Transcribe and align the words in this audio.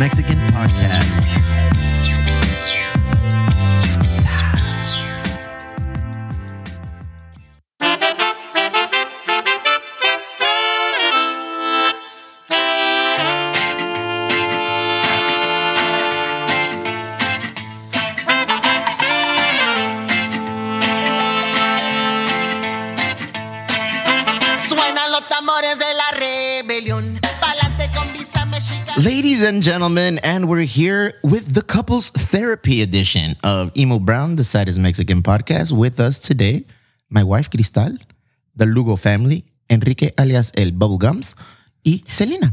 Mexican 0.00 0.38
podcast. 0.46 0.89
We're 30.50 30.66
here 30.66 31.14
with 31.22 31.54
the 31.54 31.62
couples 31.62 32.10
therapy 32.10 32.82
edition 32.82 33.36
of 33.44 33.70
Emo 33.78 34.00
Brown, 34.00 34.34
the 34.34 34.42
Side 34.42 34.68
is 34.68 34.80
Mexican 34.80 35.22
podcast. 35.22 35.70
With 35.70 36.00
us 36.00 36.18
today, 36.18 36.64
my 37.08 37.22
wife 37.22 37.48
Cristal, 37.48 37.96
the 38.56 38.66
Lugo 38.66 38.96
family, 38.96 39.44
Enrique 39.70 40.10
alias 40.18 40.50
El 40.56 40.72
Bubblegums, 40.72 41.36
y 41.86 42.02
Selena. 42.08 42.52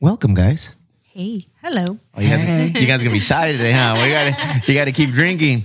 Welcome, 0.00 0.34
guys. 0.34 0.76
Hey, 1.04 1.46
hello. 1.62 2.00
Oh, 2.16 2.20
you, 2.20 2.30
guys, 2.30 2.44
you 2.80 2.88
guys 2.88 3.00
are 3.00 3.04
gonna 3.04 3.14
be 3.14 3.20
shy 3.20 3.52
today, 3.52 3.70
huh? 3.70 3.94
We 4.02 4.10
gotta, 4.10 4.62
you 4.66 4.74
gotta 4.74 4.90
keep 4.90 5.10
drinking. 5.10 5.64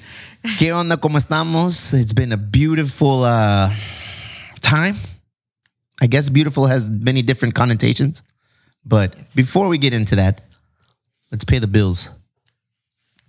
¿Qué 0.59 0.71
onda? 0.71 0.97
¿Cómo 0.97 1.17
estamos? 1.17 1.99
It's 1.99 2.13
been 2.13 2.31
a 2.31 2.37
beautiful 2.37 3.23
uh, 3.23 3.73
time. 4.61 4.93
I 5.99 6.05
guess 6.05 6.29
beautiful 6.29 6.67
has 6.67 6.87
many 6.87 7.23
different 7.23 7.55
connotations. 7.55 8.21
But 8.85 9.15
before 9.35 9.67
we 9.67 9.79
get 9.79 9.95
into 9.95 10.17
that, 10.17 10.41
let's 11.35 11.43
pay 11.43 11.59
the 11.59 11.67
bills. 11.67 12.09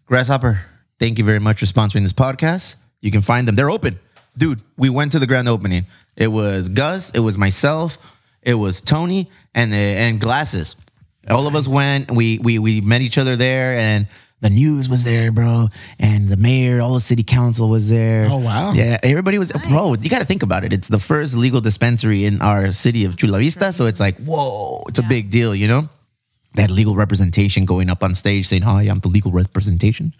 Grasshopper, 0.07 0.61
thank 1.01 1.19
you 1.19 1.25
very 1.25 1.41
much 1.41 1.59
for 1.59 1.67
sponsoring 1.67 2.05
this 2.05 2.13
podcast. 2.13 2.77
You 3.01 3.11
can 3.11 3.21
find 3.21 3.49
them. 3.49 3.57
They're 3.57 3.69
open. 3.69 3.99
Dude, 4.39 4.61
we 4.77 4.91
went 4.91 5.11
to 5.13 5.19
the 5.19 5.27
grand 5.27 5.49
opening. 5.49 5.87
It 6.15 6.29
was 6.29 6.69
Gus, 6.69 7.11
it 7.11 7.19
was 7.19 7.37
myself, 7.37 7.99
it 8.43 8.55
was 8.55 8.81
Tony, 8.81 9.29
and 9.57 9.73
uh, 9.73 9.77
and 9.77 10.21
Glasses. 10.21 10.77
All 11.29 11.49
of 11.49 11.57
us 11.57 11.67
went. 11.67 12.09
We 12.09 12.39
we 12.39 12.61
we 12.61 12.81
met 12.81 13.01
each 13.01 13.19
other 13.19 13.35
there, 13.35 13.77
and 13.77 14.07
the 14.41 14.51
news 14.51 14.89
was 14.89 15.03
there, 15.03 15.33
bro. 15.33 15.67
And 15.99 16.29
the 16.29 16.37
mayor, 16.37 16.81
all 16.81 16.95
the 16.95 17.01
city 17.01 17.25
council 17.25 17.69
was 17.69 17.89
there. 17.89 18.29
Oh, 18.31 18.37
wow. 18.37 18.73
Yeah, 18.73 19.01
everybody 19.03 19.41
was. 19.41 19.51
Bro, 19.51 19.95
you 19.95 20.09
got 20.09 20.21
to 20.21 20.27
think 20.27 20.45
about 20.45 20.63
it. 20.63 20.73
It's 20.73 20.87
the 20.87 21.01
first 21.01 21.35
legal 21.35 21.61
dispensary 21.61 22.25
in 22.25 22.41
our 22.41 22.71
city 22.71 23.05
of 23.05 23.17
Chula 23.17 23.39
Vista, 23.39 23.73
so 23.73 23.87
it's 23.87 23.99
like, 23.99 24.17
whoa, 24.19 24.85
it's 24.87 25.01
a 25.01 25.03
big 25.03 25.29
deal, 25.29 25.57
you 25.57 25.67
know. 25.67 25.89
That 26.57 26.71
legal 26.71 26.95
representation 26.97 27.65
going 27.65 27.89
up 27.91 28.03
on 28.03 28.15
stage 28.15 28.47
saying, 28.47 28.63
"Hi, 28.63 28.83
I'm 28.91 29.01
the 29.01 29.09
legal 29.09 29.31
representation." 29.33 30.13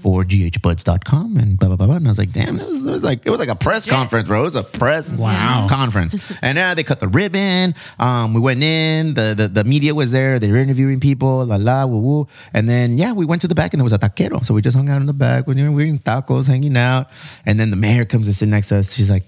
For 0.00 0.22
ghbuds.com 0.22 1.36
and 1.38 1.58
blah 1.58 1.66
blah 1.70 1.76
blah 1.76 1.86
blah. 1.88 1.96
And 1.96 2.06
I 2.06 2.10
was 2.10 2.18
like, 2.18 2.30
damn, 2.30 2.54
it 2.60 2.68
was, 2.68 2.86
it 2.86 2.90
was 2.92 3.02
like 3.02 3.26
it 3.26 3.30
was 3.30 3.40
like 3.40 3.48
a 3.48 3.56
press 3.56 3.84
conference, 3.84 4.28
bro. 4.28 4.42
It 4.42 4.44
was 4.44 4.54
a 4.54 4.62
press 4.62 5.10
Wow. 5.24 5.66
conference. 5.68 6.14
And 6.40 6.54
now 6.54 6.74
they 6.74 6.84
cut 6.84 7.00
the 7.00 7.08
ribbon. 7.08 7.74
Um, 7.98 8.32
we 8.32 8.38
went 8.40 8.62
in, 8.62 9.14
the, 9.14 9.34
the 9.36 9.48
the 9.48 9.64
media 9.64 9.96
was 9.96 10.12
there, 10.12 10.38
they 10.38 10.52
were 10.52 10.58
interviewing 10.58 11.00
people, 11.00 11.44
la 11.44 11.56
la, 11.56 11.84
woo 11.84 11.98
woo. 11.98 12.28
And 12.54 12.68
then 12.68 12.96
yeah, 12.96 13.12
we 13.12 13.24
went 13.26 13.40
to 13.42 13.48
the 13.48 13.56
back 13.56 13.74
and 13.74 13.80
there 13.80 13.84
was 13.90 13.92
a 13.92 13.98
taquero. 13.98 14.44
So 14.46 14.54
we 14.54 14.62
just 14.62 14.76
hung 14.76 14.88
out 14.88 15.00
in 15.00 15.06
the 15.06 15.12
back 15.12 15.48
we 15.48 15.54
were 15.68 15.80
eating 15.80 15.98
tacos, 15.98 16.46
hanging 16.46 16.76
out. 16.76 17.08
And 17.44 17.58
then 17.58 17.70
the 17.70 17.76
mayor 17.76 18.04
comes 18.04 18.28
to 18.28 18.34
sit 18.34 18.48
next 18.48 18.68
to 18.68 18.76
us. 18.78 18.94
She's 18.94 19.10
like, 19.10 19.24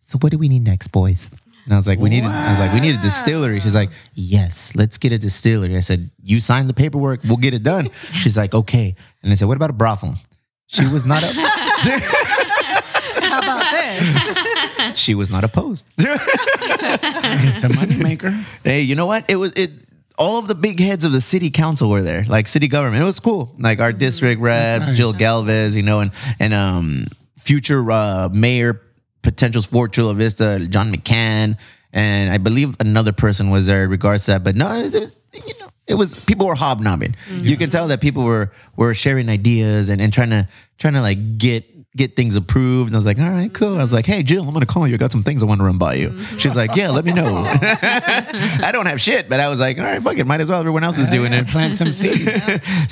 So 0.00 0.16
what 0.22 0.32
do 0.32 0.38
we 0.38 0.48
need 0.48 0.64
next, 0.64 0.88
boys? 0.88 1.28
And 1.64 1.72
I 1.72 1.76
was 1.76 1.86
like, 1.86 1.98
we 1.98 2.10
need. 2.10 2.24
I 2.24 2.50
was 2.50 2.60
like, 2.60 2.72
we 2.72 2.80
need 2.80 2.94
a 2.94 2.98
distillery. 3.00 3.58
She's 3.60 3.74
like, 3.74 3.90
yes, 4.14 4.72
let's 4.74 4.98
get 4.98 5.12
a 5.12 5.18
distillery. 5.18 5.76
I 5.76 5.80
said, 5.80 6.10
you 6.22 6.38
sign 6.40 6.66
the 6.66 6.74
paperwork, 6.74 7.20
we'll 7.24 7.38
get 7.38 7.54
it 7.54 7.62
done. 7.62 7.88
She's 8.12 8.36
like, 8.36 8.54
okay. 8.54 8.94
And 9.22 9.32
I 9.32 9.34
said, 9.34 9.48
what 9.48 9.56
about 9.56 9.70
a 9.70 9.74
brothel? 9.74 10.14
She 10.66 10.86
was 10.88 11.04
not. 11.06 11.22
A, 11.22 11.26
How 13.24 13.38
about 13.38 13.70
this? 13.70 14.98
she 14.98 15.14
was 15.14 15.30
not 15.30 15.44
opposed. 15.44 15.86
It's 15.98 17.64
a 17.64 17.68
moneymaker. 17.68 18.44
hey, 18.62 18.80
you 18.80 18.94
know 18.94 19.06
what? 19.06 19.24
It 19.28 19.36
was 19.36 19.52
it. 19.56 19.70
All 20.16 20.38
of 20.38 20.46
the 20.46 20.54
big 20.54 20.78
heads 20.78 21.02
of 21.04 21.10
the 21.12 21.20
city 21.20 21.50
council 21.50 21.90
were 21.90 22.02
there, 22.02 22.24
like 22.28 22.46
city 22.46 22.68
government. 22.68 23.02
It 23.02 23.06
was 23.06 23.18
cool. 23.18 23.52
Like 23.58 23.80
our 23.80 23.92
district 23.92 24.40
reps, 24.40 24.88
nice. 24.88 24.96
Jill 24.96 25.12
Galvez, 25.12 25.74
you 25.76 25.82
know, 25.82 26.00
and 26.00 26.12
and 26.38 26.54
um 26.54 27.06
future 27.36 27.90
uh, 27.90 28.28
mayor 28.32 28.80
potentials 29.24 29.66
for 29.66 29.88
Chula 29.88 30.14
Vista, 30.14 30.64
John 30.68 30.92
McCann, 30.92 31.58
and 31.92 32.30
I 32.30 32.38
believe 32.38 32.76
another 32.78 33.12
person 33.12 33.50
was 33.50 33.66
there 33.66 33.84
in 33.84 33.90
regards 33.90 34.26
to 34.26 34.32
that. 34.32 34.44
But 34.44 34.54
no, 34.54 34.72
it 34.72 34.82
was, 34.82 34.94
it 34.94 35.00
was 35.00 35.18
you 35.32 35.58
know, 35.58 35.68
it 35.86 35.94
was 35.94 36.14
people 36.14 36.46
were 36.46 36.54
hobnobbing. 36.54 37.16
Mm-hmm. 37.28 37.44
You 37.44 37.56
can 37.56 37.70
tell 37.70 37.88
that 37.88 38.00
people 38.00 38.22
were 38.22 38.52
were 38.76 38.94
sharing 38.94 39.28
ideas 39.28 39.88
and, 39.88 40.00
and 40.00 40.12
trying 40.12 40.30
to 40.30 40.48
trying 40.78 40.94
to 40.94 41.02
like 41.02 41.38
get 41.38 41.64
get 41.96 42.16
things 42.16 42.36
approved. 42.36 42.88
And 42.88 42.96
I 42.96 42.98
was 42.98 43.06
like, 43.06 43.18
all 43.18 43.30
right, 43.30 43.52
cool. 43.52 43.78
I 43.78 43.82
was 43.82 43.92
like, 43.92 44.06
hey, 44.06 44.22
Jill, 44.22 44.46
I'm 44.46 44.52
gonna 44.52 44.66
call 44.66 44.86
you. 44.86 44.94
I 44.94 44.96
got 44.96 45.12
some 45.12 45.22
things 45.22 45.42
I 45.42 45.46
want 45.46 45.60
to 45.60 45.64
run 45.64 45.78
by 45.78 45.94
you. 45.94 46.18
She's 46.38 46.56
like, 46.56 46.74
yeah, 46.74 46.90
let 46.90 47.04
me 47.04 47.12
know. 47.12 47.44
I 47.46 48.70
don't 48.72 48.86
have 48.86 49.00
shit, 49.00 49.28
but 49.28 49.40
I 49.40 49.48
was 49.48 49.60
like, 49.60 49.78
all 49.78 49.84
right, 49.84 50.02
fuck 50.02 50.16
it, 50.16 50.26
might 50.26 50.40
as 50.40 50.50
well. 50.50 50.60
Everyone 50.60 50.84
else 50.84 50.98
is 50.98 51.08
doing 51.08 51.32
it. 51.32 51.48
Plant 51.48 51.76
some 51.76 51.92
seeds. 51.92 52.32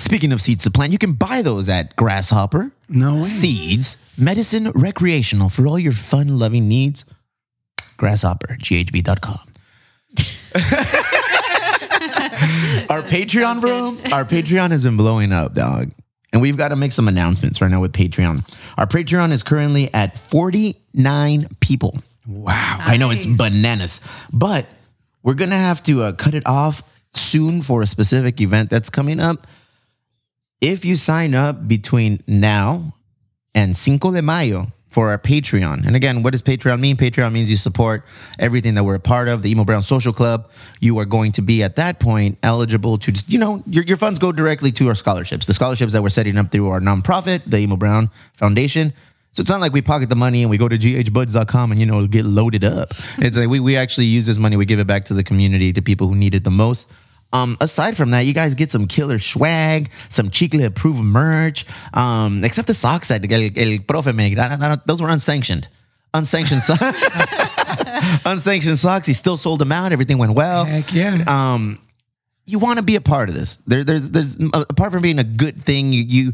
Speaking 0.01 0.33
of 0.33 0.41
seeds 0.41 0.65
to 0.65 0.71
plant, 0.71 0.93
you 0.93 0.99
can 0.99 1.15
buy 1.15 1.43
those 1.43 1.69
at 1.69 1.97
Grasshopper. 1.97 2.73
No 2.89 3.17
way. 3.17 3.23
Seeds, 3.23 3.97
medicine, 4.19 4.71
recreational 4.75 5.49
for 5.49 5.67
all 5.67 5.79
your 5.79 5.93
fun 5.93 6.39
loving 6.39 6.69
needs. 6.69 7.05
Grasshopper, 7.97 8.57
ghb.com. 8.59 9.39
our 12.91 13.03
Patreon, 13.03 13.61
bro, 13.61 13.89
our 14.15 14.25
Patreon 14.25 14.71
has 14.71 14.83
been 14.83 14.97
blowing 14.97 15.33
up, 15.33 15.55
dog. 15.55 15.93
And 16.33 16.41
we've 16.41 16.57
got 16.57 16.69
to 16.69 16.77
make 16.77 16.93
some 16.93 17.09
announcements 17.09 17.61
right 17.61 17.71
now 17.71 17.81
with 17.81 17.93
Patreon. 17.93 18.57
Our 18.79 18.87
Patreon 18.87 19.33
is 19.33 19.43
currently 19.43 19.93
at 19.93 20.19
49 20.19 21.49
people. 21.61 21.99
Wow. 22.27 22.79
I 22.81 22.97
know 22.97 23.11
it's 23.11 23.27
bananas, 23.27 24.01
but 24.33 24.67
we're 25.23 25.35
gonna 25.35 25.57
have 25.57 25.83
to 25.85 26.03
uh, 26.03 26.13
cut 26.13 26.35
it 26.35 26.47
off 26.47 26.83
soon 27.13 27.61
for 27.63 27.83
a 27.83 27.87
specific 27.87 28.41
event 28.41 28.71
that's 28.71 28.91
coming 28.91 29.21
up. 29.21 29.47
If 30.61 30.85
you 30.85 30.97
sign 30.97 31.35
up 31.35 31.67
between 31.67 32.23
now 32.27 32.95
and 33.55 33.77
Cinco 33.77 34.13
de 34.13 34.23
Mayo 34.23 34.73
for 34.93 35.09
our 35.11 35.19
Patreon, 35.19 35.87
and 35.87 35.97
again, 35.97 36.23
what 36.23 36.33
does 36.33 36.43
Patreon 36.43 36.79
mean? 36.79 36.97
Patreon 36.97 37.33
means 37.33 37.51
you 37.51 37.57
support 37.57 38.05
everything 38.39 38.75
that 38.75 38.85
we're 38.85 38.95
a 38.97 39.01
part 39.01 39.27
of, 39.27 39.43
the 39.43 39.51
Emo 39.51 39.65
Brown 39.65 39.83
Social 39.83 40.13
Club. 40.13 40.51
You 40.81 40.99
are 40.99 41.07
going 41.07 41.33
to 41.33 41.43
be 41.43 41.63
at 41.63 41.77
that 41.77 41.99
point 41.99 42.39
eligible 42.43 42.99
to, 42.99 43.13
just, 43.13 43.31
you 43.31 43.39
know, 43.39 43.63
your, 43.67 43.85
your 43.85 43.97
funds 43.97 44.19
go 44.19 44.33
directly 44.33 44.71
to 44.73 44.89
our 44.89 44.95
scholarships, 44.95 45.47
the 45.47 45.55
scholarships 45.55 45.95
that 45.95 46.03
we're 46.03 46.11
setting 46.11 46.37
up 46.37 46.53
through 46.53 46.69
our 46.69 46.81
nonprofit, 46.81 47.43
the 47.47 47.59
Emo 47.59 47.77
Brown 47.77 48.11
Foundation. 48.35 48.93
So 49.33 49.41
it's 49.41 49.49
not 49.49 49.61
like 49.61 49.73
we 49.73 49.81
pocket 49.81 50.11
the 50.11 50.15
money 50.15 50.43
and 50.43 50.51
we 50.51 50.59
go 50.59 50.69
to 50.69 50.77
ghbuds.com 50.77 51.71
and 51.73 51.81
you 51.81 51.87
know 51.87 52.07
get 52.07 52.27
loaded 52.27 52.65
up. 52.65 52.93
It's 53.17 53.37
like 53.39 53.49
we, 53.49 53.61
we 53.61 53.77
actually 53.77 54.07
use 54.07 54.27
this 54.27 54.37
money, 54.37 54.57
we 54.59 54.67
give 54.67 54.79
it 54.79 54.87
back 54.87 55.07
to 55.07 55.15
the 55.15 55.25
community, 55.25 55.73
to 55.73 55.81
people 55.81 56.07
who 56.07 56.15
need 56.15 56.35
it 56.35 56.45
the 56.45 56.51
most. 56.51 56.87
Um, 57.33 57.57
aside 57.61 57.97
from 57.97 58.11
that, 58.11 58.21
you 58.21 58.35
guys 58.35 58.55
get 58.55 58.71
some 58.71 58.87
killer 58.87 59.19
swag, 59.19 59.91
some 60.11 60.29
Chicle 60.31 60.63
approved 60.65 61.03
merch, 61.03 61.65
um, 61.95 62.45
except 62.45 62.67
the 62.69 62.75
socks 62.75 63.09
that 63.09 63.23
el, 63.25 63.41
el 63.43 63.79
profe 63.79 64.15
made. 64.15 64.39
I- 64.39 64.55
I 64.55 64.57
don't- 64.69 64.87
those 64.87 65.01
were 65.01 65.09
unsanctioned. 65.09 65.69
Unsanctioned 66.15 66.63
socks. 66.63 66.83
unsanctioned 68.27 68.79
socks. 68.79 69.07
He 69.07 69.15
still 69.15 69.37
sold 69.39 69.61
them 69.61 69.73
out. 69.73 69.93
Everything 69.93 70.19
went 70.19 70.33
well 70.35 70.65
Heck 70.67 70.93
yeah. 70.93 71.25
um, 71.27 71.79
you 72.45 72.59
want 72.59 72.79
to 72.79 72.85
be 72.85 72.97
a 72.97 73.01
part 73.01 73.29
of 73.31 73.35
this. 73.35 73.57
There, 73.67 73.83
there's, 73.85 74.11
there's 74.11 74.37
apart 74.53 74.93
from 74.93 75.01
being 75.03 75.19
a 75.19 75.25
good 75.25 75.63
thing, 75.63 75.93
you, 75.93 76.03
you 76.03 76.33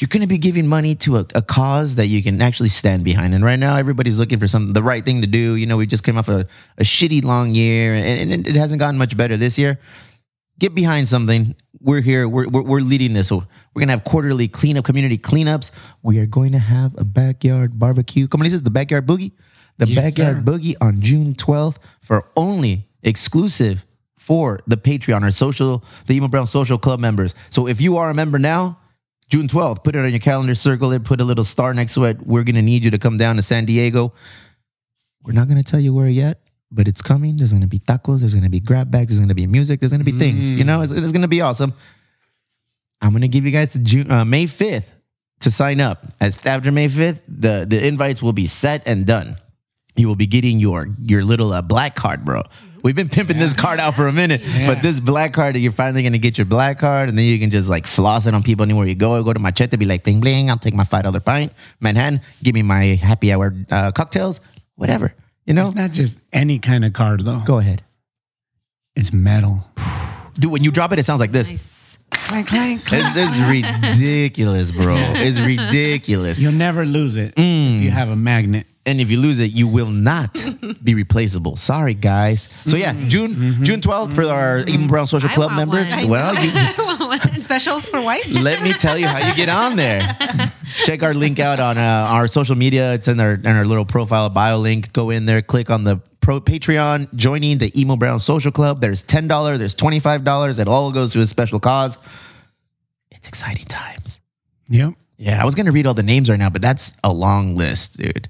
you're 0.00 0.08
going 0.08 0.22
to 0.22 0.26
be 0.28 0.38
giving 0.38 0.66
money 0.66 0.94
to 0.94 1.18
a, 1.18 1.26
a 1.34 1.42
cause 1.42 1.96
that 1.96 2.06
you 2.06 2.22
can 2.22 2.40
actually 2.40 2.70
stand 2.70 3.04
behind. 3.04 3.34
And 3.34 3.44
right 3.44 3.58
now, 3.58 3.76
everybody's 3.76 4.18
looking 4.18 4.38
for 4.38 4.48
some 4.48 4.68
the 4.68 4.82
right 4.82 5.04
thing 5.04 5.20
to 5.20 5.26
do. 5.26 5.56
You 5.56 5.66
know, 5.66 5.76
we 5.76 5.86
just 5.86 6.04
came 6.04 6.16
off 6.16 6.28
a, 6.28 6.46
a 6.78 6.82
shitty 6.82 7.22
long 7.22 7.54
year, 7.54 7.94
and, 7.94 8.32
and 8.32 8.48
it 8.48 8.56
hasn't 8.56 8.78
gotten 8.78 8.96
much 8.96 9.14
better 9.14 9.36
this 9.36 9.58
year. 9.58 9.78
Get 10.58 10.74
behind 10.74 11.06
something. 11.08 11.54
We're 11.80 12.00
here. 12.00 12.26
We're, 12.28 12.48
we're, 12.48 12.62
we're 12.62 12.80
leading 12.80 13.12
this. 13.12 13.28
So 13.28 13.44
we're 13.74 13.80
gonna 13.80 13.92
have 13.92 14.04
quarterly 14.04 14.48
cleanup, 14.48 14.86
community 14.86 15.18
cleanups. 15.18 15.70
We 16.02 16.18
are 16.18 16.26
going 16.26 16.52
to 16.52 16.58
have 16.58 16.98
a 16.98 17.04
backyard 17.04 17.78
barbecue. 17.78 18.26
Come 18.26 18.40
on, 18.40 18.44
this 18.46 18.54
is 18.54 18.62
the 18.62 18.70
backyard 18.70 19.06
boogie. 19.06 19.32
The 19.76 19.86
Yes, 19.86 20.04
backyard 20.16 20.38
sir. 20.38 20.42
boogie 20.52 20.76
on 20.80 21.00
June 21.00 21.34
12th 21.34 21.76
for 22.02 22.26
only 22.36 22.88
exclusive 23.02 23.84
for 24.16 24.60
the 24.66 24.76
Patreon 24.76 25.26
or 25.26 25.30
social, 25.30 25.84
the 26.06 26.14
Emo 26.14 26.28
Brown 26.28 26.46
Social 26.46 26.78
Club 26.78 27.00
members. 27.00 27.34
So 27.50 27.66
if 27.66 27.80
you 27.80 27.96
are 27.96 28.10
a 28.10 28.14
member 28.14 28.38
now, 28.38 28.78
June 29.30 29.46
12th, 29.46 29.84
put 29.84 29.94
it 29.94 30.00
on 30.00 30.10
your 30.10 30.18
calendar, 30.18 30.56
circle 30.56 30.90
it, 30.92 31.04
put 31.04 31.20
a 31.20 31.24
little 31.24 31.44
star 31.44 31.72
next 31.72 31.94
to 31.94 32.04
it. 32.04 32.26
We're 32.26 32.42
gonna 32.42 32.62
need 32.62 32.84
you 32.84 32.90
to 32.90 32.98
come 32.98 33.16
down 33.16 33.36
to 33.36 33.42
San 33.42 33.64
Diego. 33.64 34.12
We're 35.22 35.32
not 35.32 35.46
gonna 35.48 35.62
tell 35.62 35.78
you 35.78 35.94
where 35.94 36.08
yet, 36.08 36.40
but 36.72 36.88
it's 36.88 37.00
coming. 37.00 37.36
There's 37.36 37.52
gonna 37.52 37.68
be 37.68 37.78
tacos, 37.78 38.20
there's 38.20 38.34
gonna 38.34 38.50
be 38.50 38.58
grab 38.60 38.90
bags, 38.90 39.12
there's 39.12 39.20
gonna 39.20 39.34
be 39.34 39.46
music, 39.46 39.78
there's 39.80 39.92
gonna 39.92 40.04
be 40.04 40.12
things. 40.18 40.52
You 40.52 40.64
know, 40.64 40.82
it's, 40.82 40.92
it's 40.92 41.12
gonna 41.12 41.28
be 41.28 41.40
awesome. 41.40 41.72
I'm 43.00 43.12
gonna 43.12 43.28
give 43.28 43.44
you 43.44 43.52
guys 43.52 43.72
to 43.72 43.78
June, 43.82 44.10
uh, 44.10 44.24
May 44.24 44.46
5th 44.46 44.90
to 45.40 45.50
sign 45.50 45.80
up. 45.80 46.06
As 46.20 46.44
after 46.44 46.72
May 46.72 46.88
5th, 46.88 47.22
the 47.28 47.66
the 47.68 47.86
invites 47.86 48.20
will 48.22 48.32
be 48.32 48.46
set 48.48 48.82
and 48.86 49.06
done. 49.06 49.36
You 49.96 50.08
will 50.08 50.16
be 50.16 50.26
getting 50.26 50.58
your 50.58 50.88
your 51.02 51.22
little 51.22 51.52
uh, 51.52 51.62
black 51.62 51.94
card, 51.94 52.24
bro. 52.24 52.42
We've 52.82 52.94
been 52.96 53.08
pimping 53.08 53.38
this 53.38 53.52
card 53.54 53.78
out 53.80 53.94
for 53.94 54.08
a 54.08 54.12
minute, 54.12 54.42
but 54.66 54.80
this 54.82 55.00
black 55.00 55.32
card, 55.32 55.56
you're 55.56 55.72
finally 55.72 56.02
gonna 56.02 56.18
get 56.18 56.38
your 56.38 56.44
black 56.46 56.78
card, 56.78 57.08
and 57.08 57.18
then 57.18 57.24
you 57.26 57.38
can 57.38 57.50
just 57.50 57.68
like 57.68 57.86
floss 57.86 58.26
it 58.26 58.34
on 58.34 58.42
people 58.42 58.64
anywhere 58.64 58.86
you 58.86 58.94
go. 58.94 59.22
Go 59.22 59.32
to 59.32 59.40
Machete, 59.40 59.76
be 59.76 59.84
like 59.84 60.02
bling 60.04 60.20
bling. 60.20 60.50
I'll 60.50 60.58
take 60.58 60.74
my 60.74 60.84
five 60.84 61.02
dollar 61.04 61.20
pint. 61.20 61.52
Manhattan, 61.80 62.20
give 62.42 62.54
me 62.54 62.62
my 62.62 62.84
happy 62.96 63.32
hour 63.32 63.54
uh, 63.70 63.92
cocktails, 63.92 64.40
whatever. 64.76 65.14
You 65.46 65.54
know, 65.54 65.66
It's 65.66 65.74
not 65.76 65.92
just 65.92 66.20
any 66.32 66.58
kind 66.58 66.84
of 66.84 66.92
card 66.92 67.20
though. 67.24 67.40
go 67.44 67.58
ahead, 67.58 67.82
It's 68.96 69.12
metal. 69.12 69.70
dude. 70.34 70.50
When 70.52 70.62
you 70.64 70.70
drop 70.70 70.92
it, 70.92 70.98
it 70.98 71.04
sounds 71.04 71.20
like 71.20 71.32
this. 71.32 71.48
Nice. 71.48 71.98
Clank, 72.12 72.48
clank, 72.48 72.84
clank. 72.84 73.14
This 73.14 73.38
is 73.38 73.48
ridiculous, 73.48 74.70
bro. 74.72 74.94
It's 74.98 75.38
ridiculous. 75.72 76.38
You'll 76.38 76.52
never 76.52 76.84
lose 76.84 77.16
it 77.16 77.34
if 77.36 77.82
you 77.82 77.90
have 77.90 78.08
a 78.10 78.16
magnet. 78.16 78.66
And 78.86 78.98
if 78.98 79.10
you 79.10 79.20
lose 79.20 79.40
it, 79.40 79.52
you 79.52 79.68
will 79.68 79.90
not 79.90 80.42
be 80.82 80.94
replaceable. 80.94 81.56
Sorry, 81.56 81.92
guys. 81.92 82.42
So 82.64 82.76
yeah, 82.76 82.94
mm-hmm. 82.94 83.08
June 83.08 83.30
mm-hmm. 83.32 83.62
June 83.62 83.80
twelfth 83.80 84.14
for 84.14 84.24
our 84.24 84.58
mm-hmm. 84.58 84.74
Emo 84.74 84.88
Brown 84.88 85.06
Social 85.06 85.28
I 85.28 85.34
Club 85.34 85.50
want 85.50 85.70
members. 85.70 85.92
one. 85.92 86.08
Well, 86.08 86.34
you, 86.42 86.50
Specials 87.40 87.88
for 87.88 88.00
wives. 88.00 88.32
let 88.42 88.62
me 88.62 88.72
tell 88.72 88.96
you 88.96 89.06
how 89.06 89.18
you 89.18 89.34
get 89.34 89.48
on 89.48 89.76
there. 89.76 90.16
Check 90.84 91.02
our 91.02 91.12
link 91.12 91.38
out 91.38 91.60
on 91.60 91.76
uh, 91.76 91.80
our 92.08 92.28
social 92.28 92.56
media. 92.56 92.94
It's 92.94 93.08
in 93.08 93.20
our 93.20 93.32
in 93.32 93.46
our 93.46 93.64
little 93.64 93.84
profile 93.84 94.30
bio 94.30 94.58
link. 94.58 94.92
Go 94.92 95.10
in 95.10 95.26
there, 95.26 95.42
click 95.42 95.68
on 95.68 95.84
the 95.84 96.00
pro 96.20 96.40
Patreon, 96.40 97.12
joining 97.14 97.58
the 97.58 97.78
Emo 97.78 97.96
Brown 97.96 98.20
Social 98.20 98.52
Club. 98.52 98.80
There's 98.80 99.02
ten 99.02 99.26
dollar. 99.26 99.58
There's 99.58 99.74
twenty 99.74 100.00
five 100.00 100.24
dollars. 100.24 100.58
It 100.58 100.68
all 100.68 100.92
goes 100.92 101.12
to 101.12 101.20
a 101.20 101.26
special 101.26 101.60
cause. 101.60 101.98
It's 103.10 103.26
exciting 103.26 103.66
times. 103.66 104.20
Yep. 104.68 104.94
Yeah, 105.18 105.42
I 105.42 105.44
was 105.44 105.54
gonna 105.54 105.72
read 105.72 105.86
all 105.86 105.94
the 105.94 106.02
names 106.02 106.30
right 106.30 106.38
now, 106.38 106.48
but 106.48 106.62
that's 106.62 106.94
a 107.04 107.12
long 107.12 107.56
list, 107.56 107.98
dude. 107.98 108.28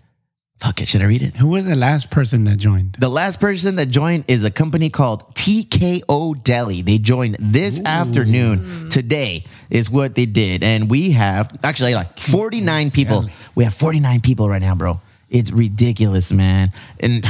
Fuck 0.61 0.83
it, 0.83 0.89
should 0.89 1.01
I 1.01 1.07
read 1.07 1.23
it? 1.23 1.39
Who 1.39 1.49
was 1.49 1.65
the 1.65 1.75
last 1.75 2.11
person 2.11 2.45
that 2.45 2.59
joined? 2.59 2.97
The 2.99 3.09
last 3.09 3.41
person 3.41 3.77
that 3.77 3.87
joined 3.87 4.27
is 4.29 4.45
a 4.45 4.51
company 4.51 4.91
called 4.91 5.35
TKO 5.35 6.43
Deli. 6.45 6.83
They 6.83 6.99
joined 6.99 7.37
this 7.41 7.81
afternoon. 7.83 8.91
Today 8.91 9.45
is 9.71 9.89
what 9.89 10.17
they 10.17 10.27
did. 10.27 10.63
And 10.63 10.91
we 10.91 11.13
have 11.13 11.59
actually 11.65 11.95
like 11.95 12.19
49 12.19 12.91
people. 12.91 13.25
We 13.55 13.65
have 13.65 13.73
49 13.73 14.21
people 14.21 14.51
right 14.51 14.61
now, 14.61 14.75
bro. 14.75 15.01
It's 15.31 15.51
ridiculous, 15.51 16.31
man. 16.31 16.73
And 16.99 17.25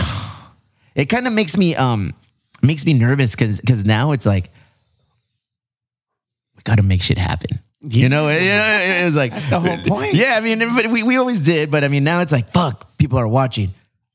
it 0.96 1.04
kind 1.06 1.28
of 1.28 1.32
makes 1.32 1.56
me 1.56 1.76
um 1.76 2.12
makes 2.62 2.84
me 2.84 2.94
nervous 2.94 3.36
cuz 3.36 3.60
cuz 3.64 3.84
now 3.84 4.10
it's 4.10 4.26
like 4.26 4.50
we 6.56 6.62
got 6.64 6.76
to 6.76 6.82
make 6.82 7.00
shit 7.00 7.16
happen. 7.16 7.60
You 7.82 8.10
know, 8.10 8.28
it, 8.28 8.42
it 8.42 9.04
was 9.06 9.16
like 9.16 9.32
the 9.48 9.58
whole 9.58 9.78
point. 9.78 10.14
Yeah, 10.14 10.34
I 10.36 10.40
mean, 10.40 10.58
but 10.58 10.88
we, 10.88 11.02
we 11.02 11.16
always 11.16 11.40
did, 11.40 11.70
but 11.70 11.82
I 11.82 11.88
mean, 11.88 12.04
now 12.04 12.20
it's 12.20 12.32
like, 12.32 12.52
fuck, 12.52 12.98
people 12.98 13.18
are 13.18 13.28
watching. 13.28 13.72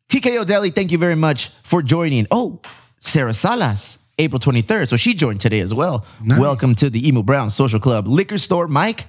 TKO 0.09 0.45
Deli, 0.45 0.69
thank 0.69 0.91
you 0.91 0.99
very 0.99 1.15
much 1.15 1.47
for 1.63 1.81
joining. 1.81 2.27
Oh, 2.29 2.61
Sarah 2.99 3.33
Salas, 3.33 3.97
April 4.19 4.39
23rd. 4.39 4.87
So 4.87 4.97
she 4.97 5.15
joined 5.15 5.41
today 5.41 5.61
as 5.61 5.73
well. 5.73 6.05
Nice. 6.21 6.39
Welcome 6.39 6.75
to 6.75 6.91
the 6.91 7.07
Emo 7.07 7.23
Brown 7.23 7.49
Social 7.49 7.79
Club. 7.79 8.07
Liquor 8.07 8.37
Store, 8.37 8.67
Mike, 8.67 9.07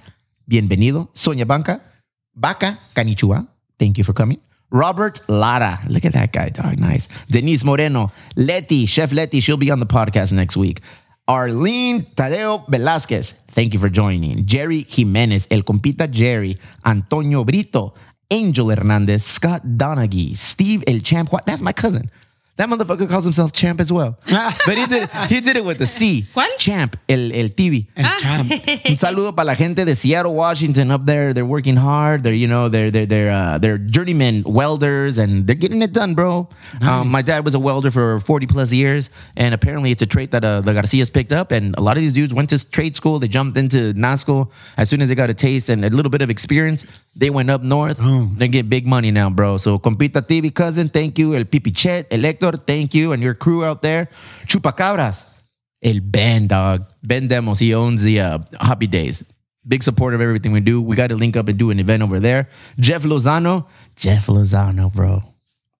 bienvenido. 0.49 1.07
Sonia 1.13 1.45
Banca, 1.45 1.79
Baca, 2.35 2.79
Canichua, 2.95 3.47
thank 3.77 3.99
you 3.99 4.03
for 4.03 4.13
coming. 4.13 4.39
Robert 4.71 5.21
Lara, 5.29 5.79
look 5.87 6.03
at 6.03 6.13
that 6.13 6.33
guy, 6.33 6.49
dog, 6.49 6.79
nice. 6.79 7.07
Denise 7.29 7.63
Moreno, 7.63 8.11
Letty, 8.35 8.85
Chef 8.87 9.13
Letty, 9.13 9.39
she'll 9.39 9.55
be 9.55 9.69
on 9.69 9.79
the 9.79 9.85
podcast 9.85 10.33
next 10.33 10.57
week. 10.57 10.81
Arlene 11.27 12.05
Tadeo 12.15 12.63
Velázquez, 12.67 13.41
thank 13.51 13.73
you 13.73 13.79
for 13.79 13.89
joining. 13.89 14.45
Jerry 14.45 14.85
Jimenez, 14.87 15.45
El 15.51 15.63
Compita 15.63 16.07
Jerry, 16.09 16.57
Antonio 16.85 17.43
Brito, 17.43 17.93
Angel 18.31 18.69
Hernandez, 18.71 19.25
Scott 19.25 19.61
Donaghy, 19.63 20.37
Steve 20.37 20.83
El 20.87 21.01
Champ. 21.01 21.29
That's 21.45 21.61
my 21.61 21.73
cousin. 21.73 22.09
That 22.57 22.69
motherfucker 22.69 23.07
calls 23.07 23.23
himself 23.23 23.51
Champ 23.51 23.79
as 23.79 23.91
well. 23.91 24.17
but 24.65 24.77
he 24.77 24.85
did, 24.87 25.09
he 25.29 25.41
did 25.41 25.57
it 25.57 25.63
with 25.63 25.79
a 25.81 25.85
C. 25.85 26.25
¿Cuál? 26.33 26.47
Champ, 26.57 26.95
el, 27.07 27.31
el 27.31 27.49
TV. 27.49 27.87
And 27.95 28.07
champ. 28.19 28.51
Un 28.89 28.97
saludo 28.97 29.35
para 29.35 29.45
la 29.45 29.55
gente 29.55 29.85
de 29.85 29.95
Seattle, 29.95 30.33
Washington 30.33 30.89
up 30.89 31.05
there. 31.05 31.33
They're 31.33 31.45
working 31.45 31.75
hard. 31.75 32.23
They're, 32.23 32.33
you 32.33 32.47
know, 32.47 32.67
they're 32.67 32.89
they're 32.89 33.05
they're 33.05 33.31
uh, 33.31 33.57
they're 33.59 33.77
journeyman 33.77 34.43
welders 34.43 35.19
and 35.19 35.45
they're 35.45 35.55
getting 35.55 35.83
it 35.83 35.93
done, 35.93 36.15
bro. 36.15 36.49
Um, 36.81 37.09
my 37.09 37.21
dad 37.21 37.45
was 37.45 37.53
a 37.53 37.59
welder 37.59 37.91
for 37.91 38.19
40 38.19 38.47
plus 38.47 38.73
years, 38.73 39.11
and 39.35 39.53
apparently 39.53 39.91
it's 39.91 40.01
a 40.01 40.07
trait 40.07 40.31
that 40.31 40.43
uh, 40.43 40.61
the 40.61 40.73
Garcias 40.73 41.11
picked 41.11 41.31
up. 41.31 41.51
And 41.51 41.75
a 41.77 41.81
lot 41.81 41.95
of 41.97 42.01
these 42.01 42.13
dudes 42.13 42.33
went 42.33 42.49
to 42.49 42.69
trade 42.71 42.95
school. 42.95 43.19
They 43.19 43.27
jumped 43.27 43.57
into 43.57 43.93
NASSCO 43.93 44.49
as 44.77 44.89
soon 44.89 45.01
as 45.01 45.09
they 45.09 45.15
got 45.15 45.29
a 45.29 45.35
taste 45.35 45.69
and 45.69 45.85
a 45.85 45.89
little 45.91 46.09
bit 46.09 46.23
of 46.23 46.31
experience. 46.31 46.85
They 47.15 47.29
went 47.29 47.49
up 47.49 47.61
north. 47.61 47.99
They 48.37 48.47
get 48.47 48.69
big 48.69 48.87
money 48.87 49.11
now, 49.11 49.29
bro. 49.29 49.57
So 49.57 49.79
compita 49.79 50.21
TV 50.21 50.53
cousin, 50.53 50.89
thank 50.89 51.17
you. 51.19 51.35
El 51.35 51.45
Pipichet, 51.45 52.07
El 52.11 52.21
Hector, 52.47 52.63
thank 52.65 52.93
you, 52.93 53.11
and 53.11 53.21
your 53.21 53.33
crew 53.33 53.63
out 53.63 53.81
there. 53.81 54.09
Chupacabras. 54.45 55.25
El 55.81 55.99
Ben, 55.99 56.47
dog. 56.47 56.85
Ben 57.03 57.27
Demos. 57.27 57.59
He 57.59 57.73
owns 57.73 58.03
the 58.03 58.19
uh, 58.19 58.39
Happy 58.59 58.87
Days. 58.87 59.23
Big 59.67 59.83
supporter 59.83 60.15
of 60.15 60.21
everything 60.21 60.51
we 60.53 60.61
do. 60.61 60.81
We 60.81 60.95
got 60.95 61.07
to 61.07 61.15
link 61.15 61.35
up 61.35 61.47
and 61.47 61.57
do 61.57 61.69
an 61.71 61.79
event 61.79 62.01
over 62.01 62.19
there. 62.19 62.49
Jeff 62.79 63.03
Lozano. 63.03 63.67
Jeff 63.95 64.27
Lozano, 64.27 64.93
bro. 64.93 65.21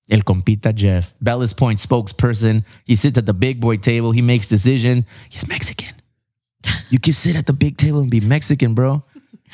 El 0.09 0.19
compita 0.19 0.73
Jeff. 0.73 1.13
Ballast 1.21 1.57
Point 1.57 1.79
spokesperson. 1.79 2.63
He 2.85 2.95
sits 2.95 3.17
at 3.17 3.25
the 3.25 3.33
big 3.33 3.59
boy 3.59 3.77
table. 3.77 4.11
He 4.11 4.21
makes 4.21 4.47
decision. 4.47 5.05
He's 5.29 5.47
Mexican. 5.47 5.95
You 6.89 6.99
can 6.99 7.13
sit 7.13 7.35
at 7.35 7.45
the 7.45 7.53
big 7.53 7.77
table 7.77 7.99
and 7.99 8.09
be 8.09 8.19
Mexican, 8.19 8.73
bro. 8.73 9.03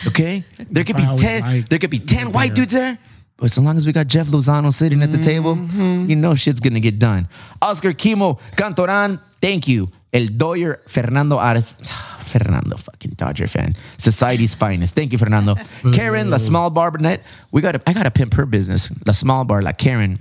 Okay? 0.07 0.44
There 0.57 0.83
could 0.83 0.98
be 0.98 1.06
10, 1.18 1.65
there 1.69 1.80
could 1.80 1.89
be 1.89 2.00
10 2.00 2.31
white 2.31 2.56
dudes 2.56 2.74
there. 2.74 2.98
But 3.38 3.52
so 3.52 3.62
long 3.62 3.78
as 3.78 3.86
we 3.86 3.92
got 3.92 4.08
Jeff 4.08 4.28
Lozano 4.28 4.72
sitting 4.72 5.02
at 5.02 5.12
the 5.12 5.18
table, 5.18 5.58
you 5.58 6.16
know 6.16 6.36
shit's 6.36 6.60
gonna 6.60 6.80
get 6.80 7.00
done. 7.00 7.28
Oscar 7.62 7.94
Kimo 7.94 8.36
Cantoran, 8.56 9.20
thank 9.42 9.68
you. 9.68 9.90
El 10.14 10.28
Doyer 10.28 10.82
Fernando 10.88 11.38
Ares. 11.38 11.74
Fernando, 12.24 12.78
fucking 12.78 13.12
Dodger 13.16 13.46
fan. 13.46 13.76
Society's 14.00 14.56
finest. 14.56 14.96
Thank 14.96 15.12
you, 15.12 15.20
Fernando. 15.20 15.56
Karen, 15.94 16.32
La 16.32 16.38
Small 16.38 16.72
Barbernet. 16.72 17.20
We 17.52 17.62
got 17.62 17.76
I 17.86 17.94
gotta 17.94 18.10
pimp 18.10 18.34
her 18.36 18.48
business. 18.48 18.92
La 19.06 19.14
Small 19.14 19.46
Bar, 19.46 19.62
like 19.62 19.78
Karen. 19.78 20.18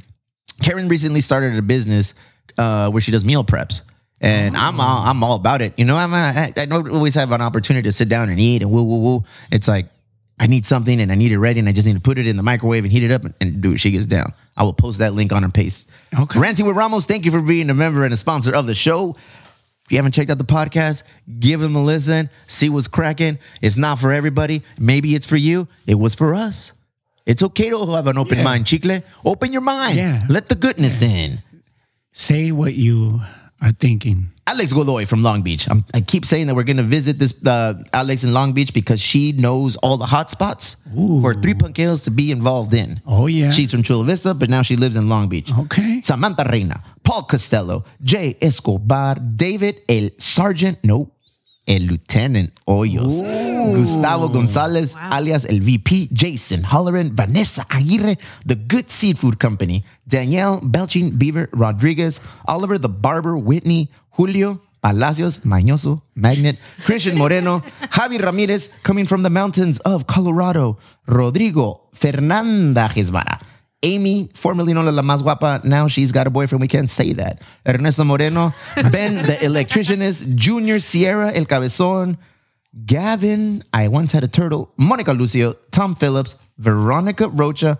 Karen 0.60 0.88
recently 0.88 1.20
started 1.22 1.56
a 1.56 1.62
business 1.62 2.14
uh, 2.58 2.90
where 2.90 3.00
she 3.00 3.12
does 3.12 3.24
meal 3.24 3.44
preps. 3.44 3.82
And 4.20 4.56
I'm 4.56 4.80
all, 4.80 5.02
I'm 5.04 5.24
all 5.24 5.36
about 5.36 5.62
it. 5.62 5.72
You 5.76 5.84
know, 5.84 5.96
I'm 5.96 6.12
a, 6.12 6.16
I, 6.16 6.52
I 6.56 6.66
don't 6.66 6.88
always 6.90 7.14
have 7.16 7.32
an 7.32 7.40
opportunity 7.40 7.88
to 7.88 7.92
sit 7.92 8.08
down 8.08 8.28
and 8.28 8.38
eat 8.38 8.62
and 8.62 8.70
woo 8.70 8.84
woo 8.84 8.98
woo. 8.98 9.24
It's 9.50 9.66
like 9.66 9.86
I 10.40 10.46
need 10.46 10.66
something 10.66 11.00
and 11.00 11.12
I 11.12 11.14
need 11.14 11.30
it 11.32 11.38
ready 11.38 11.60
and 11.60 11.68
I 11.68 11.72
just 11.72 11.86
need 11.86 11.94
to 11.94 12.00
put 12.00 12.18
it 12.18 12.26
in 12.26 12.36
the 12.36 12.42
microwave 12.42 12.84
and 12.84 12.92
heat 12.92 13.04
it 13.04 13.12
up 13.12 13.24
and, 13.24 13.34
and 13.40 13.60
do 13.60 13.72
it. 13.74 13.78
She 13.78 13.90
gets 13.92 14.06
down. 14.06 14.32
I 14.56 14.64
will 14.64 14.72
post 14.72 14.98
that 14.98 15.12
link 15.14 15.32
on 15.32 15.42
her 15.42 15.48
page. 15.50 15.84
Okay. 16.18 16.38
Ranting 16.40 16.66
with 16.66 16.76
Ramos, 16.76 17.04
thank 17.06 17.24
you 17.24 17.30
for 17.30 17.40
being 17.40 17.70
a 17.70 17.74
member 17.74 18.04
and 18.04 18.12
a 18.12 18.16
sponsor 18.16 18.54
of 18.54 18.66
the 18.66 18.74
show. 18.74 19.16
If 19.84 19.92
you 19.92 19.98
haven't 19.98 20.12
checked 20.12 20.30
out 20.30 20.38
the 20.38 20.44
podcast, 20.44 21.04
give 21.38 21.60
them 21.60 21.76
a 21.76 21.82
listen, 21.84 22.30
see 22.46 22.68
what's 22.68 22.88
cracking. 22.88 23.38
It's 23.60 23.76
not 23.76 23.98
for 23.98 24.12
everybody. 24.12 24.62
Maybe 24.80 25.14
it's 25.14 25.26
for 25.26 25.36
you. 25.36 25.68
It 25.86 25.96
was 25.96 26.14
for 26.14 26.34
us. 26.34 26.72
It's 27.24 27.42
okay 27.42 27.70
to 27.70 27.86
have 27.92 28.06
an 28.08 28.18
open 28.18 28.38
Yeah. 28.38 28.44
mind, 28.44 28.66
Chicle. 28.66 29.00
Open 29.24 29.52
your 29.52 29.62
mind. 29.62 29.96
Yeah. 29.96 30.24
Let 30.28 30.48
the 30.48 30.54
goodness 30.56 31.00
in. 31.02 31.40
Say 32.12 32.50
what 32.52 32.74
you 32.74 33.20
are 33.62 33.72
thinking. 33.72 34.30
Alex 34.46 34.72
Godoy 34.72 35.06
from 35.06 35.22
Long 35.22 35.42
Beach. 35.42 35.70
I'm, 35.70 35.84
I 35.94 36.00
keep 36.00 36.26
saying 36.26 36.48
that 36.48 36.54
we're 36.56 36.64
going 36.64 36.78
to 36.78 36.82
visit 36.82 37.18
this 37.18 37.46
uh, 37.46 37.80
Alex 37.92 38.24
in 38.24 38.32
Long 38.32 38.52
Beach 38.52 38.74
because 38.74 39.00
she 39.00 39.32
knows 39.32 39.76
all 39.76 39.96
the 39.96 40.06
hot 40.06 40.30
spots 40.30 40.76
for 41.22 41.32
Three 41.32 41.54
Punk 41.54 41.78
Ales 41.78 42.02
to 42.02 42.10
be 42.10 42.32
involved 42.32 42.74
in. 42.74 43.00
Oh, 43.06 43.28
yeah. 43.28 43.50
She's 43.50 43.70
from 43.70 43.82
Chula 43.84 44.04
Vista, 44.04 44.34
but 44.34 44.50
now 44.50 44.62
she 44.62 44.76
lives 44.76 44.96
in 44.96 45.08
Long 45.08 45.28
Beach. 45.28 45.50
Okay. 45.56 46.00
Samantha 46.02 46.44
Reina, 46.50 46.82
Paul 47.04 47.22
Costello, 47.22 47.84
Jay 48.02 48.36
Escobar, 48.42 49.14
David 49.14 49.80
El 49.88 50.10
Sergeant, 50.18 50.78
no, 50.84 51.12
El 51.66 51.86
Lieutenant 51.86 52.50
Hoyos, 52.64 53.12
Gustavo 53.76 54.28
Gonzalez, 54.28 54.94
alias 54.96 55.44
El 55.44 55.60
VP, 55.60 56.08
Jason 56.12 56.64
Holleran, 56.64 57.14
Vanessa 57.14 57.66
Aguirre, 57.68 58.18
The 58.46 58.56
Good 58.56 58.88
Seafood 58.88 59.38
Company, 59.38 59.84
Danielle 60.06 60.60
Belching 60.62 61.16
Beaver 61.16 61.48
Rodriguez, 61.52 62.20
Oliver 62.46 62.78
the 62.78 62.88
Barber 62.88 63.36
Whitney, 63.36 63.90
Julio 64.10 64.60
Palacios, 64.82 65.44
Mañoso, 65.44 66.02
Magnet, 66.16 66.58
Christian 66.84 67.16
Moreno, 67.16 67.62
Javi 67.92 68.18
Ramirez, 68.18 68.68
coming 68.82 69.06
from 69.06 69.22
the 69.22 69.30
mountains 69.30 69.78
of 69.84 70.08
Colorado, 70.08 70.76
Rodrigo 71.06 71.82
Fernanda 71.92 72.88
Gisbara, 72.88 73.40
Amy, 73.82 74.28
formerly 74.34 74.72
known 74.74 74.86
as 74.86 74.94
La 74.94 75.02
Más 75.02 75.22
Guapa, 75.22 75.64
now 75.64 75.88
she's 75.88 76.12
got 76.12 76.26
a 76.26 76.30
boyfriend. 76.30 76.60
We 76.60 76.68
can't 76.68 76.88
say 76.88 77.12
that. 77.14 77.42
Ernesto 77.66 78.04
Moreno, 78.04 78.52
Ben, 78.92 79.26
the 79.26 79.34
electricianist, 79.40 80.36
Junior 80.36 80.78
Sierra, 80.78 81.32
El 81.34 81.46
Cabezón, 81.46 82.16
Gavin, 82.86 83.62
I 83.74 83.88
once 83.88 84.12
had 84.12 84.24
a 84.24 84.28
turtle, 84.28 84.72
Monica 84.76 85.12
Lucio, 85.12 85.54
Tom 85.72 85.94
Phillips, 85.94 86.36
Veronica 86.58 87.28
Rocha, 87.28 87.78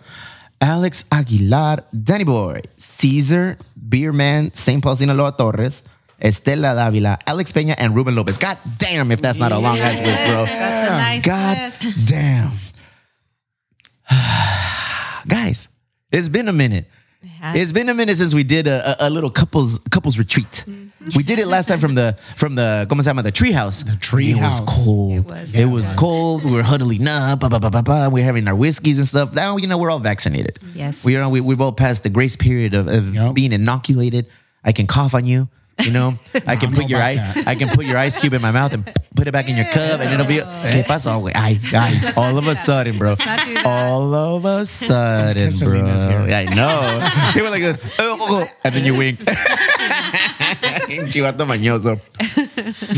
Alex 0.61 1.05
Aguilar, 1.11 1.85
Danny 1.93 2.25
Boy, 2.25 2.61
Caesar, 2.79 3.57
Beerman, 3.89 4.55
St. 4.55 4.83
Paul 4.83 4.97
Sinaloa 4.97 5.33
Torres, 5.37 5.83
Estela 6.21 6.75
Davila, 6.75 7.19
Alex 7.27 7.51
Peña, 7.53 7.75
and 7.79 7.97
Ruben 7.97 8.15
Lopez. 8.15 8.39
God 8.39 8.59
damn, 8.79 9.11
if 9.11 9.21
that's 9.23 9.39
not 9.39 9.51
a 9.53 9.59
long 9.59 9.79
ass 9.79 10.01
list, 10.01 10.25
bro. 10.27 10.45
That's 10.45 10.89
a 10.89 10.93
nice 10.93 11.25
God 11.25 11.73
list. 11.83 12.09
damn. 12.09 12.53
Guys, 15.27 15.69
it's 16.13 16.29
been 16.29 16.49
a 16.49 16.53
minute. 16.53 16.87
has. 17.41 17.57
It's 17.57 17.73
been 17.73 17.89
a 17.89 17.95
minute 17.95 18.17
since 18.17 18.35
we 18.35 18.45
did 18.45 18.67
a, 18.67 19.05
a, 19.05 19.09
a 19.09 19.11
little 19.11 19.31
couples 19.31 19.79
couples 19.91 20.19
retreat. 20.19 20.65
Mm-hmm. 20.67 21.17
We 21.17 21.23
did 21.25 21.39
it 21.39 21.47
last 21.47 21.67
time 21.67 21.81
from 21.81 21.95
the 21.95 22.17
from 22.37 22.55
the 22.55 22.87
¿cómo 22.89 23.03
se 23.03 23.11
llama? 23.11 23.23
The 23.23 23.33
tree 23.33 23.53
house. 23.53 23.83
The 23.83 23.97
tree 23.97 24.31
It 24.31 24.37
was 24.37 24.61
cold. 24.67 25.13
It 25.13 25.31
was. 25.31 25.55
It 25.55 25.67
was 25.67 25.91
cold. 25.91 26.45
We 26.45 26.53
were 26.53 26.63
huddling 26.63 27.07
up. 27.09 27.41
Ba, 27.41 27.49
ba, 27.49 27.59
ba, 27.59 27.71
ba, 27.71 27.83
ba. 27.83 28.09
We 28.11 28.21
were 28.21 28.25
having 28.25 28.47
our 28.47 28.55
whiskeys 28.55 28.99
and 28.99 29.09
stuff. 29.09 29.35
Now 29.35 29.57
you 29.57 29.67
know 29.67 29.79
we're 29.79 29.91
all 29.91 29.99
vaccinated. 29.99 30.59
Yes. 30.75 31.05
We 31.05 31.17
are. 31.17 31.29
We, 31.29 31.41
we've 31.41 31.61
all 31.61 31.73
passed 31.73 32.03
the 32.03 32.11
grace 32.11 32.37
period 32.37 32.75
of, 32.75 32.89
of 32.89 33.15
Yup. 33.15 33.35
being 33.35 33.53
inoculated. 33.53 34.27
I 34.65 34.73
can 34.73 34.87
cough 34.87 35.15
on 35.15 35.25
you. 35.25 35.49
You 35.81 35.91
know, 35.91 36.15
I 36.47 36.57
can 36.57 36.71
don't 36.71 36.75
put 36.83 36.89
your 36.91 36.99
about 37.01 37.09
eye, 37.09 37.15
that. 37.17 37.49
I 37.49 37.55
can 37.55 37.69
put 37.71 37.87
your 37.87 37.97
ice 37.97 38.17
cube 38.19 38.35
in 38.35 38.43
my 38.43 38.51
mouth 38.51 38.73
and 38.75 38.85
put 39.17 39.27
it 39.27 39.33
back 39.33 39.49
in 39.49 39.57
your 39.57 39.65
cup, 39.67 40.01
and 40.01 40.13
it'll 40.13 40.27
be. 40.27 40.39
¿Qué 40.71 40.85
pasó, 40.87 41.21
güey? 41.21 41.33
Ay, 41.35 41.59
ay. 41.75 42.13
All 42.17 42.37
of 42.37 42.47
a 42.47 42.55
sudden, 42.67 42.99
bro. 42.99 43.11
not 43.19 43.45
do 43.45 43.55
that. 43.55 43.65
All 43.67 44.15
of 44.15 44.45
a 44.45 44.67
sudden, 44.67 45.51
bro. 45.59 46.27
Yeah, 46.27 46.39
I 46.39 46.45
know. 46.55 47.33
You 47.35 47.43
were 47.45 47.51
like, 47.51 47.63
"Oh," 47.99 48.47
and 48.65 48.75
then 48.75 48.85
you 48.85 48.95
winked. 48.97 49.25
Chivato 51.09 51.47
mañoso. 51.47 51.99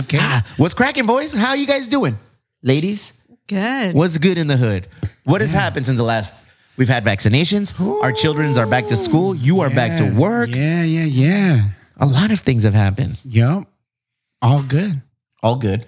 Okay. 0.05 0.19
Ah, 0.21 0.45
what's 0.57 0.75
cracking, 0.75 1.07
boys? 1.07 1.33
How 1.33 1.55
you 1.55 1.67
guys 1.67 1.89
doing, 1.89 2.19
ladies? 2.63 3.13
Good. 3.47 3.95
What's 3.95 4.19
good 4.19 4.39
in 4.39 4.47
the 4.49 4.57
hood? 4.57 4.89
What 5.25 5.41
has 5.41 5.53
happened 5.53 5.87
since 5.87 5.97
the 5.97 6.03
last? 6.05 6.35
We've 6.77 6.89
had 6.89 7.05
vaccinations. 7.05 7.73
Our 8.03 8.11
childrens 8.13 8.59
are 8.59 8.67
back 8.67 8.87
to 8.89 8.97
school. 8.97 9.35
You 9.35 9.61
are 9.61 9.71
back 9.71 9.97
to 9.99 10.13
work. 10.19 10.49
Yeah, 10.51 10.83
yeah, 10.83 11.05
yeah. 11.05 11.61
A 11.99 12.07
lot 12.07 12.31
of 12.31 12.41
things 12.41 12.65
have 12.65 12.75
happened. 12.75 13.19
Yep. 13.25 13.65
All 14.43 14.63
good. 14.63 15.03
All 15.43 15.57
good. 15.57 15.87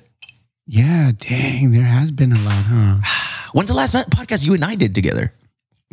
Yeah, 0.67 1.13
dang, 1.17 1.71
there 1.73 1.85
has 1.85 2.11
been 2.11 2.33
a 2.33 2.39
lot, 2.41 2.65
huh? 2.67 2.97
When's 3.53 3.69
the 3.71 3.75
last 3.77 3.95
podcast 4.11 4.45
you 4.45 4.55
and 4.55 4.65
I 4.65 4.75
did 4.75 4.95
together? 4.95 5.33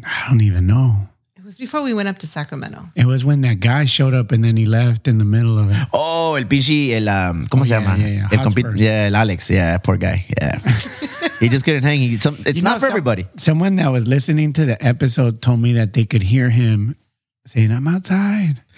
I 0.05 0.25
don't 0.29 0.41
even 0.41 0.65
know. 0.67 1.07
It 1.37 1.43
was 1.45 1.57
before 1.57 1.81
we 1.83 1.93
went 1.93 2.07
up 2.07 2.17
to 2.19 2.27
Sacramento. 2.27 2.85
It 2.95 3.05
was 3.05 3.23
when 3.25 3.41
that 3.41 3.59
guy 3.59 3.85
showed 3.85 4.13
up 4.13 4.31
and 4.31 4.43
then 4.43 4.57
he 4.57 4.65
left 4.65 5.07
in 5.07 5.17
the 5.19 5.25
middle 5.25 5.59
of 5.59 5.69
it. 5.71 5.77
Oh, 5.93 6.35
el 6.35 6.45
pinche, 6.45 6.91
el, 6.91 7.07
um, 7.09 7.47
¿cómo 7.47 7.61
Oh, 7.61 7.63
se 7.63 7.69
yeah, 7.69 7.79
llama? 7.81 7.97
yeah, 7.97 8.07
yeah. 8.07 8.29
El 8.31 8.39
compi- 8.45 8.73
yeah, 8.77 9.07
el 9.07 9.15
Alex. 9.15 9.49
Yeah, 9.49 9.77
poor 9.77 9.97
guy. 9.97 10.25
Yeah. 10.41 10.57
he 11.39 11.49
just 11.49 11.65
couldn't 11.65 11.83
hang. 11.83 11.99
He, 11.99 12.17
some, 12.17 12.37
it's 12.45 12.57
You 12.57 12.63
not 12.63 12.71
know, 12.71 12.75
for 12.75 12.79
some- 12.87 12.89
everybody. 12.91 13.25
Someone 13.37 13.75
that 13.75 13.89
was 13.91 14.07
listening 14.07 14.53
to 14.53 14.65
the 14.65 14.83
episode 14.83 15.41
told 15.41 15.59
me 15.59 15.73
that 15.73 15.93
they 15.93 16.05
could 16.05 16.23
hear 16.23 16.49
him 16.49 16.95
saying, 17.45 17.71
I'm 17.71 17.87
outside. 17.87 18.63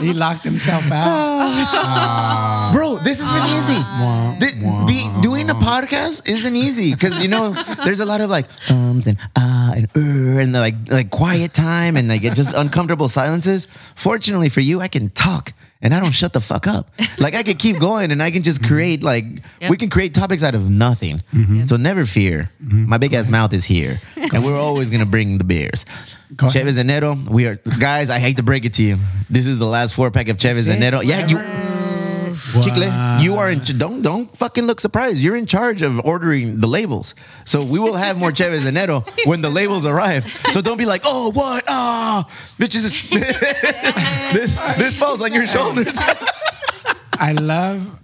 he 0.00 0.12
locked 0.12 0.44
himself 0.44 0.90
out. 0.90 2.72
Bro, 2.72 2.98
this 2.98 3.20
isn't 3.20 3.46
easy. 3.46 3.80
Thi- 4.40 4.86
be, 4.86 5.08
doing 5.20 5.50
a 5.50 5.54
podcast 5.54 6.28
isn't 6.28 6.56
easy 6.56 6.94
because 6.94 7.22
you 7.22 7.28
know 7.28 7.52
there's 7.84 8.00
a 8.00 8.06
lot 8.06 8.20
of 8.20 8.30
like 8.30 8.46
ums 8.70 9.06
and 9.06 9.18
ah 9.36 9.72
and 9.74 9.88
er 9.96 10.40
and 10.40 10.52
like 10.52 10.74
like 10.88 11.10
quiet 11.10 11.52
time 11.52 11.96
and 11.96 12.08
like 12.08 12.22
just 12.34 12.54
uncomfortable 12.54 13.08
silences. 13.08 13.66
Fortunately 13.94 14.48
for 14.48 14.60
you, 14.60 14.80
I 14.80 14.88
can 14.88 15.10
talk 15.10 15.52
and 15.82 15.94
I 15.94 16.00
don't 16.00 16.12
shut 16.12 16.32
the 16.32 16.40
fuck 16.40 16.66
up. 16.66 16.90
Like 17.18 17.34
I 17.34 17.42
can 17.42 17.58
keep 17.58 17.78
going 17.78 18.12
and 18.12 18.22
I 18.22 18.30
can 18.30 18.42
just 18.42 18.62
mm-hmm. 18.62 18.72
create 18.72 19.02
like 19.02 19.26
we 19.68 19.76
can 19.76 19.90
create 19.90 20.14
topics 20.14 20.42
out 20.42 20.54
of 20.54 20.70
nothing. 20.70 21.22
Mm-hmm. 21.34 21.64
So 21.64 21.76
never 21.76 22.06
fear. 22.06 22.48
Mm-hmm. 22.64 22.88
My 22.88 22.96
big 22.96 23.12
ass 23.12 23.28
mouth 23.28 23.52
is 23.52 23.64
here, 23.64 24.00
and 24.32 24.42
we're 24.42 24.58
always 24.58 24.88
gonna 24.88 25.04
bring 25.04 25.36
the 25.36 25.44
beers. 25.44 25.84
Go 26.34 26.46
ahead. 26.46 26.64
Cheves 26.64 26.78
Enero, 26.78 27.28
we 27.28 27.46
are 27.46 27.56
guys. 27.78 28.08
I 28.08 28.20
hate 28.20 28.38
to 28.38 28.42
break 28.42 28.64
it 28.64 28.72
to 28.74 28.82
you. 28.82 28.96
This 29.28 29.46
is 29.46 29.58
the 29.58 29.66
last 29.66 29.94
four 29.94 30.10
pack 30.10 30.28
of 30.28 30.38
Cheves 30.38 30.66
it? 30.66 30.80
Enero. 30.80 31.04
Yeah, 31.04 31.26
you. 31.26 31.69
Chicle, 32.62 32.84
you 33.22 33.34
are 33.36 33.50
in. 33.50 33.60
Don't 33.78 34.02
don't 34.02 34.34
fucking 34.36 34.64
look 34.66 34.80
surprised. 34.80 35.18
You're 35.20 35.36
in 35.36 35.46
charge 35.46 35.82
of 35.82 36.00
ordering 36.04 36.60
the 36.60 36.66
labels, 36.66 37.14
so 37.44 37.62
we 37.62 37.78
will 37.78 37.94
have 37.94 38.18
more 38.18 38.32
Cheves 38.32 38.64
Enero 38.64 39.04
when 39.26 39.40
the 39.42 39.50
labels 39.50 39.86
arrive. 39.86 40.26
So 40.50 40.60
don't 40.60 40.78
be 40.78 40.86
like, 40.86 41.02
oh 41.04 41.30
what, 41.32 41.64
ah, 41.68 42.24
bitches. 42.58 43.08
this 44.32 44.54
this 44.78 44.96
falls 44.96 45.22
on 45.22 45.32
your 45.32 45.46
shoulders. 45.54 45.96
I 47.12 47.32
love 47.32 47.98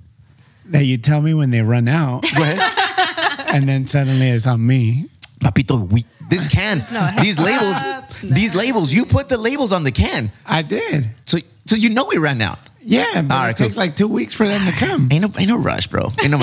that 0.66 0.84
you 0.84 0.98
tell 0.98 1.22
me 1.22 1.32
when 1.32 1.50
they 1.50 1.62
run 1.62 1.88
out 1.88 2.22
Go 2.36 2.42
ahead, 2.42 3.54
and 3.54 3.68
then 3.68 3.86
suddenly 3.86 4.28
it's 4.30 4.46
on 4.46 4.64
me. 4.66 5.08
papito. 5.40 5.90
We 5.90 6.04
this 6.28 6.48
can 6.48 6.82
no 6.92 7.08
these 7.22 7.38
labels 7.38 7.76
up. 7.82 8.10
these 8.22 8.54
labels. 8.54 8.92
You 8.92 9.04
put 9.06 9.28
the 9.28 9.38
labels 9.38 9.72
on 9.72 9.84
the 9.84 9.92
can, 9.92 10.32
I 10.44 10.62
did. 10.62 11.10
so 11.26 11.38
so 11.66 11.76
you 11.76 11.90
know 11.90 12.06
we 12.10 12.18
ran 12.18 12.40
out. 12.42 12.58
Yeah, 12.88 13.22
but 13.22 13.34
All 13.34 13.42
right, 13.42 13.50
it 13.50 13.56
cool. 13.56 13.66
takes 13.66 13.76
like 13.76 13.96
two 13.96 14.06
weeks 14.08 14.32
for 14.32 14.46
them 14.46 14.64
to 14.64 14.72
come. 14.72 15.08
Ain't 15.12 15.22
no, 15.22 15.30
ain't 15.38 15.48
no 15.48 15.58
rush, 15.58 15.88
bro. 15.88 16.12
Ain't 16.22 16.30
no, 16.30 16.38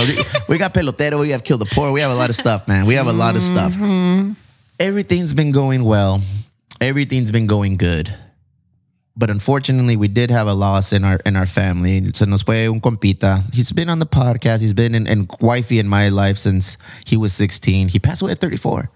we 0.50 0.58
got 0.58 0.74
pelotero, 0.74 1.22
we 1.22 1.30
have 1.30 1.44
kill 1.44 1.58
the 1.58 1.66
poor, 1.66 1.92
we 1.92 2.02
have 2.02 2.12
a 2.12 2.16
lot 2.16 2.30
of 2.30 2.36
stuff, 2.36 2.68
man. 2.68 2.86
We 2.86 2.96
have 2.96 3.08
a 3.08 3.14
lot 3.14 3.36
of 3.36 3.42
stuff. 3.42 3.74
Everything's 4.80 5.34
been 5.34 5.52
going 5.52 5.84
well. 5.86 6.22
Everything's 6.82 7.32
been 7.32 7.48
going 7.48 7.78
good. 7.78 8.14
But 9.16 9.30
unfortunately, 9.30 9.96
we 9.96 10.08
did 10.08 10.32
have 10.32 10.48
a 10.48 10.54
loss 10.54 10.92
in 10.92 11.04
our 11.06 11.18
in 11.26 11.36
our 11.36 11.46
family. 11.46 12.12
Se 12.14 12.26
nos 12.26 12.42
fue 12.42 12.68
un 12.68 12.82
compita. 12.82 13.44
He's 13.54 13.72
been 13.72 13.88
on 13.88 14.00
the 14.00 14.08
podcast. 14.08 14.62
He's 14.62 14.74
been 14.74 14.96
in, 14.96 15.06
in 15.08 15.28
wifey 15.40 15.78
in 15.78 15.88
my 15.88 16.10
life 16.10 16.38
since 16.38 16.78
he 17.06 17.16
was 17.16 17.32
16. 17.34 17.90
He 17.90 18.00
passed 18.00 18.24
away 18.24 18.32
at 18.32 18.40
34. 18.40 18.90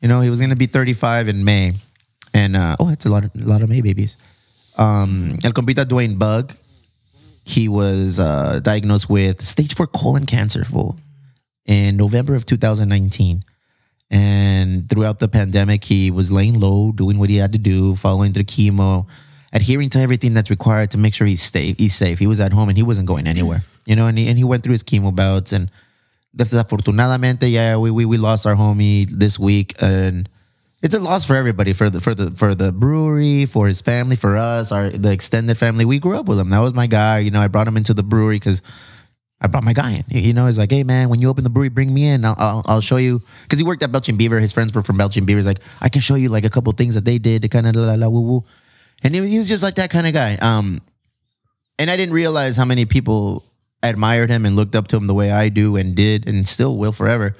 You 0.00 0.08
know, 0.08 0.20
he 0.20 0.28
was 0.28 0.40
gonna 0.40 0.56
be 0.56 0.66
35 0.66 1.28
in 1.28 1.44
May. 1.44 1.74
And 2.34 2.56
uh, 2.56 2.76
oh, 2.80 2.88
that's 2.88 3.06
a 3.06 3.08
lot 3.08 3.24
of 3.24 3.30
a 3.36 3.44
lot 3.44 3.62
of 3.62 3.68
May 3.68 3.80
babies. 3.80 4.16
Um, 4.76 5.38
El 5.44 5.52
compita 5.52 5.84
Dwayne 5.86 6.18
Bug, 6.18 6.52
he 7.44 7.68
was 7.68 8.18
uh, 8.18 8.60
diagnosed 8.62 9.08
with 9.08 9.44
stage 9.44 9.74
four 9.74 9.86
colon 9.86 10.26
cancer 10.26 10.64
in 11.66 11.96
November 11.96 12.34
of 12.34 12.46
2019. 12.46 13.42
And 14.10 14.88
throughout 14.88 15.18
the 15.18 15.28
pandemic, 15.28 15.84
he 15.84 16.10
was 16.10 16.30
laying 16.30 16.60
low, 16.60 16.92
doing 16.92 17.18
what 17.18 17.30
he 17.30 17.36
had 17.36 17.52
to 17.52 17.58
do, 17.58 17.96
following 17.96 18.32
the 18.32 18.44
chemo, 18.44 19.06
adhering 19.52 19.90
to 19.90 19.98
everything 19.98 20.34
that's 20.34 20.50
required 20.50 20.90
to 20.92 20.98
make 20.98 21.14
sure 21.14 21.26
he's 21.26 21.42
safe. 21.42 21.78
He's 21.78 21.94
safe. 21.94 22.18
He 22.18 22.26
was 22.26 22.40
at 22.40 22.52
home 22.52 22.68
and 22.68 22.76
he 22.76 22.82
wasn't 22.82 23.08
going 23.08 23.26
anywhere, 23.26 23.64
you 23.86 23.96
know. 23.96 24.06
And 24.06 24.18
he, 24.18 24.28
and 24.28 24.38
he 24.38 24.44
went 24.44 24.62
through 24.62 24.72
his 24.72 24.82
chemo 24.82 25.14
bouts. 25.14 25.52
And 25.52 25.70
desafortunadamente, 26.36 27.50
yeah, 27.50 27.76
we, 27.76 27.90
we 27.90 28.04
we 28.04 28.16
lost 28.16 28.46
our 28.46 28.54
homie 28.54 29.08
this 29.08 29.38
week, 29.38 29.74
and 29.80 30.28
it's 30.84 30.94
a 30.94 30.98
loss 30.98 31.24
for 31.24 31.34
everybody 31.34 31.72
for 31.72 31.88
the 31.88 31.98
for 31.98 32.14
the 32.14 32.30
for 32.32 32.54
the 32.54 32.70
brewery, 32.70 33.46
for 33.46 33.66
his 33.66 33.80
family, 33.80 34.16
for 34.16 34.36
us, 34.36 34.70
our 34.70 34.90
the 34.90 35.10
extended 35.10 35.56
family. 35.56 35.86
We 35.86 35.98
grew 35.98 36.18
up 36.18 36.26
with 36.26 36.38
him. 36.38 36.50
That 36.50 36.60
was 36.60 36.74
my 36.74 36.86
guy. 36.86 37.20
You 37.20 37.30
know, 37.30 37.40
I 37.40 37.48
brought 37.48 37.66
him 37.66 37.78
into 37.78 37.94
the 37.94 38.02
brewery 38.02 38.36
because 38.36 38.60
I 39.40 39.46
brought 39.46 39.64
my 39.64 39.72
guy 39.72 39.92
in. 39.92 40.04
You 40.08 40.34
know, 40.34 40.44
he's 40.44 40.58
like, 40.58 40.70
hey 40.70 40.84
man, 40.84 41.08
when 41.08 41.22
you 41.22 41.30
open 41.30 41.42
the 41.42 41.48
brewery, 41.48 41.70
bring 41.70 41.92
me 41.92 42.06
in. 42.06 42.22
I'll 42.26 42.36
I'll, 42.38 42.62
I'll 42.66 42.80
show 42.82 42.98
you 42.98 43.22
because 43.44 43.58
he 43.58 43.64
worked 43.64 43.82
at 43.82 43.92
Belching 43.92 44.18
Beaver. 44.18 44.38
His 44.40 44.52
friends 44.52 44.74
were 44.74 44.82
from 44.82 44.98
Belching 44.98 45.24
Beaver. 45.24 45.38
He's 45.38 45.46
like, 45.46 45.60
I 45.80 45.88
can 45.88 46.02
show 46.02 46.16
you 46.16 46.28
like 46.28 46.44
a 46.44 46.50
couple 46.50 46.70
things 46.72 46.94
that 46.96 47.06
they 47.06 47.16
did 47.16 47.40
to 47.42 47.48
kind 47.48 47.66
of 47.66 47.74
la 47.74 47.86
la 47.86 47.94
la 47.94 48.08
woo 48.08 48.20
woo. 48.20 48.44
And 49.02 49.14
he, 49.14 49.22
was- 49.22 49.30
he 49.30 49.38
was 49.38 49.48
just 49.48 49.62
like 49.62 49.76
that 49.76 49.88
kind 49.88 50.06
of 50.06 50.12
guy. 50.12 50.36
Um, 50.36 50.82
and 51.78 51.90
I 51.90 51.96
didn't 51.96 52.14
realize 52.14 52.58
how 52.58 52.66
many 52.66 52.84
people 52.84 53.42
admired 53.82 54.28
him 54.28 54.44
and 54.44 54.54
looked 54.54 54.76
up 54.76 54.88
to 54.88 54.96
him 54.96 55.06
the 55.06 55.14
way 55.14 55.30
I 55.32 55.48
do 55.48 55.76
and 55.76 55.94
did 55.94 56.28
and 56.28 56.46
still 56.46 56.76
will 56.76 56.92
forever 56.92 57.34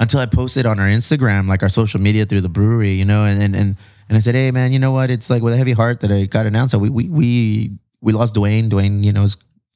until 0.00 0.18
I 0.18 0.26
posted 0.26 0.66
on 0.66 0.80
our 0.80 0.86
Instagram, 0.86 1.46
like 1.46 1.62
our 1.62 1.68
social 1.68 2.00
media 2.00 2.24
through 2.24 2.40
the 2.40 2.48
brewery, 2.48 2.92
you 2.92 3.04
know, 3.04 3.24
and 3.24 3.40
and 3.40 3.54
and, 3.54 3.76
and 4.08 4.16
I 4.16 4.20
said, 4.20 4.34
hey 4.34 4.50
man, 4.50 4.72
you 4.72 4.80
know 4.80 4.90
what? 4.90 5.10
It's 5.10 5.30
like 5.30 5.42
with 5.42 5.52
a 5.52 5.56
heavy 5.56 5.72
heart 5.72 6.00
that 6.00 6.10
I 6.10 6.24
got 6.24 6.46
announced 6.46 6.72
that 6.72 6.80
we 6.80 6.88
we 6.88 7.08
we 7.08 7.70
we 8.00 8.12
lost 8.12 8.34
Dwayne. 8.34 8.70
Dwayne, 8.70 9.04
you 9.04 9.12
know, 9.12 9.26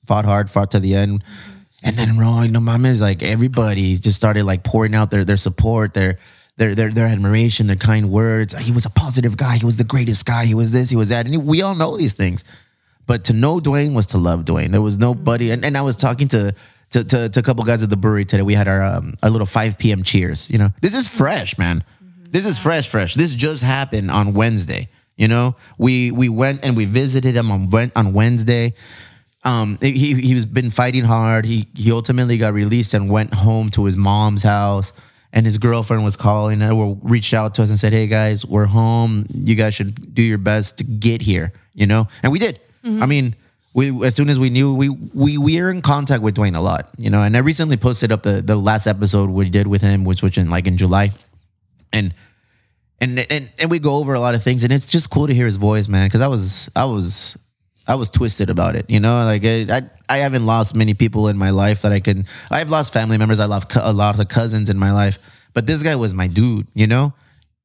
fought 0.07 0.25
hard, 0.25 0.51
fought 0.51 0.73
to 0.73 0.81
the 0.81 0.97
end. 0.97 1.23
And 1.83 1.97
then 1.97 2.19
wrong, 2.19 2.51
no 2.51 2.61
mames, 2.61 3.03
like 3.03 3.23
everybody 3.23 3.99
just 3.99 4.17
started 4.17 4.45
like 4.45 4.65
pouring 4.65 4.95
out 4.95 5.11
their 5.11 5.25
their 5.25 5.37
support, 5.37 5.93
their 5.93 6.19
their 6.57 6.75
their 6.75 6.91
their 6.91 7.07
admiration, 7.07 7.67
their 7.67 7.77
kind 7.77 8.09
words. 8.09 8.55
He 8.55 8.73
was 8.73 8.87
a 8.87 8.91
positive 8.91 9.37
guy. 9.37 9.59
He 9.59 9.67
was 9.67 9.77
the 9.77 9.85
greatest 9.85 10.25
guy. 10.25 10.47
He 10.47 10.55
was 10.55 10.73
this. 10.73 10.89
He 10.89 10.97
was 10.97 11.11
that. 11.11 11.27
And 11.27 11.47
we 11.47 11.61
all 11.61 11.75
know 11.75 11.99
these 11.99 12.15
things. 12.15 12.43
But 13.07 13.25
to 13.25 13.35
know 13.35 13.61
Dwayne 13.61 13.95
was 13.95 14.07
to 14.07 14.19
love 14.19 14.47
Dwayne. 14.47 14.71
There 14.71 14.81
was 14.81 14.97
nobody, 14.97 15.51
and, 15.51 15.63
and 15.63 15.77
I 15.77 15.83
was 15.83 15.95
talking 15.95 16.27
to 16.29 16.55
to, 16.95 17.03
to 17.03 17.29
to 17.29 17.41
a 17.41 17.43
couple 17.43 17.65
guys 17.65 17.83
at 17.83 17.91
the 17.91 17.97
brewery 17.97 18.25
today. 18.25 18.43
We 18.43 18.55
had 18.55 18.69
our 18.69 18.83
um, 18.83 19.15
our 19.23 19.31
little 19.31 19.47
five 19.47 19.79
p.m. 19.79 20.03
cheers. 20.05 20.49
You 20.49 20.59
know, 20.59 20.69
this 20.81 20.95
is 20.95 21.09
fresh, 21.09 21.59
man. 21.59 21.83
This 22.31 22.47
is 22.47 22.57
fresh, 22.57 22.89
fresh. 22.89 23.15
This 23.15 23.35
just 23.35 23.63
happened 23.63 24.11
on 24.11 24.33
Wednesday. 24.33 24.89
You 25.17 25.29
know, 25.29 25.57
we 25.77 26.13
we 26.13 26.29
went 26.29 26.65
and 26.65 26.77
we 26.77 26.85
visited 26.85 27.35
him 27.35 27.51
on 27.51 27.69
on 27.97 28.13
Wednesday. 28.13 28.75
Um, 29.43 29.79
he 29.83 30.15
he 30.15 30.35
was 30.35 30.47
been 30.47 30.71
fighting 30.71 31.05
hard. 31.05 31.45
He 31.45 31.69
he 31.75 31.91
ultimately 31.91 32.39
got 32.39 32.55
released 32.55 32.95
and 32.95 33.11
went 33.11 33.35
home 33.35 33.71
to 33.71 33.85
his 33.85 33.97
mom's 33.97 34.45
house. 34.45 34.93
And 35.37 35.45
his 35.45 35.59
girlfriend 35.59 36.05
was 36.05 36.15
calling 36.15 36.63
and 36.63 36.73
or 36.73 36.97
reached 37.03 37.35
out 37.35 37.57
to 37.57 37.63
us 37.65 37.69
and 37.69 37.77
said, 37.77 37.93
"Hey 37.93 38.07
guys, 38.07 38.47
we're 38.47 38.67
home. 38.67 39.27
You 39.35 39.57
guys 39.57 39.75
should 39.75 40.15
do 40.15 40.23
your 40.23 40.39
best 40.39 40.79
to 40.79 40.85
get 40.85 41.23
here." 41.23 41.53
You 41.73 41.89
know, 41.89 42.07
and 42.23 42.31
we 42.31 42.39
did. 42.39 42.61
I 43.03 43.07
mean, 43.07 43.35
we 43.75 44.07
as 44.07 44.15
soon 44.15 44.31
as 44.31 44.39
we 44.39 44.51
knew, 44.51 44.73
we 44.73 44.89
we 44.89 45.37
we 45.37 45.59
are 45.61 45.71
in 45.71 45.83
contact 45.83 46.23
with 46.23 46.37
Dwayne 46.37 46.57
a 46.57 46.61
lot. 46.61 46.89
You 46.97 47.11
know, 47.11 47.23
and 47.23 47.37
I 47.37 47.41
recently 47.41 47.77
posted 47.77 48.13
up 48.13 48.23
the 48.23 48.41
the 48.41 48.57
last 48.57 48.87
episode 48.87 49.31
we 49.31 49.51
did 49.51 49.67
with 49.67 49.83
him, 49.83 50.05
which 50.05 50.23
was 50.23 50.39
in 50.39 50.49
like 50.49 50.67
in 50.67 50.77
July, 50.77 51.11
and 51.93 52.15
and 53.01 53.19
and 53.19 53.53
and 53.59 53.71
we 53.71 53.81
go 53.81 53.97
over 53.97 54.15
a 54.15 54.21
lot 54.21 54.35
of 54.35 54.43
things, 54.43 54.65
and 54.65 54.73
it's 54.73 54.87
just 54.87 55.11
cool 55.11 55.27
to 55.27 55.35
hear 55.35 55.47
his 55.47 55.57
voice, 55.57 55.89
man. 55.89 56.07
Because 56.07 56.21
I 56.21 56.29
was 56.29 56.71
I 56.77 56.85
was 56.85 57.37
I 57.87 57.97
was 57.97 58.11
twisted 58.11 58.49
about 58.49 58.77
it, 58.77 58.89
you 58.89 59.01
know. 59.01 59.25
Like 59.25 59.45
I, 59.45 59.67
I 59.71 59.83
I 60.09 60.19
haven't 60.19 60.47
lost 60.47 60.75
many 60.75 60.95
people 60.95 61.29
in 61.29 61.37
my 61.37 61.51
life 61.51 61.83
that 61.83 61.93
I 61.93 62.01
can. 62.01 62.27
I've 62.51 62.71
lost 62.71 62.93
family 62.93 63.19
members. 63.19 63.41
I 63.41 63.47
lost 63.47 63.75
a 63.75 63.93
lot 63.93 64.19
of 64.21 64.29
cousins 64.29 64.71
in 64.71 64.79
my 64.79 64.93
life, 64.93 65.19
but 65.53 65.67
this 65.67 65.83
guy 65.83 65.97
was 65.97 66.15
my 66.15 66.29
dude, 66.29 66.69
you 66.75 66.87
know. 66.87 67.13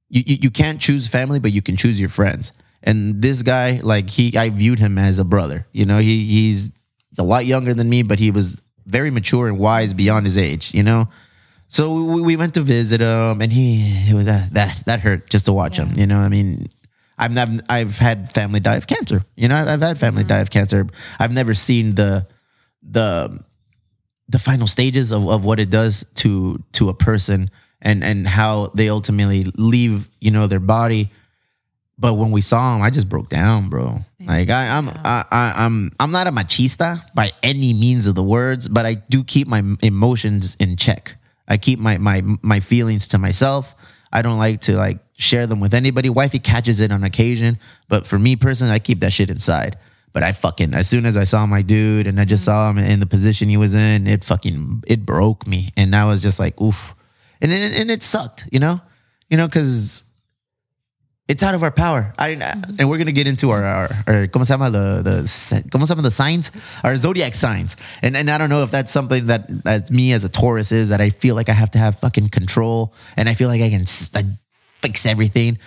you, 0.10 0.24
you 0.26 0.38
you 0.44 0.50
can't 0.52 0.82
choose 0.82 1.08
family, 1.08 1.40
but 1.40 1.52
you 1.52 1.62
can 1.62 1.78
choose 1.78 2.00
your 2.00 2.10
friends. 2.10 2.52
And 2.82 3.22
this 3.22 3.42
guy, 3.42 3.82
like 3.84 4.10
he, 4.10 4.38
I 4.38 4.50
viewed 4.50 4.80
him 4.80 4.98
as 4.98 5.20
a 5.20 5.26
brother. 5.26 5.68
You 5.72 5.86
know, 5.86 6.00
he 6.00 6.24
he's 6.26 6.72
a 7.18 7.24
lot 7.24 7.46
younger 7.46 7.74
than 7.74 7.90
me, 7.90 8.04
but 8.04 8.20
he 8.20 8.32
was 8.32 8.60
very 8.86 9.12
mature 9.12 9.48
and 9.48 9.60
wise 9.60 9.94
beyond 9.94 10.26
his 10.26 10.38
age. 10.38 10.74
You 10.74 10.84
know, 10.84 11.10
so 11.68 12.04
we, 12.04 12.22
we 12.22 12.36
went 12.36 12.54
to 12.56 12.62
visit 12.62 13.02
him, 13.02 13.42
and 13.42 13.52
he 13.52 14.10
it 14.10 14.14
was 14.14 14.26
that 14.26 14.54
that 14.54 14.84
that 14.86 15.02
hurt 15.02 15.30
just 15.30 15.46
to 15.46 15.54
watch 15.54 15.78
him. 15.78 15.92
You 15.96 16.08
know, 16.08 16.20
I 16.20 16.30
mean, 16.30 16.68
I've 17.18 17.32
never 17.32 17.60
I've 17.68 17.98
had 17.98 18.32
family 18.34 18.60
die 18.60 18.78
of 18.78 18.88
cancer. 18.88 19.24
You 19.36 19.50
know, 19.50 19.56
I've 19.56 19.82
had 19.82 19.98
family 19.98 20.24
mm-hmm. 20.24 20.30
die 20.30 20.40
of 20.40 20.50
cancer. 20.50 20.88
I've 21.20 21.34
never 21.34 21.54
seen 21.54 21.96
the 21.96 22.28
the 22.82 23.44
the 24.30 24.40
final 24.40 24.68
stages 24.68 25.12
of, 25.12 25.28
of 25.28 25.44
what 25.44 25.60
it 25.60 25.70
does 25.70 26.06
to 26.16 26.64
to 26.74 26.90
a 26.90 26.94
person 26.94 27.50
and 27.82 28.04
and 28.04 28.28
how 28.28 28.72
they 28.76 28.90
ultimately 28.90 29.46
leave 29.56 30.10
you 30.22 30.32
know 30.32 30.48
their 30.48 30.60
body 30.60 31.12
but 32.00 32.14
when 32.14 32.32
we 32.32 32.42
saw 32.42 32.76
him 32.76 32.82
i 32.82 32.90
just 32.90 33.10
broke 33.10 33.30
down 33.30 33.70
bro. 33.70 34.00
Like 34.26 34.50
I, 34.50 34.78
i'm 34.78 34.90
I, 34.90 35.26
I, 35.32 35.54
i'm 35.66 35.92
i'm 36.00 36.12
not 36.12 36.28
a 36.28 36.32
machista 36.32 37.04
by 37.14 37.32
any 37.44 37.74
means 37.74 38.08
of 38.08 38.16
the 38.16 38.24
words 38.24 38.68
but 38.68 38.86
i 38.86 38.94
do 38.96 39.24
keep 39.24 39.48
my 39.48 39.64
emotions 39.82 40.56
in 40.60 40.76
check. 40.78 41.16
I 41.48 41.58
keep 41.58 41.80
my 41.80 41.98
my 41.98 42.22
my 42.42 42.60
feelings 42.60 43.08
to 43.10 43.18
myself. 43.18 43.76
I 44.14 44.22
don't 44.22 44.38
like 44.38 44.62
to 44.62 44.78
like 44.78 45.00
share 45.18 45.48
them 45.48 45.60
with 45.60 45.74
anybody. 45.74 46.10
Wifey 46.10 46.40
catches 46.40 46.80
it 46.80 46.92
on 46.92 47.04
occasion 47.04 47.58
but 47.88 48.06
for 48.06 48.20
me 48.20 48.36
personally 48.36 48.74
i 48.74 48.80
keep 48.80 49.00
that 49.02 49.14
shit 49.14 49.30
inside. 49.30 49.78
But 50.12 50.24
I 50.24 50.32
fucking 50.32 50.74
as 50.74 50.90
soon 50.90 51.06
as 51.06 51.16
I 51.16 51.24
saw 51.24 51.46
my 51.46 51.62
dude 51.62 52.08
and 52.08 52.20
I 52.20 52.26
just 52.26 52.44
saw 52.44 52.70
him 52.70 52.80
in 52.80 53.00
the 53.00 53.06
position 53.06 53.48
he 53.48 53.58
was 53.58 53.76
in, 53.76 54.08
it 54.08 54.24
fucking 54.24 54.84
it 54.88 55.06
broke 55.06 55.46
me, 55.46 55.72
and 55.78 55.96
I 55.96 56.06
was 56.06 56.22
just 56.22 56.40
like, 56.40 56.60
oof, 56.60 56.96
and 57.42 57.52
and, 57.52 57.76
and 57.76 57.92
it 57.92 58.02
sucked, 58.02 58.48
you 58.52 58.60
know, 58.60 58.82
you 59.30 59.38
know, 59.38 59.48
because 59.48 60.04
it's 61.30 61.44
out 61.44 61.54
of 61.54 61.62
our 61.62 61.72
power. 61.72 62.12
I 62.18 62.30
and 62.80 62.90
we're 62.90 62.98
gonna 62.98 63.12
get 63.12 63.28
into 63.28 63.52
our 63.52 63.64
our, 63.64 63.90
our 64.08 64.28
¿cómo 64.28 64.46
se 64.46 64.54
llama 64.54 64.72
the 64.72 65.04
the 65.04 65.22
¿cómo 65.70 65.86
se 65.86 65.94
llama 65.94 66.02
the 66.02 66.12
signs? 66.12 66.52
Our 66.84 66.98
zodiac 66.98 67.36
signs, 67.36 67.76
and 68.02 68.18
and 68.18 68.30
I 68.32 68.40
don't 68.40 68.50
know 68.50 68.64
if 68.64 68.72
that's 68.72 68.92
something 68.92 69.28
that 69.28 69.64
that 69.64 69.92
me 69.92 70.12
as 70.12 70.24
a 70.24 70.30
Taurus 70.30 70.72
is 70.72 70.90
that 70.90 71.00
I 71.00 71.12
feel 71.12 71.36
like 71.36 71.48
I 71.48 71.54
have 71.54 71.70
to 71.72 71.78
have 71.78 72.00
fucking 72.00 72.30
control, 72.30 72.96
and 73.16 73.30
I 73.30 73.36
feel 73.36 73.48
like 73.48 73.62
I 73.62 73.70
can 73.70 73.86
fix 74.82 75.06
everything. 75.06 75.60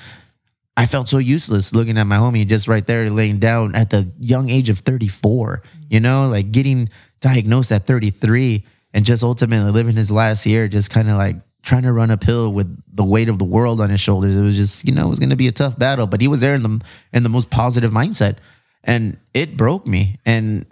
I 0.76 0.87
felt 0.87 1.09
so 1.09 1.19
useless 1.19 1.73
looking 1.73 1.97
at 1.97 2.04
my 2.04 2.16
homie 2.16 2.47
just 2.47 2.66
right 2.66 2.85
there 2.85 3.09
laying 3.11 3.38
down 3.38 3.76
at 3.76 3.90
the 3.90 4.11
young 4.19 4.49
age 4.49 4.71
of 4.71 4.78
34, 4.78 5.62
you 5.90 6.00
know, 6.00 6.28
like 6.28 6.50
getting 6.50 6.88
diagnosed 7.21 7.71
at 7.71 7.87
33 7.87 8.64
and 8.95 9.04
just 9.04 9.23
ultimately 9.23 9.71
living 9.71 9.95
his 9.95 10.11
last 10.11 10.47
year, 10.47 10.69
just 10.69 10.90
kind 10.90 11.11
of 11.11 11.19
like 11.19 11.37
trying 11.62 11.83
to 11.83 11.92
run 11.92 12.11
uphill 12.11 12.52
with 12.52 12.83
the 12.92 13.04
weight 13.04 13.28
of 13.28 13.38
the 13.38 13.45
world 13.45 13.81
on 13.81 13.90
his 13.90 14.00
shoulders. 14.00 14.37
It 14.37 14.42
was 14.42 14.57
just, 14.57 14.85
you 14.85 14.92
know, 14.92 15.07
it 15.07 15.09
was 15.09 15.19
going 15.19 15.31
to 15.31 15.37
be 15.37 15.49
a 15.49 15.52
tough 15.52 15.78
battle, 15.78 16.07
but 16.07 16.21
he 16.21 16.28
was 16.28 16.40
there 16.40 16.54
in 16.54 16.62
the, 16.62 16.81
in 17.12 17.23
the 17.23 17.28
most 17.28 17.50
positive 17.50 17.90
mindset 17.90 18.37
and 18.85 19.16
it 19.33 19.57
broke 19.57 19.87
me. 19.87 20.19
And 20.26 20.66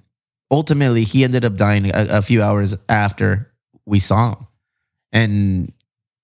ultimately 0.50 1.04
he 1.04 1.24
ended 1.24 1.44
up 1.44 1.56
dying 1.56 1.86
a, 1.86 2.06
a 2.10 2.22
few 2.22 2.42
hours 2.42 2.76
after 2.88 3.52
we 3.86 4.00
saw 4.00 4.30
him. 4.30 4.46
And 5.12 5.72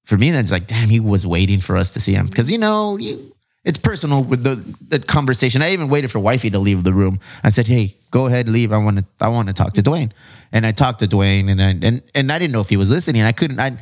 for 0.05 0.17
me, 0.17 0.31
that's 0.31 0.53
like, 0.53 0.67
damn, 0.67 0.89
he 0.89 1.01
was 1.01 1.27
waiting 1.27 1.61
for 1.61 1.77
us 1.77 1.93
to 1.95 2.01
see 2.01 2.13
him. 2.13 2.29
Cause 2.29 2.51
you 2.51 2.59
know, 2.59 2.97
you, 2.97 3.37
it's 3.65 3.79
personal 3.79 4.23
with 4.23 4.45
the, 4.45 4.55
the 4.89 5.01
conversation. 5.01 5.61
I 5.61 5.73
even 5.73 5.89
waited 5.89 6.13
for 6.13 6.21
wifey 6.21 6.51
to 6.51 6.59
leave 6.61 6.85
the 6.85 6.93
room. 6.93 7.19
I 7.43 7.51
said, 7.51 7.67
"Hey, 7.67 7.97
go 8.13 8.27
ahead, 8.27 8.49
leave. 8.49 8.73
I 8.73 8.79
want 8.79 8.99
to. 8.99 9.05
I 9.21 9.27
want 9.27 9.49
to 9.49 9.55
talk 9.55 9.75
to 9.75 9.83
Dwayne." 9.83 10.13
And 10.53 10.65
I 10.65 10.71
talked 10.71 11.01
to 11.01 11.09
Dwayne, 11.09 11.51
and 11.51 11.61
I, 11.61 11.71
and 11.83 12.01
and 12.15 12.31
I 12.31 12.39
didn't 12.39 12.53
know 12.53 12.61
if 12.61 12.69
he 12.69 12.77
was 12.77 12.93
listening. 12.93 13.23
I 13.23 13.33
couldn't. 13.33 13.59
I 13.59 13.77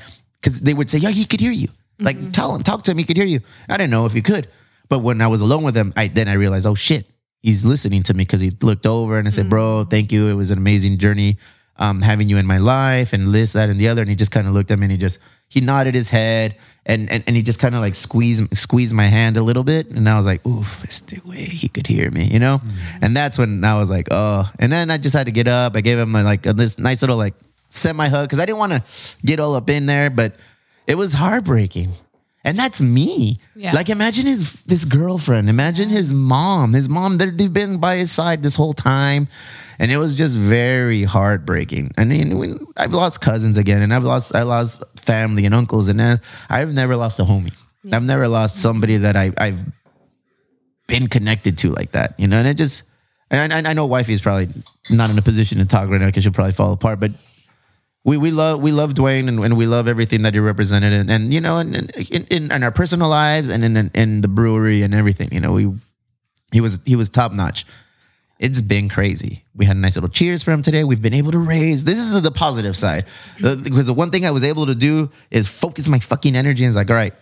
because 0.45 0.61
they 0.61 0.75
would 0.75 0.91
say, 0.91 0.99
"Yeah, 0.99 1.11
he 1.11 1.25
could 1.25 1.41
hear 1.41 1.53
you." 1.53 1.69
Like 1.99 2.17
mm-hmm. 2.17 2.31
tell 2.33 2.55
him, 2.55 2.63
talk 2.63 2.83
to 2.85 2.91
him. 2.91 2.99
He 2.99 3.05
could 3.05 3.17
hear 3.17 3.27
you. 3.27 3.41
I 3.69 3.79
didn't 3.79 3.91
know 3.91 4.05
if 4.05 4.13
he 4.13 4.21
could. 4.21 4.49
But 4.89 4.99
when 4.99 5.23
I 5.23 5.27
was 5.27 5.41
alone 5.41 5.65
with 5.65 5.77
him, 5.77 5.93
I 5.97 6.09
then 6.09 6.29
I 6.29 6.35
realized, 6.35 6.67
oh 6.67 6.75
shit, 6.75 7.07
he's 7.41 7.65
listening 7.65 8.03
to 8.05 8.15
me 8.15 8.25
because 8.25 8.41
he 8.41 8.51
looked 8.63 8.87
over 8.87 9.17
and 9.17 9.27
I 9.27 9.31
said, 9.31 9.49
"Bro, 9.49 9.85
mm. 9.85 9.91
thank 9.91 10.13
you. 10.13 10.29
It 10.29 10.35
was 10.35 10.51
an 10.51 10.59
amazing 10.59 10.99
journey." 10.99 11.39
Um, 11.77 12.03
having 12.03 12.29
you 12.29 12.37
in 12.37 12.47
my 12.47 12.59
life 12.59 13.13
and 13.13 13.35
this, 13.35 13.55
that, 13.55 13.69
and 13.69 13.81
the 13.81 13.89
other. 13.89 14.01
And 14.01 14.09
he 14.09 14.15
just 14.15 14.31
kind 14.31 14.47
of 14.47 14.55
looked 14.55 14.71
at 14.71 14.79
me 14.79 14.85
and 14.85 14.93
he 14.93 14.97
just 14.97 15.19
he 15.49 15.61
nodded 15.61 15.97
his 15.97 16.09
head 16.09 16.57
and 16.87 17.11
and, 17.11 17.25
and 17.27 17.35
he 17.35 17.43
just 17.43 17.59
kind 17.59 17.75
of 17.75 17.81
like 17.81 17.97
squeezed 17.97 18.57
squeezed 18.57 18.95
my 18.95 19.07
hand 19.07 19.37
a 19.37 19.43
little 19.43 19.65
bit. 19.65 19.91
And 19.91 20.09
I 20.09 20.17
was 20.17 20.25
like, 20.25 20.47
oof, 20.47 20.85
it's 20.85 21.01
the 21.01 21.21
way 21.29 21.43
he 21.43 21.67
could 21.67 21.89
hear 21.89 22.13
me, 22.13 22.27
you 22.27 22.39
know? 22.39 22.61
Mm. 22.65 23.03
And 23.03 23.17
that's 23.17 23.39
when 23.39 23.65
I 23.65 23.77
was 23.77 23.91
like, 23.91 24.07
oh. 24.13 24.49
And 24.61 24.71
then 24.71 24.89
I 24.89 24.99
just 24.99 25.17
had 25.17 25.27
to 25.27 25.33
get 25.33 25.49
up. 25.49 25.75
I 25.75 25.81
gave 25.81 25.99
him 25.99 26.13
like 26.13 26.47
a, 26.47 26.53
this 26.53 26.79
nice 26.79 27.03
little 27.03 27.17
like 27.17 27.35
semi 27.75 28.09
hook 28.09 28.29
because 28.29 28.41
I 28.41 28.47
didn't 28.47 28.59
want 28.59 28.73
to 28.73 28.83
get 29.25 29.41
all 29.41 29.55
up 29.55 29.69
in 29.69 29.87
there, 29.87 30.11
but 30.11 30.37
it 30.87 30.97
was 30.97 31.13
heartbreaking. 31.13 31.93
And 32.47 32.59
that's 32.59 32.81
me. 32.81 33.39
Yeah. 33.57 33.73
Like 33.73 33.89
imagine 33.89 34.27
his 34.27 34.63
his 34.69 34.85
girlfriend. 34.85 35.49
Imagine 35.49 35.89
his 35.89 36.13
mom. 36.13 36.75
His 36.75 36.89
mom. 36.89 37.17
They've 37.17 37.53
been 37.53 37.79
by 37.79 37.97
his 37.97 38.13
side 38.13 38.43
this 38.43 38.55
whole 38.55 38.75
time, 38.75 39.29
and 39.79 39.91
it 39.91 39.97
was 39.97 40.17
just 40.17 40.37
very 40.37 41.05
heartbreaking. 41.05 41.93
I 41.97 42.05
mean, 42.05 42.39
when, 42.39 42.67
I've 42.77 42.93
lost 42.93 43.23
cousins 43.23 43.57
again, 43.57 43.81
and 43.81 43.95
I've 43.95 44.05
lost 44.05 44.35
I 44.35 44.43
lost 44.43 44.83
family 44.97 45.47
and 45.47 45.55
uncles, 45.55 45.89
and 45.89 45.99
then 45.99 46.21
I've 46.51 46.75
never 46.75 46.97
lost 46.97 47.19
a 47.19 47.23
homie. 47.23 47.55
I've 47.91 48.05
never 48.05 48.29
lost 48.29 48.57
somebody 48.57 48.99
that 48.99 49.15
I, 49.17 49.33
I've 49.37 49.63
been 50.87 51.07
connected 51.07 51.59
to 51.59 51.71
like 51.71 51.93
that. 51.93 52.19
You 52.19 52.29
know, 52.29 52.39
and 52.39 52.49
it 52.49 52.59
just. 52.59 52.83
And 53.31 53.53
I, 53.53 53.71
I 53.71 53.73
know 53.73 53.87
wifey 53.87 54.13
is 54.13 54.21
probably 54.21 54.49
not 54.91 55.11
in 55.11 55.19
a 55.19 55.23
position 55.23 55.59
to 55.59 55.65
talk 55.65 55.89
right 55.89 55.99
now 55.99 56.07
because 56.07 56.23
she'll 56.23 56.33
probably 56.33 56.53
fall 56.53 56.73
apart, 56.73 57.01
but 57.01 57.11
we 58.05 58.17
we 58.17 58.31
love 58.31 58.61
we 58.61 58.71
love 58.71 58.95
Dwayne 58.95 59.29
and, 59.29 59.43
and 59.43 59.57
we 59.57 59.67
love 59.67 59.89
everything 59.89 60.23
that 60.23 60.35
he 60.35 60.41
represented 60.41 60.93
and, 60.93 61.11
and 61.11 61.33
you 61.33 61.41
know 61.41 61.59
and 61.59 61.75
in, 61.75 62.25
in, 62.25 62.53
in 62.53 62.63
our 62.63 62.71
personal 62.71 63.09
lives 63.09 63.49
and 63.49 63.65
in, 63.65 63.91
in 63.95 64.21
the 64.21 64.29
brewery 64.29 64.83
and 64.83 64.95
everything 64.95 65.31
you 65.33 65.41
know 65.41 65.53
we 65.53 65.73
he 66.53 66.61
was 66.61 66.81
he 66.85 66.95
was 66.95 67.09
top 67.09 67.33
notch. 67.33 67.67
It's 68.39 68.61
been 68.61 68.89
crazy. 68.89 69.45
We 69.55 69.65
had 69.65 69.77
a 69.77 69.81
nice 69.81 69.97
little 69.97 70.11
cheers 70.11 70.43
for 70.43 70.51
him 70.51 70.61
today. 70.61 70.85
We've 70.85 71.01
been 71.01 71.15
able 71.15 71.33
to 71.33 71.39
raise 71.39 71.85
this 71.85 71.99
is 71.99 72.21
the 72.23 72.31
positive 72.31 72.77
side. 72.77 73.07
Uh, 73.43 73.57
because 73.57 73.87
the 73.87 73.95
one 73.95 74.11
thing 74.11 74.27
I 74.27 74.31
was 74.31 74.45
able 74.45 74.67
to 74.67 74.75
do 74.75 75.11
is 75.31 75.49
focus 75.49 75.89
my 75.89 75.99
fucking 75.99 76.37
energy 76.37 76.65
and 76.65 76.71
it's 76.71 76.77
like 76.77 76.91
all 76.91 76.97
right 76.97 77.15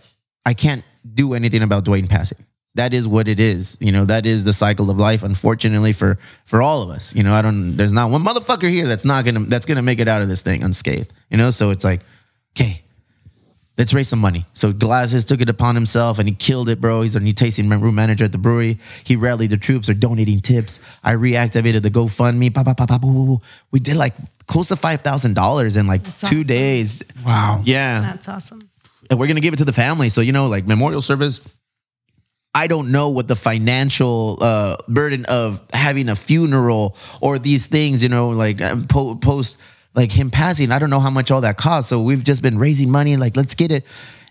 I 0.45 0.55
can't 0.55 0.85
do 1.15 1.35
anything 1.35 1.63
about 1.63 1.85
Dwayne 1.85 2.09
passing 2.09 2.45
that 2.75 2.95
is 2.95 3.07
what 3.07 3.29
it 3.29 3.39
is. 3.39 3.77
You 3.81 3.93
know, 3.93 4.05
that 4.07 4.25
is 4.27 4.45
the 4.45 4.53
cycle 4.53 4.91
of 4.91 4.97
life, 4.99 5.23
unfortunately, 5.23 5.93
for 5.93 6.19
for 6.45 6.63
all 6.63 6.83
of 6.83 6.91
us. 6.91 7.15
You 7.15 7.23
know, 7.23 7.33
I 7.35 7.43
don't 7.43 7.77
there's 7.77 7.93
not 7.93 8.11
one 8.11 8.23
motherfucker 8.25 8.71
here 8.71 8.87
that's 8.87 9.05
not 9.05 9.25
gonna 9.25 9.41
that's 9.41 9.67
gonna 9.67 9.83
make 9.83 10.01
it 10.01 10.09
out 10.09 10.23
of 10.23 10.29
this 10.29 10.43
thing 10.43 10.63
unscathed. 10.63 11.13
You 11.31 11.37
know, 11.37 11.51
so 11.51 11.71
it's 11.71 11.85
like, 11.85 12.01
okay, 12.57 12.83
let's 13.77 13.93
raise 13.93 14.09
some 14.09 14.19
money. 14.21 14.47
So 14.55 14.73
Glasses 14.73 15.25
took 15.25 15.41
it 15.43 15.49
upon 15.51 15.75
himself 15.75 16.19
and 16.19 16.29
he 16.29 16.35
killed 16.35 16.69
it, 16.71 16.81
bro. 16.81 17.03
He's 17.03 17.15
a 17.17 17.21
new 17.21 17.33
tasting 17.33 17.69
room 17.69 17.95
manager 17.95 18.25
at 18.25 18.33
the 18.33 18.39
brewery. 18.39 18.79
He 19.05 19.17
rallied 19.17 19.51
the 19.51 19.57
troops, 19.59 19.89
are 19.89 19.95
donating 19.95 20.41
tips. 20.41 20.81
I 21.05 21.13
reactivated 21.15 21.83
the 21.83 21.91
GoFundMe. 21.91 22.55
Pa, 22.55 22.65
pa, 22.65 22.75
pa, 22.75 22.87
pa, 22.87 22.99
boo, 22.99 23.13
boo, 23.13 23.27
boo. 23.27 23.41
We 23.71 23.81
did 23.81 23.97
like 23.97 24.15
close 24.47 24.69
to 24.69 24.77
five 24.77 25.03
thousand 25.03 25.35
dollars 25.35 25.77
in 25.77 25.87
like 25.87 26.03
two 26.05 26.27
awesome. 26.27 26.43
days. 26.45 27.03
Wow. 27.25 27.61
Yeah 27.65 28.01
That's 28.01 28.29
awesome. 28.29 28.71
and 29.11 29.19
we're 29.19 29.27
gonna 29.27 29.41
give 29.41 29.53
it 29.53 29.59
to 29.59 29.67
the 29.67 29.73
family. 29.73 30.09
So 30.09 30.23
you 30.23 30.33
know, 30.33 30.47
like 30.47 30.67
memorial 30.67 31.03
service. 31.03 31.41
I 32.55 32.67
don't 32.67 32.93
know 32.93 33.09
what 33.09 33.29
the 33.29 33.37
financial 33.37 34.39
uh, 34.41 34.77
burden 34.87 35.25
of 35.25 35.63
having 35.73 36.09
a 36.09 36.17
funeral 36.17 36.97
or 37.21 37.39
these 37.39 37.67
things, 37.67 38.03
you 38.03 38.09
know, 38.11 38.31
like 38.31 38.61
um, 38.61 38.87
po- 38.87 39.15
post 39.15 39.57
like 39.95 40.13
him 40.13 40.31
passing. 40.31 40.71
I 40.71 40.79
don't 40.79 40.91
know 40.91 41.01
how 41.01 41.11
much 41.11 41.31
all 41.31 41.41
that 41.41 41.57
costs. 41.57 41.89
So 41.89 42.03
we've 42.03 42.25
just 42.25 42.43
been 42.43 42.59
raising 42.59 42.91
money, 42.91 43.17
like 43.17 43.37
let's 43.37 43.55
get 43.55 43.73
it, 43.73 43.85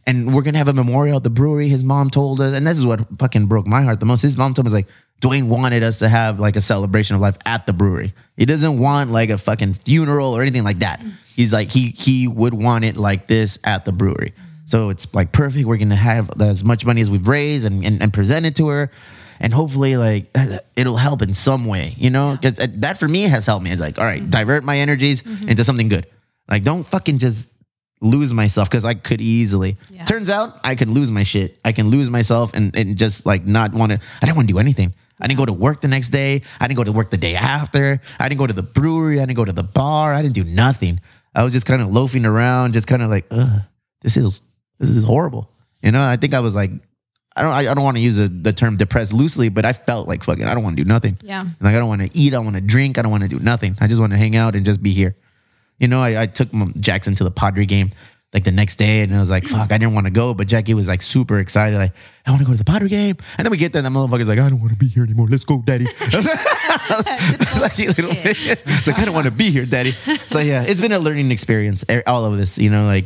and 0.05 0.33
we're 0.33 0.43
gonna 0.43 0.59
have 0.59 0.67
a 0.67 0.73
memorial 0.73 1.17
at 1.17 1.23
the 1.23 1.29
brewery. 1.29 1.67
His 1.67 1.83
mom 1.83 2.09
told 2.09 2.41
us, 2.41 2.53
and 2.53 2.65
this 2.65 2.77
is 2.77 2.85
what 2.85 3.07
fucking 3.17 3.47
broke 3.47 3.65
my 3.65 3.81
heart 3.81 3.99
the 3.99 4.05
most. 4.05 4.21
His 4.21 4.37
mom 4.37 4.53
told 4.53 4.67
us 4.67 4.73
like 4.73 4.87
Dwayne 5.21 5.47
wanted 5.47 5.83
us 5.83 5.99
to 5.99 6.09
have 6.09 6.39
like 6.39 6.55
a 6.55 6.61
celebration 6.61 7.15
of 7.15 7.21
life 7.21 7.37
at 7.45 7.65
the 7.65 7.73
brewery. 7.73 8.13
He 8.37 8.45
doesn't 8.45 8.79
want 8.79 9.11
like 9.11 9.29
a 9.29 9.37
fucking 9.37 9.73
funeral 9.75 10.33
or 10.33 10.41
anything 10.41 10.63
like 10.63 10.79
that. 10.79 11.01
He's 11.35 11.53
like 11.53 11.71
he 11.71 11.89
he 11.89 12.27
would 12.27 12.53
want 12.53 12.85
it 12.85 12.97
like 12.97 13.27
this 13.27 13.57
at 13.63 13.85
the 13.85 13.91
brewery. 13.91 14.33
So 14.71 14.89
it's 14.89 15.13
like 15.13 15.33
perfect. 15.33 15.67
We're 15.67 15.75
gonna 15.75 15.97
have 15.97 16.31
as 16.41 16.63
much 16.63 16.85
money 16.85 17.01
as 17.01 17.09
we've 17.09 17.27
raised 17.27 17.65
and, 17.65 17.83
and, 17.83 18.01
and 18.01 18.13
present 18.13 18.45
it 18.45 18.55
to 18.55 18.69
her, 18.69 18.89
and 19.41 19.53
hopefully 19.53 19.97
like 19.97 20.33
it'll 20.77 20.95
help 20.95 21.21
in 21.21 21.33
some 21.33 21.65
way, 21.65 21.93
you 21.97 22.09
know? 22.09 22.37
Because 22.39 22.57
uh, 22.57 22.67
that 22.75 22.97
for 22.97 23.09
me 23.09 23.23
has 23.23 23.45
helped 23.45 23.65
me. 23.65 23.71
It's 23.71 23.81
like, 23.81 23.99
all 23.99 24.05
right, 24.05 24.21
mm-hmm. 24.21 24.29
divert 24.29 24.63
my 24.63 24.77
energies 24.77 25.23
mm-hmm. 25.23 25.49
into 25.49 25.65
something 25.65 25.89
good. 25.89 26.07
Like 26.49 26.63
don't 26.63 26.83
fucking 26.83 27.17
just 27.17 27.49
lose 27.99 28.31
myself 28.33 28.69
because 28.69 28.85
I 28.85 28.93
could 28.93 29.19
easily. 29.19 29.75
Yeah. 29.89 30.05
Turns 30.05 30.29
out 30.29 30.57
I 30.63 30.75
can 30.75 30.93
lose 30.93 31.11
my 31.11 31.23
shit. 31.23 31.59
I 31.65 31.73
can 31.73 31.89
lose 31.89 32.09
myself 32.09 32.53
and, 32.53 32.73
and 32.73 32.95
just 32.95 33.25
like 33.25 33.45
not 33.45 33.73
want 33.73 33.91
to. 33.91 33.99
I 34.21 34.25
didn't 34.25 34.37
want 34.37 34.47
to 34.47 34.53
do 34.53 34.59
anything. 34.59 34.93
I 35.19 35.27
didn't 35.27 35.39
go 35.39 35.47
to 35.47 35.53
work 35.53 35.81
the 35.81 35.89
next 35.89 36.09
day. 36.09 36.43
I 36.61 36.67
didn't 36.69 36.77
go 36.77 36.85
to 36.85 36.93
work 36.93 37.11
the 37.11 37.17
day 37.17 37.35
after. 37.35 37.99
I 38.21 38.29
didn't 38.29 38.39
go 38.39 38.47
to 38.47 38.53
the 38.53 38.63
brewery. 38.63 39.19
I 39.19 39.25
didn't 39.25 39.35
go 39.35 39.43
to 39.43 39.51
the 39.51 39.63
bar. 39.63 40.13
I 40.13 40.21
didn't 40.21 40.35
do 40.35 40.45
nothing. 40.45 41.01
I 41.35 41.43
was 41.43 41.51
just 41.51 41.65
kind 41.65 41.81
of 41.81 41.91
loafing 41.91 42.25
around, 42.25 42.73
just 42.73 42.87
kind 42.87 43.01
of 43.01 43.09
like, 43.09 43.25
ugh, 43.31 43.63
this 44.01 44.15
is 44.15 44.43
this 44.81 44.89
is 44.95 45.03
horrible. 45.03 45.49
You 45.81 45.91
know, 45.91 46.01
I 46.01 46.17
think 46.17 46.33
I 46.33 46.41
was 46.41 46.55
like, 46.55 46.71
I 47.35 47.41
don't, 47.41 47.51
I, 47.51 47.59
I 47.59 47.73
don't 47.73 47.83
want 47.83 47.97
to 47.97 48.01
use 48.01 48.19
a, 48.19 48.27
the 48.27 48.51
term 48.51 48.75
depressed 48.75 49.13
loosely, 49.13 49.49
but 49.49 49.65
I 49.65 49.73
felt 49.73 50.07
like 50.07 50.23
fucking, 50.23 50.43
I 50.43 50.53
don't 50.53 50.63
want 50.63 50.77
to 50.77 50.83
do 50.83 50.87
nothing. 50.87 51.17
Yeah. 51.23 51.43
Like 51.61 51.75
I 51.75 51.79
don't 51.79 51.87
want 51.87 52.01
to 52.01 52.09
eat. 52.17 52.33
I 52.33 52.37
don't 52.37 52.45
want 52.45 52.57
to 52.57 52.61
drink. 52.61 52.97
I 52.97 53.01
don't 53.01 53.11
want 53.11 53.23
to 53.23 53.29
do 53.29 53.39
nothing. 53.39 53.77
I 53.79 53.87
just 53.87 54.01
want 54.01 54.11
to 54.11 54.17
hang 54.17 54.35
out 54.35 54.55
and 54.55 54.65
just 54.65 54.83
be 54.83 54.91
here. 54.91 55.15
You 55.79 55.87
know, 55.87 56.01
I, 56.01 56.23
I 56.23 56.25
took 56.27 56.49
Jackson 56.79 57.15
to 57.15 57.23
the 57.23 57.31
Padre 57.31 57.65
game. 57.65 57.89
like 58.33 58.43
the 58.43 58.51
next 58.51 58.77
day, 58.77 59.01
and 59.01 59.13
I 59.15 59.19
was 59.19 59.29
like, 59.29 59.43
"Fuck, 59.43 59.71
I 59.71 59.77
didn't 59.77 59.93
want 59.93 60.07
to 60.07 60.11
go," 60.11 60.33
but 60.33 60.47
Jackie 60.47 60.73
was 60.73 60.87
like 60.87 61.01
super 61.01 61.39
excited, 61.39 61.77
like, 61.77 61.91
"I 62.25 62.31
want 62.31 62.39
to 62.41 62.45
go 62.45 62.53
to 62.53 62.57
the 62.57 62.63
Padre 62.63 62.87
game," 62.87 63.17
and 63.37 63.45
then 63.45 63.51
we 63.51 63.57
get 63.57 63.73
there, 63.73 63.83
and 63.83 63.95
the 63.95 63.99
motherfucker's 63.99 64.29
like, 64.29 64.39
"I 64.39 64.49
don't 64.49 64.59
want 64.59 64.71
to 64.71 64.77
be 64.77 64.87
here 64.87 65.03
anymore. 65.03 65.27
Let's 65.29 65.43
go, 65.43 65.61
Daddy." 65.61 65.87
It's 65.89 66.13
like, 67.61 67.73
it's 67.77 68.87
like 68.87 68.99
I 68.99 69.05
don't 69.05 69.13
want 69.13 69.25
to 69.25 69.31
be 69.31 69.51
here, 69.51 69.65
Daddy. 69.65 69.91
So 69.91 70.39
yeah, 70.39 70.63
it's 70.63 70.79
been 70.79 70.93
a 70.93 70.99
learning 70.99 71.31
experience. 71.31 71.83
All 72.07 72.23
of 72.25 72.37
this, 72.37 72.57
you 72.57 72.69
know, 72.69 72.85
like, 72.85 73.05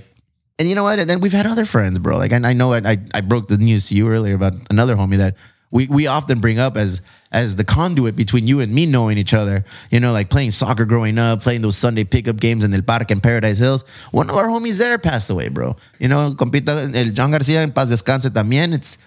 and 0.57 0.69
you 0.69 0.75
know 0.75 0.83
what? 0.83 0.99
And 0.99 1.09
then 1.09 1.19
we've 1.19 1.33
had 1.33 1.45
other 1.45 1.65
friends, 1.65 1.99
bro. 1.99 2.17
Like, 2.17 2.31
and 2.31 2.45
I 2.45 2.53
know 2.53 2.73
I, 2.73 2.77
I 2.77 2.97
I 3.13 3.21
broke 3.21 3.47
the 3.47 3.57
news 3.57 3.89
to 3.89 3.95
you 3.95 4.09
earlier 4.09 4.35
about 4.35 4.53
another 4.69 4.95
homie 4.95 5.17
that 5.17 5.35
we 5.71 5.87
we 5.87 6.07
often 6.07 6.39
bring 6.39 6.59
up 6.59 6.77
as 6.77 7.01
as 7.31 7.57
the 7.57 7.65
conduit 7.65 8.15
between 8.15 8.47
you 8.47 8.61
and 8.61 8.73
me 8.73 8.85
knowing 8.85 9.17
each 9.17 9.33
other. 9.33 9.65
You 9.91 9.99
know, 9.99 10.13
like 10.13 10.29
playing 10.29 10.51
soccer 10.51 10.85
growing 10.85 11.17
up, 11.17 11.41
playing 11.41 11.61
those 11.61 11.77
Sunday 11.77 12.05
pickup 12.05 12.37
games 12.37 12.63
in 12.63 12.73
El 12.73 12.81
Parque 12.81 13.11
in 13.11 13.19
Paradise 13.19 13.57
Hills. 13.57 13.83
One 14.11 14.29
of 14.29 14.35
our 14.37 14.47
homies 14.47 14.79
there 14.79 14.97
passed 14.97 15.29
away, 15.29 15.49
bro. 15.49 15.75
You 15.99 16.07
know, 16.07 16.33
compita 16.33 16.95
el 16.95 17.11
John 17.11 17.31
Garcia 17.31 17.61
en 17.61 17.73
paz 17.73 17.89
descanse 17.91 18.29
también. 18.29 18.73
It's 18.73 18.97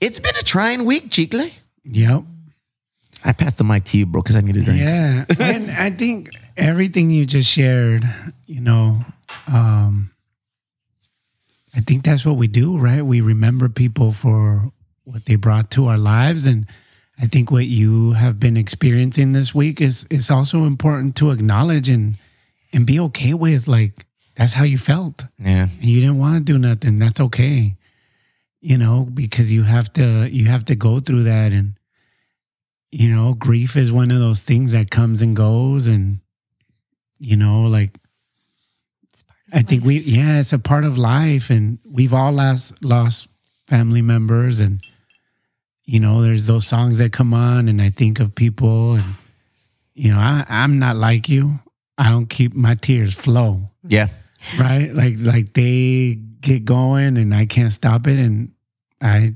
it's 0.00 0.18
been 0.18 0.34
a 0.40 0.42
trying 0.42 0.84
week, 0.84 1.10
Chicle. 1.10 1.48
Yep. 1.84 2.24
I 3.24 3.32
passed 3.32 3.58
the 3.58 3.64
mic 3.64 3.84
to 3.84 3.98
you, 3.98 4.06
bro, 4.06 4.22
because 4.22 4.36
I 4.36 4.40
need 4.40 4.56
a 4.56 4.62
drink. 4.62 4.80
Yeah. 4.80 5.24
and 5.40 5.70
I 5.70 5.90
think 5.90 6.30
everything 6.56 7.10
you 7.10 7.24
just 7.26 7.50
shared, 7.50 8.04
you 8.46 8.60
know, 8.60 9.00
um, 9.52 10.10
I 11.76 11.80
think 11.80 12.04
that's 12.04 12.24
what 12.24 12.36
we 12.36 12.48
do, 12.48 12.78
right? 12.78 13.02
We 13.02 13.20
remember 13.20 13.68
people 13.68 14.12
for 14.12 14.72
what 15.04 15.26
they 15.26 15.36
brought 15.36 15.70
to 15.72 15.86
our 15.86 15.98
lives. 15.98 16.46
And 16.46 16.66
I 17.20 17.26
think 17.26 17.50
what 17.50 17.66
you 17.66 18.12
have 18.12 18.40
been 18.40 18.56
experiencing 18.56 19.32
this 19.32 19.54
week 19.54 19.80
is 19.80 20.06
is 20.10 20.30
also 20.30 20.64
important 20.64 21.16
to 21.16 21.30
acknowledge 21.30 21.88
and 21.88 22.16
and 22.72 22.86
be 22.86 22.98
okay 23.00 23.34
with. 23.34 23.68
Like 23.68 24.06
that's 24.36 24.54
how 24.54 24.64
you 24.64 24.78
felt. 24.78 25.26
Yeah. 25.38 25.64
and 25.64 25.84
you 25.84 26.00
didn't 26.00 26.18
want 26.18 26.36
to 26.38 26.52
do 26.52 26.58
nothing 26.58 26.98
that's 26.98 27.20
okay 27.20 27.76
you 28.66 28.76
know 28.76 29.06
because 29.14 29.52
you 29.52 29.62
have 29.62 29.92
to 29.92 30.28
you 30.30 30.46
have 30.46 30.64
to 30.64 30.74
go 30.74 30.98
through 30.98 31.22
that 31.22 31.52
and 31.52 31.74
you 32.90 33.08
know 33.08 33.32
grief 33.34 33.76
is 33.76 33.92
one 33.92 34.10
of 34.10 34.18
those 34.18 34.42
things 34.42 34.72
that 34.72 34.90
comes 34.90 35.22
and 35.22 35.36
goes 35.36 35.86
and 35.86 36.18
you 37.18 37.36
know 37.36 37.62
like 37.62 37.90
i 39.52 39.62
think 39.62 39.84
we 39.84 39.98
yeah 40.00 40.40
it's 40.40 40.52
a 40.52 40.58
part 40.58 40.84
of 40.84 40.98
life 40.98 41.50
and 41.50 41.78
we've 41.84 42.14
all 42.14 42.32
lost 42.32 42.84
lost 42.84 43.28
family 43.66 44.02
members 44.02 44.60
and 44.60 44.80
you 45.84 46.00
know 46.00 46.20
there's 46.22 46.46
those 46.46 46.66
songs 46.66 46.98
that 46.98 47.12
come 47.12 47.32
on 47.34 47.68
and 47.68 47.80
i 47.80 47.90
think 47.90 48.18
of 48.20 48.34
people 48.34 48.94
and 48.94 49.14
you 49.94 50.12
know 50.12 50.18
I, 50.18 50.44
i'm 50.48 50.78
not 50.78 50.96
like 50.96 51.28
you 51.28 51.60
i 51.98 52.10
don't 52.10 52.26
keep 52.28 52.54
my 52.54 52.74
tears 52.74 53.14
flow 53.14 53.70
Yeah. 53.88 54.08
right? 54.60 54.92
Like 54.94 55.14
like 55.20 55.52
they 55.54 56.18
get 56.40 56.64
going 56.64 57.16
and 57.18 57.34
I 57.34 57.46
can't 57.46 57.72
stop 57.72 58.06
it, 58.06 58.18
and 58.18 58.52
I 59.00 59.34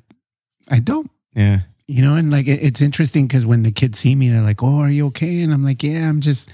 I 0.70 0.78
don't. 0.78 1.10
Yeah. 1.34 1.60
You 1.88 2.02
know, 2.02 2.14
and 2.14 2.30
like 2.30 2.46
it, 2.46 2.62
it's 2.62 2.80
interesting 2.80 3.26
because 3.26 3.44
when 3.44 3.62
the 3.64 3.72
kids 3.72 3.98
see 3.98 4.14
me, 4.14 4.28
they're 4.28 4.42
like, 4.46 4.62
"Oh, 4.62 4.78
are 4.78 4.90
you 4.90 5.06
okay?" 5.08 5.42
And 5.42 5.52
I'm 5.52 5.64
like, 5.64 5.82
"Yeah, 5.82 6.08
I'm 6.08 6.20
just, 6.20 6.50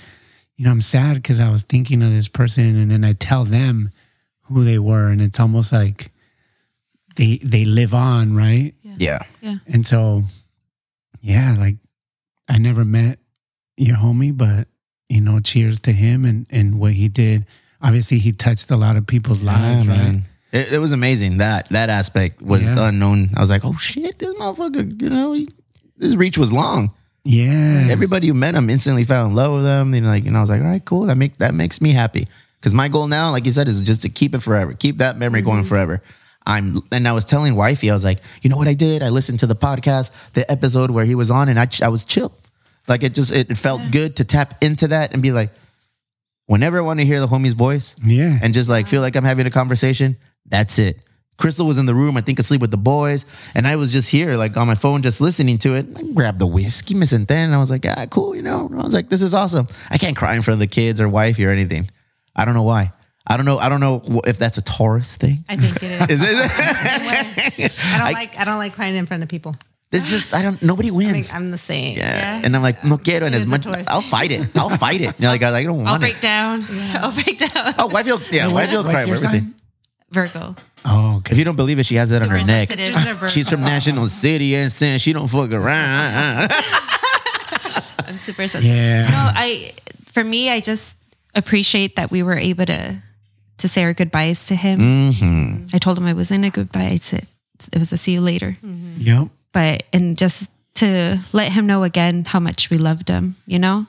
you 0.57 0.65
know, 0.65 0.71
I'm 0.71 0.81
sad 0.81 1.15
because 1.17 1.39
I 1.41 1.51
was 1.51 1.63
thinking 1.63 2.03
of 2.03 2.11
this 2.11 2.29
person." 2.29 2.77
And 2.77 2.91
then 2.91 3.05
I 3.05 3.13
tell 3.13 3.45
them 3.45 3.91
who 4.43 4.65
they 4.65 4.79
were, 4.79 5.09
and 5.09 5.21
it's 5.21 5.39
almost 5.41 5.73
like 5.73 6.11
they 7.17 7.39
they 7.39 7.65
live 7.65 7.95
on, 7.95 8.35
right? 8.37 8.75
Yeah. 8.83 9.19
Yeah. 9.41 9.57
And 9.67 9.87
so, 9.87 10.23
yeah, 11.21 11.55
like 11.59 11.77
I 12.49 12.59
never 12.59 12.85
met 12.85 13.19
your 13.77 13.97
homie, 13.97 14.37
but 14.37 14.69
you 15.09 15.21
know, 15.21 15.41
cheers 15.41 15.81
to 15.81 15.93
him 15.93 16.25
and 16.25 16.47
and 16.51 16.79
what 16.79 16.93
he 16.93 17.09
did. 17.09 17.47
Obviously, 17.83 18.19
he 18.19 18.33
touched 18.33 18.71
a 18.71 18.77
lot 18.77 18.97
of 18.97 19.07
people's 19.07 19.43
lives, 19.43 19.87
right? 19.87 20.23
It, 20.53 20.73
it 20.75 20.79
was 20.79 20.93
amazing. 20.93 21.39
That 21.39 21.69
that 21.71 21.91
aspect 21.91 22.41
was 22.41 22.69
Yeah. 22.69 22.89
unknown. 22.89 23.31
I 23.37 23.41
was 23.41 23.51
like, 23.51 23.65
oh 23.65 23.77
shit, 23.77 24.19
this 24.19 24.33
motherfucker, 24.35 25.01
you 25.03 25.11
know, 25.11 25.33
he, 25.35 25.49
his 26.01 26.17
reach 26.17 26.39
was 26.39 26.53
long. 26.53 26.95
Yeah, 27.27 27.89
Everybody 27.91 28.29
who 28.29 28.35
met 28.35 28.55
him 28.55 28.71
instantly 28.71 29.05
fell 29.05 29.27
in 29.27 29.35
love 29.35 29.53
with 29.53 29.65
him. 29.65 29.95
And 29.95 30.07
like, 30.07 30.25
and 30.27 30.37
I 30.37 30.41
was 30.41 30.49
like, 30.49 30.61
all 30.61 30.69
right, 30.69 30.85
cool. 30.85 31.07
That 31.07 31.17
make 31.17 31.39
that 31.39 31.55
makes 31.55 31.81
me 31.81 31.91
happy. 31.91 32.29
Because 32.61 32.73
my 32.75 32.89
goal 32.89 33.09
now, 33.09 33.31
like 33.31 33.47
you 33.47 33.53
said, 33.53 33.69
is 33.69 33.81
just 33.81 34.03
to 34.03 34.09
keep 34.09 34.35
it 34.35 34.41
forever, 34.41 34.75
keep 34.75 34.99
that 34.99 35.19
memory 35.19 35.43
going 35.43 35.61
mm-hmm. 35.61 35.69
forever. 35.69 36.03
I'm, 36.47 36.83
and 36.93 37.09
I 37.09 37.13
was 37.13 37.25
telling 37.25 37.57
wifey, 37.57 37.91
I 37.91 37.95
was 37.95 38.05
like, 38.05 38.21
you 38.43 38.51
know 38.51 38.57
what 38.57 38.69
I 38.69 38.75
did? 38.75 39.03
I 39.03 39.09
listened 39.09 39.41
to 39.41 39.47
the 39.47 39.57
podcast, 39.57 40.13
the 40.35 40.51
episode 40.51 40.91
where 40.91 41.05
he 41.05 41.15
was 41.15 41.31
on, 41.31 41.49
and 41.49 41.59
I, 41.59 41.69
I 41.83 41.89
was 41.89 42.05
chill. 42.05 42.33
Like 42.87 43.03
it 43.03 43.15
just, 43.15 43.33
it 43.33 43.57
felt 43.59 43.83
good 43.91 44.17
to 44.17 44.25
tap 44.25 44.63
into 44.63 44.89
that 44.89 45.13
and 45.13 45.23
be 45.23 45.33
like, 45.33 45.51
whenever 46.47 46.79
I 46.79 46.83
want 46.83 47.01
to 47.01 47.07
hear 47.07 47.19
the 47.19 47.27
homie's 47.27 47.55
voice, 47.55 47.97
Yeah. 48.05 48.39
and 48.41 48.55
just 48.55 48.69
like 48.69 48.87
feel 48.87 49.01
like 49.03 49.17
I'm 49.17 49.25
having 49.25 49.47
a 49.47 49.51
conversation, 49.51 50.17
that's 50.47 50.79
it. 50.79 51.01
Crystal 51.39 51.67
was 51.67 51.77
in 51.79 51.85
the 51.87 51.95
room, 51.95 52.17
I 52.17 52.23
think 52.23 52.39
asleep 52.39 52.61
with 52.63 52.71
the 52.71 52.77
boys, 52.79 53.27
and 53.55 53.67
I 53.69 53.77
was 53.77 53.93
just 53.93 54.09
here, 54.09 54.37
like 54.37 54.57
on 54.57 54.67
my 54.67 54.75
phone, 54.75 55.03
just 55.03 55.21
listening 55.21 55.59
to 55.59 55.75
it. 55.75 55.87
I 55.95 56.03
grabbed 56.15 56.39
the 56.39 56.47
whiskey, 56.47 56.95
me 56.95 57.05
senté, 57.07 57.33
and 57.33 57.55
I 57.55 57.59
was 57.59 57.71
like, 57.71 57.85
ah, 57.87 58.07
cool, 58.09 58.35
you 58.35 58.43
know. 58.43 58.71
I 58.73 58.83
was 58.83 58.95
like, 58.95 59.11
this 59.11 59.21
is 59.21 59.35
awesome. 59.35 59.67
I 59.91 59.99
can't 59.99 60.17
cry 60.17 60.35
in 60.35 60.43
front 60.43 60.55
of 60.57 60.61
the 60.61 60.67
kids 60.67 61.01
or 61.01 61.09
wifey 61.09 61.45
or 61.45 61.51
anything. 61.51 61.91
I 62.35 62.45
don't 62.47 62.55
know 62.55 62.63
why. 62.63 62.93
I 63.27 63.37
don't 63.37 63.45
know. 63.45 63.59
I 63.59 63.69
don't 63.69 63.81
know 63.81 64.23
if 64.25 64.39
that's 64.39 64.57
a 64.57 64.63
Taurus 64.63 65.17
thing. 65.17 65.45
I 65.49 65.57
think 65.57 65.83
it 65.83 66.11
is. 66.11 66.23
Is 66.23 66.29
it? 66.29 67.73
I 67.85 67.99
don't 67.99 68.13
like 68.21 68.39
I 68.39 68.45
don't 68.45 68.59
like 68.59 68.75
crying 68.75 68.95
in 68.95 69.05
front 69.07 69.23
of 69.23 69.29
people. 69.29 69.57
It's 69.93 70.09
just 70.09 70.33
I 70.35 70.43
don't. 70.43 70.63
Nobody 70.63 70.89
I 70.91 70.93
think 70.93 71.13
wins. 71.15 71.33
I'm 71.35 71.51
the 71.51 71.59
same. 71.59 71.97
yeah. 71.99 72.41
and 72.45 72.55
I'm 72.55 72.63
like, 72.63 72.85
no 72.85 72.99
quiero, 72.99 73.27
and 73.27 73.35
as 73.35 73.43
is 73.43 73.47
a 73.47 73.49
much 73.51 73.63
Taurus. 73.65 73.87
I'll 73.89 74.01
fight 74.01 74.31
it. 74.31 74.49
I'll 74.57 74.69
fight 74.71 75.01
it. 75.01 75.15
You 75.19 75.23
know, 75.23 75.29
like 75.29 75.43
I, 75.43 75.59
I 75.59 75.65
don't 75.65 75.77
want 75.79 75.89
I'll 75.89 75.99
break 75.99 76.17
it. 76.17 76.21
down. 76.23 76.65
I'll 76.95 77.13
break 77.13 77.39
down. 77.39 77.75
Oh, 77.79 77.89
wifey, 77.89 78.13
will, 78.13 78.21
yeah, 78.31 78.47
wifey 78.53 78.77
will 78.77 78.83
What's 78.85 78.93
cry 78.95 79.03
everything. 79.03 79.31
sign? 79.31 79.55
Virgo. 80.11 80.55
Oh, 80.89 81.17
okay. 81.19 81.33
If 81.33 81.39
you 81.39 81.45
don't 81.45 81.57
believe 81.57 81.79
it, 81.81 81.87
she 81.87 81.97
has 81.97 82.13
it 82.13 82.23
on 82.23 82.29
her 82.29 82.39
Super 82.39 82.47
neck. 82.47 82.69
sensitive. 82.69 83.19
She's. 83.21 83.33
She's 83.33 83.51
from 83.51 83.63
National 83.63 84.07
City 84.07 84.55
and 84.55 84.71
saying 84.71 84.99
she 85.01 85.13
don't 85.13 85.27
fuck 85.27 85.51
around. 85.51 86.53
I'm 88.07 88.17
super 88.17 88.47
sensitive. 88.47 88.77
Yeah. 88.77 89.09
No, 89.11 89.31
I 89.35 89.73
for 90.13 90.23
me, 90.25 90.49
I 90.51 90.61
just 90.61 90.97
appreciate 91.35 91.97
that 91.97 92.11
we 92.11 92.23
were 92.23 92.37
able 92.39 92.67
to 92.67 92.97
to 93.59 93.69
say 93.69 93.85
our 93.85 93.95
goodbyes 93.95 94.47
to 94.47 94.55
him. 94.55 94.81
Mm-hmm. 94.81 95.67
I 95.75 95.79
told 95.79 95.99
him 95.99 96.07
I 96.07 96.13
wasn't 96.13 96.45
a 96.45 96.51
goodbye. 96.51 96.91
I 96.93 96.97
said 96.97 97.27
it 97.73 97.79
was 97.79 97.91
a 97.93 97.97
see 97.97 98.13
you 98.13 98.21
later. 98.21 98.57
Yep. 98.63 99.29
But 99.53 99.85
and 99.93 100.17
just 100.17 100.51
to 100.75 101.19
let 101.33 101.53
him 101.53 101.67
know 101.67 101.83
again 101.83 102.25
how 102.27 102.39
much 102.39 102.71
we 102.71 102.77
loved 102.79 103.09
him, 103.09 103.37
you 103.47 103.59
know, 103.59 103.87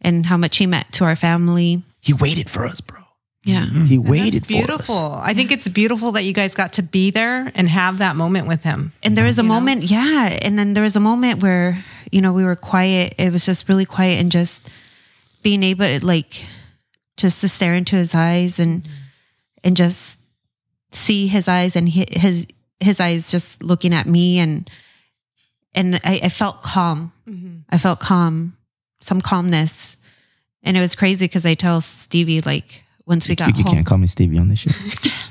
and 0.00 0.26
how 0.26 0.36
much 0.36 0.56
he 0.56 0.66
meant 0.66 0.90
to 0.94 1.04
our 1.04 1.14
family. 1.16 1.82
he 2.00 2.14
waited 2.14 2.48
for 2.50 2.66
us, 2.66 2.80
bro. 2.80 3.01
Yeah. 3.44 3.66
Mm-hmm. 3.66 3.84
He 3.84 3.98
waited 3.98 4.42
That's 4.42 4.46
beautiful. 4.46 4.94
for 4.94 5.14
us. 5.16 5.22
I 5.24 5.34
think 5.34 5.50
it's 5.50 5.66
beautiful 5.68 6.12
that 6.12 6.22
you 6.22 6.32
guys 6.32 6.54
got 6.54 6.74
to 6.74 6.82
be 6.82 7.10
there 7.10 7.50
and 7.54 7.68
have 7.68 7.98
that 7.98 8.14
moment 8.14 8.46
with 8.46 8.62
him. 8.62 8.92
And 9.02 9.16
there 9.16 9.24
was 9.24 9.38
a 9.38 9.42
You 9.42 9.48
know? 9.48 9.54
moment, 9.54 9.82
yeah. 9.84 10.38
And 10.42 10.58
then 10.58 10.74
there 10.74 10.82
was 10.84 10.94
a 10.94 11.00
moment 11.00 11.42
where, 11.42 11.84
you 12.12 12.20
know, 12.20 12.32
we 12.32 12.44
were 12.44 12.54
quiet. 12.54 13.14
It 13.18 13.32
was 13.32 13.44
just 13.44 13.68
really 13.68 13.84
quiet 13.84 14.20
and 14.20 14.30
just 14.30 14.70
being 15.42 15.62
able 15.64 15.86
to 15.86 16.04
like 16.06 16.46
just 17.16 17.40
to 17.40 17.48
stare 17.48 17.74
into 17.74 17.96
his 17.96 18.14
eyes 18.14 18.58
and 18.60 18.82
mm-hmm. 18.84 18.92
and 19.64 19.76
just 19.76 20.20
see 20.92 21.26
his 21.26 21.48
eyes 21.48 21.74
and 21.74 21.88
his 21.88 22.46
his 22.78 23.00
eyes 23.00 23.30
just 23.30 23.62
looking 23.62 23.92
at 23.92 24.06
me 24.06 24.38
and 24.38 24.70
and 25.74 25.96
I, 26.04 26.20
I 26.24 26.28
felt 26.28 26.62
calm. 26.62 27.12
Mm-hmm. 27.28 27.60
I 27.70 27.78
felt 27.78 27.98
calm, 27.98 28.56
some 29.00 29.20
calmness. 29.20 29.96
And 30.62 30.76
it 30.76 30.80
was 30.80 30.94
crazy 30.94 31.24
because 31.24 31.44
I 31.46 31.54
tell 31.54 31.80
Stevie 31.80 32.40
like 32.40 32.84
once 33.06 33.28
we 33.28 33.34
got 33.36 33.48
You, 33.48 33.54
you 33.58 33.64
home. 33.64 33.74
can't 33.74 33.86
call 33.86 33.98
me 33.98 34.06
Stevie 34.06 34.38
on 34.38 34.48
this 34.48 34.60
shit. 34.60 34.74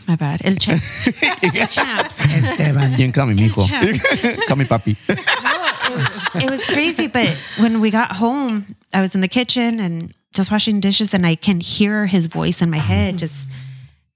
My 0.07 0.15
bad. 0.15 0.41
El 0.43 0.55
champ. 0.55 0.81
El 1.43 1.67
champs. 1.67 2.19
Esteban. 2.19 2.91
You 2.91 2.97
can 2.97 3.11
call 3.11 3.27
me 3.27 3.35
Mijo. 3.35 3.67
call 4.47 4.57
me 4.57 4.65
Papi. 4.65 4.95
it 6.43 6.49
was 6.49 6.63
crazy. 6.65 7.07
But 7.07 7.29
when 7.59 7.79
we 7.79 7.91
got 7.91 8.11
home, 8.13 8.65
I 8.93 9.01
was 9.01 9.15
in 9.15 9.21
the 9.21 9.27
kitchen 9.27 9.79
and 9.79 10.13
just 10.33 10.51
washing 10.51 10.79
dishes, 10.79 11.13
and 11.13 11.25
I 11.25 11.35
can 11.35 11.59
hear 11.59 12.05
his 12.07 12.27
voice 12.27 12.61
in 12.61 12.69
my 12.69 12.77
head, 12.77 13.17
just, 13.17 13.47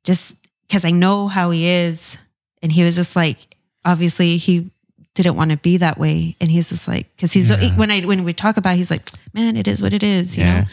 just 0.03 0.33
because 0.67 0.85
I 0.85 0.91
know 0.91 1.27
how 1.27 1.51
he 1.51 1.67
is, 1.67 2.17
and 2.61 2.71
he 2.71 2.83
was 2.83 2.95
just 2.95 3.15
like, 3.15 3.55
obviously 3.83 4.37
he 4.37 4.69
didn't 5.15 5.35
want 5.35 5.51
to 5.51 5.57
be 5.57 5.77
that 5.77 5.97
way, 5.97 6.35
and 6.39 6.51
he's 6.51 6.69
just 6.69 6.87
like, 6.87 7.07
because 7.15 7.31
he's 7.33 7.49
when 7.75 7.89
I 7.89 8.01
when 8.01 8.23
we 8.23 8.33
talk 8.33 8.57
about, 8.57 8.73
it, 8.75 8.77
he's 8.77 8.91
like, 8.91 9.07
man, 9.33 9.55
it 9.57 9.67
is 9.67 9.81
what 9.81 9.93
it 9.93 10.03
is, 10.03 10.37
you 10.37 10.43
Yeah. 10.43 10.61
know, 10.61 10.67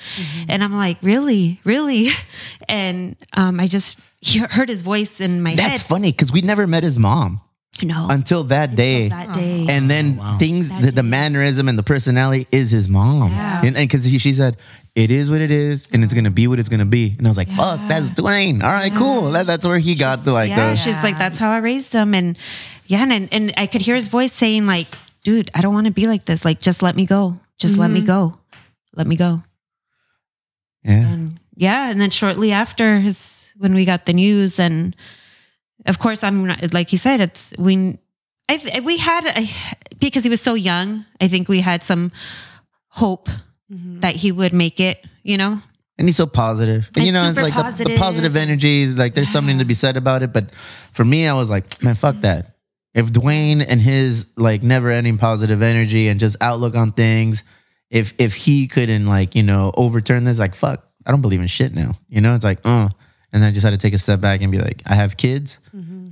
and 0.48 0.62
I'm 0.62 0.76
like, 0.76 0.98
really, 1.02 1.60
really, 1.64 2.08
and 2.68 3.16
um, 3.34 3.58
I 3.60 3.66
just 3.66 3.98
he- 4.20 4.40
heard 4.50 4.68
his 4.68 4.82
voice 4.82 5.20
in 5.20 5.42
my 5.42 5.54
That's 5.54 5.82
head. 5.82 5.88
funny 5.88 6.12
because 6.12 6.30
we 6.32 6.42
never 6.42 6.66
met 6.66 6.82
his 6.82 6.98
mom 6.98 7.40
No, 7.82 8.08
until 8.10 8.44
that 8.44 8.76
day. 8.76 9.08
that 9.08 9.32
day. 9.32 9.66
and 9.68 9.90
then 9.90 10.20
things, 10.38 10.68
the, 10.80 10.90
the 10.92 11.02
mannerism 11.02 11.68
and 11.68 11.78
the 11.78 11.82
personality 11.82 12.46
is 12.52 12.70
his 12.70 12.88
mom. 12.88 13.30
Yeah. 13.30 13.62
And 13.64 13.74
because 13.74 14.04
she 14.08 14.32
said, 14.32 14.56
it 14.94 15.10
is 15.10 15.30
what 15.30 15.40
it 15.40 15.50
is 15.50 15.88
and 15.92 16.04
it's 16.04 16.12
going 16.12 16.24
to 16.24 16.30
be 16.30 16.46
what 16.46 16.58
it's 16.58 16.68
going 16.68 16.80
to 16.80 16.84
be. 16.86 17.14
And 17.16 17.26
I 17.26 17.30
was 17.30 17.36
like, 17.38 17.48
fuck, 17.48 17.80
that's 17.88 18.10
Dwayne. 18.10 18.62
All 18.62 18.70
right, 18.70 18.92
cool. 18.94 19.30
That, 19.32 19.46
that's 19.46 19.66
where 19.66 19.78
he 19.78 19.94
got 19.94 20.18
the 20.20 20.32
like, 20.32 20.50
yeah, 20.50 20.70
the, 20.70 20.76
she's 20.76 21.02
like, 21.02 21.16
that's 21.16 21.38
how 21.38 21.50
I 21.50 21.58
raised 21.58 21.92
him. 21.94 22.12
And 22.14 22.36
yeah, 22.86 23.04
and, 23.10 23.28
and 23.32 23.52
I 23.56 23.66
could 23.66 23.82
hear 23.82 23.94
his 23.94 24.08
voice 24.08 24.32
saying, 24.32 24.66
like, 24.66 24.88
dude, 25.24 25.50
I 25.54 25.60
don't 25.60 25.74
want 25.74 25.86
to 25.86 25.92
be 25.92 26.06
like 26.06 26.24
this. 26.24 26.44
Like, 26.44 26.60
just 26.60 26.82
let 26.82 26.96
me 26.96 27.06
go. 27.06 27.38
Just 27.58 27.76
let 27.76 27.90
me 27.90 28.00
mm-hmm. 28.00 28.06
go. 28.06 28.38
Let 28.94 29.06
me 29.06 29.16
go. 29.16 29.42
yeah. 30.84 31.06
And 31.06 31.40
yeah, 31.54 31.90
and 31.90 32.00
then 32.00 32.10
shortly 32.10 32.52
after 32.52 32.98
his 33.00 33.50
when 33.58 33.74
we 33.74 33.84
got 33.84 34.06
the 34.06 34.12
news, 34.12 34.58
and 34.58 34.96
of 35.86 35.98
course, 35.98 36.24
I'm 36.24 36.46
not, 36.46 36.72
like 36.72 36.88
he 36.88 36.96
said, 36.96 37.20
it's 37.20 37.54
we. 37.58 37.98
I 38.48 38.56
th- 38.56 38.82
we 38.82 38.98
had 38.98 39.24
a, 39.24 39.46
because 40.00 40.24
he 40.24 40.28
was 40.28 40.40
so 40.40 40.54
young. 40.54 41.04
I 41.20 41.28
think 41.28 41.48
we 41.48 41.60
had 41.60 41.82
some 41.82 42.10
hope 42.88 43.28
mm-hmm. 43.70 44.00
that 44.00 44.16
he 44.16 44.32
would 44.32 44.52
make 44.52 44.80
it. 44.80 45.06
You 45.22 45.38
know, 45.38 45.62
and 45.98 46.08
he's 46.08 46.16
so 46.16 46.26
positive. 46.26 46.88
And, 46.88 46.96
And 46.96 47.06
you 47.06 47.12
know, 47.12 47.28
it's 47.28 47.40
like 47.40 47.54
the, 47.54 47.60
the 47.60 47.62
positive. 47.62 47.98
positive 47.98 48.36
energy. 48.36 48.86
Like 48.86 49.14
there's 49.14 49.30
something 49.30 49.58
to 49.58 49.64
be 49.64 49.74
said 49.74 49.96
about 49.96 50.22
it. 50.22 50.32
But 50.32 50.52
for 50.92 51.04
me, 51.04 51.28
I 51.28 51.34
was 51.34 51.48
like, 51.48 51.82
man, 51.82 51.94
fuck 51.94 52.16
that. 52.22 52.51
If 52.94 53.12
Dwayne 53.12 53.64
and 53.66 53.80
his 53.80 54.30
like 54.36 54.62
never 54.62 54.90
ending 54.90 55.18
positive 55.18 55.62
energy 55.62 56.08
and 56.08 56.20
just 56.20 56.36
outlook 56.40 56.74
on 56.74 56.92
things, 56.92 57.42
if 57.90 58.12
if 58.18 58.34
he 58.34 58.68
couldn't 58.68 59.06
like 59.06 59.34
you 59.34 59.42
know 59.42 59.72
overturn 59.76 60.24
this, 60.24 60.38
like 60.38 60.54
fuck, 60.54 60.86
I 61.06 61.10
don't 61.10 61.22
believe 61.22 61.40
in 61.40 61.46
shit 61.46 61.74
now. 61.74 61.94
You 62.08 62.20
know, 62.20 62.34
it's 62.34 62.44
like, 62.44 62.60
uh. 62.64 62.88
And 63.32 63.42
then 63.42 63.48
I 63.48 63.52
just 63.52 63.64
had 63.64 63.70
to 63.70 63.78
take 63.78 63.94
a 63.94 63.98
step 63.98 64.20
back 64.20 64.42
and 64.42 64.52
be 64.52 64.58
like, 64.58 64.82
I 64.84 64.94
have 64.94 65.16
kids. 65.16 65.58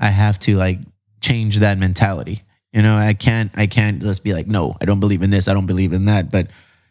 I 0.01 0.09
have 0.09 0.39
to 0.41 0.57
like 0.57 0.79
change 1.21 1.59
that 1.59 1.77
mentality. 1.77 2.43
You 2.73 2.83
know, 2.83 2.97
I 2.97 3.13
can't 3.15 3.51
I 3.57 3.67
can't 3.67 4.01
just 4.01 4.25
be 4.25 4.33
like, 4.33 4.47
no, 4.47 4.75
I 4.81 4.87
don't 4.87 5.01
believe 5.01 5.23
in 5.23 5.31
this, 5.31 5.49
I 5.49 5.53
don't 5.53 5.67
believe 5.67 5.93
in 5.93 6.07
that. 6.07 6.31
But 6.31 6.49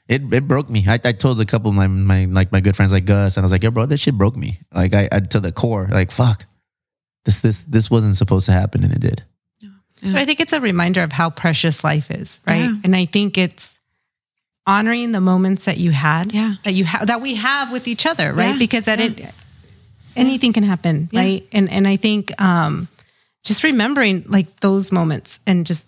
it 0.07 0.21
it 0.33 0.47
broke 0.47 0.69
me. 0.69 0.85
I, 0.87 0.99
I 1.03 1.11
told 1.13 1.39
a 1.39 1.45
couple 1.45 1.69
of 1.69 1.75
my 1.75 1.87
my 1.87 2.25
like 2.25 2.51
my 2.51 2.61
good 2.61 2.75
friends 2.75 2.91
like 2.91 3.05
Gus, 3.05 3.37
and 3.37 3.43
I 3.43 3.45
was 3.45 3.51
like, 3.51 3.63
yo, 3.63 3.71
bro, 3.71 3.85
this 3.85 4.01
shit 4.01 4.17
broke 4.17 4.35
me. 4.35 4.59
Like 4.73 4.93
I, 4.93 5.07
I 5.11 5.19
to 5.19 5.39
the 5.39 5.51
core. 5.51 5.87
Like 5.89 6.11
fuck, 6.11 6.45
this 7.25 7.41
this 7.41 7.63
this 7.63 7.89
wasn't 7.89 8.17
supposed 8.17 8.45
to 8.47 8.51
happen, 8.51 8.83
and 8.83 8.93
it 8.93 9.01
did. 9.01 9.23
But 10.01 10.15
I 10.15 10.25
think 10.25 10.39
it's 10.39 10.53
a 10.53 10.61
reminder 10.61 11.03
of 11.03 11.11
how 11.11 11.29
precious 11.29 11.83
life 11.83 12.09
is, 12.11 12.39
right? 12.47 12.61
Yeah. 12.61 12.73
And 12.83 12.95
I 12.95 13.05
think 13.05 13.37
it's 13.37 13.77
honoring 14.67 15.11
the 15.11 15.21
moments 15.21 15.65
that 15.65 15.77
you 15.77 15.91
had, 15.91 16.31
Yeah. 16.31 16.55
that 16.63 16.73
you 16.73 16.83
have, 16.85 17.07
that 17.07 17.21
we 17.21 17.35
have 17.35 17.71
with 17.71 17.87
each 17.87 18.05
other, 18.05 18.33
right? 18.33 18.51
Yeah. 18.53 18.57
Because 18.59 18.85
that 18.85 18.99
it, 18.99 19.33
anything 20.15 20.53
can 20.53 20.63
happen, 20.63 21.09
Yeah. 21.11 21.19
right? 21.21 21.47
And 21.51 21.69
and 21.69 21.87
I 21.87 21.95
think 21.97 22.39
um, 22.41 22.87
just 23.43 23.63
remembering 23.63 24.23
like 24.27 24.59
those 24.59 24.91
moments 24.91 25.39
and 25.47 25.65
just 25.65 25.85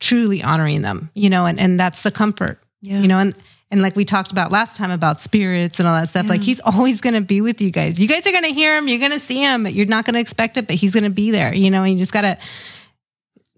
truly 0.00 0.42
honoring 0.42 0.82
them, 0.82 1.10
you 1.14 1.30
know, 1.30 1.46
and 1.46 1.58
and 1.58 1.78
that's 1.80 2.02
the 2.02 2.10
comfort, 2.10 2.58
Yeah. 2.82 3.00
you 3.00 3.08
know, 3.08 3.18
and. 3.18 3.34
And 3.68 3.82
like 3.82 3.96
we 3.96 4.04
talked 4.04 4.30
about 4.30 4.52
last 4.52 4.76
time 4.76 4.92
about 4.92 5.20
spirits 5.20 5.80
and 5.80 5.88
all 5.88 5.94
that 6.00 6.08
stuff, 6.08 6.28
like 6.28 6.40
he's 6.40 6.60
always 6.60 7.00
going 7.00 7.16
to 7.16 7.20
be 7.20 7.40
with 7.40 7.60
you 7.60 7.72
guys. 7.72 7.98
You 7.98 8.06
guys 8.06 8.24
are 8.24 8.30
going 8.30 8.44
to 8.44 8.52
hear 8.54 8.76
him. 8.76 8.86
You're 8.86 9.00
going 9.00 9.10
to 9.10 9.18
see 9.18 9.38
him. 9.38 9.66
You're 9.66 9.86
not 9.86 10.04
going 10.04 10.14
to 10.14 10.20
expect 10.20 10.56
it, 10.56 10.68
but 10.68 10.76
he's 10.76 10.94
going 10.94 11.02
to 11.02 11.10
be 11.10 11.32
there, 11.32 11.52
you 11.52 11.68
know, 11.72 11.82
and 11.82 11.94
you 11.94 11.98
just 11.98 12.12
got 12.12 12.20
to 12.20 12.38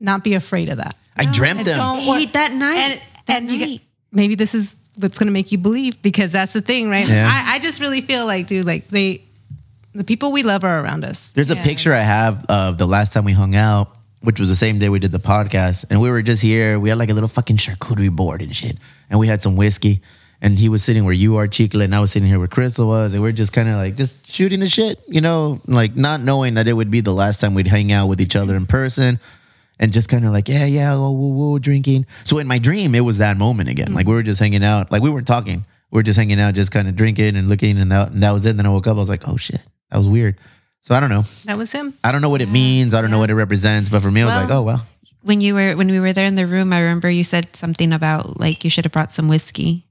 not 0.01 0.25
be 0.25 0.35
afraid 0.35 0.69
of 0.69 0.79
that. 0.79 0.97
I 1.17 1.25
dreamt 1.33 1.65
them. 1.65 1.77
don't- 1.79 2.01
Hey, 2.01 2.27
that 2.27 2.53
night, 2.53 2.77
And, 2.77 3.01
that 3.27 3.37
and 3.39 3.47
night. 3.49 3.59
get, 3.59 3.81
maybe 4.13 4.35
this 4.35 4.55
is 4.55 4.77
what's 4.97 5.19
going 5.19 5.27
to 5.27 5.33
make 5.33 5.53
you 5.53 5.59
believe 5.59 6.01
because 6.03 6.33
that's 6.33 6.53
the 6.53 6.61
thing, 6.61 6.89
right? 6.91 7.07
Yeah. 7.09 7.29
I, 7.33 7.55
I 7.55 7.59
just 7.59 7.81
really 7.81 8.01
feel 8.01 8.27
like, 8.27 8.47
dude, 8.47 8.67
like 8.67 8.89
they, 8.89 9.23
the 9.95 10.05
people 10.05 10.33
we 10.33 10.43
love 10.43 10.65
are 10.65 10.81
around 10.81 11.05
us. 11.05 11.31
There's 11.35 11.51
a 11.51 11.57
picture 11.57 11.93
I 11.93 12.01
have 12.01 12.45
of 12.47 12.79
the 12.79 12.87
last 12.87 13.13
time 13.13 13.25
we 13.25 13.33
hung 13.33 13.55
out, 13.55 13.91
which 14.21 14.39
was 14.41 14.49
the 14.49 14.57
same 14.57 14.79
day 14.79 14.89
we 14.89 14.99
did 14.99 15.13
the 15.13 15.19
podcast, 15.21 15.85
and 15.91 16.01
we 16.01 16.11
were 16.11 16.23
just 16.23 16.43
here. 16.43 16.79
We 16.79 16.89
had 16.89 16.99
like 16.99 17.11
a 17.11 17.15
little 17.15 17.29
fucking 17.29 17.57
charcuterie 17.57 18.11
board 18.15 18.43
and 18.43 18.55
shit, 18.55 18.77
and 19.11 19.19
we 19.19 19.27
had 19.29 19.43
some 19.43 19.57
whiskey. 19.57 20.01
And 20.41 20.57
he 20.57 20.69
was 20.69 20.85
sitting 20.85 21.05
where 21.05 21.13
you 21.15 21.37
are, 21.37 21.49
Chicle, 21.49 21.81
and 21.81 21.93
I 21.93 21.99
was 22.01 22.13
sitting 22.13 22.29
here 22.29 22.39
where 22.39 22.47
Crystal 22.47 22.87
was, 22.87 23.13
and 23.15 23.21
we 23.23 23.29
are 23.29 23.33
just 23.33 23.53
kind 23.53 23.69
of 23.69 23.75
like 23.75 23.97
just 23.97 24.31
shooting 24.31 24.61
the 24.61 24.69
shit, 24.69 25.01
you 25.09 25.21
know, 25.21 25.61
like 25.67 25.97
not 25.97 26.21
knowing 26.21 26.55
that 26.55 26.69
it 26.69 26.75
would 26.75 26.93
be 26.93 27.01
the 27.01 27.13
last 27.13 27.41
time 27.41 27.55
we'd 27.55 27.67
hang 27.67 27.91
out 27.91 28.07
with 28.07 28.21
each 28.21 28.37
other 28.37 28.55
in 28.55 28.65
person, 28.67 29.19
and 29.79 29.93
just 29.93 30.09
kind 30.09 30.25
of 30.25 30.33
like, 30.33 30.49
yeah, 30.49 30.65
yeah, 30.65 30.95
whoa, 30.95 31.11
whoa, 31.11 31.29
whoa, 31.29 31.59
drinking. 31.59 32.07
So 32.25 32.39
in 32.39 32.47
my 32.47 32.59
dream, 32.59 32.95
it 32.95 33.01
was 33.01 33.19
that 33.19 33.37
moment 33.37 33.69
again. 33.71 33.93
Like 33.95 34.07
we 34.07 34.15
were 34.15 34.23
just 34.23 34.41
hanging 34.41 34.65
out, 34.65 34.91
like 34.91 35.03
we 35.03 35.11
weren't 35.11 35.27
talking, 35.27 35.65
we 35.91 35.97
were 35.99 36.03
just 36.03 36.19
hanging 36.19 36.41
out, 36.41 36.55
just 36.55 36.71
kind 36.73 36.89
of 36.89 36.97
drinking 36.97 37.37
and 37.37 37.49
looking, 37.49 37.79
and 37.79 37.91
that, 37.93 38.11
and 38.13 38.23
that 38.23 38.33
was 38.33 38.45
it. 38.47 38.51
And 38.51 38.59
Then 38.59 38.67
I 38.67 38.71
woke 38.71 38.87
up, 38.87 38.97
I 38.97 39.01
was 39.01 39.09
like, 39.09 39.27
oh 39.29 39.37
shit, 39.37 39.61
that 39.91 39.99
was 39.99 40.09
weird. 40.09 40.37
So 40.83 40.95
I 40.95 41.01
don't 41.01 41.11
know. 41.11 41.23
That 41.45 41.59
was 41.59 41.71
him. 41.73 41.95
I 42.05 42.13
don't 42.13 42.23
know 42.23 42.29
what 42.31 42.41
it 42.41 42.49
means. 42.49 42.95
I 42.95 43.01
don't 43.03 43.11
know 43.11 43.19
what 43.19 43.31
it 43.31 43.35
represents. 43.35 43.91
But 43.91 44.01
for 44.01 44.11
me, 44.11 44.23
I 44.23 44.27
was 44.27 44.35
Well- 44.35 44.43
like, 44.45 44.53
oh 44.53 44.63
well. 44.63 44.87
when 45.23 45.41
you 45.41 45.55
were 45.55 45.75
when 45.77 45.89
we 45.91 46.01
were 46.01 46.13
there 46.13 46.27
in 46.27 46.37
the 46.37 46.47
room, 46.47 46.73
I 46.73 46.81
remember 46.81 47.11
you 47.11 47.25
said 47.25 47.55
something 47.57 47.93
about 47.93 48.39
like 48.41 48.65
you 48.65 48.71
should 48.71 48.85
have 48.85 48.93
brought 48.93 49.11
some 49.11 49.29
whiskey, 49.29 49.87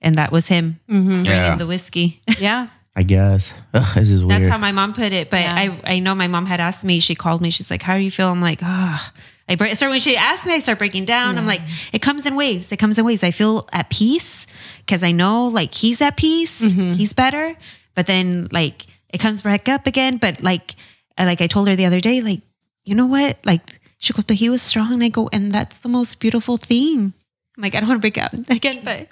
and 0.00 0.14
that 0.16 0.30
was 0.30 0.46
him 0.48 0.78
Mm-hmm. 0.88 1.24
Yeah. 1.24 1.40
bringing 1.40 1.58
the 1.58 1.66
whiskey. 1.66 2.20
Yeah. 2.38 2.68
I 2.98 3.02
guess 3.02 3.52
Ugh, 3.74 3.94
this 3.94 4.10
is 4.10 4.24
weird. 4.24 4.42
That's 4.42 4.50
how 4.50 4.58
my 4.58 4.72
mom 4.72 4.94
put 4.94 5.12
it. 5.12 5.28
But 5.30 5.40
Yeah. 5.40 5.54
I 5.54 5.96
I 5.96 5.98
know 6.00 6.14
my 6.14 6.28
mom 6.28 6.46
had 6.46 6.60
asked 6.60 6.82
me. 6.82 6.98
She 7.00 7.14
called 7.14 7.42
me. 7.42 7.50
She's 7.50 7.70
like, 7.70 7.82
"How 7.82 7.96
do 7.96 8.02
you 8.02 8.10
feel?" 8.10 8.28
I'm 8.30 8.40
like, 8.40 8.60
"Ah." 8.62 9.12
I 9.48 9.54
break, 9.54 9.76
so 9.76 9.88
when 9.90 10.00
she 10.00 10.16
asked 10.16 10.44
me, 10.44 10.54
I 10.54 10.58
start 10.58 10.78
breaking 10.78 11.04
down. 11.04 11.38
I'm 11.38 11.46
like, 11.46 11.60
it 11.92 12.02
comes 12.02 12.26
in 12.26 12.34
waves. 12.34 12.72
It 12.72 12.78
comes 12.78 12.98
in 12.98 13.04
waves. 13.04 13.22
I 13.22 13.30
feel 13.30 13.68
at 13.72 13.90
peace 13.90 14.44
because 14.78 15.04
I 15.04 15.12
know 15.12 15.46
like 15.46 15.72
he's 15.72 16.00
at 16.02 16.16
peace. 16.16 16.58
He's 16.58 17.12
better. 17.12 17.54
But 17.94 18.06
then 18.08 18.48
like 18.50 18.86
it 19.12 19.18
comes 19.18 19.42
back 19.42 19.68
up 19.68 19.86
again. 19.86 20.16
But 20.16 20.42
like 20.42 20.74
I, 21.16 21.26
like 21.26 21.40
I 21.42 21.46
told 21.46 21.68
her 21.68 21.76
the 21.76 21.86
other 21.86 22.00
day, 22.00 22.22
like 22.22 22.40
you 22.84 22.94
know 22.96 23.06
what? 23.06 23.38
Like 23.44 23.62
she 23.98 24.12
goes, 24.14 24.24
but 24.24 24.34
he 24.36 24.48
was 24.50 24.62
strong. 24.62 24.94
And 24.94 25.04
I 25.04 25.10
go, 25.10 25.28
and 25.32 25.52
that's 25.52 25.76
the 25.76 25.88
most 25.88 26.18
beautiful 26.18 26.56
thing. 26.56 27.12
I'm 27.56 27.62
like 27.62 27.74
I 27.76 27.80
don't 27.80 27.88
want 27.88 28.02
to 28.02 28.08
break 28.10 28.18
out 28.18 28.32
again, 28.50 28.80
but 28.82 29.06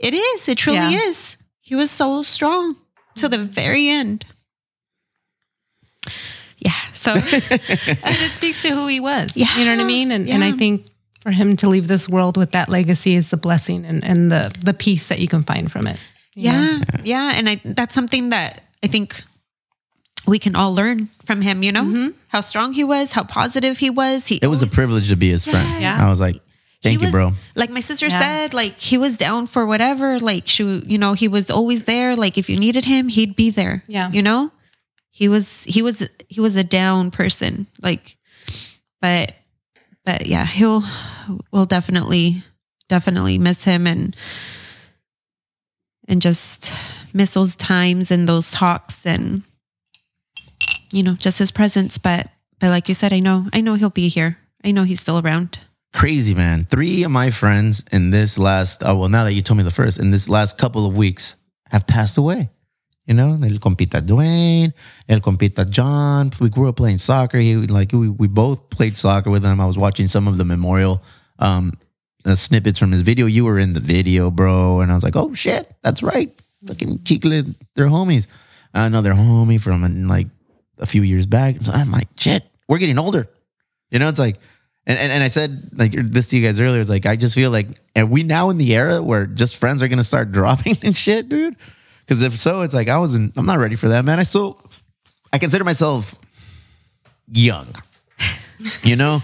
it 0.00 0.14
is. 0.14 0.48
It 0.48 0.56
truly 0.56 0.78
Yeah. 0.78 1.08
is. 1.10 1.36
He 1.60 1.74
was 1.74 1.90
so 1.90 2.22
strong 2.22 2.76
to 3.16 3.28
the 3.28 3.38
very 3.38 3.88
end. 3.88 4.24
Yeah. 6.58 6.72
So 6.92 7.12
And 7.14 7.22
it 7.22 8.30
speaks 8.30 8.62
to 8.62 8.70
who 8.70 8.86
he 8.86 9.00
was. 9.00 9.36
Yeah. 9.36 9.46
You 9.58 9.64
know 9.66 9.76
what 9.76 9.82
I 9.82 9.86
mean? 9.86 10.10
And, 10.10 10.28
and 10.28 10.42
I 10.42 10.52
think 10.52 10.86
for 11.20 11.30
him 11.30 11.56
to 11.56 11.68
leave 11.68 11.88
this 11.88 12.08
world 12.08 12.36
with 12.36 12.52
that 12.52 12.68
legacy 12.68 13.14
is 13.14 13.30
the 13.30 13.36
blessing 13.36 13.84
and, 13.84 14.04
and 14.04 14.30
the, 14.30 14.54
the 14.62 14.74
peace 14.74 15.08
that 15.08 15.18
you 15.18 15.28
can 15.28 15.42
find 15.42 15.72
from 15.72 15.86
it. 15.86 15.98
you 16.34 16.52
know? 16.52 16.58
yeah, 16.58 17.00
yeah, 17.02 17.32
and 17.34 17.48
I 17.48 17.60
that's 17.64 17.94
something 17.94 18.30
that 18.30 18.62
I 18.82 18.88
think 18.88 19.22
we 20.26 20.38
can 20.38 20.54
all 20.54 20.74
learn 20.74 21.08
from 21.24 21.40
him. 21.40 21.62
You 21.62 21.72
know 21.72 21.84
mm-hmm. 21.84 22.08
how 22.28 22.42
strong 22.42 22.74
he 22.74 22.84
was, 22.84 23.12
how 23.12 23.24
positive 23.24 23.78
he 23.78 23.88
was. 23.88 24.26
He 24.26 24.38
it 24.42 24.48
was 24.48 24.62
a 24.62 24.66
privilege 24.66 25.08
to 25.08 25.16
be 25.16 25.30
his 25.30 25.46
friend. 25.46 25.66
Yes. 25.80 25.98
I 25.98 26.10
was 26.10 26.20
like, 26.20 26.36
thank 26.84 27.00
he 27.00 27.06
you, 27.06 27.06
was- 27.06 27.12
bro. 27.12 27.32
Like 27.56 27.70
my 27.70 27.80
sister 27.80 28.06
Yeah. 28.06 28.18
said, 28.20 28.54
like 28.54 28.78
he 28.78 28.96
was 28.98 29.16
down 29.16 29.46
for 29.46 29.66
whatever. 29.66 30.20
Like 30.20 30.46
she, 30.48 30.62
you 30.86 30.98
know, 30.98 31.14
he 31.14 31.26
was 31.28 31.50
always 31.50 31.84
there. 31.84 32.14
Like 32.16 32.38
if 32.38 32.48
you 32.48 32.58
needed 32.58 32.84
him, 32.84 33.08
he'd 33.08 33.34
be 33.36 33.50
there. 33.50 33.82
Yeah. 33.88 34.10
you 34.12 34.22
know, 34.22 34.52
he 35.10 35.28
was 35.28 35.64
he 35.64 35.82
was 35.82 36.06
he 36.28 36.40
was 36.40 36.56
a 36.56 36.64
down 36.64 37.10
person. 37.10 37.66
Like, 37.82 38.16
but 39.00 39.32
but 40.04 40.26
yeah, 40.26 40.46
he'll 40.46 40.82
we'll 41.52 41.66
definitely 41.66 42.42
definitely 42.88 43.38
miss 43.38 43.64
him 43.64 43.86
and 43.86 44.14
and 46.08 46.20
just 46.20 46.72
miss 47.14 47.30
those 47.34 47.56
times 47.56 48.10
and 48.10 48.28
those 48.28 48.50
talks 48.50 49.06
and 49.06 49.42
you 50.90 51.02
know 51.02 51.14
just 51.14 51.38
his 51.38 51.50
presence. 51.52 51.98
But 51.98 52.28
but 52.60 52.70
like 52.70 52.88
you 52.88 52.94
said, 52.94 53.12
I 53.12 53.20
know 53.20 53.46
I 53.52 53.60
know 53.60 53.74
he'll 53.74 53.90
be 53.90 54.08
here. 54.08 54.36
I 54.64 54.70
know 54.72 54.84
he's 54.84 55.00
still 55.00 55.18
around. 55.18 55.58
Crazy 55.94 56.34
man. 56.34 56.64
Three 56.64 57.04
of 57.04 57.12
my 57.12 57.30
friends 57.30 57.84
in 57.92 58.10
this 58.10 58.36
last, 58.36 58.82
oh 58.84 58.96
well, 58.96 59.08
now 59.08 59.22
that 59.24 59.32
you 59.32 59.42
told 59.42 59.58
me 59.58 59.62
the 59.62 59.70
first, 59.70 60.00
in 60.00 60.10
this 60.10 60.28
last 60.28 60.58
couple 60.58 60.86
of 60.86 60.96
weeks 60.96 61.36
have 61.70 61.86
passed 61.86 62.18
away. 62.18 62.50
You 63.06 63.14
know, 63.14 63.34
el 63.34 63.58
compita 63.58 64.00
Dwayne, 64.00 64.72
el 65.08 65.20
compita 65.20 65.68
John. 65.70 66.32
We 66.40 66.48
grew 66.48 66.68
up 66.68 66.76
playing 66.76 66.98
soccer. 66.98 67.38
He 67.38 67.56
like 67.56 67.92
we, 67.92 68.08
we 68.08 68.26
both 68.26 68.70
played 68.70 68.96
soccer 68.96 69.30
with 69.30 69.44
him. 69.44 69.60
I 69.60 69.66
was 69.66 69.78
watching 69.78 70.08
some 70.08 70.26
of 70.26 70.36
the 70.36 70.44
memorial 70.44 71.02
um 71.38 71.74
uh, 72.24 72.34
snippets 72.34 72.78
from 72.78 72.90
his 72.90 73.02
video. 73.02 73.26
You 73.26 73.44
were 73.44 73.58
in 73.58 73.74
the 73.74 73.80
video, 73.80 74.30
bro, 74.32 74.80
and 74.80 74.90
I 74.90 74.94
was 74.94 75.04
like, 75.04 75.14
oh 75.14 75.32
shit, 75.34 75.72
that's 75.82 76.02
right. 76.02 76.32
Fucking 76.66 77.04
Chicle, 77.04 77.54
they're 77.76 77.86
homies. 77.86 78.26
Another 78.72 79.12
homie 79.14 79.60
from 79.60 80.08
like 80.08 80.26
a 80.78 80.86
few 80.86 81.02
years 81.02 81.26
back. 81.26 81.56
I'm 81.68 81.92
like, 81.92 82.08
shit, 82.16 82.42
we're 82.66 82.78
getting 82.78 82.98
older. 82.98 83.28
You 83.90 84.00
know, 84.00 84.08
it's 84.08 84.18
like, 84.18 84.38
and, 84.86 84.98
and, 84.98 85.12
and 85.12 85.22
I 85.22 85.28
said 85.28 85.70
like 85.74 85.92
this 85.92 86.28
to 86.28 86.36
you 86.36 86.46
guys 86.46 86.60
earlier. 86.60 86.80
It's 86.80 86.90
like 86.90 87.06
I 87.06 87.16
just 87.16 87.34
feel 87.34 87.50
like, 87.50 87.66
are 87.96 88.06
we 88.06 88.22
now 88.22 88.50
in 88.50 88.58
the 88.58 88.74
era 88.74 89.02
where 89.02 89.26
just 89.26 89.56
friends 89.56 89.82
are 89.82 89.88
gonna 89.88 90.04
start 90.04 90.32
dropping 90.32 90.76
and 90.82 90.96
shit, 90.96 91.28
dude? 91.28 91.56
Because 92.00 92.22
if 92.22 92.38
so, 92.38 92.60
it's 92.60 92.74
like 92.74 92.88
I 92.88 92.98
wasn't. 92.98 93.32
I'm 93.36 93.46
not 93.46 93.58
ready 93.58 93.76
for 93.76 93.88
that, 93.88 94.04
man. 94.04 94.20
I 94.20 94.24
still, 94.24 94.60
I 95.32 95.38
consider 95.38 95.64
myself 95.64 96.14
young. 97.30 97.68
You 98.82 98.96
know, 98.96 99.20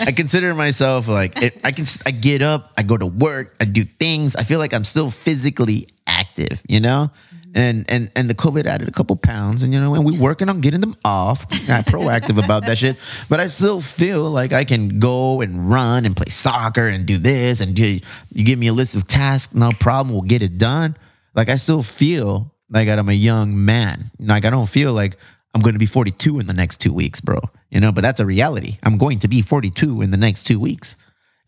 I 0.00 0.10
consider 0.16 0.52
myself 0.52 1.06
like 1.06 1.40
it, 1.40 1.60
I 1.62 1.70
can. 1.70 1.84
I 2.06 2.10
get 2.10 2.42
up, 2.42 2.72
I 2.76 2.82
go 2.82 2.96
to 2.96 3.06
work, 3.06 3.54
I 3.60 3.66
do 3.66 3.84
things. 3.84 4.34
I 4.34 4.42
feel 4.42 4.58
like 4.58 4.74
I'm 4.74 4.84
still 4.84 5.10
physically 5.10 5.86
active. 6.08 6.60
You 6.66 6.80
know, 6.80 7.10
and 7.54 7.84
and 7.88 8.10
and 8.16 8.28
the 8.28 8.34
COVID 8.34 8.66
added 8.66 8.88
a 8.88 8.92
couple 8.92 9.14
pounds, 9.16 9.62
and 9.62 9.72
you 9.72 9.80
know, 9.80 9.94
and 9.94 10.04
we're 10.04 10.18
working 10.18 10.48
on 10.48 10.60
getting 10.60 10.80
them 10.80 10.96
off. 11.04 11.48
Not 11.68 11.86
proactive 11.86 12.42
about 12.44 12.66
that 12.66 12.78
shit, 12.78 12.96
but 13.28 13.40
I 13.40 13.46
still 13.46 13.80
feel 13.80 14.30
like 14.30 14.52
I 14.52 14.64
can 14.64 14.98
go 14.98 15.40
and 15.40 15.70
run 15.70 16.04
and 16.04 16.16
play 16.16 16.30
soccer 16.30 16.88
and 16.88 17.06
do 17.06 17.16
this 17.18 17.60
and 17.60 17.74
do. 17.74 18.00
You 18.32 18.44
give 18.44 18.58
me 18.58 18.66
a 18.66 18.72
list 18.72 18.96
of 18.96 19.06
tasks, 19.06 19.54
no 19.54 19.70
problem. 19.78 20.12
We'll 20.12 20.22
get 20.22 20.42
it 20.42 20.58
done. 20.58 20.96
Like 21.34 21.48
I 21.48 21.56
still 21.56 21.82
feel 21.82 22.52
like 22.70 22.88
I'm 22.88 23.08
a 23.08 23.12
young 23.12 23.64
man. 23.64 24.10
Like 24.18 24.44
I 24.44 24.50
don't 24.50 24.68
feel 24.68 24.92
like 24.92 25.16
I'm 25.54 25.62
going 25.62 25.74
to 25.74 25.78
be 25.78 25.86
42 25.86 26.40
in 26.40 26.46
the 26.46 26.52
next 26.52 26.78
two 26.78 26.92
weeks, 26.92 27.20
bro. 27.20 27.40
You 27.70 27.80
know, 27.80 27.92
but 27.92 28.02
that's 28.02 28.20
a 28.20 28.26
reality. 28.26 28.78
I'm 28.82 28.98
going 28.98 29.20
to 29.20 29.28
be 29.28 29.40
42 29.40 30.02
in 30.02 30.10
the 30.10 30.16
next 30.16 30.42
two 30.42 30.58
weeks. 30.58 30.96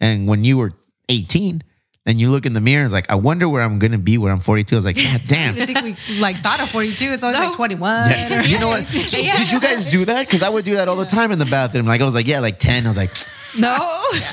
And 0.01 0.29
when 0.29 0.45
you 0.45 0.59
were 0.59 0.73
18, 1.09 1.62
and 2.07 2.21
you 2.21 2.31
look 2.31 2.47
in 2.47 2.53
the 2.53 2.61
mirror, 2.61 2.81
and 2.83 2.87
it's 2.87 2.92
like, 2.92 3.11
I 3.11 3.16
wonder 3.16 3.49
where 3.49 3.62
I'm 3.62 3.79
gonna 3.79 3.99
be 3.99 4.16
when 4.19 4.31
I'm 4.33 4.40
42. 4.40 4.75
I 4.75 4.79
was 4.79 4.85
like, 4.85 4.97
God 4.97 5.21
damn. 5.27 5.55
I 5.61 5.66
think 5.66 5.83
we 5.83 5.95
like 6.21 6.37
thought 6.37 6.61
of 6.62 6.71
42. 6.71 7.12
It's 7.12 7.23
always 7.23 7.38
like 7.38 7.53
21. 7.55 8.11
Yeah. 8.11 8.38
or- 8.40 8.42
You 8.45 8.59
know 8.61 8.69
what? 8.69 8.87
Did 8.90 9.51
you 9.53 9.61
guys 9.61 9.87
do 9.87 10.05
that? 10.07 10.27
Because 10.27 10.42
I 10.42 10.49
would 10.49 10.64
do 10.64 10.75
that 10.77 10.88
all 10.88 10.97
the 10.97 11.05
time 11.07 11.33
in 11.33 11.38
the 11.38 11.47
bathroom. 11.47 11.87
Like 11.87 12.01
I 12.01 12.05
was 12.05 12.14
like, 12.14 12.27
yeah, 12.27 12.40
like 12.40 12.59
10. 12.59 12.85
I 12.87 12.88
was 12.88 12.97
like, 12.97 13.11
No, 13.59 13.75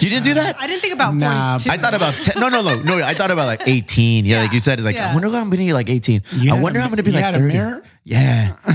you 0.01 0.09
didn't 0.09 0.25
do 0.25 0.33
that? 0.36 0.55
I 0.59 0.67
didn't 0.67 0.81
think 0.81 0.93
about 0.93 1.15
Nah, 1.15 1.57
42. 1.57 1.71
I 1.71 1.77
thought 1.81 1.93
about 1.95 2.13
10. 2.13 2.39
No, 2.41 2.49
no, 2.49 2.62
no. 2.62 2.81
No, 2.81 2.97
I 3.03 3.13
thought 3.13 3.31
about 3.31 3.45
like 3.47 3.67
18. 3.67 4.25
Yeah, 4.25 4.41
like 4.41 4.51
you 4.53 4.59
said, 4.59 4.77
it's 4.79 4.86
like, 4.86 4.97
I 4.97 5.13
wonder 5.13 5.29
what 5.29 5.38
I'm 5.38 5.45
going 5.49 5.57
to 5.59 5.65
be 5.65 5.73
like 5.73 5.89
18. 5.89 6.21
You 6.33 6.53
I 6.53 6.62
wonder 6.62 6.79
a- 6.79 6.81
how 6.81 6.88
I'm 6.88 6.91
going 6.91 6.97
to 6.97 7.03
be 7.03 7.12
you 7.12 7.15
like 7.15 7.25
had 7.25 7.36
a 7.36 7.39
30. 7.39 7.53
mirror? 7.53 7.83
Yeah. 8.05 8.55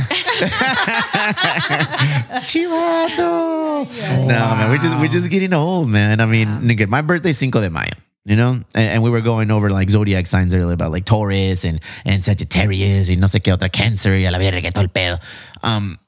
Chivato. 2.41 3.87
No, 4.27 4.27
man, 4.27 4.71
we're 4.71 4.79
just 4.79 4.97
we're 4.99 5.09
just 5.09 5.31
getting 5.31 5.53
old, 5.53 5.89
man. 5.89 6.21
I 6.21 6.27
mean, 6.27 6.49
nigga, 6.61 6.89
my 6.89 7.03
birthday's 7.03 7.39
Cinco 7.39 7.61
de 7.61 7.71
Mayo. 7.71 7.91
You 8.29 8.37
know, 8.37 8.51
and, 8.51 8.67
and 8.75 9.03
we 9.03 9.09
were 9.09 9.23
going 9.23 9.51
over 9.51 9.71
like 9.71 9.89
zodiac 9.89 10.27
signs 10.27 10.55
earlier 10.55 10.75
about 10.75 10.93
like 10.93 11.07
Taurus 11.07 11.65
and 11.65 11.81
and 12.05 12.23
Sagittarius 12.23 13.09
and 13.09 13.21
no 13.23 13.27
sé 13.27 13.41
qué 13.41 13.57
otra 13.57 13.73
Cancer 13.73 14.11
y 14.11 14.27
a 14.27 14.31
la 14.31 14.39
verga 14.39 14.71
todo 14.71 14.83
el 14.83 14.91
pedo. 14.91 15.19
Um, 15.63 15.99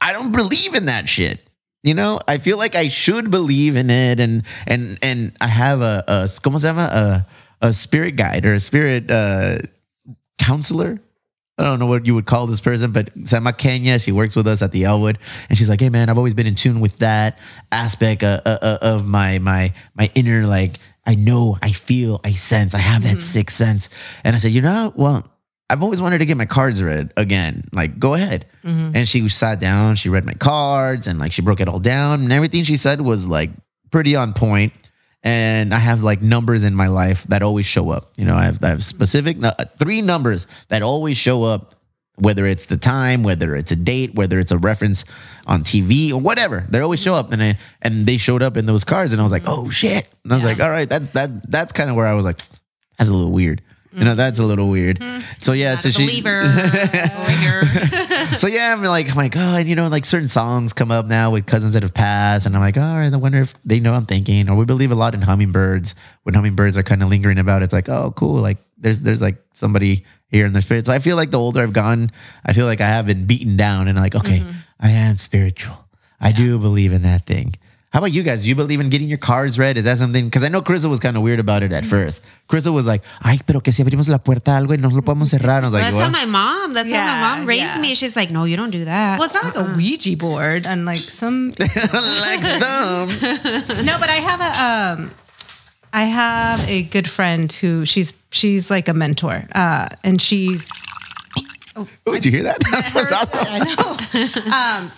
I 0.00 0.12
don't 0.12 0.32
believe 0.32 0.74
in 0.74 0.86
that 0.86 1.08
shit. 1.08 1.40
You 1.84 1.94
know, 1.94 2.18
I 2.26 2.38
feel 2.38 2.58
like 2.58 2.74
I 2.74 2.88
should 2.88 3.30
believe 3.30 3.76
in 3.76 3.90
it, 3.90 4.18
and 4.18 4.42
and 4.66 4.98
and 5.00 5.36
I 5.40 5.46
have 5.46 5.82
a, 5.82 6.02
a 6.08 6.12
¿cómo 6.42 6.58
se 6.58 6.66
llama? 6.66 6.90
A, 7.62 7.66
a 7.68 7.72
spirit 7.72 8.16
guide 8.16 8.44
or 8.44 8.54
a 8.54 8.60
spirit 8.60 9.08
uh, 9.08 9.58
counselor. 10.38 11.00
I 11.56 11.64
don't 11.64 11.78
know 11.78 11.86
what 11.86 12.06
you 12.06 12.14
would 12.14 12.26
call 12.26 12.46
this 12.46 12.60
person, 12.60 12.90
but 12.90 13.10
se 13.24 13.36
llama 13.36 13.52
Kenya. 13.52 13.98
She 14.00 14.10
works 14.10 14.34
with 14.34 14.48
us 14.48 14.62
at 14.62 14.72
the 14.72 14.84
Elwood, 14.84 15.18
and 15.48 15.56
she's 15.56 15.68
like, 15.68 15.80
"Hey, 15.80 15.88
man, 15.88 16.08
I've 16.08 16.18
always 16.18 16.34
been 16.34 16.48
in 16.48 16.56
tune 16.56 16.80
with 16.80 16.96
that 16.98 17.38
aspect 17.70 18.24
uh, 18.24 18.40
uh, 18.44 18.58
uh, 18.60 18.78
of 18.82 19.06
my 19.06 19.38
my 19.38 19.72
my 19.94 20.10
inner 20.16 20.46
like 20.46 20.80
I 21.08 21.16
know, 21.16 21.56
I 21.62 21.72
feel, 21.72 22.20
I 22.22 22.32
sense, 22.32 22.74
I 22.74 22.78
have 22.78 23.02
that 23.02 23.16
mm-hmm. 23.16 23.18
sixth 23.18 23.56
sense." 23.56 23.88
And 24.22 24.36
I 24.36 24.38
said, 24.38 24.52
"You 24.52 24.62
know, 24.62 24.92
well, 24.94 25.26
I've 25.70 25.82
always 25.82 26.00
wanted 26.00 26.18
to 26.18 26.26
get 26.26 26.36
my 26.36 26.46
cards 26.46 26.82
read 26.82 27.12
again. 27.16 27.64
Like, 27.72 27.98
go 27.98 28.14
ahead." 28.14 28.46
Mm-hmm. 28.62 28.92
And 28.94 29.08
she 29.08 29.28
sat 29.28 29.58
down, 29.58 29.96
she 29.96 30.08
read 30.10 30.24
my 30.24 30.34
cards, 30.34 31.06
and 31.06 31.18
like 31.18 31.32
she 31.32 31.42
broke 31.42 31.60
it 31.60 31.68
all 31.68 31.80
down, 31.80 32.20
and 32.20 32.32
everything 32.32 32.62
she 32.64 32.76
said 32.76 33.00
was 33.00 33.26
like 33.26 33.50
pretty 33.90 34.14
on 34.14 34.34
point. 34.34 34.72
and 35.22 35.74
I 35.74 35.78
have 35.78 36.02
like 36.02 36.22
numbers 36.22 36.62
in 36.62 36.74
my 36.74 36.88
life 36.88 37.24
that 37.24 37.42
always 37.42 37.66
show 37.66 37.90
up. 37.90 38.12
You 38.16 38.24
know, 38.24 38.36
I 38.36 38.44
have, 38.44 38.62
I 38.62 38.68
have 38.68 38.84
specific 38.84 39.36
nu- 39.38 39.50
three 39.78 40.00
numbers 40.00 40.46
that 40.68 40.82
always 40.82 41.16
show 41.16 41.42
up, 41.44 41.74
whether 42.18 42.46
it's 42.46 42.66
the 42.66 42.76
time, 42.76 43.22
whether 43.22 43.54
it's 43.54 43.70
a 43.70 43.76
date, 43.76 44.14
whether 44.14 44.38
it's 44.38 44.52
a 44.52 44.58
reference 44.58 45.04
on 45.46 45.62
TV 45.62 46.12
or 46.12 46.20
whatever. 46.20 46.66
They 46.68 46.80
always 46.80 47.00
show 47.00 47.14
up, 47.14 47.32
and 47.32 47.42
I, 47.42 47.58
and 47.80 48.06
they 48.06 48.16
showed 48.16 48.42
up 48.42 48.56
in 48.56 48.66
those 48.66 48.84
cars 48.84 49.12
and 49.12 49.20
I 49.20 49.22
was 49.22 49.32
like, 49.32 49.44
oh 49.46 49.70
shit, 49.70 50.06
and 50.24 50.32
I 50.32 50.36
was 50.36 50.44
like, 50.44 50.60
all 50.60 50.70
right, 50.70 50.88
that's 50.88 51.10
that 51.10 51.50
that's 51.50 51.72
kind 51.72 51.90
of 51.90 51.96
where 51.96 52.06
I 52.06 52.14
was 52.14 52.24
like, 52.24 52.38
that's 52.98 53.10
a 53.10 53.14
little 53.14 53.32
weird. 53.32 53.62
You 53.92 54.04
know, 54.04 54.14
that's 54.14 54.38
a 54.38 54.44
little 54.44 54.68
weird. 54.68 55.02
So 55.38 55.52
yeah, 55.52 55.74
so 55.74 55.90
she 55.90 56.06
believer 56.06 56.44
so 58.36 58.46
yeah, 58.46 58.72
I'm 58.72 58.82
like, 58.82 59.10
I'm 59.10 59.16
like, 59.16 59.36
oh, 59.36 59.56
and 59.56 59.68
you 59.68 59.74
know, 59.74 59.88
like 59.88 60.04
certain 60.04 60.28
songs 60.28 60.72
come 60.72 60.90
up 60.90 61.06
now 61.06 61.30
with 61.30 61.46
cousins 61.46 61.72
that 61.72 61.82
have 61.82 61.94
passed, 61.94 62.46
and 62.46 62.54
I'm 62.54 62.60
like, 62.60 62.76
all 62.76 62.96
right, 62.96 63.12
I 63.12 63.16
wonder 63.16 63.40
if 63.40 63.54
they 63.64 63.80
know 63.80 63.94
I'm 63.94 64.06
thinking, 64.06 64.48
or 64.48 64.56
we 64.56 64.64
believe 64.64 64.92
a 64.92 64.94
lot 64.94 65.14
in 65.14 65.22
hummingbirds. 65.22 65.94
When 66.22 66.34
hummingbirds 66.34 66.76
are 66.76 66.82
kind 66.82 67.02
of 67.02 67.08
lingering 67.08 67.38
about, 67.38 67.62
it's 67.62 67.72
like, 67.72 67.88
oh, 67.88 68.12
cool, 68.12 68.40
like 68.40 68.58
there's 68.76 69.00
there's 69.00 69.22
like 69.22 69.42
somebody 69.52 70.04
here 70.30 70.46
in 70.46 70.52
their 70.52 70.62
spirit. 70.62 70.86
So 70.86 70.92
I 70.92 70.98
feel 70.98 71.16
like 71.16 71.30
the 71.30 71.38
older 71.38 71.62
I've 71.62 71.72
gone, 71.72 72.10
I 72.44 72.52
feel 72.52 72.66
like 72.66 72.80
I 72.80 72.88
have 72.88 73.06
been 73.06 73.24
beaten 73.26 73.56
down, 73.56 73.88
and 73.88 73.98
like, 73.98 74.14
okay, 74.14 74.44
I 74.80 74.90
am 74.90 75.18
spiritual. 75.18 75.84
I 76.20 76.32
do 76.32 76.58
believe 76.58 76.92
in 76.92 77.02
that 77.02 77.26
thing. 77.26 77.54
How 77.90 78.00
about 78.00 78.12
you 78.12 78.22
guys? 78.22 78.42
Do 78.42 78.50
you 78.50 78.54
believe 78.54 78.80
in 78.80 78.90
getting 78.90 79.08
your 79.08 79.18
cards 79.18 79.58
read? 79.58 79.78
Is 79.78 79.84
that 79.84 79.96
something? 79.96 80.26
Because 80.26 80.44
I 80.44 80.48
know 80.48 80.60
Crystal 80.60 80.90
was 80.90 81.00
kind 81.00 81.16
of 81.16 81.22
weird 81.22 81.40
about 81.40 81.62
it 81.62 81.72
at 81.72 81.86
first. 81.86 82.22
Crystal 82.46 82.74
was 82.74 82.86
like, 82.86 83.02
ay, 83.22 83.40
pero 83.46 83.60
que 83.60 83.72
si 83.72 83.82
abrimos 83.82 84.10
la 84.10 84.18
puerta 84.18 84.58
algo 84.58 84.72
y 84.72 84.76
no 84.76 84.88
lo 84.90 85.00
podemos 85.00 85.30
cerrar. 85.30 85.62
I 85.62 85.64
was 85.64 85.72
like, 85.72 85.84
That's 85.84 85.96
what? 85.96 86.04
how 86.04 86.10
my 86.10 86.26
mom. 86.26 86.74
That's 86.74 86.92
how 86.92 86.98
my 86.98 87.38
mom 87.38 87.46
raised 87.46 87.76
yeah. 87.76 87.80
me. 87.80 87.94
She's 87.94 88.14
like, 88.14 88.30
no, 88.30 88.44
you 88.44 88.56
don't 88.56 88.70
do 88.70 88.84
that. 88.84 89.18
Well, 89.18 89.24
it's 89.24 89.34
not 89.34 89.44
like 89.44 89.56
a 89.56 89.74
Ouija 89.74 90.18
board 90.18 90.66
and 90.66 90.84
like 90.84 90.98
some. 90.98 91.48
like 91.58 92.40
them. 92.42 93.08
no, 93.86 93.96
but 93.98 94.10
I 94.10 94.20
have 94.20 94.40
a 94.42 95.00
um, 95.00 95.10
I 95.92 96.04
have 96.04 96.68
a 96.68 96.82
good 96.82 97.08
friend 97.08 97.50
who 97.50 97.84
she's 97.84 98.12
she's 98.30 98.70
like 98.70 98.88
a 98.88 98.94
mentor, 98.94 99.46
uh, 99.54 99.88
and 100.04 100.20
she's 100.20 100.68
Oh, 102.06 102.12
did 102.12 102.24
you 102.24 102.30
hear 102.30 102.42
that? 102.44 102.58
That's 102.70 102.94
what's 102.94 103.12
awesome. 103.12 103.38
I 103.40 104.80
know. 104.80 104.86
um, 104.86 104.92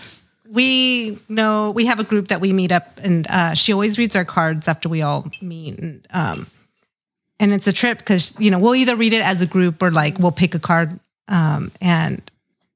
we 0.50 1.18
know 1.28 1.70
we 1.70 1.86
have 1.86 2.00
a 2.00 2.04
group 2.04 2.28
that 2.28 2.40
we 2.40 2.52
meet 2.52 2.72
up, 2.72 2.98
and 3.02 3.26
uh, 3.28 3.54
she 3.54 3.72
always 3.72 3.98
reads 3.98 4.16
our 4.16 4.24
cards 4.24 4.66
after 4.66 4.88
we 4.88 5.02
all 5.02 5.30
meet, 5.40 5.78
and 5.78 6.06
um, 6.12 6.46
and 7.38 7.52
it's 7.52 7.66
a 7.66 7.72
trip 7.72 7.98
because 7.98 8.38
you 8.40 8.50
know 8.50 8.58
we'll 8.58 8.74
either 8.74 8.96
read 8.96 9.12
it 9.12 9.22
as 9.22 9.42
a 9.42 9.46
group 9.46 9.82
or 9.82 9.90
like 9.90 10.18
we'll 10.18 10.32
pick 10.32 10.54
a 10.54 10.58
card, 10.58 10.98
um, 11.28 11.70
and 11.80 12.22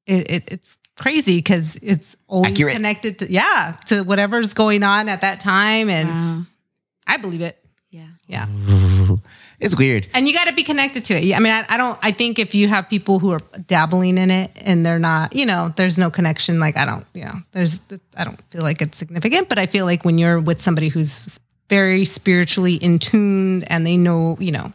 it, 0.07 0.31
it, 0.31 0.53
it's 0.53 0.79
crazy 0.97 1.39
because 1.39 1.77
it's 1.83 2.15
always 2.29 2.53
Accurate. 2.53 2.75
connected 2.75 3.19
to 3.21 3.33
yeah 3.33 3.77
to 3.87 4.03
whatever's 4.03 4.55
going 4.55 4.83
on 4.83 5.09
at 5.09 5.23
that 5.23 5.41
time, 5.41 5.89
and 5.89 6.47
I 7.07 7.17
believe 7.17 7.41
it. 7.41 7.59
Yeah. 8.27 8.47
It's 9.61 9.77
weird. 9.77 10.09
And 10.13 10.29
you 10.29 10.35
got 10.35 10.47
to 10.47 10.53
be 10.53 10.63
connected 10.63 11.05
to 11.05 11.15
it. 11.15 11.35
I 11.35 11.39
mean, 11.39 11.53
I, 11.53 11.65
I 11.69 11.77
don't, 11.77 11.99
I 12.03 12.11
think 12.11 12.39
if 12.39 12.55
you 12.55 12.69
have 12.69 12.89
people 12.89 13.19
who 13.19 13.31
are 13.31 13.41
dabbling 13.67 14.19
in 14.19 14.31
it 14.31 14.51
and 14.61 14.85
they're 14.85 14.99
not, 14.99 15.35
you 15.35 15.47
know, 15.47 15.73
there's 15.77 15.97
no 15.97 16.11
connection. 16.11 16.61
Like, 16.61 16.77
I 16.77 16.85
don't, 16.85 17.07
you 17.15 17.25
know, 17.25 17.37
there's, 17.53 17.81
I 18.17 18.25
don't 18.25 18.39
feel 18.51 18.63
like 18.63 18.83
it's 18.83 18.99
significant, 18.99 19.49
but 19.49 19.59
I 19.59 19.67
feel 19.67 19.87
like 19.87 20.05
when 20.05 20.19
you're 20.19 20.41
with 20.41 20.61
somebody 20.61 20.89
who's 20.89 21.39
very 21.69 22.05
spiritually 22.05 22.75
in 22.75 22.99
tune 22.99 23.63
and 23.65 23.87
they 23.87 23.97
know, 23.97 24.37
you 24.39 24.53
know, 24.53 24.73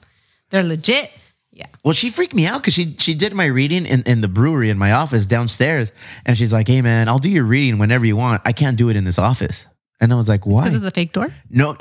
they're 0.50 0.64
legit. 0.64 1.12
Yeah. 1.52 1.68
Well, 1.84 1.94
she 1.94 2.10
freaked 2.10 2.34
me 2.34 2.48
out 2.48 2.62
because 2.62 2.74
she 2.74 2.96
she 2.98 3.14
did 3.14 3.34
my 3.34 3.46
reading 3.46 3.86
in, 3.86 4.02
in 4.04 4.22
the 4.22 4.30
brewery 4.30 4.70
in 4.70 4.78
my 4.78 4.94
office 4.94 5.26
downstairs, 5.26 5.92
and 6.26 6.38
she's 6.38 6.54
like, 6.54 6.70
"Hey, 6.70 6.82
man, 6.82 7.10
I'll 7.10 7.20
do 7.20 7.30
your 7.30 7.44
reading 7.44 7.80
whenever 7.80 8.06
you 8.06 8.16
want. 8.16 8.42
I 8.46 8.54
can't 8.54 8.78
do 8.78 8.88
it 8.88 8.96
in 8.96 9.04
this 9.04 9.20
office." 9.20 9.68
And 10.00 10.14
I 10.14 10.16
was 10.16 10.30
like, 10.30 10.46
"Why?" 10.46 10.64
Because 10.64 10.78
of 10.78 10.84
the 10.84 10.92
fake 10.92 11.12
door. 11.12 11.34
No, 11.50 11.76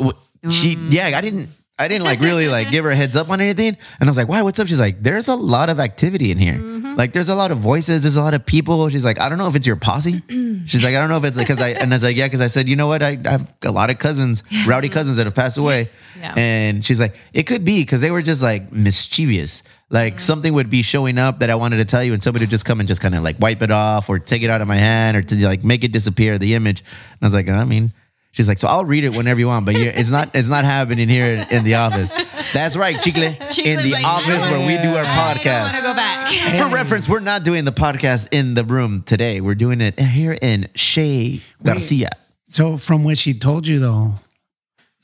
she 0.50 0.74
mm. 0.74 0.92
yeah, 0.92 1.16
I 1.16 1.20
didn't 1.20 1.48
I 1.78 1.86
didn't 1.86 2.04
like 2.04 2.20
really 2.20 2.48
like 2.48 2.70
give 2.70 2.84
her 2.84 2.90
a 2.90 2.96
heads 2.96 3.14
up 3.14 3.30
on 3.30 3.40
anything. 3.40 3.76
And 4.00 4.08
I 4.08 4.10
was 4.10 4.16
like, 4.16 4.28
why? 4.28 4.42
What's 4.42 4.58
up? 4.58 4.66
She's 4.66 4.80
like, 4.80 5.00
there's 5.00 5.28
a 5.28 5.36
lot 5.36 5.70
of 5.70 5.78
activity 5.78 6.32
in 6.32 6.38
here. 6.38 6.54
Mm-hmm. 6.54 6.96
Like, 6.96 7.12
there's 7.12 7.28
a 7.28 7.36
lot 7.36 7.52
of 7.52 7.58
voices. 7.58 8.02
There's 8.02 8.16
a 8.16 8.22
lot 8.22 8.34
of 8.34 8.44
people. 8.44 8.88
She's 8.88 9.04
like, 9.04 9.20
I 9.20 9.28
don't 9.28 9.38
know 9.38 9.46
if 9.46 9.54
it's 9.54 9.66
your 9.66 9.76
posse. 9.76 10.22
She's 10.66 10.82
like, 10.82 10.96
I 10.96 10.98
don't 10.98 11.08
know 11.08 11.18
if 11.18 11.24
it's 11.24 11.36
like 11.36 11.46
because 11.46 11.62
I 11.62 11.70
and 11.70 11.92
I 11.92 11.96
was 11.96 12.02
like, 12.02 12.16
yeah, 12.16 12.26
because 12.26 12.40
I 12.40 12.48
said, 12.48 12.68
you 12.68 12.74
know 12.74 12.88
what? 12.88 13.02
I, 13.02 13.18
I 13.24 13.30
have 13.30 13.54
a 13.62 13.70
lot 13.70 13.90
of 13.90 13.98
cousins, 13.98 14.42
rowdy 14.66 14.88
cousins 14.88 15.18
that 15.18 15.26
have 15.26 15.34
passed 15.34 15.58
away. 15.58 15.88
Yeah. 16.18 16.34
And 16.36 16.84
she's 16.84 16.98
like, 16.98 17.14
it 17.32 17.44
could 17.44 17.64
be 17.64 17.80
because 17.80 18.00
they 18.00 18.10
were 18.10 18.22
just 18.22 18.42
like 18.42 18.72
mischievous. 18.72 19.62
Like 19.88 20.14
mm-hmm. 20.14 20.18
something 20.18 20.52
would 20.52 20.68
be 20.68 20.82
showing 20.82 21.16
up 21.16 21.38
that 21.38 21.48
I 21.48 21.54
wanted 21.54 21.76
to 21.76 21.84
tell 21.84 22.02
you, 22.02 22.12
and 22.12 22.20
somebody 22.20 22.42
would 22.42 22.50
just 22.50 22.64
come 22.64 22.80
and 22.80 22.88
just 22.88 23.00
kind 23.00 23.14
of 23.14 23.22
like 23.22 23.36
wipe 23.38 23.62
it 23.62 23.70
off 23.70 24.08
or 24.08 24.18
take 24.18 24.42
it 24.42 24.50
out 24.50 24.60
of 24.60 24.66
my 24.66 24.74
hand 24.74 25.16
or 25.16 25.22
to 25.22 25.46
like 25.46 25.62
make 25.62 25.84
it 25.84 25.92
disappear, 25.92 26.36
the 26.36 26.54
image. 26.54 26.80
And 26.80 27.18
I 27.22 27.26
was 27.26 27.34
like, 27.34 27.48
I 27.48 27.62
mean, 27.62 27.92
She's 28.32 28.46
like, 28.46 28.58
so 28.58 28.68
I'll 28.68 28.84
read 28.84 29.04
it 29.04 29.16
whenever 29.16 29.40
you 29.40 29.46
want, 29.48 29.66
but 29.66 29.74
you 29.76 29.84
it's 29.94 30.10
not 30.10 30.30
it's 30.34 30.48
not 30.48 30.64
happening 30.64 31.08
here 31.08 31.26
in, 31.26 31.56
in 31.58 31.64
the 31.64 31.74
office. 31.76 32.10
That's 32.52 32.76
right, 32.76 33.00
Chicle. 33.00 33.22
in 33.24 33.34
the 33.82 33.92
like, 33.92 34.04
office 34.04 34.44
where 34.50 34.66
we 34.66 34.80
do 34.82 34.94
our 34.96 35.04
I 35.04 35.16
want 35.16 35.40
to 35.40 35.48
podcast. 35.48 35.82
go 35.82 35.94
back. 35.94 36.28
For 36.58 36.74
reference, 36.74 37.08
we're 37.08 37.20
not 37.20 37.42
doing 37.42 37.64
the 37.64 37.72
podcast 37.72 38.28
in 38.30 38.54
the 38.54 38.64
room 38.64 39.02
today. 39.02 39.40
We're 39.40 39.54
doing 39.56 39.80
it 39.80 39.98
here 39.98 40.36
in 40.40 40.68
Shea 40.74 41.40
Garcia. 41.62 42.10
So 42.44 42.76
from 42.76 43.02
what 43.02 43.18
she 43.18 43.34
told 43.34 43.66
you 43.66 43.78
though, 43.80 44.14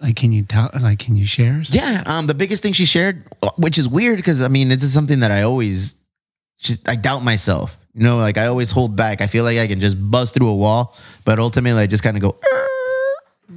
like 0.01 0.17
can 0.17 0.31
you 0.33 0.43
tell 0.45 0.71
like 0.81 0.99
can 1.01 1.17
you 1.17 1.27
share? 1.27 1.63
Yeah, 1.67 2.03
um, 2.07 2.27
the 2.27 2.35
biggest 2.35 2.63
thing 2.63 2.73
she 2.73 2.85
shared, 2.85 3.25
which 3.57 3.79
is 3.79 3.89
weird 3.89 4.17
because 4.17 4.41
I 4.41 4.49
mean, 4.49 4.69
this 4.69 4.83
is 4.83 4.93
something 4.93 5.21
that 5.21 5.31
I 5.31 5.43
always 5.43 5.97
just 6.59 6.89
I 6.89 6.97
doubt 6.97 7.25
myself. 7.25 7.79
You 7.95 8.03
know, 8.03 8.19
like 8.19 8.39
I 8.39 8.47
always 8.47 8.71
hold 8.71 8.97
back. 8.97 9.21
I 9.21 9.27
feel 9.29 9.45
like 9.45 9.59
I 9.59 9.67
can 9.67 9.81
just 9.81 9.97
bust 10.11 10.35
through 10.35 10.49
a 10.49 10.55
wall, 10.55 10.97
but 11.25 11.39
ultimately 11.39 11.81
I 11.83 11.87
just 11.87 12.03
kind 12.03 12.17
of 12.17 12.23
go. 12.23 12.37
"Er, 12.53 12.64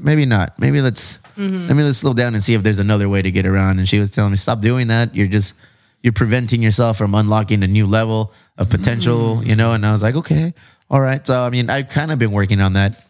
Maybe 0.04 0.26
not. 0.26 0.58
Maybe 0.60 0.82
let's 0.82 1.18
mm-hmm. 1.38 1.68
maybe 1.68 1.84
let's 1.84 2.00
slow 2.00 2.14
down 2.14 2.34
and 2.34 2.44
see 2.44 2.54
if 2.54 2.64
there's 2.64 2.80
another 2.80 3.10
way 3.10 3.22
to 3.22 3.32
get 3.32 3.46
around. 3.46 3.80
And 3.80 3.88
she 3.88 4.00
was 4.00 4.12
telling 4.12 4.32
me, 4.32 4.38
stop 4.38 4.62
doing 4.62 4.88
that. 4.88 5.16
You're 5.16 5.28
just 5.28 5.54
you're 6.02 6.14
preventing 6.14 6.62
yourself 6.62 6.98
from 6.98 7.16
unlocking 7.16 7.64
a 7.64 7.68
new 7.68 7.86
level 7.86 8.34
of 8.58 8.68
mm-hmm. 8.68 8.78
potential. 8.78 9.44
You 9.44 9.56
know. 9.56 9.74
And 9.74 9.86
I 9.86 9.92
was 9.92 10.04
like, 10.04 10.16
okay, 10.16 10.54
all 10.90 11.02
right. 11.02 11.26
So 11.26 11.44
I 11.44 11.50
mean, 11.50 11.70
I've 11.70 11.90
kind 11.90 12.12
of 12.12 12.20
been 12.20 12.32
working 12.32 12.62
on 12.62 12.74
that 12.74 13.04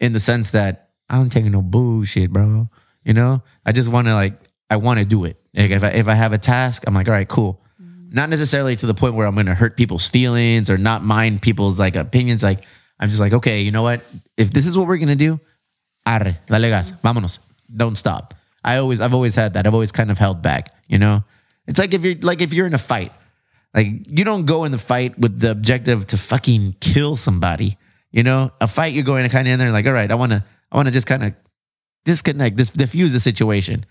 in 0.00 0.12
the 0.12 0.20
sense 0.20 0.50
that 0.50 0.90
I 1.08 1.16
don't 1.16 1.30
take 1.30 1.44
no 1.44 1.62
bullshit, 1.62 2.30
bro. 2.32 2.68
You 3.04 3.14
know, 3.14 3.42
I 3.66 3.72
just 3.72 3.88
want 3.88 4.06
to 4.06 4.14
like, 4.14 4.34
I 4.70 4.76
want 4.76 5.00
to 5.00 5.04
do 5.04 5.24
it. 5.24 5.36
Like 5.54 5.70
if 5.70 5.84
I 5.84 5.88
if 5.88 6.08
I 6.08 6.14
have 6.14 6.32
a 6.32 6.38
task, 6.38 6.84
I'm 6.86 6.94
like, 6.94 7.08
all 7.08 7.14
right, 7.14 7.28
cool. 7.28 7.60
Mm-hmm. 7.80 8.14
Not 8.14 8.30
necessarily 8.30 8.76
to 8.76 8.86
the 8.86 8.94
point 8.94 9.14
where 9.14 9.26
I'm 9.26 9.34
going 9.34 9.46
to 9.46 9.54
hurt 9.54 9.76
people's 9.76 10.08
feelings 10.08 10.70
or 10.70 10.78
not 10.78 11.04
mind 11.04 11.42
people's 11.42 11.78
like 11.78 11.96
opinions. 11.96 12.42
Like 12.42 12.64
I'm 13.02 13.08
just 13.08 13.20
like, 13.20 13.32
okay, 13.32 13.60
you 13.60 13.72
know 13.72 13.82
what? 13.82 14.00
If 14.36 14.52
this 14.52 14.64
is 14.64 14.78
what 14.78 14.86
we're 14.86 14.96
gonna 14.96 15.16
do, 15.16 15.40
arre, 16.06 16.38
dale 16.46 16.68
gas, 16.68 16.92
vámonos, 17.02 17.38
don't 17.74 17.96
stop. 17.96 18.34
I 18.64 18.76
always, 18.76 19.00
I've 19.00 19.14
always 19.14 19.34
had 19.34 19.54
that. 19.54 19.66
I've 19.66 19.74
always 19.74 19.92
kind 19.92 20.10
of 20.10 20.18
held 20.18 20.42
back. 20.42 20.74
You 20.86 20.98
know, 20.98 21.24
it's 21.66 21.78
like 21.78 21.94
if 21.94 22.04
you're 22.04 22.16
like 22.20 22.40
if 22.40 22.52
you're 22.52 22.66
in 22.66 22.74
a 22.74 22.78
fight, 22.78 23.12
like 23.74 23.86
you 24.06 24.24
don't 24.24 24.46
go 24.46 24.64
in 24.64 24.72
the 24.72 24.78
fight 24.78 25.18
with 25.18 25.40
the 25.40 25.50
objective 25.50 26.06
to 26.08 26.16
fucking 26.16 26.76
kill 26.80 27.16
somebody. 27.16 27.78
You 28.10 28.22
know, 28.22 28.52
a 28.60 28.66
fight 28.66 28.92
you're 28.92 29.04
going 29.04 29.24
to 29.24 29.30
kind 29.30 29.48
of 29.48 29.52
in 29.52 29.58
there 29.58 29.72
like, 29.72 29.86
all 29.86 29.92
right, 29.92 30.10
I 30.10 30.14
want 30.14 30.32
to, 30.32 30.44
I 30.70 30.76
want 30.76 30.86
to 30.86 30.92
just 30.92 31.06
kind 31.06 31.24
of 31.24 31.34
disconnect, 32.04 32.56
this 32.56 32.70
diffuse 32.70 33.12
the 33.12 33.20
situation. 33.20 33.86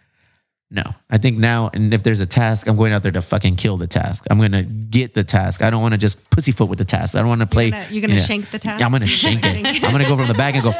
No, 0.73 0.83
I 1.09 1.17
think 1.17 1.37
now, 1.37 1.69
and 1.73 1.93
if 1.93 2.01
there's 2.01 2.21
a 2.21 2.25
task, 2.25 2.65
I'm 2.65 2.77
going 2.77 2.93
out 2.93 3.03
there 3.03 3.11
to 3.11 3.21
fucking 3.21 3.57
kill 3.57 3.75
the 3.75 3.87
task. 3.87 4.25
I'm 4.31 4.39
gonna 4.39 4.63
get 4.63 5.13
the 5.13 5.23
task. 5.25 5.61
I 5.61 5.69
don't 5.69 5.81
want 5.81 5.93
to 5.93 5.97
just 5.97 6.29
pussyfoot 6.29 6.69
with 6.69 6.79
the 6.79 6.85
task. 6.85 7.13
I 7.13 7.19
don't 7.19 7.27
want 7.27 7.41
to 7.41 7.47
play. 7.47 7.71
gonna- 7.71 7.87
you're 7.89 8.07
gonna 8.07 8.19
shank 8.21 8.49
the 8.51 8.57
task? 8.59 8.79
Yeah, 8.79 8.85
I'm 8.85 8.91
gonna 8.93 9.05
shank 9.05 9.41
it. 9.43 9.83
I'm 9.83 9.91
gonna 9.91 10.05
go 10.07 10.15
from 10.15 10.27
the 10.29 10.33
back 10.33 10.55
and 10.55 10.63
go. 10.63 10.71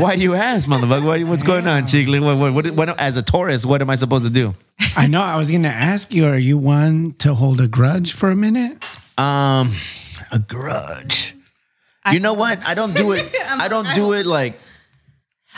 Why 0.00 0.16
do 0.16 0.22
you 0.22 0.34
ask, 0.34 0.68
motherfucker? 0.68 1.04
What, 1.04 1.22
what's 1.24 1.42
going 1.42 1.66
on, 1.66 1.84
Chigley? 1.84 2.20
What, 2.20 2.38
what, 2.38 2.52
what, 2.54 2.70
what, 2.70 3.00
as 3.00 3.16
a 3.16 3.22
Taurus, 3.22 3.64
what 3.66 3.80
am 3.82 3.90
I 3.90 3.94
supposed 3.96 4.26
to 4.26 4.32
do? 4.32 4.54
I 4.96 5.06
know. 5.06 5.20
I 5.22 5.36
was 5.36 5.50
going 5.50 5.62
to 5.62 5.68
ask 5.68 6.12
you, 6.12 6.26
are 6.26 6.38
you 6.38 6.58
one 6.58 7.12
to 7.18 7.34
hold 7.34 7.60
a 7.60 7.68
grudge 7.68 8.12
for 8.12 8.30
a 8.30 8.36
minute? 8.36 8.72
Um, 9.18 9.72
a 10.32 10.38
grudge. 10.38 11.34
You 12.12 12.20
know 12.20 12.34
what? 12.34 12.66
I 12.66 12.74
don't 12.74 12.94
do 12.94 13.12
it. 13.12 13.30
I 13.48 13.68
don't 13.68 13.88
do 13.94 14.12
it 14.12 14.26
like. 14.26 14.58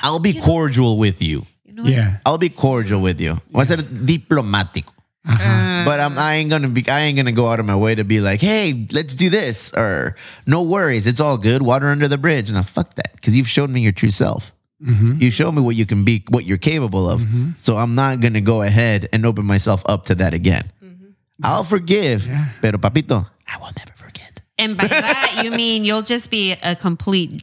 I'll 0.02 0.20
be 0.20 0.34
cordial 0.34 0.98
with 0.98 1.22
you. 1.22 1.46
Yeah. 1.84 2.18
I'll 2.24 2.38
be 2.38 2.48
cordial 2.48 3.00
with 3.00 3.20
you. 3.20 3.40
Voy 3.50 3.62
a 3.62 3.64
ser 3.66 3.76
diplomático. 3.78 4.92
Uh-huh. 5.28 5.42
Uh. 5.42 5.84
But 5.84 6.00
I'm, 6.00 6.18
I 6.18 6.34
ain't 6.36 6.50
gonna 6.50 6.68
be. 6.68 6.88
I 6.88 7.00
ain't 7.00 7.16
gonna 7.16 7.32
go 7.32 7.48
out 7.48 7.58
of 7.60 7.66
my 7.66 7.74
way 7.76 7.94
to 7.94 8.04
be 8.04 8.20
like, 8.20 8.40
"Hey, 8.40 8.86
let's 8.92 9.14
do 9.14 9.28
this," 9.28 9.72
or 9.74 10.14
"No 10.46 10.62
worries, 10.62 11.06
it's 11.06 11.20
all 11.20 11.36
good. 11.38 11.62
Water 11.62 11.88
under 11.88 12.08
the 12.08 12.18
bridge." 12.18 12.48
And 12.48 12.56
I 12.58 12.62
fuck 12.62 12.94
that 12.94 13.12
because 13.14 13.36
you've 13.36 13.48
shown 13.48 13.72
me 13.72 13.80
your 13.82 13.92
true 13.92 14.10
self. 14.10 14.52
Mm-hmm. 14.82 15.16
You 15.20 15.30
show 15.30 15.50
me 15.50 15.62
what 15.62 15.74
you 15.74 15.86
can 15.86 16.04
be, 16.04 16.24
what 16.28 16.44
you're 16.44 16.58
capable 16.58 17.08
of. 17.08 17.20
Mm-hmm. 17.22 17.50
So 17.58 17.76
I'm 17.76 17.94
not 17.94 18.20
gonna 18.20 18.40
go 18.40 18.62
ahead 18.62 19.08
and 19.12 19.24
open 19.26 19.44
myself 19.46 19.82
up 19.86 20.04
to 20.06 20.14
that 20.16 20.34
again. 20.34 20.70
Mm-hmm. 20.82 21.10
I'll 21.42 21.64
forgive, 21.64 22.26
Yeah. 22.26 22.46
pero 22.62 22.78
papito, 22.78 23.26
I 23.48 23.58
will 23.58 23.72
never 23.76 23.92
forget. 23.96 24.42
And 24.58 24.76
by 24.76 24.86
that 24.86 25.40
you 25.42 25.50
mean 25.50 25.84
you'll 25.84 26.02
just 26.06 26.30
be 26.30 26.52
a 26.62 26.74
complete 26.76 27.42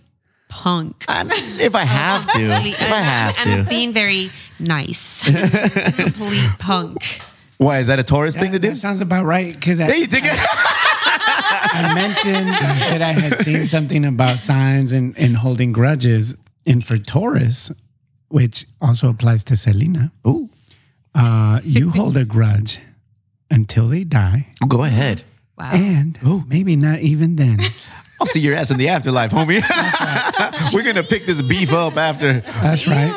punk. 0.63 1.05
I- 1.07 1.25
if 1.59 1.73
I 1.75 1.83
have 1.85 2.27
to, 2.33 2.39
if 2.75 2.81
I 2.81 3.01
have 3.01 3.35
I'm, 3.39 3.51
I'm 3.59 3.63
to. 3.65 3.69
being 3.69 3.91
very 3.93 4.29
nice. 4.59 5.23
complete 5.95 6.49
punk. 6.59 7.19
Why 7.57 7.79
is 7.79 7.87
that 7.87 7.99
a 7.99 8.03
Taurus 8.03 8.35
thing 8.35 8.51
to 8.51 8.59
do? 8.59 8.69
That 8.69 8.77
sounds 8.77 9.01
about 9.01 9.25
right. 9.25 9.53
Because 9.53 9.79
Hey, 9.79 9.85
I, 9.93 9.95
you 9.95 10.07
think 10.07 10.25
it? 10.25 10.31
I 11.75 11.91
mentioned 11.95 12.49
that 12.91 13.01
I 13.01 13.13
had 13.13 13.39
seen 13.39 13.67
something 13.67 14.05
about 14.05 14.37
signs 14.37 14.91
and, 14.91 15.17
and 15.17 15.37
holding 15.37 15.71
grudges. 15.71 16.35
And 16.65 16.83
for 16.85 16.97
Taurus, 16.97 17.71
which 18.29 18.65
also 18.81 19.09
applies 19.09 19.43
to 19.45 19.55
Selena, 19.55 20.11
Ooh, 20.27 20.49
uh, 21.15 21.59
you 21.63 21.89
hold 21.89 22.17
a 22.17 22.25
grudge 22.25 22.79
until 23.49 23.87
they 23.87 24.03
die. 24.03 24.53
go 24.67 24.83
ahead. 24.83 25.23
Wow. 25.57 25.71
And 25.73 26.17
maybe 26.47 26.75
not 26.75 26.99
even 26.99 27.35
then. 27.37 27.59
I'll 28.23 28.27
see 28.27 28.39
your 28.39 28.55
ass 28.55 28.71
in 28.71 28.77
the 28.77 28.87
afterlife, 28.87 29.31
homie. 29.31 29.59
We're 30.73 30.83
gonna 30.83 31.03
pick 31.03 31.25
this 31.25 31.41
beef 31.41 31.73
up 31.73 31.97
after. 31.97 32.39
That's 32.39 32.87
right. 32.87 33.11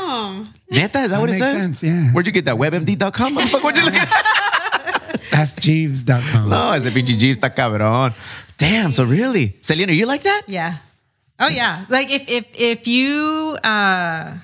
Neta, 0.68 0.98
is 0.98 1.12
that, 1.12 1.20
what 1.20 1.30
it 1.30 1.34
says? 1.34 1.54
sense, 1.54 1.82
yeah. 1.84 2.10
Where'd 2.10 2.26
you 2.26 2.32
get 2.32 2.44
that? 2.46 2.56
WebMD.com? 2.56 3.36
what 3.36 3.44
Motherfucker, 3.44 3.62
where'd 3.62 3.76
you 3.76 3.84
look 3.84 3.94
at? 3.94 5.20
That's 5.30 5.54
Jeeves.com. 5.54 6.48
No, 6.48 6.72
ese 6.72 6.90
pinche 6.90 7.16
G 7.16 7.30
está 7.30 7.54
cabrón. 7.54 8.12
Damn, 8.58 8.90
so 8.90 9.04
really? 9.04 9.54
Selena, 9.60 9.92
you 9.92 10.06
like 10.06 10.24
that? 10.24 10.42
Yeah. 10.48 10.78
Oh 11.38 11.46
yeah. 11.46 11.84
Like 11.88 12.10
if 12.10 12.28
if 12.28 12.46
if 12.58 12.88
you 12.88 13.56
uh 13.62 14.34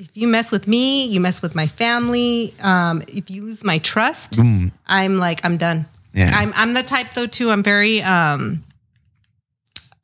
if 0.00 0.10
you 0.16 0.26
mess 0.26 0.50
with 0.50 0.66
me, 0.66 1.06
you 1.06 1.20
mess 1.20 1.40
with 1.40 1.54
my 1.54 1.68
family. 1.68 2.52
Um, 2.60 3.00
if 3.06 3.30
you 3.30 3.42
lose 3.42 3.62
my 3.62 3.78
trust, 3.78 4.40
I'm 4.88 5.16
like 5.18 5.44
I'm 5.44 5.56
done. 5.56 5.86
Yeah. 6.14 6.32
I'm 6.34 6.52
I'm 6.56 6.74
the 6.74 6.82
type 6.82 7.12
though 7.14 7.28
too. 7.28 7.52
I'm 7.52 7.62
very 7.62 8.02
um. 8.02 8.64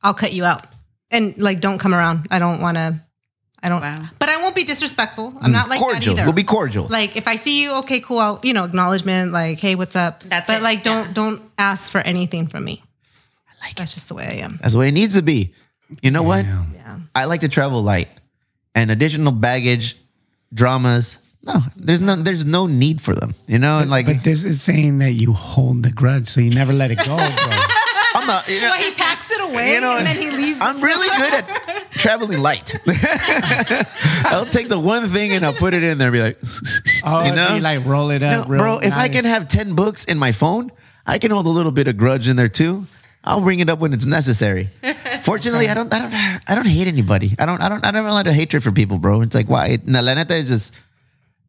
I'll 0.03 0.13
cut 0.13 0.33
you 0.33 0.45
out 0.45 0.65
and 1.11 1.37
like 1.37 1.59
don't 1.59 1.77
come 1.77 1.93
around. 1.93 2.27
I 2.31 2.39
don't 2.39 2.61
want 2.61 2.77
to. 2.77 2.99
I 3.63 3.69
don't. 3.69 3.81
Wow. 3.81 4.05
But 4.17 4.29
I 4.29 4.37
won't 4.37 4.55
be 4.55 4.63
disrespectful. 4.63 5.33
I'm 5.39 5.51
mm. 5.51 5.53
not 5.53 5.69
like 5.69 5.79
cordial. 5.79 6.15
that 6.15 6.21
either. 6.21 6.23
We'll 6.23 6.33
be 6.33 6.43
cordial. 6.43 6.87
like 6.87 7.15
if 7.15 7.27
I 7.27 7.35
see 7.35 7.61
you, 7.61 7.75
okay, 7.79 7.99
cool. 7.99 8.17
I'll, 8.17 8.39
you 8.41 8.53
know, 8.53 8.63
acknowledgement, 8.63 9.31
like, 9.31 9.59
hey, 9.59 9.75
what's 9.75 9.95
up? 9.95 10.23
That's 10.23 10.47
but 10.47 10.57
it, 10.57 10.63
like, 10.63 10.81
don't 10.81 11.07
yeah. 11.07 11.13
don't 11.13 11.41
ask 11.57 11.91
for 11.91 11.99
anything 11.99 12.47
from 12.47 12.65
me. 12.65 12.83
I 13.47 13.67
like 13.67 13.75
That's 13.75 13.93
just 13.93 14.07
the 14.07 14.15
way 14.15 14.25
I 14.25 14.43
am. 14.43 14.57
That's 14.61 14.73
the 14.73 14.79
way 14.79 14.87
it 14.87 14.93
needs 14.93 15.15
to 15.15 15.21
be. 15.21 15.53
You 16.01 16.09
know 16.11 16.23
what? 16.23 16.45
Yeah. 16.45 16.99
I 17.13 17.25
like 17.25 17.41
to 17.41 17.49
travel 17.49 17.81
light. 17.81 18.07
And 18.73 18.89
additional 18.89 19.33
baggage, 19.33 19.97
dramas. 20.53 21.19
No, 21.43 21.59
there's 21.75 22.01
no 22.01 22.15
there's 22.15 22.45
no 22.45 22.67
need 22.67 23.01
for 23.01 23.13
them. 23.13 23.35
You 23.47 23.59
know, 23.59 23.79
and 23.79 23.89
like 23.89 24.05
But 24.05 24.23
this 24.23 24.45
is 24.45 24.61
saying 24.61 24.99
that 24.99 25.11
you 25.11 25.33
hold 25.33 25.83
the 25.83 25.91
grudge, 25.91 26.27
so 26.27 26.39
you 26.39 26.51
never 26.51 26.71
let 26.71 26.91
it 26.91 26.99
go, 27.03 27.17
bro. 28.31 28.39
I'm 28.47 28.53
you 28.53 28.61
know, 28.61 28.67
Well, 28.67 28.81
he 28.81 28.91
packs 28.93 29.29
it 29.31 29.41
away 29.51 29.73
You 29.73 29.81
know, 29.81 29.97
and 29.97 30.07
then 30.07 30.15
he 30.15 30.31
leaves. 30.31 30.59
I'm 30.61 30.81
really 30.81 31.07
good 31.17 31.33
at 31.33 31.91
traveling 31.91 32.39
light. 32.39 32.73
I'll 34.25 34.45
take 34.45 34.67
the 34.69 34.79
one 34.79 35.05
thing 35.07 35.31
and 35.33 35.45
I'll 35.45 35.53
put 35.53 35.73
it 35.73 35.83
in 35.83 35.97
there 35.97 36.07
and 36.09 36.13
be 36.13 36.21
like, 36.21 36.37
Oh, 37.05 37.25
you 37.25 37.35
know, 37.35 37.47
so 37.49 37.55
you 37.55 37.61
like 37.61 37.85
roll 37.85 38.11
it 38.11 38.19
No, 38.19 38.41
up, 38.41 38.49
real 38.49 38.59
bro. 38.61 38.79
If 38.79 38.93
I 38.93 39.09
can 39.09 39.25
have 39.25 39.47
ten 39.47 39.75
books 39.75 40.05
in 40.05 40.17
my 40.17 40.31
phone, 40.31 40.71
I 41.05 41.17
can 41.17 41.31
hold 41.31 41.45
a 41.45 41.49
little 41.49 41.71
bit 41.71 41.87
of 41.87 41.97
grudge 41.97 42.27
in 42.27 42.35
there 42.35 42.49
too. 42.49 42.85
I'll 43.23 43.41
bring 43.41 43.59
it 43.59 43.69
up 43.69 43.79
when 43.79 43.93
it's 43.93 44.05
necessary. 44.07 44.65
Fortunately, 45.21 45.67
I 45.69 45.75
don't, 45.75 45.93
I 45.93 45.99
don't, 45.99 46.13
I 46.49 46.55
don't 46.55 46.65
hate 46.67 46.87
anybody. 46.87 47.35
I 47.37 47.45
don't, 47.45 47.61
I 47.61 47.69
don't, 47.69 47.85
I 47.85 47.91
don't 47.91 48.03
have 48.03 48.11
a 48.11 48.15
lot 48.15 48.25
of 48.27 48.33
hatred 48.33 48.63
for 48.63 48.71
people, 48.71 48.97
bro. 48.97 49.21
It's 49.21 49.35
like 49.35 49.47
why? 49.47 49.77
No, 49.85 50.01
la 50.01 50.15
neta 50.15 50.35
is 50.35 50.47
just, 50.47 50.73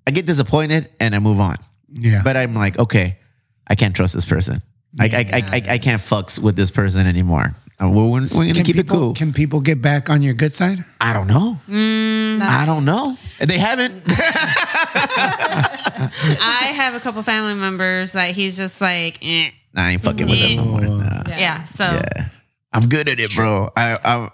I 0.07 0.11
get 0.11 0.27
disappointed 0.27 0.91
and 1.01 1.15
I 1.15 1.19
move 1.19 1.41
on. 1.41 1.57
Yeah. 1.91 2.21
But 2.23 2.37
I'm 2.37 2.55
like, 2.55 2.79
okay, 2.79 3.19
I 3.67 3.75
can't 3.75 3.95
trust 3.97 4.13
this 4.15 4.27
person. 4.27 4.63
I, 5.01 5.05
I, 5.07 5.09
I, 5.33 5.43
I, 5.53 5.63
I 5.75 5.79
can't 5.79 6.01
fucks 6.01 6.39
with 6.39 6.57
this 6.57 6.71
person 6.71 7.07
anymore. 7.07 7.55
Uh, 7.83 7.89
We're, 7.89 8.05
we're 8.05 8.21
gonna 8.29 8.53
Can 8.53 8.65
keep 8.65 8.77
people, 8.77 8.97
it 8.97 8.99
cool. 9.01 9.15
Can 9.15 9.33
people 9.33 9.61
get 9.61 9.81
back 9.83 10.11
on 10.11 10.23
your 10.23 10.35
good 10.35 10.53
side? 10.53 10.85
I 11.01 11.13
don't 11.13 11.27
know. 11.27 11.59
I 11.69 12.65
don't 12.67 12.85
know. 12.85 13.17
They 13.41 13.59
haven't. 13.59 14.05
I 16.41 16.73
have 16.77 16.95
a 16.95 17.01
couple 17.01 17.23
family 17.23 17.55
members 17.55 18.13
that 18.13 18.31
he's 18.31 18.57
just 18.57 18.81
like, 18.81 19.19
eh. 19.23 19.51
I 19.75 19.93
ain't 19.93 20.03
fucking 20.03 20.29
with 20.29 20.41
them 20.41 20.57
no 20.57 20.65
more. 20.65 20.81
Nah. 20.83 21.23
yeah. 21.29 21.65
So 21.65 21.85
Yeah. 21.85 22.29
I'm 22.73 22.89
good 22.89 23.09
at 23.09 23.19
it, 23.19 23.35
bro. 23.35 23.71
I 23.77 23.99
I 24.05 24.31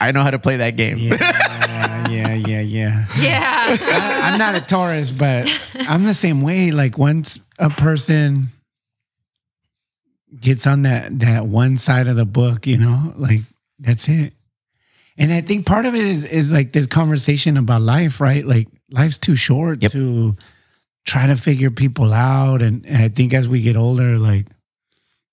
I 0.00 0.12
know 0.12 0.22
how 0.22 0.30
to 0.30 0.38
play 0.38 0.56
that 0.58 0.76
game. 0.76 0.96
Yeah, 0.98 1.14
yeah, 2.10 2.34
yeah, 2.34 2.60
yeah. 2.60 3.06
yeah. 3.20 3.76
I, 3.80 4.20
I'm 4.24 4.38
not 4.38 4.54
a 4.54 4.60
Taurus, 4.60 5.10
but 5.10 5.48
I'm 5.88 6.04
the 6.04 6.14
same 6.14 6.40
way. 6.42 6.70
Like 6.72 6.98
once 6.98 7.38
a 7.58 7.70
person 7.70 8.48
gets 10.40 10.66
on 10.66 10.82
that 10.82 11.18
that 11.20 11.46
one 11.46 11.76
side 11.76 12.08
of 12.08 12.16
the 12.16 12.24
book, 12.26 12.66
you 12.66 12.78
know, 12.78 13.14
like 13.16 13.40
that's 13.78 14.08
it. 14.08 14.32
And 15.16 15.32
I 15.32 15.40
think 15.42 15.66
part 15.66 15.86
of 15.86 15.94
it 15.94 16.04
is 16.04 16.24
is 16.24 16.52
like 16.52 16.72
this 16.72 16.86
conversation 16.86 17.56
about 17.56 17.82
life, 17.82 18.20
right? 18.20 18.44
Like 18.44 18.68
life's 18.90 19.18
too 19.18 19.36
short 19.36 19.82
Yep. 19.82 19.92
to 19.92 20.36
try 21.04 21.26
to 21.26 21.36
figure 21.36 21.70
people 21.70 22.12
out. 22.12 22.62
And, 22.62 22.84
and 22.86 22.96
I 22.96 23.08
think 23.08 23.34
as 23.34 23.48
we 23.48 23.60
get 23.62 23.76
older, 23.76 24.18
like, 24.18 24.46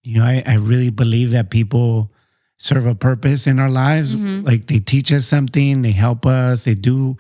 you 0.04 0.18
know, 0.20 0.26
I, 0.26 0.44
I 0.46 0.56
really 0.56 0.90
believe 0.90 1.32
that 1.32 1.50
people 1.50 2.12
serve 2.58 2.86
a 2.86 2.94
purpose 2.94 3.48
in 3.48 3.58
our 3.60 3.70
lives. 3.70 4.16
Mm-hmm. 4.16 4.46
Like 4.46 4.68
they 4.68 4.80
teach 4.80 5.12
us 5.12 5.26
something, 5.26 5.82
they 5.82 5.92
help 5.92 6.26
us, 6.26 6.66
they 6.66 6.76
do 6.76 7.18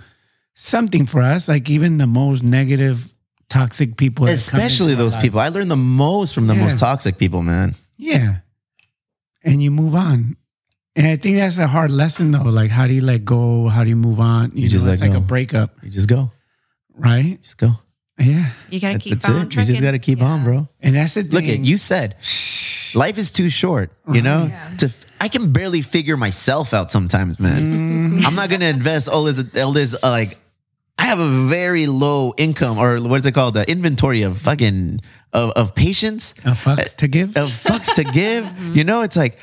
something 0.54 1.06
for 1.08 1.22
us. 1.22 1.48
Like 1.48 1.70
even 1.70 1.98
the 1.98 2.08
most 2.08 2.44
negative, 2.44 3.14
toxic 3.52 3.97
people, 3.97 4.28
Especially 4.28 4.95
those 4.95 5.16
people. 5.16 5.39
I 5.39 5.49
learned 5.49 5.70
the 5.70 5.76
most 5.78 6.34
from 6.34 6.47
the 6.47 6.56
Yeah. 6.56 6.64
most 6.64 6.80
toxic 6.80 7.18
people, 7.18 7.41
man. 7.43 7.76
Yeah. 7.97 8.38
And 9.43 9.62
you 9.62 9.72
move 9.72 9.93
on. 9.93 10.38
And 10.95 11.08
I 11.08 11.16
think 11.18 11.38
that's 11.38 11.58
a 11.58 11.68
hard 11.68 11.91
lesson 11.91 12.32
though. 12.32 12.43
Like 12.43 12.72
how 12.72 12.88
do 12.88 12.93
you 12.93 13.02
let 13.02 13.24
go? 13.26 13.68
How 13.68 13.84
do 13.84 13.89
you 13.89 13.95
move 13.95 14.20
on? 14.20 14.52
You, 14.56 14.64
You 14.64 14.70
just 14.70 14.84
know, 14.84 14.89
let 14.91 14.93
it's 14.93 15.02
like 15.02 15.12
go. 15.12 15.18
a 15.20 15.22
breakup, 15.22 15.76
You 15.84 15.89
just 15.91 16.08
go. 16.08 16.32
right? 16.95 17.38
Just 17.41 17.58
go. 17.58 17.72
Yeah. 18.20 18.49
You 18.70 18.80
gotta 18.80 18.93
That- 18.95 19.02
keep 19.02 19.20
That's 19.22 19.34
on 19.34 19.45
it. 19.47 19.56
You 19.56 19.66
just 19.66 19.82
got 19.82 19.91
to 19.91 19.99
keep 19.99 20.22
on, 20.22 20.43
bro. 20.43 20.68
And 20.82 20.95
that's 20.95 21.14
the 21.16 21.24
thing. 21.24 21.32
Look 21.32 21.43
at 21.45 21.60
you 21.60 21.78
said 21.78 22.16
life 22.93 23.18
is 23.18 23.32
too 23.32 23.49
short, 23.49 23.91
you 24.12 24.22
know? 24.22 24.52
To 24.80 24.91
I 25.20 25.28
can 25.28 25.52
barely 25.52 25.82
figure 25.82 26.18
myself 26.18 26.74
out 26.74 26.89
sometimes, 26.91 27.39
man. 27.39 28.24
I'm 28.26 28.36
not 28.36 28.49
going 28.49 28.62
to 28.62 28.68
invest 28.68 29.08
all 29.08 29.24
this 29.26 29.43
all 29.58 29.72
this 29.72 29.93
uh, 30.04 30.10
like 30.10 30.38
I 31.02 31.06
have 31.06 31.20
a 31.20 31.28
very 31.49 31.88
low 31.88 32.34
income 32.38 32.78
or 32.78 32.99
what's 33.02 33.26
it 33.26 33.32
called? 33.34 33.56
The 33.56 33.70
inventory 33.70 34.22
of 34.22 34.38
fucking 34.38 35.02
of, 35.34 35.49
of 35.52 35.74
patience. 35.74 36.34
Of 36.45 36.64
fucks 36.64 36.80
uh, 36.80 36.97
to 36.97 37.08
give. 37.08 37.36
of 37.38 37.49
fucks 37.49 37.93
to 37.95 38.04
give. 38.04 38.45
Mm-hmm. 38.52 38.74
You 38.78 38.84
know, 38.84 39.02
it's 39.02 39.16
like 39.16 39.38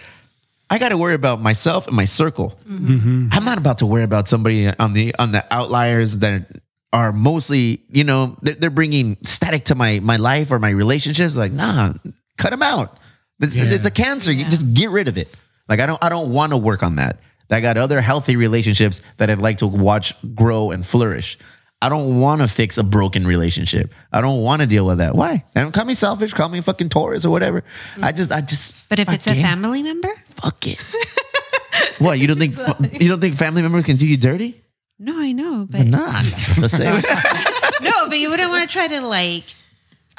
I 0.71 0.79
got 0.79 0.91
to 0.91 0.97
worry 0.99 1.15
about 1.15 1.41
myself 1.41 1.87
and 1.89 1.97
my 1.97 2.05
circle. 2.05 2.51
Mm-hmm. 2.69 2.95
Mm-hmm. 2.95 3.29
I'm 3.33 3.45
not 3.45 3.59
about 3.59 3.79
to 3.79 3.87
worry 3.87 4.05
about 4.05 4.29
somebody 4.29 4.69
on 4.79 4.93
the 4.93 5.15
on 5.19 5.33
the 5.33 5.45
outliers 5.51 6.19
that 6.19 6.47
are 6.93 7.13
mostly, 7.13 7.83
you 7.91 8.05
know, 8.05 8.37
they're, 8.43 8.55
they're 8.55 8.71
bringing 8.71 9.17
static 9.23 9.65
to 9.65 9.75
my 9.75 9.99
my 10.01 10.17
life 10.17 10.53
or 10.53 10.59
my 10.59 10.71
relationships. 10.71 11.37
Like, 11.37 11.53
nah, 11.53 11.93
cut 12.37 12.51
them 12.51 12.63
out. 12.63 12.99
It's, 13.41 13.57
Yeah. 13.57 13.65
it's 13.67 13.87
a 13.87 13.91
cancer. 13.91 14.31
You 14.33 14.45
just 14.45 14.73
get 14.75 14.91
rid 14.91 15.09
of 15.09 15.17
it. 15.19 15.29
Like, 15.69 15.81
I 15.81 15.87
don't 15.87 16.03
I 16.05 16.09
don't 16.09 16.33
want 16.33 16.53
to 16.53 16.59
work 16.59 16.83
on 16.83 16.97
that. 16.97 17.19
I 17.51 17.61
got 17.61 17.77
other 17.77 18.01
healthy 18.01 18.37
relationships 18.37 19.01
that 19.17 19.31
I'd 19.31 19.39
like 19.39 19.59
to 19.59 19.67
watch 19.67 20.15
grow 20.35 20.71
and 20.71 20.85
flourish. 20.85 21.39
I 21.81 21.89
don't 21.89 22.21
want 22.21 22.41
to 22.41 22.49
fix 22.49 22.77
a 22.77 22.83
broken 22.83 23.27
relationship. 23.27 23.95
I 24.13 24.21
don't 24.21 24.43
want 24.43 24.63
to 24.63 24.67
deal 24.67 24.85
with 24.85 24.99
that. 24.99 25.15
Why? 25.15 25.45
And 25.55 25.73
call 25.73 25.85
me 25.85 25.95
selfish, 25.95 26.33
call 26.33 26.49
me 26.49 26.61
fucking 26.61 26.89
Taurus 26.89 27.25
or 27.25 27.31
whatever. 27.31 27.63
I 28.03 28.11
just, 28.11 28.33
I 28.33 28.41
just. 28.41 28.89
But 28.89 28.99
if 28.99 29.13
it's 29.13 29.27
a 29.29 29.31
it. 29.31 29.43
family 29.43 29.83
member, 29.85 30.11
fuck 30.27 30.67
it. 30.67 30.81
what 31.99 32.19
you 32.19 32.27
don't 32.27 32.39
think? 32.39 32.57
You 33.01 33.09
don't 33.09 33.21
think 33.21 33.37
family 33.37 33.63
members 33.63 33.85
can 33.85 33.97
do 33.97 34.07
you 34.07 34.17
dirty? 34.17 34.61
no, 34.99 35.21
I 35.21 35.33
know, 35.33 35.67
but 35.71 35.87
that's 35.91 36.73
the 36.77 37.79
no, 37.83 38.09
but 38.09 38.19
you 38.19 38.31
wouldn't 38.31 38.51
want 38.51 38.69
to 38.69 38.73
try 38.73 38.89
to 38.89 39.01
like 39.03 39.45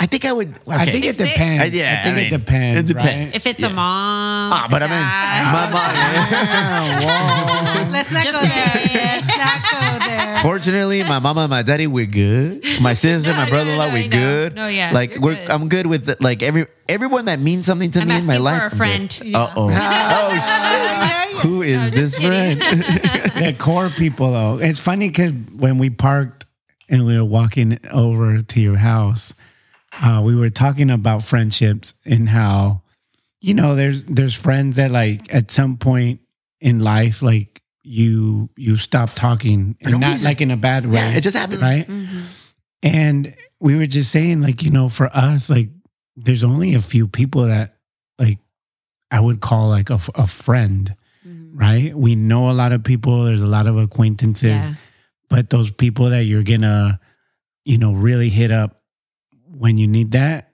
I 0.02 0.06
think 0.06 0.24
I 0.24 0.32
would. 0.32 0.48
Okay. 0.50 0.62
I 0.78 0.86
think 0.86 1.04
it 1.06 1.16
Fix 1.18 1.30
it. 1.32 1.34
depends. 1.34 1.64
Uh, 1.76 1.78
yeah, 1.78 2.00
I 2.00 2.04
think 2.06 2.18
I 2.18 2.22
it 2.22 2.30
depends. 2.30 2.90
it 2.90 2.94
depends. 2.94 3.36
if 3.36 3.46
it's 3.46 3.62
a 3.64 3.70
mom. 3.70 4.54
Ah, 4.54 4.68
but 4.72 4.82
I 4.82 4.88
mean, 4.88 4.96
dad. 4.96 5.52
my 5.52 5.70
mom. 7.84 7.92
Let's 7.92 8.12
not 8.12 8.24
Just 8.24 8.40
go 8.42 8.48
there. 8.48 8.68
saying. 8.74 8.94
Let's 9.26 9.38
not 9.38 10.00
go 10.00 10.06
there. 10.08 10.38
Fortunately, 10.42 11.04
my 11.04 11.20
mama 11.20 11.42
and 11.42 11.50
my 11.50 11.64
daddy, 11.64 11.86
we're 11.88 12.06
good. 12.06 12.64
My 12.82 12.94
sister, 13.04 13.32
No, 13.32 13.38
my 13.38 13.44
no, 13.46 13.50
brother-in-law, 13.50 13.86
no, 13.88 13.92
I 13.92 13.94
we're 13.94 14.04
know. 14.04 14.10
good. 14.18 14.56
No, 14.56 14.68
yeah, 14.70 14.92
like 14.94 15.12
you're 15.16 15.22
we're, 15.22 15.36
good. 15.36 15.50
I'm 15.50 15.68
good 15.68 15.86
with 15.88 16.06
the, 16.06 16.18
like 16.22 16.44
every 16.44 16.68
everyone 16.88 17.26
that 17.26 17.40
means 17.42 17.66
something 17.66 17.92
to 17.92 18.00
I'm 18.00 18.08
me 18.08 18.20
in 18.20 18.26
my 18.26 18.36
asking 18.36 18.44
life. 18.46 18.58
for 18.62 18.68
a 18.68 18.72
I'm 18.72 18.78
friend. 19.10 19.36
Uh 19.36 19.54
oh. 19.58 19.70
oh 19.72 21.30
shit. 21.34 21.42
Who 21.42 21.62
is 21.62 21.92
this 21.92 22.18
friend? 22.18 22.62
the 22.62 23.56
core 23.60 23.90
people 23.90 24.32
though. 24.32 24.60
It's 24.60 24.80
funny 24.80 25.10
because 25.10 25.34
when 25.58 25.78
we 25.78 25.90
parked 25.90 26.46
and 26.90 27.06
we 27.06 27.18
were 27.18 27.26
walking 27.26 27.80
over 27.92 28.42
to 28.42 28.60
your 28.62 28.78
house, 28.78 29.34
uh, 30.02 30.22
we 30.24 30.36
were 30.36 30.50
talking 30.50 30.90
about 30.90 31.24
friendships 31.24 31.94
and 32.06 32.30
how, 32.30 32.82
you 33.42 33.54
know, 33.54 33.76
there's 33.76 34.04
there's 34.06 34.36
friends 34.36 34.78
that 34.78 34.92
like 34.92 35.34
at 35.34 35.52
some 35.52 35.78
point 35.78 36.22
in 36.62 36.80
life, 36.80 37.22
like 37.22 37.62
you 37.84 38.50
you 38.58 38.78
stop 38.78 39.12
talking 39.16 39.76
and 39.82 39.92
no 39.94 39.98
not 39.98 40.08
reason. 40.12 40.26
like 40.26 40.42
in 40.42 40.52
a 40.52 40.58
bad 40.58 40.86
way. 40.86 40.94
Yeah, 40.96 41.12
it 41.16 41.22
just 41.22 41.36
happened. 41.38 41.62
right. 41.62 41.88
And 42.82 43.36
we 43.60 43.76
were 43.76 43.86
just 43.86 44.12
saying, 44.12 44.42
like, 44.42 44.64
you 44.64 44.72
know, 44.72 44.88
for 44.90 45.08
us, 45.14 45.50
like, 45.50 45.70
there's 46.16 46.44
only 46.46 46.76
a 46.76 46.82
few 46.82 47.08
people 47.08 47.44
that, 47.44 47.76
like, 48.18 48.38
I 49.12 49.20
would 49.20 49.42
call 49.42 49.68
like 49.70 49.90
a, 49.90 50.00
a 50.16 50.28
friend, 50.28 50.96
right? 51.26 51.94
We 51.94 52.16
know 52.16 52.50
a 52.50 52.54
lot 52.54 52.72
of 52.72 52.84
people, 52.84 53.24
there's 53.24 53.42
a 53.42 53.48
lot 53.48 53.68
of 53.68 53.78
acquaintances, 53.78 54.70
Yeah. 54.70 54.76
but 55.30 55.50
those 55.50 55.72
people 55.72 56.10
that 56.12 56.24
you're 56.26 56.44
gonna, 56.44 57.00
you 57.66 57.78
know, 57.78 57.92
really 57.94 58.30
hit 58.30 58.52
up 58.52 58.79
when 59.60 59.78
you 59.78 59.88
need 59.88 60.14
that 60.14 60.54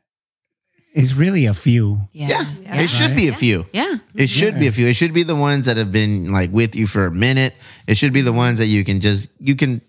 is 0.95 1.13
really 1.13 1.45
a 1.45 1.53
few. 1.53 1.99
Yeah. 2.11 2.45
Yeah, 2.61 2.81
it 2.81 2.87
should 2.87 3.15
be 3.15 3.27
a 3.27 3.33
few. 3.33 3.65
Yeah. 3.71 3.97
It 4.15 4.27
should 4.27 4.55
be 4.55 4.67
a 4.67 4.69
mm-hmm. 4.69 4.75
few. 4.75 4.87
It 4.87 4.95
should 4.95 5.13
be 5.13 5.23
the 5.23 5.35
ones 5.35 5.67
that 5.67 5.77
have 5.77 5.91
been 5.91 6.31
like 6.31 6.51
with 6.51 6.75
you 6.75 6.87
for 6.87 7.05
a 7.05 7.11
minute. 7.11 7.53
It 7.85 7.97
should 7.97 8.13
be 8.13 8.21
the 8.21 8.33
ones 8.33 8.59
that 8.59 8.67
you 8.67 8.83
can 8.83 9.01
just 9.01 9.29
you 9.39 9.55
can. 9.55 9.81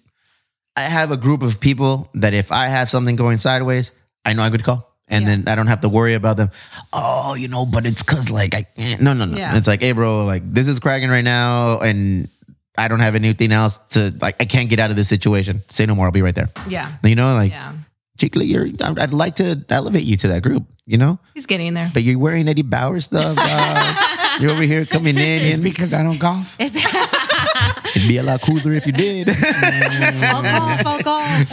I 0.77 0.83
have 0.83 1.11
a 1.11 1.17
group 1.17 1.43
of 1.43 1.59
people 1.59 2.11
that 2.14 2.35
if 2.35 2.53
I 2.53 2.67
have 2.67 2.91
something 2.91 3.17
going 3.17 3.39
sideways, 3.39 3.93
I 4.27 4.35
know 4.35 4.43
I 4.43 4.51
could 4.51 4.62
call, 4.62 4.93
and 5.09 5.27
then 5.27 5.45
I 5.47 5.55
don't 5.55 5.69
have 5.69 5.81
to 5.81 5.89
worry 5.89 6.12
about 6.12 6.37
them. 6.37 6.51
Oh, 6.93 7.35
you 7.35 7.49
know, 7.49 7.64
but 7.64 7.87
it's 7.87 8.03
cause 8.03 8.31
like 8.31 8.55
I 8.55 8.62
can't. 8.62 9.01
No, 9.01 9.14
no, 9.14 9.25
no. 9.25 9.39
Yeah. 9.39 9.57
It's 9.57 9.69
like, 9.69 9.81
hey, 9.81 9.93
bro, 9.93 10.27
like 10.27 10.43
this 10.53 10.69
is 10.69 10.79
cracking 10.79 11.09
right 11.09 11.25
now, 11.25 11.79
and 11.79 12.29
I 12.77 12.89
don't 12.89 13.01
have 13.01 13.14
anything 13.14 13.53
else 13.53 13.79
to 13.91 14.12
like. 14.21 14.37
I 14.43 14.45
can't 14.45 14.69
get 14.69 14.79
out 14.81 14.91
of 14.91 14.97
this 14.97 15.09
situation. 15.09 15.62
Say 15.71 15.87
no 15.87 15.95
more. 15.95 16.05
I'll 16.07 16.12
be 16.12 16.21
right 16.21 16.35
there. 16.35 16.51
Yeah. 16.69 16.93
You 17.03 17.14
know, 17.14 17.33
like, 17.33 17.53
Yeah. 17.53 17.73
Chickly, 18.19 18.47
you're. 18.47 18.67
I'd 18.83 18.99
I'd 18.99 19.12
like 19.12 19.37
to 19.37 19.64
elevate 19.69 20.05
you 20.05 20.17
to 20.19 20.29
that 20.29 20.43
group. 20.43 20.64
You 20.87 20.99
know, 20.99 21.19
He's 21.35 21.47
getting 21.47 21.75
there. 21.75 21.91
but 21.93 22.05
you're 22.05 22.19
wearing 22.19 22.47
Eddie 22.49 22.62
Bauer 22.62 23.01
stuff. 23.01 23.37
dog. 23.37 23.47
Uh, 23.51 24.37
you're 24.41 24.51
over 24.53 24.62
here 24.62 24.85
coming 24.87 25.17
in. 25.17 25.43
It's 25.43 25.59
because 25.59 25.93
I 25.93 26.03
don't 26.05 26.19
golf. 26.19 26.55
It'd 26.61 28.09
be 28.09 28.19
a 28.19 28.23
lot 28.23 28.41
cooler 28.43 28.73
if 28.73 28.87
you 28.87 28.93
did. 28.93 29.29
I'll 29.29 30.43
golf. 30.43 30.87
I'll 30.87 31.03
golf. 31.03 31.49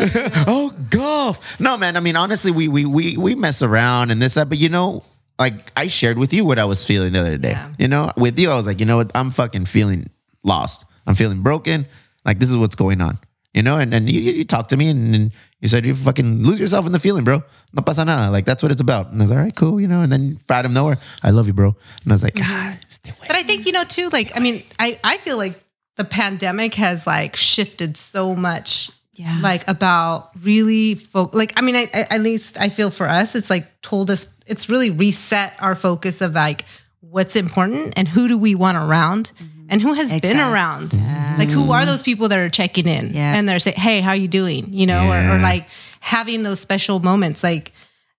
oh, 0.48 0.74
golf. 0.90 1.60
No, 1.60 1.78
man. 1.78 1.98
I 1.98 2.00
mean, 2.00 2.16
honestly, 2.16 2.52
we 2.52 2.68
we 2.68 2.86
we 2.86 3.18
we 3.18 3.36
mess 3.36 3.62
around 3.62 4.12
and 4.12 4.22
this 4.22 4.36
that, 4.36 4.50
but 4.50 4.58
you 4.58 4.70
know, 4.70 5.04
like 5.40 5.72
I 5.76 5.88
shared 5.88 6.18
with 6.18 6.34
you 6.34 6.46
what 6.46 6.60
I 6.60 6.66
was 6.66 6.86
feeling 6.86 7.14
the 7.14 7.20
other 7.20 7.38
day. 7.38 7.52
Yeah. 7.52 7.74
You 7.80 7.88
know, 7.88 8.12
with 8.18 8.38
you, 8.40 8.50
I 8.52 8.56
was 8.56 8.68
like, 8.68 8.80
you 8.80 8.86
know 8.86 8.98
what? 8.98 9.12
I'm 9.16 9.32
fucking 9.32 9.66
feeling 9.66 10.10
lost. 10.44 10.86
I'm 11.08 11.16
feeling 11.16 11.42
broken. 11.42 11.86
Like 12.26 12.40
this 12.40 12.50
is 12.50 12.58
what's 12.58 12.76
going 12.76 13.02
on. 13.02 13.18
You 13.54 13.64
know, 13.64 13.78
and 13.78 13.94
and 13.94 14.10
you, 14.10 14.20
you 14.22 14.32
you 14.34 14.44
talked 14.46 14.70
to 14.72 14.78
me 14.78 14.90
and, 14.90 15.16
and 15.16 15.32
you 15.64 15.70
said 15.70 15.86
you 15.86 15.96
fucking 15.96 16.44
lose 16.44 16.60
yourself 16.60 16.86
in 16.86 16.92
the 16.92 17.00
feeling, 17.00 17.24
bro. 17.24 17.42
No 17.72 17.82
pasa 17.82 18.04
nada. 18.04 18.30
Like 18.30 18.44
that's 18.44 18.62
what 18.62 18.74
it's 18.74 18.82
about. 18.82 19.12
And 19.12 19.22
I 19.22 19.24
was 19.24 19.32
like, 19.32 19.40
all 19.40 19.46
right, 19.46 19.56
cool. 19.56 19.80
You 19.80 19.88
know, 19.88 20.02
and 20.02 20.12
then 20.12 20.38
out 20.50 20.66
of 20.66 20.72
nowhere, 20.72 20.98
I 21.24 21.30
love 21.30 21.48
you, 21.48 21.54
bro. 21.54 21.74
And 22.04 22.12
I 22.12 22.16
was 22.16 22.22
like, 22.22 22.34
mm-hmm. 22.34 22.52
God, 22.52 22.80
stay 22.90 23.12
away. 23.12 23.28
But 23.28 23.38
I 23.38 23.44
think, 23.44 23.66
you 23.66 23.72
know, 23.72 23.86
too, 23.86 24.10
like, 24.10 24.36
I 24.36 24.42
mean, 24.42 24.62
I, 24.78 25.00
I 25.06 25.16
feel 25.20 25.38
like 25.38 25.64
the 25.96 26.04
pandemic 26.04 26.76
has 26.76 27.08
like 27.08 27.38
shifted 27.38 27.96
so 27.96 28.36
much. 28.36 28.92
Yeah. 29.14 29.40
Like 29.42 29.66
about 29.70 30.32
really, 30.42 30.96
fo- 30.96 31.30
like, 31.32 31.54
I 31.56 31.62
mean, 31.62 31.78
I, 31.78 31.90
I, 31.94 32.08
at 32.10 32.22
least 32.22 32.60
I 32.60 32.68
feel 32.68 32.92
for 32.92 33.08
us, 33.08 33.34
it's 33.34 33.50
like 33.50 33.82
told 33.82 34.12
us, 34.12 34.28
it's 34.46 34.68
really 34.68 34.90
reset 34.90 35.54
our 35.62 35.76
focus 35.76 36.20
of 36.20 36.34
like 36.34 36.66
what's 37.00 37.38
important 37.38 37.94
and 37.96 38.10
who 38.10 38.28
do 38.28 38.38
we 38.38 38.54
want 38.54 38.76
around 38.76 39.32
mm-hmm. 39.36 39.53
And 39.74 39.82
who 39.82 39.94
has 39.94 40.10
been 40.10 40.18
Exactly. 40.32 40.54
around. 40.54 40.94
Like, 41.40 41.50
who 41.50 41.72
are 41.72 41.86
those 41.86 42.04
people 42.04 42.28
that 42.30 42.40
are 42.40 42.50
checking 42.50 42.88
in 42.88 43.14
Yeah. 43.14 43.36
and 43.36 43.50
they're 43.50 43.60
saying, 43.60 43.78
hey, 43.78 44.00
how 44.02 44.14
you 44.14 44.28
doing? 44.28 44.72
You 44.72 44.86
know, 44.86 45.10
or, 45.12 45.36
or 45.36 45.40
like 45.40 45.68
having 46.00 46.44
those 46.44 46.60
special 46.60 47.00
moments. 47.00 47.44
Like, 47.44 47.72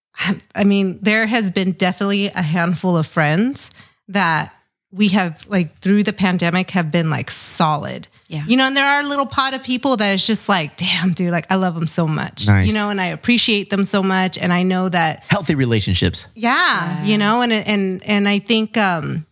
I 0.54 0.64
mean, 0.64 0.98
there 1.02 1.26
has 1.26 1.50
been 1.50 1.72
definitely 1.72 2.26
a 2.26 2.42
handful 2.42 2.96
of 2.96 3.06
friends 3.06 3.70
that 4.08 4.52
we 4.92 5.08
have 5.08 5.44
like 5.48 5.78
through 5.78 6.04
the 6.04 6.12
pandemic 6.12 6.70
have 6.70 6.90
been 6.92 7.10
like 7.10 7.30
solid. 7.30 8.06
Yeah. 8.28 8.44
You 8.46 8.56
know, 8.56 8.64
and 8.66 8.76
there 8.76 8.86
are 8.86 9.00
a 9.00 9.06
little 9.06 9.26
pot 9.26 9.52
of 9.54 9.62
people 9.64 9.96
that 9.96 10.12
it's 10.12 10.26
just 10.26 10.48
like, 10.48 10.76
damn, 10.76 11.12
dude, 11.12 11.30
like 11.32 11.46
I 11.50 11.56
love 11.56 11.74
them 11.74 11.86
so 11.88 12.06
much. 12.06 12.46
Nice. 12.46 12.66
You 12.68 12.72
know, 12.74 12.90
and 12.90 13.00
I 13.00 13.06
appreciate 13.06 13.70
them 13.70 13.84
so 13.84 14.02
much. 14.02 14.38
And 14.38 14.52
I 14.52 14.62
know 14.62 14.88
that 14.88 15.24
Healthy 15.28 15.56
relationships. 15.56 16.26
yeah, 16.34 17.04
you 17.04 17.18
know, 17.18 17.42
and 17.42 17.52
and 17.52 18.02
and 18.04 18.28
I 18.28 18.38
think 18.38 18.76
um 18.76 19.26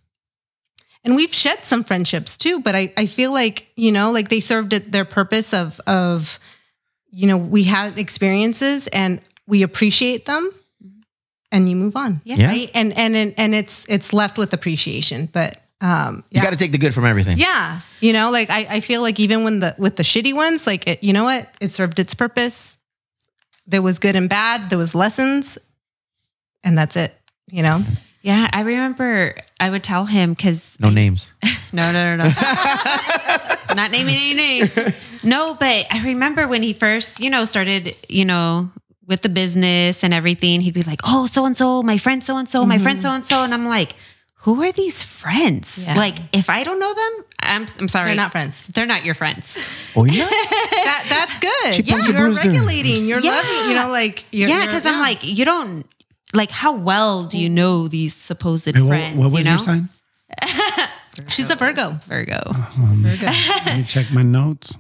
and 1.05 1.17
we've 1.17 1.35
shed 1.35 1.65
some 1.65 1.85
friendships 1.85 2.37
too, 2.37 2.61
but 2.61 2.75
I 2.75 2.93
I 2.97 3.07
feel 3.07 3.33
like, 3.33 3.69
you 3.77 3.93
know, 3.93 4.11
like 4.13 4.29
they 4.29 4.41
served 4.41 4.71
their 4.93 5.05
purpose 5.05 5.53
of 5.53 5.81
of 5.87 6.39
you 7.11 7.27
know, 7.27 7.37
we 7.37 7.65
had 7.65 7.99
experiences 7.99 8.87
and 8.89 9.21
we 9.47 9.63
appreciate 9.63 10.25
them 10.25 10.51
and 11.51 11.69
you 11.69 11.77
move 11.77 11.95
on. 11.97 12.21
Yeah. 12.25 12.37
Yeah. 12.37 12.47
Right? 12.49 12.71
And 12.75 12.97
and 12.97 13.15
and, 13.17 13.35
and 13.37 13.55
it's 13.55 13.85
it's 13.89 14.13
left 14.13 14.39
with 14.39 14.53
appreciation, 14.55 15.29
but 15.33 15.59
um 15.81 16.25
You 16.31 16.37
yeah. 16.37 16.43
got 16.45 16.51
to 16.51 16.57
take 16.57 16.73
the 16.73 16.79
good 16.79 16.95
from 16.95 17.05
everything. 17.05 17.37
yeah, 17.39 17.81
you 18.01 18.13
know, 18.13 18.31
like 18.31 18.49
I, 18.51 18.77
I 18.77 18.81
feel 18.81 19.03
like 19.03 19.19
even 19.21 19.45
when 19.45 19.59
the 19.59 19.75
with 19.79 19.97
the 19.97 20.05
shitty 20.05 20.33
ones, 20.35 20.67
like 20.67 20.87
it, 20.89 21.03
you 21.03 21.13
know 21.13 21.25
what, 21.25 21.49
it 21.61 21.73
served 21.73 21.99
its 21.99 22.15
purpose. 22.15 22.79
There 23.67 23.83
was 23.83 23.99
good 23.99 24.17
and 24.17 24.29
bad. 24.29 24.71
There 24.71 24.79
was 24.79 24.95
lessons, 24.95 25.59
and 26.65 26.77
that's 26.79 26.97
it. 26.97 27.13
You 27.51 27.63
know, 27.63 27.85
Yeah. 28.23 28.49
I 28.53 28.61
remember 28.63 29.35
I 29.61 29.71
would 29.71 29.83
tell 29.85 30.07
him 30.07 30.33
because 30.35 30.65
No 30.81 30.91
names. 30.91 31.33
No, 31.75 31.91
no, 31.91 32.17
no, 32.17 32.25
no. 32.25 32.31
Not 33.75 33.91
naming 33.93 34.15
any 34.15 34.35
names. 34.35 34.77
No, 35.25 35.55
but 35.55 35.87
I 35.91 36.03
remember 36.05 36.47
when 36.47 36.63
he 36.63 36.75
first, 36.75 37.19
you 37.21 37.31
know, 37.31 37.47
started, 37.47 37.97
you 38.11 38.27
know, 38.27 38.71
with 39.07 39.23
the 39.23 39.31
business 39.31 40.05
and 40.05 40.13
everything, 40.13 40.61
he'd 40.61 40.75
be 40.75 40.83
like, 40.83 41.01
oh, 41.05 41.25
so 41.27 41.47
and 41.47 41.57
so, 41.57 41.83
my 41.83 41.97
friend 41.97 42.23
so 42.23 42.37
and 42.37 42.47
so, 42.47 42.67
my 42.67 42.77
friend 42.79 43.01
so 43.01 43.09
and 43.11 43.25
so. 43.25 43.43
And 43.43 43.55
I'm 43.55 43.67
like, 43.67 43.95
who 44.45 44.63
are 44.63 44.71
these 44.73 45.03
friends? 45.03 45.79
Yeah. 45.79 45.95
Like, 45.95 46.17
if 46.35 46.51
I 46.51 46.63
don't 46.63 46.79
know 46.79 46.93
them, 46.93 47.25
I'm, 47.41 47.67
I'm 47.79 47.89
sorry. 47.89 48.09
They're 48.09 48.17
not 48.17 48.33
friends. 48.33 48.67
They're 48.69 48.85
not 48.87 49.05
your 49.07 49.15
friends. 49.15 49.57
Oh, 49.97 50.05
yeah. 50.05 50.25
that 50.29 51.07
that's 51.09 51.39
good. 51.39 51.87
Yeah, 51.89 52.07
you're 52.07 52.31
regulating. 52.35 53.07
You're 53.07 53.21
Yeah. 53.21 53.31
loving. 53.31 53.71
You 53.71 53.77
know, 53.81 53.89
like 53.91 54.27
you're, 54.31 54.49
yeah, 54.51 54.57
you're- 54.57 54.67
because 54.67 54.85
I'm 54.85 55.01
like, 55.01 55.27
you 55.27 55.45
don't, 55.47 55.87
like, 56.33 56.51
how 56.51 56.73
well 56.73 57.25
do 57.25 57.39
you 57.39 57.49
know 57.49 57.89
these 57.89 58.15
supposed 58.15 58.65
Hey, 58.65 58.81
what, 58.81 58.89
friends? 58.89 59.17
what 59.17 59.31
was 59.31 59.39
you 59.41 59.45
know? 59.45 59.51
your 59.51 59.59
sign? 59.59 59.89
she's 61.29 61.51
a 61.51 61.57
Virgo. 61.57 61.99
Virgo. 62.07 62.41
Virgo. 62.53 63.33
Let 63.67 63.77
me 63.77 63.85
check 63.85 64.13
my 64.13 64.23
notes. 64.23 64.77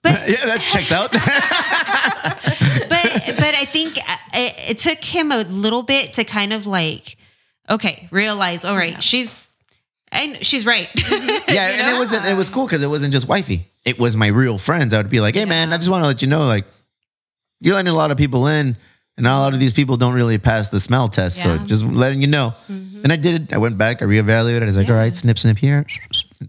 yeah, 0.04 0.12
that 0.46 0.60
checks 0.60 0.92
out. 0.92 1.10
but 2.88 3.36
but 3.36 3.54
I 3.54 3.64
think 3.66 3.98
uh, 3.98 4.16
it, 4.32 4.70
it 4.70 4.78
took 4.78 4.98
him 5.04 5.32
a 5.32 5.38
little 5.42 5.82
bit 5.82 6.14
to 6.14 6.24
kind 6.24 6.52
of 6.52 6.66
like, 6.66 7.16
okay, 7.68 8.08
realize, 8.10 8.64
all 8.64 8.76
right, 8.76 9.02
she's, 9.02 9.48
and 10.10 10.44
she's 10.46 10.64
right. 10.64 10.88
yeah, 11.48 11.70
and 11.72 11.94
it 11.94 11.98
wasn't. 11.98 12.24
It 12.24 12.36
was 12.36 12.48
cool 12.48 12.64
because 12.64 12.82
it 12.82 12.86
wasn't 12.86 13.12
just 13.12 13.28
wifey. 13.28 13.66
It 13.84 13.98
was 13.98 14.16
my 14.16 14.28
real 14.28 14.56
friends. 14.56 14.94
I 14.94 14.98
would 14.98 15.10
be 15.10 15.20
like, 15.20 15.34
"Hey, 15.34 15.44
man, 15.44 15.72
I 15.72 15.76
just 15.76 15.90
want 15.90 16.04
to 16.04 16.06
let 16.06 16.22
you 16.22 16.28
know, 16.28 16.46
like, 16.46 16.64
you're 17.60 17.74
letting 17.74 17.92
a 17.92 17.96
lot 17.96 18.10
of 18.10 18.16
people 18.16 18.46
in, 18.46 18.76
and 19.18 19.26
a 19.26 19.30
lot 19.30 19.52
of 19.52 19.60
these 19.60 19.74
people 19.74 19.96
don't 19.96 20.14
really 20.14 20.38
pass 20.38 20.70
the 20.70 20.80
smell 20.80 21.08
test. 21.08 21.42
So 21.42 21.58
just 21.58 21.84
letting 21.84 22.22
you 22.22 22.28
know." 22.28 22.54
Mm-hmm. 22.70 23.00
And 23.02 23.12
I 23.12 23.16
did 23.16 23.42
it. 23.42 23.52
I 23.52 23.58
went 23.58 23.76
back. 23.76 24.00
I 24.00 24.06
reevaluated. 24.06 24.62
I 24.62 24.66
was 24.66 24.76
like, 24.76 24.88
"All 24.88 24.94
right, 24.94 25.14
snip, 25.14 25.38
snip 25.38 25.58
here," 25.58 25.84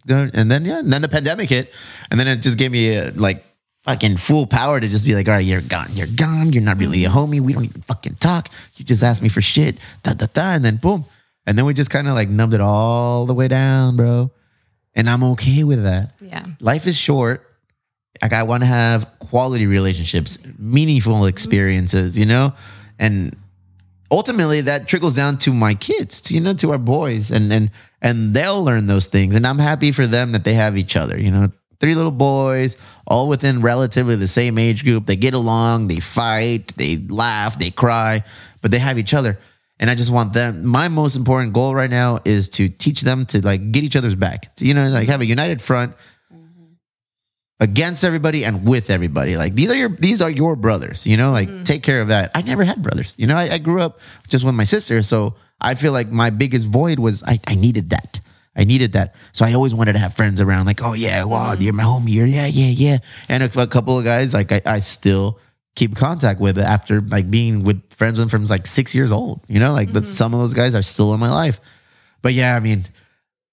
and 0.07 0.49
then 0.49 0.63
yeah, 0.63 0.79
and 0.79 0.93
then 0.93 1.01
the 1.01 1.09
pandemic 1.09 1.49
hit, 1.49 1.73
and 2.09 2.19
then 2.19 2.27
it 2.27 2.37
just 2.41 2.57
gave 2.57 2.71
me 2.71 2.95
a, 2.95 3.11
like 3.11 3.43
fucking 3.83 4.17
full 4.17 4.45
power 4.45 4.79
to 4.79 4.87
just 4.87 5.05
be 5.05 5.15
like, 5.15 5.27
"All 5.27 5.33
right, 5.33 5.45
you're 5.45 5.61
gone. 5.61 5.89
You're 5.93 6.07
gone. 6.15 6.53
You're 6.53 6.63
not 6.63 6.77
really 6.77 7.03
a 7.05 7.09
mm-hmm. 7.09 7.17
homie. 7.17 7.41
We 7.41 7.53
don't 7.53 7.65
even 7.65 7.81
fucking 7.81 8.15
talk. 8.15 8.49
You 8.77 8.85
just 8.85 9.03
ask 9.03 9.21
me 9.21 9.29
for 9.29 9.41
shit." 9.41 9.77
Da 10.03 10.13
da 10.13 10.27
da, 10.31 10.53
and 10.53 10.63
then 10.63 10.77
boom. 10.77 11.05
And 11.45 11.57
then 11.57 11.65
we 11.65 11.73
just 11.73 11.89
kind 11.89 12.07
of 12.07 12.13
like 12.13 12.29
numbed 12.29 12.53
it 12.53 12.61
all 12.61 13.25
the 13.25 13.33
way 13.33 13.47
down, 13.47 13.95
bro. 13.95 14.31
And 14.93 15.09
I'm 15.09 15.23
okay 15.23 15.63
with 15.63 15.83
that. 15.83 16.13
Yeah. 16.21 16.45
Life 16.59 16.85
is 16.85 16.97
short. 16.97 17.48
Like 18.21 18.33
I 18.33 18.43
want 18.43 18.63
to 18.63 18.67
have 18.67 19.07
quality 19.19 19.67
relationships, 19.67 20.37
meaningful 20.57 21.25
experiences, 21.25 22.17
you 22.17 22.25
know? 22.25 22.53
And 22.97 23.35
ultimately 24.11 24.61
that 24.61 24.87
trickles 24.87 25.15
down 25.15 25.37
to 25.39 25.53
my 25.53 25.73
kids, 25.73 26.21
to, 26.21 26.33
you 26.33 26.41
know, 26.41 26.53
to 26.55 26.71
our 26.71 26.77
boys 26.77 27.31
and 27.31 27.51
and 27.51 27.71
and 28.01 28.33
they'll 28.33 28.63
learn 28.63 28.87
those 28.87 29.07
things. 29.07 29.35
And 29.35 29.45
I'm 29.45 29.59
happy 29.59 29.91
for 29.91 30.07
them 30.07 30.31
that 30.33 30.43
they 30.43 30.53
have 30.53 30.77
each 30.77 30.95
other, 30.95 31.19
you 31.19 31.31
know. 31.31 31.49
three 31.79 31.95
little 31.95 32.11
boys, 32.11 32.75
all 33.07 33.29
within 33.29 33.61
relatively 33.61 34.17
the 34.17 34.27
same 34.27 34.57
age 34.57 34.83
group. 34.83 35.05
They 35.05 35.15
get 35.15 35.33
along, 35.33 35.87
they 35.87 36.01
fight, 36.01 36.73
they 36.75 36.97
laugh, 36.97 37.57
they 37.57 37.71
cry, 37.71 38.23
but 38.61 38.71
they 38.71 38.79
have 38.79 38.97
each 38.99 39.13
other. 39.13 39.39
And 39.79 39.89
I 39.89 39.95
just 39.95 40.11
want 40.11 40.33
them. 40.33 40.65
My 40.65 40.89
most 40.89 41.15
important 41.15 41.53
goal 41.53 41.73
right 41.73 41.89
now 41.89 42.19
is 42.25 42.49
to 42.49 42.67
teach 42.67 43.01
them 43.01 43.25
to 43.27 43.39
like 43.39 43.71
get 43.71 43.83
each 43.85 43.95
other's 43.95 44.15
back. 44.15 44.53
To, 44.57 44.65
you 44.65 44.73
know, 44.73 44.89
like 44.89 45.07
have 45.07 45.21
a 45.21 45.25
united 45.25 45.61
front 45.61 45.93
against 47.59 48.03
everybody 48.03 48.45
and 48.45 48.67
with 48.67 48.89
everybody. 48.89 49.37
Like 49.37 49.53
these 49.53 49.69
are 49.69 49.75
your 49.75 49.89
these 49.89 50.21
are 50.21 50.29
your 50.29 50.55
brothers. 50.55 51.05
You 51.05 51.17
know, 51.17 51.31
like 51.31 51.49
mm. 51.49 51.65
take 51.65 51.83
care 51.83 52.01
of 52.01 52.07
that. 52.07 52.31
I 52.35 52.41
never 52.41 52.63
had 52.63 52.81
brothers. 52.81 53.15
You 53.17 53.27
know, 53.27 53.35
I, 53.35 53.53
I 53.53 53.57
grew 53.57 53.81
up 53.81 53.99
just 54.27 54.43
with 54.43 54.55
my 54.55 54.63
sister, 54.63 55.03
so 55.03 55.35
I 55.59 55.75
feel 55.75 55.91
like 55.91 56.09
my 56.09 56.29
biggest 56.29 56.67
void 56.67 56.99
was 56.99 57.23
I, 57.23 57.39
I 57.47 57.55
needed 57.55 57.89
that. 57.89 58.21
I 58.55 58.63
needed 58.63 58.93
that. 58.93 59.15
So 59.31 59.45
I 59.45 59.53
always 59.53 59.73
wanted 59.73 59.93
to 59.93 59.99
have 59.99 60.13
friends 60.13 60.41
around. 60.41 60.65
Like, 60.65 60.83
oh 60.83 60.93
yeah, 60.93 61.23
wow, 61.23 61.55
mm. 61.55 61.61
you're 61.61 61.73
my 61.73 61.83
homie. 61.83 62.13
You're 62.13 62.25
yeah, 62.25 62.47
yeah, 62.47 62.67
yeah. 62.67 62.97
And 63.27 63.43
a, 63.43 63.61
a 63.61 63.67
couple 63.67 63.97
of 63.97 64.03
guys 64.05 64.33
like 64.33 64.51
I, 64.51 64.61
I 64.65 64.79
still 64.79 65.39
keep 65.75 65.95
contact 65.95 66.41
with 66.41 66.57
after 66.57 66.99
like 67.01 67.29
being 67.29 67.63
with 67.63 67.93
friends 67.93 68.19
with 68.19 68.31
from 68.31 68.45
like 68.45 68.67
six 68.67 68.95
years 68.95 69.11
old. 69.11 69.41
You 69.47 69.59
know, 69.59 69.73
like 69.73 69.91
the, 69.91 69.99
mm-hmm. 69.99 70.11
some 70.11 70.33
of 70.33 70.39
those 70.39 70.53
guys 70.53 70.75
are 70.75 70.81
still 70.81 71.13
in 71.13 71.19
my 71.19 71.29
life. 71.29 71.59
But 72.21 72.33
yeah, 72.33 72.55
I 72.55 72.59
mean, 72.59 72.85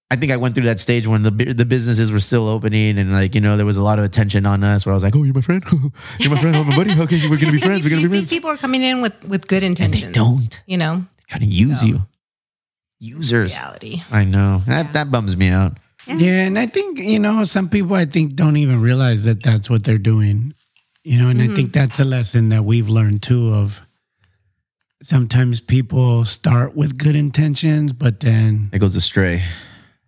I 0.09 0.15
think 0.15 0.31
I 0.31 0.37
went 0.37 0.55
through 0.55 0.65
that 0.65 0.79
stage 0.79 1.05
when 1.05 1.23
the 1.23 1.31
the 1.31 1.65
businesses 1.65 2.11
were 2.11 2.21
still 2.21 2.47
opening 2.47 2.97
and 2.97 3.11
like 3.11 3.35
you 3.35 3.41
know 3.41 3.57
there 3.57 3.65
was 3.65 3.75
a 3.75 3.81
lot 3.81 3.99
of 3.99 4.05
attention 4.05 4.45
on 4.45 4.63
us 4.63 4.85
where 4.85 4.93
I 4.93 4.95
was 4.95 5.03
like, 5.03 5.15
oh, 5.15 5.23
you're 5.23 5.33
my 5.33 5.41
friend, 5.41 5.63
you're 6.19 6.31
my 6.31 6.39
friend, 6.39 6.55
oh, 6.55 6.63
my 6.63 6.75
buddy. 6.75 6.91
Okay, 6.97 7.29
we're 7.29 7.37
gonna 7.37 7.51
be 7.51 7.59
friends. 7.59 7.83
We're 7.83 7.89
gonna 7.89 8.03
be 8.03 8.07
friends. 8.07 8.29
people 8.29 8.49
are 8.49 8.57
coming 8.57 8.83
in 8.83 9.01
with 9.01 9.27
with 9.27 9.47
good 9.47 9.63
intentions. 9.63 10.05
And 10.05 10.15
they 10.15 10.17
don't. 10.17 10.63
You 10.65 10.77
know, 10.77 10.95
They're 10.95 11.27
trying 11.27 11.41
to 11.41 11.47
use 11.47 11.83
you. 11.83 12.01
Users. 12.99 13.55
reality. 13.55 14.01
I 14.09 14.23
know 14.23 14.61
that 14.65 14.93
that 14.93 15.11
bums 15.11 15.35
me 15.35 15.49
out. 15.49 15.77
Yeah, 16.07 16.45
and 16.45 16.57
I 16.57 16.67
think 16.67 16.99
you 16.99 17.19
know 17.19 17.43
some 17.43 17.67
people 17.67 17.95
I 17.95 18.05
think 18.05 18.35
don't 18.35 18.55
even 18.55 18.81
realize 18.81 19.25
that 19.25 19.43
that's 19.43 19.69
what 19.69 19.83
they're 19.83 19.97
doing. 19.97 20.53
You 21.03 21.17
know, 21.17 21.29
and 21.29 21.41
I 21.41 21.47
think 21.47 21.71
mm-hmm. 21.71 21.79
that's 21.79 21.99
a 21.99 22.05
lesson 22.05 22.49
that 22.49 22.63
we've 22.63 22.89
learned 22.89 23.23
too. 23.23 23.53
Of 23.53 23.85
sometimes 25.01 25.59
people 25.59 26.23
start 26.25 26.75
with 26.75 26.97
good 26.97 27.15
intentions, 27.15 27.91
but 27.91 28.21
then 28.21 28.69
It 28.71 28.79
goes 28.79 28.95
astray. 28.95 29.43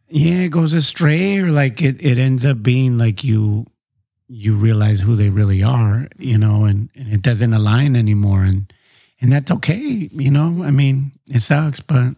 Yeah, 0.09 0.41
it 0.41 0.51
goes 0.51 0.73
astray, 0.73 1.39
or 1.39 1.51
like 1.51 1.81
it 1.81 2.03
it 2.03 2.17
ends 2.17 2.45
up 2.45 2.61
being 2.61 2.97
like 2.97 3.23
you 3.23 3.65
you 4.27 4.55
realize 4.55 5.01
who 5.01 5.15
they 5.15 5.29
really 5.29 5.63
are. 5.63 6.07
You 6.17 6.37
know, 6.37 6.65
and, 6.65 6.89
and 6.95 7.11
it 7.13 7.21
doesn't 7.21 7.53
align 7.53 7.95
anymore, 7.95 8.43
and 8.43 8.71
and 9.21 9.31
that's 9.31 9.51
okay. 9.51 10.09
You 10.11 10.31
know, 10.31 10.63
I 10.63 10.71
mean, 10.71 11.11
it 11.27 11.39
sucks, 11.39 11.79
but. 11.79 12.15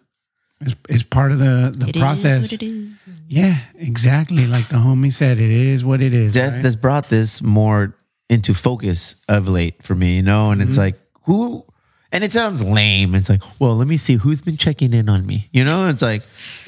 It's, 0.63 0.75
it's 0.89 1.01
part 1.01 1.31
of 1.31 1.39
the, 1.39 1.73
the 1.75 1.87
It 1.87 1.95
is 1.95 2.01
process. 2.03 2.51
what 2.51 2.61
it 2.61 2.63
is. 2.63 2.99
Yeah, 3.27 3.57
exactly. 3.79 4.45
Like 4.45 4.69
the 4.69 4.75
homie 4.75 5.11
said, 5.11 5.39
it 5.39 5.49
is 5.49 5.83
what 5.83 6.01
it 6.01 6.13
is. 6.13 6.35
Death 6.35 6.53
right? 6.53 6.61
has 6.63 6.75
brought 6.75 7.09
this 7.09 7.41
more 7.41 7.95
into 8.29 8.53
focus 8.53 9.15
of 9.27 9.49
late 9.49 9.81
for 9.81 9.95
me, 9.95 10.17
you 10.17 10.21
know, 10.21 10.51
and 10.51 10.61
it's 10.61 10.71
mm-hmm. 10.71 10.79
like 10.81 10.99
who 11.23 11.65
and 12.11 12.23
it 12.23 12.31
sounds 12.31 12.63
lame. 12.63 13.15
It's 13.15 13.29
like, 13.29 13.41
well, 13.59 13.75
let 13.75 13.87
me 13.87 13.97
see 13.97 14.15
who's 14.15 14.41
been 14.41 14.57
checking 14.57 14.93
in 14.93 15.07
on 15.07 15.25
me. 15.25 15.49
You 15.51 15.63
know, 15.63 15.87
it's 15.87 16.01
like, 16.01 16.23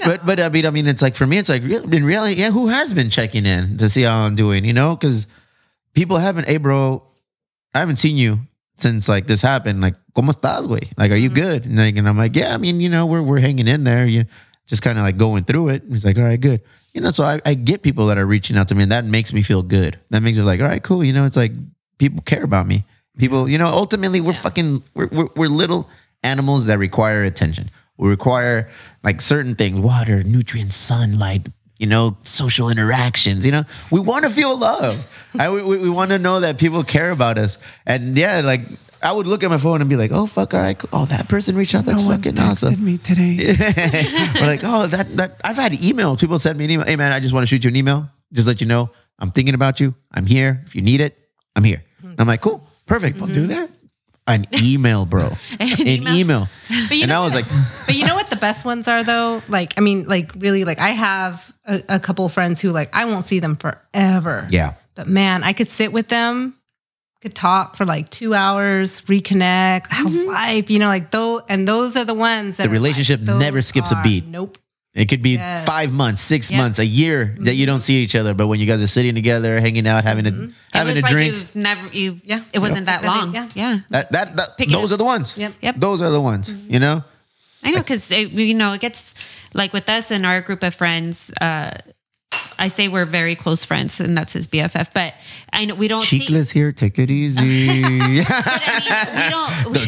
but 0.06 0.26
but 0.26 0.39
I 0.39 0.50
mean, 0.50 0.66
I 0.66 0.70
mean, 0.70 0.88
it's 0.88 1.02
like 1.02 1.16
for 1.16 1.28
me, 1.28 1.38
it's 1.38 1.50
like 1.50 1.64
re- 1.64 1.84
in 1.84 2.06
reality, 2.06 2.36
yeah, 2.36 2.52
who 2.52 2.68
has 2.68 2.94
been 2.94 3.10
checking 3.10 3.46
in 3.46 3.78
to 3.78 3.89
see 3.89 4.04
how 4.04 4.22
I'm 4.22 4.36
doing? 4.36 4.66
You 4.66 4.74
know, 4.74 4.96
because 4.96 5.28
people 5.94 6.18
haven't. 6.18 6.48
Hey, 6.48 6.58
bro, 6.58 7.04
I 7.74 7.80
haven't 7.80 7.98
seen 7.98 8.18
you 8.18 8.39
since 8.78 9.10
like 9.10 9.28
this 9.28 9.41
happened. 9.41 9.82
Like, 9.82 9.96
¿cómo 10.16 10.32
estás, 10.32 10.66
güey? 10.66 10.91
Like, 10.98 11.12
are 11.12 11.16
you 11.16 11.30
mm-hmm. 11.30 11.41
good? 11.41 11.66
And, 11.66 11.78
like, 11.78 11.96
and 11.98 12.08
I'm 12.08 12.18
like, 12.18 12.36
yeah, 12.36 12.54
I 12.54 12.58
mean, 12.58 12.80
you 12.80 12.89
know, 12.89 13.06
we're 13.06 13.22
we're 13.22 13.39
hanging 13.39 13.68
in 13.68 13.84
there. 13.84 14.06
You 14.06 14.26
just 14.66 14.82
kind 14.82 14.98
of 14.98 15.04
like 15.04 15.18
going 15.18 15.44
through 15.44 15.70
it. 15.70 15.84
And 15.84 15.91
he's 15.91 16.06
like, 16.06 16.18
all 16.18 16.24
right, 16.24 16.39
good. 16.39 16.62
You 16.94 17.02
know, 17.02 17.12
so 17.12 17.24
I, 17.24 17.41
I 17.46 17.56
get 17.56 17.82
people 17.82 18.06
that 18.08 18.18
are 18.18 18.26
reaching 18.26 18.58
out 18.58 18.68
to 18.70 18.76
me, 18.76 18.84
and 18.84 18.91
that 18.91 19.04
makes 19.04 19.34
me 19.34 19.41
feel 19.41 19.64
good. 19.64 20.00
That 20.12 20.22
makes 20.22 20.38
me 20.38 20.44
like, 20.44 20.62
all 20.62 20.68
right, 20.68 20.82
cool. 20.82 21.04
You 21.04 21.12
know, 21.12 21.26
it's 21.26 21.36
like 21.36 21.52
people 21.98 22.22
care 22.22 22.44
about 22.44 22.68
me. 22.68 22.86
People, 23.18 23.47
you 23.47 23.57
know, 23.57 23.68
ultimately 23.68 24.22
we're 24.22 24.34
fucking 24.34 24.84
we're, 24.93 25.07
we're 25.07 25.30
we're 25.36 25.47
little 25.47 25.89
animals 26.24 26.66
that 26.68 26.80
require 26.80 27.24
attention. 27.24 27.70
We 27.97 28.09
require 28.09 28.70
like 29.03 29.22
certain 29.22 29.55
things: 29.55 29.80
water, 29.80 30.24
nutrients, 30.24 30.76
sunlight. 30.76 31.47
You 31.80 31.88
know, 31.88 32.18
social 32.22 32.70
interactions. 32.70 33.45
You 33.45 33.51
know, 33.51 33.64
we 33.91 33.99
want 33.99 34.26
to 34.26 34.32
feel 34.32 34.57
love. 34.57 35.05
I, 35.38 35.49
we 35.51 35.61
we, 35.64 35.78
we 35.78 35.89
want 35.89 36.11
to 36.11 36.20
know 36.20 36.39
that 36.39 36.57
people 36.57 36.84
care 36.84 37.11
about 37.11 37.38
us. 37.38 37.57
And 37.86 38.18
yeah, 38.18 38.41
like 38.41 38.61
I 39.01 39.11
would 39.11 39.28
look 39.28 39.43
at 39.43 39.49
my 39.49 39.57
phone 39.57 39.82
and 39.82 39.89
be 39.89 39.97
like, 39.97 40.11
"Oh 40.11 40.26
fuck, 40.26 40.53
all 40.53 40.61
right, 40.61 40.78
cool. 40.78 40.89
oh 40.93 41.05
that 41.05 41.28
person 41.28 41.55
reached 41.55 41.76
out. 41.76 41.86
That's 41.86 42.01
no 42.01 42.09
fucking 42.16 42.36
texted 42.36 42.49
awesome." 42.49 42.84
me 42.84 42.97
today. 42.97 43.55
We're 44.39 44.47
like, 44.47 44.61
oh, 44.64 44.88
that 44.88 45.18
that 45.18 45.41
I've 45.43 45.57
had 45.57 45.74
emails. 45.74 46.20
People 46.20 46.39
send 46.39 46.57
me 46.57 46.66
an 46.66 46.72
email. 46.72 46.86
Hey 46.86 46.95
man, 46.95 47.11
I 47.11 47.20
just 47.20 47.34
want 47.34 47.43
to 47.43 47.47
shoot 47.47 47.64
you 47.64 47.70
an 47.70 47.76
email. 47.76 48.09
Just 48.32 48.47
let 48.47 48.61
you 48.61 48.68
know 48.68 48.89
I'm 49.20 49.32
thinking 49.32 49.53
about 49.53 49.80
you. 49.80 49.93
I'm 50.11 50.26
here. 50.26 50.61
If 50.66 50.76
you 50.76 50.82
need 50.82 51.01
it, 51.01 51.18
I'm 51.55 51.64
here. 51.64 51.84
And 52.01 52.16
I'm 52.20 52.28
like, 52.28 52.41
cool, 52.41 52.66
perfect. 52.86 53.16
People 53.16 53.28
do 53.28 53.48
mm-hmm. 53.48 53.50
that. 53.50 53.70
An 54.26 54.46
email, 54.64 55.06
bro. 55.06 55.34
An 55.60 56.08
email. 56.08 56.48
But 56.88 56.96
you 56.96 57.04
And 57.04 57.10
know 57.10 57.22
I 57.22 57.26
was 57.26 57.34
what- 57.34 57.52
like, 57.52 57.62
but 57.86 57.96
you 57.96 58.06
know 58.06 58.16
what 58.16 58.30
the 58.30 58.38
best 58.38 58.64
ones 58.64 58.88
are 58.88 59.04
though? 59.04 59.42
Like, 59.50 59.74
I 59.78 59.82
mean, 59.82 60.06
like 60.06 60.32
really, 60.38 60.64
like 60.64 60.80
I 60.80 60.90
have 60.90 61.54
a, 61.66 61.84
a 61.90 62.00
couple 62.00 62.26
of 62.26 62.32
friends 62.32 62.62
who 62.62 62.70
like 62.72 62.90
I 62.94 63.06
won't 63.06 63.26
see 63.26 63.40
them 63.40 63.58
forever. 63.58 64.48
yeah, 64.50 64.76
But 64.96 65.08
man, 65.08 65.44
I 65.44 65.52
could 65.52 65.68
sit 65.68 65.92
with 65.92 66.08
them, 66.08 66.56
could 67.22 67.36
talk 67.36 67.76
for 67.76 67.86
like 67.86 68.10
two 68.10 68.34
hours, 68.34 69.02
reconnect. 69.02 69.88
How's 69.90 70.16
mm-hmm. 70.16 70.30
life? 70.30 70.70
You 70.70 70.80
know, 70.80 70.88
like 70.88 71.12
those, 71.12 71.42
and 71.50 71.68
those 71.68 71.98
are 71.98 72.06
the 72.06 72.14
ones 72.14 72.56
that 72.58 72.64
The 72.64 72.70
are, 72.70 72.72
like, 72.72 72.74
relationship 72.74 73.20
never 73.22 73.62
skips 73.62 73.92
a 73.92 74.00
beat. 74.04 74.26
Nope. 74.26 74.58
It 74.94 75.10
could 75.10 75.22
be 75.22 75.32
Yes. 75.32 75.66
five 75.66 75.91
months, 75.91 76.22
six 76.22 76.52
Yeah. 76.52 76.58
months, 76.58 76.78
a 76.78 76.86
year 76.86 77.36
that 77.41 77.56
you 77.56 77.66
don't 77.66 77.78
mm-hmm. 77.78 77.82
see 77.82 78.04
each 78.04 78.16
other. 78.16 78.34
But 78.34 78.48
when 78.48 78.60
you 78.60 78.66
guys 78.66 78.82
are 78.82 78.88
sitting 78.88 79.16
together, 79.16 79.60
hanging 79.60 79.88
out, 79.88 80.04
having 80.04 80.28
a 80.28 80.32
mm-hmm. 80.32 80.44
It 80.44 80.54
having 80.72 80.96
was 80.96 80.98
a 80.98 81.02
like 81.02 81.12
drink, 81.12 81.34
you've 81.34 81.56
never 81.56 81.88
you 81.88 82.20
Yeah. 82.24 82.44
it 82.54 82.60
wasn't 82.60 82.86
that 82.86 83.04
long. 83.04 83.34
Yeah. 83.34 83.50
Yeah. 83.56 83.80
that 83.89 84.12
that, 84.12 84.36
that 84.36 84.58
those 84.70 84.91
up. 84.91 84.96
are 84.96 84.98
the 84.98 85.06
ones. 85.06 85.38
Yep. 85.38 85.54
Yep. 85.62 85.76
Those 85.78 86.02
are 86.02 86.12
the 86.12 86.22
ones. 86.22 86.50
Mm-hmm. 86.50 86.74
You 86.74 86.80
know. 86.80 87.04
I 87.64 87.72
know 87.72 87.80
because 87.80 88.12
you 88.12 88.54
know 88.54 88.74
it 88.74 88.82
gets 88.82 89.14
like 89.54 89.74
with 89.74 89.89
us 89.89 90.12
and 90.12 90.26
our 90.26 90.41
group 90.41 90.64
of 90.64 90.76
friends. 90.76 91.32
Uh, 91.41 91.72
I 92.60 92.68
say 92.68 92.88
we're 92.88 93.06
very 93.06 93.36
close 93.36 93.66
friends, 93.66 94.00
and 94.00 94.16
that's 94.18 94.32
his 94.34 94.48
BFF. 94.48 94.94
But 94.94 95.16
I 95.52 95.66
know 95.66 95.76
we 95.76 95.88
don't 95.88 96.04
see. 96.04 96.20
Cheekless 96.20 96.52
here. 96.52 96.72
Take 96.72 96.98
it 97.00 97.10
easy. 97.12 98.24
But 98.24 98.28
I 98.30 98.80
mean, 98.80 99.16
we 99.16 99.30
don't. 99.36 99.54
We, 99.74 99.80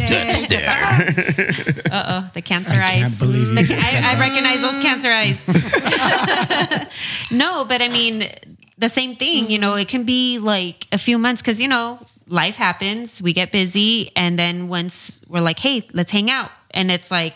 uh 1.92 2.04
oh, 2.08 2.30
the 2.34 2.42
cancer 2.42 2.76
I 2.76 2.80
can't 2.80 3.06
eyes. 3.06 3.20
believe 3.20 3.56
The 3.56 3.64
just 3.64 3.82
ca- 3.82 4.02
I, 4.04 4.16
I 4.16 4.20
recognize 4.20 4.62
those 4.62 4.80
cancer 4.84 5.10
eyes. 5.10 5.38
no, 7.32 7.66
but 7.66 7.82
I 7.82 7.88
mean 7.90 8.24
the 8.78 8.90
same 8.90 9.16
thing. 9.16 9.50
You 9.50 9.60
know, 9.60 9.76
it 9.76 9.88
can 9.88 10.04
be 10.04 10.40
like 10.40 10.88
a 10.92 10.98
few 10.98 11.18
months 11.18 11.42
because 11.42 11.60
you 11.62 11.68
know 11.68 12.00
life 12.28 12.56
happens. 12.56 13.22
We 13.22 13.34
get 13.34 13.52
busy, 13.52 14.12
and 14.16 14.38
then 14.40 14.68
once 14.68 15.18
we're 15.28 15.42
like, 15.42 15.60
"Hey, 15.60 15.84
let's 15.94 16.12
hang 16.12 16.30
out," 16.30 16.52
and 16.72 16.92
it's 16.92 17.12
like 17.12 17.36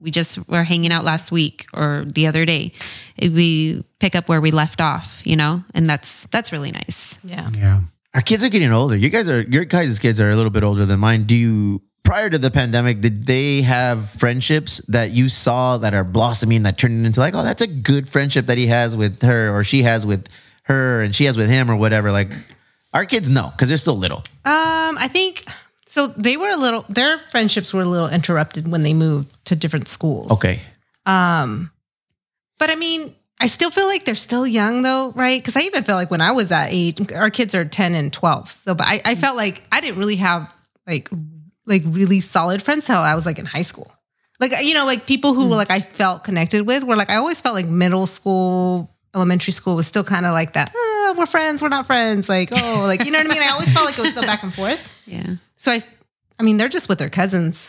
we 0.00 0.10
just 0.10 0.46
were 0.48 0.64
hanging 0.64 0.92
out 0.92 1.04
last 1.04 1.30
week 1.32 1.66
or 1.72 2.04
the 2.06 2.26
other 2.26 2.44
day. 2.44 2.72
We 3.20 3.84
pick 4.00 4.14
up 4.14 4.28
where 4.28 4.40
we 4.40 4.50
left 4.50 4.80
off. 4.80 5.22
You 5.24 5.36
know, 5.36 5.64
and 5.74 5.88
that's 5.88 6.26
that's 6.26 6.52
really 6.52 6.72
nice. 6.72 7.18
Yeah. 7.24 7.50
Yeah. 7.56 7.80
Our 8.14 8.20
kids 8.20 8.44
are 8.44 8.48
getting 8.48 8.70
older. 8.72 8.96
You 8.96 9.08
guys 9.08 9.28
are 9.28 9.42
your 9.42 9.64
guys' 9.64 9.98
kids 9.98 10.20
are 10.20 10.30
a 10.30 10.36
little 10.36 10.50
bit 10.50 10.62
older 10.62 10.86
than 10.86 11.00
mine. 11.00 11.24
Do 11.24 11.34
you 11.34 11.82
prior 12.04 12.30
to 12.30 12.38
the 12.38 12.50
pandemic, 12.50 13.00
did 13.00 13.24
they 13.24 13.62
have 13.62 14.10
friendships 14.10 14.78
that 14.88 15.10
you 15.10 15.28
saw 15.28 15.78
that 15.78 15.94
are 15.94 16.04
blossoming 16.04 16.62
that 16.62 16.78
turned 16.78 17.04
into 17.04 17.18
like, 17.18 17.34
oh, 17.34 17.42
that's 17.42 17.62
a 17.62 17.66
good 17.66 18.08
friendship 18.08 18.46
that 18.46 18.58
he 18.58 18.66
has 18.68 18.96
with 18.96 19.22
her 19.22 19.50
or 19.50 19.64
she 19.64 19.82
has 19.82 20.06
with 20.06 20.28
her 20.64 21.02
and 21.02 21.14
she 21.14 21.24
has 21.24 21.36
with 21.36 21.48
him 21.48 21.70
or 21.70 21.76
whatever? 21.76 22.12
Like 22.12 22.32
our 22.92 23.04
kids 23.04 23.28
no, 23.28 23.50
because 23.50 23.68
they're 23.68 23.78
still 23.78 23.96
little. 23.96 24.18
Um, 24.44 24.96
I 24.98 25.08
think 25.10 25.46
so. 25.94 26.08
They 26.08 26.36
were 26.36 26.50
a 26.50 26.56
little. 26.56 26.84
Their 26.88 27.18
friendships 27.18 27.72
were 27.72 27.82
a 27.82 27.86
little 27.94 28.08
interrupted 28.08 28.68
when 28.70 28.82
they 28.82 28.94
moved 28.94 29.32
to 29.46 29.54
different 29.56 29.88
schools. 29.88 30.30
Okay. 30.32 30.60
Um, 31.06 31.70
But 32.58 32.70
I 32.70 32.76
mean, 32.76 33.14
I 33.40 33.46
still 33.46 33.70
feel 33.70 33.86
like 33.86 34.04
they're 34.04 34.14
still 34.14 34.46
young 34.46 34.82
though, 34.82 35.12
right? 35.12 35.40
Because 35.42 35.56
I 35.56 35.64
even 35.66 35.84
felt 35.84 35.98
like 35.98 36.10
when 36.10 36.20
I 36.20 36.32
was 36.32 36.48
that 36.48 36.68
age, 36.70 37.00
our 37.12 37.30
kids 37.30 37.54
are 37.54 37.64
10 37.64 37.94
and 37.94 38.12
12. 38.12 38.50
So, 38.50 38.74
but 38.74 38.86
I, 38.86 39.00
I 39.04 39.14
felt 39.16 39.36
like 39.36 39.62
I 39.72 39.80
didn't 39.80 39.98
really 39.98 40.16
have 40.16 40.54
like, 40.86 41.08
like 41.66 41.82
really 41.84 42.20
solid 42.20 42.62
friends 42.62 42.86
till 42.86 42.96
I 42.96 43.14
was 43.14 43.26
like 43.26 43.38
in 43.38 43.46
high 43.46 43.62
school. 43.66 43.90
Like, 44.40 44.52
you 44.62 44.72
know, 44.74 44.86
like 44.86 45.06
people 45.06 45.34
who 45.34 45.48
were 45.50 45.56
like 45.56 45.70
I 45.70 45.80
felt 45.80 46.24
connected 46.24 46.66
with 46.66 46.84
were 46.84 46.96
like, 46.96 47.10
I 47.10 47.16
always 47.16 47.40
felt 47.40 47.54
like 47.54 47.66
middle 47.66 48.06
school, 48.06 48.90
elementary 49.14 49.52
school 49.52 49.76
was 49.76 49.86
still 49.86 50.04
kind 50.04 50.26
of 50.26 50.32
like 50.32 50.54
that. 50.54 50.72
"Ah, 50.74 51.14
we're 51.16 51.26
friends, 51.26 51.60
we're 51.60 51.68
not 51.68 51.86
friends. 51.86 52.28
Like, 52.28 52.48
oh, 52.52 52.84
like, 52.86 53.04
you 53.04 53.10
know 53.10 53.18
what 53.18 53.26
I 53.30 53.34
mean? 53.34 53.42
I 53.42 53.48
always 53.50 53.72
felt 53.72 53.84
like 53.86 53.98
it 53.98 54.02
was 54.02 54.10
still 54.12 54.22
back 54.24 54.42
and 54.42 54.54
forth. 54.54 54.80
Yeah. 55.06 55.34
So 55.64 55.72
I, 55.72 55.80
I 56.38 56.42
mean, 56.42 56.58
they're 56.58 56.68
just 56.68 56.90
with 56.90 56.98
their 56.98 57.08
cousins. 57.08 57.68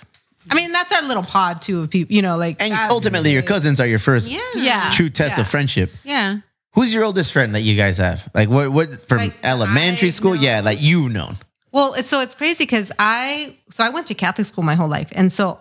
I 0.51 0.55
mean, 0.55 0.73
that's 0.73 0.91
our 0.91 1.01
little 1.01 1.23
pod 1.23 1.61
too 1.61 1.79
of 1.81 1.89
people, 1.89 2.13
you 2.13 2.21
know, 2.21 2.35
like, 2.37 2.61
And 2.61 2.73
that's- 2.73 2.91
ultimately, 2.91 3.31
your 3.31 3.41
cousins 3.41 3.79
are 3.79 3.87
your 3.87 3.99
first 3.99 4.29
Yeah. 4.29 4.39
yeah, 4.55 4.91
true 4.91 5.09
test 5.09 5.37
yeah. 5.37 5.41
of 5.41 5.47
friendship. 5.47 5.91
Yeah. 6.03 6.39
Who's 6.73 6.93
your 6.93 7.05
oldest 7.05 7.31
friend 7.31 7.55
that 7.55 7.61
you 7.61 7.77
guys 7.77 7.97
have? 7.99 8.29
Like 8.33 8.49
what? 8.49 8.69
What 8.69 9.07
from 9.07 9.19
Like, 9.19 9.37
elementary 9.43 10.09
I 10.09 10.11
school? 10.11 10.35
know. 10.35 10.41
Yeah, 10.41 10.59
like 10.59 10.79
you've 10.81 11.09
known. 11.13 11.37
Well, 11.71 11.93
it's 11.93 12.09
so 12.09 12.19
it's 12.19 12.35
crazy 12.35 12.63
because 12.65 12.91
I 12.99 13.57
so 13.69 13.83
I 13.85 13.89
went 13.89 14.07
to 14.07 14.13
Catholic 14.13 14.45
school 14.45 14.63
my 14.65 14.75
whole 14.75 14.89
life, 14.89 15.09
and 15.15 15.31
so 15.31 15.59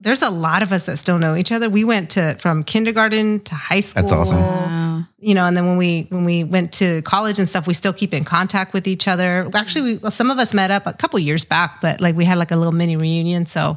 there's 0.00 0.22
a 0.22 0.30
lot 0.30 0.62
of 0.62 0.70
us 0.72 0.84
that 0.86 0.96
still 0.96 1.18
know 1.18 1.34
each 1.34 1.50
other. 1.50 1.68
We 1.68 1.82
went 1.84 2.10
to 2.10 2.36
from 2.38 2.62
kindergarten 2.64 3.40
to 3.40 3.54
high 3.54 3.80
school. 3.80 4.02
That's 4.02 4.12
awesome. 4.12 5.08
you 5.18 5.34
know, 5.34 5.44
and 5.44 5.56
then 5.56 5.66
when 5.66 5.76
we 5.76 6.06
when 6.10 6.24
we 6.24 6.44
went 6.44 6.72
to 6.74 7.02
college 7.02 7.38
and 7.38 7.48
stuff, 7.48 7.66
we 7.66 7.74
still 7.74 7.92
keep 7.92 8.14
in 8.14 8.24
contact 8.24 8.72
with 8.72 8.86
each 8.86 9.08
other. 9.08 9.50
Actually, 9.54 9.92
we, 9.92 9.96
well, 9.98 10.12
some 10.12 10.30
of 10.30 10.38
us 10.38 10.54
met 10.54 10.70
up 10.70 10.86
a 10.86 10.92
couple 10.92 11.18
years 11.18 11.44
back, 11.44 11.80
but 11.80 12.00
like 12.00 12.14
we 12.16 12.24
had 12.24 12.38
like 12.38 12.50
a 12.52 12.56
little 12.56 12.72
mini 12.72 12.96
reunion. 12.96 13.44
So 13.46 13.76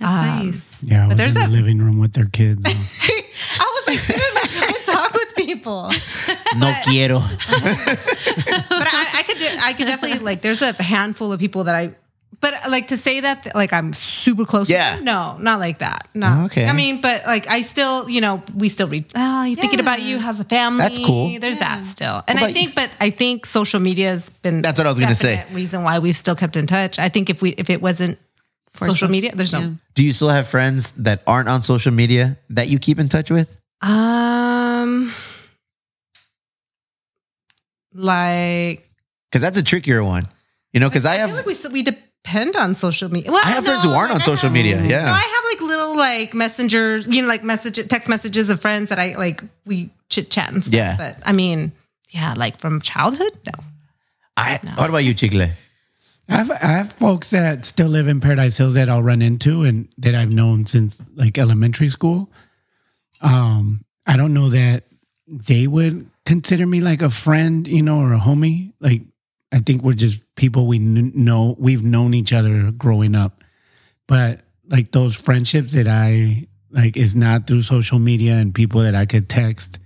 That's 0.00 0.18
Um, 0.18 0.46
nice. 0.46 0.76
Yeah, 0.82 1.04
I 1.04 1.08
was 1.08 1.16
there's 1.16 1.36
in 1.36 1.42
a- 1.42 1.46
the 1.46 1.52
living 1.52 1.78
room 1.78 1.98
with 1.98 2.12
their 2.14 2.26
kids. 2.26 2.64
I 2.66 3.66
was 3.74 3.84
like, 3.88 4.06
dude, 4.06 4.34
like, 4.34 4.84
talk 4.86 5.12
with 5.14 5.34
people. 5.36 5.90
No 6.54 6.70
quiero. 6.84 7.18
but 7.18 8.86
I, 8.92 9.06
I 9.18 9.22
could 9.26 9.38
do, 9.38 9.46
I 9.60 9.72
could 9.72 9.86
definitely 9.86 10.18
like. 10.18 10.42
There's 10.42 10.60
a 10.60 10.72
handful 10.82 11.32
of 11.32 11.40
people 11.40 11.64
that 11.64 11.74
I, 11.74 11.94
but 12.40 12.54
like 12.68 12.88
to 12.88 12.96
say 12.96 13.20
that 13.20 13.54
like 13.54 13.72
I'm 13.72 13.92
super 13.92 14.44
close. 14.44 14.68
Yeah. 14.68 14.96
with 14.96 15.04
no, 15.04 15.36
not 15.38 15.60
like 15.60 15.78
that. 15.78 16.08
No. 16.14 16.44
Okay. 16.46 16.66
I 16.66 16.72
mean, 16.72 17.00
but 17.00 17.24
like 17.26 17.46
I 17.48 17.62
still, 17.62 18.08
you 18.08 18.20
know, 18.20 18.42
we 18.54 18.68
still 18.68 18.88
read. 18.88 19.04
Oh, 19.14 19.44
you 19.44 19.56
thinking 19.56 19.80
about 19.80 20.02
you? 20.02 20.18
How's 20.18 20.38
the 20.38 20.44
family? 20.44 20.78
That's 20.78 20.98
cool. 20.98 21.38
There's 21.38 21.58
that 21.58 21.84
still, 21.84 22.22
and 22.26 22.38
I 22.38 22.42
about 22.42 22.52
think, 22.54 22.74
but 22.74 22.90
I 23.00 23.10
think 23.10 23.46
social 23.46 23.80
media 23.80 24.08
has 24.08 24.28
been. 24.42 24.62
That's 24.62 24.78
what 24.78 24.86
I 24.86 24.90
was 24.90 24.98
gonna 24.98 25.14
say. 25.14 25.44
Reason 25.52 25.82
why 25.82 25.98
we've 26.00 26.16
still 26.16 26.34
kept 26.36 26.56
in 26.56 26.66
touch. 26.66 26.98
I 26.98 27.08
think 27.08 27.30
if 27.30 27.42
we 27.42 27.50
if 27.50 27.70
it 27.70 27.80
wasn't 27.80 28.18
For 28.72 28.86
social 28.88 29.08
so- 29.08 29.12
media, 29.12 29.32
there's 29.34 29.52
yeah. 29.52 29.60
no. 29.60 29.76
Do 29.94 30.04
you 30.04 30.12
still 30.12 30.30
have 30.30 30.48
friends 30.48 30.92
that 30.92 31.22
aren't 31.26 31.48
on 31.48 31.62
social 31.62 31.92
media 31.92 32.38
that 32.50 32.68
you 32.68 32.78
keep 32.78 32.98
in 32.98 33.08
touch 33.08 33.30
with? 33.30 33.54
Um. 33.82 35.12
Like 37.94 38.88
Because 39.30 39.42
that's 39.42 39.58
a 39.58 39.62
trickier 39.62 40.02
one. 40.02 40.26
You 40.72 40.80
know, 40.80 40.88
because 40.88 41.04
I 41.04 41.12
I 41.12 41.16
have 41.16 41.28
feel 41.30 41.36
like 41.36 41.46
we 41.46 41.54
still- 41.54 41.70
we 41.72 41.82
depend 42.24 42.56
on 42.56 42.74
social 42.74 43.10
media. 43.10 43.30
Well, 43.30 43.42
I 43.44 43.50
have 43.50 43.64
friends 43.64 43.84
who 43.84 43.90
aren't 43.90 44.12
on 44.12 44.18
no, 44.18 44.24
social 44.24 44.48
no. 44.48 44.54
media. 44.54 44.82
Yeah. 44.82 45.04
No, 45.04 45.12
I 45.12 45.20
have 45.20 45.44
like 45.52 45.60
little 45.60 45.96
like 45.96 46.34
messengers, 46.34 47.08
you 47.08 47.22
know, 47.22 47.28
like 47.28 47.42
message 47.42 47.86
text 47.88 48.08
messages 48.08 48.48
of 48.48 48.60
friends 48.60 48.88
that 48.88 48.98
I 48.98 49.16
like 49.16 49.42
we 49.66 49.90
chit 50.08 50.30
chat 50.30 50.52
and 50.52 50.62
stuff. 50.62 50.74
Yeah. 50.74 50.96
But 50.96 51.16
I 51.24 51.32
mean, 51.32 51.72
yeah, 52.10 52.34
like 52.36 52.58
from 52.58 52.80
childhood, 52.80 53.38
no. 53.46 53.64
I, 54.36 54.58
what 54.76 54.88
about 54.88 55.04
you, 55.04 55.14
Chicle? 55.14 55.42
I 56.28 56.36
have, 56.36 56.50
I 56.50 56.54
have 56.66 56.92
folks 56.92 57.30
that 57.30 57.66
still 57.66 57.88
live 57.88 58.08
in 58.08 58.20
Paradise 58.20 58.56
Hills 58.56 58.74
that 58.74 58.88
I'll 58.88 59.02
run 59.02 59.20
into 59.20 59.62
and 59.62 59.88
that 59.98 60.14
I've 60.14 60.32
known 60.32 60.64
since 60.64 61.02
like 61.14 61.36
elementary 61.36 61.88
school. 61.88 62.30
Um, 63.20 63.84
I 64.06 64.16
don't 64.16 64.32
know 64.32 64.48
that 64.48 64.84
they 65.26 65.66
would 65.66 66.08
consider 66.24 66.66
me 66.66 66.80
like 66.80 67.02
a 67.02 67.10
friend, 67.10 67.68
you 67.68 67.82
know, 67.82 68.00
or 68.00 68.14
a 68.14 68.18
homie. 68.18 68.72
Like, 68.80 69.02
I 69.52 69.58
think 69.58 69.82
we're 69.82 69.92
just 69.92 70.22
people 70.34 70.66
we 70.66 70.78
kn- 70.78 71.12
know, 71.14 71.54
we've 71.58 71.84
known 71.84 72.14
each 72.14 72.32
other 72.32 72.72
growing 72.72 73.14
up. 73.14 73.44
But 74.08 74.40
like 74.66 74.92
those 74.92 75.14
friendships 75.14 75.74
that 75.74 75.86
I 75.86 76.46
like 76.70 76.96
is 76.96 77.14
not 77.14 77.46
through 77.46 77.62
social 77.62 77.98
media 77.98 78.34
and 78.34 78.54
people 78.54 78.80
that 78.80 78.94
I 78.94 79.04
could 79.04 79.28
text 79.28 79.78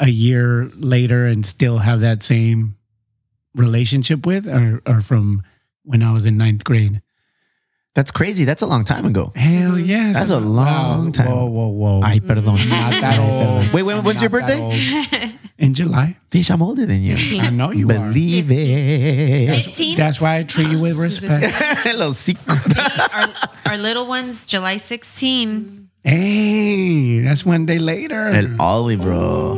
a 0.00 0.08
year 0.08 0.68
later 0.76 1.26
and 1.26 1.46
still 1.46 1.78
have 1.78 2.00
that 2.00 2.22
same 2.22 2.76
relationship 3.54 4.26
with 4.26 4.48
are, 4.48 4.82
are 4.84 5.00
from 5.00 5.42
when 5.84 6.02
I 6.02 6.12
was 6.12 6.26
in 6.26 6.36
ninth 6.36 6.64
grade. 6.64 7.00
That's 7.94 8.10
crazy. 8.10 8.42
That's 8.44 8.62
a 8.62 8.66
long 8.66 8.84
time 8.84 9.06
ago. 9.06 9.32
Hell 9.36 9.72
mm-hmm. 9.72 9.84
yes. 9.84 10.16
That's 10.16 10.30
a 10.30 10.40
long 10.40 11.12
time. 11.12 11.30
Whoa, 11.30 11.46
whoa, 11.46 11.68
whoa. 11.68 12.00
Ay, 12.02 12.18
perdón. 12.18 12.58
Not 12.68 12.90
that 12.90 13.20
old. 13.20 13.72
Wait, 13.72 13.84
wait, 13.84 14.02
when's 14.02 14.20
your 14.20 14.30
Not 14.30 14.48
that 14.48 14.58
birthday? 14.58 15.30
old. 15.58 15.66
In 15.66 15.74
July. 15.74 16.16
Bitch, 16.30 16.50
I'm 16.50 16.62
older 16.62 16.84
than 16.86 17.00
you. 17.02 17.16
I 17.40 17.50
know 17.50 17.70
you 17.70 17.88
are. 17.90 17.94
Believe 18.08 18.48
it. 18.50 19.54
15? 19.64 19.96
That's 19.96 20.20
why 20.20 20.38
I 20.38 20.42
treat 20.42 20.68
you 20.68 20.80
with 20.80 20.96
respect. 20.96 21.44
Hello, 21.84 22.10
cinco. 22.12 22.54
our, 23.14 23.28
our 23.66 23.78
little 23.78 24.06
ones, 24.06 24.46
July 24.46 24.78
16. 24.78 25.88
hey, 26.02 27.20
that's 27.20 27.46
one 27.46 27.66
day 27.66 27.78
later. 27.78 28.28
El 28.28 28.60
Ollie, 28.60 28.96
bro. 28.96 29.54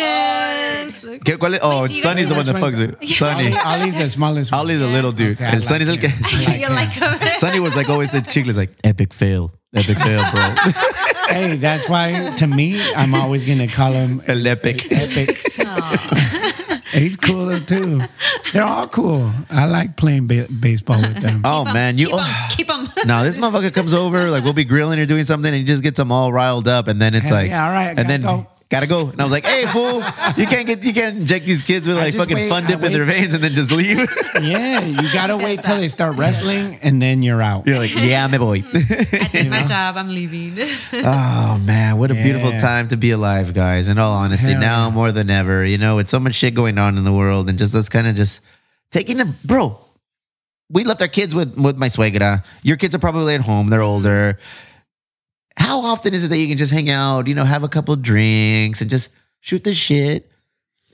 Connections. 0.00 1.20
¿Qué- 1.24 1.36
cuál 1.38 1.54
es? 1.54 1.60
Oh, 1.62 1.86
do 1.86 1.92
you 1.94 2.00
Sonny's 2.00 2.28
the 2.28 2.34
one 2.34 2.46
guys- 2.46 2.54
that 2.54 2.62
fucks 2.62 3.02
it. 3.02 3.06
Sonny. 3.08 3.52
Ollie's 3.64 3.98
the 3.98 4.08
smallest 4.10 4.50
one. 4.52 4.60
Ollie's 4.60 4.80
the 4.80 4.86
little 4.86 5.12
dude. 5.12 5.34
Okay, 5.36 5.44
I 5.44 5.48
El 5.52 5.58
like 5.60 5.68
Sonny's 5.68 5.88
el 5.88 5.98
que. 5.98 6.08
him. 6.08 6.60
You 6.60 6.68
like 6.74 6.94
them? 6.94 7.18
Sonny 7.38 7.60
was 7.60 7.76
like 7.76 7.88
always 7.90 8.10
said, 8.10 8.26
Chicle's 8.28 8.56
like, 8.56 8.70
epic 8.82 9.12
fail. 9.12 9.52
Epic 9.74 9.98
fail, 9.98 10.24
bro. 10.32 10.42
Hey, 11.30 11.56
that's 11.56 11.88
why 11.88 12.32
to 12.36 12.46
me, 12.46 12.80
I'm 12.96 13.14
always 13.14 13.46
gonna 13.46 13.68
call 13.68 13.92
him 13.92 14.20
El 14.26 14.46
epic. 14.46 14.90
epic. 14.92 15.38
He's 16.92 17.16
cool 17.16 17.56
too. 17.60 18.00
They're 18.52 18.64
all 18.64 18.88
cool. 18.88 19.30
I 19.48 19.66
like 19.66 19.96
playing 19.96 20.26
ba- 20.26 20.48
baseball 20.50 21.00
with 21.00 21.18
them. 21.22 21.42
Oh, 21.44 21.64
man. 21.64 21.98
You. 21.98 22.06
Keep 22.08 22.16
them. 22.16 22.26
Oh. 22.26 22.48
Keep 22.50 22.66
them. 22.66 22.88
No, 23.06 23.22
this 23.22 23.36
motherfucker 23.36 23.72
comes 23.72 23.94
over, 23.94 24.28
like 24.28 24.42
we'll 24.42 24.52
be 24.54 24.64
grilling 24.64 24.98
or 24.98 25.06
doing 25.06 25.22
something, 25.24 25.48
and 25.48 25.56
he 25.56 25.62
just 25.64 25.82
gets 25.84 25.96
them 25.96 26.10
all 26.10 26.32
riled 26.32 26.66
up, 26.66 26.88
and 26.88 27.00
then 27.00 27.14
it's 27.14 27.28
Hell 27.28 27.38
like, 27.38 27.48
yeah, 27.48 27.64
all 27.64 27.70
right, 27.72 27.88
and 27.90 27.96
gotta 27.98 28.08
then 28.08 28.22
go. 28.22 28.46
Gotta 28.70 28.86
go. 28.86 29.10
And 29.10 29.20
I 29.20 29.24
was 29.24 29.32
like, 29.32 29.44
hey, 29.44 29.66
fool, 29.66 29.96
you 30.36 30.46
can't 30.46 30.66
get, 30.66 30.82
you 30.82 30.94
can't 30.94 31.18
inject 31.18 31.44
these 31.44 31.60
kids 31.60 31.86
with 31.86 31.98
I 31.98 32.04
like 32.04 32.14
fucking 32.14 32.36
wait- 32.36 32.48
fun 32.48 32.64
I 32.64 32.68
dip 32.68 32.82
in 32.82 32.92
their 32.92 33.04
veins 33.04 33.34
and 33.34 33.42
then 33.44 33.52
just 33.52 33.70
leave. 33.70 34.08
Yeah, 34.40 34.80
you 34.80 35.12
gotta 35.12 35.36
wait 35.36 35.62
till 35.62 35.76
they 35.76 35.88
start 35.88 36.16
wrestling 36.16 36.78
and 36.82 37.02
then 37.02 37.20
you're 37.20 37.42
out. 37.42 37.66
You're 37.66 37.78
like, 37.78 37.94
yeah, 37.94 38.26
me 38.28 38.38
boy. 38.38 38.62
I 38.74 39.28
did 39.32 39.50
my 39.50 39.64
job. 39.64 39.96
I'm 39.96 40.08
leaving. 40.08 40.56
oh 40.92 41.60
man, 41.62 41.98
what 41.98 42.10
a 42.10 42.14
beautiful 42.14 42.52
time 42.52 42.88
to 42.88 42.96
be 42.96 43.10
alive, 43.10 43.52
guys. 43.52 43.88
In 43.88 43.98
all 43.98 44.12
honesty, 44.12 44.52
Hell 44.52 44.60
now 44.60 44.88
yeah. 44.88 44.94
more 44.94 45.12
than 45.12 45.28
ever, 45.28 45.64
you 45.64 45.78
know, 45.78 45.96
with 45.96 46.08
so 46.08 46.20
much 46.20 46.36
shit 46.36 46.54
going 46.54 46.78
on 46.78 46.96
in 46.96 47.04
the 47.04 47.12
world, 47.12 47.50
and 47.50 47.58
just 47.58 47.74
us 47.74 47.88
kind 47.88 48.06
of 48.06 48.14
just 48.14 48.40
taking 48.92 49.20
a 49.20 49.26
bro. 49.44 49.78
We 50.70 50.84
left 50.84 51.02
our 51.02 51.08
kids 51.08 51.34
with 51.34 51.58
with 51.58 51.76
my 51.76 51.88
suegra. 51.88 52.44
Your 52.62 52.76
kids 52.76 52.94
are 52.94 53.00
probably 53.00 53.34
at 53.34 53.42
home; 53.42 53.68
they're 53.68 53.80
mm-hmm. 53.80 53.88
older. 53.88 54.38
How 55.60 55.82
often 55.82 56.14
is 56.14 56.24
it 56.24 56.28
that 56.28 56.38
you 56.38 56.48
can 56.48 56.56
just 56.58 56.72
hang 56.72 56.90
out, 56.90 57.28
you 57.28 57.34
know, 57.34 57.44
have 57.44 57.62
a 57.62 57.68
couple 57.68 57.94
drinks 57.94 58.80
and 58.80 58.90
just 58.90 59.14
shoot 59.40 59.62
the 59.62 59.74
shit? 59.74 60.30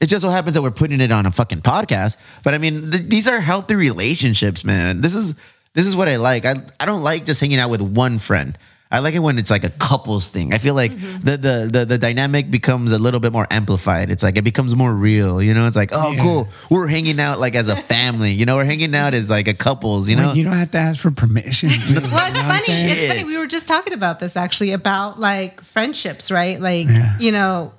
It 0.01 0.07
just 0.09 0.23
so 0.23 0.29
happens 0.29 0.55
that 0.55 0.63
we're 0.63 0.71
putting 0.73 1.01
it 1.01 1.11
on 1.11 1.25
a 1.25 1.31
fucking 1.31 1.63
podcast. 1.63 2.17
But 2.43 2.53
I 2.53 2.59
mean, 2.59 2.91
th- 2.91 3.05
these 3.05 3.29
are 3.29 3.41
healthy 3.41 3.77
relationships, 3.77 4.65
man. 4.65 5.01
This 5.01 5.15
is 5.15 5.35
this 5.73 5.87
is 5.87 5.95
what 5.97 6.09
I 6.09 6.17
like. 6.17 6.45
I 6.45 6.57
I 6.79 6.85
don't 6.85 7.03
like 7.03 7.25
just 7.25 7.41
hanging 7.41 7.59
out 7.59 7.71
with 7.71 7.81
one 7.81 8.19
friend. 8.19 8.59
I 8.91 9.01
like 9.01 9.15
it 9.15 9.19
when 9.19 9.37
it's 9.37 9.51
like 9.51 9.65
a 9.65 9.71
couples 9.71 10.29
thing. 10.29 10.55
I 10.55 10.59
feel 10.59 10.75
like 10.75 10.93
mm-hmm. 10.93 11.19
the, 11.21 11.37
the 11.37 11.69
the 11.73 11.85
the 11.87 11.99
dynamic 11.99 12.51
becomes 12.51 12.93
a 12.93 12.99
little 12.99 13.19
bit 13.19 13.33
more 13.33 13.47
amplified. 13.51 14.11
It's 14.11 14.23
like 14.23 14.37
it 14.37 14.43
becomes 14.43 14.77
more 14.77 14.93
real. 14.95 15.43
You 15.43 15.55
know, 15.55 15.67
it's 15.67 15.75
like, 15.75 15.91
oh, 15.93 16.13
Yeah. 16.13 16.23
cool. 16.23 16.49
We're 16.71 16.87
hanging 16.87 17.19
out 17.19 17.41
like 17.41 17.57
as 17.57 17.69
a 17.69 17.75
family. 17.75 18.31
You 18.33 18.47
know, 18.47 18.57
we're 18.57 18.65
hanging 18.65 18.95
out 18.95 19.13
as 19.13 19.29
like 19.29 19.49
a 19.49 19.55
couples. 19.55 20.09
You 20.09 20.15
know, 20.15 20.27
Well, 20.29 20.37
you 20.37 20.45
don't 20.45 20.53
have 20.53 20.71
to 20.71 20.79
ask 20.79 21.01
for 21.01 21.11
permission. 21.11 21.71
Well, 21.71 21.79
it's 21.79 21.89
You 21.89 21.95
know 22.01 22.09
what 22.13 22.35
I'm 22.37 22.45
funny. 22.45 22.91
It's 22.93 23.07
funny. 23.09 23.25
We 23.25 23.37
were 23.37 23.47
just 23.49 23.67
talking 23.67 23.93
about 23.93 24.21
this 24.21 24.37
actually 24.37 24.71
about 24.73 25.19
like 25.19 25.63
friendships, 25.63 26.31
right? 26.31 26.61
Like, 26.61 26.87
Yeah. 26.89 27.17
you 27.19 27.33
know, 27.33 27.73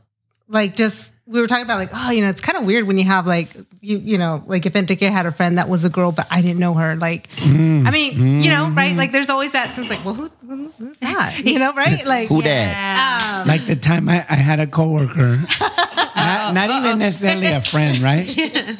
like 0.49 0.75
just 0.75 1.09
we 1.27 1.41
were 1.41 1.47
talking 1.47 1.65
about 1.65 1.77
like, 1.77 1.89
oh, 1.93 2.09
you 2.11 2.21
know, 2.21 2.29
it's 2.29 2.39
kind 2.41 2.57
of 2.57 2.65
weird 2.65 2.87
when 2.87 2.97
you 2.97 3.03
have 3.03 3.27
like 3.27 3.53
you, 3.81 3.97
you 3.97 4.17
know, 4.17 4.43
like 4.47 4.65
if 4.65 4.75
Enrique 4.75 5.07
had 5.09 5.25
a 5.25 5.31
friend 5.31 5.57
that 5.57 5.67
was 5.69 5.83
a 5.85 5.89
girl, 5.89 6.11
but 6.11 6.25
I 6.31 6.41
didn't 6.41 6.59
know 6.59 6.73
her. 6.75 6.95
Like, 6.95 7.29
Mm. 7.37 7.87
I 7.87 7.91
mean, 7.91 8.41
you 8.41 8.49
know, 8.49 8.69
right? 8.69 8.95
Like, 8.95 9.11
there's 9.11 9.29
always 9.29 9.51
that 9.51 9.71
sense, 9.75 9.89
like, 9.89 10.03
well, 10.03 10.13
who, 10.13 10.29
who 10.47 10.69
who's 10.77 10.97
that? 10.99 11.39
You 11.45 11.59
know, 11.59 11.73
right? 11.73 12.05
Like, 12.05 12.27
who 12.29 12.41
that? 12.41 13.41
um, 13.41 13.47
Like 13.47 13.65
the 13.65 13.75
time 13.75 14.07
I, 14.09 14.25
I 14.29 14.35
had 14.35 14.59
a 14.59 14.67
coworker, 14.67 15.37
not, 16.15 16.53
not 16.53 16.69
even 16.69 16.99
necessarily 16.99 17.47
a 17.47 17.61
friend, 17.61 17.99
right? 18.11 18.25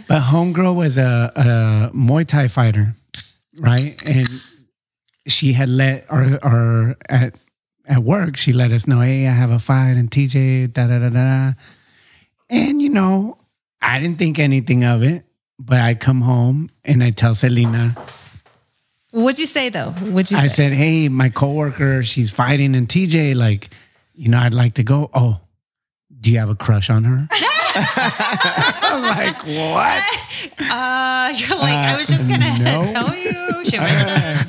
But 0.08 0.22
homegirl 0.24 0.76
was 0.76 0.98
a, 0.98 1.32
a 1.36 1.96
Muay 1.96 2.26
Thai 2.26 2.48
fighter, 2.48 2.96
right? 3.60 4.02
And 4.06 4.28
she 5.28 5.54
had 5.54 5.70
let 5.70 6.06
our, 6.10 6.40
our 6.44 6.96
at 7.10 7.36
at 7.90 8.00
work, 8.04 8.36
she 8.36 8.52
let 8.52 8.72
us 8.74 8.86
know, 8.88 9.00
hey, 9.00 9.28
I 9.28 9.32
have 9.32 9.50
a 9.50 9.60
fight 9.60 9.96
and 9.96 10.10
TJ, 10.12 10.74
da 10.74 10.88
da 10.88 11.00
da 11.00 11.10
da. 11.10 11.54
And 12.50 12.82
you 12.82 12.90
know, 12.90 13.38
I 13.82 14.00
didn't 14.00 14.18
think 14.20 14.40
anything 14.40 14.84
of 14.86 15.04
it, 15.04 15.26
but 15.60 15.80
I 15.80 15.94
come 15.96 16.22
home 16.22 16.70
and 16.86 17.04
I 17.04 17.12
tell 17.12 17.36
Selena, 17.36 17.96
what'd 19.12 19.40
you 19.40 19.46
say 19.46 19.70
though? 19.70 19.92
What'd 19.92 20.32
you 20.32 20.38
I 20.38 20.48
say? 20.48 20.56
said, 20.70 20.74
"Hey, 20.74 21.10
my 21.10 21.30
coworker, 21.30 22.04
she's 22.04 22.30
fighting 22.32 22.76
in 22.76 22.88
TJ. 22.88 23.36
Like, 23.36 23.70
you 24.14 24.30
know, 24.30 24.40
I'd 24.40 24.54
like 24.54 24.76
to 24.76 24.84
go. 24.84 25.10
Oh, 25.14 25.40
do 26.20 26.32
you 26.32 26.40
have 26.40 26.50
a 26.50 26.56
crush 26.56 26.90
on 26.90 27.04
her?" 27.04 27.28
I'm 28.98 29.04
like, 29.26 29.44
what? 29.44 30.04
Uh, 30.60 31.32
you're 31.36 31.58
like, 31.58 31.74
I 31.78 31.96
was 31.98 32.08
just 32.08 32.28
going 32.28 32.42
to 32.42 32.64
no. 32.64 32.84
tell 32.94 33.16
you. 33.16 33.64
Should 33.64 33.80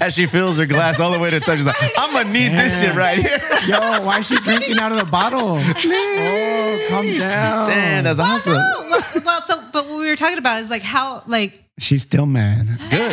As 0.03 0.15
she 0.15 0.27
fills 0.27 0.59
her 0.59 0.67
glass 0.67 1.01
all 1.01 1.13
the 1.13 1.19
way 1.19 1.31
to 1.31 1.39
the 1.39 1.45
top, 1.45 1.57
she's 1.57 1.67
like, 1.67 1.77
I'm 1.97 2.13
gonna 2.13 2.31
need 2.31 2.49
this 2.53 2.81
shit 2.81 2.95
right 2.95 3.19
here. 3.19 3.39
Yo, 3.67 3.79
why 4.05 4.19
is 4.19 4.27
she 4.29 4.37
drinking 4.41 4.79
out 4.79 4.93
of 4.93 4.99
the 4.99 5.05
bottle? 5.05 5.59
oh, 5.59 6.87
calm 6.89 7.07
down. 7.19 7.69
Damn, 7.69 8.05
that's 8.05 8.19
awesome. 8.19 8.55
Oh, 8.57 8.89
well, 8.91 9.23
well, 9.25 9.43
so, 9.43 9.63
but 9.73 9.87
what 9.89 9.99
we 9.99 10.09
were 10.09 10.17
talking 10.17 10.39
about 10.39 10.63
is 10.63 10.71
like 10.71 10.83
how, 10.83 11.23
like, 11.27 11.65
She's 11.79 12.03
still 12.03 12.26
mad 12.26 12.66
Good. 12.91 13.12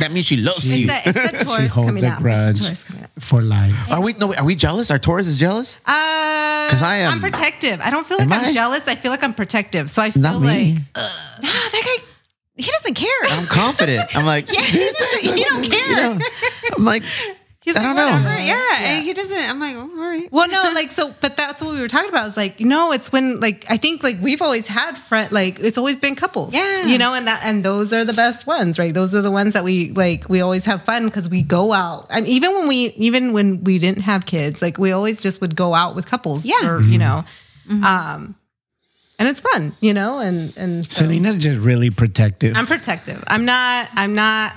that 0.00 0.08
means 0.12 0.26
she 0.26 0.36
loves 0.38 0.64
it's 0.64 0.76
you. 0.78 0.86
the, 0.86 1.00
it's 1.08 1.32
the 1.38 1.44
Taurus 1.44 1.70
holds 1.72 1.88
coming 1.88 2.04
a 2.04 2.06
out. 2.08 2.12
It's 2.14 2.22
grudge. 2.22 2.56
the 2.58 2.62
Taurus 2.64 2.84
coming 2.84 3.02
out. 3.04 3.10
for 3.22 3.40
life. 3.42 3.92
Are 3.92 4.00
we 4.02 4.12
no? 4.14 4.34
Are 4.34 4.44
we 4.44 4.54
jealous? 4.54 4.90
Are 4.90 4.98
Taurus 4.98 5.26
is 5.26 5.38
jealous? 5.38 5.76
Uh, 5.86 6.68
'Cause 6.70 6.82
I 6.82 6.96
am- 6.98 7.14
I'm 7.14 7.20
protective. 7.20 7.80
I 7.80 7.90
don't 7.90 8.06
feel 8.06 8.18
like 8.18 8.26
Am 8.26 8.32
I'm 8.32 8.44
I? 8.46 8.50
jealous. 8.50 8.86
I 8.88 8.94
feel 8.94 9.10
like 9.10 9.22
I'm 9.24 9.34
protective. 9.34 9.88
So 9.90 10.02
I 10.02 10.10
feel 10.10 10.22
Not 10.22 10.40
like 10.40 10.56
me. 10.56 10.72
Nah, 10.96 11.02
that 11.02 11.82
guy, 11.84 12.04
he 12.56 12.70
doesn't 12.70 12.94
care. 12.94 13.08
I'm 13.30 13.46
confident. 13.46 14.14
I'm 14.16 14.26
like, 14.26 14.48
Yeah, 14.52 14.60
he 14.62 14.78
doesn't- 14.90 15.36
he 15.36 15.44
don't 15.44 15.64
care. 15.70 16.18
I'm 16.76 16.84
like, 16.84 17.02
He's 17.68 17.76
I 17.76 17.80
like, 17.80 17.96
don't 17.96 17.96
know. 17.96 18.28
whatever. 18.28 18.40
Yeah. 18.42 18.56
And 18.78 19.04
he 19.04 19.12
doesn't. 19.12 19.50
I'm 19.50 19.60
like, 19.60 19.76
oh, 19.76 19.80
all 19.82 20.08
right. 20.08 20.26
Well, 20.32 20.48
no, 20.48 20.70
like 20.74 20.90
so, 20.90 21.14
but 21.20 21.36
that's 21.36 21.60
what 21.60 21.74
we 21.74 21.80
were 21.82 21.88
talking 21.88 22.08
about. 22.08 22.28
Is 22.28 22.36
like, 22.36 22.60
no, 22.60 22.92
it's 22.92 23.12
when 23.12 23.40
like 23.40 23.66
I 23.68 23.76
think 23.76 24.02
like 24.02 24.16
we've 24.22 24.40
always 24.40 24.66
had 24.66 24.96
friend, 24.96 25.30
like 25.30 25.60
it's 25.60 25.76
always 25.76 25.96
been 25.96 26.14
couples. 26.16 26.54
Yeah. 26.54 26.86
you 26.86 26.96
know, 26.96 27.12
and 27.12 27.26
that 27.26 27.42
and 27.44 27.62
those 27.62 27.92
are 27.92 28.06
the 28.06 28.14
best 28.14 28.46
ones, 28.46 28.78
right? 28.78 28.94
Those 28.94 29.14
are 29.14 29.20
the 29.20 29.30
ones 29.30 29.52
that 29.52 29.64
we 29.64 29.90
like. 29.90 30.30
We 30.30 30.40
always 30.40 30.64
have 30.64 30.82
fun 30.82 31.04
because 31.04 31.28
we 31.28 31.42
go 31.42 31.74
out. 31.74 32.06
I 32.08 32.22
mean, 32.22 32.30
even 32.30 32.54
when 32.54 32.68
we 32.68 32.86
even 32.96 33.34
when 33.34 33.62
we 33.64 33.78
didn't 33.78 34.04
have 34.04 34.24
kids, 34.24 34.62
like 34.62 34.78
we 34.78 34.90
always 34.92 35.20
just 35.20 35.42
would 35.42 35.54
go 35.54 35.74
out 35.74 35.94
with 35.94 36.06
couples. 36.06 36.46
Yeah. 36.46 36.54
or 36.66 36.80
you 36.80 36.96
know, 36.96 37.24
um, 37.84 38.34
and 39.18 39.28
it's 39.28 39.40
fun, 39.40 39.74
you 39.80 39.92
know, 39.92 40.20
and 40.20 40.56
and 40.56 40.86
so 40.86 41.04
Selena's 41.04 41.36
just 41.38 41.60
really 41.60 41.90
protective. 41.90 42.56
I'm 42.56 42.66
protective. 42.66 43.22
I'm 43.26 43.44
not. 43.44 43.88
I'm 43.92 44.14
not. 44.14 44.54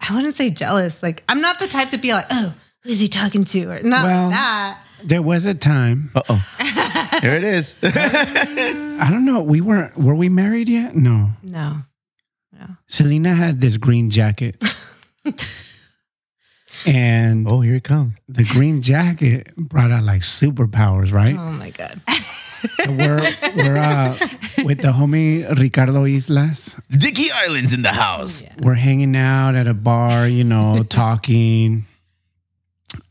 I 0.00 0.14
wouldn't 0.14 0.34
say 0.36 0.50
jealous. 0.50 1.02
Like 1.02 1.22
I'm 1.28 1.40
not 1.40 1.58
the 1.58 1.66
type 1.66 1.90
to 1.90 1.98
be 1.98 2.12
like, 2.12 2.26
oh, 2.30 2.54
who's 2.84 3.00
he 3.00 3.08
talking 3.08 3.44
to, 3.44 3.64
or 3.70 3.82
not 3.82 4.04
Well- 4.04 4.24
like 4.28 4.34
that. 4.36 4.78
there 5.04 5.22
was 5.22 5.44
a 5.44 5.54
time. 5.54 6.10
Uh 6.14 6.22
oh. 6.28 6.44
Here 7.20 7.34
it 7.34 7.44
is. 7.44 7.74
I 7.82 9.08
don't 9.10 9.24
know. 9.24 9.42
We 9.42 9.60
weren't. 9.60 9.96
Were 9.96 10.14
we 10.14 10.28
married 10.28 10.68
yet? 10.68 10.94
No. 10.94 11.30
No. 11.42 11.78
No. 12.52 12.66
Selena 12.88 13.34
had 13.34 13.60
this 13.60 13.76
green 13.76 14.08
jacket, 14.10 14.62
and 16.86 17.46
oh, 17.48 17.60
here 17.60 17.76
it 17.76 17.84
comes. 17.84 18.14
the 18.28 18.44
green 18.44 18.82
jacket 18.82 19.54
brought 19.56 19.90
out 19.90 20.02
like 20.04 20.22
superpowers, 20.22 21.12
right? 21.12 21.30
Oh 21.36 21.50
my 21.52 21.70
god. 21.70 22.00
So 22.58 22.90
we're 22.92 23.22
we're 23.56 23.76
uh, 23.76 24.16
with 24.64 24.80
the 24.82 24.92
homie 24.92 25.46
Ricardo 25.58 26.04
Islas. 26.04 26.74
Dicky 26.90 27.26
Island's 27.46 27.72
in 27.72 27.82
the 27.82 27.92
house. 27.92 28.44
We're 28.62 28.74
hanging 28.74 29.14
out 29.16 29.54
at 29.54 29.66
a 29.66 29.74
bar, 29.74 30.26
you 30.26 30.44
know, 30.44 30.82
talking, 30.88 31.86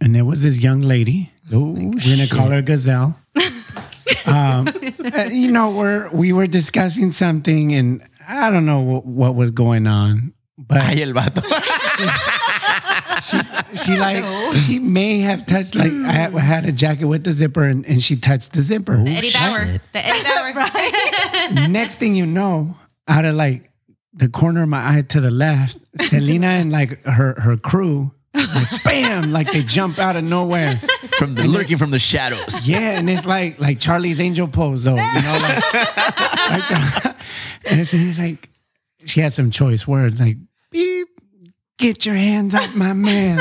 and 0.01 0.15
there 0.15 0.25
was 0.25 0.43
this 0.43 0.59
young 0.59 0.81
lady. 0.81 1.31
Oh, 1.53 1.71
We're 1.71 1.91
gonna 2.15 2.27
call 2.27 2.47
her 2.49 2.61
Gazelle. 2.61 3.19
um, 4.27 4.67
uh, 4.67 5.29
you 5.31 5.51
know, 5.51 5.71
we're 5.71 6.09
we 6.11 6.33
were 6.33 6.47
discussing 6.47 7.11
something, 7.11 7.73
and 7.73 8.01
I 8.27 8.49
don't 8.49 8.65
know 8.65 8.81
what, 8.81 9.05
what 9.05 9.35
was 9.35 9.51
going 9.51 9.87
on, 9.87 10.33
but 10.57 10.81
Ay, 10.81 11.01
el 11.01 11.13
vato. 11.13 11.41
she 13.73 13.97
like 13.97 14.23
she 14.55 14.79
may 14.79 15.19
have 15.19 15.45
touched 15.45 15.75
like 15.75 15.91
I 15.91 16.11
had, 16.11 16.33
had 16.33 16.65
a 16.65 16.71
jacket 16.71 17.05
with 17.05 17.23
the 17.23 17.33
zipper, 17.33 17.63
and, 17.63 17.85
and 17.85 18.01
she 18.03 18.15
touched 18.15 18.53
the 18.53 18.61
zipper. 18.61 18.93
Eddie 18.93 19.31
Bauer. 19.31 19.79
The 19.93 20.05
Eddie 20.05 20.53
Bauer. 20.53 21.67
Next 21.69 21.95
thing 21.95 22.15
you 22.15 22.25
know, 22.25 22.77
out 23.07 23.25
of 23.25 23.35
like 23.35 23.69
the 24.13 24.29
corner 24.29 24.63
of 24.63 24.69
my 24.69 24.97
eye 24.97 25.01
to 25.09 25.21
the 25.21 25.31
left, 25.31 25.79
Selena 26.01 26.47
and 26.47 26.71
like 26.71 27.03
her 27.05 27.39
her 27.39 27.57
crew, 27.57 28.11
like, 28.33 28.83
bam, 28.83 29.31
like 29.31 29.51
they 29.51 29.61
jump 29.63 29.99
out 29.99 30.15
of 30.15 30.23
nowhere. 30.23 30.75
from 31.17 31.35
the 31.35 31.47
lurking 31.47 31.77
from 31.77 31.91
the 31.91 31.99
shadows. 31.99 32.67
Yeah, 32.67 32.97
and 32.99 33.09
it's 33.09 33.25
like 33.25 33.59
like 33.59 33.79
Charlie's 33.79 34.19
angel 34.19 34.47
pose 34.47 34.83
though, 34.83 34.91
you 34.95 34.97
know, 35.21 35.39
like, 35.41 35.73
like 36.49 36.67
the- 36.69 37.15
and 37.69 37.79
it's 37.81 38.17
like 38.19 38.49
she 39.05 39.19
had 39.21 39.33
some 39.33 39.51
choice 39.51 39.87
words 39.87 40.19
like 40.21 40.37
beep, 40.71 41.07
get 41.77 42.05
your 42.05 42.15
hands 42.15 42.53
off 42.55 42.75
my 42.75 42.93
man. 42.93 43.39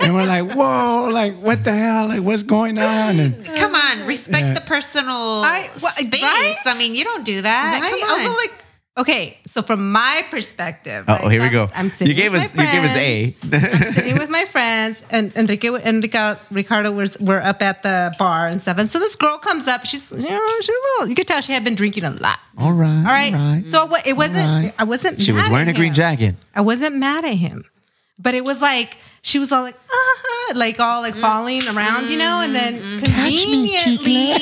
And 0.00 0.14
we're 0.14 0.26
like, 0.26 0.52
whoa, 0.52 1.08
like 1.10 1.34
what 1.36 1.64
the 1.64 1.72
hell? 1.72 2.08
Like 2.08 2.20
what's 2.22 2.42
going 2.42 2.78
on? 2.78 3.18
And 3.18 3.44
Come 3.56 3.74
on, 3.74 4.06
respect 4.06 4.44
Yeah. 4.44 4.52
the 4.54 4.60
personal 4.60 5.42
I- 5.44 5.70
what- 5.80 5.94
space. 5.96 6.22
right? 6.22 6.54
I 6.66 6.76
mean, 6.78 6.94
you 6.94 7.04
don't 7.04 7.24
do 7.24 7.40
that. 7.40 7.80
Right? 7.80 7.90
Come 7.90 8.02
on. 8.02 8.18
Also, 8.20 8.32
like, 8.34 8.63
okay, 8.96 9.38
so 9.46 9.62
from 9.62 9.92
my 9.92 10.24
perspective, 10.30 11.04
Oh, 11.08 11.14
right, 11.14 11.30
here 11.32 11.42
we 11.42 11.48
go. 11.48 11.68
I'm 11.74 11.90
sitting. 11.90 12.08
You 12.08 12.14
gave 12.14 12.32
with 12.32 12.42
us. 12.42 12.54
my 12.54 12.64
You 12.64 12.72
gave 12.72 12.84
us 12.84 12.92
friends. 12.92 13.34
A. 13.90 13.92
sitting 13.92 14.18
with 14.18 14.30
my 14.30 14.44
friends, 14.44 15.02
and 15.10 15.34
Enrique 15.36 15.68
and 15.82 16.02
Ricardo, 16.02 16.40
Ricardo 16.50 16.90
was 16.92 17.18
were 17.18 17.42
up 17.42 17.62
at 17.62 17.82
the 17.82 18.14
bar 18.18 18.46
and 18.46 18.60
stuff. 18.60 18.78
And 18.78 18.88
so 18.88 18.98
this 18.98 19.16
girl 19.16 19.38
comes 19.38 19.66
up. 19.66 19.84
She's 19.86 20.10
you 20.10 20.18
know 20.18 20.46
she's 20.60 20.68
a 20.68 20.72
little. 20.98 21.08
You 21.08 21.14
could 21.14 21.26
tell 21.26 21.40
she 21.40 21.52
had 21.52 21.64
been 21.64 21.74
drinking 21.74 22.04
a 22.04 22.10
lot. 22.10 22.38
All 22.58 22.72
right. 22.72 22.98
All 22.98 23.04
right. 23.54 23.64
So 23.66 23.86
what? 23.86 24.06
It 24.06 24.16
wasn't. 24.16 24.46
right. 24.46 24.72
I 24.78 24.84
wasn't. 24.84 25.20
She 25.20 25.32
was 25.32 25.42
mad 25.42 25.52
wearing 25.52 25.68
a 25.68 25.72
green 25.72 25.88
him. 25.88 25.94
jacket. 25.94 26.34
I 26.54 26.60
wasn't 26.60 26.96
mad 26.96 27.24
at 27.24 27.34
him, 27.34 27.64
but 28.18 28.34
it 28.34 28.44
was 28.44 28.60
like 28.60 28.96
she 29.22 29.38
was 29.38 29.50
all 29.50 29.62
like, 29.62 29.76
ah, 29.90 30.52
like 30.54 30.78
all 30.78 31.00
like 31.00 31.14
falling 31.14 31.62
around, 31.74 32.10
you 32.10 32.18
know, 32.18 32.40
and 32.42 32.54
then 32.54 33.00
conveniently, 33.00 34.34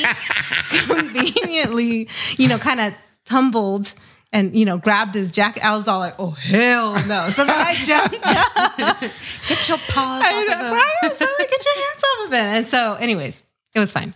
conveniently, 0.87 2.07
you 2.37 2.47
know, 2.47 2.57
kind 2.57 2.79
of 2.79 2.93
tumbled 3.25 3.93
and 4.33 4.55
you 4.55 4.65
know 4.65 4.77
grabbed 4.77 5.13
his 5.13 5.31
jacket. 5.31 5.63
I 5.63 5.75
was 5.77 5.87
all 5.87 5.99
like, 5.99 6.15
oh 6.19 6.31
hell 6.31 6.93
no! 7.07 7.29
So 7.29 7.45
then 7.45 7.55
I 7.55 7.73
jumped 7.83 8.15
up. 8.25 8.99
Get 9.47 9.69
your 9.69 9.77
paws 9.77 10.23
I 10.25 10.33
off 10.33 10.55
of 10.55 10.65
him. 10.65 10.73
right? 10.73 10.93
I 11.03 11.07
was 11.09 11.21
like, 11.39 11.49
get 11.49 11.65
your 11.65 11.75
hands 11.85 12.03
off 12.03 12.25
of 12.27 12.33
it. 12.33 12.37
And 12.57 12.67
so, 12.67 12.95
anyways, 12.95 13.43
it 13.73 13.79
was 13.79 13.91
fine. 13.93 14.13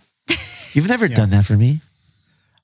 You've 0.74 0.88
never 0.88 1.08
done 1.08 1.30
that 1.30 1.46
for 1.46 1.56
me. 1.56 1.80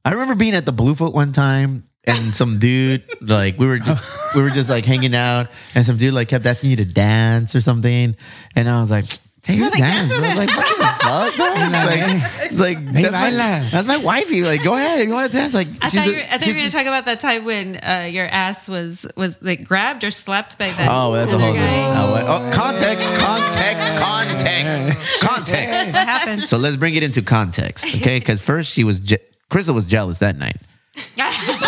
I 0.04 0.12
remember 0.12 0.34
being 0.34 0.54
at 0.54 0.66
the 0.66 0.72
Bluefoot 0.72 1.14
one 1.14 1.32
time, 1.32 1.84
and 2.04 2.34
some 2.34 2.58
dude 2.58 3.04
like 3.22 3.58
we 3.58 3.66
were 3.66 3.78
just, 3.78 4.34
we 4.34 4.42
were 4.42 4.50
just 4.50 4.68
like 4.68 4.84
hanging 4.84 5.14
out, 5.14 5.46
and 5.74 5.86
some 5.86 5.96
dude 5.96 6.12
like 6.12 6.28
kept 6.28 6.44
asking 6.44 6.70
you 6.70 6.76
to 6.76 6.84
dance 6.84 7.54
or 7.54 7.60
something, 7.60 8.16
and 8.56 8.68
I 8.68 8.80
was 8.80 8.90
like. 8.90 9.06
Take 9.44 9.58
her 9.58 9.64
like, 9.66 9.76
dance. 9.76 10.08
dance 10.10 10.20
with 10.20 10.24
I 10.24 10.28
was 10.28 10.38
like, 10.38 10.56
what 10.56 10.78
the 10.78 10.84
fuck? 11.04 11.36
dog? 11.36 12.44
It's 12.50 12.58
like, 12.60 12.78
it's 12.78 12.92
like 12.92 12.92
that's, 12.92 13.12
my, 13.12 13.30
baila. 13.30 13.68
that's 13.70 13.86
my 13.86 13.96
wifey. 13.98 14.42
Like, 14.42 14.64
go 14.64 14.72
ahead. 14.74 15.06
You 15.06 15.12
want 15.12 15.30
to 15.30 15.36
dance? 15.36 15.52
Like, 15.52 15.68
I 15.82 15.88
she's 15.88 16.00
thought, 16.00 16.08
a- 16.08 16.10
you 16.12 16.16
were, 16.16 16.22
I 16.22 16.26
thought 16.38 16.46
you 16.46 16.52
were 16.54 16.58
going 16.60 16.70
to 16.70 16.76
talk 16.76 16.86
about 16.86 17.04
that 17.04 17.20
time 17.20 17.44
when 17.44 17.76
uh, 17.76 18.08
your 18.10 18.24
ass 18.26 18.68
was 18.68 19.06
was 19.16 19.40
like 19.42 19.64
grabbed 19.68 20.02
or 20.02 20.10
slapped 20.10 20.58
by 20.58 20.68
that. 20.72 20.88
Oh, 20.90 21.12
that's 21.12 21.30
a 21.32 21.38
whole 21.38 21.52
guy. 21.52 21.94
oh, 21.94 22.14
oh, 22.26 22.50
context, 22.54 23.06
context, 23.18 23.94
context, 23.96 25.20
context. 25.20 25.84
What 25.92 25.94
happened? 26.08 26.48
So 26.48 26.56
let's 26.56 26.76
bring 26.76 26.94
it 26.94 27.02
into 27.02 27.20
context, 27.22 27.84
okay? 27.96 28.18
Because 28.18 28.40
first 28.40 28.72
she 28.72 28.82
was 28.82 28.98
je- 29.00 29.18
Crystal 29.50 29.74
was 29.74 29.86
jealous 29.86 30.18
that 30.20 30.36
night. 30.38 30.56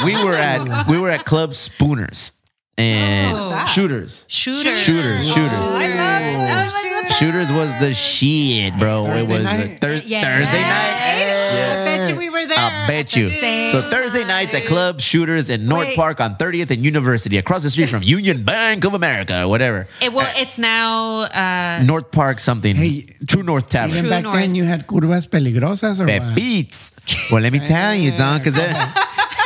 We 0.04 0.22
were 0.24 0.34
at 0.34 0.86
we 0.88 0.98
were 1.00 1.10
at 1.10 1.24
Club 1.24 1.52
Spooners 1.52 2.32
and 2.78 3.68
shooters. 3.70 4.24
Shooters. 4.28 4.78
Shooters, 4.80 5.32
shooters. 5.32 5.52
Oh, 5.54 7.12
Shooters 7.18 7.50
was 7.50 7.72
the 7.80 7.94
shit, 7.94 8.78
bro. 8.78 9.06
it 9.06 9.26
was 9.26 9.42
night? 9.42 9.78
Thur- 9.80 10.02
Yeah. 10.04 10.22
Thursday 10.22 10.60
night. 10.60 10.96
I 11.00 11.84
bet 11.86 12.10
you 12.10 12.16
we 12.16 12.28
were 12.28 12.44
there. 12.46 12.58
I 12.58 12.86
bet 12.86 13.16
you. 13.16 13.30
So 13.70 13.80
Thursday 13.80 14.24
nights 14.24 14.52
at 14.52 14.66
Club 14.66 15.00
Shooters 15.00 15.48
in 15.48 15.64
North 15.66 15.86
Wait. 15.88 15.96
Park 15.96 16.20
on 16.20 16.34
30th 16.36 16.70
and 16.72 16.84
University, 16.84 17.38
across 17.38 17.62
the 17.62 17.70
street 17.70 17.88
from 17.88 18.02
Union 18.18 18.42
Bank 18.44 18.84
of 18.84 18.92
America, 18.92 19.44
or 19.44 19.48
whatever. 19.48 19.86
It, 20.02 20.12
well, 20.12 20.30
it's 20.36 20.58
now. 20.58 21.20
Uh, 21.22 21.82
North 21.84 22.10
Park 22.10 22.38
something. 22.38 22.76
Hey, 22.76 23.06
True 23.26 23.42
North 23.42 23.74
even 23.74 23.88
Tavern. 23.90 24.10
back 24.10 24.24
north. 24.24 24.36
then 24.36 24.54
you 24.54 24.64
had 24.64 24.86
curvas 24.86 25.26
peligrosas 25.28 26.00
or 26.00 26.04
what? 26.06 26.36
Pepeats. 26.36 26.92
Well, 27.32 27.40
let 27.40 27.52
me 27.52 27.60
tell 27.60 27.94
you, 27.94 28.10
Don, 28.18 28.38
because 28.40 28.58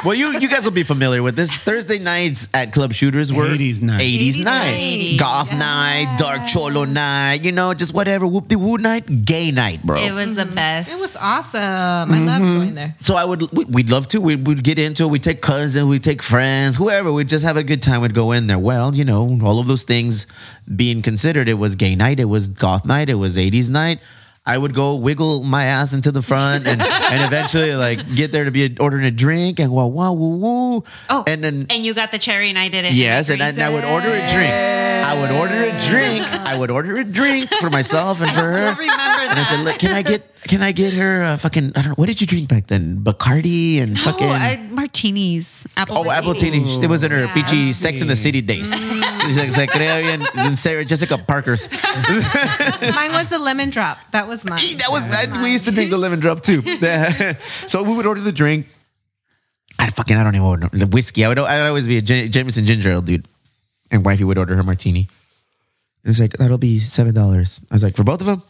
well, 0.05 0.15
you 0.15 0.39
you 0.39 0.49
guys 0.49 0.65
will 0.65 0.73
be 0.73 0.83
familiar 0.83 1.23
with 1.23 1.37
this. 1.37 1.57
Thursday 1.57 1.99
nights 1.99 2.49
at 2.55 2.73
Club 2.73 2.93
Shooters 2.93 3.33
were 3.33 3.47
80s 3.47 3.83
night. 3.83 4.01
80s, 4.01 4.35
80s 4.35 4.45
night, 4.45 4.71
night. 4.71 5.17
goth 5.19 5.53
night, 5.53 6.17
dark 6.19 6.47
cholo 6.47 6.85
night. 6.85 7.43
You 7.43 7.53
know, 7.53 7.75
just 7.75 7.95
whatever, 7.95 8.27
whoop 8.27 8.49
de 8.49 8.59
woo 8.59 8.79
night, 8.79 9.25
gay 9.25 9.51
night, 9.51 9.83
bro. 9.83 9.99
it 9.99 10.13
was 10.13 10.37
the 10.37 10.45
mm-hmm. 10.45 10.55
best. 10.55 10.91
It 10.91 10.99
was 10.99 11.17
awesome. 11.17 11.61
I 11.61 12.05
loved 12.05 12.45
mm-hmm. 12.45 12.57
going 12.57 12.75
there. 12.75 12.95
so 12.99 13.15
I 13.17 13.25
would 13.25 13.43
we- 13.53 13.65
we'd 13.67 13.91
love 13.91 14.09
to. 14.09 14.21
We'd, 14.21 14.47
we'd 14.47 14.65
get 14.65 14.79
into 14.79 15.05
it. 15.05 15.09
We'd 15.09 15.23
take 15.23 15.43
cousins, 15.43 15.87
we'd 15.87 16.03
take 16.03 16.23
friends, 16.23 16.77
whoever. 16.77 17.13
We'd 17.13 17.29
just 17.29 17.45
have 17.45 17.57
a 17.57 17.65
good 17.65 17.83
time. 17.83 18.01
We'd 18.01 18.15
go 18.15 18.33
in 18.33 18.47
there. 18.47 18.59
Well, 18.59 18.95
you 18.95 19.05
know, 19.05 19.39
all 19.45 19.61
of 19.61 19.67
those 19.67 19.85
things 19.85 20.27
being 20.75 21.03
considered, 21.03 21.49
it 21.49 21.55
was 21.55 21.77
gay 21.77 21.95
night, 21.95 22.21
it 22.21 22.27
was 22.27 22.49
goth 22.49 22.87
night, 22.87 23.11
it 23.11 23.15
was 23.15 23.37
80s 23.37 23.71
night. 23.71 24.01
I 24.51 24.59
would 24.59 24.75
go 24.75 24.97
wiggle 24.97 25.45
my 25.45 25.67
ass 25.67 25.95
into 25.95 26.11
the 26.11 26.23
front 26.23 26.67
and, 26.67 26.83
and 27.13 27.23
eventually 27.25 27.77
like 27.77 28.01
get 28.17 28.33
there 28.33 28.45
to 28.45 28.51
be 28.51 28.77
ordering 28.81 29.05
a 29.05 29.13
drink 29.13 29.61
and 29.61 29.71
wow 29.71 29.87
wow 29.87 30.13
woo 30.13 30.39
woo. 30.39 30.85
Oh, 31.09 31.23
and 31.25 31.45
then 31.45 31.67
and 31.71 31.85
you 31.87 31.95
got 31.95 32.11
the 32.11 32.19
cherry 32.19 32.49
and 32.49 32.59
I 32.59 32.67
didn't. 32.69 32.95
Yes, 32.95 33.29
and 33.29 33.41
I, 33.41 33.51
and 33.51 33.61
I 33.61 33.73
would 33.73 33.85
order 33.85 34.09
a 34.09 34.27
drink. 34.27 34.53
I 34.53 35.21
would 35.21 35.31
order 35.31 35.55
a 35.55 35.81
drink. 35.89 36.27
I 36.27 36.59
would 36.59 36.73
order 36.73 36.97
a 36.97 37.05
drink 37.05 37.49
for 37.61 37.71
myself 37.71 38.21
and 38.21 38.31
for 38.33 38.41
her. 38.57 38.71
remember 38.75 38.83
And 38.83 39.39
I 39.39 39.45
said, 39.45 39.61
"Look, 39.65 39.79
can 39.79 39.93
I 39.93 40.03
get 40.03 40.23
can 40.49 40.63
I 40.63 40.73
get 40.73 40.95
her 40.95 41.23
a 41.23 41.37
fucking 41.39 41.73
I 41.77 41.83
don't 41.83 41.89
know 41.91 41.95
what 41.95 42.07
did 42.07 42.21
you 42.21 42.27
drink 42.27 42.49
back 42.49 42.67
then? 42.67 42.97
Bacardi 43.03 43.81
and 43.83 43.99
fucking 43.99 44.27
Oh, 44.27 44.31
I, 44.31 44.57
martinis. 44.71 45.67
Apple 45.77 45.99
Oh, 45.99 46.11
apple 46.11 46.31
martinis. 46.33 46.79
It 46.83 46.89
was 46.89 47.05
in 47.05 47.11
her 47.11 47.29
peachy 47.29 47.73
Sex 47.73 48.01
in 48.01 48.09
the 48.09 48.17
City 48.17 48.41
days. 48.41 48.73
Mm. 48.73 49.17
So 49.17 49.27
she's 49.27 49.39
like, 49.39 49.53
se 49.53 49.67
crea 49.69 50.03
bien 50.03 50.57
Sarah 50.57 50.85
Jessica 50.85 51.19
Parker's. 51.19 51.69
Mine 52.95 53.13
was 53.13 53.29
the 53.29 53.39
lemon 53.39 53.71
drop. 53.71 53.99
That 54.13 54.27
was 54.29 54.45
mine. 54.45 54.59
that 54.79 54.89
was 54.91 55.07
that. 55.09 55.31
We 55.43 55.53
used 55.53 55.65
to 55.67 55.73
drink 55.73 55.91
the 55.91 55.99
lemon 55.99 56.21
drop 56.21 56.43
too. 56.43 56.63
so 57.67 57.83
we 57.83 57.95
would 57.95 58.07
order 58.07 58.21
the 58.21 58.33
drink. 58.33 58.67
I 59.79 59.89
fucking 59.91 60.17
I 60.17 60.23
don't 60.25 60.35
even 60.35 60.47
order 60.47 60.69
the 60.73 60.87
whiskey. 60.87 61.25
I 61.25 61.29
would 61.29 61.39
I'd 61.39 61.67
always 61.67 61.87
be 61.87 61.99
a 61.99 62.03
Jameson 62.03 62.67
ginger 62.67 62.91
ale 62.91 63.01
dude, 63.03 63.27
and 63.91 64.05
wifey 64.05 64.25
would 64.25 64.37
order 64.39 64.55
her 64.57 64.63
martini. 64.63 65.09
It 66.05 66.09
was 66.09 66.21
like 66.21 66.33
that'll 66.35 66.59
be 66.59 66.79
seven 66.79 67.15
dollars. 67.15 67.61
I 67.71 67.75
was 67.75 67.83
like 67.83 67.95
for 67.97 68.05
both 68.05 68.21
of 68.21 68.27
them, 68.27 68.43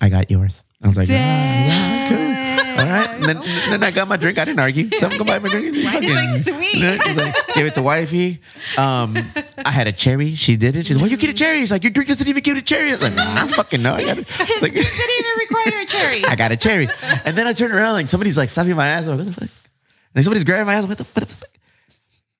I 0.00 0.08
got 0.08 0.30
yours. 0.30 0.62
I 0.82 0.88
was 0.88 0.96
like, 0.96 1.08
"Ah, 1.10 1.12
yeah, 1.12 2.08
cool." 2.08 2.36
All 2.78 2.84
right. 2.86 3.08
And 3.08 3.24
then, 3.24 3.40
then 3.70 3.82
I 3.82 3.90
got 3.90 4.06
my 4.06 4.16
drink. 4.18 4.38
I 4.38 4.44
didn't 4.44 4.60
argue. 4.60 4.90
Someone 4.90 5.18
go 5.18 5.24
buy 5.24 5.38
my 5.38 5.48
drink. 5.48 5.74
Fucking- 5.76 6.14
like, 6.14 6.42
sweet. 6.42 7.00
She's 7.02 7.16
like, 7.16 7.34
Give 7.54 7.66
it 7.66 7.72
to 7.74 7.82
wifey. 7.82 8.40
Um, 8.76 9.16
I 9.64 9.70
had 9.70 9.86
a 9.88 9.92
cherry. 9.92 10.34
She 10.34 10.56
did 10.56 10.76
it. 10.76 10.84
She's 10.86 10.96
like, 10.96 11.04
why 11.04 11.08
you 11.08 11.16
get 11.16 11.30
a 11.30 11.34
cherry? 11.34 11.60
She's 11.60 11.70
like, 11.70 11.82
your 11.84 11.90
drink 11.92 12.08
doesn't 12.08 12.28
even 12.28 12.42
give 12.42 12.58
a 12.58 12.60
cherry. 12.60 12.88
I 12.88 12.92
was 12.92 13.02
like, 13.02 13.16
I 13.18 13.38
don't 13.38 13.48
fucking 13.48 13.82
know. 13.82 13.94
I 13.94 14.04
got 14.04 14.18
it. 14.18 14.26
It's 14.28 14.60
like, 14.62 14.72
didn't 14.74 14.86
even 15.18 15.32
require 15.38 15.82
a 15.82 15.86
cherry. 15.86 16.24
I 16.28 16.36
got 16.36 16.52
a 16.52 16.56
cherry. 16.58 16.88
And 17.24 17.34
then 17.36 17.46
I 17.46 17.54
turned 17.54 17.72
around, 17.72 17.94
like 17.94 18.08
somebody's 18.08 18.36
like 18.36 18.50
slapping 18.50 18.76
my 18.76 18.86
ass. 18.86 19.06
I'm 19.06 19.16
like, 19.16 19.26
what 19.26 19.34
the 19.34 19.46
fuck? 19.46 19.50
And 20.14 20.24
somebody's 20.24 20.44
grabbing 20.44 20.66
my 20.66 20.74
ass. 20.74 20.86
What 20.86 20.98
the, 20.98 21.04
what 21.04 21.26
the 21.28 21.34
fuck? 21.34 21.48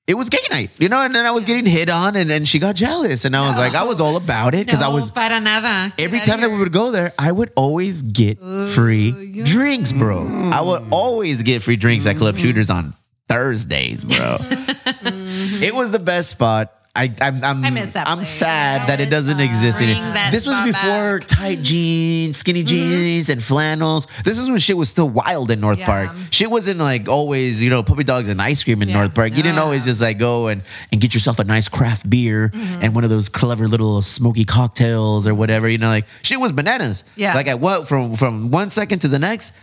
It 0.07 0.15
was 0.15 0.29
gay 0.29 0.39
night, 0.49 0.71
you 0.79 0.87
know, 0.87 1.01
and 1.01 1.13
then 1.13 1.25
I 1.25 1.31
was 1.31 1.43
getting 1.43 1.65
hit 1.65 1.89
on, 1.89 2.15
and 2.15 2.29
then 2.29 2.45
she 2.45 2.59
got 2.59 2.75
jealous, 2.75 3.25
and 3.25 3.35
I 3.35 3.45
was 3.49 3.57
like, 3.57 3.75
I 3.75 3.83
was 3.83 3.99
all 3.99 4.15
about 4.15 4.55
it 4.55 4.65
because 4.65 4.81
I 4.81 4.87
was 4.87 5.11
para 5.11 5.41
nada. 5.41 5.93
Every 5.99 6.21
time 6.21 6.39
that 6.39 6.49
we 6.49 6.57
would 6.57 6.71
go 6.71 6.91
there, 6.91 7.11
I 7.19 7.29
would 7.29 7.51
always 7.57 8.03
get 8.03 8.39
free 8.39 9.43
drinks, 9.43 9.91
bro. 9.91 10.25
I 10.25 10.61
would 10.61 10.85
always 10.91 11.43
get 11.43 11.61
free 11.61 11.75
drinks 11.75 12.05
at 12.05 12.15
Club 12.15 12.35
mm. 12.35 12.39
Shooters 12.39 12.69
on 12.69 12.95
Thursdays, 13.27 14.05
bro. 14.05 14.37
it 14.39 15.75
was 15.75 15.91
the 15.91 15.99
best 15.99 16.29
spot. 16.29 16.73
I, 16.97 17.13
I'm, 17.21 17.43
I'm, 17.43 17.63
I 17.65 17.69
miss 17.69 17.93
that 17.93 18.07
I'm 18.07 18.17
place. 18.17 18.27
sad 18.27 18.89
that 18.89 18.99
it 18.99 19.09
doesn't 19.09 19.39
exist 19.39 19.77
Bring 19.77 19.91
anymore. 19.91 20.13
This 20.31 20.47
was 20.47 20.59
before 20.61 21.19
tight 21.19 21.59
jeans, 21.61 22.37
skinny 22.37 22.63
jeans, 22.63 23.29
and 23.29 23.41
flannels. 23.43 24.07
This 24.25 24.37
is 24.39 24.49
when 24.49 24.59
shit 24.59 24.75
was 24.77 24.89
still 24.89 25.07
wild 25.07 25.51
in 25.51 25.59
North 25.59 25.77
Yeah. 25.79 25.85
Park. 25.85 26.11
Shit 26.31 26.49
wasn't 26.49 26.79
like 26.79 27.07
always, 27.07 27.61
you 27.63 27.69
know, 27.69 27.83
puppy 27.83 28.03
dogs 28.03 28.29
and 28.29 28.41
ice 28.41 28.63
cream 28.63 28.81
in 28.81 28.89
Yeah. 28.89 28.95
North 28.97 29.13
Park. 29.13 29.35
You 29.37 29.43
didn't 29.43 29.59
always 29.59 29.85
just 29.85 30.01
like 30.01 30.17
go 30.17 30.47
and, 30.47 30.61
and 30.91 30.99
get 30.99 31.13
yourself 31.13 31.39
a 31.39 31.43
nice 31.43 31.67
craft 31.69 32.09
beer 32.09 32.49
Mm-hmm. 32.53 32.79
and 32.83 32.95
one 32.95 33.03
of 33.03 33.09
those 33.09 33.29
clever 33.29 33.67
little 33.67 34.01
smoky 34.01 34.43
cocktails 34.43 35.27
or 35.27 35.35
whatever. 35.35 35.69
You 35.69 35.77
know, 35.77 35.89
like 35.89 36.05
shit 36.23 36.39
was 36.39 36.51
bananas. 36.51 37.03
Yeah. 37.15 37.33
Like 37.35 37.47
at 37.47 37.59
what 37.59 37.87
from 37.87 38.15
from 38.15 38.51
one 38.51 38.69
second 38.69 38.99
to 38.99 39.07
the 39.07 39.19
next. 39.19 39.53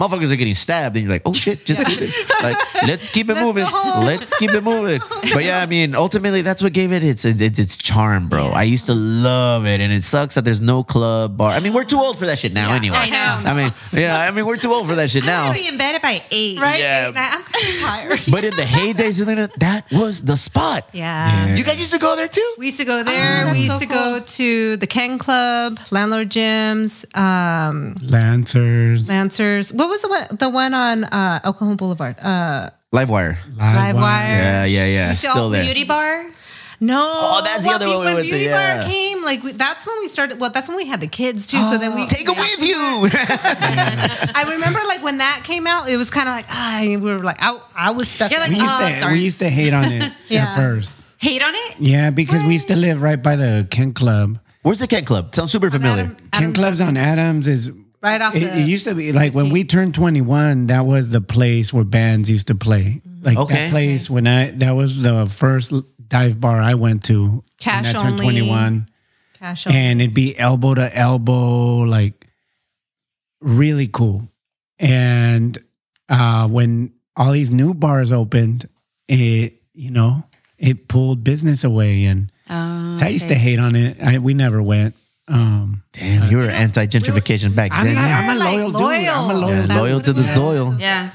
Motherfuckers 0.00 0.32
are 0.32 0.36
getting 0.36 0.54
stabbed, 0.54 0.96
and 0.96 1.04
you're 1.04 1.12
like, 1.12 1.20
"Oh 1.26 1.34
shit, 1.34 1.66
just 1.66 1.84
keep 1.84 1.98
it. 2.00 2.42
Like, 2.42 2.56
let's 2.88 3.10
keep 3.10 3.28
it 3.28 3.36
moving. 3.36 3.64
Let's 4.02 4.34
keep 4.38 4.50
it 4.52 4.64
moving." 4.64 5.00
But 5.34 5.44
yeah, 5.44 5.60
I 5.60 5.66
mean, 5.66 5.94
ultimately, 5.94 6.40
that's 6.40 6.62
what 6.62 6.72
gave 6.72 6.92
it 6.92 7.04
its 7.04 7.26
its, 7.26 7.58
its 7.58 7.76
charm, 7.76 8.30
bro. 8.30 8.46
I 8.46 8.62
used 8.62 8.86
to 8.86 8.94
love 8.94 9.66
it, 9.66 9.82
and 9.82 9.92
it 9.92 10.02
sucks 10.02 10.34
that 10.36 10.46
there's 10.46 10.62
no 10.62 10.82
club 10.82 11.36
bar. 11.36 11.52
I 11.52 11.60
mean, 11.60 11.74
we're 11.74 11.84
too 11.84 11.98
old 11.98 12.18
for 12.18 12.24
that 12.24 12.38
shit 12.38 12.54
now, 12.54 12.72
anyway. 12.72 12.96
I 13.00 13.10
know. 13.10 13.50
I 13.50 13.52
mean, 13.54 13.70
yeah, 13.92 14.18
I 14.18 14.30
mean, 14.30 14.46
we're 14.46 14.56
too 14.56 14.72
old 14.72 14.88
for 14.88 14.94
that 14.94 15.10
shit 15.10 15.26
now. 15.26 15.42
I'm 15.42 15.48
now. 15.48 15.52
gonna 15.52 15.58
be 15.62 15.68
in 15.68 15.76
bed 15.76 16.00
by 16.00 16.22
eight. 16.30 16.58
Right? 16.58 16.80
Yeah. 16.80 17.08
And 17.08 17.18
I- 17.18 17.34
I'm 17.34 17.42
kind 17.42 17.68
of 17.68 17.80
tired. 17.80 18.20
But 18.32 18.44
in 18.44 18.56
the 18.56 18.62
heydays, 18.62 19.18
Selena, 19.18 19.50
that 19.58 19.90
was 19.92 20.22
the 20.22 20.38
spot. 20.38 20.88
yeah. 20.94 21.54
You 21.54 21.64
guys 21.64 21.78
used 21.78 21.92
to 21.92 21.98
go 21.98 22.16
there 22.16 22.28
too. 22.28 22.54
We 22.56 22.66
used 22.66 22.78
to 22.78 22.86
go 22.86 23.02
there. 23.02 23.52
we 23.52 23.60
used 23.60 23.80
to 23.80 23.86
go 23.86 24.20
to 24.20 24.76
the 24.78 24.86
Ken 24.86 25.18
Club, 25.18 25.78
Landlord 25.90 26.30
Jim's, 26.30 27.04
um, 27.14 27.94
Lancers, 28.00 29.10
Lancers. 29.10 29.70
What 29.82 29.90
was 29.90 30.02
the 30.02 30.08
one? 30.08 30.26
The 30.38 30.48
one 30.48 30.74
on 30.74 31.04
uh, 31.04 31.40
El 31.42 31.52
Cajon 31.54 31.76
Boulevard. 31.76 32.16
Uh, 32.20 32.70
Livewire. 32.94 33.38
Livewire. 33.56 34.38
Yeah, 34.38 34.64
yeah, 34.64 34.86
yeah. 34.86 35.08
used 35.10 35.24
to 35.24 35.30
Still 35.30 35.50
there. 35.50 35.64
Beauty 35.64 35.82
bar. 35.84 36.26
no. 36.78 37.02
Oh, 37.02 37.42
that's 37.44 37.62
the 37.62 37.68
Well, 37.68 37.76
other 37.76 37.86
one 37.88 37.98
we 38.00 38.04
When 38.04 38.14
went 38.14 38.26
to, 38.28 38.30
Beauty 38.30 38.44
yeah. 38.44 38.78
Bar 38.82 38.88
came, 38.90 39.24
like 39.24 39.42
we, 39.42 39.52
that's 39.52 39.86
when 39.86 39.98
we 40.00 40.08
started. 40.08 40.38
Well, 40.38 40.50
that's 40.50 40.68
when 40.68 40.76
we 40.76 40.86
had 40.86 41.00
the 41.00 41.06
kids 41.08 41.46
too. 41.48 41.62
so 41.64 41.78
then 41.78 41.94
we 41.94 42.06
Take 42.06 42.28
it 42.28 42.36
with 42.36 42.62
you. 42.68 42.76
I 44.34 44.44
remember 44.50 44.80
like 44.86 45.02
when 45.02 45.18
that 45.18 45.42
came 45.44 45.66
out, 45.66 45.88
it 45.88 45.96
was 45.96 46.10
kind 46.10 46.28
of 46.28 46.34
like 46.34 46.46
ah, 46.48 46.80
we 46.84 46.96
were 46.98 47.18
like 47.18 47.38
I, 47.40 47.58
I 47.74 47.90
was 47.90 48.08
stuck. 48.08 48.30
You're 48.30 48.40
in 48.44 48.52
like, 48.52 48.56
we 48.58 48.62
used 48.62 48.74
Oh, 48.74 48.88
to 48.88 49.00
darn. 49.00 49.12
we 49.12 49.18
used 49.20 49.38
to 49.40 49.48
hate 49.48 49.72
on 49.72 49.84
it 49.90 50.12
Yeah. 50.28 50.44
at 50.50 50.56
first. 50.56 50.98
Hate 51.18 51.42
on 51.42 51.54
it. 51.54 51.76
Yeah, 51.80 52.10
because 52.10 52.44
we 52.46 52.52
used 52.52 52.68
to 52.68 52.76
live 52.76 53.00
right 53.00 53.22
by 53.22 53.36
the 53.36 53.66
Ken 53.70 53.92
Club. 53.94 54.38
Where's 54.62 54.80
the 54.80 54.86
Kent 54.86 55.06
Club? 55.06 55.34
Sounds 55.34 55.50
super 55.52 55.70
familiar. 55.70 56.04
Adam- 56.04 56.16
Ken 56.16 56.28
Adam- 56.32 56.52
Club's 56.52 56.80
on 56.80 56.96
Adams 56.96 57.46
is 57.46 57.70
Right 58.02 58.20
off 58.20 58.34
It, 58.34 58.40
the 58.40 58.58
it 58.58 58.66
used 58.66 58.84
to 58.86 58.94
be 58.94 59.12
like 59.12 59.32
when 59.32 59.50
we 59.50 59.62
turned 59.64 59.94
21, 59.94 60.66
that 60.66 60.84
was 60.86 61.10
the 61.10 61.20
place 61.20 61.72
where 61.72 61.84
bands 61.84 62.28
used 62.28 62.48
to 62.48 62.54
play. 62.54 63.00
Like 63.22 63.38
Okay. 63.38 63.54
that 63.54 63.70
place 63.70 64.10
when 64.10 64.26
I 64.26 64.50
that 64.52 64.72
was 64.72 65.02
the 65.02 65.26
first 65.28 65.72
dive 66.08 66.40
bar 66.40 66.60
I 66.60 66.74
went 66.74 67.04
to 67.04 67.44
Cash 67.58 67.86
when 67.86 67.96
I 67.96 67.98
turned 68.02 68.20
only. 68.20 68.40
21 68.40 68.88
cash 69.38 69.66
on. 69.66 69.72
and 69.72 70.00
it'd 70.02 70.14
be 70.14 70.36
elbow 70.38 70.74
to 70.74 70.96
elbow 70.98 71.76
like 71.86 72.26
really 73.40 73.86
cool. 73.88 74.28
And 74.78 75.56
uh 76.08 76.48
when 76.48 76.92
all 77.16 77.30
these 77.32 77.50
new 77.52 77.72
bars 77.74 78.10
opened, 78.12 78.68
it 79.08 79.62
you 79.74 79.90
know, 79.90 80.24
it 80.58 80.88
pulled 80.88 81.22
business 81.24 81.62
away 81.64 82.04
and 82.06 82.30
Oh, 82.50 82.96
I 83.00 83.08
used 83.08 83.28
to 83.28 83.34
hate 83.34 83.58
on 83.60 83.74
it. 83.76 84.02
I 84.02 84.18
we 84.18 84.34
never 84.34 84.60
went. 84.60 84.94
Um 85.28 85.82
Damn, 85.92 86.30
you 86.30 86.38
were 86.38 86.48
anti 86.50 86.86
gentrification 86.86 87.54
back 87.54 87.70
I'm, 87.72 87.84
then. 87.86 87.94
not. 87.94 88.04
I'm 88.10 88.36
a 88.36 88.38
like 88.38 88.54
loyal, 88.54 88.70
dude. 88.72 89.08
I'm 89.08 89.30
a 89.30 89.34
loyal. 89.34 89.40
loyal. 89.40 89.66
Yeah, 89.66 89.80
loyal 89.80 90.00
to 90.00 90.12
the 90.12 90.24
soil. 90.24 90.74
yeah. 90.78 91.10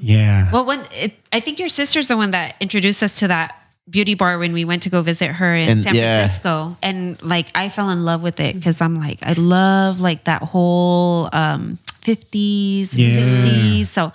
Yeah. 0.00 0.50
Well, 0.52 0.64
when 0.64 0.80
it, 0.92 1.14
I 1.32 1.40
think 1.40 1.58
your 1.58 1.68
sister's 1.68 2.08
the 2.08 2.16
one 2.16 2.30
that 2.30 2.54
introduced 2.60 3.02
us 3.02 3.18
to 3.18 3.28
that 3.28 3.54
beauty 3.90 4.14
bar 4.14 4.38
when 4.38 4.52
we 4.52 4.64
went 4.64 4.82
to 4.82 4.90
go 4.90 5.02
visit 5.02 5.28
her 5.32 5.54
in 5.54 5.68
And- 5.68 5.82
San 5.82 5.94
yeah. 5.94 6.18
Francisco, 6.18 6.76
and 6.82 7.20
like 7.22 7.46
I 7.54 7.68
fell 7.68 7.90
in 7.90 8.04
love 8.04 8.22
with 8.22 8.38
it 8.40 8.54
because 8.54 8.80
I'm 8.80 8.98
like 8.98 9.18
I 9.22 9.32
love 9.34 10.00
like 10.00 10.24
that 10.24 10.42
whole 10.42 11.28
um 11.32 11.78
50s, 12.02 12.90
Yeah. 12.96 13.20
60s. 13.20 13.86
So 13.86 14.12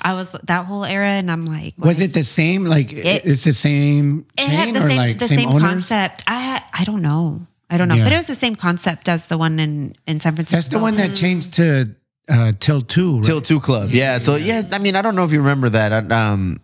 I 0.00 0.14
was 0.14 0.30
that 0.44 0.66
whole 0.66 0.84
era, 0.84 1.08
and 1.08 1.30
I'm 1.30 1.46
like, 1.46 1.74
Was 1.78 2.00
it 2.00 2.14
the 2.14 2.24
same? 2.24 2.64
Like 2.64 2.88
it's 2.92 3.44
the 3.44 3.52
same 3.52 4.26
It 4.38 4.42
chain 4.46 4.50
had 4.50 4.74
the 4.74 4.78
or 4.78 4.88
same 4.88 4.96
like 4.96 5.18
the 5.18 5.26
same, 5.28 5.50
same, 5.50 5.60
concept. 5.60 6.22
I 6.26 6.38
had, 6.38 6.62
I 6.72 6.84
don't 6.84 7.02
know. 7.02 7.46
I 7.74 7.76
don't 7.76 7.88
know, 7.88 7.96
Yeah. 7.96 8.04
but 8.04 8.12
it 8.12 8.16
was 8.16 8.26
the 8.26 8.36
same 8.36 8.54
concept 8.54 9.08
as 9.08 9.24
the 9.24 9.36
one 9.36 9.58
in 9.58 9.94
in 10.06 10.20
San 10.20 10.34
Francisco. 10.36 10.56
That's 10.56 10.68
the 10.68 10.78
one 10.78 10.96
that 10.96 11.14
changed 11.14 11.54
to 11.54 11.90
uh, 12.28 12.52
till 12.60 12.80
two. 12.80 13.16
Right? 13.16 13.24
Till 13.24 13.40
two 13.40 13.58
club. 13.60 13.90
Yeah. 13.90 14.18
So 14.18 14.36
yeah, 14.36 14.62
I 14.72 14.78
mean, 14.78 14.94
I 14.94 15.02
don't 15.02 15.16
know 15.16 15.24
if 15.24 15.32
you 15.32 15.40
remember 15.40 15.68
that. 15.70 15.90
Um, 16.12 16.60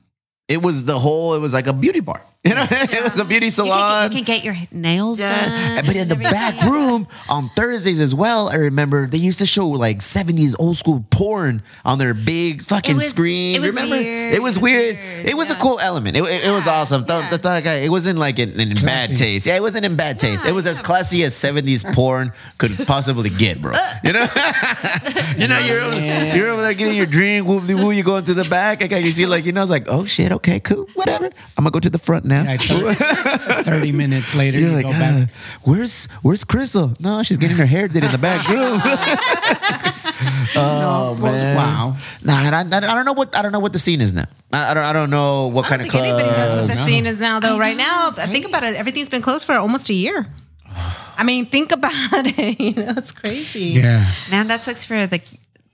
it 0.48 0.62
was 0.62 0.84
the 0.84 0.98
whole. 0.98 1.34
It 1.34 1.40
was 1.40 1.52
like 1.52 1.66
a 1.66 1.72
beauty 1.72 2.00
bar. 2.00 2.22
You 2.43 2.55
know, 2.55 2.66
it 2.70 3.03
was 3.11 3.20
a 3.20 3.24
beauty 3.26 3.47
You 3.47 3.53
can, 3.53 3.66
salon. 3.66 4.11
get, 4.11 4.18
you 4.18 4.24
can 4.24 4.34
get 4.36 4.45
your 4.45 4.57
nails 4.72 5.18
Yeah. 5.20 5.74
done. 5.76 5.84
But 5.84 5.95
in 5.95 6.09
the 6.09 6.16
back 6.16 6.62
room 6.64 7.07
on 7.28 7.51
Thursdays 7.55 8.01
as 8.01 8.14
well, 8.14 8.49
I 8.49 8.55
remember 8.55 9.07
they 9.07 9.18
used 9.18 9.41
to 9.41 9.47
show 9.47 9.68
like 9.68 9.99
70s 9.99 10.55
old 10.59 10.78
school 10.78 11.05
porn 11.11 11.62
on 11.84 11.99
their 11.99 12.14
big 12.14 12.62
fucking 12.64 12.95
was- 12.95 13.09
screen. 13.11 13.57
it 13.57 13.61
was 13.61 13.74
remember? 13.74 13.97
weird. 13.97 14.34
It 14.34 14.43
was 14.43 14.59
weird. 14.59 14.97
weird. 14.97 15.26
It 15.28 15.36
was 15.36 15.51
a 15.51 15.55
cool 15.57 15.78
element. 15.80 16.16
It, 16.16 16.22
it, 16.22 16.47
it 16.47 16.51
was 16.51 16.66
awesome. 16.66 17.05
The- 17.05 17.18
yeah. 17.18 17.30
the 17.30 17.38
guy- 17.62 17.80
it 17.84 17.91
wasn't 17.91 18.18
like 18.18 18.38
in, 18.38 18.59
in 18.59 18.72
bad 18.86 19.14
taste. 19.18 19.45
Yeah, 19.45 19.57
it 19.57 19.62
wasn't 19.62 19.84
in 19.84 19.97
bad 19.97 20.18
taste. 20.18 20.47
It 20.47 20.53
was 20.55 20.64
as 20.66 20.78
classy 20.78 21.22
as 21.24 21.34
70s 21.34 21.93
porn 21.95 22.32
could 22.57 22.72
possibly 22.86 23.28
get, 23.28 23.61
bro. 23.61 23.72
You 24.03 24.14
know? 24.14 24.20
you 25.36 25.47
know, 25.47 25.59
you're 25.59 25.82
over, 25.82 26.01
you're 26.36 26.49
over 26.49 26.62
there 26.62 26.72
getting 26.72 26.97
your 26.97 27.05
drink, 27.05 27.47
whoop 27.47 27.66
de 27.66 27.74
woo, 27.74 27.91
you 27.91 28.03
go 28.03 28.16
into 28.16 28.32
the 28.32 28.45
back. 28.49 28.82
Okay, 28.82 29.01
you 29.05 29.11
see, 29.11 29.26
like, 29.26 29.45
you 29.45 29.53
know, 29.53 29.61
it's 29.61 29.70
like, 29.70 29.88
oh 29.88 30.07
shit, 30.07 30.32
okay, 30.32 30.59
cool, 30.59 30.86
whatever. 30.95 31.26
I'm 31.59 31.64
gonna 31.64 31.70
go 31.70 31.80
to 31.80 31.91
the 31.91 31.99
front 31.99 32.24
now. 32.31 32.43
Yeah, 32.45 32.57
thir- 32.59 33.62
Thirty 33.64 33.93
minutes 33.93 34.35
later, 34.35 34.59
You're 34.59 34.70
you 34.70 34.76
like, 34.76 34.85
go 34.87 34.93
"Ah, 34.95 34.99
back. 35.26 35.31
where's 35.64 36.07
where's 36.22 36.45
Crystal? 36.45 36.95
No, 36.99 37.22
she's 37.22 37.37
getting 37.37 37.57
her 37.59 37.66
hair 37.66 37.89
did 37.89 38.03
in 38.05 38.12
the 38.12 38.18
back 38.18 38.47
room. 38.49 38.81
oh 40.57 41.16
man, 41.20 41.57
wow. 41.57 41.97
Nah, 42.22 42.35
I, 42.35 42.49
I, 42.57 42.61
I 42.61 42.81
don't 42.95 43.05
know 43.05 43.12
what 43.12 43.37
I 43.37 43.43
don't 43.43 43.53
know 43.53 43.61
what 43.61 43.72
the 43.72 43.78
scene 43.78 44.01
is 44.01 44.12
now. 44.14 44.26
I, 44.53 44.70
I 44.70 44.74
don't 44.74 44.85
I 44.85 44.93
don't 44.93 45.11
know 45.11 45.49
what 45.49 45.66
I 45.66 45.68
kind 45.68 45.81
don't 45.83 45.89
of 45.89 45.93
think 45.93 46.05
anybody 46.05 46.28
knows 46.37 46.55
what 46.61 46.66
the 46.68 46.72
club. 46.74 46.87
scene 46.89 47.07
is 47.07 47.18
now, 47.18 47.41
though. 47.41 47.59
Right 47.59 47.76
now, 47.76 48.12
I 48.16 48.26
think 48.26 48.47
about 48.47 48.64
it. 48.64 48.76
Everything's 48.76 49.09
been 49.09 49.22
closed 49.22 49.45
for 49.47 49.55
almost 49.55 49.89
a 49.91 49.95
year. 49.95 50.26
I 51.16 51.24
mean, 51.24 51.47
think 51.47 51.72
about 51.72 51.93
it. 52.26 52.61
You 52.61 52.74
know, 52.85 52.95
it's 52.97 53.12
crazy. 53.12 53.81
Yeah. 53.81 54.11
Man, 54.31 54.47
that 54.49 54.61
sucks 54.62 54.85
for 54.85 55.07
the 55.07 55.18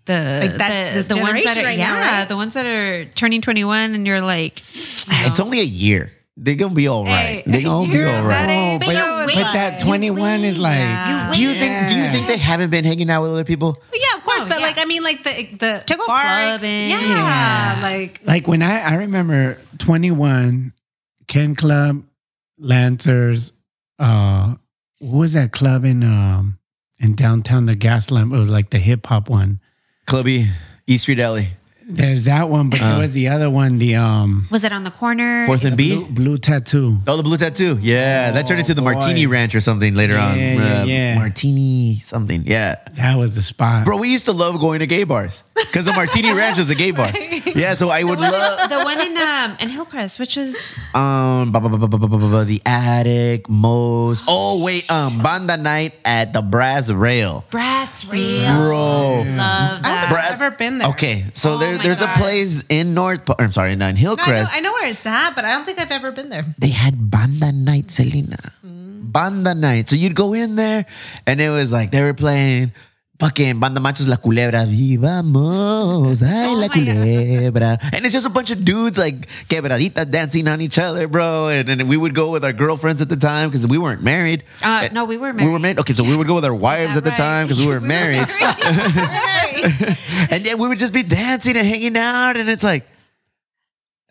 the 0.06 0.40
Like 0.42 0.58
that- 0.58 0.92
the, 0.92 0.96
this 0.98 1.06
the 1.06 1.18
ones 1.20 1.42
that 1.44 1.56
are 1.58 1.62
right 1.64 1.78
now, 1.78 1.94
yeah 1.94 2.18
right? 2.20 2.28
the 2.28 2.36
ones 2.36 2.54
that 2.54 2.66
are 2.66 3.04
turning 3.14 3.40
twenty 3.42 3.64
one 3.64 3.94
and 3.94 4.06
you're 4.06 4.20
like 4.20 4.58
It's 4.60 5.40
only 5.40 5.60
a 5.60 5.64
year. 5.64 6.12
They're 6.38 6.54
gonna 6.54 6.74
be 6.74 6.86
all 6.86 7.04
right. 7.04 7.12
Hey, 7.12 7.42
They're 7.46 7.62
gonna 7.62 7.88
be 7.90 7.96
you're 7.96 8.06
that 8.08 8.22
right. 8.24 8.78
but, 8.78 8.86
but 8.88 9.34
like- 9.34 9.52
that 9.54 9.80
21 9.80 10.40
is 10.40 10.58
like, 10.58 10.78
Yeah. 10.78 11.32
Do 11.34 11.40
you 11.40 11.54
think? 11.54 11.88
Do 11.88 11.98
you 11.98 12.04
think 12.06 12.26
they 12.26 12.36
haven't 12.36 12.70
been 12.70 12.84
hanging 12.84 13.08
out 13.08 13.22
with 13.22 13.30
other 13.32 13.44
people? 13.44 13.82
Yeah, 13.94 14.18
of 14.18 14.24
course, 14.24 14.42
Oh, 14.44 14.48
but 14.48 14.60
yeah. 14.60 14.66
like 14.66 14.78
I 14.78 14.84
mean, 14.84 15.02
like 15.02 15.22
the 15.24 15.56
the 15.56 15.82
To 15.86 15.96
go 15.96 16.06
bar 16.06 16.22
clubbing. 16.22 16.90
Yeah, 16.90 17.00
Yeah. 17.00 17.78
like 17.82 18.20
like 18.24 18.46
when 18.46 18.60
I, 18.62 18.80
I 18.82 18.94
remember 18.96 19.56
21, 19.78 20.72
Ken 21.26 21.54
Club, 21.54 22.04
Lancers, 22.58 23.52
uh, 23.98 24.54
what 24.98 25.18
was 25.20 25.32
that 25.32 25.52
club 25.52 25.84
in, 25.84 26.02
um, 26.02 26.58
in 26.98 27.14
downtown, 27.14 27.66
the 27.66 27.74
gas 27.74 28.10
lamp? 28.10 28.32
It 28.34 28.38
was 28.38 28.50
like 28.50 28.70
the 28.70 28.78
hip 28.78 29.06
hop 29.06 29.28
one. 29.30 29.60
Clubby, 30.06 30.48
East 30.86 31.02
Street 31.04 31.18
Alley. 31.18 31.48
There's 31.88 32.24
that 32.24 32.48
one, 32.48 32.68
but 32.68 32.80
there 32.80 32.94
uh. 32.94 33.00
was 33.00 33.14
the 33.14 33.28
other 33.28 33.48
one. 33.48 33.78
The 33.78 33.94
um, 33.94 34.48
was 34.50 34.64
it 34.64 34.72
on 34.72 34.82
the 34.82 34.90
corner? 34.90 35.46
Fourth 35.46 35.64
and 35.64 35.76
B, 35.76 35.94
blue, 35.94 36.06
blue 36.06 36.38
tattoo. 36.38 36.98
Oh, 37.06 37.16
the 37.16 37.22
blue 37.22 37.36
tattoo. 37.36 37.78
Yeah, 37.80 38.30
oh, 38.30 38.34
that 38.34 38.44
turned 38.44 38.58
into 38.58 38.74
the 38.74 38.82
oh, 38.82 38.86
boy. 38.86 38.94
Martini 38.94 39.26
Ranch 39.26 39.54
or 39.54 39.60
something 39.60 39.94
later 39.94 40.14
yeah, 40.14 40.26
on. 40.26 40.36
Yeah, 40.36 40.80
uh, 40.80 40.84
yeah, 40.84 41.14
Martini 41.14 42.00
something. 42.00 42.42
Yeah, 42.44 42.76
that 42.94 43.16
was 43.16 43.36
the 43.36 43.42
spot, 43.42 43.84
bro. 43.84 43.98
We 43.98 44.10
used 44.10 44.24
to 44.24 44.32
love 44.32 44.58
going 44.58 44.80
to 44.80 44.88
gay 44.88 45.04
bars 45.04 45.44
because 45.54 45.84
the 45.84 45.92
Martini 45.92 46.32
Ranch 46.36 46.58
was 46.58 46.70
a 46.70 46.74
gay 46.74 46.90
bar. 46.90 47.12
right. 47.12 47.54
Yeah, 47.54 47.74
so 47.74 47.88
I 47.88 48.02
would 48.02 48.18
love 48.18 48.68
the 48.68 48.82
one 48.82 49.00
in 49.00 49.16
um 49.16 49.56
in 49.60 49.68
Hillcrest, 49.68 50.18
which 50.18 50.36
is 50.36 50.56
um 50.92 51.52
bu- 51.52 51.60
bu- 51.60 51.78
bu- 51.78 52.44
the 52.46 52.62
attic, 52.66 53.48
Moe's. 53.48 54.24
Oh 54.26 54.64
wait, 54.64 54.90
um 54.90 55.22
Banda 55.22 55.56
Night 55.56 55.94
at 56.04 56.32
the 56.32 56.42
Brass 56.42 56.90
Rail. 56.90 57.44
Brass 57.50 58.04
Rail, 58.06 58.56
bro. 58.56 59.22
Love 59.36 59.82
that. 59.82 60.12
I've 60.12 60.40
never 60.40 60.56
been 60.56 60.78
there. 60.78 60.88
Okay, 60.88 61.26
so 61.32 61.52
oh. 61.52 61.58
there's 61.58 61.75
there, 61.76 61.92
my 61.92 61.94
there's 61.94 62.00
a 62.00 62.20
place 62.20 62.64
in 62.68 62.94
North. 62.94 63.28
I'm 63.38 63.52
sorry, 63.52 63.72
in 63.72 63.78
No, 63.78 63.86
I, 63.86 63.92
know, 63.92 63.96
Hillcrest. 63.96 64.54
I 64.54 64.60
know 64.60 64.72
where 64.72 64.88
it's 64.88 65.04
at, 65.06 65.34
but 65.34 65.44
I 65.44 65.52
don't 65.52 65.64
think 65.64 65.78
I've 65.78 65.90
ever 65.92 66.12
been 66.12 66.28
there. 66.28 66.44
they 66.58 66.70
had 66.70 67.10
banda 67.10 67.52
night, 67.52 67.90
Selena. 67.90 68.52
Mm. 68.64 69.12
Banda 69.12 69.54
night. 69.54 69.88
So 69.88 69.96
you'd 69.96 70.14
go 70.14 70.32
in 70.34 70.56
there 70.56 70.86
and 71.26 71.40
it 71.40 71.50
was 71.50 71.72
like 71.72 71.90
they 71.90 72.02
were 72.02 72.14
playing 72.14 72.72
fucking 73.18 73.58
Banda 73.60 73.80
Machos 73.80 74.08
La 74.08 74.16
Culebra. 74.16 74.66
Vivamos, 74.66 76.22
ay 76.22 76.54
la 76.54 76.66
Oh 76.66 76.68
God. 76.68 76.70
culebra. 76.72 77.78
And 77.94 78.04
it's 78.04 78.12
just 78.12 78.26
a 78.26 78.30
bunch 78.30 78.50
of 78.50 78.64
dudes 78.64 78.98
like 78.98 79.26
quebraditas 79.48 80.10
dancing 80.10 80.48
on 80.48 80.60
each 80.60 80.78
other, 80.78 81.08
bro. 81.08 81.48
And, 81.48 81.68
and 81.68 81.88
we 81.88 81.96
would 81.96 82.14
go 82.14 82.30
with 82.30 82.44
our 82.44 82.52
girlfriends 82.52 83.00
at 83.00 83.08
the 83.08 83.16
time 83.16 83.48
because 83.48 83.66
we 83.66 83.78
weren't 83.78 84.02
married. 84.02 84.44
Uh, 84.62 84.88
no, 84.92 85.04
we 85.04 85.16
were 85.16 85.32
We 85.32 85.44
were 85.44 85.58
married. 85.58 85.62
married. 85.62 85.78
Okay, 85.80 85.92
so 85.94 86.04
we 86.04 86.16
would 86.16 86.26
go 86.26 86.34
with 86.34 86.44
our 86.44 86.54
wives 86.54 86.94
that 86.94 86.98
at 86.98 87.04
the 87.04 87.10
right? 87.10 87.16
time 87.16 87.46
because 87.46 87.60
we 87.64 87.68
were 87.68 87.80
married. 87.80 88.26
Right. 88.28 90.26
and 90.30 90.44
then 90.44 90.58
we 90.58 90.68
would 90.68 90.78
just 90.78 90.92
be 90.92 91.02
dancing 91.02 91.56
and 91.56 91.66
hanging 91.66 91.96
out 91.96 92.36
and 92.36 92.48
it's 92.48 92.62
like 92.64 92.86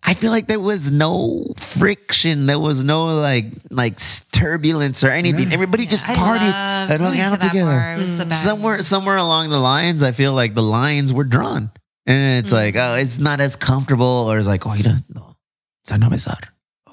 i 0.04 0.14
feel 0.14 0.32
like 0.32 0.48
there 0.48 0.60
was 0.60 0.92
no 0.92 1.46
friction 1.58 2.46
there 2.46 2.60
was 2.60 2.84
no 2.84 3.06
like 3.08 3.46
like 3.70 4.00
turbulence 4.36 5.04
or 5.04 5.10
anything 5.10 5.46
mm-hmm. 5.46 5.54
everybody 5.54 5.86
just 5.86 6.08
I 6.08 6.14
partied 6.14 6.52
and 6.52 7.02
hung 7.02 7.14
going 7.14 7.18
to 7.18 7.22
out 7.22 7.42
together 7.42 7.72
bar. 7.72 7.94
It 7.94 7.98
was 8.00 8.18
the 8.18 8.26
best. 8.26 8.44
somewhere 8.44 8.82
somewhere 8.82 9.18
along 9.18 9.50
the 9.50 9.60
lines 9.60 10.04
i 10.04 10.12
feel 10.12 10.34
like 10.34 10.54
the 10.54 10.64
lines 10.64 11.14
were 11.14 11.24
drawn 11.24 11.72
and 12.06 12.40
it's 12.40 12.54
mm-hmm. 12.54 12.56
like 12.56 12.76
oh 12.78 12.96
it's 12.96 13.18
not 13.18 13.40
as 13.40 13.56
comfortable 13.56 14.06
or 14.06 14.38
it's 14.38 14.48
like 14.48 14.68
oh 14.68 14.74
you 14.74 14.84
don't 14.84 15.04
know 15.14 15.36
it's 15.84 15.98
no 15.98 16.10
besar 16.10 16.38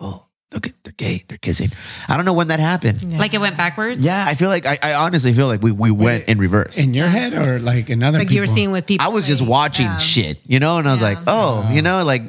oh 0.00 0.26
look 0.52 0.66
at 0.66 0.74
they're 0.84 0.92
gay 0.96 1.24
they're 1.28 1.38
kissing 1.38 1.70
i 2.08 2.16
don't 2.16 2.24
know 2.24 2.32
when 2.32 2.48
that 2.48 2.60
happened 2.60 3.02
yeah, 3.02 3.18
Like 3.18 3.34
it 3.34 3.40
went 3.40 3.56
backwards. 3.56 3.98
Yeah, 3.98 4.24
I 4.26 4.34
feel 4.34 4.48
like 4.48 4.66
I, 4.66 4.78
I 4.82 4.94
honestly 4.94 5.32
feel 5.32 5.46
like 5.46 5.62
we, 5.62 5.72
we 5.72 5.90
went 5.90 6.28
in 6.28 6.38
reverse 6.38 6.78
in 6.78 6.94
your 6.94 7.08
head 7.08 7.34
or 7.34 7.58
like 7.58 7.90
in 7.90 8.02
other 8.02 8.18
Like 8.18 8.30
you 8.30 8.40
were 8.40 8.46
seeing 8.46 8.70
with 8.70 8.86
people. 8.86 9.04
I 9.04 9.10
was 9.10 9.26
just 9.26 9.42
watching 9.42 9.86
yeah. 9.86 9.98
shit, 9.98 10.38
you 10.46 10.60
know, 10.60 10.78
and 10.78 10.88
I 10.88 10.92
was 10.92 11.02
like, 11.02 11.18
oh, 11.26 11.68
you 11.72 11.82
know, 11.82 12.04
like 12.04 12.22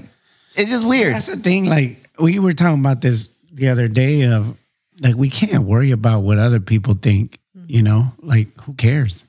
it's 0.56 0.72
just 0.72 0.88
weird. 0.88 1.14
That's 1.14 1.28
the 1.28 1.38
thing. 1.38 1.66
Like 1.66 2.10
we 2.20 2.40
were 2.40 2.54
talking 2.54 2.80
about 2.80 3.02
this 3.02 3.30
the 3.52 3.70
other 3.70 3.88
day 3.88 4.24
of 4.24 4.58
like 5.02 5.16
we 5.16 5.30
can't 5.30 5.64
worry 5.64 5.92
about 5.92 6.22
what 6.22 6.38
other 6.38 6.60
people 6.60 6.96
think. 6.96 7.40
You 7.68 7.82
know, 7.82 8.14
like 8.20 8.60
who 8.62 8.74
cares? 8.74 9.26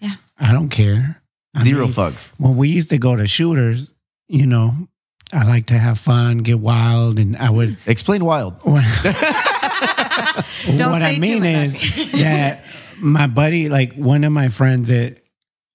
Yeah. 0.00 0.16
I 0.38 0.52
don't 0.52 0.68
care. 0.68 1.22
I 1.54 1.64
Zero 1.64 1.84
mean, 1.84 1.92
fucks. 1.92 2.30
When 2.38 2.56
we 2.56 2.68
used 2.68 2.90
to 2.90 2.98
go 2.98 3.16
to 3.16 3.26
shooters, 3.26 3.94
you 4.28 4.46
know, 4.46 4.88
I 5.32 5.44
like 5.44 5.66
to 5.66 5.78
have 5.78 5.98
fun, 5.98 6.38
get 6.38 6.58
wild, 6.58 7.18
and 7.18 7.36
I 7.36 7.50
would. 7.50 7.76
Explain 7.86 8.24
wild. 8.24 8.60
Don't 8.64 8.74
what 10.92 11.02
I 11.02 11.18
mean 11.18 11.44
is 11.44 12.12
that 12.12 12.64
my 13.00 13.26
buddy, 13.26 13.68
like 13.68 13.94
one 13.94 14.24
of 14.24 14.32
my 14.32 14.48
friends 14.48 14.88
that 14.88 15.20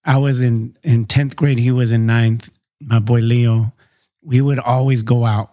I 0.05 0.17
was 0.17 0.41
in 0.41 0.77
in 0.84 1.05
tenth 1.05 1.36
grade, 1.36 1.59
he 1.59 1.71
was 1.71 1.91
in 1.91 2.05
ninth. 2.05 2.51
My 2.81 2.99
boy 2.99 3.19
Leo, 3.19 3.73
we 4.21 4.41
would 4.41 4.59
always 4.59 5.01
go 5.01 5.25
out. 5.25 5.51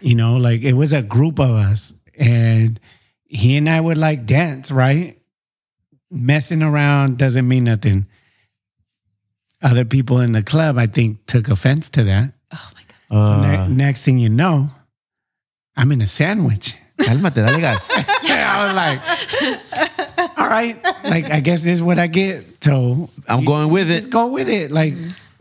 You 0.00 0.14
know, 0.14 0.36
like 0.36 0.62
it 0.62 0.74
was 0.74 0.92
a 0.92 1.02
group 1.02 1.38
of 1.38 1.50
us, 1.50 1.94
and 2.18 2.78
he 3.30 3.56
and 3.56 3.68
I 3.68 3.80
would 3.80 3.96
like 3.98 4.26
dance. 4.26 4.70
Right, 4.70 5.16
messing 6.10 6.62
around 6.62 7.16
doesn't 7.18 7.46
mean 7.46 7.64
nothing. 7.64 8.06
Other 9.62 9.84
people 9.84 10.20
in 10.20 10.32
the 10.32 10.42
club, 10.42 10.78
I 10.78 10.86
think, 10.86 11.26
took 11.26 11.48
offense 11.48 11.90
to 11.90 12.04
that. 12.04 12.32
Oh 12.52 12.70
my 12.74 12.82
god. 12.82 12.96
So 13.10 13.16
Uh, 13.16 13.66
ne- 13.68 13.74
next 13.74 14.02
thing 14.02 14.18
you 14.18 14.28
know, 14.30 14.70
I'm 15.76 15.92
in 15.92 16.00
a 16.00 16.06
sandwich. 16.06 16.76
cálmate, 17.00 17.34
dale 17.34 17.60
gas. 17.60 17.88
I 17.96 18.64
was 18.64 18.74
like, 18.76 20.38
all 20.38 20.46
right, 20.48 20.76
like 21.04 21.30
I 21.30 21.40
guess 21.40 21.62
this 21.62 21.74
is 21.74 21.82
what 21.82 21.98
I 21.98 22.06
get. 22.08 22.44
So 22.64 23.08
I'm 23.28 23.44
going 23.44 23.70
with 23.70 23.90
it. 23.90 24.10
go 24.10 24.28
with 24.32 24.48
it. 24.48 24.70
Like, 24.70 24.94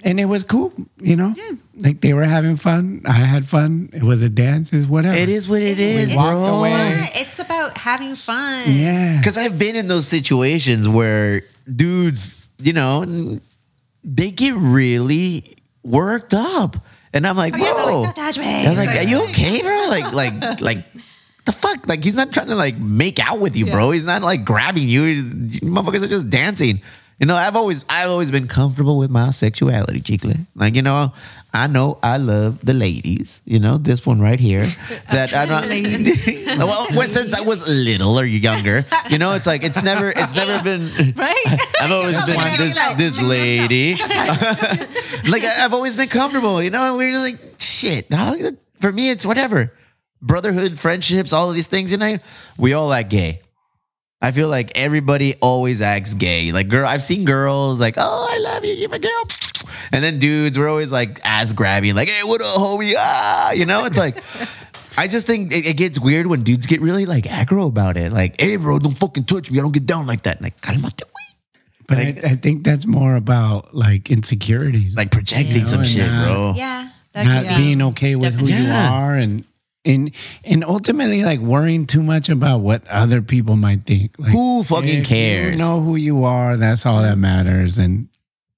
and 0.04 0.20
it 0.20 0.26
was 0.26 0.44
cool, 0.44 0.74
you 1.02 1.16
know. 1.16 1.36
Like 1.76 2.02
they 2.02 2.14
were 2.14 2.24
having 2.24 2.56
fun. 2.56 3.02
I 3.06 3.14
had 3.14 3.46
fun. 3.46 3.90
It 3.94 4.04
was 4.04 4.22
a 4.22 4.30
dance. 4.30 4.72
It's 4.72 4.88
whatever. 4.88 5.18
It 5.18 5.30
is 5.30 5.48
what 5.50 5.62
it 5.62 5.80
is, 5.80 6.16
walked 6.16 6.30
bro. 6.32 6.60
away. 6.60 6.70
Yeah, 6.72 7.06
it's 7.16 7.40
about 7.40 7.78
having 7.78 8.16
fun. 8.16 8.64
Yeah. 8.68 9.18
Because 9.18 9.38
I've 9.38 9.58
been 9.60 9.76
in 9.76 9.88
those 9.88 10.08
situations 10.08 10.88
where 10.88 11.44
dudes, 11.74 12.50
you 12.60 12.74
know, 12.74 13.40
they 14.04 14.32
get 14.32 14.54
really 14.56 15.58
worked 15.84 16.34
up, 16.34 16.78
and 17.14 17.26
I'm 17.28 17.38
like, 17.38 17.54
Oh, 17.56 17.58
yeah, 17.58 17.74
bro, 17.74 18.02
like, 18.02 18.16
"Don't 18.16 18.26
touch 18.26 18.40
me." 18.40 18.66
I 18.66 18.70
was 18.70 18.78
like, 18.78 18.98
are 18.98 19.04
you 19.04 19.24
okay, 19.30 19.62
bro? 19.62 19.86
Like, 19.90 20.14
like, 20.14 20.62
like. 20.62 20.86
The 21.46 21.54
fuck, 21.54 21.88
like 21.88 22.04
he's 22.04 22.16
not 22.16 22.32
trying 22.32 22.50
to 22.50 22.56
like 22.56 22.78
make 22.78 23.18
out 23.18 23.40
with 23.40 23.56
you, 23.58 23.66
bro. 23.66 23.90
He's 23.90 24.04
not 24.04 24.22
like 24.22 24.46
grabbing 24.46 24.88
you. 24.88 25.04
He's, 25.06 25.62
you 25.64 25.70
motherfuckers 25.72 26.04
are 26.04 26.08
just 26.08 26.30
dancing. 26.30 26.80
You 27.20 27.26
know, 27.26 27.36
I've 27.36 27.56
always, 27.58 27.84
I've 27.90 28.10
always 28.10 28.32
been 28.32 28.48
comfortable 28.48 28.98
with 28.98 29.10
my 29.10 29.32
sexuality, 29.32 30.00
chicle. 30.00 30.32
Like, 30.56 30.76
you 30.76 30.82
know, 30.82 31.12
I 31.54 31.68
know 31.68 31.98
I 32.02 32.16
love 32.18 32.64
the 32.66 32.74
ladies. 32.74 33.42
You 33.44 33.60
know, 33.60 33.78
this 33.78 34.06
one 34.06 34.22
right 34.22 34.40
here. 34.40 34.64
That 35.12 35.34
I 35.34 35.46
don't. 35.46 35.68
well, 36.60 36.88
well, 36.96 37.08
since 37.08 37.34
I 37.34 37.42
was 37.42 37.68
little 37.68 38.18
or 38.20 38.24
younger, 38.26 38.86
you 39.10 39.18
know, 39.18 39.34
it's 39.34 39.48
like 39.48 39.64
it's 39.64 39.82
never, 39.84 40.14
it's 40.16 40.36
never 40.36 40.64
been. 40.64 41.14
Right? 41.18 41.46
I've 41.82 41.92
always 41.92 42.26
been 42.26 42.36
like, 42.36 42.58
this 42.58 42.76
like, 42.76 42.98
this 42.98 43.22
lady. 43.22 43.94
like 45.30 45.44
I- 45.44 45.66
I've 45.66 45.74
always 45.74 45.96
been 45.96 46.10
comfortable, 46.10 46.62
you 46.62 46.70
know. 46.70 46.84
And 46.90 46.98
we're 46.98 47.12
just 47.12 47.24
like 47.24 47.56
shit. 47.60 48.10
dog. 48.10 48.40
For 48.80 48.92
me, 48.92 49.10
it's 49.10 49.26
whatever. 49.26 49.74
Brotherhood, 50.22 50.78
friendships, 50.80 51.34
all 51.34 51.50
of 51.50 51.56
these 51.56 51.68
things. 51.68 51.92
You 51.92 51.98
know, 51.98 52.18
we 52.58 52.74
all 52.74 52.94
act 52.94 53.10
gay. 53.10 53.42
I 54.22 54.32
feel 54.32 54.50
like 54.50 54.72
everybody 54.76 55.36
always 55.36 55.82
acts 55.82 56.14
gay. 56.14 56.52
Like 56.52 56.68
girl, 56.68 56.86
I've 56.88 57.02
seen 57.04 57.24
girls 57.26 57.80
like, 57.80 57.96
oh, 57.98 58.28
I 58.30 58.38
love 58.40 58.66
you, 58.66 58.74
you're 58.74 58.90
my 58.90 58.98
girl. 58.98 59.24
And 59.92 60.04
then 60.04 60.20
dudes 60.20 60.58
were 60.58 60.68
always 60.68 60.92
like 60.92 61.20
ass 61.24 61.54
grabbing, 61.54 61.96
like, 61.96 62.10
hey, 62.10 62.22
what 62.28 62.42
up, 62.42 62.48
homie? 62.48 62.94
Ah, 62.98 63.52
you 63.52 63.66
know, 63.66 63.86
it's 63.86 63.98
like. 63.98 64.22
I 64.98 65.08
just 65.08 65.26
think 65.28 65.54
it, 65.54 65.66
it 65.66 65.78
gets 65.78 65.98
weird 65.98 66.28
when 66.28 66.44
dudes 66.44 66.66
get 66.66 66.82
really 66.82 67.06
like 67.06 67.24
aggro 67.24 67.68
about 67.70 67.96
it. 67.96 68.12
Like, 68.12 68.42
hey, 68.42 68.58
bro, 68.58 68.80
don't 68.80 69.00
fucking 69.00 69.24
touch 69.24 69.50
me. 69.50 69.58
I 69.58 69.62
don't 69.62 69.72
get 69.74 69.86
down 69.86 70.06
like 70.08 70.24
that. 70.24 70.42
Like, 70.42 70.60
calmate. 70.60 71.02
But 71.88 71.98
I, 72.00 72.16
I 72.26 72.36
think 72.36 72.66
that's 72.66 72.86
more 72.86 73.16
about 73.16 73.74
like 73.74 74.12
insecurities, 74.12 74.98
like 74.98 75.10
projecting 75.12 75.60
Yeah, 75.62 75.66
some 75.66 75.80
and, 75.82 75.90
shit, 75.90 76.10
uh, 76.10 76.26
bro. 76.26 76.54
Yeah. 76.58 76.90
That 77.14 77.24
not 77.26 77.46
could 77.46 77.56
be. 77.56 77.64
being 77.64 77.82
okay 77.84 78.16
with 78.18 78.34
who 78.38 78.48
you 78.48 78.56
Yeah. 78.56 78.92
are, 78.92 79.16
and 79.16 79.46
and 79.86 80.12
and 80.44 80.64
ultimately 80.64 81.24
like 81.24 81.40
worrying 81.40 81.86
too 81.88 82.04
much 82.04 82.30
about 82.30 82.60
what 82.60 82.88
other 82.88 83.22
people 83.22 83.56
might 83.56 83.84
think. 83.84 84.18
Like, 84.20 84.32
Who 84.32 84.64
fucking 84.64 85.00
if 85.02 85.08
cares? 85.08 85.52
You 85.52 85.58
know 85.66 85.82
who 85.82 85.96
you 85.96 86.24
are. 86.26 86.58
That's 86.58 86.86
all 86.86 87.02
that 87.02 87.18
matters, 87.18 87.78
and 87.78 88.10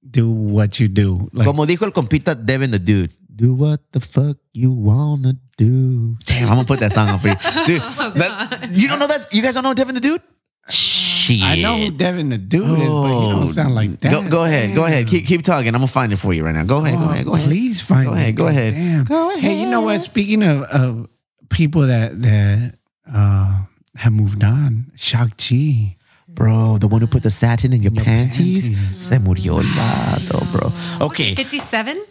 do 0.10 0.30
what 0.32 0.80
you 0.80 0.88
do. 0.88 1.30
Like, 1.34 1.46
Como 1.46 1.66
dijo 1.66 1.84
el 1.84 1.92
compita 1.92 2.36
Devin 2.36 2.72
the 2.72 2.80
dude. 2.80 3.12
Do 3.34 3.54
what 3.56 3.80
the 3.92 4.00
fuck 4.00 4.38
you 4.54 4.72
wanna 4.72 5.34
do. 5.58 6.18
Damn, 6.26 6.44
I'm 6.44 6.56
gonna 6.56 6.66
put 6.66 6.80
that 6.82 6.92
song 6.92 7.10
on 7.10 7.18
for 7.20 7.30
you. 7.30 7.36
Dude, 7.66 7.82
oh 7.82 8.12
that- 8.16 8.70
you 8.72 8.88
don't 8.88 9.00
know 9.00 9.08
that? 9.08 9.34
You 9.34 9.42
guys 9.42 9.56
don't 9.56 9.64
know 9.64 9.74
Devin 9.74 9.96
the 9.96 10.02
dude? 10.02 10.22
Shit. 10.70 11.42
I 11.42 11.56
know 11.62 11.78
who 11.78 11.92
Devin 11.92 12.30
the 12.30 12.38
dude 12.38 12.64
is, 12.64 12.70
but 12.70 13.08
he 13.08 13.30
don't 13.32 13.44
oh. 13.44 13.46
sound 13.46 13.74
like 13.74 14.00
that. 14.02 14.12
Go, 14.12 14.28
go 14.30 14.44
ahead. 14.44 14.76
Go 14.76 14.86
ahead. 14.86 15.08
Keep, 15.08 15.26
keep 15.26 15.44
talking. 15.44 15.68
I'm 15.70 15.74
gonna 15.82 15.88
find 15.88 16.14
it 16.14 16.18
for 16.18 16.34
you 16.34 16.44
right 16.46 16.54
now. 16.54 16.64
Go 16.66 16.86
ahead. 16.86 16.98
go 17.00 17.06
Oh, 17.06 17.10
ahead. 17.10 17.26
Go 17.26 17.34
ahead. 17.34 17.48
Please 17.48 17.82
find 17.82 18.08
Go 18.08 18.14
it. 18.14 18.18
ahead, 18.18 18.36
go 18.36 18.48
ahead. 18.48 18.74
Damn. 18.74 19.04
Go 19.06 19.30
Hey, 19.38 19.60
you 19.60 19.68
know 19.70 19.82
what? 19.82 20.00
Speaking 20.02 20.44
of, 20.44 20.62
of 20.64 21.10
people 21.52 21.82
that 21.88 22.22
that 22.22 22.76
uh, 23.14 23.64
have 23.98 24.14
moved 24.14 24.44
on, 24.44 24.92
Shock 24.96 25.38
G. 25.38 25.98
Bro, 26.28 26.78
the 26.78 26.88
one 26.88 27.02
who 27.02 27.08
put 27.08 27.24
the 27.24 27.30
satin 27.30 27.74
in 27.74 27.84
your, 27.84 27.92
Your 27.92 28.06
panties. 28.06 28.70
panties. 28.70 28.96
Se 28.96 29.18
murió 29.20 29.58
el 29.58 29.64
vato, 29.68 30.40
bro. 30.54 31.06
Okay. 31.08 31.36
57? 31.36 32.02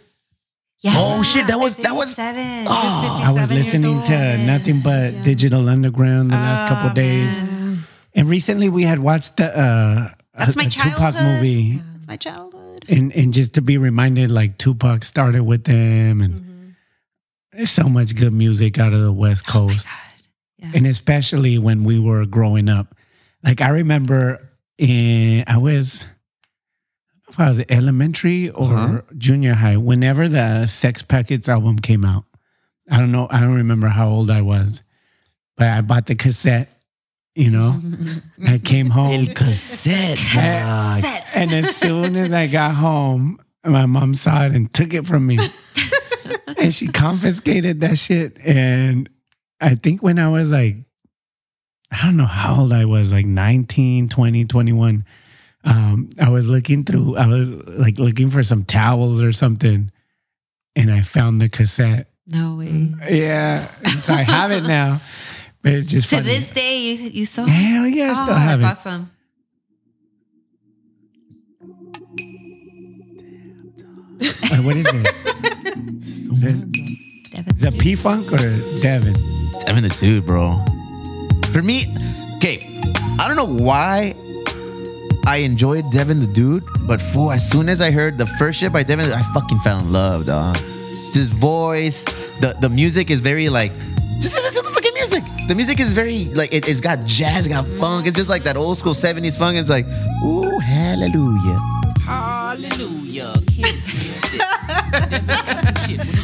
Yeah. 0.83 0.93
Oh, 0.95 1.23
shit, 1.23 1.47
that 1.47 1.59
was- 1.59 1.77
that 1.79 1.95
was- 1.95 2.13
Seven. 2.15 2.67
Oh, 2.69 3.21
I 3.25 3.33
was 3.33 3.51
listening 3.51 4.03
to 4.05 4.37
nothing 4.45 4.81
but 4.81 5.23
Digital 5.25 5.67
Underground 5.69 6.31
the 6.33 6.37
last 6.37 6.67
couple 6.69 6.89
of 6.89 6.95
days, 6.95 7.35
and 8.15 8.29
recently 8.29 8.69
we 8.69 8.83
had 8.83 8.99
watched 8.99 9.39
the 9.39 9.49
uh, 9.59 10.09
That's 10.37 10.55
a, 10.55 10.59
my 10.59 10.65
a 10.65 10.69
Tupac 10.69 10.99
childhood. 10.99 11.23
movie, 11.25 11.77
That's 11.79 12.09
my 12.09 12.17
childhood. 12.17 12.85
and 12.91 13.13
and 13.17 13.33
just 13.33 13.55
to 13.55 13.63
be 13.63 13.79
reminded, 13.79 14.31
like 14.31 14.59
Tupac 14.59 15.03
started 15.05 15.43
with 15.45 15.65
them, 15.65 16.21
and 16.21 16.35
Mm-hmm. 16.35 16.50
There's 17.61 17.71
so 17.71 17.91
much 17.91 18.17
good 18.17 18.33
music 18.33 18.79
out 18.79 18.95
of 18.95 19.03
the 19.03 19.13
West 19.13 19.45
Oh 19.51 19.69
Coast. 19.69 19.87
and 20.63 20.87
especially 20.87 21.59
when 21.59 21.85
we 21.85 22.01
were 22.01 22.25
growing 22.25 22.71
up. 22.71 22.95
Like 23.45 23.61
I 23.61 23.69
remember, 23.69 24.49
in, 24.79 25.45
I 25.47 25.59
was 25.59 26.07
if 27.29 27.39
I 27.39 27.51
was 27.51 27.63
elementary 27.69 28.49
or 28.49 28.73
uh-huh. 28.73 29.03
junior 29.19 29.53
high, 29.53 29.77
whenever 29.77 30.27
the 30.27 30.67
Sex 30.69 31.03
Packets 31.03 31.51
album 31.51 31.79
came 31.79 32.03
out. 32.03 32.25
I 32.91 32.99
don't 32.99 33.13
know. 33.13 33.29
I 33.31 33.41
don't 33.41 33.57
remember 33.57 33.89
how 33.89 34.09
old 34.09 34.31
I 34.31 34.41
was, 34.41 34.83
but 35.59 35.69
I 35.69 35.83
bought 35.83 36.07
the 36.07 36.15
cassette. 36.15 36.71
You 37.35 37.51
know, 37.51 37.79
I 38.49 38.57
came 38.57 38.89
home. 38.89 39.27
cassette. 39.35 40.19
And, 40.35 41.25
and 41.37 41.53
as 41.53 41.77
soon 41.77 42.17
as 42.17 42.33
I 42.33 42.47
got 42.47 42.75
home, 42.75 43.39
my 43.67 43.85
mom 43.85 44.15
saw 44.15 44.47
it 44.47 44.55
and 44.55 44.73
took 44.73 44.95
it 44.95 45.05
from 45.05 45.27
me. 45.27 45.39
and 46.59 46.73
she 46.75 46.89
confiscated 46.89 47.81
that 47.81 47.99
shit. 47.99 48.39
And 48.45 49.09
I 49.61 49.75
think 49.75 50.03
when 50.03 50.19
I 50.19 50.29
was 50.29 50.51
like, 50.51 50.77
I 51.93 52.05
don't 52.07 52.17
know 52.17 52.27
how 52.27 52.61
old 52.63 52.73
I 52.73 52.85
was, 52.85 53.13
like 53.13 53.27
19, 53.27 54.09
20, 54.09 54.45
21, 54.45 55.05
um, 55.65 56.09
I 56.21 56.29
was 56.31 56.49
looking 56.49 56.85
through, 56.85 57.17
I 57.17 57.27
was 57.27 57.49
like 57.69 57.99
looking 57.99 58.31
for 58.31 58.43
some 58.43 58.65
towels 58.65 59.23
or 59.23 59.33
something. 59.33 59.91
And 60.77 60.91
I 60.91 61.01
found 61.01 61.41
the 61.41 61.49
cassette. 61.49 62.09
No 62.29 62.55
way. 62.57 62.95
Yeah. 63.11 63.67
So 64.03 64.13
I 64.13 64.23
have 64.23 64.53
it 64.53 64.63
now. 64.63 65.01
But 65.63 65.73
it's 65.75 65.91
just 65.91 66.09
To 66.11 66.17
funny. 66.17 66.29
this 66.29 66.49
day, 66.51 66.79
you 66.79 67.11
you 67.11 67.27
still 67.27 67.45
Hell 67.47 67.87
yeah, 67.87 68.07
I 68.07 68.11
oh, 68.11 68.25
still 68.25 68.35
have 68.37 68.61
that's 68.61 68.87
it. 68.87 68.89
awesome. 68.89 69.11
Uh, 74.21 74.63
what 74.63 74.77
is 74.77 74.85
this? 74.85 75.23
Devin. 77.31 77.55
the 77.57 77.77
P 77.81 77.95
Funk 77.95 78.33
or 78.33 78.39
Devin? 78.83 79.15
Devin 79.65 79.83
the 79.85 79.95
dude, 79.99 80.27
bro. 80.27 80.59
For 81.53 81.63
me, 81.63 81.85
okay, 82.37 82.67
I 83.19 83.27
don't 83.27 83.37
know 83.37 83.65
why 83.65 84.15
I 85.27 85.37
enjoyed 85.39 85.91
Devin 85.93 86.21
the 86.21 86.27
dude, 86.27 86.65
but 86.87 87.01
fool, 87.01 87.33
as 87.33 87.49
soon 87.49 87.69
as 87.69 87.81
I 87.81 87.91
heard 87.91 88.19
the 88.19 88.27
first 88.27 88.61
shit 88.61 88.73
by 88.73 88.83
Devin, 88.83 89.13
I 89.13 89.23
fucking 89.35 89.59
fell 89.61 89.79
in 89.79 89.93
love, 89.93 90.27
dog. 90.27 90.57
His 91.13 91.29
voice, 91.29 92.05
the 92.41 92.57
the 92.61 92.69
music 92.69 93.11
is 93.11 93.21
very 93.21 93.49
like, 93.49 93.73
just 94.21 94.35
listen 94.35 94.63
to 94.63 94.69
the 94.69 94.75
fucking 94.75 94.95
music. 94.95 95.23
The 95.49 95.55
music 95.55 95.81
is 95.81 95.93
very 95.93 96.27
like 96.35 96.53
it, 96.53 96.69
it's 96.69 96.81
got 96.81 97.05
jazz, 97.07 97.47
it 97.47 97.51
got 97.51 97.67
funk. 97.79 98.07
It's 98.07 98.17
just 98.17 98.31
like 98.31 98.45
that 98.45 98.57
old 98.57 98.77
school 98.79 98.95
'70s 98.95 99.37
funk. 99.39 99.57
It's 99.57 99.69
like, 99.71 99.87
ooh, 100.23 100.59
hallelujah. 100.59 101.59
Hallelujah. 102.51 103.31
Can't 103.55 103.79
this. 103.79 104.35
Never 104.91 105.39
got 105.47 105.63
some 105.63 105.79
shit 105.87 106.03
when 106.03 106.19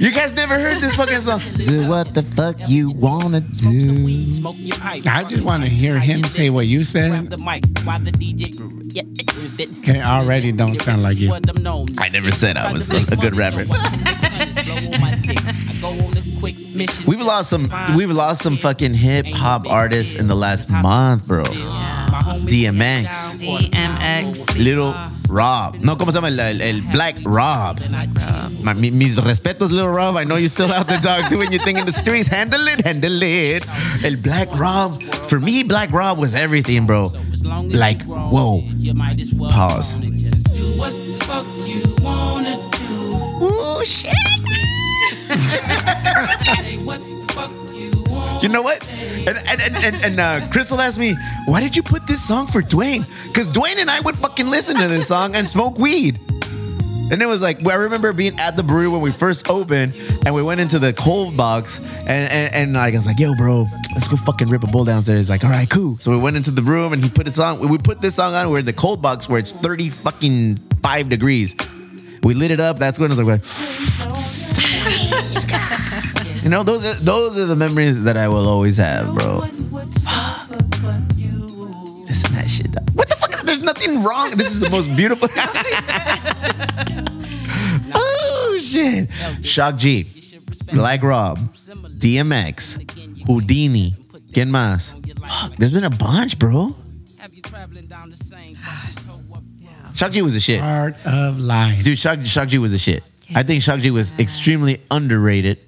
you 0.00 0.10
guys 0.10 0.34
never 0.34 0.54
heard 0.54 0.82
this 0.82 0.96
fucking 0.96 1.20
song? 1.20 1.38
Do 1.58 1.88
what 1.88 2.12
the 2.12 2.24
fuck 2.24 2.56
you 2.68 2.90
wanna 2.90 3.40
do. 3.40 4.32
Smoke 4.32 4.56
your 4.58 4.76
pipe. 4.78 5.06
I 5.06 5.22
just 5.22 5.44
want 5.44 5.62
to 5.62 5.68
hear 5.68 6.00
him 6.00 6.24
say 6.24 6.50
what 6.50 6.66
you 6.66 6.82
said. 6.82 7.30
the 7.30 7.38
mic 7.38 7.62
while 7.84 8.00
the 8.00 8.10
DJ. 8.10 8.52
Okay, 9.78 10.02
already 10.02 10.50
don't 10.50 10.80
sound 10.80 11.04
like 11.04 11.18
you. 11.18 11.32
I 11.32 12.08
never 12.08 12.32
said 12.32 12.56
I 12.56 12.72
was 12.72 12.88
a 13.12 13.16
good 13.16 13.36
rapper. 13.36 13.58
We've 17.06 17.20
lost 17.20 17.50
some. 17.50 17.70
We've 17.96 18.10
lost 18.10 18.42
some 18.42 18.56
fucking 18.56 18.94
hip 18.94 19.26
hop 19.28 19.68
artists 19.68 20.14
in 20.14 20.26
the 20.26 20.34
last 20.34 20.68
month, 20.68 21.28
bro. 21.28 21.44
DMX, 22.46 23.38
DMX. 23.38 24.56
Little 24.58 24.94
Rob. 25.28 25.76
No, 25.80 25.96
¿cómo 25.96 26.10
se 26.12 26.16
llama? 26.18 26.28
El, 26.28 26.38
el- 26.40 26.60
el 26.60 26.82
Black 26.82 27.16
Rob. 27.24 27.78
My, 28.62 28.74
mi- 28.74 28.90
mis 28.90 29.16
respetos, 29.16 29.70
Little 29.70 29.88
Rob. 29.92 30.16
I 30.16 30.24
know 30.24 30.36
you're 30.36 30.48
still 30.48 30.72
out 30.72 30.86
there, 30.86 31.00
dog, 31.00 31.28
doing 31.30 31.50
your 31.52 31.62
thing 31.62 31.76
in 31.78 31.84
the 31.86 31.92
streets. 31.92 32.28
Handle 32.28 32.66
it, 32.68 32.84
handle 32.84 33.22
it. 33.22 33.66
El 34.04 34.16
Black 34.16 34.48
Rob. 34.54 35.02
For 35.28 35.38
me, 35.40 35.62
Black 35.62 35.90
Rob 35.92 36.18
was 36.18 36.34
everything, 36.34 36.86
bro. 36.86 37.10
Like, 37.68 38.02
whoa. 38.04 38.62
Pause. 39.50 39.94
Ooh, 43.42 43.84
shit. 43.84 44.14
You 48.44 48.50
know 48.50 48.60
what? 48.60 48.86
And 49.26 49.38
and 49.38 49.62
and, 49.62 49.76
and, 49.76 50.04
and 50.04 50.20
uh, 50.20 50.46
Crystal 50.52 50.78
asked 50.78 50.98
me, 50.98 51.16
why 51.46 51.62
did 51.62 51.74
you 51.74 51.82
put 51.82 52.06
this 52.06 52.22
song 52.22 52.46
for 52.46 52.60
Dwayne? 52.60 53.06
Because 53.26 53.48
Dwayne 53.48 53.78
and 53.78 53.88
I 53.88 54.00
would 54.00 54.16
fucking 54.16 54.50
listen 54.50 54.76
to 54.76 54.86
this 54.86 55.08
song 55.08 55.34
and 55.34 55.48
smoke 55.48 55.78
weed. 55.78 56.20
And 57.10 57.22
it 57.22 57.26
was 57.26 57.40
like, 57.40 57.62
well, 57.62 57.78
I 57.78 57.84
remember 57.84 58.12
being 58.12 58.38
at 58.38 58.54
the 58.54 58.62
brewery 58.62 58.88
when 58.88 59.00
we 59.00 59.12
first 59.12 59.48
opened, 59.48 59.94
and 60.26 60.34
we 60.34 60.42
went 60.42 60.60
into 60.60 60.78
the 60.78 60.92
cold 60.92 61.38
box, 61.38 61.78
and 62.00 62.10
and, 62.10 62.54
and 62.54 62.72
like, 62.74 62.92
I 62.92 62.98
was 62.98 63.06
like, 63.06 63.18
yo, 63.18 63.34
bro, 63.34 63.66
let's 63.94 64.08
go 64.08 64.16
fucking 64.16 64.50
rip 64.50 64.62
a 64.62 64.66
bowl 64.66 64.84
downstairs. 64.84 65.20
He's 65.20 65.30
like, 65.30 65.42
all 65.42 65.48
right, 65.48 65.70
cool. 65.70 65.96
So 65.96 66.10
we 66.10 66.18
went 66.18 66.36
into 66.36 66.50
the 66.50 66.60
room, 66.60 66.92
and 66.92 67.02
he 67.02 67.08
put 67.08 67.24
this 67.24 67.36
song. 67.36 67.66
We 67.66 67.78
put 67.78 68.02
this 68.02 68.14
song 68.14 68.34
on. 68.34 68.50
We're 68.50 68.58
in 68.58 68.66
the 68.66 68.74
cold 68.74 69.00
box 69.00 69.26
where 69.26 69.38
it's 69.38 69.52
thirty 69.52 69.88
fucking 69.88 70.58
five 70.82 71.08
degrees. 71.08 71.56
We 72.22 72.34
lit 72.34 72.50
it 72.50 72.60
up. 72.60 72.76
That's 72.76 72.98
when 72.98 73.10
I 73.10 73.14
was 73.14 73.22
like, 73.22 74.33
you 76.44 76.50
know, 76.50 76.62
those 76.62 76.84
are 76.84 76.94
those 77.02 77.36
are 77.38 77.46
the 77.46 77.56
memories 77.56 78.04
that 78.04 78.16
I 78.16 78.28
will 78.28 78.46
always 78.46 78.76
have, 78.76 79.12
bro. 79.14 79.38
Listen 79.38 79.68
to 82.28 82.32
that 82.34 82.48
shit. 82.48 82.70
dog. 82.70 82.88
What 82.90 83.08
the 83.08 83.16
fuck? 83.16 83.40
There's 83.42 83.62
nothing 83.62 84.02
wrong. 84.02 84.30
This 84.30 84.52
is 84.52 84.60
the 84.60 84.70
most 84.70 84.94
beautiful. 84.96 85.28
oh 87.94 88.58
shit! 88.60 89.10
Shock 89.42 89.78
G, 89.78 90.06
Black 90.72 91.02
Rob, 91.02 91.38
DMX, 91.98 93.26
Houdini, 93.26 93.96
¿Quién 94.34 94.50
más? 94.50 94.94
Fuck, 95.20 95.56
there's 95.56 95.72
been 95.72 95.84
a 95.84 95.90
bunch, 95.90 96.38
bro. 96.40 96.74
Shock 99.94 100.10
G 100.10 100.22
was 100.22 100.34
a 100.34 100.40
shit. 100.40 100.60
Part 100.60 100.96
of 101.06 101.38
life. 101.38 101.84
Dude, 101.84 101.96
Shock, 101.96 102.24
Shock 102.24 102.48
G 102.48 102.58
was 102.58 102.74
a 102.74 102.78
shit. 102.78 103.04
I 103.32 103.44
think 103.44 103.62
Shock 103.62 103.78
G 103.80 103.92
was 103.92 104.12
extremely 104.18 104.82
underrated, 104.90 105.60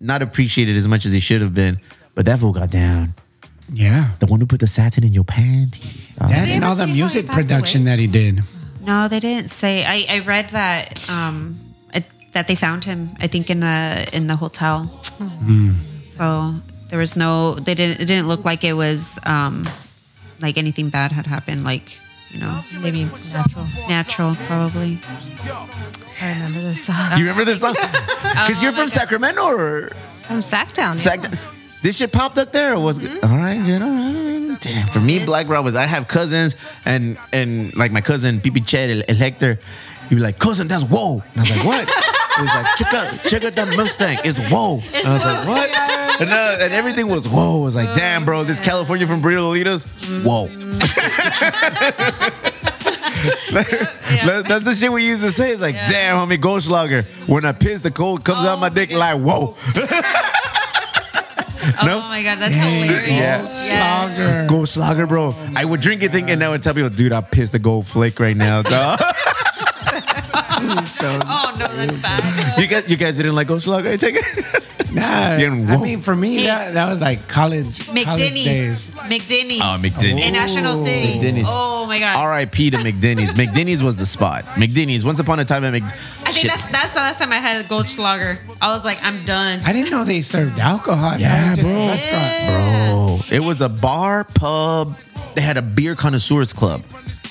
not 0.00 0.22
appreciated 0.22 0.76
as 0.76 0.86
much 0.88 1.06
as 1.06 1.12
he 1.12 1.20
should 1.20 1.40
have 1.42 1.54
been. 1.54 1.78
But 2.14 2.26
that 2.26 2.38
fool 2.38 2.52
got 2.52 2.70
down. 2.70 3.14
Yeah. 3.72 4.12
The 4.20 4.26
one 4.26 4.40
who 4.40 4.46
put 4.46 4.60
the 4.60 4.66
satin 4.66 5.04
in 5.04 5.12
your 5.12 5.24
panties. 5.24 6.16
Oh, 6.20 6.28
That 6.28 6.48
and 6.48 6.64
all 6.64 6.74
the 6.74 6.84
see 6.84 6.90
how 6.90 6.94
he 6.94 7.00
music 7.02 7.26
production 7.28 7.82
away? 7.82 7.90
that 7.90 7.98
he 7.98 8.06
did. 8.06 8.42
No, 8.82 9.08
they 9.08 9.20
didn't 9.20 9.50
say. 9.50 9.84
I, 9.84 10.06
I 10.08 10.18
read 10.20 10.50
that 10.50 11.08
um 11.10 11.58
it, 11.92 12.04
that 12.32 12.46
they 12.46 12.54
found 12.54 12.84
him. 12.84 13.10
I 13.20 13.26
think 13.26 13.50
in 13.50 13.60
the 13.60 14.08
in 14.12 14.26
the 14.28 14.36
hotel. 14.36 14.90
So 16.14 16.54
there 16.88 16.98
was 16.98 17.16
no. 17.16 17.54
They 17.54 17.74
didn't. 17.74 18.00
It 18.00 18.06
didn't 18.06 18.28
look 18.28 18.44
like 18.44 18.62
it 18.64 18.74
was 18.74 19.18
um 19.24 19.68
like 20.40 20.56
anything 20.56 20.88
bad 20.88 21.10
had 21.12 21.26
happened. 21.26 21.64
Like 21.64 21.98
you 22.30 22.38
know 22.38 22.62
maybe 22.80 23.04
natural. 23.32 23.66
Natural 23.88 24.36
probably. 24.46 25.00
I 26.20 26.32
remember 26.32 26.60
this 26.60 26.84
song. 26.84 27.12
You 27.12 27.18
remember 27.24 27.44
this 27.44 27.60
song? 27.60 27.74
Because 28.36 28.62
you're 28.62 28.72
from 28.72 28.88
Sacramento 28.88 29.42
or 29.42 29.90
From 30.26 30.40
Sacktown. 30.40 30.98
Sac- 30.98 31.30
this 31.82 31.96
shit 31.98 32.12
popped 32.12 32.38
up 32.38 32.52
there 32.52 32.74
or 32.74 32.80
was 32.82 32.98
Mm-hmm. 32.98 33.24
All 33.30 33.36
right, 33.38 33.64
good, 33.64 33.82
all 33.82 33.90
right. 33.90 34.60
Damn, 34.60 34.88
for 34.88 35.00
me, 35.00 35.24
Black 35.24 35.48
Rob 35.48 35.64
was 35.64 35.74
I 35.76 35.84
have 35.84 36.08
cousins 36.08 36.56
and 36.84 37.18
and 37.32 37.74
like 37.76 37.92
my 37.92 38.00
cousin 38.00 38.40
Pipi 38.40 38.66
Chet, 38.66 38.90
El, 38.90 39.02
El 39.08 39.16
Hector, 39.16 39.58
he'd 40.08 40.14
be 40.16 40.20
like, 40.20 40.38
cousin, 40.38 40.66
that's 40.68 40.84
whoa. 40.84 41.22
And 41.34 41.36
I 41.36 41.40
was 41.40 41.50
like, 41.50 41.64
what? 41.64 41.90
He 42.36 42.42
was 42.42 42.54
like, 42.54 42.66
check 42.76 42.92
out, 42.92 43.18
check 43.30 43.44
out 43.44 43.54
that 43.54 43.68
Mustang. 43.78 44.18
It's 44.22 44.38
whoa. 44.52 44.74
and 44.94 45.06
I 45.08 45.12
was 45.14 45.24
like, 45.24 45.46
what? 45.48 45.70
And, 46.20 46.28
uh, 46.30 46.58
and 46.60 46.74
everything 46.74 47.08
was 47.08 47.26
whoa. 47.26 47.62
I 47.62 47.64
was 47.64 47.74
like, 47.76 47.94
damn, 47.94 48.26
bro, 48.26 48.42
this 48.44 48.60
California 48.60 49.06
from 49.06 49.22
Burrito 49.22 49.56
Lolitas, 49.56 49.86
whoa. 50.22 50.48
That- 53.52 54.44
That's 54.46 54.64
the 54.64 54.74
shit 54.74 54.90
we 54.92 55.06
used 55.06 55.22
to 55.22 55.30
say. 55.30 55.52
It's 55.52 55.62
like, 55.62 55.74
damn, 55.74 56.16
homie, 56.16 56.38
Goldschlager. 56.38 57.04
When 57.28 57.44
I 57.44 57.52
piss, 57.52 57.80
the 57.80 57.90
cold 57.90 58.24
comes 58.24 58.44
out 58.44 58.58
oh, 58.58 58.60
my 58.60 58.68
dick 58.68 58.92
like, 58.92 59.20
whoa. 59.20 59.56
No? 61.84 61.98
Oh 61.98 62.08
my 62.08 62.22
god, 62.22 62.38
that's 62.38 62.54
hilarious. 62.54 63.08
Yeah. 63.68 64.06
Yes. 64.06 64.50
Goldschlager, 64.50 65.08
bro. 65.08 65.34
I 65.54 65.64
would 65.64 65.80
drink 65.80 66.02
it 66.04 66.12
thinking 66.12 66.40
I 66.40 66.48
would 66.48 66.62
tell 66.62 66.74
people, 66.74 66.90
dude, 66.90 67.12
I 67.12 67.20
pissed 67.20 67.54
a 67.54 67.58
gold 67.58 67.86
flake 67.86 68.20
right 68.20 68.36
now, 68.36 68.62
dog. 68.62 69.00
Oh 71.28 71.56
no, 71.58 71.66
that's 71.68 71.98
bad. 71.98 72.58
you 72.58 72.66
guys, 72.66 72.88
you 72.88 72.96
guys 72.96 73.16
didn't 73.16 73.34
like 73.34 73.48
Goldschlager? 73.48 73.90
I 73.92 73.96
take 73.96 74.16
it. 74.16 74.92
Nah, 74.92 75.02
I 75.02 75.76
mean, 75.82 76.00
for 76.00 76.16
me, 76.16 76.44
that, 76.44 76.74
that 76.74 76.90
was 76.90 77.00
like 77.00 77.28
college, 77.28 77.84
college 77.86 78.06
McDini's. 78.06 78.44
days. 78.44 78.90
McDini's. 78.90 79.60
Oh, 79.60 79.76
McDini's. 79.78 80.26
In 80.26 80.32
National 80.32 80.78
oh, 80.78 80.84
City. 80.84 81.18
McDini's. 81.18 81.46
Oh 81.46 81.84
my 81.86 81.98
god. 81.98 82.16
R.I.P. 82.16 82.70
to 82.70 82.78
McDini's. 82.78 83.34
McDini's 83.34 83.82
was 83.82 83.98
the 83.98 84.06
spot. 84.06 84.44
McDini's. 84.54 85.04
Once 85.04 85.20
upon 85.20 85.38
a 85.40 85.44
time 85.44 85.64
at 85.64 85.72
Mc. 85.72 85.82
I 85.82 85.88
think 85.88 86.36
Shit. 86.36 86.50
that's 86.50 86.72
that's 86.72 86.92
the 86.92 87.00
last 87.00 87.18
time 87.18 87.32
I 87.32 87.36
had 87.36 87.64
a 87.64 87.68
Goldschlager. 87.68 88.38
I 88.62 88.74
was 88.74 88.84
like, 88.84 88.98
I'm 89.02 89.24
done. 89.24 89.60
I 89.66 89.72
didn't 89.74 89.90
know 89.90 90.04
they 90.04 90.22
served 90.22 90.58
alcohol. 90.58 91.18
Yeah, 91.18 91.28
That 91.28 91.58
was 91.58 91.58
just 91.58 91.68
a 91.68 91.72
bro. 91.72 91.86
restaurant. 91.86 93.28
Bro, 93.30 93.36
it 93.36 93.40
was 93.40 93.60
a 93.60 93.68
bar, 93.68 94.24
pub. 94.24 94.96
They 95.34 95.42
had 95.42 95.58
a 95.58 95.62
beer 95.62 95.94
connoisseurs 95.94 96.54
club 96.54 96.82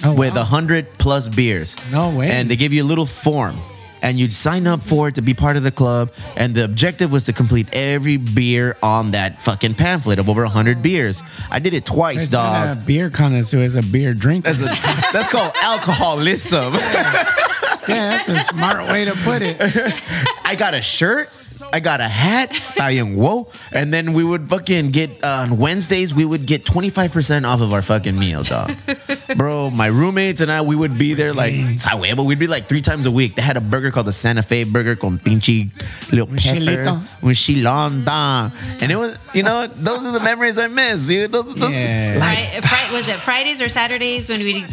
Oh, 0.04 0.14
with 0.14 0.36
wow. 0.36 0.42
a 0.42 0.44
hundred 0.44 0.92
plus 0.98 1.28
beers. 1.30 1.76
No 1.92 2.10
way. 2.16 2.30
And 2.30 2.50
they 2.50 2.56
give 2.56 2.74
you 2.74 2.84
a 2.84 2.88
little 2.88 3.06
form. 3.06 3.58
and 4.02 4.20
you'd 4.20 4.34
sign 4.34 4.68
up 4.68 4.82
for 4.84 5.08
it 5.08 5.16
to 5.16 5.22
be 5.24 5.34
part 5.34 5.58
of 5.58 5.64
the 5.64 5.72
club. 5.72 6.12
And 6.36 6.54
the 6.54 6.64
objective 6.64 7.12
was 7.12 7.24
to 7.26 7.34
complete 7.34 7.68
every 7.74 8.18
beer 8.18 8.78
on 8.84 9.12
that 9.12 9.42
fucking 9.42 9.74
pamphlet 9.76 10.20
of 10.20 10.30
over 10.30 10.44
100 10.44 10.84
beers. 10.84 11.24
I 11.50 11.58
did 11.60 11.74
it 11.74 11.86
twice, 11.86 12.24
It's 12.24 12.32
not 12.32 12.66
dog. 12.68 12.78
a 12.78 12.82
beer 12.82 13.10
connoisseur, 13.10 13.64
it's 13.64 13.74
a 13.74 13.82
beer 13.82 14.14
drinker. 14.14 14.54
That's, 14.54 14.62
a, 14.62 15.12
that's 15.14 15.28
called 15.28 15.54
alcoholism. 15.64 16.74
yeah, 16.76 18.18
that's 18.18 18.30
a 18.30 18.40
smart 18.42 18.88
way 18.92 19.06
to 19.06 19.14
put 19.24 19.42
it. 19.42 19.58
I 20.46 20.56
got 20.56 20.74
a 20.76 20.82
shirt. 20.82 21.30
I 21.74 21.80
got 21.80 22.00
a 22.02 22.08
hat. 22.08 22.50
Tayo 22.52 23.16
whoa. 23.16 23.48
And 23.72 23.94
then 23.94 24.14
we 24.14 24.24
would 24.24 24.50
fucking 24.50 24.92
get 24.92 25.10
uh, 25.24 25.44
on 25.50 25.58
Wednesdays. 25.58 26.14
We 26.14 26.26
would 26.26 26.46
get 26.46 26.66
twenty 26.66 26.90
five 26.90 27.12
percent 27.12 27.46
off 27.46 27.62
of 27.62 27.74
our 27.74 27.82
fucking 27.82 28.18
meal, 28.18 28.44
dog. 28.44 28.72
Bro, 29.36 29.72
my 29.72 29.88
roommates 29.88 30.40
and 30.42 30.52
I, 30.52 30.62
we 30.62 30.76
would 30.76 30.98
be 30.98 31.14
there 31.14 31.34
like 31.34 31.54
sa 31.80 31.90
huevo. 31.98 32.26
We'd 32.26 32.40
be 32.40 32.48
like 32.48 32.66
three 32.68 32.82
times 32.82 33.06
a 33.06 33.12
week. 33.12 33.36
They 33.36 33.42
had 33.42 33.58
a 33.58 33.62
burger 33.62 33.92
called 33.92 34.06
the 34.08 34.14
Santa 34.14 34.42
Fe 34.44 34.64
Burger 34.64 34.96
con 34.96 35.20
pinche 35.20 35.72
little 36.12 36.28
pepper 36.28 36.40
chilito. 36.40 37.02
with 37.22 37.38
chilonda. 37.38 38.52
And 38.82 38.92
it 38.92 38.96
was, 38.96 39.18
you 39.34 39.44
know, 39.44 39.68
those 39.68 40.06
are 40.06 40.12
the 40.12 40.20
memories 40.20 40.58
I 40.58 40.68
miss, 40.68 41.08
dude. 41.08 41.32
Those, 41.32 41.54
those 41.56 41.72
Yeah. 41.72 42.18
like, 42.20 42.64
Fri- 42.64 42.88
Fri- 42.88 42.96
was 42.96 43.10
it 43.10 43.20
Fridays 43.20 43.62
or 43.62 43.70
Saturdays 43.70 44.30
when 44.30 44.40
we? 44.40 44.66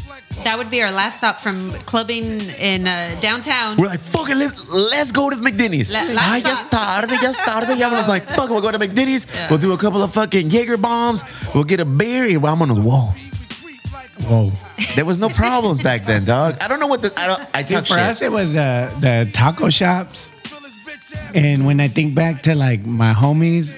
That 0.44 0.58
would 0.58 0.70
be 0.70 0.82
our 0.82 0.90
last 0.90 1.18
stop 1.18 1.38
from 1.40 1.70
clubbing 1.86 2.24
in 2.58 2.86
uh, 2.88 3.16
downtown. 3.20 3.76
We're 3.76 3.86
like, 3.86 4.00
fuck 4.00 4.28
it, 4.28 4.36
let's, 4.36 4.68
let's 4.68 5.12
go 5.12 5.30
to 5.30 5.36
McDini's. 5.36 5.90
La- 5.90 6.02
la- 6.02 6.20
Ay, 6.20 6.38
ya 6.38 6.50
es 6.50 6.60
tarde, 6.84 7.14
ya 7.22 7.28
es 7.30 7.36
tarde. 7.36 7.76
Ya 7.78 7.90
was 7.90 8.08
like, 8.08 8.24
fuck 8.24 8.50
we'll 8.50 8.60
go 8.60 8.70
to 8.70 8.78
McDini's. 8.78 9.26
We'll 9.48 9.58
do 9.58 9.72
a 9.72 9.78
couple 9.78 10.02
of 10.02 10.12
fucking 10.12 10.50
Jaeger 10.50 10.76
bombs. 10.76 11.22
We'll 11.54 11.64
get 11.64 11.80
a 11.80 11.84
beer. 11.84 12.24
And 12.24 12.42
vámonos. 12.42 12.82
Whoa. 12.82 13.12
Whoa. 14.28 14.52
There 14.94 15.04
was 15.04 15.18
no 15.18 15.28
problems 15.28 15.82
back 15.82 16.04
then, 16.06 16.24
dog. 16.24 16.56
I 16.60 16.68
don't 16.68 16.80
know 16.80 16.86
what 16.86 17.02
the, 17.02 17.12
I 17.16 17.26
don't, 17.26 17.42
I 17.54 17.62
Dude, 17.62 17.78
talk 17.78 17.86
for 17.86 17.94
shit. 17.94 18.02
us, 18.02 18.22
it 18.22 18.30
was 18.32 18.52
the 18.52 18.92
the 19.00 19.30
taco 19.32 19.70
shops. 19.70 20.32
And 21.34 21.66
when 21.66 21.80
I 21.80 21.88
think 21.88 22.14
back 22.14 22.42
to 22.42 22.54
like 22.54 22.84
my 22.84 23.12
homies, 23.14 23.74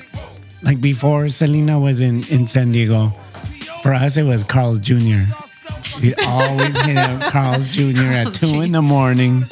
like 0.62 0.80
before 0.80 1.28
Selena 1.28 1.78
was 1.78 2.00
in, 2.00 2.24
in 2.28 2.46
San 2.46 2.72
Diego, 2.72 3.12
for 3.82 3.92
us 3.94 4.16
it 4.16 4.24
was 4.24 4.42
Carl's 4.44 4.80
Jr. 4.80 5.24
We'd 6.02 6.18
always 6.26 6.76
hit 6.82 6.96
up 6.96 7.32
Carl's 7.32 7.68
Jr. 7.68 8.02
at 8.02 8.24
Carl's 8.24 8.40
two 8.40 8.60
in 8.60 8.72
the 8.72 8.82
morning. 8.82 9.44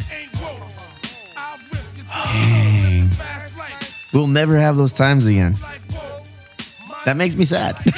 We'll 4.12 4.26
never 4.26 4.58
have 4.58 4.76
those 4.76 4.92
times 4.92 5.26
again. 5.26 5.56
That 7.04 7.16
makes 7.16 7.36
me 7.36 7.44
sad. 7.44 7.78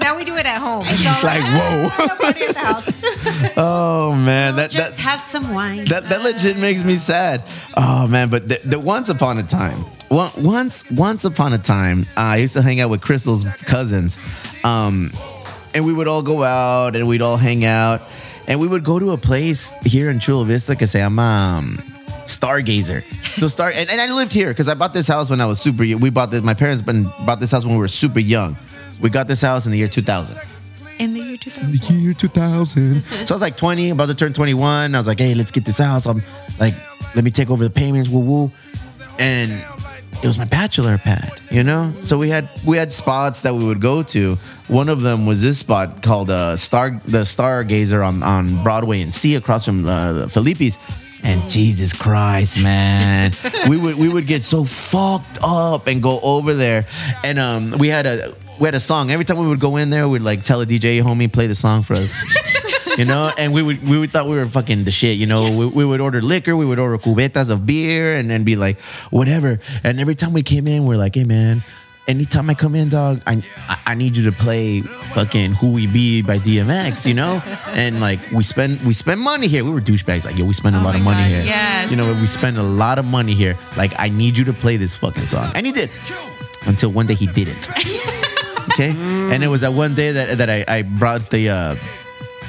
Now 0.00 0.16
we 0.16 0.24
do 0.24 0.34
it 0.34 0.46
at 0.46 0.58
home. 0.58 0.84
It's 0.88 1.06
all 1.06 1.22
like, 1.22 1.42
whoa. 1.44 2.06
no 2.06 2.16
party 2.16 2.44
at 2.44 2.54
the 2.54 2.58
house. 2.58 3.52
Oh, 3.56 4.14
man. 4.16 4.56
That, 4.56 4.70
Just 4.70 4.96
that, 4.96 5.02
have 5.02 5.20
some 5.20 5.54
wine. 5.54 5.84
that, 5.86 6.08
that 6.08 6.22
legit 6.22 6.58
makes 6.58 6.82
me 6.82 6.96
sad. 6.96 7.42
Oh, 7.76 8.08
man. 8.08 8.28
But 8.28 8.48
the, 8.48 8.58
the 8.64 8.80
once 8.80 9.08
upon 9.08 9.38
a 9.38 9.42
time, 9.44 9.84
once 10.10 10.88
once 10.90 11.24
upon 11.24 11.52
a 11.52 11.58
time, 11.58 12.02
uh, 12.16 12.20
I 12.20 12.36
used 12.38 12.54
to 12.54 12.62
hang 12.62 12.80
out 12.80 12.90
with 12.90 13.00
Crystal's 13.00 13.44
cousins. 13.44 14.18
Um, 14.64 15.12
and 15.72 15.86
we 15.86 15.92
would 15.92 16.08
all 16.08 16.22
go 16.22 16.42
out 16.42 16.96
and 16.96 17.06
we'd 17.06 17.22
all 17.22 17.36
hang 17.36 17.64
out. 17.64 18.02
And 18.48 18.58
we 18.60 18.66
would 18.66 18.82
go 18.84 18.98
to 18.98 19.12
a 19.12 19.16
place 19.16 19.72
here 19.84 20.10
in 20.10 20.18
Chula 20.18 20.44
Vista 20.44 20.74
que 20.74 20.86
se 20.86 20.98
llama 21.00 21.58
um, 21.58 21.91
Stargazer. 22.24 23.02
So 23.38 23.48
Star 23.48 23.70
and, 23.70 23.90
and 23.90 24.00
I 24.00 24.12
lived 24.12 24.32
here 24.32 24.48
because 24.48 24.68
I 24.68 24.74
bought 24.74 24.94
this 24.94 25.06
house 25.06 25.30
when 25.30 25.40
I 25.40 25.46
was 25.46 25.60
super 25.60 25.84
young. 25.84 26.00
We 26.00 26.10
bought 26.10 26.30
this, 26.30 26.42
my 26.42 26.54
parents 26.54 26.82
been, 26.82 27.04
bought 27.26 27.40
this 27.40 27.50
house 27.50 27.64
when 27.64 27.74
we 27.74 27.80
were 27.80 27.88
super 27.88 28.20
young. 28.20 28.56
We 29.00 29.10
got 29.10 29.28
this 29.28 29.40
house 29.40 29.66
in 29.66 29.72
the 29.72 29.78
year 29.78 29.88
2000. 29.88 30.38
in 30.98 31.14
the 31.14 31.20
year 31.20 31.36
2000. 31.36 31.98
year 31.98 32.14
2000. 32.14 33.02
so 33.02 33.16
I 33.16 33.34
was 33.34 33.42
like 33.42 33.56
20, 33.56 33.90
about 33.90 34.06
to 34.06 34.14
turn 34.14 34.32
21. 34.32 34.94
I 34.94 34.98
was 34.98 35.08
like, 35.08 35.18
hey, 35.18 35.34
let's 35.34 35.50
get 35.50 35.64
this 35.64 35.78
house. 35.78 36.06
I'm 36.06 36.22
like, 36.58 36.74
let 37.14 37.24
me 37.24 37.30
take 37.30 37.50
over 37.50 37.64
the 37.64 37.70
payments, 37.70 38.08
woo 38.08 38.20
woo. 38.20 38.52
And 39.18 39.52
it 40.22 40.26
was 40.26 40.38
my 40.38 40.44
bachelor 40.44 40.98
pad, 40.98 41.40
you 41.50 41.64
know? 41.64 41.92
So 41.98 42.16
we 42.16 42.28
had 42.28 42.48
we 42.64 42.76
had 42.76 42.92
spots 42.92 43.40
that 43.40 43.54
we 43.54 43.64
would 43.64 43.80
go 43.80 44.02
to. 44.04 44.36
One 44.68 44.88
of 44.88 45.02
them 45.02 45.26
was 45.26 45.42
this 45.42 45.58
spot 45.58 46.02
called 46.02 46.30
uh, 46.30 46.56
Star 46.56 46.90
the 46.90 47.22
Stargazer 47.22 48.06
on, 48.06 48.22
on 48.22 48.62
Broadway 48.62 49.02
and 49.02 49.12
C 49.12 49.34
across 49.34 49.64
from 49.64 49.84
uh, 49.84 50.12
the 50.12 50.28
Felipe's. 50.28 50.78
And 51.24 51.48
Jesus 51.48 51.92
Christ, 51.92 52.62
man, 52.62 53.32
we 53.68 53.76
would 53.76 53.96
we 53.96 54.08
would 54.08 54.26
get 54.26 54.42
so 54.42 54.64
fucked 54.64 55.38
up 55.42 55.86
and 55.86 56.02
go 56.02 56.20
over 56.20 56.54
there, 56.54 56.86
and 57.22 57.38
um, 57.38 57.74
we 57.78 57.88
had 57.88 58.06
a 58.06 58.34
we 58.58 58.66
had 58.66 58.74
a 58.74 58.80
song. 58.80 59.10
Every 59.10 59.24
time 59.24 59.38
we 59.38 59.46
would 59.46 59.60
go 59.60 59.76
in 59.76 59.90
there, 59.90 60.08
we'd 60.08 60.22
like 60.22 60.42
tell 60.42 60.60
a 60.60 60.66
DJ, 60.66 61.02
homie, 61.02 61.32
play 61.32 61.46
the 61.46 61.54
song 61.54 61.82
for 61.82 61.94
us. 61.94 62.96
you 62.98 63.04
know, 63.04 63.32
and 63.38 63.52
we 63.52 63.62
would 63.62 63.86
we 63.86 63.98
would 63.98 64.10
thought 64.10 64.26
we 64.26 64.36
were 64.36 64.46
fucking 64.46 64.84
the 64.84 64.92
shit. 64.92 65.16
You 65.16 65.26
know, 65.26 65.56
we, 65.56 65.66
we 65.66 65.84
would 65.84 66.00
order 66.00 66.20
liquor, 66.20 66.56
we 66.56 66.66
would 66.66 66.78
order 66.78 66.98
cubetas 66.98 67.50
of 67.50 67.66
beer, 67.66 68.16
and 68.16 68.28
then 68.28 68.44
be 68.44 68.56
like, 68.56 68.80
whatever. 69.10 69.60
And 69.84 70.00
every 70.00 70.14
time 70.14 70.32
we 70.32 70.42
came 70.42 70.66
in, 70.66 70.84
we're 70.84 70.96
like, 70.96 71.14
hey 71.14 71.24
man, 71.24 71.62
anytime 72.08 72.50
I 72.50 72.54
come 72.54 72.74
in, 72.74 72.88
dog, 72.88 73.22
I 73.26 73.42
I- 73.86 73.94
need 73.94 74.16
you 74.16 74.24
to 74.30 74.32
play 74.32 74.80
fucking 75.14 75.52
Who 75.52 75.72
We 75.72 75.86
Be 75.86 76.22
by 76.22 76.38
DMX. 76.38 77.06
You 77.06 77.14
know, 77.14 77.42
and 77.74 78.00
like 78.00 78.18
we 78.32 78.42
spend 78.42 78.80
we 78.86 78.92
spend 78.94 79.20
money 79.20 79.46
here. 79.48 79.64
We 79.64 79.70
were 79.70 79.80
douchebags. 79.80 80.24
Like 80.24 80.38
yo, 80.38 80.44
we 80.44 80.54
spend 80.54 80.76
a 80.76 80.80
lot 80.80 80.94
of 80.94 81.02
money 81.02 81.24
here. 81.28 81.42
yes. 81.42 81.90
You 81.90 81.96
know, 81.96 82.12
we 82.12 82.26
spend 82.26 82.58
a 82.58 82.62
lot 82.62 82.98
of 82.98 83.04
money 83.04 83.34
here. 83.34 83.56
Like 83.76 83.92
I 83.98 84.08
need 84.08 84.36
you 84.38 84.44
to 84.46 84.52
play 84.52 84.76
this 84.76 84.96
fucking 84.96 85.26
song, 85.26 85.50
and 85.54 85.66
he 85.66 85.72
did. 85.72 85.90
Until 86.66 86.90
one 86.92 87.06
day 87.06 87.14
he 87.14 87.26
didn't. 87.26 87.68
Okay, 88.72 88.90
and 88.94 89.42
it 89.42 89.48
was 89.48 89.62
that 89.62 89.72
one 89.74 89.94
day 89.94 90.12
that 90.12 90.38
that 90.38 90.48
I, 90.48 90.64
I 90.68 90.82
brought 90.82 91.28
the 91.30 91.50
uh, 91.50 91.74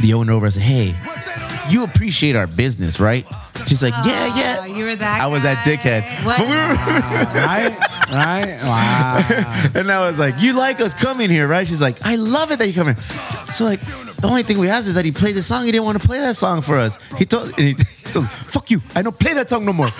the 0.01 0.13
owner 0.13 0.33
over. 0.33 0.45
I 0.45 0.49
said, 0.49 0.63
"Hey, 0.63 0.95
you 1.69 1.83
appreciate 1.83 2.35
our 2.35 2.47
business, 2.47 2.99
right?" 2.99 3.25
She's 3.67 3.81
like, 3.83 3.93
"Yeah, 4.05 4.35
yeah." 4.35 4.65
You 4.65 4.85
were 4.85 4.95
that. 4.95 5.21
I 5.21 5.27
was 5.27 5.43
that 5.43 5.63
guy. 5.65 5.75
dickhead. 5.77 6.25
What? 6.25 6.37
But 6.37 6.47
we 6.47 6.53
were- 6.53 7.43
Right? 7.45 7.77
Right? 8.11 8.57
Wow. 8.61 9.71
and 9.75 9.91
I 9.91 10.05
was 10.07 10.19
like, 10.19 10.35
"You 10.39 10.53
like 10.53 10.81
us 10.81 10.93
coming 10.93 11.29
here, 11.29 11.47
right?" 11.47 11.67
She's 11.67 11.81
like, 11.81 11.97
"I 12.05 12.15
love 12.15 12.51
it 12.51 12.59
that 12.59 12.67
you 12.67 12.73
come 12.73 12.87
here." 12.87 13.01
So 13.53 13.63
like, 13.65 13.79
the 14.17 14.27
only 14.27 14.43
thing 14.43 14.57
we 14.57 14.69
asked 14.69 14.87
is 14.87 14.95
that 14.95 15.05
he 15.05 15.11
played 15.11 15.35
the 15.35 15.43
song. 15.43 15.65
He 15.65 15.71
didn't 15.71 15.85
want 15.85 16.01
to 16.01 16.05
play 16.07 16.19
that 16.19 16.35
song 16.35 16.61
for 16.61 16.77
us. 16.77 16.97
He 17.17 17.25
told, 17.25 17.49
and 17.59 17.67
he, 17.67 17.75
"Fuck 18.21 18.69
you! 18.71 18.81
I 18.95 19.01
don't 19.01 19.17
play 19.17 19.33
that 19.33 19.49
song 19.49 19.65
no 19.65 19.73
more." 19.73 19.87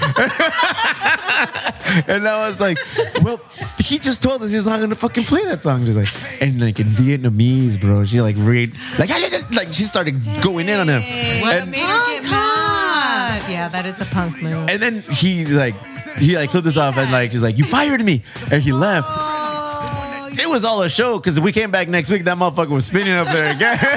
and 2.07 2.27
I 2.27 2.47
was 2.47 2.59
like, 2.61 2.77
"Well, 3.23 3.39
he 3.79 3.99
just 3.99 4.21
told 4.21 4.41
us 4.43 4.51
he's 4.51 4.65
not 4.65 4.79
gonna 4.79 4.95
fucking 4.95 5.23
play 5.25 5.43
that 5.45 5.63
song." 5.63 5.85
She's 5.85 5.97
like, 5.97 6.09
and 6.41 6.59
like 6.61 6.79
in 6.79 6.87
Vietnamese, 6.87 7.79
bro, 7.79 8.05
she 8.05 8.21
like 8.21 8.35
read 8.39 8.73
like 8.99 9.09
like 9.51 9.73
she 9.73 9.83
started 9.83 10.15
going 10.41 10.69
in 10.69 10.79
on 10.79 10.87
him. 10.87 11.01
What 11.41 11.55
And- 11.55 11.71
made 11.71 11.81
her 11.81 12.13
get 12.21 12.23
mad? 12.23 13.43
Yeah, 13.49 13.67
that 13.69 13.85
is 13.85 13.99
a 13.99 14.05
punk 14.05 14.41
move. 14.41 14.69
And 14.69 14.81
then 14.81 15.01
he 15.11 15.45
like 15.45 15.75
he 16.17 16.35
like 16.37 16.51
flipped 16.51 16.67
us 16.67 16.77
off 16.77 16.97
and 16.97 17.11
like 17.11 17.31
he's 17.31 17.43
like, 17.43 17.57
"You 17.57 17.63
fired 17.65 18.03
me," 18.03 18.23
and 18.51 18.61
he 18.61 18.71
left. 18.71 19.07
Oh, 19.09 20.29
it 20.31 20.49
was 20.49 20.63
all 20.65 20.81
a 20.83 20.89
show 20.89 21.17
because 21.17 21.39
we 21.39 21.51
came 21.51 21.71
back 21.71 21.87
next 21.89 22.09
week. 22.09 22.23
That 22.25 22.37
motherfucker 22.37 22.69
was 22.69 22.85
spinning 22.85 23.13
up 23.13 23.27
there 23.27 23.53
again. 23.55 23.79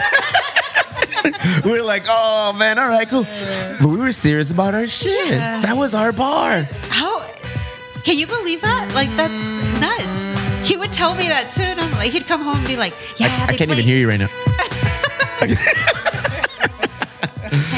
we 1.65 1.71
were 1.71 1.83
like, 1.83 2.05
"Oh 2.09 2.53
man, 2.57 2.79
all 2.79 2.89
right, 2.89 3.09
cool." 3.09 3.27
But 3.81 3.89
we 3.89 3.97
were 3.97 4.13
serious 4.13 4.51
about 4.51 4.75
our 4.75 4.87
shit. 4.87 5.31
That 5.31 5.77
was 5.77 5.95
our 5.95 6.13
bar. 6.13 6.65
How 6.89 7.21
can 8.05 8.19
you 8.19 8.27
believe 8.27 8.61
that? 8.63 8.93
Like 8.95 9.11
that's 9.17 9.49
nuts. 9.81 10.69
He 10.69 10.77
would 10.77 10.93
tell 10.93 11.15
me 11.15 11.29
that 11.29 11.51
too, 11.51 11.63
and 11.63 11.81
I'm 11.81 11.93
like, 11.93 12.11
he'd 12.11 12.27
come 12.27 12.43
home 12.43 12.59
and 12.59 12.67
be 12.67 12.77
like, 12.77 12.95
"Yeah, 13.19 13.29
I, 13.29 13.53
I 13.53 13.57
can't 13.57 13.71
play, 13.71 13.79
even 13.79 13.85
hear 13.85 13.99
you 13.99 14.09
right 14.09 14.21
now. 14.21 14.29
Like, 15.41 15.51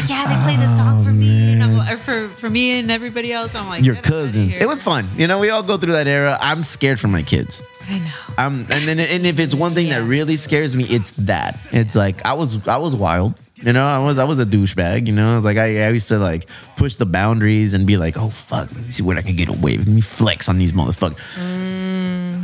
yeah, 0.07 0.25
they 0.27 0.43
play 0.43 0.57
this 0.57 0.71
song 0.77 1.03
for 1.03 1.11
oh, 1.11 1.13
me, 1.13 1.53
and 1.53 1.63
I'm, 1.63 1.93
or 1.93 1.97
for 1.97 2.29
for 2.31 2.49
me 2.49 2.79
and 2.79 2.91
everybody 2.91 3.33
else. 3.33 3.55
I'm 3.55 3.69
like, 3.69 3.85
Your 3.85 3.97
cousins. 3.97 4.57
It 4.57 4.67
was 4.67 4.83
fun. 4.83 5.09
You 5.17 5.27
know, 5.27 5.39
we 5.39 5.51
all 5.51 5.63
go 5.63 5.77
through 5.77 5.93
that 5.93 6.07
era. 6.07 6.39
I'm 6.41 6.63
scared 6.63 7.01
for 7.01 7.09
my 7.09 7.23
kids. 7.23 7.63
I 7.89 7.99
know. 8.01 8.35
Um, 8.37 8.67
and 8.71 8.87
then 8.87 9.01
and 9.01 9.27
if 9.27 9.39
it's 9.39 9.55
one 9.55 9.75
thing 9.75 9.89
that 9.89 10.03
really 10.03 10.37
scares 10.37 10.77
me, 10.77 10.85
it's 10.85 11.13
that. 11.13 11.59
It's 11.73 11.95
like 11.95 12.25
I 12.25 12.35
was 12.35 12.67
I 12.69 12.77
was 12.79 12.95
wild. 12.95 13.41
You 13.57 13.73
know, 13.73 13.85
I 13.85 13.99
was 13.99 14.19
I 14.19 14.25
was 14.25 14.39
a 14.39 14.47
douchebag. 14.47 15.07
You 15.07 15.15
know, 15.15 15.33
I 15.33 15.35
was 15.35 15.45
like 15.45 15.57
I, 15.57 15.87
I 15.87 15.91
used 15.91 16.09
to 16.09 16.19
like 16.19 16.47
push 16.77 16.95
the 16.97 17.07
boundaries 17.07 17.75
and 17.75 17.87
be 17.87 17.97
like, 17.97 18.17
oh 18.17 18.29
fuck, 18.29 18.71
let 18.73 18.85
me 18.85 18.93
see 18.93 19.03
what 19.03 19.17
I 19.17 19.23
can 19.23 19.37
get 19.37 19.49
away 19.49 19.79
with. 19.79 19.89
Let 19.89 19.95
me 19.95 20.01
flex 20.01 20.49
on 20.49 20.59
these 20.59 20.73
motherfuckers. 20.73 21.19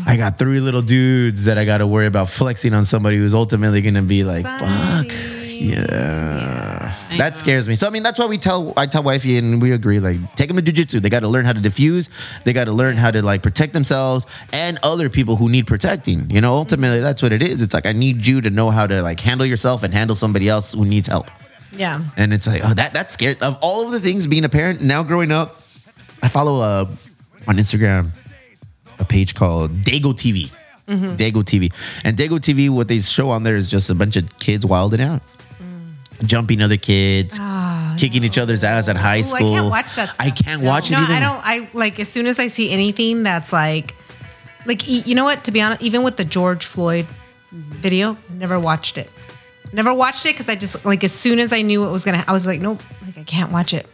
I 0.06 0.16
got 0.16 0.38
three 0.38 0.60
little 0.60 0.82
dudes 0.82 1.44
that 1.44 1.56
I 1.56 1.64
got 1.64 1.78
to 1.78 1.86
worry 1.86 2.06
about 2.06 2.28
flexing 2.28 2.74
on 2.74 2.84
somebody 2.84 3.16
who's 3.16 3.34
ultimately 3.34 3.80
gonna 3.82 4.02
be 4.02 4.24
like, 4.24 4.44
fuck, 4.44 5.06
yeah. 5.46 6.83
That 7.18 7.36
scares 7.36 7.68
me. 7.68 7.74
So 7.74 7.86
I 7.86 7.90
mean, 7.90 8.02
that's 8.02 8.18
why 8.18 8.26
we 8.26 8.38
tell 8.38 8.72
I 8.76 8.86
tell 8.86 9.02
wifey 9.02 9.38
and 9.38 9.60
we 9.60 9.72
agree 9.72 10.00
like 10.00 10.34
take 10.34 10.48
them 10.48 10.56
to 10.56 10.62
jujitsu. 10.62 11.00
They 11.00 11.08
got 11.08 11.20
to 11.20 11.28
learn 11.28 11.44
how 11.44 11.52
to 11.52 11.60
diffuse. 11.60 12.10
They 12.44 12.52
got 12.52 12.64
to 12.64 12.72
learn 12.72 12.96
how 12.96 13.10
to 13.10 13.22
like 13.22 13.42
protect 13.42 13.72
themselves 13.72 14.26
and 14.52 14.78
other 14.82 15.08
people 15.08 15.36
who 15.36 15.48
need 15.48 15.66
protecting. 15.66 16.30
You 16.30 16.40
know, 16.40 16.52
ultimately 16.52 17.00
that's 17.00 17.22
what 17.22 17.32
it 17.32 17.42
is. 17.42 17.62
It's 17.62 17.74
like 17.74 17.86
I 17.86 17.92
need 17.92 18.26
you 18.26 18.40
to 18.40 18.50
know 18.50 18.70
how 18.70 18.86
to 18.86 19.02
like 19.02 19.20
handle 19.20 19.46
yourself 19.46 19.82
and 19.82 19.92
handle 19.92 20.16
somebody 20.16 20.48
else 20.48 20.72
who 20.74 20.84
needs 20.84 21.06
help. 21.08 21.30
Yeah. 21.72 22.02
And 22.16 22.32
it's 22.32 22.46
like 22.46 22.62
oh 22.64 22.74
that 22.74 22.92
that's 22.92 23.12
scary. 23.12 23.36
Of 23.40 23.58
all 23.60 23.84
of 23.84 23.92
the 23.92 24.00
things 24.00 24.26
being 24.26 24.44
a 24.44 24.48
parent 24.48 24.80
now 24.80 25.02
growing 25.02 25.32
up, 25.32 25.56
I 26.22 26.28
follow 26.28 26.60
uh 26.60 26.86
on 27.46 27.56
Instagram 27.56 28.10
a 28.98 29.04
page 29.04 29.34
called 29.34 29.70
Dago 29.82 30.12
TV. 30.14 30.50
Dago 30.86 31.42
TV. 31.42 31.72
And 32.04 32.16
Dago 32.16 32.38
TV, 32.38 32.68
what 32.70 32.88
they 32.88 33.00
show 33.00 33.30
on 33.30 33.42
there 33.42 33.56
is 33.56 33.70
just 33.70 33.88
a 33.90 33.94
bunch 33.94 34.16
of 34.16 34.38
kids 34.38 34.66
wilding 34.66 35.00
out, 35.00 35.22
jumping 36.22 36.62
other 36.62 36.76
kids, 36.76 37.38
ah, 37.40 37.96
kicking 37.98 38.24
each 38.24 38.38
other's 38.38 38.64
ass 38.64 38.88
at 38.88 38.96
high 38.96 39.16
Ooh, 39.16 39.18
I 39.18 39.22
school. 39.22 39.52
can't 39.52 39.70
watch 39.70 39.96
that. 39.96 40.14
I 40.18 40.30
can't 40.30 40.62
watch 40.62 40.90
no, 40.90 40.98
it 40.98 41.02
either. 41.02 41.14
I 41.14 41.20
don't. 41.20 41.40
I 41.44 41.68
like 41.72 41.98
as 42.00 42.08
soon 42.08 42.26
as 42.26 42.38
I 42.38 42.46
see 42.46 42.70
anything 42.70 43.22
that's 43.22 43.52
like, 43.52 43.94
like 44.66 44.88
you 44.88 45.14
know 45.14 45.24
what? 45.24 45.44
To 45.44 45.52
be 45.52 45.60
honest, 45.60 45.82
even 45.82 46.02
with 46.02 46.16
the 46.16 46.24
George 46.24 46.64
Floyd 46.64 47.06
video, 47.50 48.16
never 48.30 48.58
watched 48.58 48.98
it. 48.98 49.10
Never 49.72 49.92
watched 49.92 50.24
it 50.26 50.34
because 50.34 50.48
I 50.48 50.54
just 50.54 50.84
like 50.84 51.02
as 51.02 51.12
soon 51.12 51.38
as 51.38 51.52
I 51.52 51.62
knew 51.62 51.84
it 51.84 51.90
was 51.90 52.04
gonna, 52.04 52.24
I 52.28 52.32
was 52.32 52.46
like, 52.46 52.60
nope, 52.60 52.80
like 53.04 53.18
I 53.18 53.24
can't 53.24 53.50
watch 53.50 53.74
it. 53.74 53.86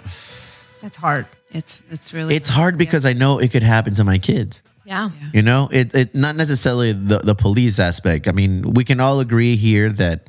That's 0.82 0.96
hard. 0.96 1.26
It's 1.50 1.82
it's 1.90 2.12
really 2.14 2.36
It's 2.36 2.48
hard 2.48 2.78
because 2.78 3.04
I 3.04 3.12
know 3.12 3.38
it 3.38 3.50
could 3.50 3.62
happen 3.62 3.94
to 3.94 4.04
my 4.04 4.18
kids. 4.18 4.62
Yeah. 4.84 5.10
You 5.32 5.42
know, 5.42 5.68
it 5.70 5.94
it 5.94 6.14
not 6.14 6.36
necessarily 6.36 6.92
the 6.92 7.18
the 7.18 7.34
police 7.34 7.78
aspect. 7.78 8.28
I 8.28 8.32
mean, 8.32 8.74
we 8.74 8.84
can 8.84 9.00
all 9.00 9.20
agree 9.20 9.56
here 9.56 9.90
that 9.90 10.28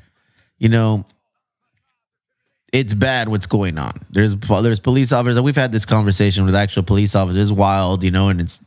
you 0.58 0.70
know 0.70 1.06
it's 2.72 2.94
bad 2.94 3.28
what's 3.28 3.48
going 3.48 3.78
on. 3.78 3.94
There's 4.10 4.36
there's 4.36 4.80
police 4.80 5.12
officers, 5.12 5.38
and 5.38 5.46
we've 5.46 5.56
had 5.56 5.72
this 5.72 5.86
conversation 5.86 6.46
with 6.46 6.56
actual 6.56 6.84
police 6.84 7.16
officers. 7.16 7.50
It's 7.50 7.52
wild, 7.52 8.04
you 8.04 8.12
know, 8.12 8.30
and 8.30 8.42
it's. 8.42 8.60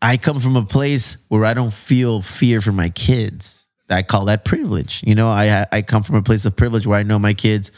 I 0.00 0.16
come 0.16 0.38
from 0.38 0.56
a 0.56 0.64
place 0.64 1.16
where 1.28 1.44
I 1.44 1.54
don't 1.54 1.72
feel 1.72 2.22
fear 2.22 2.60
for 2.60 2.72
my 2.72 2.88
kids. 2.88 3.66
I 3.90 4.02
call 4.02 4.26
that 4.26 4.44
privilege. 4.44 5.02
You 5.04 5.14
know, 5.14 5.28
I 5.28 5.66
I 5.70 5.82
come 5.82 6.02
from 6.02 6.16
a 6.16 6.22
place 6.22 6.46
of 6.46 6.56
privilege 6.56 6.86
where 6.86 6.98
I 6.98 7.02
know 7.02 7.18
my 7.18 7.34
kids 7.34 7.70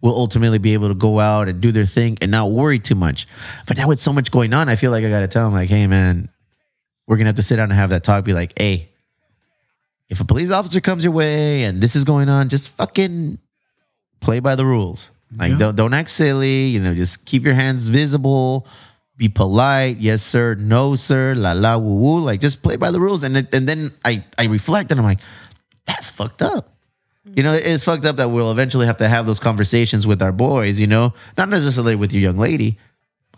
will 0.00 0.14
ultimately 0.14 0.58
be 0.58 0.74
able 0.74 0.88
to 0.88 0.94
go 0.94 1.20
out 1.20 1.48
and 1.48 1.60
do 1.60 1.70
their 1.72 1.86
thing 1.86 2.18
and 2.20 2.30
not 2.30 2.50
worry 2.50 2.78
too 2.78 2.96
much. 2.96 3.26
But 3.68 3.76
now 3.76 3.88
with 3.88 4.00
so 4.00 4.12
much 4.12 4.32
going 4.32 4.52
on, 4.52 4.68
I 4.68 4.74
feel 4.74 4.90
like 4.90 5.04
I 5.04 5.08
got 5.08 5.20
to 5.20 5.28
tell 5.28 5.44
them 5.44 5.52
like, 5.52 5.68
hey 5.68 5.86
man, 5.86 6.28
we're 7.06 7.16
gonna 7.16 7.28
have 7.28 7.36
to 7.36 7.42
sit 7.42 7.56
down 7.56 7.70
and 7.70 7.78
have 7.78 7.90
that 7.90 8.04
talk. 8.04 8.24
Be 8.24 8.34
like, 8.34 8.52
hey, 8.58 8.90
if 10.08 10.20
a 10.20 10.24
police 10.24 10.50
officer 10.50 10.80
comes 10.80 11.04
your 11.04 11.12
way 11.12 11.64
and 11.64 11.80
this 11.80 11.96
is 11.96 12.04
going 12.04 12.28
on, 12.28 12.48
just 12.48 12.70
fucking 12.70 13.38
play 14.22 14.40
by 14.40 14.54
the 14.54 14.64
rules. 14.64 15.10
Like 15.36 15.56
don't 15.58 15.76
don't 15.76 15.94
act 15.94 16.10
silly. 16.10 16.64
You 16.64 16.80
know, 16.80 16.94
just 16.94 17.24
keep 17.26 17.44
your 17.44 17.54
hands 17.54 17.88
visible. 17.88 18.66
Be 19.16 19.28
polite. 19.28 19.98
Yes, 19.98 20.22
sir. 20.22 20.54
No, 20.56 20.94
sir. 20.94 21.34
La 21.34 21.52
la 21.52 21.76
woo 21.76 21.96
woo. 21.96 22.20
Like 22.20 22.40
just 22.40 22.62
play 22.62 22.76
by 22.76 22.90
the 22.90 23.00
rules. 23.00 23.24
And 23.24 23.36
then, 23.36 23.48
and 23.52 23.68
then 23.68 23.92
I 24.04 24.24
I 24.38 24.46
reflect 24.46 24.90
and 24.90 25.00
I'm 25.00 25.06
like, 25.06 25.20
that's 25.86 26.08
fucked 26.10 26.42
up. 26.42 26.68
You 27.24 27.42
know, 27.42 27.52
it's 27.54 27.84
fucked 27.84 28.04
up 28.04 28.16
that 28.16 28.28
we'll 28.28 28.50
eventually 28.50 28.86
have 28.86 28.98
to 28.98 29.08
have 29.08 29.26
those 29.26 29.38
conversations 29.38 30.06
with 30.06 30.20
our 30.20 30.32
boys. 30.32 30.80
You 30.80 30.86
know, 30.86 31.14
not 31.38 31.48
necessarily 31.48 31.94
with 31.94 32.12
your 32.12 32.20
young 32.20 32.36
lady. 32.36 32.78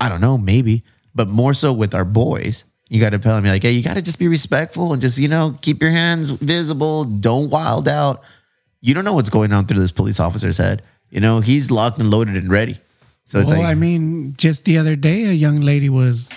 I 0.00 0.08
don't 0.08 0.20
know, 0.20 0.36
maybe, 0.36 0.82
but 1.14 1.28
more 1.28 1.54
so 1.54 1.72
with 1.72 1.94
our 1.94 2.04
boys. 2.04 2.64
You 2.88 3.00
got 3.00 3.10
to 3.10 3.18
tell 3.18 3.36
them 3.36 3.44
like, 3.44 3.62
hey, 3.62 3.70
you 3.70 3.82
got 3.82 3.94
to 3.94 4.02
just 4.02 4.18
be 4.18 4.28
respectful 4.28 4.92
and 4.92 5.00
just 5.00 5.18
you 5.18 5.28
know 5.28 5.54
keep 5.62 5.80
your 5.80 5.90
hands 5.90 6.30
visible. 6.30 7.04
Don't 7.04 7.50
wild 7.50 7.86
out. 7.88 8.22
You 8.84 8.92
don't 8.92 9.04
know 9.06 9.14
what's 9.14 9.30
going 9.30 9.50
on 9.54 9.64
through 9.64 9.80
this 9.80 9.92
police 9.92 10.20
officer's 10.20 10.58
head. 10.58 10.82
You 11.08 11.18
know, 11.18 11.40
he's 11.40 11.70
locked 11.70 11.98
and 11.98 12.10
loaded 12.10 12.36
and 12.36 12.50
ready. 12.50 12.76
So 13.24 13.38
it's 13.38 13.50
well, 13.50 13.60
like, 13.60 13.68
I 13.68 13.74
mean, 13.74 14.34
just 14.36 14.66
the 14.66 14.76
other 14.76 14.94
day, 14.94 15.24
a 15.24 15.32
young 15.32 15.62
lady 15.62 15.88
was 15.88 16.30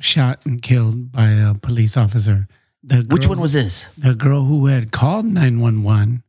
shot 0.00 0.40
and 0.46 0.62
killed 0.62 1.12
by 1.12 1.28
a 1.28 1.52
police 1.52 1.94
officer. 1.94 2.48
The 2.82 3.04
which 3.10 3.26
one 3.26 3.38
was 3.38 3.52
this? 3.52 3.84
the 3.98 4.14
girl 4.14 4.44
who 4.44 4.64
had 4.64 4.92
called 4.92 5.26
911. 5.26 6.22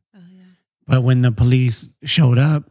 But 0.86 1.04
when 1.04 1.22
the 1.22 1.32
police 1.32 1.90
showed 2.04 2.36
up, 2.36 2.64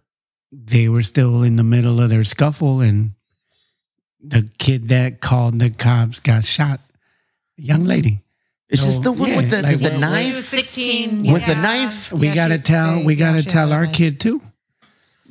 they 0.52 0.88
were 0.90 1.02
still 1.02 1.42
in 1.42 1.56
the 1.56 1.64
middle 1.64 2.00
of 2.00 2.12
their 2.12 2.24
scuffle 2.24 2.82
and 2.82 3.14
the 4.22 4.48
kid 4.60 4.90
that 4.90 5.22
called 5.22 5.58
the 5.58 5.72
cops 5.72 6.20
got 6.20 6.46
shot. 6.46 6.82
A 7.58 7.62
young 7.64 7.84
lady. 7.84 8.22
It's 8.70 8.82
So, 8.82 8.88
just 8.88 9.04
the 9.04 9.12
one 9.12 9.30
yeah, 9.30 9.36
with 9.38 9.50
the, 9.52 9.62
like 9.64 9.78
the 9.78 9.84
we're- 9.86 9.96
She 9.96 10.00
knife. 10.00 10.46
16 10.46 11.24
With 11.34 11.46
the 11.46 11.56
knife? 11.56 12.12
We 12.12 12.28
Yeah, 12.28 12.36
gotta 12.36 12.60
tell 12.60 12.96
they- 13.00 13.06
we 13.06 13.16
gotta 13.16 13.42
she 13.42 13.50
tell 13.50 13.74
our 13.74 13.84
a- 13.84 13.88
kid 13.92 14.20
too. 14.20 14.42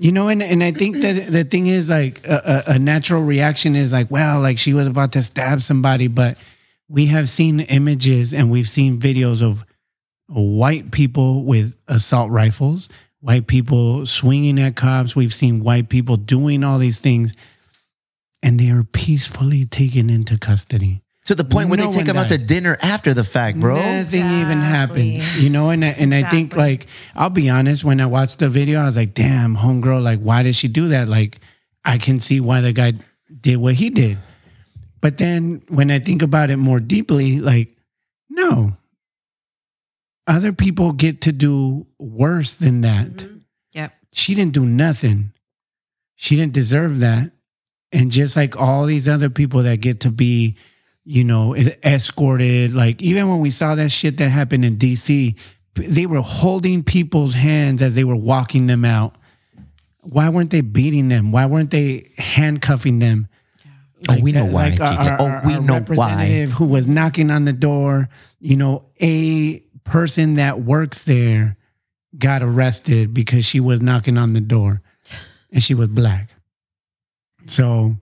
You 0.01 0.12
know, 0.12 0.28
and, 0.28 0.43
and 0.43 0.62
I 0.62 0.70
think 0.73 1.01
that 1.02 1.27
the 1.32 1.44
thing 1.44 1.66
is 1.66 1.89
like 1.89 2.27
a, 2.27 2.65
a, 2.69 2.73
a 2.74 2.78
natural 2.78 3.23
reaction 3.23 3.74
is 3.77 3.93
like, 3.93 4.10
well, 4.10 4.40
like 4.40 4.59
she 4.59 4.73
was 4.74 4.86
about 4.86 5.12
to 5.12 5.23
stab 5.23 5.60
somebody, 5.62 6.06
but 6.09 6.36
we 6.89 7.06
have 7.06 7.28
seen 7.28 7.60
images 7.60 8.32
and 8.32 8.51
we've 8.51 8.69
seen 8.69 8.98
videos 8.98 9.43
of 9.43 9.65
white 10.28 10.90
people 10.90 11.44
with 11.44 11.74
assault 11.89 12.31
rifles, 12.31 12.89
white 13.20 13.47
people 13.47 14.05
swinging 14.06 14.59
at 14.60 14.77
cops. 14.77 15.15
We've 15.16 15.35
seen 15.35 15.62
white 15.62 15.89
people 15.89 16.16
doing 16.16 16.62
all 16.65 16.78
these 16.78 16.98
things, 17.01 17.35
and 18.43 18.59
they 18.60 18.70
are 18.70 18.85
peacefully 18.85 19.65
taken 19.65 20.10
into 20.10 20.39
custody. 20.39 21.02
To 21.28 21.34
the 21.34 21.44
point 21.44 21.68
where 21.68 21.76
No 21.76 21.84
they 21.84 21.90
take 21.90 22.06
one 22.06 22.16
him 22.16 22.22
out 22.22 22.28
to 22.28 22.38
dinner 22.38 22.78
after 22.80 23.12
the 23.12 23.22
fact, 23.22 23.60
bro. 23.60 23.76
Nothing 23.76 24.30
even 24.40 24.60
happened. 24.60 25.22
You 25.36 25.50
know, 25.50 25.68
and 25.68 25.84
I, 25.84 25.88
and 25.88 26.14
I 26.14 26.22
think 26.22 26.56
like 26.56 26.86
I'll 27.14 27.28
be 27.28 27.50
honest, 27.50 27.84
when 27.84 28.00
I 28.00 28.06
watched 28.06 28.38
the 28.38 28.48
video, 28.48 28.80
I 28.80 28.86
was 28.86 28.96
like, 28.96 29.12
damn, 29.12 29.55
homegirl, 29.55 30.02
like 30.02 30.20
why 30.20 30.42
did 30.42 30.56
she 30.56 30.68
do 30.68 30.88
that? 30.88 31.06
Like 31.06 31.38
I 31.84 31.98
can 31.98 32.18
see 32.18 32.40
why 32.40 32.62
the 32.62 32.72
guy 32.72 32.94
did 33.42 33.56
what 33.56 33.74
he 33.74 33.90
did. 33.90 34.16
But 35.02 35.18
then 35.18 35.60
when 35.68 35.90
I 35.90 35.98
think 35.98 36.22
about 36.22 36.48
it 36.48 36.56
more 36.56 36.80
deeply, 36.80 37.40
like, 37.40 37.76
no. 38.30 38.78
Other 40.26 40.55
people 40.55 40.92
get 40.92 41.20
to 41.22 41.32
do 41.32 41.88
worse 41.98 42.55
than 42.55 42.80
that. 42.80 43.09
Mm-hmm. 43.09 43.38
Yep. 43.74 43.92
She 44.14 44.34
didn't 44.34 44.55
do 44.55 44.64
nothing. 44.64 45.34
She 46.16 46.36
didn't 46.36 46.55
deserve 46.55 47.00
that. 47.00 47.32
And 47.92 48.10
just 48.10 48.34
like 48.34 48.59
all 48.59 48.86
these 48.86 49.10
other 49.10 49.28
people 49.28 49.64
that 49.64 49.82
get 49.82 50.00
to 50.00 50.10
be, 50.10 50.56
you 51.05 51.25
know, 51.25 51.55
escorted, 51.57 52.75
like 52.75 53.01
even 53.03 53.29
when 53.29 53.41
we 53.41 53.51
saw 53.51 53.75
that 53.75 53.91
shit 53.91 54.19
that 54.19 54.29
happened 54.29 54.65
in 54.65 54.77
DC, 54.77 55.39
they 55.75 56.07
were 56.07 56.20
holding 56.20 56.83
people's 56.83 57.35
hands 57.35 57.81
as 57.83 57.95
they 57.95 58.05
were 58.05 58.16
walking 58.16 58.66
them 58.66 58.85
out. 58.85 59.15
Why 60.01 60.29
weren't 60.29 60.51
they 60.51 60.61
beating 60.61 61.09
them? 61.09 61.33
Why 61.33 61.47
weren't 61.47 61.70
they 61.70 62.11
handcuffing 62.19 62.99
them? 62.99 63.29
Oh, 64.09 64.16
we 64.20 64.33
know 64.33 64.45
uh, 64.45 64.51
why, 64.53 64.69
Like 64.70 64.81
our, 64.81 64.93
our- 64.99 65.19
Oh, 65.20 65.47
we 65.47 65.55
our 65.55 65.61
know 65.61 65.75
why. 65.75 65.79
representative 65.79 66.53
who 66.53 66.66
was 66.66 66.87
knocking 66.87 67.31
on 67.31 67.45
the 67.45 67.53
door, 67.53 68.09
you 68.41 68.57
know, 68.57 68.87
a 69.01 69.61
person 69.85 70.35
that 70.35 70.61
works 70.61 71.03
there 71.03 71.57
got 72.16 72.43
arrested 72.43 73.12
because 73.12 73.45
she 73.45 73.61
was 73.61 73.81
knocking 73.81 74.16
on 74.19 74.33
the 74.35 74.41
door 74.41 74.83
and 75.53 75.62
she 75.62 75.75
was 75.75 75.89
black. 75.89 76.31
So 77.47 77.97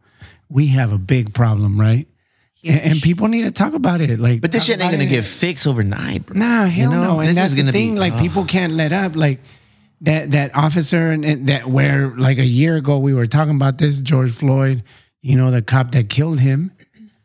we 0.51 0.69
have 0.69 0.93
a 0.93 0.99
big 0.99 1.35
problem, 1.35 1.81
right? 1.81 2.07
And, 2.65 2.81
and 2.93 3.03
people 3.03 3.29
need 3.29 3.43
to 3.45 3.51
talk 3.53 3.75
about 3.75 4.01
it. 4.01 4.19
Like, 4.19 4.41
But 4.41 4.51
this 4.51 4.65
shit 4.65 4.81
ain't 4.81 4.91
gonna 4.91 5.05
it. 5.05 5.09
get 5.09 5.25
fixed 5.25 5.67
overnight, 5.67 6.27
bro. 6.27 6.39
Nah, 6.39 6.65
hell 6.65 6.91
You 6.91 6.97
know, 6.97 7.03
no. 7.15 7.21
And 7.21 7.29
this 7.29 7.37
that's 7.37 7.49
is 7.51 7.55
the 7.55 7.63
gonna 7.63 7.73
thing. 7.73 7.95
be- 7.95 8.01
like 8.01 8.15
oh. 8.15 8.19
people 8.19 8.45
can't 8.45 8.73
let 8.73 8.93
up. 8.93 9.15
Like 9.15 9.41
that 10.03 10.33
that 10.33 10.55
officer 10.57 11.11
and, 11.11 11.25
and 11.25 11.47
that 11.47 11.67
where 11.67 12.09
like 12.17 12.39
a 12.39 12.45
year 12.45 12.77
ago 12.77 12.99
we 12.99 13.15
were 13.15 13.27
talking 13.27 13.55
about 13.55 13.79
this 13.79 14.03
George 14.03 14.33
Floyd. 14.33 14.83
You 15.23 15.37
know 15.37 15.51
the 15.51 15.63
cop 15.63 15.93
that 15.93 16.09
killed 16.09 16.41
him. 16.41 16.73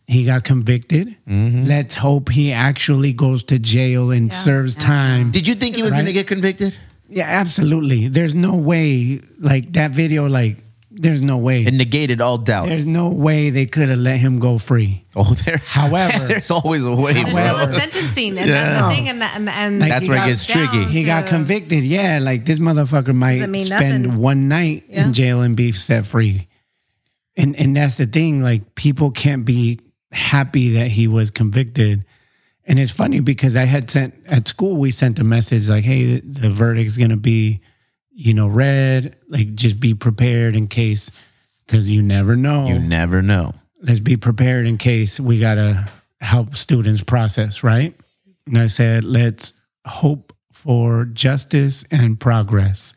He 0.08 0.26
got 0.26 0.44
convicted. 0.44 1.18
Mm-hmm. 1.28 1.66
Let's 1.66 1.96
hope 1.96 2.30
he 2.30 2.52
actually 2.52 3.14
goes 3.14 3.44
to 3.46 3.58
jail 3.60 4.12
and 4.12 4.32
serves 4.34 4.76
time. 4.76 5.32
Did 5.32 5.48
you 5.48 5.56
think 5.56 5.76
he 5.76 5.84
was 5.84 5.92
Right. 5.94 6.00
gonna 6.00 6.12
get 6.14 6.28
convicted? 6.28 6.76
Yeah, 7.10 7.26
absolutely. 7.28 8.08
There's 8.10 8.36
no 8.36 8.56
way. 8.56 9.22
Like 9.40 9.74
that 9.74 9.92
video. 9.92 10.28
Like 10.30 10.58
there's 11.02 11.22
no 11.22 11.38
way. 11.38 11.64
It 11.66 11.74
negated 11.74 12.22
all 12.22 12.38
doubt. 12.38 12.68
There's 12.68 12.86
no 12.86 13.10
way 13.10 13.50
they 13.50 13.66
could 13.66 13.90
have 13.90 14.00
let 14.00 14.18
him 14.18 14.40
go 14.40 14.58
free. 14.58 15.06
oh, 15.16 15.34
there. 15.46 15.58
However- 15.58 16.26
there's 16.28 16.52
always 16.52 16.84
a 16.86 16.96
way. 16.96 17.14
There's 17.14 17.32
still 17.38 17.58
a 17.58 17.74
sentencing, 17.74 18.38
and 18.38 18.50
that's 18.50 18.82
the 18.82 18.96
thing. 18.96 19.10
And 19.10 19.22
that, 19.22 19.36
and, 19.36 19.50
and 19.50 19.80
Like, 19.80 19.90
That's 19.90 20.08
where 20.08 20.24
it 20.24 20.28
gets 20.28 20.46
tricky. 20.46 20.86
He 20.86 21.04
got 21.04 21.28
convicted. 21.28 21.84
Yeah, 21.84 22.20
like 22.22 22.46
this 22.46 22.60
motherfucker 22.60 23.16
might 23.16 23.40
spend 23.60 24.04
nothing. 24.06 24.18
one 24.22 24.48
night 24.48 24.86
Yeah. 24.88 25.06
in 25.06 25.14
jail 25.14 25.42
and 25.42 25.56
be 25.58 25.72
set 25.72 26.06
free. 26.06 26.48
And 27.38 27.56
and 27.56 27.76
that's 27.76 27.98
the 27.98 28.06
thing. 28.06 28.42
Like 28.44 28.76
people 28.76 29.12
can't 29.12 29.46
be 29.46 29.80
happy 30.12 30.70
that 30.74 30.88
he 30.90 31.08
was 31.08 31.32
convicted. 31.32 32.06
And 32.68 32.78
it's 32.78 32.92
funny 32.92 33.22
because 33.22 33.56
I 33.56 33.64
had 33.66 33.90
sent 33.90 34.14
at 34.28 34.48
school. 34.48 34.80
We 34.80 34.92
sent 34.92 35.18
a 35.20 35.24
message 35.24 35.68
like, 35.70 35.84
"Hey, 35.84 36.20
the, 36.20 36.42
the 36.42 36.50
verdict's 36.50 36.96
gonna 36.98 37.18
be, 37.18 37.62
you 38.22 38.34
know, 38.34 38.48
read. 38.48 39.16
Like, 39.28 39.56
just 39.56 39.80
be 39.80 39.94
prepared 39.94 40.56
in 40.56 40.68
case, 40.68 41.12
because 41.66 41.90
you 41.90 42.02
never 42.02 42.36
know. 42.36 42.68
You 42.68 42.80
never 42.80 43.22
know. 43.22 43.54
Let's 43.82 44.00
be 44.00 44.18
prepared 44.18 44.68
in 44.68 44.78
case 44.78 45.20
we 45.20 45.40
gotta 45.40 45.90
help 46.20 46.56
students 46.56 47.04
process, 47.04 47.64
right? 47.64 47.96
And 48.46 48.58
I 48.58 48.68
said, 48.68 49.04
let's 49.04 49.54
hope 49.86 50.34
for 50.52 51.06
justice 51.06 51.84
and 51.90 52.20
progress. 52.20 52.94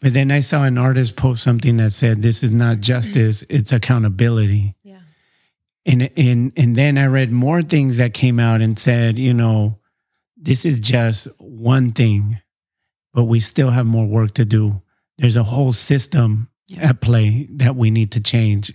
But 0.00 0.14
then 0.14 0.30
I 0.30 0.40
saw 0.40 0.64
an 0.64 0.78
artist 0.78 1.16
post 1.16 1.42
something 1.42 1.76
that 1.78 1.90
said, 1.90 2.22
this 2.22 2.42
is 2.42 2.50
not 2.50 2.80
justice, 2.80 3.42
it's 3.50 3.72
accountability. 3.72 4.74
Yeah. 4.82 5.00
And, 5.86 6.10
and, 6.16 6.52
and 6.56 6.76
then 6.76 6.98
I 6.98 7.06
read 7.06 7.32
more 7.32 7.62
things 7.62 7.96
that 7.96 8.12
came 8.14 8.38
out 8.38 8.60
and 8.60 8.78
said, 8.78 9.18
you 9.18 9.32
know, 9.32 9.78
this 10.36 10.64
is 10.64 10.80
just 10.80 11.28
one 11.38 11.92
thing, 11.92 12.40
but 13.12 13.24
we 13.24 13.40
still 13.40 13.70
have 13.70 13.86
more 13.86 14.06
work 14.06 14.32
to 14.34 14.44
do. 14.44 14.82
There's 15.18 15.36
a 15.36 15.42
whole 15.44 15.72
system 15.72 16.48
at 16.80 17.00
play 17.00 17.46
that 17.50 17.76
we 17.76 17.90
need 17.90 18.12
to 18.12 18.20
change 18.20 18.72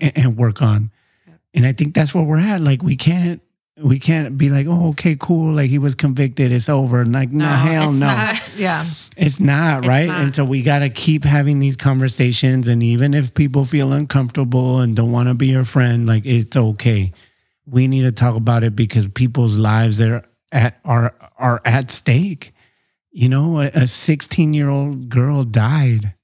and, 0.00 0.12
and 0.16 0.36
work 0.36 0.62
on. 0.62 0.90
And 1.52 1.66
I 1.66 1.72
think 1.72 1.94
that's 1.94 2.14
where 2.14 2.24
we're 2.24 2.38
at. 2.38 2.60
Like 2.60 2.82
we 2.82 2.96
can't 2.96 3.40
We 3.76 3.98
can't 3.98 4.38
be 4.38 4.50
like, 4.50 4.66
oh, 4.68 4.90
okay, 4.90 5.16
cool. 5.18 5.52
Like 5.54 5.68
he 5.68 5.78
was 5.80 5.96
convicted. 5.96 6.52
It's 6.52 6.68
over. 6.68 7.00
And 7.00 7.12
Like, 7.12 7.32
no, 7.32 7.44
hell 7.48 7.90
it's 7.90 7.98
no. 7.98 8.06
not. 8.06 8.50
Yeah. 8.56 8.86
It's 9.16 9.40
not, 9.40 9.84
right? 9.84 10.06
not. 10.06 10.20
And 10.22 10.34
so 10.34 10.44
we 10.44 10.62
got 10.62 10.78
to 10.80 10.90
keep 10.90 11.24
having 11.24 11.58
these 11.58 11.76
conversations. 11.76 12.68
And 12.68 12.82
even 12.82 13.14
if 13.14 13.34
people 13.34 13.64
feel 13.64 13.92
uncomfortable 13.92 14.78
and 14.80 14.94
don't 14.94 15.10
want 15.10 15.28
to 15.28 15.34
be 15.34 15.48
your 15.48 15.64
friend, 15.64 16.06
like 16.06 16.24
it's 16.24 16.56
okay. 16.56 17.12
We 17.66 17.88
need 17.88 18.02
to 18.02 18.12
talk 18.12 18.36
about 18.36 18.62
it 18.62 18.76
because 18.76 19.08
people's 19.08 19.58
lives 19.58 20.00
are 20.00 20.22
at 20.52 20.78
are 20.84 21.12
are 21.36 21.60
at 21.64 21.90
stake. 21.90 22.53
You 23.16 23.28
know, 23.28 23.60
a 23.60 23.86
16 23.86 24.54
year 24.54 24.68
old 24.68 25.08
girl 25.08 25.44
died. 25.44 26.14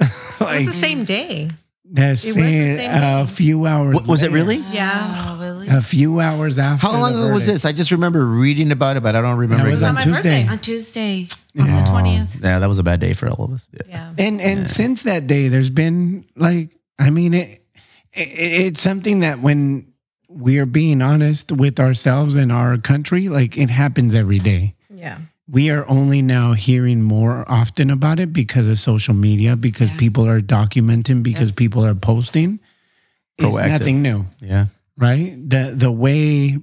It 0.40 0.64
was 0.64 0.66
the 0.66 0.72
same 0.72 1.04
day. 1.04 1.50
that's 1.84 2.24
was 2.24 2.34
the 2.34 2.40
saying 2.40 2.78
same 2.78 2.90
a 2.90 3.26
few 3.28 3.64
hours. 3.64 3.94
What, 3.94 4.08
was 4.08 4.24
it 4.24 4.32
really? 4.32 4.56
Yeah. 4.72 5.28
Oh, 5.28 5.38
really? 5.40 5.68
A 5.68 5.80
few 5.80 6.18
hours 6.18 6.58
after. 6.58 6.84
How 6.84 7.00
long 7.00 7.12
the 7.12 7.26
ago 7.26 7.32
was 7.32 7.46
this? 7.46 7.64
I 7.64 7.70
just 7.70 7.92
remember 7.92 8.26
reading 8.26 8.72
about 8.72 8.96
it, 8.96 9.04
but 9.04 9.14
I 9.14 9.20
don't 9.20 9.38
remember 9.38 9.64
That 9.64 9.70
was 9.70 9.84
on 9.84 9.96
exactly. 9.96 10.10
my 10.10 10.16
birthday. 10.16 10.56
Tuesday. 10.56 11.20
On 11.20 11.28
Tuesday, 11.28 11.28
on 11.60 11.66
the 11.68 11.88
oh, 11.88 11.92
twentieth. 11.92 12.40
Yeah, 12.42 12.58
that 12.58 12.66
was 12.68 12.80
a 12.80 12.82
bad 12.82 12.98
day 12.98 13.12
for 13.12 13.28
all 13.28 13.44
of 13.44 13.52
us. 13.52 13.68
Yeah. 13.72 13.82
Yeah. 13.86 14.14
And 14.18 14.40
and 14.40 14.68
since 14.68 15.04
that 15.04 15.28
day, 15.28 15.46
there's 15.46 15.70
been 15.70 16.24
like, 16.34 16.76
I 16.98 17.10
mean, 17.10 17.34
it, 17.34 17.60
it 18.12 18.28
it's 18.66 18.80
something 18.80 19.20
that 19.20 19.38
when 19.38 19.92
we're 20.28 20.66
being 20.66 21.00
honest 21.00 21.52
with 21.52 21.78
ourselves 21.78 22.34
and 22.34 22.50
our 22.50 22.78
country, 22.78 23.28
like 23.28 23.56
it 23.56 23.70
happens 23.70 24.16
every 24.16 24.40
day. 24.40 24.74
Yeah. 24.90 25.18
We 25.52 25.68
are 25.68 25.86
only 25.86 26.22
now 26.22 26.54
hearing 26.54 27.02
more 27.02 27.44
often 27.46 27.90
about 27.90 28.18
it 28.18 28.32
because 28.32 28.66
of 28.68 28.78
social 28.78 29.12
media, 29.12 29.54
because 29.54 29.90
people 29.92 30.26
are 30.26 30.40
documenting, 30.40 31.22
because 31.22 31.52
people 31.52 31.84
are 31.84 31.94
posting. 31.94 32.58
It's 33.36 33.54
nothing 33.56 34.00
new, 34.00 34.26
Yeah. 34.40 34.66
right? 34.96 35.36
The 35.36 35.74
the 35.76 35.92
way 35.92 36.56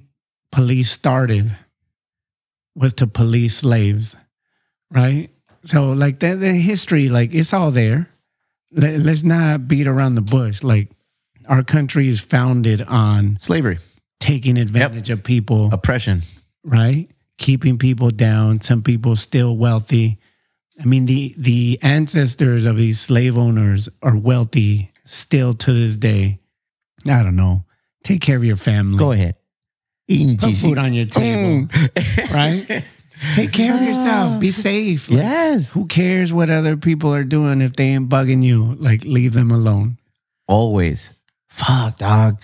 police 0.50 0.90
started 0.90 1.56
was 2.74 2.92
to 2.94 3.06
police 3.06 3.58
slaves, 3.58 4.16
right? 4.90 5.28
So 5.62 5.92
like 5.92 6.18
the, 6.18 6.34
the 6.34 6.52
history, 6.54 7.08
like 7.08 7.32
it's 7.32 7.52
all 7.52 7.70
there. 7.70 8.10
Let, 8.72 8.98
let's 9.00 9.22
not 9.22 9.68
beat 9.68 9.86
around 9.86 10.16
the 10.16 10.20
bush. 10.22 10.64
Like 10.64 10.88
our 11.46 11.62
country 11.62 12.08
is 12.08 12.20
founded 12.20 12.82
on 12.82 13.36
Slavery, 13.38 13.78
taking 14.18 14.58
advantage 14.58 15.10
of 15.10 15.22
people, 15.22 15.72
oppression. 15.72 16.22
right? 16.64 17.06
Keeping 17.40 17.78
people 17.78 18.10
down. 18.10 18.60
Some 18.60 18.82
people 18.82 19.16
still 19.16 19.56
wealthy. 19.56 20.18
I 20.78 20.84
mean, 20.84 21.06
the 21.06 21.34
the 21.38 21.78
ancestors 21.82 22.66
of 22.66 22.76
these 22.76 23.00
slave 23.00 23.38
owners 23.38 23.88
are 24.02 24.14
wealthy 24.16 24.92
still 25.06 25.54
to 25.54 25.72
this 25.72 25.96
day. 25.96 26.38
I 27.06 27.22
don't 27.22 27.36
know. 27.36 27.64
Take 28.04 28.20
care 28.20 28.36
of 28.36 28.44
your 28.44 28.56
family. 28.56 28.98
Go 28.98 29.12
ahead. 29.12 29.36
Eating 30.06 30.36
Put 30.36 30.54
food 30.56 30.76
on 30.76 30.92
your 30.92 31.06
table, 31.06 31.66
Mm. 31.66 32.34
right? 32.34 32.84
Take 33.34 33.52
care 33.52 33.74
of 33.74 33.82
yourself. 33.82 34.38
Be 34.40 34.50
safe. 34.50 35.08
Like, 35.08 35.18
Yes. 35.20 35.70
Who 35.70 35.86
cares 35.86 36.32
what 36.34 36.50
other 36.50 36.76
people 36.76 37.14
are 37.14 37.24
doing 37.24 37.62
if 37.62 37.74
they 37.76 37.88
ain't 37.94 38.08
bugging 38.10 38.42
you? 38.42 38.74
Like, 38.78 39.02
leave 39.04 39.32
them 39.32 39.50
alone. 39.50 39.96
Always. 40.46 41.12
Fuck, 41.48 41.98
dog. 41.98 42.36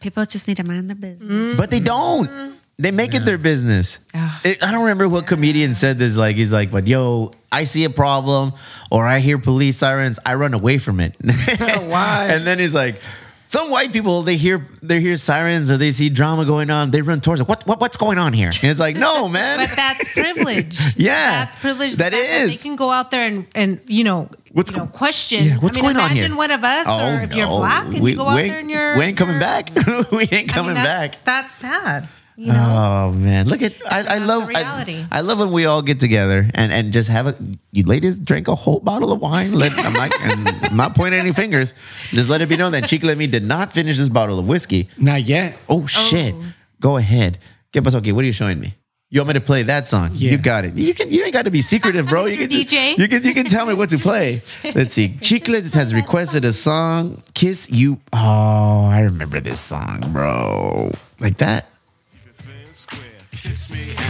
People 0.00 0.24
just 0.26 0.48
need 0.48 0.56
to 0.58 0.64
mind 0.64 0.88
their 0.90 0.96
business. 0.96 1.56
But 1.56 1.70
they 1.70 1.80
don't. 1.80 2.57
They 2.80 2.92
make 2.92 3.12
it 3.14 3.24
their 3.24 3.38
business. 3.38 3.98
It- 4.44 4.62
I 4.62 4.70
don't 4.70 4.82
remember 4.82 5.08
what 5.08 5.26
comedian 5.26 5.74
said 5.74 5.98
this. 5.98 6.16
Like 6.16 6.36
he's 6.36 6.52
like, 6.52 6.70
but 6.70 6.86
yo, 6.86 7.32
I 7.50 7.64
see 7.64 7.82
a 7.84 7.90
problem 7.90 8.52
or 8.92 9.04
I 9.06 9.18
hear 9.18 9.36
police 9.38 9.78
sirens, 9.78 10.20
I 10.24 10.34
run 10.36 10.54
away 10.54 10.78
from 10.78 11.00
it. 11.00 11.16
Why? 11.22 12.28
And 12.30 12.46
then 12.46 12.60
he's 12.60 12.74
like, 12.74 13.00
some 13.42 13.70
white 13.70 13.92
people 13.94 14.22
they 14.22 14.36
hear 14.36 14.62
they 14.82 15.00
hear 15.00 15.16
sirens 15.16 15.70
or 15.70 15.76
they 15.78 15.90
see 15.90 16.08
drama 16.10 16.44
going 16.44 16.70
on, 16.70 16.90
they 16.92 17.02
run 17.02 17.20
towards 17.20 17.40
it. 17.40 17.48
What, 17.48 17.66
what 17.66 17.80
what's 17.80 17.96
going 17.96 18.16
on 18.18 18.32
here? 18.32 18.48
And 18.62 18.70
it's 18.70 18.78
like, 18.78 18.94
no, 18.94 19.26
man. 19.38 19.58
But 19.58 19.74
that's 19.74 20.12
privilege. 20.12 20.78
Yeah. 20.96 21.30
that's 21.44 21.56
privilege. 21.56 21.96
That 21.96 22.12
The 22.12 22.18
fact 22.18 22.30
is. 22.44 22.50
they 22.50 22.68
can 22.68 22.76
go 22.76 22.90
out 22.90 23.10
there 23.10 23.22
and 23.26 23.46
and 23.56 23.80
you 23.86 24.04
know, 24.04 24.28
What's 24.52 24.70
you 24.70 24.76
know, 24.76 24.84
go- 24.84 24.92
question. 24.92 25.44
Yeah, 25.44 25.56
what's 25.56 25.76
I 25.78 25.80
mean, 25.80 25.94
going 25.94 25.96
on 26.04 26.10
imagine 26.12 26.30
here? 26.32 26.36
one 26.38 26.50
of 26.52 26.62
us, 26.62 26.84
oh, 26.86 27.16
or 27.16 27.20
if 27.22 27.34
you're 27.34 27.46
black 27.48 27.86
and 27.86 28.06
you 28.06 28.14
go 28.16 28.28
out 28.28 28.36
there 28.36 28.60
and 28.60 28.70
you're 28.70 28.96
we 28.96 29.02
ain't 29.04 29.16
coming 29.16 29.34
you're- 29.40 29.44
back. 29.44 29.70
we 30.12 30.20
ain't 30.20 30.32
I 30.32 30.36
mean, 30.36 30.46
coming 30.48 30.74
that's- 30.74 31.16
back. 31.16 31.24
That's 31.24 31.52
sad. 31.54 32.08
You 32.38 32.52
know. 32.52 33.10
Oh 33.10 33.12
man, 33.18 33.48
look 33.48 33.62
at 33.62 33.74
I, 33.90 34.14
I 34.14 34.18
love 34.18 34.46
reality. 34.46 35.04
I, 35.10 35.18
I 35.18 35.20
love 35.22 35.40
when 35.40 35.50
we 35.50 35.66
all 35.66 35.82
get 35.82 35.98
together 35.98 36.48
and 36.54 36.72
and 36.72 36.92
just 36.92 37.10
have 37.10 37.26
a 37.26 37.34
you 37.72 37.82
ladies 37.82 38.16
drink 38.16 38.46
a 38.46 38.54
whole 38.54 38.78
bottle 38.78 39.10
of 39.10 39.20
wine. 39.20 39.54
Let, 39.54 39.72
I'm 39.76 39.92
not 39.92 40.12
and 40.22 40.48
I'm 40.70 40.76
not 40.76 40.94
pointing 40.94 41.18
any 41.18 41.32
fingers. 41.32 41.74
Just 42.10 42.30
let 42.30 42.40
it 42.40 42.48
be 42.48 42.56
known 42.56 42.70
that 42.72 42.86
Chica 42.86 43.06
Let 43.06 43.18
Me 43.18 43.26
did 43.26 43.42
not 43.42 43.72
finish 43.72 43.98
this 43.98 44.08
bottle 44.08 44.38
of 44.38 44.46
whiskey. 44.46 44.88
Not 44.98 45.22
yet. 45.24 45.58
Oh 45.68 45.86
shit! 45.86 46.32
Oh. 46.36 46.44
Go 46.80 46.96
ahead. 46.96 47.38
¿Qué 47.72 47.82
pasó? 47.82 47.96
Okay, 47.98 48.12
what 48.12 48.22
are 48.22 48.26
you 48.26 48.32
showing 48.32 48.60
me? 48.60 48.76
You 49.10 49.20
want 49.20 49.28
me 49.28 49.34
to 49.34 49.40
play 49.40 49.64
that 49.64 49.88
song? 49.88 50.10
Yeah. 50.12 50.30
You 50.32 50.38
got 50.38 50.64
it. 50.64 50.74
You 50.76 50.94
can. 50.94 51.10
You 51.10 51.24
ain't 51.24 51.32
got 51.32 51.46
to 51.46 51.50
be 51.50 51.60
secretive, 51.62 52.06
bro. 52.06 52.26
You 52.26 52.36
Mr. 52.36 52.40
can 52.40 52.50
just- 52.50 52.68
DJ. 52.68 52.98
you 52.98 53.08
can. 53.08 53.22
You 53.24 53.34
can 53.34 53.46
tell 53.46 53.66
me 53.66 53.74
what 53.74 53.88
to 53.88 53.98
play. 53.98 54.34
Let's 54.76 54.94
see. 54.94 55.08
Chiclet 55.20 55.72
has 55.74 55.92
requested 55.92 56.44
a 56.44 56.52
song. 56.52 57.20
Kiss 57.34 57.68
you. 57.68 57.98
Oh, 58.12 58.86
I 58.86 59.00
remember 59.00 59.40
this 59.40 59.58
song, 59.60 60.04
bro. 60.12 60.92
Like 61.18 61.38
that. 61.38 61.66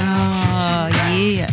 Oh 0.01 0.89
yeah. 1.13 1.49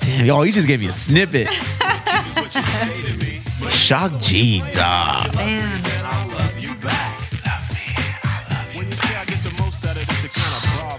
Damn, 0.00 0.30
oh, 0.30 0.42
you 0.42 0.52
just 0.52 0.68
gave 0.68 0.80
me 0.80 0.86
a 0.86 0.92
snippet. 0.92 1.48
Shock 3.70 4.20
G, 4.20 4.60
dog. 4.70 5.32
Damn. 5.32 5.82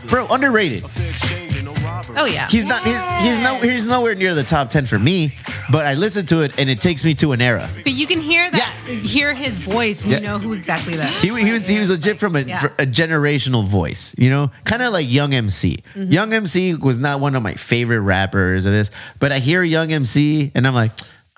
Bro, 0.10 0.28
underrated. 0.28 0.84
Oh 2.18 2.26
yeah. 2.26 2.48
He's 2.50 2.66
not. 2.66 2.82
He's, 2.84 3.00
he's 3.26 3.40
no. 3.40 3.60
He's 3.60 3.88
nowhere 3.90 4.16
near 4.16 4.34
the 4.34 4.44
top 4.44 4.70
ten 4.70 4.86
for 4.86 4.98
me. 5.00 5.34
But 5.72 5.86
I 5.86 5.94
listen 5.96 6.26
to 6.28 6.42
it 6.44 6.58
and 6.60 6.70
it 6.70 6.80
takes 6.82 7.04
me 7.04 7.14
to 7.16 7.32
an 7.34 7.42
era. 7.42 7.70
But 7.84 7.92
you 7.94 8.08
can 8.08 8.22
hear 8.22 8.50
that, 8.50 8.76
hear 8.88 9.34
his 9.34 9.60
voice, 9.60 10.02
and 10.02 10.12
Yeah. 10.12 10.18
you 10.18 10.24
know 10.24 10.40
who 10.40 10.54
exactly 10.54 10.96
that. 10.96 11.10
He, 11.12 11.28
he 11.28 11.52
was 11.52 11.68
he 11.68 11.78
was 11.80 11.90
legit 11.92 12.18
from 12.18 12.36
a, 12.36 12.42
Yeah. 12.42 12.60
fr- 12.60 12.68
a 12.80 12.86
generational 12.86 13.66
voice, 13.66 14.16
you 14.18 14.30
know, 14.30 14.50
kind 14.64 14.82
of 14.82 14.94
like 14.94 15.12
Young 15.12 15.34
MC. 15.34 15.80
Mm-hmm. 15.94 16.12
Young 16.12 16.34
MC 16.34 16.76
was 16.76 17.00
not 17.00 17.20
one 17.20 17.36
of 17.36 17.44
my 17.44 17.54
favorite 17.54 18.00
rappers 18.02 18.66
or 18.66 18.70
this, 18.72 18.92
but 19.20 19.32
I 19.32 19.40
hear 19.40 19.62
Young 19.64 19.92
MC 19.92 20.52
and 20.56 20.66
I'm 20.66 20.74
like, 20.76 20.92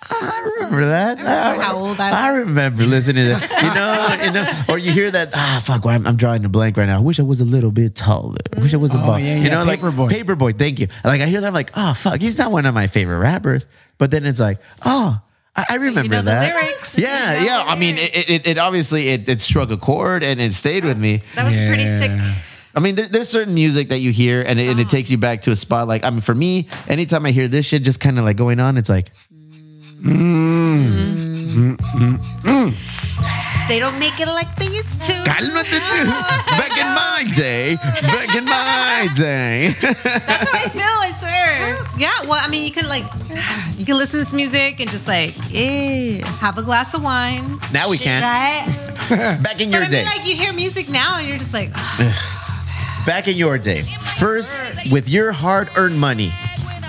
I 0.10 0.52
remember 0.56 0.86
that. 0.86 1.18
remember 1.18 1.62
how 1.62 1.76
old 1.78 2.00
I 2.00 2.10
was. 2.12 2.20
I 2.20 2.38
remember 2.40 2.84
listening 2.86 3.24
to 3.26 3.30
that. 3.32 3.62
You 3.64 3.74
know, 3.74 4.26
you 4.26 4.32
know, 4.34 4.74
or 4.74 4.78
you 4.78 4.92
hear 4.92 5.12
that. 5.12 5.30
Ah, 5.34 5.62
fuck. 5.64 5.86
I'm, 5.86 6.08
I'm 6.08 6.16
drawing 6.16 6.46
a 6.46 6.50
blank 6.50 6.78
right 6.78 6.86
now. 6.86 6.98
I 6.98 7.02
wish 7.02 7.20
I 7.20 7.24
was 7.24 7.42
a 7.42 7.46
little 7.46 7.72
bit 7.72 7.96
taller. 7.96 8.38
I 8.56 8.60
wish 8.62 8.74
I 8.74 8.78
was 8.78 8.94
a 8.96 8.98
Oh, 8.98 9.06
ball. 9.06 9.20
yeah, 9.20 9.36
you 9.36 9.44
yeah, 9.44 9.50
know, 9.50 9.64
like 9.66 9.82
Paperboy. 9.82 10.10
Paperboy. 10.10 10.58
Thank 10.58 10.80
you. 10.80 10.88
Like 11.04 11.22
I 11.22 11.26
hear 11.26 11.42
that. 11.42 11.48
I'm 11.48 11.54
like, 11.54 11.72
oh 11.76 11.94
fuck. 11.94 12.22
He's 12.22 12.38
not 12.38 12.52
one 12.52 12.66
of 12.66 12.74
my 12.74 12.88
favorite 12.88 13.20
rappers. 13.20 13.68
But 13.98 14.12
then 14.12 14.26
it's 14.26 14.40
like, 14.40 14.60
oh. 14.86 15.20
I 15.56 15.66
I 15.72 15.76
remember 15.76 16.16
know 16.16 16.22
that. 16.22 16.54
lyrics. 16.56 16.98
Yeah, 16.98 17.34
You 17.34 17.40
know 17.40 17.46
yeah. 17.58 17.64
the 17.66 17.70
I 17.72 17.76
mean, 17.76 17.96
it, 17.98 18.30
it, 18.30 18.48
it 18.48 18.58
obviously 18.58 19.10
it, 19.10 19.28
it 19.28 19.42
struck 19.42 19.72
a 19.72 19.78
chord 19.78 20.24
and 20.24 20.40
it 20.40 20.54
stayed 20.54 20.86
with 20.86 20.98
me. 21.00 21.18
That 21.36 21.44
was 21.44 21.56
pretty 21.60 21.86
sick. 21.86 22.12
I 22.76 22.80
mean, 22.82 22.96
there, 22.96 23.08
there's 23.08 23.28
certain 23.30 23.56
music 23.56 23.90
that 23.90 23.98
you 24.00 24.12
hear 24.12 24.42
and 24.46 24.60
it, 24.60 24.70
and 24.70 24.80
it 24.80 24.88
takes 24.88 25.10
you 25.10 25.18
back 25.18 25.42
to 25.42 25.52
a 25.52 25.56
spot. 25.56 25.88
Like, 25.88 26.06
I 26.06 26.12
mean, 26.12 26.22
for 26.22 26.36
me, 26.36 26.68
anytime 26.88 27.26
I 27.26 27.32
hear 27.32 27.48
this 27.48 27.66
shit 27.66 27.82
just 27.84 28.00
kind 28.00 28.20
of 28.20 28.26
like 28.26 28.38
going 28.38 28.60
on, 28.60 28.78
it's 28.78 28.88
like, 28.90 29.12
They 33.68 33.78
don't 33.78 34.00
make 34.00 34.20
it 34.20 34.28
like 34.28 34.50
they 34.56 34.66
used 34.66 35.02
to. 35.04 35.14
cálmate 35.30 35.70
tú. 35.70 36.06
back 36.58 36.74
in 36.74 36.88
my 36.88 37.24
day, 37.36 37.76
back 38.02 38.34
in 38.36 38.46
my 38.46 39.08
day. 39.16 39.76
That's 39.80 40.50
how 40.50 40.58
I 40.58 40.70
feel. 40.70 40.82
I 40.82 41.12
swear. 41.20 41.78
Yeah. 41.98 42.22
Well, 42.28 42.40
I 42.44 42.48
mean, 42.50 42.66
you 42.66 42.72
can 42.72 42.88
like, 42.88 43.04
you 43.78 43.86
can 43.86 43.98
listen 43.98 44.18
to 44.20 44.26
this 44.26 44.34
music 44.34 44.80
and 44.80 44.90
just 44.90 45.06
like, 45.08 45.36
Yeah. 45.50 46.26
have 46.40 46.58
a 46.58 46.64
glass 46.64 46.94
of 46.96 47.04
wine. 47.04 47.60
now 47.72 47.90
we 47.90 47.98
can. 48.00 48.24
Right? 48.24 48.66
Back 49.44 49.62
in 49.62 49.70
But 49.70 49.78
your 49.78 49.84
I 49.86 49.90
day. 49.90 49.98
mean, 50.04 50.06
like 50.06 50.26
you 50.28 50.36
hear 50.36 50.52
music 50.54 50.90
now 50.90 51.18
and 51.18 51.28
you're 51.28 51.38
just 51.38 51.54
like, 51.54 51.72
back 53.06 53.28
in 53.28 53.38
your 53.38 53.58
day, 53.58 53.82
first 54.20 54.60
with 54.92 55.10
your 55.10 55.32
hard-earned 55.32 55.98
money, 56.00 56.32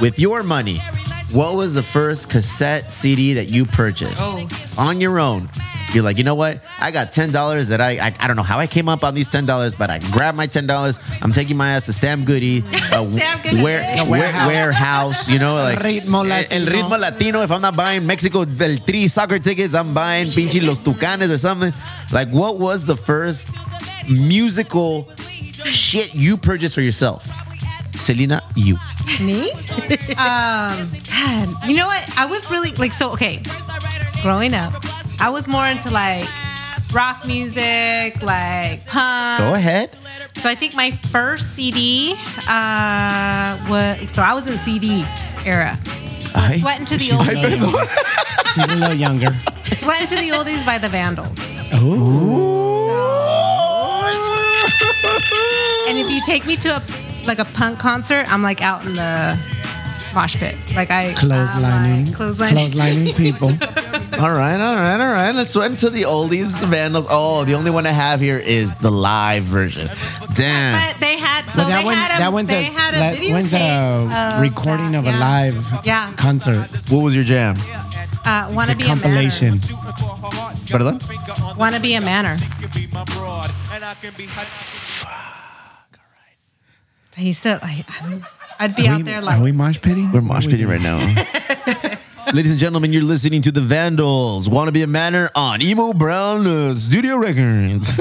with 0.01 0.19
your 0.19 0.43
money, 0.43 0.83
what 1.33 1.55
was 1.57 1.75
the 1.75 1.83
first 1.83 2.29
cassette 2.31 2.91
CD 2.91 3.35
that 3.35 3.49
you 3.49 3.65
purchased 3.67 4.23
Oh. 4.25 4.49
on 4.79 5.01
your 5.01 5.19
own? 5.19 5.49
You're 5.93 6.05
like, 6.05 6.19
you 6.19 6.25
know 6.25 6.37
what? 6.37 6.63
I 6.79 6.93
got 6.93 7.11
ten 7.11 7.33
dollars 7.33 7.69
that 7.71 7.81
I, 7.81 7.99
I 7.99 8.15
I 8.21 8.27
don't 8.29 8.37
know 8.37 8.45
how 8.45 8.61
I 8.61 8.69
came 8.69 8.89
up 8.89 9.03
on 9.03 9.13
these 9.13 9.29
ten 9.29 9.45
dollars, 9.45 9.75
but 9.75 9.91
I 9.91 9.99
grabbed 9.99 10.37
my 10.37 10.47
ten 10.47 10.65
dollars. 10.65 11.01
I'm 11.21 11.33
taking 11.33 11.57
my 11.57 11.71
ass 11.71 11.83
to 11.85 11.93
Sam 11.93 12.25
Goody, 12.25 12.63
uh, 12.93 13.03
Sam 13.05 13.43
Goody. 13.43 13.61
where, 13.63 13.81
The 14.05 14.09
where- 14.09 14.47
warehouse. 14.47 15.29
you 15.29 15.41
know, 15.41 15.55
like 15.55 15.81
Ritmo 15.81 16.25
el- 16.25 16.31
El 16.31 16.63
Latino. 16.63 16.71
ritmo 16.71 17.01
latino. 17.01 17.43
If 17.43 17.51
I'm 17.51 17.61
not 17.61 17.75
buying 17.77 18.07
Mexico 18.07 18.45
del 18.45 18.77
three 18.77 19.09
soccer 19.09 19.41
tickets, 19.41 19.75
I'm 19.75 19.93
buying 19.93 20.27
pinche 20.27 20.63
los 20.65 20.79
tucanes 20.79 21.29
or 21.29 21.39
something. 21.39 21.73
Like, 22.13 22.29
what 22.29 22.59
was 22.61 22.87
the 22.87 22.97
first 22.97 23.49
musical 24.09 25.11
shit 25.65 26.15
you 26.15 26.37
purchased 26.37 26.77
for 26.77 26.83
yourself? 26.83 27.27
Selena, 27.99 28.41
you. 28.57 28.77
me? 29.25 29.51
um, 30.17 30.91
God, 31.11 31.49
you 31.67 31.77
know 31.77 31.87
what? 31.87 32.19
I 32.19 32.27
was 32.29 32.51
really 32.51 32.73
like, 32.73 32.93
so, 32.93 33.13
okay, 33.13 33.43
growing 34.23 34.55
up, 34.55 34.73
I 35.21 35.29
was 35.31 35.49
more 35.49 35.67
into 35.67 35.91
like 35.91 36.27
rock 36.95 37.27
music, 37.27 38.23
like 38.23 38.87
punk. 38.87 39.39
Go 39.41 39.55
ahead. 39.55 39.91
So 40.37 40.49
I 40.49 40.55
think 40.55 40.75
my 40.75 40.93
first 41.13 41.55
CD 41.55 42.15
uh, 42.49 43.59
was 43.69 44.11
so 44.11 44.23
I 44.23 44.33
was 44.35 44.47
in 44.47 44.57
CD 44.59 45.05
era. 45.45 45.79
I- 46.35 46.59
Sweat 46.61 46.81
into 46.81 46.95
the 46.95 47.01
She's 47.01 47.13
oldies. 47.13 47.61
little. 47.61 47.81
She's 48.55 48.65
a 48.65 48.77
little 48.77 48.97
younger. 48.97 49.29
Sweatin' 49.65 50.07
to 50.09 50.17
the 50.17 50.31
Oldies 50.31 50.65
by 50.67 50.79
the 50.79 50.89
Vandals. 50.89 51.39
And 55.89 55.99
if 55.99 56.09
you 56.11 56.21
take 56.25 56.47
me 56.47 56.57
to 56.57 56.77
a 56.77 56.81
like 57.27 57.39
a 57.39 57.45
punk 57.45 57.79
concert, 57.79 58.31
I'm 58.33 58.43
like 58.43 58.63
out 58.63 58.85
in 58.85 58.95
the 58.95 59.39
mosh 60.15 60.37
pit. 60.37 60.57
Like 60.75 60.91
I 60.91 61.13
Clotheslining. 61.13 61.55
I'm 61.55 62.05
like, 62.07 62.15
clotheslining. 62.15 62.71
Clotheslining 62.71 63.17
people. 63.17 63.53
All 64.21 64.33
right, 64.33 64.61
all 64.61 64.77
right, 64.77 65.01
all 65.01 65.13
right. 65.13 65.35
Let's 65.35 65.55
went 65.55 65.79
to 65.79 65.89
the 65.89 66.03
oldies 66.03 66.61
the 66.61 66.67
Vandals. 66.67 67.07
Oh, 67.09 67.47
the 67.47 67.55
only 67.55 67.71
one 67.71 67.87
I 67.87 67.91
have 67.93 68.21
here 68.21 68.37
is 68.37 68.75
the 68.81 68.91
live 68.91 69.45
version. 69.45 69.89
Damn. 70.35 70.93
But 70.93 71.01
they 71.01 71.17
had 71.17 71.47
so 71.47 71.63
But 71.63 71.69
that 71.69 71.79
they 71.79 71.85
one, 71.87 71.95
had 71.95 72.17
a 72.17 72.19
that 72.19 72.33
one's 72.35 72.49
they 72.51 72.67
a, 72.67 72.71
had 72.71 72.95
a 72.95 72.99
that 72.99 73.33
one's 73.33 73.53
a 73.55 73.57
videotape 73.57 74.35
of 74.35 74.41
recording 74.43 74.93
that, 74.93 74.99
of 74.99 75.07
a 75.07 75.11
yeah. 75.13 75.19
live 75.19 75.87
Yeah. 75.87 76.13
concert. 76.19 76.69
What 76.91 76.99
was 77.03 77.15
your 77.15 77.25
jam? 77.25 77.57
Uh, 78.27 78.51
wanna 78.53 78.77
be 78.77 78.85
compilation. 78.85 79.61
Pardon? 80.69 80.99
a 80.99 80.99
manor. 80.99 81.55
Wanna 81.57 81.81
be 81.81 81.95
a 81.95 82.01
manor. 82.03 82.37
He 87.21 87.33
said, 87.35 87.61
I, 87.63 87.85
I'm- 88.03 88.25
I'd 88.59 88.75
be 88.77 88.87
Are 88.89 88.93
out 88.93 88.97
we, 88.99 89.03
there 89.05 89.21
like. 89.23 89.39
are 89.39 89.43
we 89.43 89.53
mosh 89.53 89.81
pitting? 89.81 90.11
We're 90.13 90.21
mosh 90.21 90.47
pitting 90.47 90.69
right 90.69 90.81
now. 90.83 90.99
Ladies 92.35 92.51
and 92.51 92.61
gentlemen, 92.61 92.93
you're 92.93 93.03
listening 93.03 93.41
to 93.43 93.51
the 93.53 93.61
Vandals. 93.63 94.49
Want 94.51 94.69
to 94.69 94.73
be 94.73 94.83
a 94.83 94.87
manor 94.87 95.31
on 95.35 95.63
Emo 95.63 95.93
Brown 95.95 96.47
uh, 96.47 96.73
Studio 96.75 97.17
Records. 97.17 97.91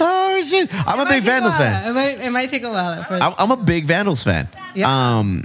oh 0.00 0.42
shit! 0.46 0.68
I'm 0.86 0.98
a 0.98 1.02
It 1.02 1.04
might 1.04 1.08
big 1.10 1.22
Vandals 1.24 1.56
fan. 1.56 1.88
It 1.88 1.92
might, 1.94 2.20
it 2.20 2.30
might 2.30 2.50
take 2.50 2.62
a 2.62 2.70
while 2.70 2.92
at 2.92 3.08
first. 3.08 3.22
I'm, 3.24 3.32
I'm 3.38 3.50
a 3.50 3.56
big 3.56 3.86
Vandals 3.86 4.22
fan. 4.22 4.48
Yeah. 4.74 4.88
Um, 5.18 5.44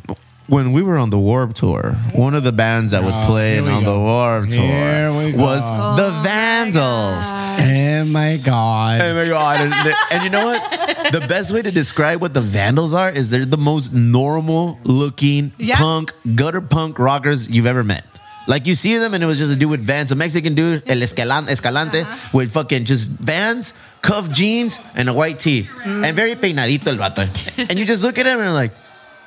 when 0.50 0.72
we 0.72 0.82
were 0.82 0.98
on 0.98 1.10
the 1.10 1.20
Warp 1.20 1.54
Tour, 1.54 1.94
one 2.14 2.34
of 2.36 2.44
the 2.44 2.52
bands 2.52 2.92
that 2.92 3.04
was 3.04 3.16
Oh, 3.16 3.22
playing 3.26 3.64
here 3.64 3.72
we 3.72 3.78
on 3.78 3.84
the 3.84 3.92
go. 3.92 4.02
Warp 4.02 4.44
Tour 4.50 4.62
Here 4.62 5.14
we 5.14 5.32
go. 5.32 5.38
was 5.38 5.62
Oh 5.64 5.96
the 5.96 6.10
Vandals. 6.22 7.30
Oh 7.32 8.06
my 8.06 8.38
god. 8.38 9.02
Oh 9.02 9.14
my 9.16 9.28
god! 9.28 9.62
And, 9.62 9.72
the- 9.74 9.96
and 10.12 10.24
you 10.24 10.30
know 10.30 10.46
what? 10.46 11.12
The 11.12 11.22
best 11.28 11.54
way 11.54 11.62
to 11.62 11.72
describe 11.72 12.22
what 12.22 12.34
the 12.34 12.42
Vandals 12.42 12.94
are 12.94 13.10
is 13.10 13.30
they're 13.30 13.46
the 13.46 13.58
most 13.58 13.94
normal 13.94 14.80
looking 14.84 15.52
Yeah. 15.58 15.76
punk, 15.78 16.14
gutter 16.36 16.62
punk 16.62 16.98
rockers 17.00 17.50
you've 17.50 17.66
ever 17.66 17.84
met. 17.84 18.04
Like 18.48 18.66
you 18.66 18.74
see 18.76 18.98
them, 18.98 19.14
and 19.14 19.24
it 19.24 19.28
was 19.28 19.38
just 19.38 19.52
a 19.52 19.56
dude 19.56 19.70
with 19.70 19.86
Vans, 19.86 20.12
a 20.12 20.16
Mexican 20.16 20.56
dude, 20.56 20.82
El 20.90 20.98
Escalan- 20.98 21.50
Escalante, 21.50 22.02
Uh-huh. 22.02 22.30
with 22.34 22.52
fucking 22.52 22.86
just 22.86 23.10
Vans, 23.10 23.74
cuff 24.02 24.32
jeans, 24.32 24.80
and 24.96 25.08
a 25.10 25.14
white 25.14 25.38
tee, 25.38 25.70
Mm. 25.84 26.06
and 26.06 26.16
very 26.16 26.36
peinadito 26.36 26.88
el 26.88 26.96
vato. 26.98 27.28
And 27.70 27.78
you 27.78 27.86
just 27.86 28.02
look 28.02 28.18
at 28.18 28.26
him 28.26 28.40
and 28.40 28.54
like, 28.56 28.72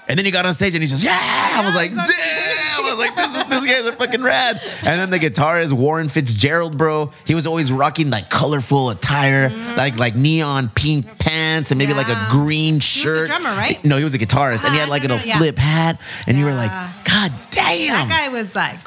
and 0.08 0.18
then 0.18 0.24
he 0.24 0.30
got 0.30 0.44
on 0.46 0.54
stage 0.54 0.74
and 0.74 0.82
he 0.82 0.86
says, 0.86 1.02
"Yeah!" 1.04 1.12
I 1.14 1.64
was 1.64 1.74
like, 1.74 1.90
"Damn!" 1.90 1.98
I 2.04 2.80
was 2.84 2.98
like, 2.98 3.16
"This 3.16 3.36
is 3.36 3.44
this 3.44 3.66
guys 3.66 3.86
are 3.86 3.92
fucking 3.92 4.22
rad." 4.22 4.60
And 4.82 5.00
then 5.00 5.10
the 5.10 5.18
guitarist 5.18 5.72
Warren 5.72 6.08
Fitzgerald, 6.08 6.76
bro, 6.76 7.12
he 7.26 7.34
was 7.34 7.46
always 7.46 7.70
rocking 7.72 8.10
like 8.10 8.28
colorful 8.30 8.90
attire, 8.90 9.50
like 9.76 9.98
like 9.98 10.14
neon 10.16 10.68
pink 10.74 11.18
pants 11.18 11.70
and 11.70 11.78
maybe 11.78 11.94
like 11.94 12.08
a 12.08 12.12
Yeah. 12.12 12.28
green 12.30 12.80
shirt. 12.80 13.28
drummer, 13.28 13.50
right? 13.50 13.82
No, 13.84 13.96
he 13.96 14.04
was 14.04 14.14
a 14.14 14.18
guitarist, 14.18 14.64
and 14.64 14.72
he 14.74 14.78
Ah, 14.80 14.84
had 14.84 14.88
like 14.88 15.04
a 15.04 15.08
no, 15.08 15.18
yeah. 15.24 15.38
flip 15.38 15.58
hat, 15.58 15.98
and 16.26 16.36
you 16.38 16.44
were 16.44 16.54
like, 16.54 16.70
"God 17.04 17.32
damn!" 17.50 18.08
that 18.08 18.08
guy 18.08 18.28
was 18.28 18.54
like. 18.54 18.78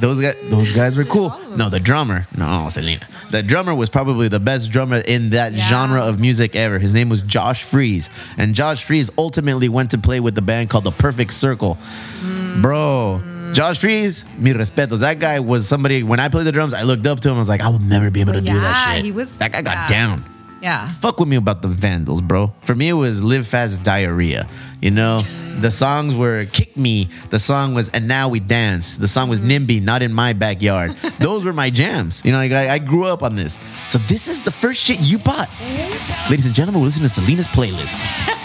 Those 0.00 0.20
guys, 0.20 0.36
those 0.50 0.72
guys 0.72 0.96
were 0.96 1.04
cool. 1.04 1.34
No, 1.56 1.68
the 1.70 1.80
drummer, 1.80 2.26
no, 2.36 2.68
Selena. 2.70 3.06
The 3.30 3.42
drummer 3.42 3.74
was 3.74 3.88
probably 3.88 4.28
the 4.28 4.38
best 4.40 4.70
drummer 4.70 4.98
in 4.98 5.30
that 5.30 5.52
Yeah. 5.54 5.68
genre 5.68 6.02
of 6.02 6.20
music 6.20 6.54
ever. 6.54 6.78
His 6.78 6.92
name 6.94 7.08
was 7.08 7.22
Josh 7.22 7.62
Freese, 7.62 8.08
and 8.36 8.54
Josh 8.54 8.84
Freese 8.84 9.08
ultimately 9.16 9.68
went 9.68 9.90
to 9.92 9.98
play 9.98 10.20
with 10.20 10.34
the 10.34 10.42
band 10.42 10.68
called 10.70 10.84
the 10.84 10.92
Perfect 10.92 11.32
Circle. 11.32 11.78
Mm. 12.22 12.60
Bro, 12.62 13.22
Josh 13.54 13.78
Freese, 13.80 14.24
mi 14.38 14.52
respetos. 14.52 15.00
That 15.00 15.18
guy 15.18 15.40
was 15.40 15.66
somebody. 15.66 16.02
When 16.02 16.20
I 16.20 16.28
played 16.28 16.46
the 16.46 16.52
drums, 16.52 16.74
I 16.74 16.82
looked 16.82 17.06
up 17.06 17.20
to 17.20 17.30
him. 17.30 17.36
I 17.36 17.38
was 17.38 17.48
like, 17.48 17.62
I 17.62 17.68
will 17.68 17.78
never 17.80 18.10
be 18.10 18.20
able 18.20 18.34
to 18.34 18.40
Well, 18.40 18.54
do 18.54 18.60
that 18.60 18.86
yeah, 18.88 18.94
shit. 18.96 19.04
he 19.04 19.12
was- 19.12 19.30
that 19.38 19.52
guy 19.52 19.62
got 19.62 19.76
yeah. 19.76 19.86
down. 19.88 20.24
Yeah. 20.62 20.88
Fuck 20.90 21.20
with 21.20 21.28
me 21.28 21.36
about 21.36 21.62
the 21.62 21.68
Vandals, 21.68 22.20
bro. 22.22 22.52
For 22.62 22.74
me, 22.74 22.88
it 22.88 22.94
was 22.94 23.22
Live 23.22 23.46
Fast 23.46 23.82
Diarrhea. 23.82 24.46
You 24.80 24.90
know, 24.90 25.18
the 25.60 25.70
songs 25.70 26.14
were 26.14 26.44
Kick 26.46 26.76
Me. 26.76 27.08
The 27.30 27.38
song 27.38 27.74
was 27.74 27.88
And 27.90 28.06
Now 28.06 28.28
We 28.28 28.40
Dance. 28.40 28.96
The 28.96 29.08
song 29.08 29.28
was 29.28 29.40
NIMBY, 29.40 29.82
Not 29.82 30.02
in 30.02 30.12
My 30.12 30.32
Backyard. 30.32 30.92
Those 31.18 31.44
were 31.44 31.52
my 31.52 31.70
jams. 31.70 32.22
You 32.24 32.32
know, 32.32 32.38
like, 32.38 32.52
I, 32.52 32.74
I 32.74 32.78
grew 32.78 33.06
up 33.06 33.22
on 33.22 33.36
this. 33.36 33.58
So 33.88 33.98
this 33.98 34.28
is 34.28 34.42
the 34.42 34.52
first 34.52 34.82
shit 34.82 35.00
you 35.00 35.18
bought. 35.18 35.48
Mm-hmm. 35.48 36.30
Ladies 36.30 36.46
and 36.46 36.54
gentlemen, 36.54 36.82
we're 36.82 36.86
listening 36.86 37.08
to 37.08 37.14
Selena's 37.14 37.48
playlist. 37.48 37.96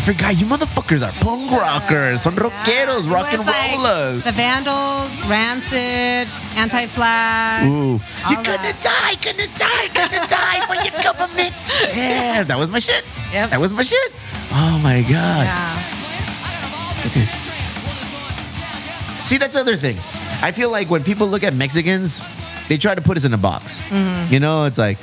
forgot 0.04 0.40
you 0.40 0.46
motherfuckers 0.46 1.02
are 1.06 1.12
punk 1.24 1.52
rockers, 1.52 2.24
son 2.24 2.36
rockeros, 2.36 3.10
rock 3.10 3.32
and 3.34 3.46
like 3.46 3.72
rollers. 3.72 4.24
The 4.24 4.32
Vandals, 4.32 5.12
Rancid, 5.30 6.28
Anti 6.56 6.86
Flag. 6.88 7.68
Ooh. 7.68 8.00
You're 8.30 8.44
gonna 8.44 8.74
die, 8.82 9.16
gonna 9.24 9.48
die, 9.56 9.88
gonna 9.94 10.28
die 10.28 10.60
for 10.68 10.76
your 10.76 11.04
government. 11.04 11.54
Damn, 11.94 12.48
that 12.48 12.58
was 12.58 12.72
my 12.72 12.80
shit. 12.80 13.04
Yep. 13.32 13.52
That 13.52 13.60
was 13.60 13.72
my 13.74 13.84
shit. 13.84 14.12
Oh 14.52 14.80
my 14.84 15.02
God. 15.02 15.46
Yeah. 15.46 15.84
Look 16.98 17.06
at 17.08 17.14
this. 17.14 17.32
See, 19.28 19.38
that's 19.38 19.54
the 19.54 19.62
other 19.62 19.76
thing. 19.78 19.98
I 20.42 20.52
feel 20.52 20.70
like 20.70 20.90
when 20.90 21.04
people 21.04 21.28
look 21.28 21.44
at 21.44 21.54
Mexicans, 21.54 22.22
they 22.68 22.78
try 22.78 22.94
to 22.94 23.02
put 23.02 23.16
us 23.18 23.24
in 23.24 23.34
a 23.34 23.38
box. 23.38 23.80
Mm-hmm. 23.82 24.34
You 24.34 24.40
know, 24.42 24.66
it's 24.66 24.78
like, 24.78 24.98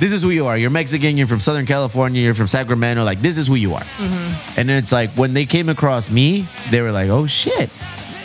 this 0.00 0.12
is 0.12 0.22
who 0.22 0.30
you 0.30 0.46
are. 0.46 0.56
You're 0.56 0.70
Mexican, 0.70 1.16
you're 1.16 1.26
from 1.26 1.40
Southern 1.40 1.66
California, 1.66 2.22
you're 2.22 2.34
from 2.34 2.48
Sacramento. 2.48 3.04
Like, 3.04 3.20
this 3.20 3.38
is 3.38 3.48
who 3.48 3.54
you 3.54 3.74
are. 3.74 3.82
Mm-hmm. 3.82 4.58
And 4.60 4.68
then 4.68 4.78
it's 4.78 4.92
like, 4.92 5.10
when 5.12 5.34
they 5.34 5.46
came 5.46 5.68
across 5.68 6.10
me, 6.10 6.46
they 6.70 6.80
were 6.80 6.92
like, 6.92 7.08
oh 7.08 7.26
shit. 7.26 7.70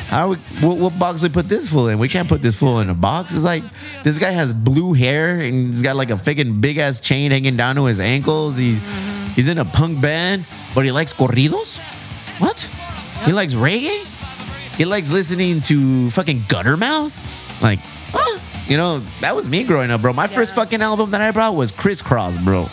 How 0.10 0.30
we, 0.30 0.38
what, 0.62 0.78
what 0.78 0.98
box 0.98 1.22
we 1.22 1.30
put 1.30 1.48
this 1.48 1.70
fool 1.70 1.88
in? 1.90 2.00
We 2.00 2.10
can't 2.10 2.28
put 2.28 2.42
this 2.42 2.56
fool 2.56 2.80
in 2.80 2.90
a 2.90 2.96
box. 2.96 3.32
It's 3.32 3.44
like 3.44 3.64
this 4.04 4.18
guy 4.18 4.32
has 4.32 4.56
blue 4.56 4.94
hair 4.94 5.40
and 5.40 5.68
he's 5.68 5.84
got 5.84 5.96
like 5.96 6.10
a 6.10 6.18
fucking 6.18 6.62
big 6.62 6.80
ass 6.80 7.00
chain 7.00 7.30
hanging 7.30 7.56
down 7.56 7.76
to 7.76 7.86
his 7.86 8.00
ankles. 8.00 8.58
He's 8.58 8.82
he's 9.36 9.50
in 9.50 9.60
a 9.60 9.66
punk 9.66 10.02
band, 10.02 10.48
but 10.74 10.84
he 10.84 10.92
likes 10.92 11.14
corridos. 11.14 11.78
What? 12.40 12.68
He 13.24 13.34
likes 13.34 13.54
reggae. 13.54 14.04
He 14.78 14.86
likes 14.86 15.12
listening 15.12 15.62
to 15.62 16.10
fucking 16.10 16.40
Guttermouth. 16.48 17.62
Like, 17.62 17.78
huh? 18.12 18.40
You 18.70 18.78
know, 18.78 19.00
that 19.22 19.36
was 19.36 19.50
me 19.50 19.64
growing 19.64 19.90
up, 19.90 20.02
bro. 20.02 20.14
My 20.14 20.28
first 20.28 20.54
fucking 20.54 20.80
album 20.80 21.10
that 21.10 21.22
I 21.22 21.32
brought 21.32 21.56
was 21.56 21.72
Kris 21.72 22.04
Kross, 22.04 22.38
bro. 22.46 22.66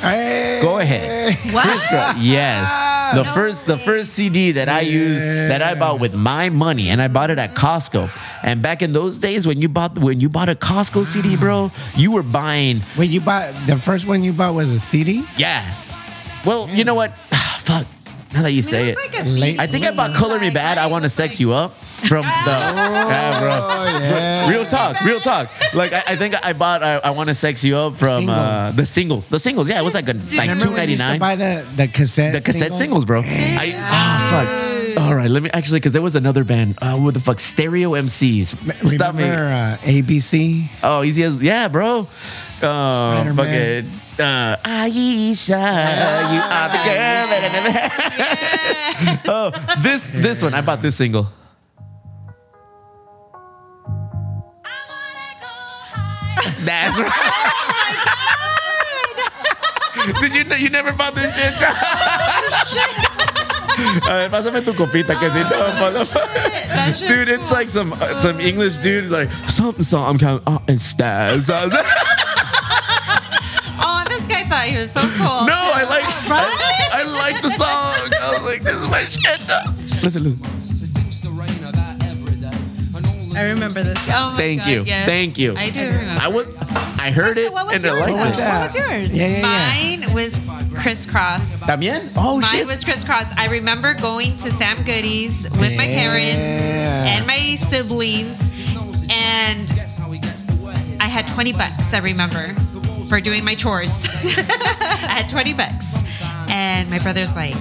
Hey. 0.00 0.60
Go 0.62 0.78
ahead. 0.78 1.34
What? 1.52 1.66
Kris 1.66 1.86
Kross. 1.88 2.14
Yes. 2.20 3.14
The 3.14 3.24
first 3.34 3.66
the 3.66 3.76
first 3.76 4.12
CD 4.14 4.52
that 4.52 4.70
I 4.70 4.80
used 4.80 5.20
that 5.20 5.60
I 5.60 5.74
bought 5.74 6.00
with 6.00 6.14
my 6.14 6.48
money 6.48 6.88
and 6.88 7.02
I 7.02 7.08
bought 7.08 7.28
it 7.28 7.38
at 7.38 7.54
Costco. 7.54 8.10
And 8.42 8.62
back 8.62 8.80
in 8.80 8.94
those 8.94 9.18
days 9.18 9.46
when 9.46 9.60
you 9.60 9.68
bought 9.68 9.98
when 9.98 10.20
you 10.20 10.30
bought 10.30 10.48
a 10.48 10.54
Costco 10.54 11.04
CD, 11.04 11.36
bro, 11.40 11.70
you 11.94 12.12
were 12.12 12.22
buying 12.22 12.80
Wait, 12.96 13.10
you 13.10 13.20
bought 13.20 13.52
the 13.66 13.76
first 13.76 14.06
one 14.06 14.24
you 14.24 14.32
bought 14.32 14.54
was 14.54 14.70
a 14.70 14.80
CD? 14.80 15.22
yeah. 15.36 15.74
Well, 16.46 16.68
you 16.70 16.84
know 16.84 16.94
what? 16.94 17.14
Fuck. 17.58 17.86
Now 18.32 18.40
that 18.40 18.52
you 18.52 18.62
say 18.62 18.88
it. 18.88 18.96
Like 19.26 19.58
I 19.58 19.66
think 19.66 19.84
I 19.84 19.94
bought 19.94 20.14
Color 20.14 20.40
Me 20.40 20.48
Badd. 20.48 20.78
I 20.78 20.86
want 20.86 21.04
to 21.04 21.10
sex 21.10 21.38
you 21.38 21.52
up 21.52 21.74
from 22.08 22.22
the 22.46 22.50
yeah, 22.50 23.40
bro. 23.40 23.48
yeah. 24.00 24.50
Real 24.50 24.64
talk, 24.64 25.00
real 25.04 25.20
talk. 25.20 25.48
Like 25.74 25.92
I, 25.92 26.02
I 26.08 26.16
think 26.16 26.34
I 26.44 26.52
bought 26.52 26.82
I, 26.82 26.96
I 26.96 27.10
want 27.10 27.28
to 27.28 27.34
sex 27.34 27.64
you 27.64 27.76
up 27.76 27.96
from 27.96 28.28
uh, 28.28 28.72
the 28.72 28.86
singles. 28.86 29.28
The 29.28 29.38
singles, 29.38 29.68
yeah, 29.68 29.80
it 29.80 29.84
was 29.84 29.94
like 29.94 30.08
a, 30.08 30.14
like 30.14 30.40
Remember 30.40 30.64
two 30.64 30.72
when 30.72 30.88
you 30.88 30.96
used 30.96 31.12
to. 31.12 31.18
Buy 31.18 31.36
the 31.36 31.66
the 31.76 31.88
cassette. 31.88 32.32
The 32.34 32.40
cassette 32.40 32.74
singles, 32.74 33.04
bro. 33.04 33.22
I 33.24 33.72
oh, 33.74 34.30
fuck. 34.30 34.72
All 34.98 35.14
right, 35.14 35.30
let 35.30 35.42
me 35.42 35.50
actually 35.52 35.80
because 35.80 35.92
there 35.92 36.02
was 36.02 36.16
another 36.16 36.44
band. 36.44 36.76
Uh, 36.82 36.96
what 36.96 37.14
the 37.14 37.20
fuck? 37.20 37.40
Stereo 37.40 37.92
MCs. 37.92 38.86
Stop 38.88 39.14
me. 39.14 39.24
Uh, 39.24 39.76
ABC? 39.78 40.68
Oh, 40.82 41.02
easy 41.02 41.22
as 41.22 41.42
yeah, 41.42 41.68
bro. 41.68 42.00
Oh, 42.00 42.02
Spider-Man. 42.04 43.34
fucking. 43.34 44.00
Uh, 44.18 44.56
Iesha, 44.62 45.56
you 46.32 46.40
are 46.40 46.68
the 46.68 46.82
girl 46.84 47.26
that 47.26 47.40
I 47.42 47.52
never 47.52 47.70
had. 47.70 49.20
oh, 49.26 49.50
this 49.82 50.10
this 50.10 50.42
one 50.42 50.54
I 50.54 50.60
bought 50.60 50.82
this 50.82 50.96
single. 50.96 51.28
That's 56.64 56.98
right. 56.98 57.10
Oh 59.94 60.20
Did 60.20 60.34
you 60.34 60.44
know 60.44 60.56
you 60.56 60.68
never 60.70 60.92
bought 60.92 61.14
this 61.14 61.34
shit? 61.36 61.54
A 64.06 64.14
ver, 64.14 64.28
pásame 64.30 64.60
tu 64.64 64.72
copita, 64.74 65.14
que 65.18 65.28
si 65.30 65.38
no, 65.40 65.72
motherfucker. 65.80 67.06
Dude, 67.06 67.28
it's 67.28 67.50
like 67.50 67.70
some 67.70 67.92
uh, 67.94 68.18
some 68.18 68.38
English 68.40 68.78
dude 68.78 69.10
like 69.10 69.30
something 69.48 69.82
song. 69.84 70.04
I'm 70.08 70.18
kind 70.18 70.38
of 70.38 70.46
uh, 70.46 70.58
and 70.68 70.80
stars. 70.80 71.48
I 71.50 71.64
was 71.64 71.72
like, 71.72 71.86
Oh, 73.84 74.04
this 74.08 74.24
guy 74.26 74.44
thought 74.44 74.66
he 74.66 74.76
was 74.76 74.90
so 74.92 75.00
cool. 75.18 75.46
no, 75.46 75.56
I 75.56 75.84
like 75.88 76.04
I, 76.30 76.46
I 76.92 77.04
like 77.04 77.42
the 77.42 77.50
song. 77.50 78.12
I 78.22 78.30
was 78.38 78.44
like, 78.46 78.62
this 78.62 78.74
is 78.74 78.88
my 78.88 79.04
shit. 79.06 79.40
Listen, 80.02 80.24
listen. 80.24 80.38
I 83.36 83.50
remember 83.50 83.82
this. 83.82 83.98
Oh 84.10 84.34
Thank 84.36 84.60
God, 84.60 84.68
you. 84.70 84.82
yes. 84.84 85.06
Thank 85.06 85.38
you. 85.38 85.54
I 85.56 85.70
do 85.70 85.80
remember. 85.86 86.22
I 86.22 86.28
was, 86.28 86.48
I 87.00 87.10
heard 87.10 87.38
it. 87.38 87.52
What 87.52 87.66
was 87.66 87.74
and 87.76 87.86
I 87.86 87.88
yours? 87.88 88.00
liked 88.00 88.12
What 88.18 88.26
was 88.26 88.34
it. 88.34 88.38
that? 88.38 88.74
What 88.74 88.74
was 88.74 88.90
yours? 88.90 89.14
Yeah, 89.14 89.26
yeah, 89.26 89.36
yeah. 89.36 90.00
Mine 90.02 90.14
was 90.14 90.32
Kris 90.82 91.06
Kross. 91.06 91.56
También? 91.66 92.12
Oh 92.16 92.40
Mine 92.40 92.50
shit. 92.50 92.66
was 92.66 92.84
Kris 92.84 93.04
Kross. 93.04 93.32
I 93.38 93.48
remember 93.48 93.94
going 93.94 94.36
to 94.38 94.50
Sam 94.52 94.76
Goody's 94.84 95.42
with 95.58 95.76
my 95.76 95.86
parents 95.86 96.36
Yeah. 96.36 97.14
and 97.16 97.26
my 97.26 97.36
siblings, 97.68 98.38
and 99.10 99.70
I 101.00 101.06
had 101.08 101.26
20 101.26 101.52
bucks, 101.52 101.92
I 101.92 101.98
remember, 101.98 102.54
for 103.08 103.20
doing 103.20 103.44
my 103.44 103.54
chores. 103.54 104.04
I 104.24 105.22
had 105.22 105.28
20 105.28 105.54
bucks. 105.54 105.86
And 106.50 106.88
my 106.90 106.98
brother's 106.98 107.34
like, 107.34 107.56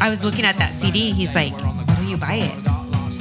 I 0.00 0.08
was 0.10 0.22
looking 0.22 0.44
at 0.44 0.56
that 0.58 0.74
CD. 0.74 1.10
He's 1.12 1.34
like, 1.34 1.52
Why 1.52 1.94
don't 1.96 2.08
you 2.08 2.16
buy 2.16 2.34
it? 2.34 2.64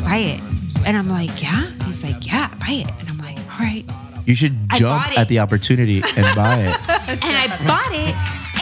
Buy 0.03 0.17
it. 0.17 0.41
And 0.85 0.95
I'm 0.95 1.09
like, 1.09 1.41
Yeah? 1.41 1.63
He's 1.87 2.03
like, 2.03 2.25
Yeah, 2.25 2.47
buy 2.59 2.83
it. 2.83 2.91
And 2.99 3.09
I'm 3.09 3.17
like, 3.17 3.37
All 3.53 3.59
right. 3.59 3.83
You 4.25 4.35
should 4.35 4.55
I 4.71 4.77
jump 4.77 5.07
it. 5.11 5.17
at 5.17 5.27
the 5.29 5.39
opportunity 5.39 6.01
and 6.17 6.25
buy 6.35 6.57
it. 6.59 6.77
And 7.09 7.19
I 7.23 7.47
bought 7.65 7.91
it, 7.93 8.13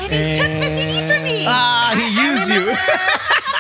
and 0.04 0.14
he 0.14 0.38
took 0.38 0.52
the 0.62 0.70
CD 0.78 1.02
from 1.12 1.24
me. 1.24 1.44
ah, 1.48 1.94
he 1.98 2.06
used 2.24 2.50
you. 2.50 2.76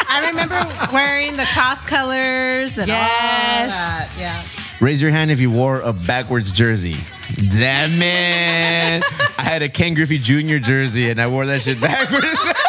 I 0.07 0.29
remember 0.29 0.93
wearing 0.93 1.35
the 1.35 1.45
cross 1.53 1.83
colors 1.85 2.77
and 2.77 2.89
all 2.91 2.97
Yes. 2.97 3.73
that. 3.73 4.09
Yeah. 4.19 4.85
Raise 4.85 5.01
your 5.01 5.09
hand 5.11 5.31
if 5.31 5.39
you 5.39 5.49
wore 5.49 5.81
a 5.81 5.93
backwards 5.93 6.51
jersey. 6.51 6.95
Damn 7.35 7.91
it. 8.01 9.03
I 9.39 9.41
had 9.43 9.63
a 9.63 9.69
Ken 9.69 9.95
Griffey 9.95 10.19
Jr. 10.19 10.57
jersey 10.59 11.09
and 11.09 11.19
I 11.19 11.25
wore 11.27 11.45
that 11.47 11.61
shit 11.63 11.81
backwards. 11.81 12.35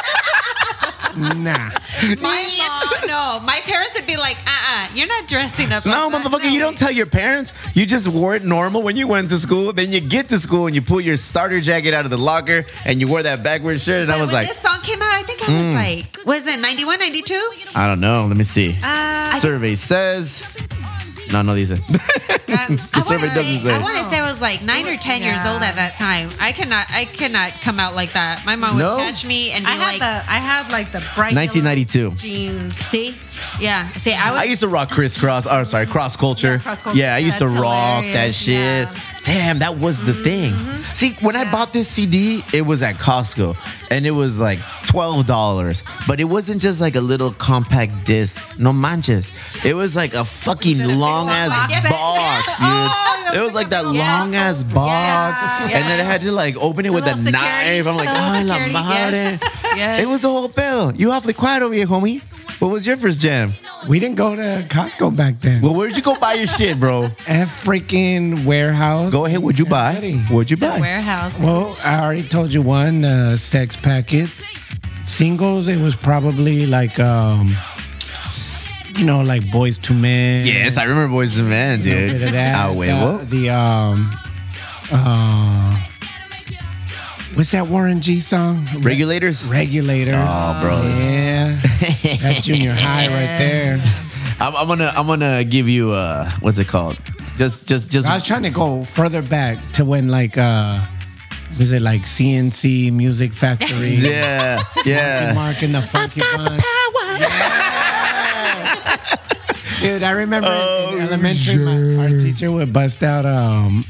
Nah. 1.17 1.71
My 2.21 2.45
mom, 2.59 2.81
no, 3.27 3.41
my 3.41 3.61
parents 3.65 3.95
would 3.99 4.07
be 4.07 4.17
like, 4.17 4.37
uh-uh, 4.47 4.89
you're 4.95 5.09
not 5.09 5.27
dressing 5.29 5.73
up. 5.73 5.85
no, 5.85 6.09
like 6.09 6.23
motherfucker, 6.23 6.51
you 6.51 6.59
No. 6.59 6.67
don't 6.67 6.79
tell 6.79 6.93
your 6.93 7.07
parents. 7.07 7.53
You 7.75 7.87
just 7.87 8.07
wore 8.09 8.35
it 8.37 8.45
normal 8.45 8.83
when 8.83 8.97
you 8.97 9.07
went 9.09 9.31
to 9.31 9.39
school. 9.39 9.73
Then 9.73 9.93
you 9.93 10.01
get 10.01 10.29
to 10.29 10.39
school 10.39 10.67
and 10.67 10.75
you 10.75 10.83
pull 10.83 11.01
your 11.01 11.17
starter 11.17 11.61
jacket 11.61 11.93
out 11.95 12.05
of 12.05 12.11
the 12.11 12.19
locker 12.19 12.65
and 12.85 13.01
you 13.01 13.09
wore 13.09 13.23
that 13.23 13.43
backwards 13.43 13.83
shirt. 13.83 14.03
And 14.03 14.13
I 14.13 14.21
was 14.21 14.33
when 14.33 14.43
like, 14.43 14.49
this 14.49 14.59
song 14.59 14.81
came 14.83 15.01
out, 15.03 15.13
I 15.13 15.23
think 15.23 15.49
I 15.49 15.53
was 15.53 15.75
like, 15.75 16.27
was 16.27 16.47
it 16.47 16.61
91, 16.61 16.99
92? 17.01 17.35
I 17.75 17.87
don't 17.87 18.01
know. 18.01 18.27
Let 18.27 18.37
me 18.37 18.45
see. 18.45 18.77
Uh, 18.83 19.33
Survey 19.39 19.75
says. 19.75 20.43
No, 21.43 21.55
no, 21.55 21.55
dice. 21.59 21.79
Um, 22.49 22.55
I, 22.55 22.89
I 22.95 23.01
survey 23.01 23.17
wanna 23.27 23.35
doesn't 23.35 23.43
say, 23.45 23.59
say. 23.59 23.75
I 23.75 23.79
want 23.81 23.99
to 23.99 24.05
say 24.05 24.21
I 24.21 24.31
was 24.31 24.41
like 24.41 24.63
nine 24.63 24.87
or 24.87 24.97
ten 24.97 25.21
years 25.21 25.45
Yeah. 25.45 25.53
old 25.53 25.63
at 25.63 25.75
that 25.75 25.97
time. 25.97 26.31
I 26.41 26.53
cannot, 26.53 26.87
I 26.91 27.05
cannot 27.05 27.51
come 27.61 27.81
out 27.81 27.97
like 27.97 28.13
that. 28.13 28.47
My 28.47 28.55
mom 28.55 28.77
would 28.77 28.83
No? 28.83 28.97
catch 28.99 29.27
me 29.27 29.51
and 29.51 29.65
be 29.65 29.71
I 29.71 29.75
had 29.75 29.87
like, 29.89 29.99
the 29.99 30.31
I 30.33 30.39
had 30.39 30.71
like 30.71 30.93
the 30.93 31.01
bright 31.17 31.33
yellow 31.33 31.43
1992. 31.43 32.11
jeans. 32.13 32.77
see, 32.79 33.17
yeah, 33.59 33.89
see, 33.95 34.15
I 34.15 34.31
was. 34.31 34.41
I 34.41 34.45
used 34.45 34.61
to 34.61 34.69
rock 34.69 34.91
crisscross. 34.91 35.45
Or 35.47 35.65
sorry, 35.65 35.87
cross 35.87 36.17
culture. 36.17 36.55
Yeah, 36.55 36.59
cross 36.63 36.83
culture. 36.83 36.99
Yeah, 36.99 37.15
I 37.17 37.19
used 37.19 37.39
to 37.39 37.47
That's 37.49 37.61
rock 37.61 38.05
that 38.05 38.11
hilarious. 38.11 38.37
shit. 38.39 38.55
Yeah. 38.89 38.95
Mm-hmm. 39.27 39.33
Damn, 39.33 39.59
that 39.59 39.79
was 39.79 40.01
the 40.05 40.13
thing. 40.15 40.55
See, 40.95 41.13
when 41.21 41.35
I 41.37 41.51
bought 41.51 41.73
this 41.73 41.89
CD, 41.89 42.43
it 42.55 42.63
was 42.63 42.83
at 42.83 42.97
Costco, 42.97 43.57
and 43.91 44.07
it 44.07 44.13
was 44.13 44.39
like 44.39 44.59
twelve 44.87 45.27
dollars. 45.27 45.83
But 46.07 46.21
it 46.21 46.25
wasn't 46.25 46.63
just 46.63 46.81
like 46.81 46.95
a 46.97 47.01
little 47.01 47.33
compact 47.33 48.07
disc. 48.07 48.43
No 48.59 48.73
manches. 48.73 49.31
It 49.65 49.75
was 49.75 49.97
like 49.97 50.15
a 50.15 50.25
fucking 50.25 50.79
long 50.99 51.29
ass 51.29 51.71
Yes. 51.71 51.83
box, 51.91 52.59
dude. 52.61 52.69
Oh, 52.69 53.41
it 53.41 53.45
was 53.45 53.55
like 53.55 53.69
that 53.71 53.85
yes. 53.93 53.97
long 53.97 54.35
ass 54.37 54.63
box, 54.63 55.43
Yes. 55.43 55.75
and 55.75 55.85
then 55.91 56.01
I 56.01 56.05
had 56.05 56.23
to 56.23 56.33
like 56.33 56.57
open 56.59 56.87
it 56.87 56.93
with 56.93 57.07
a 57.07 57.17
knife. 57.17 57.87
I'm 57.87 57.97
like, 57.97 58.09
oh 58.09 58.43
la 58.47 58.59
madre. 58.59 58.73
yes. 58.73 59.41
Yes. 59.77 60.01
It 60.03 60.07
was 60.09 60.25
a 60.25 60.29
whole 60.29 60.49
bill. 60.49 60.95
You 60.95 61.11
awfully 61.11 61.35
quiet 61.35 61.63
over 61.63 61.75
here, 61.75 61.87
homie. 61.87 62.23
What 62.59 62.71
was 62.73 62.87
your 62.87 62.97
first 62.97 63.21
jam? 63.21 63.53
We 63.87 64.01
didn't 64.01 64.17
go 64.17 64.35
to 64.35 64.65
Costco 64.69 65.15
back 65.17 65.39
then. 65.41 65.61
Well, 65.61 65.75
where'd 65.75 65.95
you 65.97 66.03
go 66.03 66.17
buy 66.19 66.35
your 66.35 66.47
shit, 66.47 66.81
bro? 66.81 67.05
A 67.05 67.45
freaking 67.45 68.47
warehouse. 68.47 69.13
Go 69.13 69.27
ahead. 69.27 69.41
What'd 69.41 69.59
you 69.59 69.67
buy? 69.67 69.95
What'd 70.31 70.51
you 70.51 70.57
the 70.57 70.67
buy? 70.69 70.81
warehouse. 70.81 71.39
Well, 71.39 71.77
I 71.85 72.03
already 72.03 72.23
told 72.23 72.55
you 72.55 72.63
one, 72.63 73.05
uh, 73.05 73.37
sex 73.37 73.77
packets. 73.77 74.47
Singles, 75.05 75.69
it 75.69 75.79
was 75.79 75.97
probably 75.97 76.67
like, 76.67 76.99
um, 76.99 77.47
you 78.97 79.05
know, 79.05 79.23
like 79.23 79.43
Boyz 79.43 79.79
II 79.91 79.97
Men. 80.01 80.47
Yes, 80.47 80.79
I 80.79 80.85
remember 80.85 81.13
Boys 81.13 81.39
and 81.39 81.49
Men, 81.51 81.81
a 81.81 81.83
bit 81.85 82.13
dude. 82.13 82.23
of 82.23 82.33
that. 82.33 82.57
Ah, 82.57 82.73
huevo. 82.73 83.19
The, 83.21 83.27
the, 83.37 83.51
um, 83.51 84.11
uh, 84.91 85.79
what's 87.37 87.53
that 87.53 87.69
Warren 87.69 88.01
G 88.01 88.21
song? 88.21 88.67
Regulators. 88.81 89.45
Regulators. 89.45 90.15
Oh, 90.19 90.59
bro. 90.61 90.83
Yeah. 90.83 91.57
that 92.23 92.41
junior 92.43 92.73
high 92.73 93.07
right 93.09 93.39
there. 93.39 93.79
I'm, 94.39 94.55
I'm 94.57 94.67
gonna 94.67 94.93
I'm 94.95 95.07
gonna 95.07 95.45
give 95.45 95.69
you 95.69 95.93
uh 95.93 96.31
what's 96.41 96.59
it 96.59 96.69
called? 96.69 96.99
Just 97.37 97.69
just 97.69 97.91
just 97.91 98.09
I 98.09 98.15
was 98.15 98.25
trying 98.27 98.43
to 98.43 98.51
go 98.51 98.85
further 98.85 99.23
back 99.23 99.59
to 99.75 99.85
when 99.85 100.09
like 100.09 100.37
uh 100.37 100.85
was 101.59 101.73
it 101.73 101.81
like 101.81 102.07
C+C 102.07 102.91
Music 102.91 103.33
Factory? 103.33 103.95
yeah 103.97 104.61
yeah. 104.85 105.33
Mark 105.35 105.63
and 105.63 105.75
the 105.75 105.81
Funky 105.81 106.21
Bunch. 106.37 106.63
Dude, 109.81 110.03
I 110.03 110.11
remember 110.13 110.49
Oh, 110.51 110.95
in 110.97 111.03
elementary, 111.03 111.65
my 111.65 112.03
art 112.05 112.21
teacher 112.21 112.51
would 112.51 112.73
bust 112.73 113.03
out 113.03 113.25
um 113.25 113.85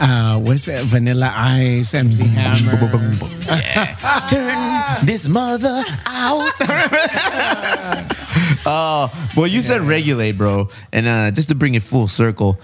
uh 0.00 0.38
what's 0.40 0.66
that? 0.66 0.84
Vanilla 0.84 1.32
Ice, 1.34 1.94
MC 1.94 2.24
Hammer. 2.24 2.76
Turn 4.28 5.06
this 5.06 5.28
mother 5.28 5.82
out. 6.06 6.52
Oh, 8.66 9.30
well, 9.36 9.46
you 9.46 9.62
said 9.62 9.82
regulate, 9.82 10.32
bro, 10.32 10.68
and 10.92 11.06
uh 11.06 11.30
just 11.30 11.48
to 11.48 11.54
bring 11.54 11.74
it 11.74 11.82
full 11.82 12.08
circle. 12.08 12.58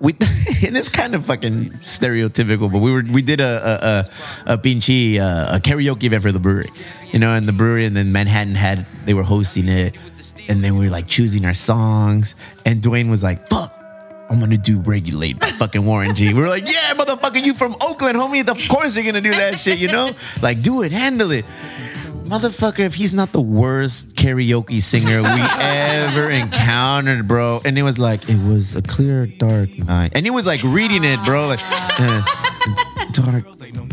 We, 0.00 0.12
and 0.66 0.76
it's 0.76 0.88
kind 0.90 1.14
of 1.14 1.24
fucking 1.24 1.70
stereotypical, 1.80 2.70
but 2.70 2.80
we 2.80 2.92
were 2.92 3.04
we 3.10 3.22
did 3.22 3.40
a 3.40 4.04
a 4.46 4.52
a, 4.52 4.54
a 4.54 4.58
pinche 4.58 5.18
uh, 5.18 5.56
a 5.56 5.60
karaoke 5.60 6.04
event 6.04 6.22
for 6.22 6.32
the 6.32 6.40
brewery, 6.40 6.70
you 7.12 7.18
know, 7.18 7.32
and 7.34 7.48
the 7.48 7.52
brewery, 7.52 7.86
and 7.86 7.96
then 7.96 8.12
Manhattan 8.12 8.54
had 8.54 8.84
they 9.06 9.14
were 9.14 9.22
hosting 9.22 9.68
it, 9.68 9.94
and 10.48 10.62
then 10.62 10.76
we 10.76 10.86
were 10.86 10.90
like 10.90 11.06
choosing 11.06 11.44
our 11.46 11.54
songs, 11.54 12.34
and 12.66 12.82
Dwayne 12.82 13.08
was 13.08 13.22
like, 13.22 13.48
"Fuck, 13.48 13.73
I'm 14.34 14.40
gonna 14.40 14.58
do 14.58 14.80
Regulate 14.80 15.38
by 15.38 15.46
fucking 15.46 15.84
Warren 15.86 16.12
G." 16.14 16.34
We 16.34 16.42
are 16.42 16.48
like, 16.48 16.66
"Yeah, 16.66 16.94
motherfucker, 16.94 17.44
you 17.44 17.54
from 17.54 17.76
Oakland, 17.80 18.16
homie? 18.18 18.46
Of 18.46 18.68
course 18.68 18.96
you're 18.96 19.04
gonna 19.04 19.20
do 19.20 19.30
that 19.30 19.58
shit, 19.60 19.78
you 19.78 19.86
know? 19.86 20.10
Like, 20.42 20.60
do 20.60 20.82
it, 20.82 20.90
handle 20.90 21.30
it." 21.30 21.44
Motherfucker, 22.24 22.80
if 22.80 22.94
he's 22.94 23.14
not 23.14 23.32
the 23.32 23.40
worst 23.40 24.16
karaoke 24.16 24.82
singer 24.82 25.22
we 25.22 25.42
ever 25.60 26.30
encountered, 26.30 27.28
bro. 27.28 27.60
And 27.64 27.78
it 27.78 27.82
was 27.82 27.98
like, 27.98 28.28
it 28.28 28.42
was 28.48 28.74
a 28.74 28.82
clear, 28.82 29.26
dark 29.26 29.70
night. 29.78 30.12
And 30.16 30.24
he 30.26 30.30
was 30.30 30.46
like 30.46 30.62
reading 30.64 31.04
it, 31.04 31.22
bro. 31.24 31.46
Like, 31.46 31.60
uh, 32.00 32.22
dark 33.12 33.44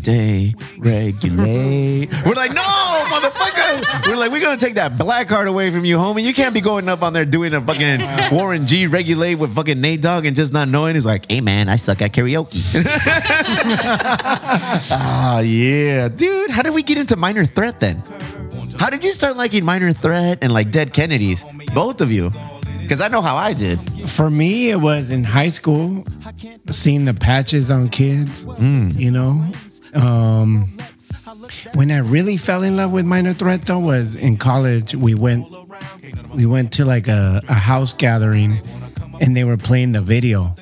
day, 0.02 0.56
regulate. 0.80 2.10
We're 2.26 2.34
like, 2.34 2.54
no, 2.54 2.62
motherfucker. 3.12 3.51
We're 4.08 4.18
like, 4.18 4.32
we're 4.32 4.42
gonna 4.42 4.58
take 4.58 4.76
that 4.76 4.98
black 4.98 5.28
card 5.28 5.48
away 5.48 5.72
from 5.72 5.86
you, 5.86 5.98
homie. 5.98 6.24
You 6.24 6.34
can't 6.34 6.54
be 6.54 6.62
going 6.62 6.90
up 6.90 7.02
on 7.04 7.14
there 7.14 7.26
doing 7.26 7.54
a 7.54 7.62
fucking 7.62 8.36
Warren 8.36 8.68
G 8.68 8.88
regulate 8.88 9.36
with 9.36 9.56
fucking 9.56 9.80
Nate 9.80 10.02
Dogg 10.02 10.26
and 10.26 10.36
just 10.36 10.52
not 10.54 10.68
knowing. 10.68 10.96
He's 10.96 11.06
like, 11.06 11.30
hey 11.32 11.42
man, 11.42 11.70
I 11.70 11.76
suck 11.78 12.02
at 12.02 12.12
karaoke. 12.12 12.62
Ah, 14.94 15.40
yeah, 15.40 16.10
dude. 16.10 16.52
How 16.52 16.62
did 16.62 16.74
we 16.74 16.84
get 16.84 16.98
into 16.98 17.16
Minor 17.16 17.46
Threat 17.46 17.80
then? 17.80 18.04
How 18.80 18.90
did 18.90 19.04
you 19.04 19.14
start 19.14 19.38
liking 19.38 19.64
Minor 19.64 19.94
Threat 19.94 20.40
and 20.42 20.54
like 20.54 20.72
Dead 20.72 20.94
Kennedys? 20.94 21.46
Both 21.74 22.02
of 22.02 22.12
you. 22.12 22.32
Because 22.82 23.02
I 23.02 23.08
know 23.08 23.22
how 23.22 23.36
I 23.38 23.54
did. 23.54 23.80
For 24.10 24.30
me, 24.30 24.72
it 24.72 24.76
was 24.78 25.12
in 25.12 25.24
high 25.24 25.48
school, 25.50 26.04
seeing 26.70 27.06
the 27.06 27.14
patches 27.14 27.72
on 27.72 27.88
kids. 27.88 28.46
You 28.60 29.12
know, 29.12 29.46
um, 29.94 30.68
when 31.74 31.92
I 31.92 32.00
really 32.00 32.38
fell 32.38 32.64
in 32.64 32.76
love 32.78 32.92
with 32.92 33.06
Minor 33.06 33.34
Threat 33.34 33.62
though 33.64 33.80
was 33.80 34.16
in 34.16 34.38
college. 34.38 34.96
We 34.96 35.16
went, 35.16 35.48
we 36.34 36.46
went 36.46 36.72
to 36.74 36.86
like 36.86 37.08
a, 37.08 37.42
a 37.48 37.54
house 37.54 37.94
gathering, 37.94 38.62
and 39.20 39.36
they 39.36 39.44
were 39.44 39.58
playing 39.58 39.92
the 39.92 40.02
video, 40.02 40.56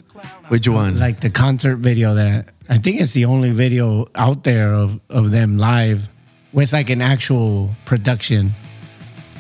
Which 0.50 0.68
one? 0.68 1.00
like 1.00 1.20
the 1.22 1.30
concert 1.30 1.78
video 1.78 2.16
that 2.16 2.50
I 2.70 2.78
think 2.78 3.02
it's 3.02 3.14
the 3.14 3.26
only 3.26 3.52
video 3.52 4.08
out 4.16 4.44
there 4.44 4.74
of 4.74 5.00
of 5.10 5.32
them 5.32 5.58
live, 5.58 6.08
where 6.52 6.64
it's 6.64 6.74
like 6.74 6.90
an 6.90 7.02
actual 7.02 7.76
production, 7.86 8.52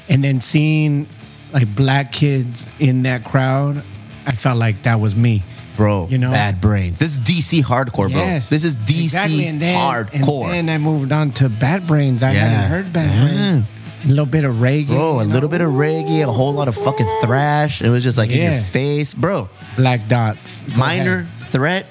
and 0.07 0.23
then 0.23 0.41
seeing 0.41 1.07
like 1.53 1.73
black 1.75 2.11
kids 2.11 2.67
in 2.79 3.03
that 3.03 3.23
crowd, 3.23 3.83
I 4.25 4.31
felt 4.31 4.57
like 4.57 4.83
that 4.83 4.99
was 4.99 5.15
me. 5.15 5.43
Bro, 5.79 6.07
you 6.09 6.17
know- 6.17 6.31
Bad 6.31 6.59
Brains. 6.59 6.99
This 6.99 7.13
is 7.13 7.19
DC 7.19 7.63
hardcore, 7.63 8.11
bro. 8.11 8.19
Yes, 8.21 8.49
This 8.49 8.65
is 8.65 8.75
DC 8.75 9.03
exactly. 9.03 9.47
And 9.47 9.61
then, 9.61 9.73
hardcore. 9.75 10.49
And 10.53 10.67
then 10.67 10.69
I 10.69 10.77
moved 10.77 11.13
on 11.13 11.31
to 11.39 11.47
Bad 11.47 11.87
Brains. 11.87 12.21
I 12.21 12.33
Yeah. 12.33 12.39
hadn't 12.49 12.69
heard 12.69 12.91
Bad 12.93 13.09
Yeah. 13.15 13.23
Brains. 13.23 13.65
A 14.03 14.07
little 14.09 14.25
bit 14.25 14.43
of 14.43 14.55
reggae, 14.57 14.87
bro, 14.87 15.19
a 15.19 15.23
you 15.23 15.29
little 15.31 15.49
know? 15.49 15.57
bit 15.57 15.61
of 15.61 15.71
reggae, 15.71 16.21
a 16.21 16.25
whole 16.31 16.51
lot 16.51 16.67
of 16.67 16.75
fucking 16.75 17.07
thrash. 17.23 17.81
It 17.81 17.89
was 17.89 18.03
just 18.03 18.17
like 18.17 18.29
in 18.29 18.41
your 18.41 18.51
Yeah. 18.51 18.61
face. 18.61 19.13
Bro, 19.13 19.47
black 19.77 20.07
dots. 20.09 20.63
Go 20.69 20.75
Minor 20.77 21.19
ahead. 21.19 21.27
Threat 21.51 21.85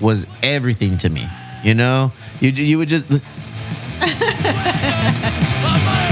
was 0.00 0.26
everything 0.42 0.98
to 0.98 1.08
me. 1.08 1.26
You 1.64 1.74
know? 1.74 2.12
You, 2.40 2.50
you 2.50 2.76
would 2.78 2.88
just. 2.90 3.06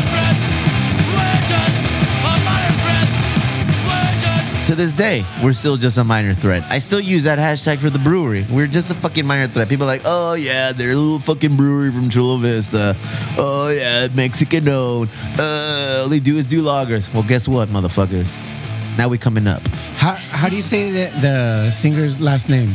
to 4.68 4.74
this 4.74 4.92
day, 4.92 5.24
we're 5.42 5.54
still 5.54 5.78
just 5.78 5.96
a 5.96 6.04
minor 6.04 6.34
threat. 6.34 6.62
I 6.68 6.78
still 6.78 7.00
use 7.00 7.24
that 7.24 7.38
hashtag 7.38 7.78
for 7.78 7.88
the 7.88 7.98
brewery. 7.98 8.44
We're 8.50 8.66
just 8.66 8.90
a 8.90 8.94
fucking 8.94 9.24
minor 9.26 9.48
threat. 9.48 9.66
People 9.66 9.84
are 9.84 9.86
like, 9.86 10.02
oh 10.04 10.34
yeah, 10.34 10.72
they're 10.72 10.90
a 10.90 10.94
little 10.94 11.18
fucking 11.20 11.56
brewery 11.56 11.90
from 11.90 12.10
Chula 12.10 12.38
Vista. 12.38 12.94
Oh 13.38 13.74
yeah, 13.74 14.08
Mexican 14.14 14.68
owned. 14.68 15.08
Uh, 15.38 16.00
all 16.02 16.10
they 16.10 16.20
do 16.20 16.36
is 16.36 16.46
do 16.46 16.62
lagers. 16.62 17.12
Well, 17.14 17.22
guess 17.22 17.48
what, 17.48 17.70
motherfuckers? 17.70 18.36
Now 18.98 19.08
we 19.08 19.16
coming 19.16 19.46
up. 19.46 19.66
How 19.96 20.12
how 20.12 20.50
do 20.50 20.56
you 20.56 20.62
say 20.62 20.90
the, 20.90 21.18
the 21.20 21.70
singer's 21.70 22.20
last 22.20 22.50
name? 22.50 22.68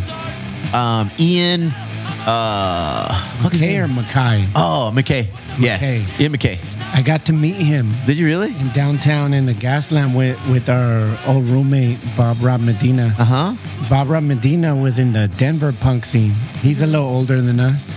Um, 0.73 1.11
Ian, 1.19 1.71
uh, 2.25 3.37
fuck 3.39 3.51
his 3.51 3.61
Kay 3.61 3.77
or 3.77 3.87
name? 3.87 3.97
Mackay? 3.97 4.47
Oh, 4.55 4.91
MacKaye. 4.95 5.27
Yeah, 5.59 5.77
MacKaye. 5.77 6.19
Ian 6.21 6.33
MacKaye. 6.33 6.82
I 6.95 7.01
got 7.01 7.25
to 7.25 7.33
meet 7.33 7.55
him 7.55 7.91
Did 8.05 8.17
you 8.17 8.25
really? 8.25 8.55
in 8.59 8.69
downtown 8.69 9.33
in 9.33 9.45
the 9.47 9.53
Gaslamp 9.53 10.15
with 10.15 10.39
with 10.47 10.69
our 10.69 11.17
old 11.27 11.45
roommate 11.45 11.97
Bob 12.15 12.37
Rob 12.41 12.61
Medina. 12.61 13.15
Uh 13.17 13.25
huh. 13.25 13.53
Bob 13.89 14.09
Rob 14.09 14.23
Medina 14.23 14.75
was 14.75 14.99
in 14.99 15.11
the 15.13 15.27
Denver 15.27 15.73
punk 15.73 16.05
scene. 16.05 16.33
He's 16.61 16.81
a 16.81 16.87
little 16.87 17.07
older 17.07 17.41
than 17.41 17.59
us. 17.59 17.93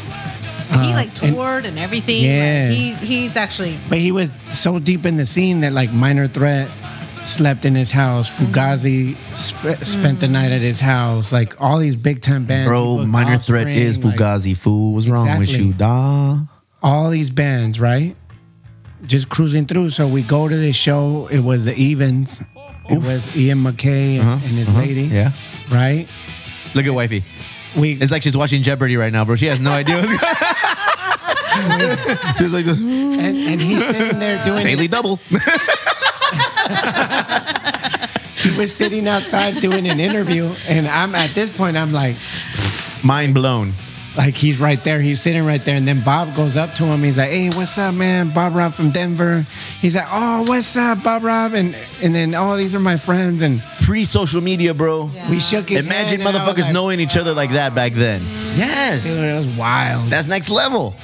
he 0.71 0.95
like 0.95 1.13
toured 1.15 1.67
and, 1.67 1.79
everything. 1.79 2.23
Yeah. 2.23 2.69
Like, 2.69 2.77
he 2.77 2.95
he's 2.95 3.37
actually 3.37 3.79
But 3.89 3.99
he 3.99 4.13
was 4.13 4.33
so 4.43 4.79
deep 4.79 5.05
in 5.05 5.17
the 5.19 5.27
scene 5.27 5.61
that 5.61 5.73
like 5.73 5.93
Minor 5.93 6.27
Threat 6.27 6.71
slept 7.21 7.65
in 7.65 7.75
his 7.75 7.91
house. 7.91 8.31
Mm-hmm. 8.31 8.53
Fugazi 8.53 9.17
sp- 9.37 9.85
spent 9.85 10.21
the 10.21 10.29
night 10.29 10.53
at 10.53 10.63
his 10.63 10.81
house. 10.81 11.33
Like 11.33 11.61
all 11.61 11.79
these 11.79 11.97
big 11.97 12.23
time 12.23 12.47
bands. 12.47 12.69
Bro, 12.69 12.97
people, 12.97 13.07
minor 13.07 13.39
threat 13.39 13.67
Offspring, 13.67 13.77
is 13.77 14.05
like, 14.05 14.17
Fugazi. 14.17 14.57
Fool, 14.57 14.95
what's 14.95 15.07
wrong 15.07 15.39
with 15.39 15.57
you, 15.57 15.73
da? 15.73 16.39
all 16.83 17.11
these 17.11 17.31
bands, 17.31 17.81
right? 17.81 18.17
Just 19.05 19.29
cruising 19.29 19.67
through. 19.67 19.91
So 19.91 20.09
we 20.09 20.23
go 20.23 20.49
to 20.49 20.57
this 20.57 20.77
show. 20.77 21.29
It 21.31 21.41
was 21.41 21.65
the 21.65 21.75
Evens. 21.75 22.41
It 22.89 22.99
was 22.99 23.37
Ian 23.37 23.65
MacKaye 23.65 24.19
and, 24.21 24.29
and 24.43 24.53
his 24.53 24.73
lady. 24.75 25.07
Uh-huh, 25.07 25.15
Yeah. 25.15 25.33
Right. 25.71 26.07
Look 26.75 26.87
at 26.87 26.95
wifey. 26.95 27.25
We 27.77 27.93
It's 27.93 28.13
like 28.13 28.23
she's 28.23 28.37
watching 28.37 28.63
Jeopardy 28.63 28.97
right 28.97 29.13
now, 29.13 29.25
bro. 29.25 29.37
She 29.37 29.47
has 29.47 29.61
no 29.61 29.73
idea. 29.73 29.97
what's 29.97 30.11
she's 32.39 32.53
like 32.53 32.65
this. 32.65 32.81
and, 32.81 33.37
and 33.37 33.61
he's 33.61 33.85
sitting 33.85 34.19
there 34.19 34.43
doing. 34.45 34.65
Daily 34.65 34.89
double. 34.89 35.19
He 38.37 38.57
was 38.57 38.75
sitting 38.75 39.09
outside 39.09 39.57
doing 39.61 39.89
an 39.89 39.99
interview, 39.99 40.53
and 40.69 40.87
I'm 40.87 41.15
at 41.17 41.31
this 41.31 41.57
point. 41.57 41.77
I'm 41.77 41.91
like, 41.93 42.17
Mind 43.03 43.35
blown. 43.35 43.73
Like 44.17 44.35
he's 44.35 44.59
right 44.59 44.83
there. 44.83 45.01
He's 45.01 45.21
sitting 45.21 45.45
right 45.45 45.63
there, 45.63 45.77
and 45.77 45.87
then 45.87 46.01
Bob 46.03 46.35
goes 46.35 46.57
up 46.57 46.73
to 46.77 46.85
him. 46.85 47.03
He's 47.03 47.19
like, 47.19 47.29
"Hey, 47.29 47.51
what's 47.51 47.77
up, 47.77 47.95
man? 47.95 48.31
Bob 48.33 48.55
Rob 48.55 48.73
from 48.73 48.91
Denver." 48.91 49.47
He's 49.81 49.95
like, 49.95 50.07
"Oh, 50.11 50.45
what's 50.47 50.75
up, 50.75 51.03
Bob 51.03 51.23
Rob?" 51.23 51.53
And 51.53 51.77
and 52.03 52.15
then, 52.15 52.35
"Oh, 52.35 52.57
these 52.57 52.75
are 52.75 52.81
my 52.81 52.97
friends." 52.97 53.43
And 53.43 53.63
Pre 53.83 54.05
social 54.07 54.41
media, 54.41 54.73
bro. 54.73 55.11
we 55.29 55.39
shook 55.39 55.69
his 55.69 55.85
Imagine 55.85 56.21
hand, 56.21 56.29
and 56.29 56.29
I 56.29 56.33
was 56.33 56.55
motherfuckers 56.55 56.65
like, 56.65 56.73
knowing 56.73 56.99
each 57.01 57.17
other 57.19 57.35
like 57.35 57.51
that 57.53 57.75
back 57.75 57.93
then. 57.93 58.21
Mm. 58.21 58.59
Yes. 58.59 59.05
Dude, 59.15 59.23
it 59.25 59.37
was 59.39 59.49
wild. 59.57 60.07
That's 60.09 60.27
next 60.27 60.49
level. 60.49 60.95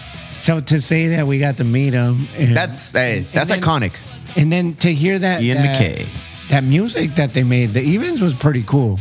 So 0.40 0.60
to 0.60 0.80
say 0.80 1.08
that 1.08 1.26
we 1.26 1.38
got 1.38 1.58
to 1.58 1.64
meet 1.64 1.92
him, 1.92 2.26
and, 2.36 2.56
That's 2.56 2.92
hey, 2.92 3.26
that's 3.30 3.50
then- 3.50 3.60
iconic. 3.60 3.92
and 4.36 4.50
then 4.50 4.74
to 4.76 4.92
hear 4.92 5.18
that 5.18 5.42
Ian 5.42 5.58
that, 5.62 5.80
MacKaye. 5.80 6.06
that 6.48 6.64
music 6.64 7.14
that 7.16 7.34
they 7.34 7.44
made, 7.44 7.74
the 7.74 7.80
Evens 7.82 8.20
was 8.22 8.34
pretty 8.34 8.62
cool. 8.64 8.98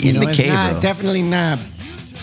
Ian 0.00 0.16
know, 0.16 0.28
it's 0.28 0.38
MacKaye, 0.38 0.48
not, 0.48 0.70
bro. 0.72 0.80
Definitely 0.80 1.22
not 1.22 1.58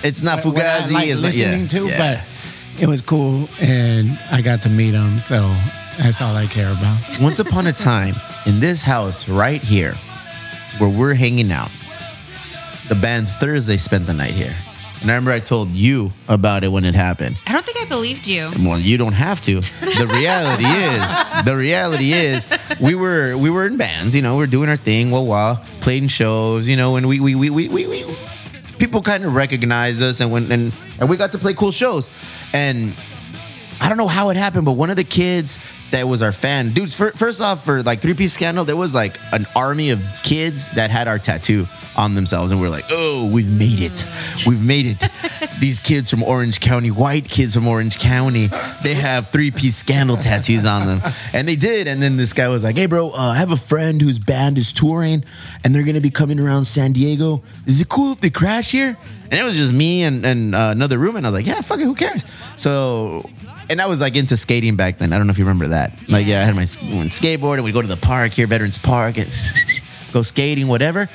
it's 0.03 0.21
not 0.21 0.43
what 0.45 0.57
I 0.57 0.81
Fugazi. 0.81 0.93
like 0.93 1.07
it's 1.07 1.19
not, 1.19 1.33
yeah, 1.33 1.51
listening 1.51 1.67
to, 1.67 1.87
yeah. 1.87 1.97
but 1.97 2.81
it 2.81 2.87
was 2.87 3.01
cool, 3.01 3.49
and 3.61 4.17
I 4.31 4.41
got 4.41 4.61
to 4.63 4.69
meet 4.69 4.93
him. 4.93 5.19
So 5.19 5.53
that's 5.97 6.21
all 6.21 6.35
I 6.35 6.47
care 6.47 6.71
about. 6.71 6.97
Once 7.21 7.39
upon 7.39 7.67
a 7.67 7.73
time, 7.73 8.15
in 8.45 8.59
this 8.59 8.81
house 8.81 9.27
right 9.27 9.61
here, 9.61 9.95
where 10.77 10.89
we're 10.89 11.13
hanging 11.13 11.51
out, 11.51 11.71
the 12.87 12.95
band 12.95 13.27
Thursday 13.27 13.77
spent 13.77 14.07
the 14.07 14.13
night 14.13 14.33
here. 14.33 14.55
And 15.01 15.09
I 15.09 15.13
remember 15.13 15.31
I 15.31 15.39
told 15.39 15.69
you 15.69 16.11
about 16.27 16.65
it 16.65 16.69
when 16.69 16.83
it 16.83 16.93
happened. 16.93 17.37
I 17.47 17.53
don't 17.53 17.65
think 17.65 17.77
I 17.81 17.85
believed 17.85 18.27
you. 18.27 18.51
Well, 18.59 18.79
you 18.79 18.97
don't 18.97 19.13
have 19.13 19.39
to. 19.41 19.61
The 19.61 20.09
reality 20.11 20.65
is, 20.65 21.45
the 21.45 21.55
reality 21.55 22.11
is, 22.11 22.45
we 22.81 22.95
were 22.95 23.37
we 23.37 23.49
were 23.49 23.65
in 23.65 23.77
bands, 23.77 24.13
you 24.13 24.21
know, 24.21 24.35
we 24.37 24.43
are 24.43 24.47
doing 24.47 24.67
our 24.67 24.75
thing, 24.75 25.09
wah 25.11 25.21
wah, 25.21 25.65
playing 25.79 26.07
shows, 26.07 26.67
you 26.67 26.75
know, 26.75 26.97
and 26.97 27.07
we 27.07 27.19
we 27.21 27.35
we 27.35 27.49
we 27.49 27.69
we, 27.69 27.87
we 27.87 28.17
people 28.79 29.01
kind 29.01 29.23
of 29.25 29.35
recognize 29.35 30.01
us, 30.01 30.21
and 30.21 30.31
when 30.31 30.51
and 30.51 30.73
and 30.99 31.09
we 31.09 31.17
got 31.17 31.31
to 31.33 31.37
play 31.37 31.53
cool 31.53 31.71
shows, 31.71 32.09
and 32.53 32.95
I 33.81 33.87
don't 33.89 33.97
know 33.97 34.07
how 34.07 34.29
it 34.29 34.37
happened, 34.37 34.65
but 34.65 34.73
one 34.73 34.89
of 34.89 34.95
the 34.97 35.03
kids 35.03 35.57
that 35.91 36.07
was 36.07 36.21
our 36.21 36.31
fan, 36.31 36.71
dudes. 36.73 36.93
fir- 36.95 37.11
First 37.13 37.41
off, 37.41 37.65
for 37.65 37.81
like 37.81 37.99
three 38.01 38.13
piece 38.13 38.33
scandal, 38.33 38.63
there 38.65 38.75
was 38.75 38.93
like 38.93 39.17
an 39.31 39.47
army 39.55 39.89
of 39.89 40.03
kids 40.23 40.69
that 40.75 40.91
had 40.91 41.07
our 41.07 41.17
tattoo 41.17 41.67
on 41.95 42.13
themselves, 42.15 42.51
and 42.51 42.61
we 42.61 42.67
are 42.67 42.69
like, 42.69 42.85
oh, 42.91 43.25
we've 43.25 43.49
made 43.51 43.79
it, 43.79 44.05
we've 44.45 44.63
made 44.63 44.85
it. 44.85 45.09
These 45.59 45.79
kids 45.79 46.09
from 46.09 46.23
Orange 46.23 46.59
County, 46.59 46.91
white 46.91 47.27
kids 47.27 47.55
from 47.55 47.67
Orange 47.67 47.99
County, 47.99 48.47
they 48.83 48.93
have 48.93 49.27
three 49.27 49.49
piece 49.51 49.75
scandal 49.77 50.15
tattoos 50.17 50.65
on 50.65 50.85
them, 50.85 51.13
and 51.33 51.47
they 51.47 51.55
did. 51.55 51.87
And 51.87 52.01
then 52.01 52.17
this 52.17 52.33
guy 52.33 52.47
was 52.49 52.63
like, 52.63 52.77
hey, 52.77 52.85
bro, 52.85 53.09
uh, 53.11 53.15
I 53.17 53.37
have 53.37 53.51
a 53.51 53.57
friend 53.57 54.01
whose 54.01 54.19
band 54.19 54.57
is 54.57 54.71
touring, 54.71 55.23
and 55.63 55.73
they're 55.73 55.83
gonna 55.85 56.01
be 56.01 56.11
coming 56.11 56.39
around 56.39 56.65
San 56.65 56.91
Diego. 56.93 57.41
Is 57.65 57.81
it 57.81 57.89
cool 57.89 58.11
if 58.13 58.21
they 58.21 58.29
crash 58.29 58.71
here? 58.71 58.95
And 59.31 59.39
it 59.39 59.43
was 59.43 59.55
just 59.55 59.73
me 59.73 60.03
and, 60.03 60.25
and 60.25 60.55
uh, 60.55 60.69
another 60.71 60.97
room, 60.97 61.15
and 61.15 61.25
I 61.25 61.29
was 61.29 61.35
like, 61.39 61.45
yeah, 61.47 61.61
fuck 61.61 61.79
it, 61.79 61.83
who 61.83 61.95
cares? 61.95 62.23
So 62.57 63.29
and 63.69 63.79
I 63.79 63.85
was 63.85 64.01
like 64.01 64.15
into 64.15 64.35
skating 64.35 64.75
back 64.75 64.97
then. 64.97 65.13
I 65.13 65.17
don't 65.17 65.27
know 65.27 65.31
if 65.31 65.37
you 65.37 65.45
remember 65.45 65.69
that. 65.69 66.09
Like, 66.09 66.25
yeah, 66.25 66.41
I 66.41 66.43
had 66.43 66.55
my 66.55 66.63
skateboard 66.63 67.55
and 67.55 67.63
we 67.63 67.71
go 67.71 67.81
to 67.81 67.87
the 67.87 67.97
park 67.97 68.33
here, 68.33 68.47
Veterans 68.47 68.79
Park, 68.79 69.17
and 69.17 69.29
go 70.13 70.23
skating, 70.23 70.67
whatever. 70.67 71.07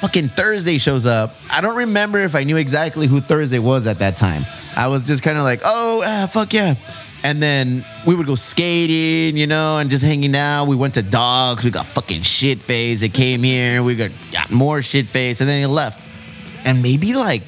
Fucking 0.00 0.28
Thursday 0.28 0.78
shows 0.78 1.06
up. 1.06 1.34
I 1.50 1.60
don't 1.60 1.76
remember 1.76 2.20
if 2.20 2.34
I 2.34 2.44
knew 2.44 2.56
exactly 2.56 3.06
who 3.06 3.20
Thursday 3.20 3.58
was 3.58 3.86
at 3.86 3.98
that 3.98 4.16
time. 4.16 4.44
I 4.76 4.88
was 4.88 5.06
just 5.06 5.22
kind 5.22 5.38
of 5.38 5.44
like, 5.44 5.62
oh, 5.64 6.02
ah, 6.04 6.28
fuck 6.30 6.52
yeah. 6.52 6.74
And 7.24 7.42
then 7.42 7.84
we 8.06 8.14
would 8.14 8.26
go 8.26 8.34
skating, 8.34 9.36
you 9.36 9.46
know, 9.46 9.78
and 9.78 9.90
just 9.90 10.04
hanging 10.04 10.36
out. 10.36 10.66
We 10.66 10.76
went 10.76 10.94
to 10.94 11.02
dogs. 11.02 11.64
We 11.64 11.70
got 11.70 11.86
fucking 11.86 12.20
shit 12.22 12.60
face. 12.60 13.00
They 13.00 13.08
came 13.08 13.42
here. 13.42 13.82
We 13.82 13.96
got, 13.96 14.10
got 14.30 14.50
more 14.50 14.82
shit 14.82 15.08
face. 15.08 15.40
And 15.40 15.48
then 15.48 15.60
he 15.60 15.66
left. 15.66 16.06
And 16.64 16.82
maybe 16.82 17.14
like 17.14 17.42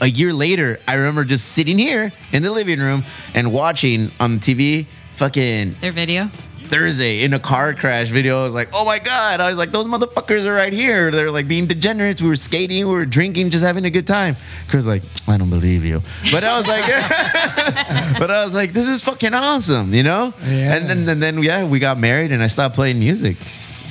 a 0.00 0.06
year 0.06 0.32
later, 0.32 0.80
I 0.88 0.94
remember 0.94 1.24
just 1.24 1.46
sitting 1.46 1.78
here 1.78 2.12
in 2.32 2.42
the 2.42 2.50
living 2.50 2.80
room 2.80 3.04
and 3.34 3.52
watching 3.52 4.10
on 4.18 4.38
the 4.38 4.40
TV 4.40 4.86
fucking 5.12 5.72
Their 5.74 5.92
video. 5.92 6.28
Thursday 6.70 7.24
in 7.24 7.34
a 7.34 7.38
car 7.40 7.74
crash 7.74 8.08
video. 8.10 8.42
I 8.42 8.44
was 8.44 8.54
like, 8.54 8.68
oh 8.72 8.84
my 8.84 9.00
God. 9.00 9.40
I 9.40 9.48
was 9.48 9.58
like, 9.58 9.72
those 9.72 9.86
motherfuckers 9.86 10.46
are 10.46 10.54
right 10.54 10.72
here. 10.72 11.10
They're 11.10 11.32
like 11.32 11.48
being 11.48 11.66
degenerates. 11.66 12.22
We 12.22 12.28
were 12.28 12.36
skating, 12.36 12.86
we 12.86 12.92
were 12.92 13.04
drinking, 13.04 13.50
just 13.50 13.64
having 13.64 13.84
a 13.84 13.90
good 13.90 14.06
time. 14.06 14.36
Chris 14.68 14.76
was 14.76 14.86
like, 14.86 15.02
I 15.26 15.36
don't 15.36 15.50
believe 15.50 15.84
you. 15.84 16.00
But 16.30 16.44
I 16.44 16.56
was 16.56 16.68
like, 16.68 16.86
but 18.18 18.30
I 18.30 18.44
was 18.44 18.54
like, 18.54 18.72
this 18.72 18.88
is 18.88 19.02
fucking 19.02 19.34
awesome, 19.34 19.92
you 19.92 20.04
know? 20.04 20.32
Yeah. 20.44 20.76
And 20.76 20.88
then, 20.88 21.08
and 21.08 21.20
then, 21.22 21.42
yeah, 21.42 21.66
we 21.66 21.80
got 21.80 21.98
married 21.98 22.30
and 22.30 22.40
I 22.40 22.46
stopped 22.46 22.76
playing 22.76 23.00
music. 23.00 23.36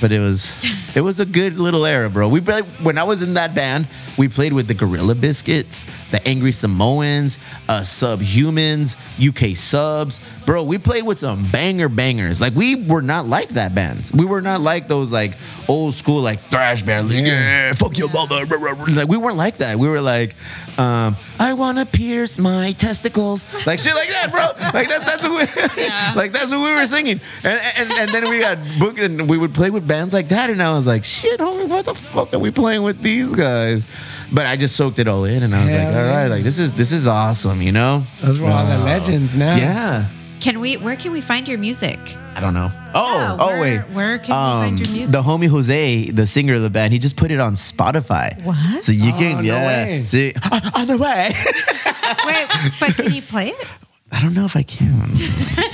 But 0.00 0.12
it 0.12 0.20
was, 0.20 0.56
it 0.96 1.02
was 1.02 1.20
a 1.20 1.26
good 1.26 1.58
little 1.58 1.84
era, 1.84 2.08
bro. 2.08 2.28
We 2.30 2.40
played, 2.40 2.64
when 2.82 2.96
I 2.96 3.04
was 3.04 3.22
in 3.22 3.34
that 3.34 3.54
band, 3.54 3.86
we 4.16 4.28
played 4.28 4.54
with 4.54 4.66
the 4.66 4.74
Gorilla 4.74 5.14
Biscuits, 5.14 5.84
the 6.10 6.26
Angry 6.26 6.52
Samoans, 6.52 7.38
uh, 7.68 7.80
Subhumans, 7.80 8.96
UK 9.20 9.56
Subs, 9.56 10.20
bro. 10.46 10.62
We 10.62 10.78
played 10.78 11.06
with 11.06 11.18
some 11.18 11.44
banger 11.50 11.88
bangers. 11.88 12.40
Like 12.40 12.54
we 12.54 12.76
were 12.76 13.02
not 13.02 13.26
like 13.26 13.50
that 13.50 13.74
bands. 13.74 14.12
We 14.12 14.24
were 14.24 14.40
not 14.40 14.60
like 14.60 14.88
those 14.88 15.12
like 15.12 15.34
old 15.68 15.94
school 15.94 16.20
like 16.20 16.40
thrash 16.40 16.82
band. 16.82 17.10
Like, 17.10 17.24
yeah, 17.24 17.72
fuck 17.72 17.96
your 17.96 18.10
mother. 18.10 18.44
Like 18.92 19.08
we 19.08 19.16
weren't 19.16 19.36
like 19.36 19.58
that. 19.58 19.76
We 19.76 19.88
were 19.88 20.00
like, 20.00 20.34
um, 20.78 21.16
I 21.38 21.54
wanna 21.54 21.86
pierce 21.86 22.38
my 22.38 22.72
testicles, 22.72 23.44
like 23.66 23.78
shit 23.78 23.94
like 23.94 24.08
that, 24.08 24.30
bro. 24.30 24.70
Like 24.72 24.88
that, 24.88 25.04
that's 25.04 25.22
what 25.22 25.32
we, 25.32 25.82
like 26.20 26.32
that's 26.32 26.50
what 26.50 26.60
we 26.64 26.74
were 26.74 26.86
singing. 26.86 27.20
And, 27.44 27.60
and 27.78 27.92
and 27.92 28.10
then 28.10 28.30
we 28.30 28.40
got 28.40 28.58
booked 28.78 28.98
and 28.98 29.28
we 29.28 29.38
would 29.38 29.54
play 29.54 29.70
with 29.70 29.86
bands 29.86 30.14
like 30.14 30.28
that. 30.28 30.50
And 30.50 30.62
I 30.62 30.74
was 30.74 30.86
like, 30.86 31.04
shit, 31.04 31.40
homie, 31.40 31.68
what 31.68 31.84
the 31.84 31.94
fuck 31.94 32.32
are 32.32 32.38
we 32.38 32.50
playing 32.50 32.82
with 32.82 33.02
these 33.02 33.34
guys? 33.34 33.86
But 34.32 34.46
I 34.46 34.56
just 34.56 34.76
soaked 34.76 34.98
it 34.98 35.08
all 35.08 35.24
in, 35.24 35.42
and 35.42 35.54
I 35.54 35.64
was 35.64 35.72
Hell 35.72 35.84
like, 35.86 35.96
all 35.96 36.02
right, 36.08 36.22
yeah. 36.24 36.28
like 36.28 36.44
this 36.44 36.58
is 36.58 36.72
this 36.72 36.92
is 36.92 37.06
awesome, 37.06 37.60
you 37.62 37.72
know? 37.72 38.04
Those 38.22 38.38
were 38.40 38.48
all 38.48 38.64
the 38.66 38.78
legends 38.78 39.34
now. 39.36 39.56
Yeah. 39.56 40.06
Can 40.40 40.60
we? 40.60 40.76
Where 40.76 40.96
can 40.96 41.12
we 41.12 41.20
find 41.20 41.46
your 41.48 41.58
music? 41.58 41.98
I 42.34 42.40
don't 42.40 42.54
know. 42.54 42.70
Oh, 42.94 43.18
Yeah, 43.18 43.36
oh 43.38 43.46
where- 43.48 43.60
wait. 43.60 43.80
where 43.94 44.18
can 44.18 44.28
we 44.28 44.32
find 44.32 44.78
um, 44.78 44.84
your 44.84 44.94
music? 44.94 45.12
The 45.12 45.22
homie 45.22 45.48
Jose, 45.48 46.10
the 46.12 46.26
singer 46.26 46.54
of 46.54 46.62
the 46.62 46.70
band, 46.70 46.92
he 46.92 46.98
just 46.98 47.16
put 47.16 47.30
it 47.32 47.40
on 47.40 47.54
Spotify. 47.54 48.40
What? 48.42 48.82
So 48.82 48.92
you 48.92 49.12
Oh, 49.12 49.18
can, 49.18 49.34
no 49.36 49.40
yeah. 49.42 49.66
way. 49.66 49.98
See, 49.98 50.32
ah, 50.42 50.48
ah, 50.52 50.80
on 50.80 50.86
the 50.86 50.96
way. 50.96 51.30
Wait, 52.26 52.46
but 52.80 52.94
can 52.96 53.12
you 53.12 53.20
play 53.20 53.48
it? 53.48 53.66
I 54.12 54.22
don't 54.22 54.34
know 54.34 54.44
if 54.44 54.56
I 54.56 54.62
can. 54.62 55.12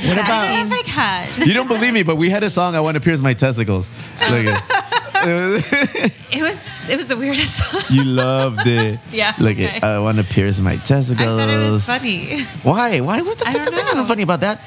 What 0.07 0.19
about 0.19 0.45
I 0.45 0.57
don't 0.57 0.69
know 0.71 0.77
if 0.77 0.99
I 0.99 1.27
could. 1.33 1.47
you 1.47 1.55
don't 1.55 1.69
believe 1.69 1.93
me, 1.93 2.03
but 2.03 2.17
we 2.17 2.29
had 2.31 2.43
a 2.43 2.51
song. 2.51 2.75
I 2.75 2.81
want 2.81 2.97
to 2.97 3.01
pierce 3.01 3.21
my 3.21 3.35
testicles. 3.35 3.89
Look 4.31 4.47
at. 4.47 4.63
It 6.33 6.43
was. 6.43 6.59
It 6.89 6.97
was 6.97 7.07
the 7.09 7.17
weirdest 7.17 7.91
you 7.91 8.05
loved 8.05 8.67
it. 8.67 9.01
Yeah, 9.13 9.33
Look 9.41 9.53
okay. 9.55 9.67
at. 9.67 9.83
I 9.85 9.99
want 9.99 10.19
to 10.19 10.25
pierce 10.25 10.61
my 10.61 10.73
I 10.73 10.77
testicles. 10.77 11.27
thought 11.27 11.49
it 11.49 11.73
was 11.73 11.87
funny. 11.87 12.43
Why? 12.63 13.01
Why? 13.01 13.23
What 13.23 13.39
the 13.39 13.49
I 13.49 13.53
fuck? 13.53 13.65
don't 13.65 13.75
There's 13.75 13.87
nothing 13.95 14.07
funny 14.07 14.23
about 14.23 14.41
that. 14.43 14.61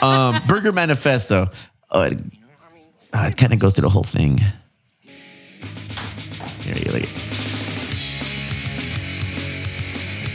um, 0.02 0.40
Burger 0.46 0.72
Manifesto. 0.72 1.50
Oh, 1.90 2.02
it, 2.02 2.18
uh, 3.12 3.28
it 3.30 3.36
kind 3.36 3.52
of 3.52 3.58
goes 3.58 3.74
through 3.74 3.82
the 3.82 3.88
whole 3.90 4.04
thing. 4.04 4.38
here, 6.62 6.92
look. 6.92 7.04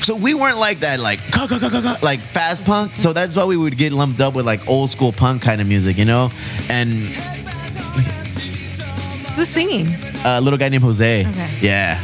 So 0.01 0.15
we 0.15 0.33
weren't 0.33 0.57
like 0.57 0.79
that, 0.79 0.99
like 0.99 1.19
"Ka, 1.31 1.47
ka, 1.47 1.59
ka, 1.59 1.69
ka, 1.69 1.81
ka," 1.81 1.97
like 2.01 2.19
fast 2.19 2.65
punk. 2.65 2.93
So 2.95 3.13
that's 3.13 3.35
why 3.35 3.45
we 3.45 3.57
would 3.57 3.77
get 3.77 3.93
lumped 3.93 4.21
up 4.21 4.33
with 4.33 4.45
like 4.45 4.67
old 4.67 4.89
school 4.89 5.11
punk 5.11 5.41
kind 5.41 5.61
of 5.61 5.67
music, 5.67 5.97
you 5.97 6.05
know. 6.05 6.31
And 6.69 7.09
Who's 9.35 9.49
singing? 9.49 9.88
a 10.26 10.41
little 10.41 10.60
guy 10.60 10.69
named 10.69 10.84
Jose. 10.84 11.26
Okay. 11.26 11.49
Yeah. 11.61 12.01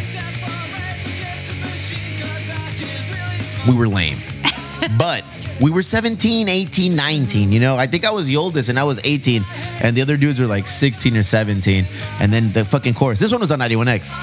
We 3.67 3.75
were 3.75 3.87
lame. 3.87 4.19
but 4.97 5.23
we 5.59 5.71
were 5.71 5.81
17, 5.81 6.47
18, 6.49 6.95
19, 6.95 7.51
you 7.51 7.59
know? 7.59 7.77
I 7.77 7.87
think 7.87 8.05
I 8.05 8.11
was 8.11 8.27
the 8.27 8.37
oldest 8.37 8.69
and 8.69 8.77
I 8.77 8.83
was 8.83 8.99
18 9.03 9.43
and 9.81 9.95
the 9.95 10.01
other 10.01 10.17
dudes 10.17 10.39
were 10.39 10.45
like 10.45 10.67
16 10.67 11.17
or 11.17 11.23
17. 11.23 11.85
And 12.19 12.31
then 12.31 12.51
the 12.53 12.63
fucking 12.63 12.93
chorus. 12.93 13.19
This 13.19 13.31
one 13.31 13.39
was 13.41 13.51
on 13.51 13.59
91X. 13.59 14.09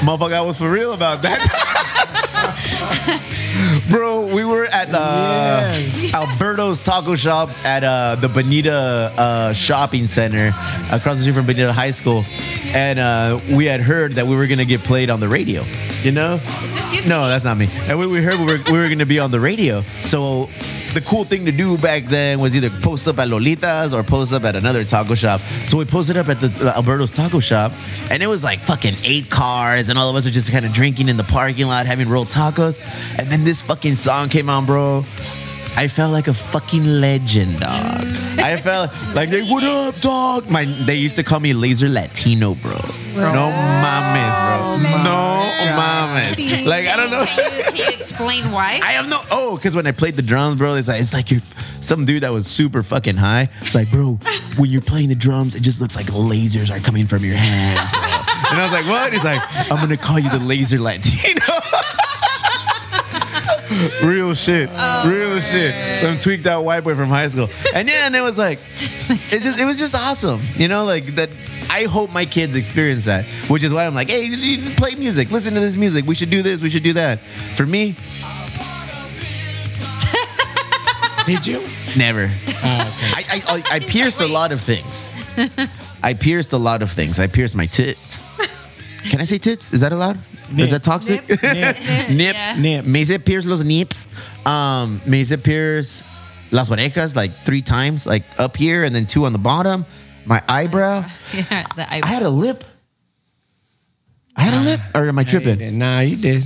Motherfucker, 0.00 0.32
I 0.32 0.40
was 0.40 0.58
for 0.58 0.70
real 0.70 0.92
about 0.94 1.22
that. 1.22 2.06
Bro, 3.90 4.32
we 4.32 4.44
were 4.44 4.66
at 4.66 4.88
uh, 4.92 5.74
Alberto's 6.14 6.80
Taco 6.80 7.16
Shop 7.16 7.50
at 7.64 7.82
uh, 7.82 8.14
the 8.14 8.28
Bonita 8.28 8.72
uh, 8.72 9.52
Shopping 9.52 10.06
Center 10.06 10.48
across 10.92 11.16
the 11.16 11.22
street 11.22 11.34
from 11.34 11.46
Bonita 11.46 11.72
High 11.72 11.90
School, 11.90 12.24
and 12.66 13.00
uh, 13.00 13.40
we 13.50 13.64
had 13.64 13.80
heard 13.80 14.12
that 14.12 14.28
we 14.28 14.36
were 14.36 14.46
gonna 14.46 14.64
get 14.64 14.84
played 14.84 15.10
on 15.10 15.18
the 15.18 15.28
radio. 15.28 15.64
You 16.02 16.12
know? 16.12 16.36
this 16.36 17.04
you 17.04 17.08
No, 17.08 17.26
that's 17.26 17.42
not 17.44 17.56
me. 17.56 17.68
And 17.88 17.98
we, 17.98 18.06
we 18.06 18.22
heard 18.22 18.38
we 18.38 18.46
were, 18.46 18.60
we 18.70 18.78
were 18.78 18.88
gonna 18.88 19.06
be 19.06 19.18
on 19.18 19.32
the 19.32 19.40
radio. 19.40 19.82
So 20.04 20.48
the 20.94 21.00
cool 21.00 21.24
thing 21.24 21.44
to 21.44 21.52
do 21.52 21.78
back 21.78 22.04
then 22.04 22.40
was 22.40 22.54
either 22.54 22.70
post 22.82 23.06
up 23.06 23.18
at 23.18 23.28
Lolita's 23.28 23.94
or 23.94 24.02
post 24.02 24.32
up 24.32 24.44
at 24.44 24.56
another 24.56 24.84
taco 24.84 25.14
shop. 25.14 25.40
So 25.66 25.78
we 25.78 25.84
posted 25.84 26.16
up 26.16 26.28
at 26.28 26.40
the 26.40 26.68
uh, 26.68 26.76
Alberto's 26.76 27.10
Taco 27.10 27.40
Shop, 27.40 27.72
and 28.10 28.22
it 28.22 28.26
was 28.26 28.42
like 28.44 28.60
fucking 28.60 28.94
eight 29.04 29.30
cars, 29.30 29.88
and 29.88 29.98
all 29.98 30.10
of 30.10 30.16
us 30.16 30.24
were 30.24 30.30
just 30.30 30.50
kind 30.50 30.64
of 30.64 30.72
drinking 30.72 31.08
in 31.08 31.16
the 31.16 31.24
parking 31.24 31.66
lot, 31.66 31.86
having 31.86 32.08
rolled 32.08 32.28
tacos. 32.28 32.80
And 33.18 33.28
then 33.28 33.44
this 33.44 33.60
fucking 33.60 33.96
song 33.96 34.28
came 34.28 34.48
on, 34.48 34.66
bro. 34.66 35.04
I 35.76 35.88
felt 35.88 36.12
like 36.12 36.28
a 36.28 36.34
fucking 36.34 36.84
legend, 36.84 37.60
dog. 37.60 37.70
I 37.70 38.56
felt 38.56 38.90
like, 39.14 39.30
they, 39.30 39.42
what 39.42 39.64
up, 39.64 39.94
dog? 40.00 40.50
My, 40.50 40.64
they 40.64 40.96
used 40.96 41.16
to 41.16 41.22
call 41.22 41.40
me 41.40 41.52
Laser 41.52 41.88
Latino, 41.88 42.54
bro. 42.54 42.72
No 43.16 43.48
mames, 43.50 44.36
bro. 44.36 44.56
Oh 44.62 44.76
no 45.04 45.80
mames. 45.80 46.66
Like, 46.66 46.86
I 46.86 46.96
don't 46.96 47.10
know. 47.10 47.24
Can 47.24 47.56
you, 47.58 47.64
can 47.64 47.76
you 47.76 47.88
explain 47.88 48.50
why? 48.52 48.80
I 48.82 48.92
have 48.92 49.08
no. 49.08 49.18
Oh, 49.30 49.56
because 49.56 49.74
when 49.74 49.86
I 49.86 49.92
played 49.92 50.16
the 50.16 50.22
drums, 50.22 50.58
bro, 50.58 50.74
it's 50.74 50.88
like 50.88 51.00
it's 51.00 51.12
like 51.12 51.30
you're 51.30 51.40
some 51.80 52.04
dude 52.04 52.22
that 52.22 52.32
was 52.32 52.46
super 52.46 52.82
fucking 52.82 53.16
high. 53.16 53.48
It's 53.62 53.74
like, 53.74 53.90
bro, 53.90 54.18
when 54.56 54.70
you're 54.70 54.82
playing 54.82 55.08
the 55.08 55.14
drums, 55.14 55.54
it 55.54 55.62
just 55.62 55.80
looks 55.80 55.96
like 55.96 56.06
lasers 56.06 56.74
are 56.74 56.80
coming 56.80 57.06
from 57.06 57.24
your 57.24 57.36
hands, 57.36 57.90
bro. 57.92 58.00
And 58.50 58.60
I 58.60 58.62
was 58.62 58.72
like, 58.72 58.86
what? 58.86 59.12
He's 59.12 59.24
like, 59.24 59.40
I'm 59.70 59.78
gonna 59.78 59.96
call 59.96 60.18
you 60.18 60.30
the 60.30 60.38
laser 60.40 60.78
Latino. 60.78 61.40
Real 64.02 64.34
shit, 64.34 64.68
real 64.68 65.34
oh, 65.36 65.40
shit. 65.40 65.98
Some 65.98 66.18
tweaked 66.18 66.46
out 66.46 66.64
white 66.64 66.82
boy 66.82 66.96
from 66.96 67.08
high 67.08 67.28
school, 67.28 67.48
and 67.72 67.88
yeah, 67.88 68.06
and 68.06 68.16
it 68.16 68.20
was 68.20 68.36
like, 68.36 68.58
it 68.74 69.42
just, 69.42 69.60
it 69.60 69.64
was 69.64 69.78
just 69.78 69.94
awesome, 69.94 70.40
you 70.54 70.66
know, 70.66 70.84
like 70.84 71.06
that. 71.14 71.30
I 71.70 71.84
hope 71.84 72.12
my 72.12 72.24
kids 72.24 72.56
experience 72.56 73.04
that, 73.04 73.24
which 73.48 73.62
is 73.62 73.72
why 73.72 73.86
I'm 73.86 73.94
like, 73.94 74.10
hey, 74.10 74.24
you 74.24 74.36
need 74.36 74.68
to 74.68 74.76
play 74.76 74.96
music, 74.96 75.30
listen 75.30 75.54
to 75.54 75.60
this 75.60 75.76
music. 75.76 76.04
We 76.04 76.16
should 76.16 76.30
do 76.30 76.42
this, 76.42 76.60
we 76.60 76.68
should 76.68 76.82
do 76.82 76.94
that. 76.94 77.20
For 77.54 77.64
me, 77.64 77.94
Did 81.26 81.46
you? 81.46 81.60
Never. 81.96 82.28
Oh, 82.28 83.14
I, 83.14 83.24
I, 83.28 83.42
I, 83.46 83.62
I 83.76 83.78
pierced 83.80 84.20
a 84.20 84.26
lot 84.26 84.52
of 84.52 84.60
things. 84.60 85.14
I 86.02 86.14
pierced 86.14 86.52
a 86.52 86.58
lot 86.58 86.82
of 86.82 86.90
things. 86.90 87.20
I 87.20 87.26
pierced 87.26 87.54
my 87.54 87.66
tits. 87.66 88.19
Can 89.10 89.20
I 89.20 89.24
say 89.24 89.38
tits? 89.38 89.72
Is 89.72 89.80
that 89.80 89.92
allowed? 89.92 90.18
Is 90.56 90.70
that 90.70 90.82
toxic? 90.82 91.28
Nip. 91.28 91.42
Nips. 91.42 91.78
Yeah. 92.40 92.56
Nip. 92.58 92.84
Me 92.86 93.00
hice 93.04 93.18
pierce 93.24 93.44
los 93.46 93.62
nips. 93.64 94.06
Um, 94.46 95.00
me 95.06 95.18
hice 95.18 95.36
pierce 95.42 96.02
las 96.52 96.70
orejas 96.70 97.14
like 97.16 97.32
three 97.32 97.60
times, 97.62 98.06
like 98.06 98.22
up 98.38 98.56
here 98.56 98.84
and 98.84 98.94
then 98.94 99.06
two 99.06 99.24
on 99.26 99.32
the 99.32 99.38
bottom. 99.38 99.84
My 100.26 100.42
eyebrow. 100.48 101.04
Yeah, 101.34 101.66
the 101.76 101.92
eyebrow. 101.92 102.08
I 102.08 102.12
had 102.12 102.22
a 102.22 102.30
lip. 102.30 102.64
I 104.36 104.42
had 104.42 104.54
a 104.54 104.62
lip, 104.64 104.80
or 104.94 105.08
am 105.08 105.18
I 105.18 105.22
Yeah, 105.22 105.26
you 105.26 105.30
tripping? 105.40 105.58
did. 105.58 105.74
Nah, 105.74 106.00
you 106.00 106.16
did. 106.16 106.44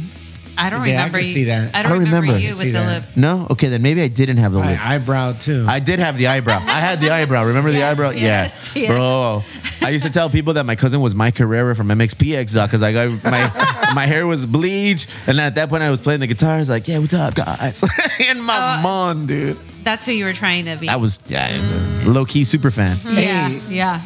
I 0.56 0.70
don't 0.70 0.86
Yeah, 0.86 0.94
I 1.02 1.06
remember 1.06 1.18
can 1.18 1.26
you. 1.26 1.32
see 1.34 1.44
that. 1.44 1.74
I 1.74 1.80
I 1.80 1.82
don't, 1.82 1.90
don't 1.92 1.98
remember, 2.04 2.32
remember. 2.32 2.38
you 2.40 2.48
with 2.56 2.58
the 2.66 2.70
that. 2.72 3.02
lip. 3.02 3.16
No. 3.16 3.46
Okay, 3.50 3.68
then 3.68 3.82
maybe 3.82 4.02
I 4.02 4.08
didn't 4.08 4.36
have 4.38 4.52
the 4.52 4.58
lip. 4.58 4.66
My 4.66 4.94
eyebrow 4.94 5.32
too. 5.32 5.64
I 5.68 5.80
did 5.80 5.98
have 5.98 6.16
the 6.18 6.28
eyebrow. 6.28 6.58
I 6.58 6.80
had 6.80 7.00
the 7.00 7.10
eyebrow. 7.18 7.44
Remember 7.44 7.70
the 7.72 7.82
eyebrow? 7.82 8.10
yes, 8.10 8.70
yeah. 8.74 8.82
yes. 8.82 8.90
Bro, 8.90 9.42
I 9.86 9.90
used 9.90 10.04
to 10.06 10.12
tell 10.12 10.30
people 10.30 10.54
that 10.54 10.64
my 10.66 10.76
cousin 10.76 11.00
was 11.00 11.14
Mike 11.14 11.36
Herrera 11.38 11.74
from 11.74 11.88
MXPX 11.88 12.64
because 12.66 12.82
I 12.82 12.92
got 12.92 13.24
my 13.24 13.92
my 13.94 14.06
hair 14.06 14.26
was 14.26 14.46
bleached, 14.46 15.08
and 15.26 15.40
at 15.40 15.54
that 15.56 15.68
point 15.68 15.82
I 15.82 15.90
was 15.90 16.00
playing 16.00 16.20
the 16.20 16.26
guitar. 16.26 16.56
I 16.56 16.58
was 16.58 16.70
like, 16.70 16.86
"Yeah, 16.88 16.98
what's 17.00 17.14
up, 17.14 17.34
guys?" 17.34 17.82
and 18.28 18.42
my 18.42 18.56
Uh, 18.78 18.82
mom, 18.82 19.26
dude, 19.26 19.58
That's 19.84 20.04
who 20.06 20.12
you 20.12 20.24
were 20.24 20.32
trying 20.32 20.64
to 20.64 20.76
be. 20.76 20.88
I 20.88 20.96
was 20.96 21.18
yeah, 21.28 21.46
I 21.54 21.58
was 21.58 21.70
a 21.70 22.10
low 22.10 22.24
key 22.24 22.44
super 22.44 22.70
fan. 22.70 22.96
yeah, 23.04 23.48
Hey. 23.48 23.60
yeah. 23.74 24.00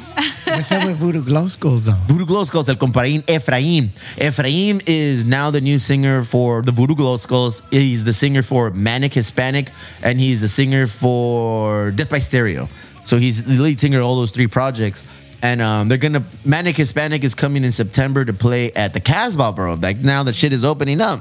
What's 0.48 0.72
up 0.72 0.84
with 0.86 0.96
Voodoo 0.96 1.22
Glow 1.22 1.46
Skulls 1.46 1.84
though? 1.84 1.96
Voodoo 2.06 2.26
Glow 2.26 2.42
Skulls, 2.44 2.68
el 2.68 2.76
comparín 2.76 3.22
Efraín. 3.26 3.90
Efraín 4.16 4.82
is 4.86 5.24
now 5.26 5.50
the 5.50 5.60
new 5.60 5.78
singer 5.78 6.24
for 6.24 6.62
the 6.62 6.72
Voodoo 6.72 6.94
Glow 6.94 7.16
Skulls. 7.16 7.62
He's 7.70 8.04
the 8.04 8.12
singer 8.12 8.42
for 8.42 8.70
Manic 8.70 9.14
Hispanic, 9.14 9.70
and 10.02 10.18
he's 10.18 10.40
the 10.40 10.48
singer 10.48 10.86
for 10.86 11.90
Death 11.92 12.10
by 12.10 12.18
Stereo. 12.18 12.68
So 13.04 13.18
he's 13.18 13.44
the 13.44 13.62
lead 13.62 13.78
singer 13.78 14.00
of 14.00 14.06
all 14.06 14.16
those 14.16 14.30
three 14.32 14.46
projects. 14.48 15.04
And 15.42 15.60
um, 15.62 15.88
they're 15.88 15.98
gonna 15.98 16.24
Manic 16.44 16.76
Hispanic 16.76 17.22
is 17.24 17.34
coming 17.34 17.62
in 17.62 17.70
September 17.70 18.24
to 18.24 18.32
play 18.32 18.72
at 18.72 18.92
the 18.94 19.00
Casbah, 19.00 19.52
bro. 19.52 19.74
Like 19.74 19.98
now 19.98 20.22
the 20.24 20.32
shit 20.32 20.52
is 20.52 20.64
opening 20.64 21.00
up. 21.00 21.20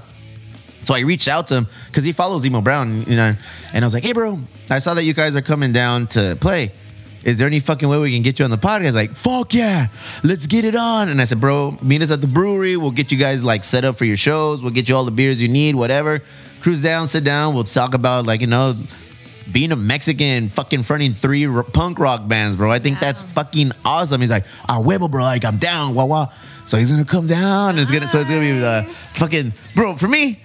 So 0.87 0.93
I 0.93 1.01
reached 1.01 1.27
out 1.27 1.47
to 1.47 1.55
him 1.55 1.67
because 1.87 2.05
he 2.05 2.13
follows 2.13 2.45
Emo 2.45 2.61
Brown, 2.61 3.01
you 3.07 3.17
know, 3.17 3.35
and 3.73 3.83
I 3.83 3.85
was 3.85 3.93
like, 3.93 4.05
"Hey, 4.05 4.13
bro, 4.13 4.39
I 4.69 4.79
saw 4.79 4.93
that 4.93 5.03
you 5.03 5.13
guys 5.13 5.35
are 5.35 5.41
coming 5.41 5.73
down 5.73 6.07
to 6.15 6.37
play. 6.39 6.71
Is 7.25 7.35
there 7.37 7.45
any 7.45 7.59
fucking 7.59 7.89
way 7.89 7.97
we 7.97 8.13
can 8.13 8.21
get 8.21 8.39
you 8.39 8.45
on 8.45 8.51
the 8.51 8.57
podcast?" 8.57 8.95
Like, 8.95 9.13
"Fuck 9.13 9.53
yeah, 9.53 9.87
let's 10.23 10.47
get 10.47 10.63
it 10.63 10.77
on." 10.77 11.09
And 11.09 11.19
I 11.21 11.25
said, 11.25 11.41
"Bro, 11.41 11.79
meet 11.81 12.01
us 12.01 12.09
at 12.09 12.21
the 12.21 12.27
brewery. 12.27 12.77
We'll 12.77 12.91
get 12.91 13.11
you 13.11 13.17
guys 13.17 13.43
like 13.43 13.65
set 13.65 13.83
up 13.83 13.97
for 13.97 14.05
your 14.05 14.15
shows. 14.15 14.61
We'll 14.63 14.71
get 14.71 14.87
you 14.87 14.95
all 14.95 15.03
the 15.03 15.11
beers 15.11 15.41
you 15.41 15.49
need, 15.49 15.75
whatever. 15.75 16.21
Cruise 16.61 16.83
down, 16.83 17.09
sit 17.09 17.25
down. 17.25 17.53
We'll 17.53 17.65
talk 17.65 17.93
about 17.93 18.25
like 18.25 18.39
you 18.39 18.47
know." 18.47 18.73
Being 19.51 19.71
a 19.73 19.77
Mexican, 19.77 20.49
fucking 20.49 20.83
fronting 20.83 21.13
three 21.13 21.47
r- 21.47 21.63
punk 21.63 21.99
rock 21.99 22.27
bands, 22.27 22.55
bro. 22.57 22.69
I 22.69 22.79
think 22.79 22.99
that's 22.99 23.23
fucking 23.23 23.71
awesome. 23.83 24.21
He's 24.21 24.31
like, 24.31 24.45
"Ah, 24.69 24.79
huevo, 24.79 25.09
bro. 25.11 25.23
Like, 25.23 25.43
I'm 25.43 25.57
down, 25.57 25.95
wah 25.95 26.05
wah." 26.05 26.27
So 26.65 26.77
he's 26.77 26.91
gonna 26.91 27.05
come 27.05 27.27
down. 27.27 27.71
And 27.71 27.79
it's 27.79 27.91
gonna, 27.91 28.07
so 28.07 28.19
it's 28.19 28.29
gonna 28.29 28.41
be 28.41 28.51
the 28.59 28.85
fucking 29.15 29.53
bro. 29.73 29.95
For 29.95 30.07
me, 30.07 30.39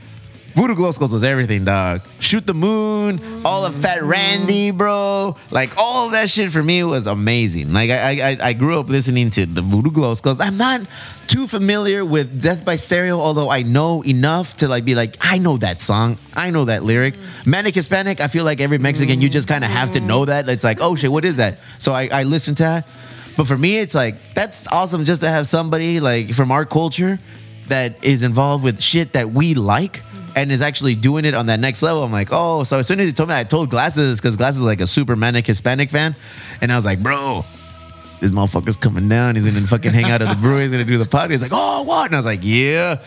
Voodoo 0.55 0.75
Glow 0.75 0.91
Skulls 0.91 1.13
was 1.13 1.25
everything, 1.25 1.65
dog. 1.65 2.03
Shoot 2.21 2.47
the 2.47 2.55
moon, 2.55 3.21
all 3.45 3.65
of 3.65 3.75
Fat 3.77 4.03
Randy, 4.03 4.71
bro. 4.71 5.37
Like 5.51 5.77
all 5.79 6.07
of 6.07 6.13
that 6.13 6.29
shit 6.29 6.51
for 6.51 6.63
me 6.63 6.85
was 6.85 7.07
amazing. 7.07 7.73
Like 7.73 7.91
I, 7.91 8.33
I, 8.33 8.39
I 8.41 8.53
grew 8.53 8.79
up 8.79 8.89
listening 8.89 9.31
to 9.31 9.47
the 9.47 9.63
Voodoo 9.63 9.91
Glow 9.91 10.15
Skulls. 10.15 10.41
I'm 10.41 10.59
not 10.59 10.83
too 11.27 11.47
familiar 11.47 12.05
with 12.05 12.43
Death 12.43 12.65
by 12.65 12.77
Stereo, 12.77 13.19
although 13.19 13.49
I 13.49 13.63
know 13.63 14.03
enough 14.05 14.57
to 14.59 14.69
like 14.69 14.85
be 14.85 14.95
like, 14.95 15.17
I 15.21 15.39
know 15.39 15.57
that 15.57 15.81
song, 15.81 16.19
I 16.35 16.51
know 16.51 16.67
that 16.67 16.83
lyric. 16.83 17.15
Manic 17.47 17.75
Hispanic, 17.75 18.21
I 18.21 18.29
feel 18.29 18.45
like 18.45 18.61
every 18.61 18.79
Mexican, 18.79 19.23
you 19.23 19.31
just 19.31 19.49
kind 19.49 19.65
of 19.65 19.71
have 19.71 19.93
to 19.93 20.01
mm. 20.01 20.07
know 20.07 20.25
that. 20.27 20.49
It's 20.51 20.65
like, 20.65 20.79
oh 20.83 20.97
shit, 20.97 21.11
what 21.11 21.25
is 21.25 21.39
that? 21.39 21.59
So 21.79 21.93
I, 21.93 22.09
I 22.13 22.23
listen 22.25 22.55
to 22.57 22.63
that. 22.65 22.87
But 23.39 23.47
for 23.47 23.57
me, 23.57 23.79
it's 23.79 23.95
like 23.95 24.35
that's 24.35 24.69
awesome 24.69 25.07
just 25.07 25.23
to 25.23 25.29
have 25.31 25.47
somebody 25.47 26.01
like 26.01 26.35
from 26.35 26.53
our 26.53 26.67
culture 26.67 27.19
that 27.69 28.05
is 28.05 28.23
involved 28.23 28.65
with 28.65 28.83
shit 28.83 29.15
that 29.15 29.31
we 29.31 29.55
like 29.55 30.03
and 30.35 30.51
is 30.51 30.63
actually 30.63 30.95
doing 30.95 31.25
it 31.25 31.35
on 31.35 31.47
that 31.47 31.61
next 31.61 31.83
level. 31.83 32.03
I'm 32.03 32.13
like, 32.13 32.29
oh, 32.33 32.65
so 32.65 32.79
as 32.79 32.87
soon 32.87 33.01
as 33.01 33.07
he 33.07 33.13
told 33.13 33.29
me, 33.29 33.35
I 33.35 33.45
told 33.45 33.71
Glasses 33.71 34.21
because 34.21 34.37
Glasses 34.37 34.61
is 34.61 34.67
like 34.67 34.81
a 34.81 34.87
super 34.87 35.17
manic 35.17 35.47
Hispanic 35.47 35.91
fan, 35.91 36.15
and 36.61 36.73
I 36.73 36.77
was 36.77 36.85
like, 36.85 37.03
bro, 37.03 37.45
this 38.21 38.31
motherfucker's 38.31 38.77
coming 38.77 39.09
down. 39.09 39.37
He's 39.37 39.45
gonna 39.45 39.67
fucking 39.67 39.93
hang 39.93 40.11
out 40.11 40.23
at 40.23 40.29
the 40.29 40.41
brewery. 40.41 40.63
He's 40.63 40.73
gonna 40.73 40.85
do 40.85 40.99
the 40.99 41.05
podcast. 41.05 41.31
He's 41.31 41.43
like, 41.43 41.53
oh, 41.55 41.83
what? 41.85 42.07
And 42.07 42.15
I 42.15 42.19
was 42.19 42.27
like, 42.27 42.41
yeah. 42.43 43.01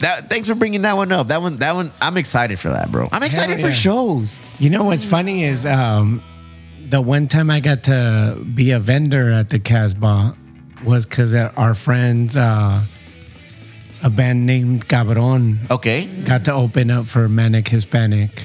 That, 0.00 0.30
thanks 0.30 0.48
for 0.48 0.54
bringing 0.54 0.82
that 0.82 0.96
one 0.96 1.12
up. 1.12 1.28
That 1.28 1.42
one, 1.42 1.58
that 1.58 1.74
one, 1.74 1.92
I'm 2.00 2.16
excited 2.16 2.58
for 2.58 2.70
that, 2.70 2.90
bro. 2.90 3.10
I'm 3.12 3.22
excited 3.22 3.60
for 3.60 3.68
yeah. 3.68 3.74
shows. 3.74 4.38
You 4.58 4.70
know 4.70 4.84
what's 4.84 5.04
funny 5.04 5.44
is 5.44 5.66
um, 5.66 6.22
the 6.88 7.02
one 7.02 7.28
time 7.28 7.50
I 7.50 7.60
got 7.60 7.84
to 7.84 8.42
be 8.54 8.70
a 8.70 8.78
vendor 8.78 9.30
at 9.30 9.50
the 9.50 9.58
Casbah 9.58 10.34
was 10.84 11.04
because 11.04 11.34
our 11.34 11.74
friends, 11.74 12.34
uh, 12.34 12.82
a 14.02 14.10
band 14.10 14.46
named 14.46 14.88
Cabron, 14.88 15.60
Okay. 15.70 16.06
got 16.24 16.44
to 16.46 16.52
open 16.54 16.90
up 16.90 17.06
for 17.06 17.28
Manic 17.28 17.68
Hispanic. 17.68 18.44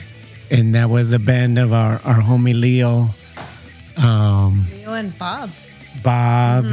And 0.52 0.76
that 0.76 0.90
was 0.90 1.10
the 1.10 1.20
band 1.20 1.58
of 1.58 1.74
our, 1.74 2.00
our 2.06 2.22
homie 2.22 2.60
Leo, 2.60 3.10
um, 3.98 4.66
Leo 4.72 4.94
and 4.94 5.18
Bob, 5.18 5.50
Bob, 6.04 6.66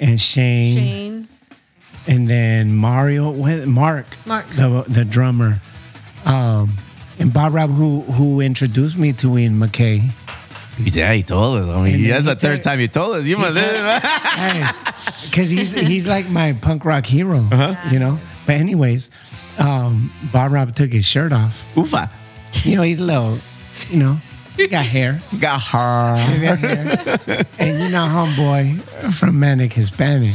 and 0.00 0.20
Shane, 0.20 0.76
Shane. 0.76 1.28
and 2.06 2.28
then 2.28 2.74
Mario, 2.74 3.30
what- 3.30 3.66
Mark, 3.66 4.06
Mark. 4.26 4.46
the 4.56 4.84
the 4.88 5.04
drummer, 5.06 5.60
um, 6.26 6.76
and 7.18 7.32
Bob 7.32 7.54
Rob, 7.54 7.70
who 7.70 8.00
who 8.02 8.40
introduced 8.40 8.98
me 8.98 9.12
to 9.14 9.38
Ian 9.38 9.58
MacKaye. 9.58 10.10
Yeah, 10.78 11.12
he 11.12 11.22
told 11.22 11.58
us. 11.62 11.68
I 11.68 11.82
mean, 11.82 12.08
that's 12.08 12.26
the 12.26 12.34
third 12.34 12.62
time 12.62 12.80
you 12.80 12.88
told 12.88 13.16
us. 13.16 13.24
You 13.26 13.36
must. 13.38 13.54
because 15.30 15.50
he's 15.50 15.70
he's 15.72 16.06
like 16.06 16.28
my 16.28 16.52
punk 16.60 16.84
rock 16.84 17.06
hero, 17.06 17.46
you 17.90 17.98
know. 17.98 18.18
But 18.46 18.56
anyways, 18.56 19.10
um, 19.58 20.12
Bob 20.32 20.52
Rob 20.52 20.74
took 20.74 20.92
his 20.92 21.06
shirt 21.06 21.32
off. 21.32 21.64
Oofa. 21.74 22.10
You 22.64 22.76
know, 22.76 22.82
he's 22.82 23.00
a 23.00 23.04
little, 23.04 23.38
you 23.88 23.98
know, 23.98 24.16
he 24.56 24.66
got 24.68 24.84
hair. 24.84 25.20
Got 25.40 25.60
her. 25.62 26.16
He 26.32 26.40
got 26.46 26.58
hair. 26.58 27.44
and 27.58 27.80
you 27.80 27.88
know, 27.90 28.06
homeboy 28.06 29.12
from 29.14 29.38
Manic 29.40 29.72
Hispanic, 29.72 30.32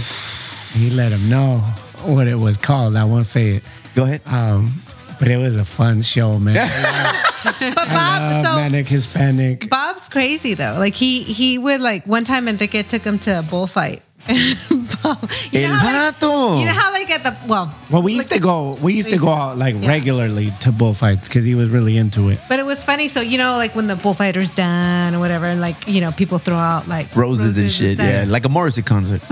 he 0.73 0.89
let 0.89 1.11
him 1.11 1.29
know 1.29 1.59
what 2.03 2.27
it 2.27 2.35
was 2.35 2.57
called. 2.57 2.95
I 2.95 3.05
won't 3.05 3.25
say 3.27 3.55
it, 3.57 3.63
Go 3.95 4.03
ahead. 4.03 4.21
um, 4.25 4.73
but 5.19 5.27
it 5.27 5.37
was 5.37 5.57
a 5.57 5.65
fun 5.65 6.01
show, 6.01 6.39
man. 6.39 6.55
But 7.41 7.75
Bob, 7.75 8.45
so 8.45 8.55
Manic 8.55 8.87
Hispanic. 8.89 9.69
Bob's 9.69 10.09
crazy 10.09 10.55
though. 10.55 10.75
Like 10.77 10.93
he 10.95 11.23
he 11.23 11.57
would 11.57 11.79
like 11.79 12.05
one 12.05 12.25
time 12.25 12.47
Enrique 12.49 12.83
took 12.83 13.01
him 13.03 13.17
to 13.19 13.39
a 13.39 13.41
bullfight. 13.41 14.01
Bob, 14.27 15.31
you 15.51 15.61
El 15.61 15.69
know 15.71 15.75
how, 15.75 16.05
like, 16.05 16.15
vato. 16.15 16.59
you 16.59 16.65
know 16.65 16.71
how 16.73 16.91
like 16.91 17.09
at 17.09 17.23
the 17.23 17.35
well, 17.47 17.73
Well, 17.89 18.01
we 18.03 18.13
used 18.13 18.29
to 18.31 18.39
go. 18.39 18.73
We 18.81 18.93
used 18.93 19.09
to 19.11 19.17
go 19.17 19.29
out 19.29 19.57
like 19.57 19.75
regularly 19.81 20.51
to 20.59 20.71
bullfights 20.73 21.29
because 21.29 21.45
he 21.45 21.55
was 21.55 21.69
really 21.69 21.95
into 21.97 22.27
it. 22.29 22.39
but 22.49 22.59
it 22.59 22.65
was 22.65 22.83
funny. 22.83 23.07
So 23.07 23.21
you 23.21 23.37
know, 23.37 23.55
like 23.55 23.73
when 23.75 23.87
the 23.87 23.95
bullfighter's 23.95 24.53
done 24.53 25.15
or 25.15 25.19
whatever, 25.19 25.45
and 25.45 25.61
like 25.61 25.87
you 25.87 26.01
know, 26.01 26.11
people 26.11 26.37
throw 26.39 26.57
out 26.57 26.87
like 26.89 27.15
Roses, 27.15 27.57
and 27.57 27.71
shit. 27.71 27.95
stuff. 27.97 28.07
Yeah, 28.07 28.25
like 28.27 28.43
a 28.45 28.49
Morrissey 28.49 28.81
concert. 28.83 29.21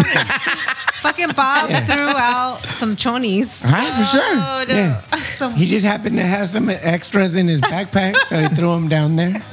Fucking 1.02 1.30
Bob 1.36 1.70
threw 1.86 2.08
out 2.08 2.60
some 2.64 2.96
chonies. 2.96 3.50
right, 3.64 3.94
for 3.94 4.06
sure. 4.06 4.22
Oh, 4.24 4.66
no. 4.68 4.74
Yeah. 4.76 5.02
Some- 5.38 5.54
He 5.54 5.66
just 5.66 5.86
happened 5.86 6.18
to 6.18 6.24
have 6.24 6.50
some 6.50 6.68
extras 6.70 7.36
in 7.36 7.48
his 7.48 7.62
backpack, 7.62 8.16
so 8.26 8.38
he 8.40 8.48
threw 8.56 8.72
them 8.74 8.88
down 8.88 9.16
there. 9.16 9.34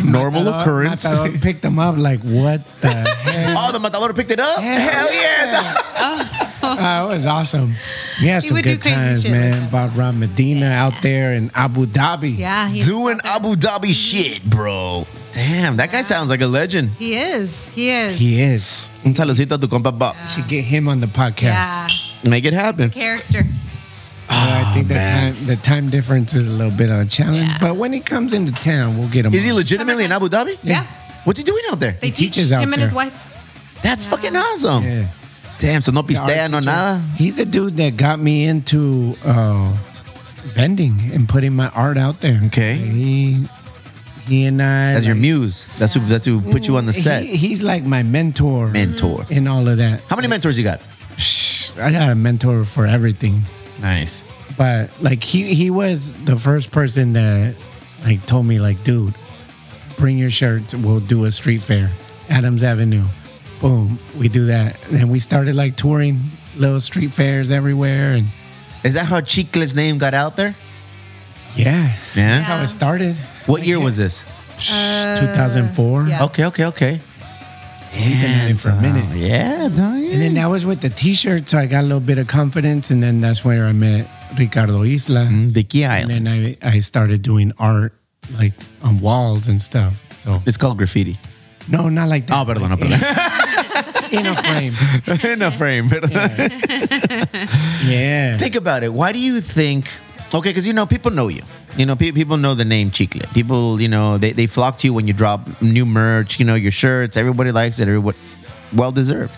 Normal 0.04 0.44
Matador- 0.44 0.60
occurrence. 0.60 1.04
Matador 1.04 1.38
picked 1.40 1.62
them 1.62 1.78
up 1.80 1.96
like, 1.96 2.20
what 2.20 2.64
the 2.80 2.88
heck? 2.88 3.56
Oh, 3.58 3.72
the 3.72 3.80
Matador 3.80 4.12
picked 4.14 4.30
it 4.30 4.38
up? 4.40 4.60
Hell 4.60 5.12
yeah. 5.12 5.74
Oh, 6.66 7.10
it 7.10 7.16
was 7.16 7.26
awesome. 7.26 7.72
He 8.20 8.26
had 8.28 8.42
He 8.42 8.48
some 8.50 8.60
good 8.62 8.82
times, 8.82 9.24
man. 9.24 9.70
Bob 9.70 9.96
Rob 9.96 10.14
Medina 10.14 10.66
out 10.66 10.94
there 11.02 11.32
in 11.34 11.50
Abu 11.54 11.86
Dhabi. 11.86 12.38
yeah, 12.38 12.68
he's 12.68 12.86
Doing 12.86 13.18
Abu 13.24 13.54
Dhabi 13.56 13.92
shit, 13.92 14.42
bro. 14.44 15.06
Damn, 15.32 15.76
that 15.78 15.90
guy 15.90 16.02
sounds 16.02 16.30
like 16.30 16.40
a 16.40 16.46
legend. 16.46 16.90
he 16.92 17.16
is. 17.16 17.66
He 17.68 17.90
is. 17.90 18.18
He 18.18 18.40
is. 18.40 18.88
Un 19.04 19.12
saludito 19.14 19.52
a 19.54 19.58
tu 19.58 19.66
compa 19.68 19.96
Bob. 19.96 20.16
Should 20.28 20.48
get 20.48 20.64
him 20.64 20.88
on 20.88 21.00
the 21.00 21.06
podcast. 21.06 21.42
yeah, 21.42 21.88
Make 22.30 22.44
it 22.44 22.54
happen. 22.54 22.90
character. 22.90 23.44
Uh, 24.26 24.64
I 24.66 24.72
think 24.74 24.88
the 24.88 24.94
man. 24.94 25.34
time 25.34 25.46
the 25.46 25.56
time 25.56 25.90
difference 25.90 26.32
is 26.32 26.46
a 26.48 26.50
little 26.50 26.72
bit 26.72 26.88
of 26.90 26.98
a 27.00 27.04
challenge, 27.04 27.48
Yeah. 27.48 27.58
but 27.60 27.76
when 27.76 27.92
he 27.92 28.00
comes 28.00 28.32
into 28.32 28.52
town, 28.52 28.96
we'll 28.96 29.08
get 29.08 29.26
him. 29.26 29.34
Is 29.34 29.44
he 29.44 29.50
on. 29.50 29.56
legitimately 29.56 30.04
in 30.04 30.12
Abu 30.12 30.28
Dhabi? 30.28 30.56
Yeah. 30.62 30.86
What's 31.24 31.38
he 31.38 31.44
doing 31.44 31.62
out 31.70 31.78
there? 31.80 31.96
They 32.00 32.06
He 32.08 32.12
teach 32.12 32.34
teaches 32.34 32.52
out 32.52 32.62
him 32.62 32.72
and 32.72 32.80
his 32.80 32.90
there. 32.92 32.96
wife. 32.96 33.20
That's 33.82 34.06
fucking 34.06 34.34
awesome. 34.34 34.82
Yeah. 34.84 35.08
Damn, 35.58 35.82
so 35.82 35.92
no 35.92 36.00
The 36.02 36.16
art 36.16 36.30
pistea, 36.30 36.50
no 36.50 36.60
nada. 36.60 37.02
He's 37.16 37.36
the 37.36 37.44
dude 37.44 37.76
that 37.76 37.96
got 37.98 38.18
me 38.18 38.44
into 38.46 39.14
uh, 39.24 39.76
vending 40.54 41.10
and 41.12 41.28
putting 41.28 41.54
my 41.54 41.68
art 41.68 41.96
out 41.98 42.20
there. 42.22 42.40
Okay. 42.46 42.76
He 42.76 43.46
he 44.26 44.46
and 44.46 44.60
I. 44.62 44.94
That's 44.94 45.06
your 45.06 45.14
muse. 45.14 45.66
That's 45.78 45.94
who. 45.94 46.00
That's 46.00 46.24
who 46.24 46.40
put 46.40 46.66
you 46.66 46.76
on 46.76 46.86
the 46.86 46.92
set. 46.92 47.22
He, 47.24 47.36
he's 47.36 47.62
like 47.62 47.84
my 47.84 48.02
mentor. 48.02 48.68
Mentor. 48.70 49.26
In 49.30 49.46
all 49.46 49.66
of 49.68 49.78
that. 49.78 50.00
How 50.08 50.16
many 50.16 50.28
mentors 50.28 50.56
you 50.58 50.64
got? 50.64 50.80
I 51.78 51.90
got 51.92 52.10
a 52.10 52.14
mentor 52.14 52.64
for 52.64 52.86
everything. 52.86 53.42
Nice. 53.80 54.22
But 54.56 54.90
like 55.02 55.22
he 55.24 55.54
he 55.54 55.70
was 55.70 56.14
the 56.24 56.36
first 56.36 56.70
person 56.72 57.12
that 57.14 57.54
like 58.04 58.24
told 58.26 58.46
me 58.46 58.58
like, 58.60 58.84
dude, 58.84 59.14
bring 59.98 60.16
your 60.18 60.30
shirt. 60.30 60.72
We'll 60.74 61.00
do 61.00 61.24
a 61.24 61.32
street 61.32 61.62
fair, 61.62 61.90
Adams 62.28 62.62
Avenue. 62.62 63.04
Boom, 63.60 63.98
we 64.16 64.28
do 64.28 64.46
that. 64.46 64.76
And 64.92 65.10
we 65.10 65.18
started 65.20 65.54
like 65.56 65.74
touring 65.76 66.20
little 66.56 66.80
street 66.80 67.10
fairs 67.10 67.50
everywhere, 67.50 68.12
and 68.14 68.28
Is 68.84 68.94
that 68.94 69.06
how 69.06 69.20
Chicle's 69.20 69.74
name 69.74 69.98
got 69.98 70.14
out 70.14 70.36
there? 70.36 70.54
yeah, 71.56 71.92
Yeah. 72.14 72.38
that's 72.38 72.44
how 72.46 72.62
it 72.62 72.68
started. 72.68 73.16
What 73.46 73.64
year 73.66 73.80
was 73.80 73.96
this? 73.96 74.24
2004. 74.58 76.00
Uh, 76.02 76.06
yeah. 76.06 76.24
Okay, 76.24 76.44
okay, 76.46 76.64
okay. 76.66 77.00
We've 77.92 78.20
been 78.20 78.30
at 78.30 78.50
it 78.50 78.58
for 78.58 78.70
a 78.70 78.80
minute. 78.80 79.04
Yeah, 79.16 79.68
dog. 79.68 79.94
And 79.94 80.20
then 80.20 80.34
that 80.34 80.48
was 80.48 80.66
with 80.66 80.80
the 80.80 80.88
T-shirt, 80.88 81.48
so 81.48 81.58
I 81.58 81.66
got 81.66 81.80
a 81.84 81.86
little 81.86 82.00
bit 82.00 82.18
of 82.18 82.26
confidence, 82.26 82.90
and 82.90 83.02
then 83.02 83.20
that's 83.20 83.44
where 83.44 83.66
I 83.66 83.72
met 83.72 84.08
Ricardo 84.36 84.82
Isla. 84.82 85.24
the 85.26 85.62
mm, 85.62 85.68
Key 85.68 85.84
Islands. 85.84 86.38
And 86.38 86.56
then 86.56 86.56
I, 86.62 86.76
I 86.76 86.78
started 86.80 87.22
doing 87.22 87.52
art 87.58 87.92
like 88.32 88.52
on 88.82 88.98
walls 88.98 89.46
and 89.48 89.60
stuff. 89.60 90.02
So 90.20 90.42
It's 90.46 90.56
called 90.56 90.78
graffiti. 90.78 91.18
no, 91.68 91.88
not 91.88 92.08
like 92.08 92.26
that. 92.26 92.34
Oh, 92.34 92.44
perdón, 92.50 92.70
no, 92.70 92.76
perdón. 92.76 94.12
in 94.12 94.26
a 94.26 94.34
frame. 94.34 94.74
In 95.32 95.42
a 95.42 95.50
frame. 95.50 95.88
perdón. 95.88 96.10
Yeah. 97.88 98.36
Think 98.38 98.56
about 98.56 98.82
it. 98.82 98.92
Why 98.92 99.12
do 99.12 99.18
you 99.20 99.40
think? 99.40 99.90
Okay, 100.32 100.50
because 100.50 100.66
you 100.66 100.72
know 100.72 100.86
people 100.86 101.10
know 101.12 101.28
you. 101.28 101.42
You 101.76 101.86
know, 101.86 101.96
pe- 101.96 102.12
people 102.12 102.36
know 102.36 102.54
the 102.54 102.64
name 102.64 102.90
Chicle. 102.90 103.22
People, 103.32 103.80
you 103.80 103.88
know, 103.88 104.16
they, 104.16 104.32
they 104.32 104.46
flock 104.46 104.78
to 104.78 104.86
you 104.86 104.94
when 104.94 105.06
you 105.08 105.12
drop 105.12 105.60
new 105.60 105.84
merch. 105.84 106.38
You 106.38 106.46
know, 106.46 106.54
your 106.54 106.70
shirts. 106.72 107.16
Everybody 107.16 107.50
likes 107.50 107.78
it. 107.80 107.88
Everybody, 107.88 108.16
well 108.72 108.92
deserved. 108.92 109.36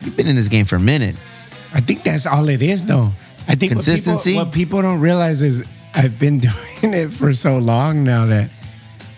You've 0.00 0.16
been 0.16 0.28
in 0.28 0.36
this 0.36 0.48
game 0.48 0.66
for 0.66 0.76
a 0.76 0.80
minute. 0.80 1.16
I 1.74 1.80
think 1.80 2.02
that's 2.04 2.26
all 2.26 2.48
it 2.48 2.62
is, 2.62 2.86
though. 2.86 3.12
I 3.48 3.54
think 3.56 3.74
what 3.74 3.84
people- 3.84 3.94
Consistency? 3.94 4.34
What 4.36 4.52
people, 4.52 4.82
don't 4.82 5.00
realize 5.00 5.42
is 5.42 5.66
I've 5.94 6.18
been 6.18 6.38
doing 6.82 6.94
it 6.94 7.10
for 7.12 7.34
so 7.34 7.58
long 7.58 8.04
now 8.04 8.26
that 8.26 8.50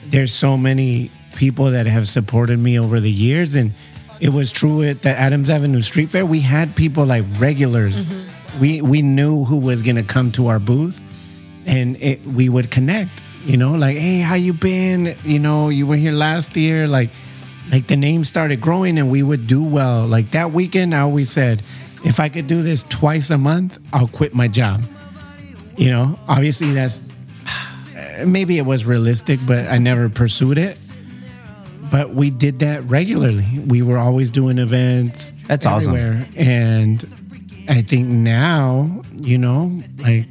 there's 0.07 0.33
so 0.33 0.57
many 0.57 1.11
people 1.37 1.73
that 1.73 1.87
have 1.87 2.09
supported 2.09 2.59
me 2.59 2.79
over 2.79 3.01
the 3.01 3.11
years, 3.11 3.55
and 3.55 3.73
it 4.21 4.31
was 4.31 4.51
true 4.53 4.83
at 4.83 5.03
the 5.03 5.11
Adams 5.11 5.51
Avenue 5.51 5.83
Street 5.83 6.11
Fair. 6.11 6.25
We 6.25 6.41
had 6.41 6.75
people 6.77 7.05
like 7.05 7.25
regulars. 7.39 8.09
Mm-hmm. 8.09 8.61
We 8.61 8.83
we 8.83 9.03
knew 9.03 9.45
who 9.45 9.59
was 9.59 9.83
gonna 9.83 10.05
come 10.05 10.31
to 10.33 10.47
our 10.47 10.61
booth, 10.61 11.01
and 11.67 11.97
it, 12.03 12.25
we 12.27 12.49
would 12.49 12.71
connect. 12.71 13.11
You 13.45 13.59
know, 13.59 13.75
like, 13.75 13.97
hey, 13.97 14.21
how 14.21 14.35
you 14.35 14.55
been? 14.55 15.17
You 15.23 15.39
know, 15.39 15.69
you 15.69 15.87
were 15.87 15.97
here 15.97 16.13
last 16.13 16.57
year. 16.57 16.89
Like, 16.89 17.11
like 17.71 17.87
the 17.87 17.97
name 17.97 18.25
started 18.25 18.61
growing, 18.61 18.99
and 18.99 19.11
we 19.11 19.23
would 19.23 19.47
do 19.47 19.63
well. 19.63 20.07
Like 20.07 20.31
that 20.31 20.53
weekend, 20.53 20.95
I 20.95 21.01
always 21.01 21.31
said, 21.31 21.63
if 22.05 22.21
I 22.21 22.29
could 22.29 22.47
do 22.47 22.63
this 22.63 22.85
twice 22.85 23.31
a 23.31 23.39
month, 23.39 23.79
I'll 23.93 24.09
quit 24.09 24.35
my 24.35 24.49
job. 24.49 24.83
You 25.77 25.91
know, 25.91 26.19
obviously 26.29 26.73
that's 26.73 27.03
maybe 28.27 28.59
it 28.59 28.67
was 28.67 28.85
realistic, 28.85 29.41
but 29.47 29.67
I 29.67 29.79
never 29.79 30.09
pursued 30.09 30.59
it. 30.59 30.79
But 31.91 32.11
we 32.11 32.31
did 32.31 32.59
that 32.61 32.83
regularly. 32.85 33.47
We 33.67 33.83
were 33.83 33.99
always 33.99 34.31
doing 34.31 34.59
events. 34.59 35.33
That's 35.47 35.65
awesome. 35.65 35.95
And 36.37 37.05
I 37.69 37.83
think 37.83 38.09
now, 38.09 39.03
you 39.15 39.39
know, 39.39 39.81
like, 39.99 40.27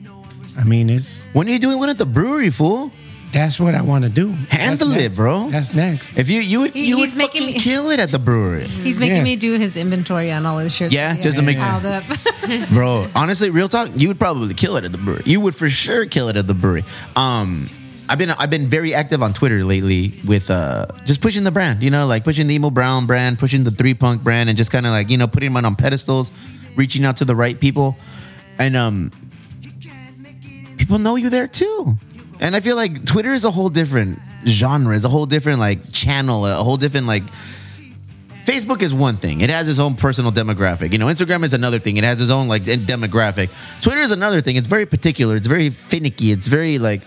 I 0.58 0.64
mean, 0.64 0.90
it's 0.90 1.26
When 1.34 1.48
are 1.48 1.52
you 1.52 1.60
doing 1.60 1.80
one 1.80 1.90
at 1.90 1.98
the 1.98 2.06
brewery, 2.06 2.50
fool? 2.50 2.92
that's 3.32 3.60
what 3.60 3.74
I 3.74 3.82
want 3.82 4.04
to 4.04 4.12
do. 4.12 4.30
Handle 4.50 4.90
That's 4.90 5.02
it, 5.02 5.06
next. 5.06 5.16
bro. 5.16 5.50
That's 5.50 5.74
next. 5.74 6.16
If 6.16 6.30
you 6.30 6.40
you 6.42 6.60
would 6.62 6.72
He- 6.74 6.86
you 6.90 6.98
would 7.00 7.06
he's 7.10 7.16
making 7.16 7.42
fucking 7.42 7.56
me- 7.56 7.60
kill 7.60 7.90
it 7.90 8.00
at 8.00 8.12
the 8.12 8.20
brewery, 8.20 8.68
He's 8.86 9.00
making 9.00 9.18
Yeah. 9.18 9.24
me 9.24 9.36
do 9.36 9.58
his 9.58 9.76
inventory 9.76 10.32
on 10.32 10.46
all 10.46 10.60
his 10.60 10.76
shirts. 10.76 10.94
Yeah, 10.94 11.10
that 11.10 11.18
he 11.18 11.24
just 11.24 11.38
to 11.40 11.44
has 11.44 11.46
make- 11.46 11.58
piled 11.58 11.86
up. 11.88 12.04
bro. 12.70 13.08
Honestly, 13.16 13.50
real 13.50 13.68
talk, 13.68 13.90
you 13.96 14.08
would 14.10 14.20
probably 14.20 14.54
kill 14.54 14.78
it 14.78 14.84
at 14.84 14.92
the 14.92 15.00
brewery. 15.00 15.24
You 15.26 15.40
would 15.42 15.56
for 15.56 15.68
sure 15.68 16.06
kill 16.06 16.30
it 16.30 16.38
at 16.38 16.46
the 16.46 16.54
brewery. 16.54 16.84
Um, 17.16 17.70
I've 18.08 18.20
been 18.20 18.30
I've 18.30 18.52
been 18.52 18.68
very 18.68 18.94
active 18.94 19.24
on 19.24 19.34
Twitter 19.34 19.64
lately 19.66 20.20
with 20.28 20.52
uh 20.52 20.86
just 21.06 21.20
pushing 21.22 21.44
the 21.44 21.52
brand. 21.52 21.82
You 21.82 21.90
know, 21.90 22.06
like 22.06 22.24
pushing 22.24 22.46
the 22.48 22.54
emo 22.54 22.70
brown 22.70 23.08
brand, 23.08 23.40
pushing 23.40 23.64
the 23.64 23.72
three 23.72 23.96
punk 23.96 24.22
brand, 24.22 24.48
and 24.50 24.56
just 24.58 24.72
kind 24.72 24.86
of 24.86 24.92
like 24.92 25.10
you 25.10 25.18
know 25.18 25.26
putting 25.26 25.52
them 25.54 25.66
on 25.66 25.76
pedestals, 25.76 26.32
reaching 26.76 27.04
out 27.06 27.18
to 27.18 27.26
the 27.26 27.36
right 27.36 27.60
people, 27.60 27.98
and 28.60 28.76
um, 28.76 29.10
people 30.84 31.00
know 31.00 31.16
you 31.16 31.30
there 31.30 31.48
too. 31.48 31.98
And 32.42 32.58
I 32.58 32.60
feel 32.60 32.76
like 32.76 33.06
Twitter 33.06 33.32
is 33.32 33.46
a 33.46 33.52
whole 33.52 33.70
different 33.70 34.20
genre, 34.46 34.94
it's 34.94 35.06
a 35.06 35.10
whole 35.10 35.26
different 35.26 35.60
like 35.60 35.94
channel, 35.94 36.46
a 36.46 36.56
whole 36.56 36.76
different 36.76 37.08
like 37.08 37.24
Facebook 38.44 38.82
is 38.82 38.94
one 38.94 39.16
thing. 39.16 39.40
It 39.40 39.50
has 39.50 39.70
its 39.70 39.80
own 39.80 39.96
personal 39.96 40.30
demographic. 40.34 40.92
You 40.92 40.98
know, 40.98 41.06
Instagram 41.06 41.46
is 41.46 41.54
another 41.54 41.80
thing. 41.80 41.96
It 41.96 42.04
has 42.04 42.22
its 42.22 42.30
own 42.30 42.50
like 42.50 42.64
demographic. 42.64 43.50
Twitter 43.82 44.02
is 44.02 44.12
another 44.12 44.42
thing. 44.42 44.58
It's 44.58 44.68
very 44.68 44.86
particular. 44.86 45.38
It's 45.38 45.48
very 45.48 45.70
finicky. 45.70 46.34
It's 46.34 46.48
very 46.48 46.78
like 46.80 47.02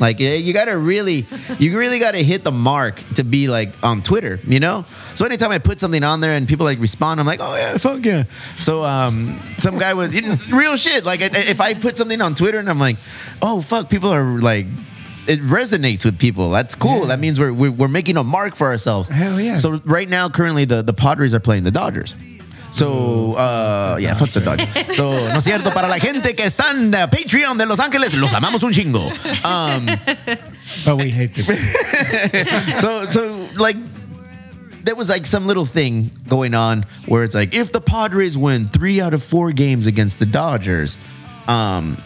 like 0.00 0.20
eh, 0.20 0.36
you 0.36 0.52
got 0.52 0.66
to 0.66 0.76
really 0.76 1.26
you 1.58 1.78
really 1.78 1.98
got 1.98 2.12
to 2.12 2.22
hit 2.22 2.44
the 2.44 2.52
mark 2.52 3.02
to 3.14 3.24
be 3.24 3.48
like 3.48 3.70
on 3.82 4.02
Twitter, 4.02 4.40
you 4.46 4.60
know? 4.60 4.84
So 5.14 5.24
anytime 5.24 5.50
I 5.50 5.58
put 5.58 5.80
something 5.80 6.02
on 6.02 6.20
there 6.20 6.32
and 6.32 6.48
people 6.48 6.64
like 6.64 6.80
respond, 6.80 7.20
I'm 7.20 7.26
like, 7.26 7.40
"Oh 7.40 7.54
yeah, 7.54 7.76
fuck 7.76 8.04
yeah." 8.04 8.24
So 8.58 8.84
um 8.84 9.38
some 9.56 9.78
guy 9.78 9.94
was 9.94 10.52
real 10.52 10.76
shit. 10.76 11.04
Like 11.04 11.20
if 11.22 11.60
I 11.60 11.74
put 11.74 11.96
something 11.96 12.20
on 12.20 12.34
Twitter 12.34 12.58
and 12.58 12.68
I'm 12.68 12.80
like, 12.80 12.96
"Oh 13.40 13.60
fuck, 13.60 13.88
people 13.88 14.12
are 14.12 14.40
like 14.40 14.66
it 15.26 15.40
resonates 15.40 16.04
with 16.04 16.18
people. 16.18 16.50
That's 16.50 16.74
cool. 16.74 17.00
Yeah. 17.00 17.06
That 17.06 17.20
means 17.20 17.40
we're, 17.40 17.52
we're 17.52 17.70
we're 17.70 17.88
making 17.88 18.16
a 18.16 18.24
mark 18.24 18.54
for 18.54 18.66
ourselves. 18.66 19.08
Hell 19.08 19.40
yeah. 19.40 19.56
So 19.56 19.80
right 19.84 20.08
now, 20.08 20.28
currently, 20.28 20.64
the 20.64 20.82
the 20.82 20.92
Padres 20.92 21.34
are 21.34 21.40
playing 21.40 21.64
the 21.64 21.70
Dodgers. 21.70 22.14
So, 22.74 23.34
uh, 23.34 23.98
yeah, 24.00 24.14
fuck 24.14 24.30
the 24.30 24.40
Dodgers. 24.40 24.96
So, 24.96 25.04
no 25.28 25.38
es 25.38 25.44
cierto, 25.44 25.72
para 25.72 25.86
la 25.86 26.00
gente 26.00 26.34
que 26.34 26.44
está 26.44 26.72
en 26.72 26.92
uh, 26.92 27.06
Patreon 27.06 27.56
de 27.56 27.66
Los 27.66 27.78
Ángeles, 27.78 28.12
los 28.14 28.32
amamos 28.32 28.64
un 28.64 28.72
chingo. 28.72 29.12
Um, 29.44 29.86
But 30.84 30.96
we 30.96 31.10
hate 31.10 31.34
the 31.34 31.42
so 32.80 33.04
so 33.04 33.48
like 33.60 33.76
there 34.82 34.94
was 34.96 35.08
like 35.08 35.24
some 35.26 35.46
little 35.46 35.66
thing 35.66 36.10
going 36.26 36.54
on 36.54 36.84
where 37.06 37.22
it's 37.22 37.34
like 37.34 37.54
if 37.54 37.70
the 37.70 37.80
Padres 37.80 38.36
win 38.36 38.68
three 38.68 39.00
out 39.00 39.14
of 39.14 39.22
four 39.22 39.52
games 39.52 39.86
against 39.86 40.18
the 40.18 40.26
Dodgers, 40.26 40.98
um, 41.46 41.96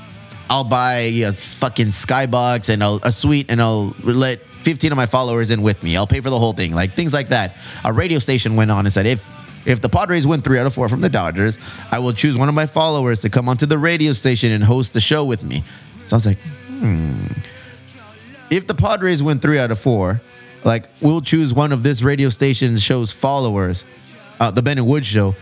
I'll 0.51 0.65
buy 0.69 0.97
a 1.24 1.32
fucking 1.32 1.89
skybox 1.89 2.69
and 2.69 2.82
I'll, 2.82 3.01
a 3.03 3.12
suite 3.12 3.47
and 3.49 3.62
I'll 3.62 3.95
let 4.05 4.40
15 4.43 4.93
of 4.93 4.97
my 4.97 5.07
followers 5.07 5.51
in 5.51 5.62
with 5.62 5.82
me. 5.82 5.97
I'll 5.97 6.07
pay 6.07 6.20
for 6.20 6.31
the 6.31 6.39
whole 6.39 6.53
thing, 6.53 6.74
like 6.74 6.93
things 6.93 7.15
like 7.15 7.28
that. 7.28 7.57
A 7.85 7.93
radio 7.93 8.19
station 8.19 8.55
went 8.57 8.70
on 8.70 8.86
and 8.86 8.93
said 8.93 9.07
if 9.07 9.28
if 9.64 9.80
the 9.80 9.89
Padres 9.89 10.26
win 10.26 10.43
three 10.43 10.59
out 10.59 10.66
of 10.66 10.74
four 10.74 10.89
from 10.89 11.01
the 11.01 11.09
Dodgers, 11.09 11.59
I 11.90 11.98
will 11.98 12.12
choose 12.12 12.36
one 12.36 12.48
of 12.48 12.55
my 12.55 12.66
followers 12.66 13.20
to 13.22 13.30
come 13.30 13.48
onto 13.48 13.66
the 13.66 13.78
radio 13.78 14.12
station 14.12 14.52
and 14.52 14.64
host 14.64 14.93
the 14.93 15.01
show 15.01 15.24
with 15.24 15.43
me. 15.43 15.64
So 16.06 16.14
I 16.14 16.16
was 16.16 16.26
like, 16.26 16.39
if 18.51 18.66
the 18.66 18.74
Padres 18.74 19.22
win 19.22 19.40
three 19.40 19.59
out 19.59 19.70
of 19.70 19.78
four, 19.78 20.20
like 20.64 20.89
we'll 21.01 21.20
choose 21.20 21.52
one 21.52 21.72
of 21.72 21.82
this 21.82 22.02
radio 22.02 22.28
station's 22.28 22.82
show's 22.82 23.12
followers, 23.12 23.85
uh, 24.40 24.51
the 24.51 24.62
Ben 24.62 24.78
and 24.78 24.86
Wood 24.86 25.05
show, 25.05 25.35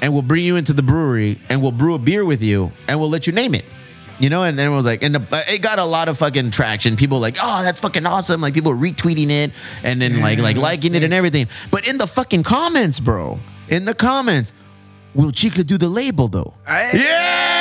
and 0.00 0.12
we'll 0.12 0.22
bring 0.22 0.44
you 0.44 0.56
into 0.56 0.72
the 0.72 0.82
brewery 0.82 1.38
and 1.48 1.62
we'll 1.62 1.72
brew 1.72 1.94
a 1.94 1.98
beer 1.98 2.24
with 2.24 2.42
you 2.42 2.72
and 2.86 3.00
we'll 3.00 3.10
let 3.10 3.26
you 3.26 3.32
name 3.32 3.54
it. 3.54 3.64
You 4.20 4.30
know, 4.30 4.42
and 4.42 4.58
then 4.58 4.66
it 4.70 4.74
was 4.74 4.84
like, 4.84 5.02
and 5.02 5.14
the, 5.14 5.44
it 5.48 5.62
got 5.62 5.78
a 5.78 5.84
lot 5.84 6.08
of 6.08 6.18
fucking 6.18 6.50
traction. 6.50 6.96
People 6.96 7.20
like, 7.20 7.36
oh, 7.40 7.62
that's 7.62 7.80
fucking 7.80 8.04
awesome. 8.04 8.40
Like 8.40 8.52
people 8.52 8.72
retweeting 8.72 9.30
it 9.30 9.52
and 9.84 10.02
then 10.02 10.20
like 10.20 10.40
like 10.40 10.56
liking 10.56 10.94
it 10.94 11.04
and 11.04 11.14
everything. 11.14 11.48
But 11.70 11.88
in 11.88 11.98
the 11.98 12.06
fucking 12.06 12.42
comments, 12.42 12.98
bro, 12.98 13.38
in 13.68 13.84
the 13.84 13.94
comments, 13.94 14.52
will 15.14 15.30
Chicle 15.30 15.62
do 15.62 15.78
the 15.78 15.88
label 15.88 16.26
though? 16.28 16.54
Yeah. 16.66 17.58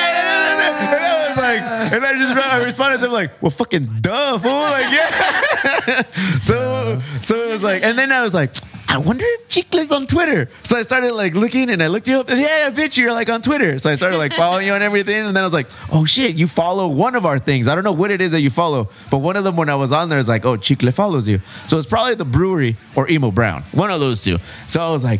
And 0.79 1.03
I 1.03 1.27
was 1.29 1.37
like, 1.37 1.61
and 1.93 2.05
I 2.05 2.13
just 2.13 2.37
I 2.37 2.63
responded 2.63 2.99
to 3.01 3.05
him 3.07 3.11
like, 3.11 3.41
well, 3.41 3.51
fucking 3.51 4.01
duh, 4.01 4.37
fool. 4.37 4.51
Like, 4.51 4.91
yeah. 4.91 6.01
so, 6.41 6.99
so 7.21 7.35
it 7.35 7.49
was 7.49 7.63
like, 7.63 7.83
and 7.83 7.97
then 7.97 8.11
I 8.11 8.21
was 8.21 8.33
like, 8.33 8.55
I 8.89 8.97
wonder 8.99 9.25
if 9.25 9.49
Chicle's 9.49 9.91
on 9.91 10.07
Twitter. 10.07 10.49
So 10.63 10.77
I 10.77 10.83
started 10.83 11.13
like 11.13 11.33
looking 11.33 11.69
and 11.69 11.83
I 11.83 11.87
looked 11.87 12.07
you 12.07 12.19
up. 12.19 12.29
And, 12.29 12.39
yeah, 12.39 12.69
bitch, 12.69 12.97
you're 12.97 13.11
like 13.11 13.29
on 13.29 13.41
Twitter. 13.41 13.77
So 13.79 13.89
I 13.89 13.95
started 13.95 14.17
like 14.17 14.33
following 14.33 14.65
you 14.65 14.73
on 14.73 14.81
everything. 14.81 15.25
And 15.25 15.35
then 15.35 15.43
I 15.43 15.45
was 15.45 15.53
like, 15.53 15.67
oh 15.91 16.05
shit, 16.05 16.35
you 16.35 16.47
follow 16.47 16.87
one 16.87 17.15
of 17.15 17.25
our 17.25 17.37
things. 17.37 17.67
I 17.67 17.75
don't 17.75 17.83
know 17.83 17.91
what 17.91 18.11
it 18.11 18.21
is 18.21 18.31
that 18.31 18.41
you 18.41 18.49
follow, 18.49 18.89
but 19.11 19.17
one 19.17 19.35
of 19.35 19.43
them 19.43 19.57
when 19.57 19.69
I 19.69 19.75
was 19.75 19.91
on 19.91 20.07
there 20.09 20.19
is 20.19 20.29
like, 20.29 20.45
oh, 20.45 20.55
Chicle 20.57 20.91
follows 20.91 21.27
you. 21.27 21.39
So 21.67 21.77
it's 21.77 21.85
probably 21.87 22.15
the 22.15 22.25
brewery 22.25 22.77
or 22.95 23.09
Emo 23.09 23.29
Brown, 23.31 23.63
one 23.73 23.91
of 23.91 23.99
those 23.99 24.23
two. 24.23 24.37
So 24.67 24.79
I 24.81 24.89
was 24.91 25.03
like, 25.03 25.19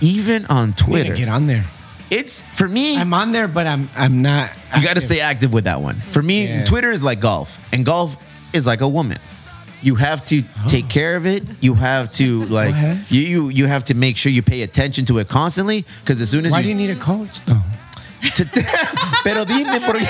even 0.00 0.46
on 0.46 0.72
Twitter, 0.74 1.14
get 1.14 1.28
on 1.28 1.48
there. 1.48 1.64
it's 2.10 2.40
for 2.54 2.68
me. 2.68 2.96
I'm 2.96 3.12
on 3.12 3.32
there, 3.32 3.48
but 3.48 3.66
I'm 3.66 3.88
I'm 3.96 4.22
not. 4.22 4.50
You 4.76 4.84
got 4.84 4.94
to 4.94 5.00
stay 5.00 5.18
active 5.20 5.52
with 5.52 5.64
that 5.64 5.80
one. 5.80 5.96
For 5.96 6.22
me, 6.22 6.46
Yeah. 6.46 6.64
Twitter 6.64 6.92
is 6.92 7.02
like 7.02 7.18
golf, 7.20 7.58
and 7.72 7.84
golf 7.84 8.16
is 8.54 8.64
like 8.66 8.80
a 8.80 8.88
woman. 8.88 9.18
You 9.80 9.94
have 9.94 10.24
to 10.26 10.42
take 10.66 10.86
oh. 10.86 10.88
care 10.88 11.16
of 11.16 11.26
it. 11.26 11.44
You 11.60 11.74
have 11.74 12.10
to 12.12 12.44
like 12.46 12.70
ahead. 12.70 13.04
you 13.10 13.22
you 13.22 13.48
you 13.48 13.66
have 13.66 13.84
to 13.84 13.94
make 13.94 14.16
sure 14.16 14.32
you 14.32 14.42
pay 14.42 14.62
attention 14.62 15.04
to 15.06 15.18
it 15.18 15.28
constantly 15.28 15.84
because 16.00 16.20
as 16.20 16.30
soon 16.30 16.46
as 16.46 16.52
Why 16.52 16.58
you, 16.58 16.64
do 16.64 16.68
you 16.70 16.74
need 16.74 16.90
a 16.90 16.96
coach 16.96 17.40
though? 17.44 17.62
pero 19.24 19.44
dime 19.44 19.80
por 19.80 19.96
qué. 19.96 20.06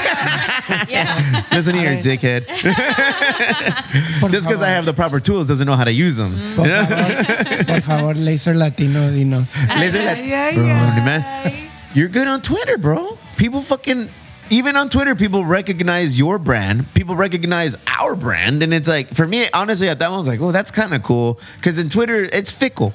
Listen 1.52 1.74
here, 1.74 2.00
dickhead. 2.00 2.46
Just 4.30 4.46
because 4.46 4.62
I 4.62 4.68
have 4.68 4.86
the 4.86 4.94
proper 4.94 5.20
tools 5.20 5.46
doesn't 5.48 5.66
know 5.66 5.76
how 5.76 5.84
to 5.84 5.92
use 5.92 6.16
them. 6.16 6.32
Por 6.56 6.66
favor, 6.66 7.64
por 7.66 7.80
favor, 7.82 8.14
laser 8.14 8.54
latino, 8.54 9.10
dinos. 9.10 9.54
Laser 9.78 10.02
like, 10.04 10.54
bro, 10.54 10.64
man, 10.64 11.68
you're 11.94 12.08
good 12.08 12.28
on 12.28 12.40
Twitter, 12.40 12.78
bro. 12.78 13.18
People 13.36 13.60
fucking, 13.60 14.08
even 14.50 14.76
on 14.76 14.88
Twitter, 14.88 15.14
people 15.14 15.44
recognize 15.44 16.18
your 16.18 16.38
brand. 16.38 16.92
People 16.94 17.16
recognize 17.16 17.76
our 17.86 18.14
brand. 18.14 18.62
And 18.62 18.72
it's 18.72 18.88
like, 18.88 19.14
for 19.14 19.26
me, 19.26 19.46
honestly, 19.52 19.88
at 19.88 19.98
that 19.98 20.08
one, 20.08 20.16
I 20.16 20.18
was 20.18 20.28
like, 20.28 20.40
oh, 20.40 20.52
that's 20.52 20.70
kind 20.70 20.94
of 20.94 21.02
cool. 21.02 21.38
Because 21.56 21.78
in 21.78 21.88
Twitter, 21.88 22.24
it's 22.24 22.50
fickle. 22.50 22.92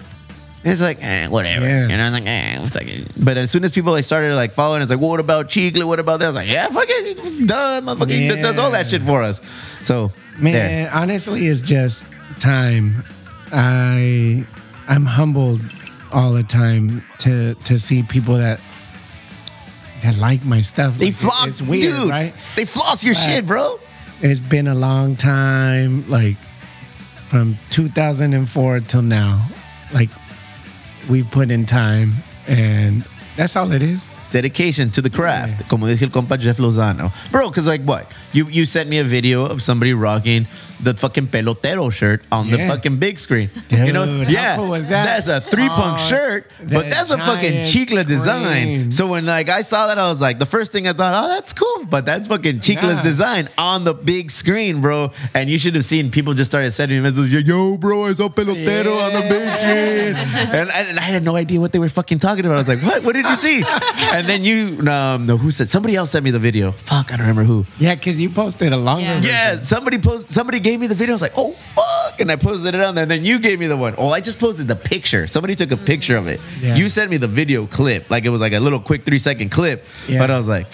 It's 0.65 0.81
like, 0.81 0.97
eh, 1.01 1.27
whatever. 1.27 1.65
Yeah. 1.65 1.89
And 1.89 2.01
I'm 2.01 2.13
like, 2.13 2.25
eh, 2.25 2.57
it's 2.61 2.73
like, 2.75 2.87
but 3.21 3.37
as 3.37 3.51
soon 3.51 3.65
as 3.65 3.71
people 3.71 3.91
like 3.91 4.05
started 4.05 4.33
like 4.35 4.51
following, 4.51 4.81
it's 4.81 4.89
like, 4.89 4.99
well, 4.99 5.09
what 5.09 5.19
about 5.19 5.49
Chicle? 5.49 5.85
What 5.87 5.99
about 5.99 6.21
that? 6.21 6.27
I 6.27 6.29
was 6.29 6.35
like, 6.35 6.47
yeah, 6.47 6.67
fuck 6.69 6.85
it. 6.87 7.47
Duh, 7.47 7.81
motherfucker. 7.81 8.35
Yeah. 8.35 8.41
does 8.41 8.57
all 8.57 8.71
that 8.71 8.87
shit 8.87 9.03
for 9.03 9.21
us. 9.21 9.41
So, 9.81 10.11
Man, 10.37 10.53
there. 10.53 10.89
honestly, 10.93 11.47
it's 11.47 11.61
just 11.61 12.05
time. 12.39 13.03
I 13.51 14.45
I'm 14.87 15.05
humbled 15.05 15.61
all 16.11 16.31
the 16.33 16.43
time 16.43 17.03
to 17.19 17.55
to 17.55 17.77
see 17.77 18.03
people 18.03 18.35
that 18.37 18.59
that 20.03 20.17
like 20.17 20.45
my 20.45 20.61
stuff. 20.61 20.97
They 20.97 21.07
Like, 21.07 21.15
floss, 21.15 21.47
It's 21.47 21.61
weird, 21.61 21.81
dude. 21.83 22.09
right? 22.09 22.33
They 22.55 22.65
floss 22.65 23.03
your 23.03 23.15
Right. 23.15 23.25
shit, 23.25 23.45
bro. 23.45 23.79
It's 24.21 24.39
been 24.39 24.67
a 24.67 24.75
long 24.75 25.15
time, 25.15 26.05
like 26.09 26.37
from 27.29 27.57
2004 27.71 28.79
till 28.81 29.01
now. 29.01 29.41
Like 29.93 30.09
we've 31.09 31.29
put 31.29 31.51
in 31.51 31.65
time, 31.65 32.13
and 32.47 33.03
that's 33.35 33.55
all 33.55 33.71
it 33.71 33.81
is. 33.81 34.05
dedication 34.31 34.89
to 34.89 34.99
the 35.01 35.09
craft, 35.11 35.67
como 35.69 35.85
dice 35.87 36.01
el 36.01 36.09
compa 36.09 36.39
Jeff 36.39 36.57
Lozano. 36.57 37.11
Bro, 37.31 37.49
because 37.49 37.67
like 37.67 37.81
what? 37.83 38.05
You 38.33 38.47
you 38.49 38.65
sent 38.65 38.89
me 38.89 38.97
a 38.99 39.03
video 39.03 39.45
of 39.45 39.61
somebody 39.61 39.93
rocking 39.93 40.47
the 40.81 40.93
fucking 40.93 41.27
pelotero 41.27 41.89
shirt 41.93 42.25
on 42.29 42.49
the 42.49 42.57
fucking 42.67 42.97
big 42.97 43.17
screen. 43.17 43.49
you 43.69 43.93
know? 43.93 44.05
Dude, 44.05 44.29
Yeah. 44.29 44.57
that? 44.57 44.89
That's 44.89 45.27
a 45.29 45.39
three 45.39 45.69
punk 45.69 45.97
Oh, 45.97 46.03
shirt, 46.09 46.51
but 46.59 46.89
that's 46.89 47.09
a 47.09 47.17
fucking 47.17 47.67
Chicla 47.71 48.05
design. 48.05 48.91
So 48.91 49.07
when 49.07 49.25
like 49.25 49.47
I 49.47 49.61
saw 49.61 49.87
that, 49.87 49.97
I 49.97 50.09
was 50.09 50.19
like, 50.19 50.39
the 50.39 50.45
first 50.45 50.73
thing 50.73 50.85
I 50.87 50.91
thought, 50.93 51.13
oh, 51.23 51.27
that's 51.29 51.53
cool. 51.53 51.85
But 51.85 52.05
that's 52.05 52.27
fucking 52.27 52.59
Chicla's 52.59 52.97
Nah. 52.97 53.03
design 53.03 53.47
on 53.57 53.85
the 53.85 53.93
big 53.93 54.29
screen, 54.29 54.81
bro. 54.81 55.11
And 55.33 55.49
you 55.49 55.57
should 55.57 55.75
have 55.75 55.85
seen 55.85 56.11
people 56.11 56.33
just 56.33 56.51
started 56.51 56.71
sending 56.73 56.97
me 56.97 57.03
messages, 57.09 57.31
yo, 57.43 57.77
bro, 57.77 58.05
I 58.09 58.13
saw 58.13 58.27
pelotero 58.27 58.97
on 59.07 59.13
the 59.13 59.21
big 59.29 59.47
screen. 59.57 60.15
and, 60.59 60.69
I, 60.69 60.79
and 60.89 60.99
I 60.99 61.03
had 61.03 61.23
no 61.23 61.35
idea 61.37 61.61
what 61.61 61.71
they 61.71 61.79
were 61.79 61.87
fucking 61.89 62.19
talking 62.19 62.43
about. 62.45 62.55
I 62.55 62.57
was 62.59 62.67
like, 62.67 62.81
what? 62.83 63.03
What 63.03 63.13
did 63.15 63.25
you 63.25 63.35
see? 63.37 63.63
and 64.11 64.27
then 64.27 64.43
you, 64.43 64.79
um, 64.89 65.27
no, 65.27 65.37
who 65.37 65.49
said? 65.51 65.71
Somebody 65.71 65.95
else 65.95 66.11
sent 66.11 66.25
me 66.25 66.31
the 66.31 66.39
video. 66.39 66.71
Fuck, 66.73 67.13
I 67.13 67.17
don't 67.17 67.27
remember 67.27 67.43
who. 67.43 67.65
Yeah, 67.79 67.95
because 67.95 68.19
you 68.23 68.29
posted 68.29 68.73
a 68.73 68.77
longer. 68.77 69.03
Yeah. 69.03 69.15
version. 69.15 69.31
Yeah, 69.31 69.55
somebody 69.57 69.99
posted. 69.99 70.33
Somebody 70.33 70.59
gave 70.59 70.79
me 70.79 70.87
the 70.87 70.95
video. 70.95 71.13
I 71.13 71.15
was 71.15 71.21
like, 71.21 71.33
oh 71.37 71.51
fuck, 71.51 72.19
and 72.19 72.31
I 72.31 72.35
posted 72.35 72.73
it 72.73 72.81
on 72.81 72.95
there. 72.95 73.03
And 73.03 73.11
then 73.11 73.23
you 73.23 73.39
gave 73.39 73.59
me 73.59 73.67
the 73.67 73.77
one. 73.77 73.95
Oh, 73.97 74.09
I 74.09 74.19
just 74.21 74.39
posted 74.39 74.67
the 74.67 74.75
picture. 74.75 75.27
Somebody 75.27 75.55
took 75.55 75.71
a 75.71 75.77
picture 75.77 76.17
of 76.17 76.27
it. 76.27 76.41
Yeah. 76.59 76.75
You 76.75 76.89
sent 76.89 77.11
me 77.11 77.17
the 77.17 77.27
video 77.27 77.67
clip, 77.67 78.09
like 78.09 78.25
it 78.25 78.29
was 78.29 78.41
like 78.41 78.53
a 78.53 78.59
little 78.59 78.79
quick 78.79 79.05
three 79.05 79.19
second 79.19 79.49
clip. 79.51 79.85
Yeah. 80.07 80.19
But 80.19 80.31
I 80.31 80.37
was 80.37 80.47
like. 80.47 80.67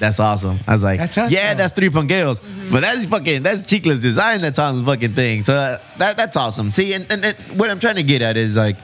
That's 0.00 0.18
awesome. 0.18 0.58
I 0.66 0.72
was 0.72 0.82
like, 0.82 0.98
That's 0.98 1.16
us, 1.16 1.30
yeah, 1.30 1.54
though. 1.54 1.58
that's 1.58 1.74
three 1.74 1.88
punkeos, 1.88 2.42
but 2.72 2.80
that's 2.80 3.04
fucking 3.06 3.44
that's 3.44 3.62
Chicla's 3.62 4.00
design 4.00 4.40
that's 4.40 4.58
on 4.58 4.78
the 4.78 4.84
fucking 4.84 5.12
thing. 5.12 5.42
So 5.42 5.54
uh, 5.54 5.78
that 5.98 6.16
that's 6.16 6.34
awesome. 6.36 6.72
See, 6.72 6.92
and, 6.94 7.06
and, 7.12 7.24
and 7.24 7.36
what 7.56 7.70
I'm 7.70 7.78
trying 7.78 7.94
to 7.94 8.02
get 8.02 8.20
at 8.20 8.36
is 8.36 8.56
like 8.56 8.76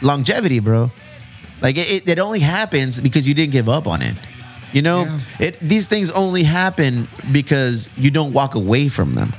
longevity, 0.00 0.60
bro. 0.60 0.90
Like 1.60 1.76
it, 1.76 1.92
it, 1.92 2.08
it 2.08 2.18
only 2.18 2.40
happens 2.40 3.02
because 3.02 3.28
you 3.28 3.34
didn't 3.34 3.52
give 3.52 3.68
up 3.68 3.86
on 3.86 4.00
it. 4.00 4.16
You 4.72 4.82
know, 4.82 5.04
Yeah. 5.04 5.18
it 5.46 5.60
these 5.60 5.88
things 5.88 6.10
only 6.10 6.42
happen 6.44 7.08
because 7.32 7.88
you 7.96 8.10
don't 8.10 8.32
walk 8.32 8.54
away 8.54 8.88
from 8.88 9.14
them. 9.14 9.32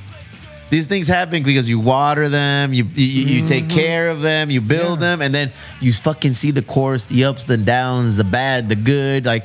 These 0.70 0.86
things 0.86 1.06
happen 1.06 1.42
because 1.42 1.68
you 1.68 1.78
water 1.80 2.28
them, 2.30 2.72
you 2.72 2.84
you, 2.94 3.04
you 3.06 3.46
take 3.46 3.68
care 3.68 4.08
of 4.08 4.22
them, 4.22 4.50
you 4.50 4.60
build 4.60 5.00
Mm-hmm. 5.00 5.02
Yeah. 5.02 5.10
them, 5.10 5.22
and 5.22 5.34
then 5.34 5.50
you 5.80 5.92
fucking 5.92 6.34
see 6.34 6.50
the 6.50 6.62
course, 6.62 7.04
the 7.06 7.24
ups, 7.24 7.44
the 7.44 7.56
downs, 7.58 8.16
the 8.16 8.24
bad, 8.24 8.68
the 8.70 8.74
good. 8.76 9.26
Like, 9.26 9.44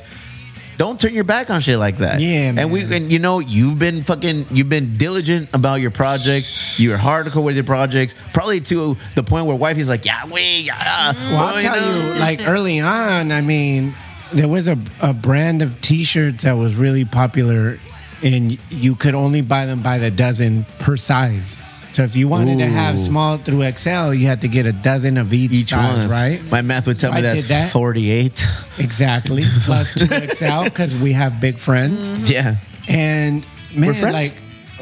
don't 0.78 0.98
turn 1.00 1.12
your 1.12 1.24
back 1.24 1.50
on 1.50 1.60
shit 1.60 1.78
like 1.78 1.98
that. 1.98 2.20
Yeah, 2.20 2.52
and 2.56 2.70
we 2.72 2.84
man. 2.84 2.92
and 3.02 3.12
you 3.12 3.18
know 3.18 3.40
you've 3.40 3.78
been 3.78 4.00
fucking 4.02 4.46
you've 4.52 4.68
been 4.70 4.96
diligent 4.96 5.50
about 5.52 5.80
your 5.82 5.90
projects. 5.90 6.78
You're 6.80 6.96
hardcore 6.96 7.42
with 7.44 7.56
your 7.56 7.64
projects, 7.64 8.14
probably 8.32 8.60
to 8.60 8.96
the 9.14 9.22
point 9.22 9.46
where 9.46 9.56
wifey's 9.56 9.88
like, 9.88 10.04
yeah, 10.06 10.24
we. 10.32 10.62
yeah. 10.62 11.12
Well, 11.32 11.40
I'll 11.40 11.60
tell 11.60 11.76
you, 12.14 12.20
like 12.20 12.40
early 12.46 12.78
on, 12.80 13.32
I 13.32 13.40
mean, 13.42 13.92
there 14.32 14.48
was 14.48 14.68
a, 14.68 14.78
a 15.00 15.12
brand 15.14 15.62
of 15.62 15.80
T-shirts 15.80 16.44
that 16.44 16.52
was 16.52 16.76
really 16.76 17.04
popular, 17.04 17.78
and 18.22 18.58
you 18.70 18.94
could 18.94 19.14
only 19.14 19.40
buy 19.42 19.66
them 19.66 19.82
by 19.82 19.98
the 19.98 20.10
dozen 20.10 20.64
per 20.78 20.96
size. 20.96 21.60
So 21.92 22.02
if 22.04 22.14
you 22.14 22.28
wanted 22.28 22.58
to 22.58 22.66
have 22.66 22.98
small 22.98 23.38
through 23.38 23.68
XL, 23.72 24.12
you 24.12 24.26
had 24.26 24.42
to 24.42 24.48
get 24.48 24.66
a 24.66 24.72
dozen 24.72 25.16
of 25.18 25.32
each, 25.32 25.50
each 25.50 25.68
size, 25.70 26.10
right? 26.12 26.40
My 26.50 26.62
math 26.62 26.86
would 26.86 27.00
tell 27.00 27.10
So 27.10 27.14
me 27.14 27.18
I 27.20 27.22
that's 27.22 27.48
that. 27.48 27.72
48. 27.72 28.44
Exactly, 28.78 29.42
plus 29.62 29.90
two 29.92 30.06
XL 30.06 30.64
because 30.64 30.96
we 30.96 31.12
have 31.12 31.40
big 31.40 31.56
friends. 31.58 32.30
Yeah. 32.30 32.56
And 32.88 33.44
man, 33.74 34.00
like 34.12 34.34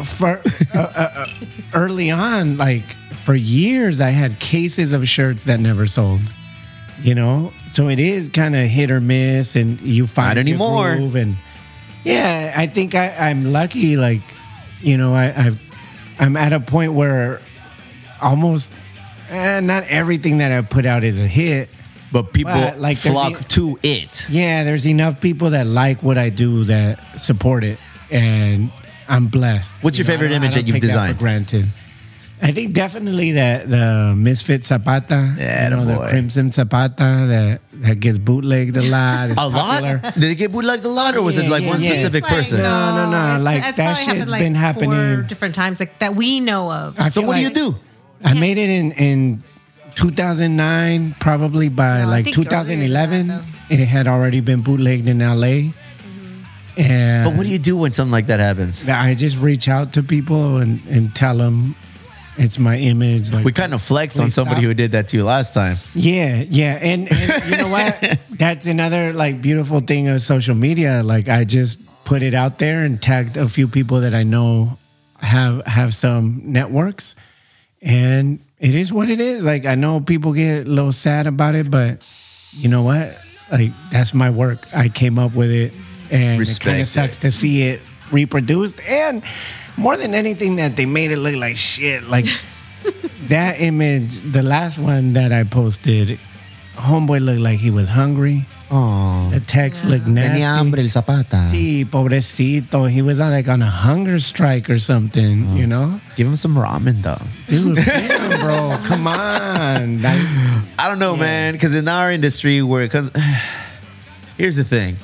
for 0.05 0.41
uh, 0.75 0.79
uh, 0.79 1.11
uh, 1.15 1.27
early 1.73 2.11
on, 2.11 2.59
like 2.59 2.85
for 3.23 3.35
years, 3.35 4.01
I 4.01 4.11
had 4.11 4.39
cases 4.39 4.93
of 4.93 5.09
shirts 5.09 5.45
that 5.45 5.59
never 5.59 5.87
sold. 5.87 6.21
You 7.03 7.15
know, 7.15 7.53
so 7.73 7.89
it 7.89 7.99
is 7.99 8.29
kind 8.31 8.57
of 8.57 8.63
hit 8.69 8.91
or 8.91 9.01
miss, 9.01 9.55
and 9.55 9.81
you 9.81 10.07
find 10.07 10.31
Not 10.37 10.39
anymore. 10.39 10.91
and 10.93 11.37
yeah, 12.05 12.55
I 12.57 12.67
think 12.67 12.95
I, 12.95 13.15
I'm 13.19 13.53
lucky. 13.53 13.97
Like, 13.97 14.23
you 14.81 14.97
know, 14.97 15.13
I, 15.15 15.27
I've 15.37 15.61
I'm 16.19 16.37
at 16.37 16.53
a 16.55 16.61
point 16.61 16.95
where 16.95 17.41
almost 18.23 18.73
eh, 19.29 19.61
not 19.61 19.85
everything 19.89 20.39
that 20.39 20.53
I 20.53 20.63
put 20.63 20.87
out 20.87 21.05
is 21.05 21.19
a 21.21 21.27
hit, 21.27 21.69
but 22.13 22.33
people 22.33 22.53
But, 22.55 22.79
like, 22.81 22.99
there's 23.01 23.15
flock 23.15 23.39
the- 23.39 23.45
to 23.45 23.79
it. 23.83 24.27
Yeah, 24.31 24.65
there's 24.65 24.87
enough 24.87 25.21
people 25.21 25.51
that 25.51 25.67
like 25.67 26.03
what 26.03 26.17
I 26.17 26.31
do 26.31 26.65
that 26.65 27.21
support 27.21 27.63
it, 27.63 27.79
and 28.11 28.71
I'm 29.09 29.27
blessed. 29.27 29.75
What's 29.83 29.99
your 29.99 30.07
favorite 30.07 30.33
image 30.33 30.55
that 30.55 30.63
you've 30.67 30.75
take 30.75 30.83
designed? 30.83 31.13
for 31.15 31.19
granted. 31.21 31.67
I 32.43 32.53
think 32.53 32.75
definitely 32.75 33.33
that 33.33 33.69
the 33.71 34.15
Misfit 34.17 34.63
Zapata, 34.65 35.35
Yeah, 35.39 35.65
you 35.71 35.71
know, 35.77 35.85
the 35.87 36.09
Crimson 36.09 36.51
Zapata 36.51 37.25
that 37.29 37.61
that 37.83 38.01
gets 38.01 38.19
bootlegged 38.19 38.77
a 38.77 38.83
lot. 38.83 39.31
is 39.31 39.39
A 39.39 39.51
popular. 39.51 40.01
lot? 40.05 40.15
Did 40.15 40.25
it 40.25 40.35
get 40.37 40.53
bootlegged 40.53 40.85
a 40.85 40.89
lot, 40.89 41.17
or 41.17 41.23
was 41.23 41.39
it 41.39 41.49
like 41.49 41.63
yeah, 41.63 41.69
one 41.71 41.81
yeah. 41.81 41.91
specific 41.93 42.25
like, 42.25 42.33
person? 42.33 42.59
No, 42.59 42.95
no, 42.95 43.11
no, 43.11 43.17
it's- 43.17 43.41
like, 43.43 43.65
it's 43.65 43.77
that 43.79 43.85
probably 43.85 44.03
happened, 44.05 44.19
shit's 44.21 44.31
like, 44.31 44.41
been 44.41 44.55
happening. 44.55 44.91
four 45.17 45.23
different 45.23 45.55
times, 45.55 45.81
like 45.81 45.99
that 46.01 46.15
we 46.15 46.41
know 46.41 46.71
of. 46.71 47.01
I 47.01 47.09
So 47.09 47.21
feel 47.23 47.29
what 47.29 47.37
do 47.37 47.43
you 47.43 47.51
do? 47.51 47.75
I 48.25 48.35
made 48.35 48.59
it 48.59 48.69
in 48.71 48.93
in 48.93 49.43
2009, 49.95 51.17
probably 51.21 51.69
by 51.69 52.03
No, 52.03 52.09
like 52.11 52.25
think 52.25 52.37
earlier 52.39 52.51
than 52.51 52.65
2011. 52.67 53.29
that, 53.29 53.43
it 53.71 53.87
had 53.87 54.07
already 54.07 54.41
been 54.41 54.61
bootlegged 54.61 55.09
in 55.09 55.19
LA. 55.21 55.73
Mm-hmm. 55.73 56.81
And 56.81 57.25
But 57.25 57.37
what 57.37 57.45
do 57.47 57.51
you 57.53 57.59
do 57.59 57.77
when 57.77 57.93
something 57.93 58.13
like 58.13 58.27
that 58.27 58.41
happens? 58.41 58.87
I 58.89 59.15
just 59.15 59.39
reach 59.39 59.69
out 59.69 59.93
to 59.95 60.03
people 60.03 60.59
and, 60.59 60.81
and 60.89 61.15
tell 61.15 61.37
them 61.39 61.75
it's 62.39 62.59
my 62.59 62.77
image. 62.77 63.33
Like 63.33 63.45
We 63.45 63.53
kind 63.53 63.75
of 63.75 63.81
flexed 63.83 64.21
on 64.21 64.31
somebody 64.31 64.61
stop. 64.61 64.67
who 64.69 64.75
did 64.75 64.93
that 64.93 65.09
to 65.09 65.17
you 65.17 65.25
last 65.25 65.55
time. 65.55 65.77
Yeah, 65.95 66.45
yeah, 66.49 66.79
and, 66.81 67.11
and 67.11 67.51
you 67.51 67.57
know 67.57 67.69
what? 67.69 68.19
That's 68.31 68.67
another 68.67 69.13
like 69.13 69.41
beautiful 69.41 69.81
thing 69.81 70.09
of 70.09 70.21
social 70.23 70.55
media. 70.55 71.03
Like 71.03 71.29
I 71.29 71.45
just 71.45 71.79
put 72.05 72.23
it 72.23 72.35
out 72.35 72.59
there 72.59 72.85
and 72.85 73.01
tagged 73.01 73.37
a 73.37 73.49
few 73.49 73.69
people 73.69 74.01
that 74.01 74.15
I 74.15 74.23
know 74.23 74.79
have 75.21 75.65
have 75.67 75.95
some 75.95 76.43
networks, 76.45 77.15
and 77.83 78.41
it 78.59 78.75
is 78.75 78.93
what 78.93 79.09
it 79.09 79.21
is. 79.21 79.45
Like 79.45 79.65
I 79.67 79.75
know 79.75 80.01
people 80.01 80.33
get 80.33 80.67
a 80.67 80.71
little 80.71 80.93
sad 80.93 81.27
about 81.27 81.55
it, 81.55 81.71
but 81.71 82.07
you 82.53 82.69
know 82.69 82.83
what? 82.83 83.19
Like 83.51 83.71
that's 83.91 84.13
my 84.15 84.31
work. 84.31 84.67
I 84.75 84.89
came 84.89 85.19
up 85.19 85.35
with 85.35 85.51
it, 85.51 85.73
and 86.11 86.41
it 86.43 86.59
kind 86.61 86.83
of 86.83 86.89
sucks 86.89 87.19
to 87.19 87.31
see 87.31 87.63
it 87.63 87.81
reproduced, 88.13 88.81
and 88.89 89.23
more 89.77 89.97
than 89.97 90.15
anything, 90.15 90.57
that 90.57 90.77
they 90.77 90.87
made 90.87 91.11
it 91.11 91.19
look 91.19 91.35
like 91.37 91.57
shit. 91.57 92.05
Like 92.05 92.27
that 93.29 93.61
image, 93.61 94.21
the 94.21 94.43
last 94.43 94.79
one 94.79 95.13
that 95.15 95.33
I 95.33 95.45
posted, 95.45 96.19
homeboy 96.75 97.21
looked 97.25 97.41
like 97.41 97.59
he 97.59 97.71
was 97.71 97.89
hungry. 97.89 98.45
Oh, 98.69 99.31
The 99.31 99.39
text 99.39 99.85
looked 99.85 100.09
nasty. 100.09 100.43
el 100.43 100.89
zapata. 100.89 101.49
Sí, 101.53 101.85
pobrecito. 101.85 102.91
He 102.91 103.01
was 103.01 103.21
on 103.21 103.31
like 103.31 103.47
on 103.47 103.63
a 103.63 103.71
hunger 103.71 104.19
strike 104.19 104.69
or 104.69 104.81
something, 104.81 105.57
you 105.57 105.69
know? 105.69 106.01
Give 106.17 106.27
him 106.27 106.35
some 106.35 106.57
ramen, 106.57 107.01
though. 107.03 107.23
Dude, 107.47 107.77
damn, 107.87 108.41
bro, 108.41 108.77
come 108.89 109.07
on. 109.07 110.03
Like, 110.03 110.19
I 110.81 110.89
don't 110.89 110.99
know, 110.99 111.15
man, 111.17 111.53
because 111.55 111.77
in 111.77 111.87
our 111.87 112.11
industry, 112.11 112.61
where 112.61 112.85
because 112.85 113.13
here's 114.37 114.57
the 114.57 114.65
thing, 114.65 114.97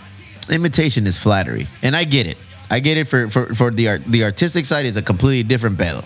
imitation 0.51 1.07
is 1.07 1.19
flattery, 1.21 1.69
and 1.83 1.95
I 1.95 2.03
get 2.03 2.27
it. 2.27 2.39
I 2.73 2.81
get 2.81 2.97
it 2.97 3.05
for 3.07 3.29
for 3.29 3.53
for 3.55 3.71
the 3.71 3.89
art. 3.89 4.05
The 4.07 4.25
artistic 4.25 4.65
side 4.65 4.87
is 4.87 4.97
a 4.97 5.03
completely 5.03 5.43
different 5.43 5.77
battle. 5.77 6.05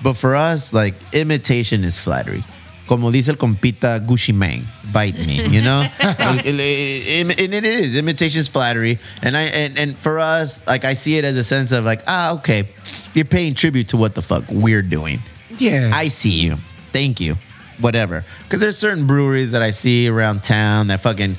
but 0.00 0.14
for 0.14 0.36
us, 0.36 0.72
like 0.72 0.94
imitation 1.12 1.82
is 1.82 1.98
flattery. 1.98 2.44
Como 2.86 3.10
dice 3.10 3.28
el 3.28 3.34
compita 3.36 3.98
Gucci 4.06 4.32
Mane, 4.32 4.64
bite 4.92 5.18
me, 5.26 5.44
you 5.48 5.60
know. 5.60 5.82
and 6.00 6.40
it 6.46 7.64
is 7.64 7.96
imitation 7.96 8.40
is 8.40 8.48
flattery, 8.48 8.98
and 9.22 9.36
I 9.36 9.42
and 9.42 9.76
and 9.76 9.96
for 9.98 10.20
us, 10.20 10.64
like 10.68 10.84
I 10.84 10.94
see 10.94 11.18
it 11.18 11.24
as 11.24 11.36
a 11.36 11.42
sense 11.42 11.72
of 11.72 11.84
like, 11.84 12.02
ah, 12.06 12.34
okay, 12.34 12.68
you're 13.14 13.26
paying 13.26 13.54
tribute 13.54 13.88
to 13.88 13.96
what 13.96 14.14
the 14.14 14.22
fuck 14.22 14.44
we're 14.50 14.82
doing. 14.82 15.18
yeah. 15.58 15.90
I 15.92 16.08
see 16.08 16.40
you. 16.46 16.56
Thank 16.92 17.20
you. 17.20 17.36
Whatever. 17.80 18.24
Because 18.44 18.60
there's 18.60 18.78
certain 18.78 19.06
breweries 19.06 19.52
that 19.52 19.62
I 19.62 19.70
see 19.70 20.08
around 20.08 20.42
town 20.42 20.86
that 20.88 21.00
fucking 21.00 21.36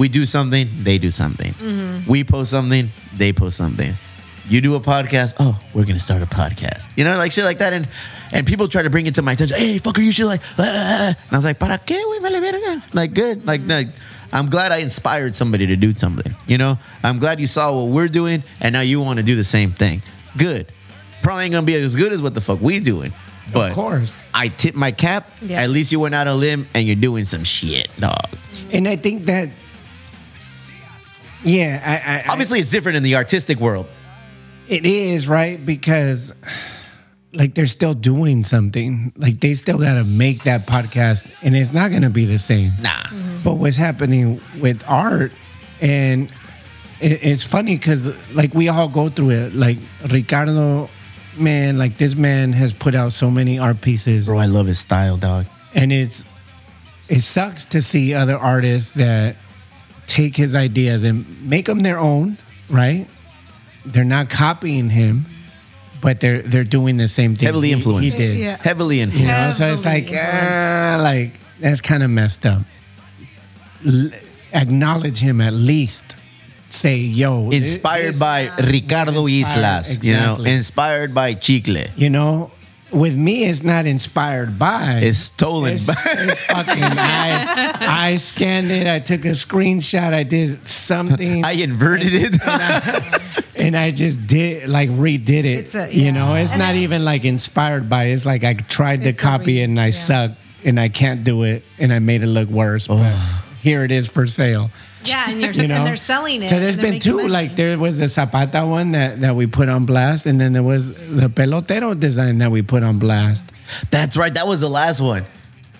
we 0.00 0.08
do 0.08 0.24
something, 0.24 0.66
they 0.82 0.96
do 0.96 1.10
something. 1.10 1.52
We 2.08 2.24
post 2.24 2.50
something, 2.50 2.88
they 3.14 3.34
post 3.34 3.58
something. 3.58 3.92
You 4.48 4.62
do 4.62 4.74
a 4.74 4.80
podcast, 4.80 5.34
oh, 5.38 5.60
we're 5.74 5.84
gonna 5.84 5.98
start 5.98 6.22
a 6.22 6.26
podcast. 6.26 6.88
You 6.96 7.04
know, 7.04 7.14
like 7.18 7.32
shit 7.32 7.44
like 7.44 7.58
that. 7.58 7.74
And 7.74 7.86
and 8.32 8.46
people 8.46 8.66
try 8.66 8.82
to 8.82 8.88
bring 8.88 9.04
it 9.04 9.14
to 9.16 9.22
my 9.22 9.32
attention. 9.32 9.58
Hey, 9.58 9.76
fucker, 9.78 10.02
you 10.02 10.10
should 10.10 10.26
like. 10.26 10.40
ah, 10.58 10.64
ah, 10.64 10.64
ah." 10.64 11.08
And 11.08 11.32
I 11.32 11.36
was 11.36 11.44
like, 11.44 11.58
para 11.60 11.76
qué, 11.78 12.00
güey, 12.02 12.22
vale 12.22 12.40
verga. 12.40 12.82
Like 12.94 13.12
good. 13.12 13.46
Like, 13.46 13.60
like 13.66 13.88
I'm 14.32 14.48
glad 14.48 14.72
I 14.72 14.78
inspired 14.78 15.34
somebody 15.34 15.66
to 15.66 15.76
do 15.76 15.92
something. 15.94 16.34
You 16.46 16.56
know, 16.56 16.78
I'm 17.04 17.18
glad 17.18 17.38
you 17.38 17.46
saw 17.46 17.70
what 17.76 17.92
we're 17.92 18.08
doing, 18.08 18.42
and 18.62 18.72
now 18.72 18.80
you 18.80 19.02
want 19.02 19.18
to 19.18 19.22
do 19.22 19.36
the 19.36 19.44
same 19.44 19.70
thing. 19.70 20.00
Good. 20.38 20.72
Probably 21.22 21.44
ain't 21.44 21.52
gonna 21.52 21.66
be 21.66 21.74
as 21.74 21.94
good 21.94 22.14
as 22.14 22.22
what 22.22 22.34
the 22.34 22.40
fuck 22.40 22.62
we 22.62 22.80
doing. 22.80 23.12
But 23.52 23.70
of 23.70 23.74
course. 23.76 24.24
I 24.32 24.48
tip 24.48 24.74
my 24.74 24.92
cap. 24.92 25.30
Yeah. 25.42 25.62
At 25.62 25.70
least 25.70 25.92
you 25.92 26.00
went 26.00 26.14
out 26.14 26.26
on 26.26 26.34
a 26.34 26.36
limb 26.36 26.66
and 26.74 26.86
you're 26.86 26.96
doing 26.96 27.24
some 27.24 27.44
shit, 27.44 27.90
dog. 27.98 28.28
And 28.72 28.86
I 28.88 28.96
think 28.96 29.26
that, 29.26 29.50
yeah, 31.44 31.80
I, 31.84 32.12
I, 32.12 32.18
I- 32.18 32.32
Obviously, 32.32 32.58
it's 32.60 32.70
different 32.70 32.96
in 32.96 33.02
the 33.02 33.16
artistic 33.16 33.58
world. 33.58 33.86
It 34.68 34.84
is, 34.86 35.26
right? 35.28 35.64
Because 35.64 36.32
like 37.32 37.54
they're 37.54 37.66
still 37.66 37.94
doing 37.94 38.44
something. 38.44 39.12
Like 39.16 39.40
they 39.40 39.54
still 39.54 39.78
got 39.78 39.94
to 39.94 40.04
make 40.04 40.44
that 40.44 40.66
podcast 40.66 41.32
and 41.42 41.56
it's 41.56 41.72
not 41.72 41.90
going 41.90 42.02
to 42.02 42.10
be 42.10 42.24
the 42.24 42.38
same. 42.38 42.72
Nah. 42.80 42.88
Mm-hmm. 42.90 43.42
But 43.44 43.54
what's 43.54 43.76
happening 43.76 44.40
with 44.60 44.82
art 44.88 45.32
and 45.80 46.30
it, 47.00 47.20
it's 47.24 47.42
funny 47.44 47.78
cuz 47.78 48.08
like 48.34 48.52
we 48.54 48.68
all 48.68 48.88
go 48.88 49.08
through 49.08 49.30
it. 49.30 49.54
Like 49.54 49.78
Ricardo 50.08 50.88
man, 51.36 51.78
like 51.78 51.98
this 51.98 52.14
man 52.16 52.52
has 52.52 52.72
put 52.72 52.94
out 52.94 53.12
so 53.12 53.30
many 53.30 53.58
art 53.58 53.80
pieces 53.80 54.26
Bro, 54.26 54.38
I 54.38 54.46
love 54.46 54.66
his 54.66 54.78
style, 54.80 55.16
dog. 55.16 55.46
and 55.74 55.90
it's 55.92 56.24
it 57.08 57.20
sucks 57.22 57.64
to 57.66 57.80
see 57.82 58.12
other 58.14 58.36
artists 58.36 58.92
that 58.92 59.36
take 60.10 60.34
his 60.36 60.54
ideas 60.54 61.04
and 61.04 61.24
make 61.48 61.66
them 61.66 61.80
their 61.82 61.98
own, 61.98 62.36
right? 62.68 63.06
They're 63.86 64.04
not 64.04 64.28
copying 64.28 64.90
him, 64.90 65.24
but 66.02 66.18
they're 66.20 66.42
they're 66.42 66.64
doing 66.64 66.96
the 66.98 67.06
same 67.08 67.34
thing. 67.36 67.46
Heavily 67.46 67.70
influenced. 67.72 68.18
He, 68.18 68.26
did. 68.26 68.36
Yeah. 68.38 68.56
Heavily 68.60 69.00
influenced. 69.00 69.24
You 69.24 69.28
influenced. 69.30 69.60
know, 69.60 69.66
so 69.68 69.72
it's 69.72 69.84
like 69.84 70.08
Heavily 70.08 70.98
ah, 70.98 71.02
like 71.02 71.40
that's 71.60 71.80
kind 71.80 72.02
of 72.02 72.10
messed 72.10 72.44
up. 72.44 72.62
L- 73.86 74.10
acknowledge 74.52 75.18
him 75.18 75.40
at 75.40 75.52
least. 75.52 76.04
Say, 76.68 76.96
yo, 76.98 77.50
Inspired 77.50 78.14
this- 78.14 78.18
by 78.20 78.48
Ricardo 78.62 79.26
Inspired, 79.26 79.58
Islas. 79.64 80.04
You 80.06 80.14
know, 80.14 80.36
inspired 80.44 81.12
by 81.14 81.34
Chicle. 81.34 81.82
you 81.96 82.10
know, 82.10 82.52
with 82.92 83.16
me, 83.16 83.44
it's 83.44 83.62
not 83.62 83.86
inspired 83.86 84.58
by. 84.58 85.00
It's 85.02 85.18
stolen 85.18 85.74
It's, 85.74 85.86
by. 85.86 85.94
it's 86.06 86.46
fucking. 86.46 86.82
I, 86.82 87.76
I 88.12 88.16
scanned 88.16 88.70
it. 88.70 88.86
I 88.86 89.00
took 89.00 89.24
a 89.24 89.28
screenshot. 89.30 90.12
I 90.12 90.22
did 90.22 90.66
something, 90.66 91.44
I 91.50 91.52
inverted 91.52 92.08
it. 92.12 92.34
and 93.56 93.76
I 93.76 93.90
just 93.90 94.26
did 94.26 94.68
like 94.68 94.90
redid 94.90 95.28
it. 95.28 95.44
It's 95.46 95.74
a- 95.74 95.94
You 95.94 96.12
know, 96.12 96.34
it's 96.34 96.50
And 96.52 96.58
not 96.60 96.74
I- 96.74 96.78
even 96.78 97.04
like 97.04 97.24
inspired 97.24 97.88
by. 97.88 98.04
it. 98.04 98.12
It's 98.14 98.26
like 98.26 98.44
I 98.44 98.54
tried 98.54 99.04
to 99.04 99.12
copy 99.12 99.56
re- 99.56 99.60
it 99.60 99.64
and 99.64 99.78
I 99.80 99.86
yeah. 99.86 99.90
sucked, 99.92 100.34
and 100.64 100.78
I 100.80 100.88
can't 100.88 101.24
do 101.24 101.42
it, 101.44 101.64
and 101.78 101.92
I 101.92 101.98
made 102.00 102.22
it 102.22 102.26
look 102.28 102.48
worse. 102.48 102.86
But 102.88 103.14
here 103.62 103.84
it 103.84 103.90
is 103.90 104.08
for 104.08 104.26
sale. 104.26 104.70
Yeah, 105.04 105.30
and 105.30 105.40
you're 105.40 105.50
You 105.52 105.68
know, 105.68 105.76
and 105.76 105.86
they're 105.86 105.96
selling 105.96 106.42
it. 106.42 106.50
So 106.50 106.58
there's 106.60 106.76
been 106.76 106.98
two. 107.00 107.16
money. 107.16 107.28
Like 107.28 107.56
there 107.56 107.78
was 107.78 107.98
the 107.98 108.08
Zapata 108.08 108.66
one 108.66 108.92
that 108.92 109.20
that 109.20 109.34
we 109.34 109.46
put 109.46 109.68
on 109.68 109.86
blast, 109.86 110.26
and 110.26 110.40
then 110.40 110.52
there 110.52 110.62
was 110.62 110.94
the 111.16 111.28
pelotero 111.28 111.98
design 111.98 112.38
that 112.38 112.50
we 112.50 112.62
put 112.62 112.82
on 112.82 112.98
blast. 112.98 113.50
That's 113.90 114.16
right. 114.16 114.32
That 114.34 114.46
was 114.46 114.60
the 114.60 114.68
last 114.68 115.00
one. 115.00 115.24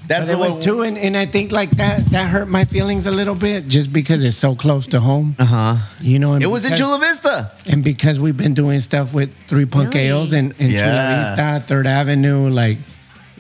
That's 0.09 0.25
So 0.27 0.33
there 0.33 0.37
the 0.37 0.43
was 0.43 0.53
one. 0.55 0.61
two, 0.63 0.83
and, 0.83 0.99
and 0.99 1.17
I 1.17 1.27
think 1.27 1.53
like 1.53 1.71
that 1.77 2.05
that 2.11 2.31
hurt 2.31 2.49
my 2.49 2.65
feelings 2.65 3.07
a 3.07 3.11
little 3.13 3.35
bit, 3.37 3.69
just 3.69 3.93
because 3.93 4.25
it's 4.25 4.37
so 4.37 4.55
close 4.57 4.87
to 4.89 4.99
home. 5.01 5.37
Uh 5.39 5.45
huh. 5.45 5.77
You 6.01 6.19
know, 6.19 6.33
and 6.33 6.43
It 6.43 6.49
was 6.49 6.65
in 6.65 6.73
because- 6.73 6.89
Chula 6.89 6.99
Vista. 6.99 7.53
and 7.71 7.85
because 7.85 8.19
we've 8.19 8.37
been 8.37 8.55
doing 8.55 8.81
stuff 8.81 9.13
with 9.15 9.33
Three 9.47 9.67
Punk 9.67 9.95
Really? 9.95 10.07
Ales 10.09 10.33
and, 10.33 10.53
and 10.59 10.73
Chula 10.73 11.37
Vista, 11.37 11.63
Third 11.67 11.87
Avenue, 11.87 12.49
like 12.49 12.79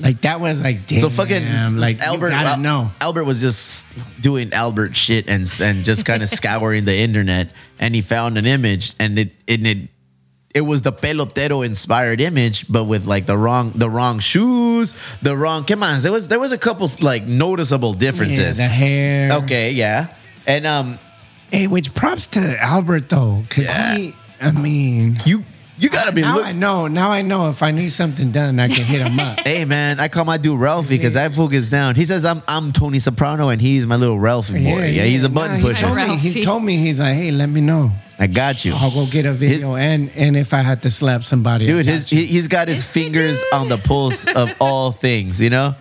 like 0.00 0.20
that 0.22 0.40
was 0.40 0.60
like 0.62 0.86
damn, 0.86 1.00
So 1.00 1.10
fucking 1.10 1.76
like 1.76 2.00
Albert. 2.00 2.30
gotta 2.30 2.48
Al- 2.50 2.58
know. 2.58 2.90
Albert 3.00 3.24
was 3.24 3.40
just 3.40 3.86
doing 4.20 4.52
Albert 4.52 4.96
shit 4.96 5.28
and 5.28 5.50
and 5.62 5.84
just 5.84 6.04
kind 6.04 6.22
of 6.22 6.28
scouring 6.38 6.84
the 6.84 6.96
internet, 6.96 7.52
and 7.78 7.94
he 7.94 8.02
found 8.02 8.38
an 8.38 8.46
image, 8.46 8.94
and 8.98 9.18
it 9.18 9.32
and 9.48 9.66
it 9.66 9.78
it 10.52 10.62
was 10.62 10.82
the 10.82 10.92
pelotero 10.92 11.64
inspired 11.64 12.20
image, 12.20 12.66
but 12.68 12.84
with 12.84 13.06
like 13.06 13.26
the 13.26 13.36
wrong 13.38 13.70
the 13.76 13.88
wrong 13.88 14.18
shoes, 14.18 14.94
the 15.22 15.36
wrong. 15.36 15.64
Come 15.64 15.82
on, 15.82 16.00
there 16.00 16.10
was 16.12 16.26
there 16.28 16.40
was 16.40 16.52
a 16.52 16.58
couple 16.58 16.88
like 17.00 17.24
noticeable 17.26 17.92
Yeah, 17.92 17.98
differences. 18.00 18.56
the 18.56 18.64
hair. 18.66 19.32
okay, 19.44 19.70
yeah, 19.70 20.12
and 20.46 20.66
um, 20.66 20.98
Hey, 21.52 21.66
which 21.66 21.94
props 21.94 22.26
to 22.28 22.40
Albert 22.62 23.08
though, 23.08 23.44
because 23.48 23.66
Yeah. 23.66 23.96
he. 23.96 24.14
I 24.40 24.52
mean, 24.52 25.18
you 25.26 25.44
you 25.80 25.88
gotta 25.90 26.12
be. 26.12 26.20
now 26.20 26.36
Look- 26.36 26.46
I 26.46 26.52
know. 26.52 26.86
Now 26.86 27.10
I 27.10 27.22
know 27.22 27.50
if 27.50 27.62
I 27.62 27.70
need 27.72 27.90
something 27.90 28.30
done, 28.30 28.60
I 28.60 28.68
can 28.68 28.84
hit 28.84 29.00
him 29.06 29.18
up. 29.18 29.40
Hey 29.50 29.64
man, 29.64 29.98
I 29.98 30.08
call 30.08 30.24
my 30.24 30.36
dude 30.36 30.60
Ralphie 30.60 30.96
because 30.96 31.14
that 31.14 31.32
fool 31.34 31.48
gets 31.48 31.68
down. 31.68 31.94
He 31.94 32.04
says 32.04 32.24
I'm 32.24 32.42
I'm 32.46 32.72
Tony 32.72 32.98
Soprano 32.98 33.48
and 33.48 33.60
he's 33.60 33.86
my 33.86 33.96
little 33.96 34.18
Ralphie 34.20 34.52
boy. 34.64 34.86
Yeah, 34.88 35.04
he's 35.04 35.24
a 35.24 35.28
Nah, 35.28 35.34
button 35.34 35.56
he 35.56 35.62
pusher. 35.62 35.86
Told 35.86 35.96
me, 35.96 36.16
he 36.16 36.42
told 36.42 36.62
me 36.64 36.76
he's 36.76 36.98
like, 37.00 37.14
hey, 37.14 37.30
let 37.32 37.48
me 37.48 37.60
know. 37.60 37.90
I 38.18 38.26
got 38.26 38.64
you. 38.66 38.72
I'll 38.76 38.90
go 38.90 39.06
get 39.10 39.24
a 39.24 39.32
video, 39.32 39.76
and 39.76 40.10
and 40.14 40.36
if 40.36 40.52
I 40.52 40.58
had 40.60 40.82
to 40.82 40.90
slap 40.90 41.24
somebody, 41.24 41.64
I 41.64 41.68
Dude, 41.68 41.86
got 41.86 41.92
his 41.94 42.12
you. 42.12 42.18
he, 42.20 42.26
he's 42.26 42.48
got 42.48 42.68
his 42.68 42.84
fingers 42.84 43.42
on 43.54 43.68
the 43.70 43.78
pulse 43.78 44.26
of 44.26 44.54
all 44.60 44.92
things, 44.92 45.40
you 45.40 45.48
know. 45.48 45.74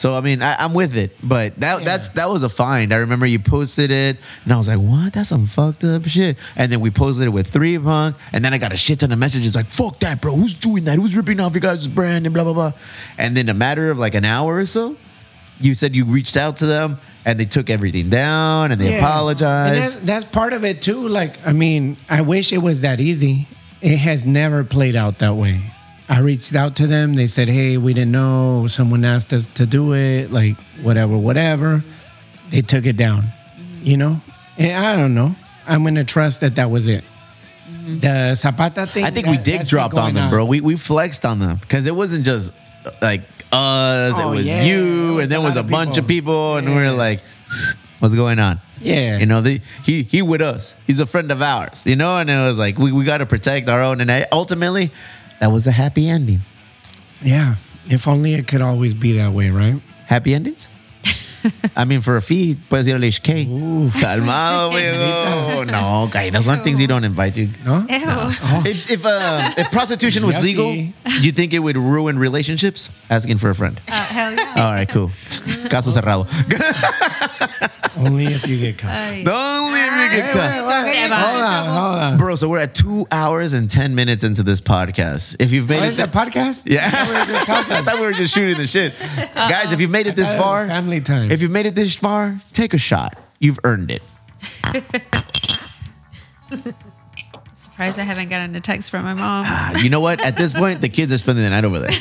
So 0.00 0.14
I 0.16 0.22
mean, 0.22 0.40
I, 0.40 0.56
I'm 0.58 0.72
with 0.72 0.96
it, 0.96 1.14
but 1.22 1.60
that 1.60 1.84
that's 1.84 2.08
that 2.10 2.30
was 2.30 2.42
a 2.42 2.48
find. 2.48 2.90
I 2.90 2.96
remember 2.96 3.26
you 3.26 3.38
posted 3.38 3.90
it, 3.90 4.16
and 4.44 4.52
I 4.52 4.56
was 4.56 4.66
like, 4.66 4.78
"What? 4.78 5.12
That's 5.12 5.28
some 5.28 5.44
fucked 5.44 5.84
up 5.84 6.06
shit." 6.06 6.38
And 6.56 6.72
then 6.72 6.80
we 6.80 6.90
posted 6.90 7.26
it 7.26 7.30
with 7.30 7.48
three 7.48 7.78
punk, 7.78 8.16
and 8.32 8.42
then 8.42 8.54
I 8.54 8.58
got 8.58 8.72
a 8.72 8.78
shit 8.78 9.00
ton 9.00 9.12
of 9.12 9.18
messages 9.18 9.54
like, 9.54 9.66
"Fuck 9.66 9.98
that, 10.00 10.22
bro! 10.22 10.34
Who's 10.34 10.54
doing 10.54 10.84
that? 10.84 10.96
Who's 10.96 11.14
ripping 11.14 11.38
off 11.38 11.52
your 11.52 11.60
guys' 11.60 11.86
brand?" 11.86 12.24
And 12.24 12.32
blah 12.32 12.44
blah 12.44 12.54
blah. 12.54 12.72
And 13.18 13.36
then 13.36 13.50
a 13.50 13.54
matter 13.54 13.90
of 13.90 13.98
like 13.98 14.14
an 14.14 14.24
hour 14.24 14.56
or 14.56 14.64
so, 14.64 14.96
you 15.60 15.74
said 15.74 15.94
you 15.94 16.06
reached 16.06 16.38
out 16.38 16.56
to 16.56 16.66
them, 16.66 16.98
and 17.26 17.38
they 17.38 17.44
took 17.44 17.68
everything 17.68 18.08
down, 18.08 18.72
and 18.72 18.80
they 18.80 18.92
Yeah. 18.92 18.98
apologized. 19.00 19.74
And 19.74 19.82
that's, 19.84 20.00
that's 20.06 20.24
part 20.34 20.54
of 20.54 20.64
it 20.64 20.80
too. 20.80 21.08
Like, 21.08 21.46
I 21.46 21.52
mean, 21.52 21.98
I 22.08 22.22
wish 22.22 22.54
it 22.54 22.62
was 22.62 22.80
that 22.80 23.00
easy. 23.00 23.48
It 23.82 23.98
has 23.98 24.24
never 24.24 24.64
played 24.64 24.96
out 24.96 25.18
that 25.18 25.34
way. 25.34 25.60
I 26.10 26.18
reached 26.20 26.54
out 26.54 26.74
to 26.76 26.86
them. 26.86 27.14
They 27.14 27.26
said, 27.28 27.48
"Hey, 27.48 27.76
we 27.78 27.94
didn't 27.94 28.10
know. 28.12 28.66
Someone 28.68 29.04
asked 29.04 29.32
us 29.32 29.46
to 29.54 29.64
do 29.64 29.94
it. 29.94 30.30
Like, 30.32 30.56
whatever, 30.82 31.16
whatever." 31.16 31.84
They 32.50 32.62
took 32.62 32.84
it 32.84 32.96
down. 32.96 33.22
Mm-hmm. 33.22 33.86
You 33.86 33.96
know, 33.96 34.20
and 34.58 34.72
I 34.84 34.96
don't 34.96 35.14
know. 35.14 35.36
I'm 35.68 35.84
gonna 35.84 36.04
trust 36.04 36.40
that 36.40 36.56
that 36.56 36.68
was 36.70 36.88
it. 36.88 37.04
Mm-hmm. 37.70 37.98
The 38.00 38.34
Zapata 38.34 38.86
thing. 38.86 39.04
I 39.04 39.10
think 39.10 39.26
we 39.28 39.36
that- 39.36 39.44
dig 39.44 39.58
that's 39.58 39.68
been 39.68 39.78
dropped 39.78 39.94
on 39.96 40.02
going 40.02 40.14
them, 40.14 40.30
bro. 40.30 40.44
We 40.44 40.60
we 40.60 40.74
flexed 40.76 41.24
on 41.24 41.38
them 41.38 41.58
because 41.60 41.86
it 41.86 41.94
wasn't 41.94 42.24
just 42.24 42.52
like 43.00 43.22
us. 43.52 44.14
Oh, 44.16 44.32
it 44.32 44.36
was 44.36 44.46
yeah. 44.46 44.64
you, 44.64 44.84
There 44.84 45.14
was 45.14 45.22
and 45.24 45.32
then 45.32 45.40
a 45.40 45.42
was 45.44 45.56
a 45.56 45.60
of 45.60 45.68
bunch 45.70 45.96
of 45.96 46.08
people, 46.08 46.56
and 46.56 46.68
we 46.68 46.74
Yeah. 46.74 46.90
were 46.90 46.96
like, 46.96 47.20
"What's 48.00 48.14
going 48.16 48.40
on?" 48.40 48.60
Yeah. 48.82 49.18
you 49.18 49.26
know, 49.26 49.42
the, 49.42 49.60
he 49.84 50.02
he 50.04 50.22
with 50.22 50.40
us. 50.40 50.74
He's 50.86 51.00
a 51.00 51.06
friend 51.06 51.30
of 51.30 51.42
ours, 51.42 51.84
you 51.86 51.96
know, 51.96 52.16
and 52.18 52.28
it 52.30 52.38
was 52.48 52.58
like 52.58 52.78
we 52.78 52.90
we 52.90 53.04
got 53.04 53.18
to 53.18 53.26
protect 53.26 53.68
our 53.68 53.82
own, 53.82 54.00
and 54.00 54.10
I, 54.10 54.26
ultimately, 54.32 54.90
that 55.40 55.50
was 55.50 55.66
a 55.66 55.72
happy 55.72 56.08
ending. 56.08 56.40
Yeah. 57.20 57.56
If 57.88 58.06
only 58.06 58.34
it 58.34 58.46
could 58.46 58.60
always 58.60 58.94
be 58.94 59.12
that 59.18 59.32
way, 59.32 59.50
right? 59.50 59.80
Happy 60.06 60.34
endings. 60.34 60.68
I 61.76 61.84
mean, 61.84 62.00
for 62.00 62.16
a 62.16 62.22
fee, 62.22 62.56
puedes 62.68 62.86
ir 62.88 62.94
al 62.96 63.00
HK. 63.02 63.46
Calmado, 64.00 64.70
amigo. 64.76 65.64
No, 65.72 66.04
okay, 66.08 66.30
those 66.30 66.48
aren't 66.48 66.64
things 66.64 66.80
you 66.80 66.86
don't 66.86 67.04
invite 67.04 67.34
to. 67.34 67.48
No. 67.64 67.86
If 67.88 68.90
if, 68.90 69.04
uh, 69.06 69.50
if 69.56 69.70
prostitution 69.70 70.26
was 70.26 70.40
legal, 70.42 70.72
do 70.74 71.22
you 71.22 71.32
think 71.32 71.52
it 71.54 71.60
would 71.60 71.76
ruin 71.76 72.18
relationships? 72.18 72.90
Asking 73.08 73.38
for 73.38 73.50
a 73.50 73.54
friend. 73.54 73.80
Uh, 73.88 73.92
hell 74.06 74.32
yeah. 74.34 74.54
All 74.56 74.72
right, 74.72 74.88
cool. 74.88 75.08
Caso 75.68 75.90
cerrado. 75.90 76.26
Only 77.96 78.26
if 78.26 78.46
you 78.46 78.58
get 78.58 78.78
caught. 78.78 79.24
Don't 79.24 79.72
leave 79.72 79.92
me 79.92 80.16
get 80.16 80.32
caught. 80.32 80.52
Hold 81.10 81.42
on, 81.42 81.66
hold 81.66 81.98
on. 82.02 82.18
Bro, 82.18 82.36
so 82.36 82.48
we're 82.48 82.58
at 82.60 82.74
two 82.74 83.06
hours 83.10 83.52
and 83.52 83.68
10 83.68 83.94
minutes 83.94 84.24
into 84.24 84.42
this 84.42 84.60
podcast. 84.60 85.36
If 85.38 85.52
you've 85.52 85.68
made 85.68 85.80
Oh, 85.82 85.86
it 85.86 85.90
is 85.90 85.96
that 85.96 86.12
podcast? 86.12 86.62
Yeah. 86.64 86.88
I 86.92 87.82
thought 87.82 87.98
we 87.98 88.06
were 88.06 88.12
just 88.12 88.32
shooting 88.34 88.56
the 88.56 88.66
shit. 88.66 88.94
Guys, 89.34 89.72
if 89.72 89.80
you've 89.80 89.90
made 89.90 90.06
it 90.06 90.16
this 90.16 90.28
thought 90.32 90.36
it 90.36 90.40
far, 90.42 90.66
family 90.68 91.00
time. 91.00 91.29
If 91.30 91.42
you've 91.42 91.50
made 91.52 91.66
it 91.66 91.76
this 91.76 91.94
far, 91.94 92.40
take 92.52 92.74
a 92.74 92.78
shot. 92.78 93.16
You've 93.38 93.60
earned 93.62 93.92
it. 93.92 94.02
Surprised 97.54 97.98
I 97.98 98.02
haven't 98.02 98.30
gotten 98.30 98.54
a 98.56 98.60
text 98.60 98.90
from 98.90 99.04
my 99.04 99.14
mom. 99.14 99.44
Ah, 99.46 99.78
you 99.80 99.90
know 99.90 100.00
what? 100.00 100.20
At 100.20 100.36
this 100.36 100.52
point, 100.52 100.80
the 100.80 100.88
kids 100.88 101.12
are 101.12 101.18
spending 101.18 101.44
the 101.44 101.50
night 101.50 101.64
over 101.64 101.78
there. 101.78 101.90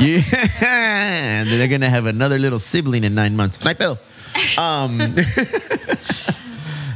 Yeah, 0.00 0.18
and 0.60 1.48
they're 1.48 1.68
gonna 1.68 1.88
have 1.88 2.06
another 2.06 2.36
little 2.36 2.58
sibling 2.58 3.04
in 3.04 3.14
nine 3.14 3.36
months. 3.36 3.64
Night 3.64 3.78
pedo. 3.78 3.96
Um, 4.58 4.98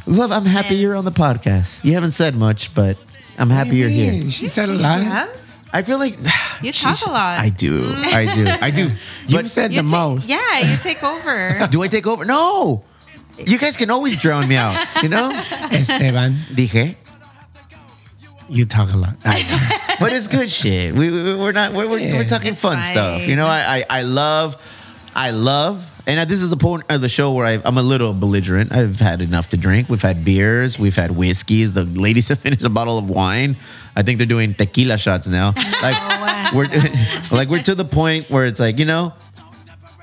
love, 0.04 0.32
I'm 0.32 0.44
happy 0.44 0.74
you're 0.74 0.96
on 0.96 1.04
the 1.04 1.12
podcast. 1.12 1.84
You 1.84 1.92
haven't 1.94 2.10
said 2.10 2.34
much, 2.34 2.74
but 2.74 2.98
I'm 3.38 3.50
happy 3.50 3.76
you're 3.76 3.88
here. 3.88 4.28
She 4.32 4.48
said 4.48 4.68
a 4.68 4.72
lot. 4.74 5.28
I 5.72 5.82
feel 5.82 5.98
like 5.98 6.16
You 6.62 6.72
talk 6.72 7.00
a 7.06 7.10
lot. 7.10 7.38
I 7.38 7.50
do, 7.50 7.92
I 8.04 8.24
do, 8.34 8.46
I 8.62 8.70
do. 8.70 8.90
You 9.28 9.36
But 9.36 9.46
said 9.46 9.72
You 9.72 9.82
the 9.82 9.88
take- 9.88 9.98
most. 9.98 10.28
Yeah, 10.28 10.58
you 10.60 10.76
take 10.78 11.02
over. 11.02 11.66
do 11.70 11.82
I 11.82 11.88
take 11.88 12.06
over? 12.06 12.24
No. 12.24 12.84
You 13.38 13.58
guys 13.58 13.76
can 13.76 13.90
always 13.90 14.20
drown 14.20 14.48
me 14.48 14.56
out. 14.56 14.74
You 15.02 15.08
know. 15.08 15.30
Esteban, 15.70 16.32
Dije. 16.50 16.96
you 18.48 18.64
talk 18.66 18.92
a 18.92 18.96
lot. 18.96 19.14
but 20.00 20.12
it's 20.12 20.26
good 20.26 20.50
shit. 20.50 20.94
We, 20.94 21.10
we 21.10 21.34
we're 21.36 21.52
not 21.52 21.72
we're, 21.72 21.86
we're, 21.88 22.00
we're 22.16 22.24
talking 22.24 22.52
It's 22.52 22.60
fun 22.60 22.74
fine. 22.74 22.82
stuff. 22.82 23.26
You 23.28 23.36
know, 23.36 23.46
I, 23.46 23.84
I 23.90 24.00
I 24.00 24.02
love 24.02 24.56
I 25.14 25.30
love. 25.30 25.84
And 26.08 26.28
this 26.28 26.40
is 26.40 26.48
the 26.48 26.56
point 26.56 26.84
of 26.88 27.02
the 27.02 27.08
show 27.08 27.32
where 27.32 27.44
I, 27.44 27.60
I'm 27.66 27.76
a 27.76 27.82
little 27.82 28.14
belligerent. 28.14 28.72
I've 28.72 28.98
had 28.98 29.20
enough 29.20 29.50
to 29.50 29.58
drink. 29.58 29.90
We've 29.90 30.00
had 30.00 30.24
beers. 30.24 30.78
We've 30.78 30.96
had 30.96 31.10
whiskeys. 31.10 31.74
The 31.74 31.84
ladies 31.84 32.28
have 32.28 32.38
finished 32.46 32.62
a 32.62 32.70
bottle 32.70 32.96
of 32.96 33.10
wine. 33.10 33.56
I 33.94 34.02
think 34.02 34.16
they're 34.16 34.26
doing 34.26 34.54
tequila 34.54 34.96
shots 34.98 35.28
now. 35.28 35.52
Like 35.82 36.52
we're 36.54 36.64
like 37.30 37.48
we're 37.50 37.62
to 37.62 37.74
the 37.74 37.84
point 37.84 38.30
where 38.30 38.46
it's 38.46 38.58
like 38.58 38.78
you 38.78 38.86
know, 38.86 39.12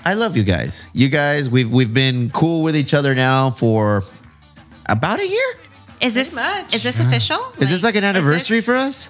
I 0.06 0.14
love 0.14 0.38
you 0.38 0.44
guys. 0.44 0.88
You 0.94 1.10
guys, 1.10 1.50
we've 1.50 1.72
we've 1.72 1.94
been 1.94 2.30
cool 2.30 2.62
with 2.62 2.76
each 2.78 2.94
other 2.94 3.16
now 3.16 3.50
for 3.50 4.04
about 4.86 5.20
a 5.20 5.28
year. 5.28 5.56
Is 6.02 6.14
this 6.14 6.32
much. 6.34 6.76
is 6.76 6.84
this 6.84 7.00
official? 7.00 7.40
Is 7.60 7.72
this 7.72 7.82
like 7.84 7.96
an 7.96 8.04
anniversary 8.04 8.58
this- 8.58 8.66
for 8.66 8.76
us? 8.76 9.10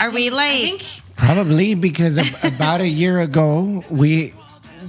Are 0.00 0.10
we 0.10 0.30
like? 0.30 0.52
I 0.52 0.78
think 0.78 1.00
Probably 1.16 1.74
because 1.74 2.16
ab- 2.18 2.54
about 2.54 2.80
a 2.80 2.88
year 2.88 3.18
ago, 3.20 3.82
we 3.90 4.32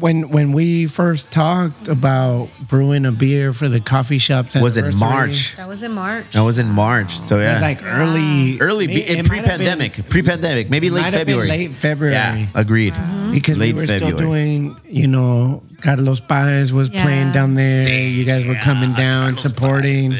when 0.03 0.29
when 0.29 0.51
we 0.51 0.85
first 0.87 1.31
talked 1.31 1.87
about 1.87 2.49
brewing 2.67 3.05
a 3.05 3.11
beer 3.13 3.53
for 3.53 3.69
the 3.69 3.79
coffee 3.79 4.17
shops. 4.17 4.53
Was 4.53 4.75
it 4.75 4.81
anniversary, 4.83 4.99
March? 5.09 5.55
that 5.55 5.67
was 5.69 5.81
in 5.81 5.93
March. 5.93 6.29
That 6.33 6.41
was 6.41 6.59
in 6.59 6.67
March. 6.67 7.17
So 7.17 7.37
It 7.39 7.43
yeah, 7.43 7.53
was 7.53 7.61
like 7.61 7.79
early, 7.85 8.59
early 8.59 8.87
may- 8.87 8.95
be- 8.95 9.01
it 9.01 9.19
in 9.19 9.27
might 9.29 9.45
have 9.45 9.59
been- 9.59 9.77
pre-pandemic, 9.79 10.09
pre-pandemic, 10.09 10.69
maybe 10.69 10.89
late 10.89 11.03
might 11.03 11.13
have 11.13 11.25
been 11.25 11.37
February. 11.39 11.47
late 11.49 11.71
February. 11.75 12.15
Yeah, 12.15 12.47
agreed. 12.53 12.93
Uh-huh. 12.93 13.31
because 13.31 13.57
late 13.57 13.75
we 13.75 13.81
were 13.81 13.87
still 13.87 14.17
doing, 14.17 14.75
you 14.89 15.07
know, 15.07 15.63
Carlos 15.81 16.19
Paz 16.19 16.73
was 16.73 16.89
Yeah. 16.89 17.03
playing 17.03 17.31
down 17.31 17.55
there. 17.55 17.87
you 17.87 18.25
guys 18.25 18.45
were 18.45 18.55
coming 18.55 18.91
down, 18.93 19.37
supporting. 19.37 20.15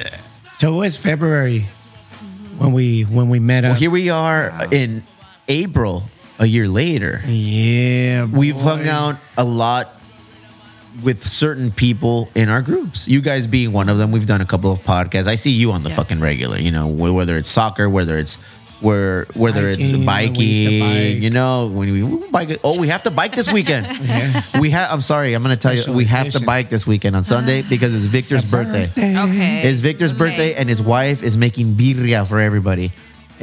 So 0.60 0.76
it 0.76 0.78
was 0.78 0.96
February 0.96 1.66
when 2.58 2.72
we 2.72 3.04
when 3.04 3.28
we 3.28 3.40
met 3.40 3.64
Well, 3.64 3.74
up. 3.74 3.80
here 3.80 3.92
we 3.92 4.10
are 4.10 4.44
in 4.72 5.04
April, 5.50 6.08
a 6.40 6.46
year 6.46 6.68
later. 6.68 7.22
yeah, 7.26 8.26
We've 8.26 8.56
hung 8.56 8.88
out 8.88 9.18
a 9.38 9.44
lot 9.44 9.90
with 11.04 11.24
certain 11.26 11.72
people 11.72 12.30
in 12.36 12.50
our 12.50 12.62
groups. 12.62 13.08
You 13.08 13.22
guys 13.22 13.48
being 13.48 13.72
one 13.72 13.90
of 13.90 13.98
them. 13.98 14.12
We've 14.12 14.26
done 14.26 14.42
a 14.42 14.46
couple 14.46 14.72
of 14.72 14.80
podcasts. 14.80 15.28
I 15.28 15.36
see 15.36 15.52
you 15.52 15.72
on 15.72 15.84
the 15.84 15.90
fucking 15.90 16.20
regular. 16.20 16.58
You 16.60 16.72
know, 16.72 16.88
whether 16.88 17.38
it's 17.38 17.50
soccer, 17.50 17.90
whether 17.90 18.18
it's 18.18 18.38
where 18.80 19.26
whether 19.34 19.70
it's 19.70 19.88
Biking, 19.88 20.06
when 20.06 20.34
we 20.34 20.46
used 20.46 20.72
to 20.72 20.80
biking. 20.80 21.14
bike. 21.16 21.24
You 21.24 21.30
know, 21.30 21.68
when 21.68 21.92
we, 21.94 22.04
we 22.04 22.30
bike. 22.30 22.60
Oh, 22.64 22.80
we 22.80 22.90
have 22.90 23.04
to 23.04 23.12
bike 23.12 23.34
this 23.36 23.52
weekend. 23.52 23.88
We 24.60 24.70
have. 24.70 24.92
I'm 24.92 25.02
sorry. 25.02 25.34
I'm 25.34 25.42
going 25.42 25.56
to 25.56 25.60
tell 25.62 25.74
you. 25.74 25.92
We 25.94 26.06
have 26.06 26.30
to 26.32 26.42
bike 26.42 26.70
this 26.70 26.86
weekend 26.86 27.16
on 27.16 27.24
Sunday 27.24 27.60
uh-huh. 27.62 27.70
because 27.70 27.94
it's 27.96 28.06
Victor's 28.06 28.46
birthday. 28.46 28.86
okay. 28.92 29.62
It's 29.68 29.80
Victor's 29.80 30.12
Okay. 30.12 30.20
birthday, 30.20 30.54
and 30.56 30.70
his 30.70 30.82
wife 30.82 31.24
is 31.24 31.38
making 31.38 31.74
birria 31.76 32.28
for 32.28 32.40
everybody. 32.40 32.92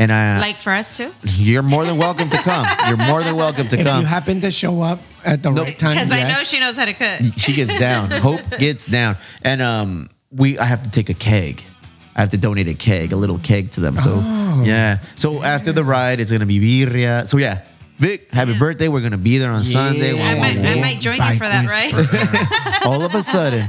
And 0.01 0.11
I, 0.11 0.41
like 0.41 0.57
for 0.57 0.73
us 0.73 0.97
too. 0.97 1.13
you're 1.25 1.63
more 1.63 1.85
than 1.85 1.99
welcome 1.99 2.31
to 2.31 2.39
come. 2.39 2.67
You're 2.89 2.97
more 2.97 3.23
than 3.23 3.37
welcome 3.37 3.69
to 3.69 3.77
come. 3.77 3.81
If 3.81 3.87
come. 3.87 4.01
you 4.01 4.07
happen 4.07 4.41
to 4.41 4.51
show 4.51 4.81
up 4.81 4.99
at 5.27 5.43
the 5.43 5.51
No, 5.51 5.63
right 5.65 5.79
time, 5.79 5.93
Because 5.95 6.11
I 6.11 6.27
know 6.27 6.39
she 6.43 6.59
knows 6.59 6.79
how 6.79 6.87
to 6.87 6.95
cook. 6.95 7.21
she 7.37 7.53
gets 7.53 7.79
down. 7.79 8.11
Hope 8.11 8.41
gets 8.59 8.87
down, 8.87 9.19
and 9.43 9.61
um, 9.61 10.09
we 10.31 10.59
I 10.59 10.65
have 10.65 10.83
to 10.85 10.91
take 10.91 11.11
a 11.11 11.15
keg. 11.15 11.65
I 12.17 12.21
have 12.23 12.31
to 12.31 12.39
donate 12.39 12.67
a 12.67 12.73
keg, 12.75 13.13
a 13.13 13.17
little 13.17 13.39
keg 13.41 13.73
to 13.73 13.81
them. 13.81 14.01
So 14.01 14.15
yeah. 14.65 15.01
So 15.17 15.43
after 15.43 15.71
the 15.71 15.85
ride, 15.85 16.19
it's 16.19 16.33
gonna 16.33 16.47
be 16.47 16.59
birria. 16.59 17.29
So 17.29 17.37
yeah, 17.37 17.61
Vic, 17.99 18.31
happy 18.33 18.59
birthday. 18.59 18.89
We're 18.89 19.03
gonna 19.03 19.19
be 19.19 19.37
there 19.37 19.51
on 19.51 19.65
Sunday. 19.65 20.19
I 20.19 20.39
might, 20.41 20.57
I 20.57 20.81
might 20.81 21.01
join 21.01 21.17
you 21.17 21.35
for 21.35 21.45
that, 21.45 21.67
right? 21.67 22.83
all 22.87 23.03
of 23.03 23.15
a 23.15 23.23
sudden, 23.23 23.69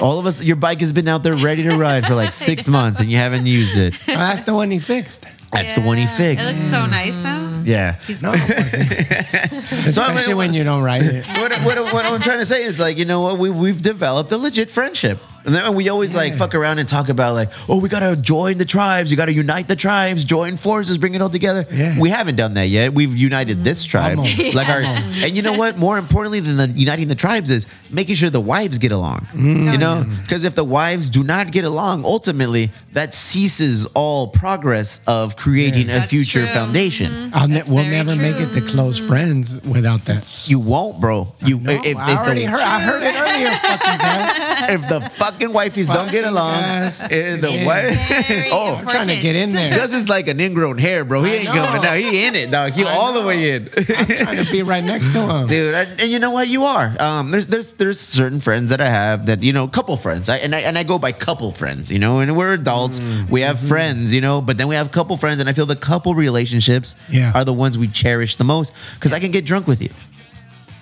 all 0.00 0.18
of 0.18 0.24
us, 0.24 0.42
your 0.42 0.56
bike 0.56 0.80
has 0.80 0.94
been 0.94 1.06
out 1.06 1.22
there 1.22 1.34
ready 1.34 1.64
to 1.64 1.76
ride 1.76 2.06
for 2.06 2.14
like 2.14 2.32
six 2.32 2.66
months, 2.66 3.00
and 3.00 3.10
you 3.10 3.18
haven't 3.18 3.44
used 3.44 3.76
it. 3.76 3.94
Oh, 4.08 4.14
that's 4.14 4.44
the 4.44 4.54
one 4.54 4.70
he 4.70 4.78
fixed. 4.78 5.26
That's 5.52 5.74
the 5.74 5.80
one 5.80 5.98
he 5.98 6.06
fixed. 6.06 6.48
It 6.48 6.56
looks 6.56 6.70
so 6.70 6.86
nice 6.86 7.16
though. 7.16 7.62
Yeah. 7.64 7.96
He's 8.06 8.22
No, 8.22 8.32
especially 8.32 10.34
when 10.34 10.54
you 10.54 10.64
don't 10.64 10.82
write 10.82 11.02
it. 11.02 11.24
So 11.24 11.40
what, 11.42 11.52
what, 11.64 11.92
what 11.92 12.06
I'm 12.06 12.20
trying 12.20 12.38
to 12.38 12.46
say 12.46 12.64
is 12.64 12.80
like, 12.80 12.98
you 12.98 13.04
know 13.04 13.20
what, 13.20 13.38
we, 13.38 13.50
we've 13.50 13.80
developed 13.80 14.32
a 14.32 14.36
legit 14.36 14.70
friendship. 14.70 15.18
And 15.44 15.54
then 15.54 15.74
we 15.74 15.88
always 15.88 16.14
like 16.14 16.34
fuck 16.34 16.54
around 16.54 16.78
and 16.78 16.88
talk 16.88 17.08
about 17.08 17.34
like, 17.34 17.50
oh, 17.68 17.80
we 17.80 17.88
gotta 17.88 18.16
join 18.16 18.58
the 18.58 18.64
tribes, 18.64 19.10
you 19.10 19.16
gotta 19.16 19.32
unite 19.32 19.68
the 19.68 19.76
tribes, 19.76 20.24
join 20.24 20.56
forces, 20.56 20.98
bring 20.98 21.14
it 21.14 21.22
all 21.22 21.30
together. 21.30 21.66
Yeah. 21.70 21.98
We 21.98 22.10
haven't 22.10 22.36
done 22.36 22.54
that 22.54 22.68
yet. 22.68 22.92
We've 22.92 23.16
united 23.16 23.56
mm-hmm. 23.56 23.64
this 23.64 23.84
tribe, 23.84 24.18
Almost. 24.18 24.54
like 24.54 24.68
our, 24.68 24.82
and 24.82 25.36
you 25.36 25.42
know 25.42 25.54
what? 25.54 25.78
More 25.78 25.98
importantly 25.98 26.40
than 26.40 26.56
the 26.56 26.68
uniting 26.68 27.08
the 27.08 27.14
tribes 27.14 27.50
is 27.50 27.66
making 27.90 28.16
sure 28.16 28.30
the 28.30 28.40
wives 28.40 28.78
get 28.78 28.92
along. 28.92 29.20
Mm-hmm. 29.32 29.72
You 29.72 29.78
know, 29.78 30.06
because 30.22 30.44
if 30.44 30.54
the 30.54 30.64
wives 30.64 31.08
do 31.08 31.24
not 31.24 31.52
get 31.52 31.64
along, 31.64 32.04
ultimately 32.04 32.70
that 32.92 33.14
ceases 33.14 33.86
all 33.94 34.28
progress 34.28 35.00
of 35.06 35.36
creating 35.36 35.88
a 35.88 35.94
That's 35.94 36.10
future 36.10 36.44
true. 36.44 36.52
foundation. 36.52 37.12
Mm-hmm. 37.12 37.34
I'll 37.34 37.48
ne- 37.48 37.62
we'll 37.68 37.84
very 37.84 37.90
never 37.90 38.16
make 38.16 38.36
it 38.36 38.52
to 38.52 38.60
close 38.60 38.98
friends 38.98 39.60
without 39.62 40.04
that. 40.06 40.48
You 40.48 40.58
won't, 40.58 41.00
bro. 41.00 41.32
You 41.44 41.58
No, 41.60 41.72
if, 41.72 41.86
if 41.86 41.96
I 41.96 42.16
already 42.16 42.46
the, 42.46 42.50
heard. 42.50 42.60
I 42.60 42.80
heard 42.80 43.02
it 43.02 43.14
earlier. 43.14 43.50
Fucking 43.56 43.98
guys. 43.98 44.70
if 44.70 44.88
the 44.88 45.00
fucking 45.30 45.50
wifeys 45.50 45.92
don't 45.92 46.10
get 46.10 46.24
along. 46.24 46.60
guys. 46.60 47.00
And 47.00 47.12
eh, 47.12 47.36
the 47.36 47.52
Yeah. 47.52 47.66
wife, 47.66 48.48
oh, 48.52 48.76
I'm 48.76 48.86
trying 48.86 49.08
to 49.08 49.20
get 49.20 49.36
in 49.36 49.52
there. 49.52 49.76
Gus 49.76 49.92
is 49.92 50.08
like 50.08 50.28
an 50.28 50.40
ingrown 50.40 50.78
hair, 50.78 51.04
bro. 51.04 51.22
He 51.22 51.34
ain't 51.34 51.44
know. 51.44 51.64
coming 51.64 51.84
out. 51.84 51.96
He 51.96 52.24
in 52.24 52.34
it, 52.34 52.50
dog. 52.50 52.72
He 52.72 52.84
I 52.84 52.94
all 52.94 53.12
the 53.12 53.26
way 53.26 53.54
in. 53.54 53.68
I'm 53.76 54.06
trying 54.06 54.44
to 54.44 54.50
be 54.50 54.62
right 54.62 54.84
next 54.84 55.12
to 55.12 55.20
him. 55.20 55.46
dude. 55.46 55.74
And, 55.74 56.00
and 56.00 56.10
you 56.10 56.18
know 56.18 56.30
what? 56.30 56.48
You 56.48 56.64
are. 56.64 56.94
Um, 57.00 57.30
there's 57.30 57.46
there's 57.48 57.72
there's 57.74 58.00
certain 58.00 58.40
friends 58.40 58.70
that 58.70 58.80
I 58.80 58.88
have 58.88 59.26
that 59.26 59.42
you 59.42 59.52
know, 59.52 59.68
couple 59.68 59.96
friends. 59.96 60.28
I, 60.28 60.36
and 60.38 60.54
I 60.54 60.60
and 60.60 60.76
I 60.76 60.82
go 60.82 60.98
by 60.98 61.12
couple 61.12 61.50
friends. 61.52 61.90
You 61.90 61.98
know, 61.98 62.18
and 62.20 62.36
we're 62.36 62.54
adults. 62.54 63.00
Mm. 63.00 63.30
We 63.30 63.40
have 63.42 63.56
mm-hmm. 63.56 63.68
friends. 63.68 64.14
You 64.14 64.20
know, 64.20 64.40
but 64.40 64.58
then 64.58 64.68
we 64.68 64.74
have 64.74 64.90
couple 64.92 65.16
friends, 65.16 65.40
and 65.40 65.48
I 65.48 65.52
feel 65.52 65.66
the 65.66 65.76
couple 65.76 66.14
relationships 66.14 66.96
Yeah. 67.08 67.32
are 67.34 67.44
the 67.44 67.54
ones 67.54 67.78
we 67.78 67.88
cherish 67.88 68.36
the 68.36 68.44
most 68.44 68.72
because 68.94 69.12
I 69.12 69.20
can 69.20 69.30
get 69.30 69.44
drunk 69.44 69.66
with 69.66 69.82
you, 69.82 69.90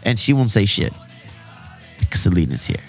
and 0.04 0.18
she 0.18 0.32
won't 0.32 0.50
say 0.50 0.64
shit. 0.66 0.92
Because 1.98 2.20
Selena's 2.22 2.66
here. 2.66 2.80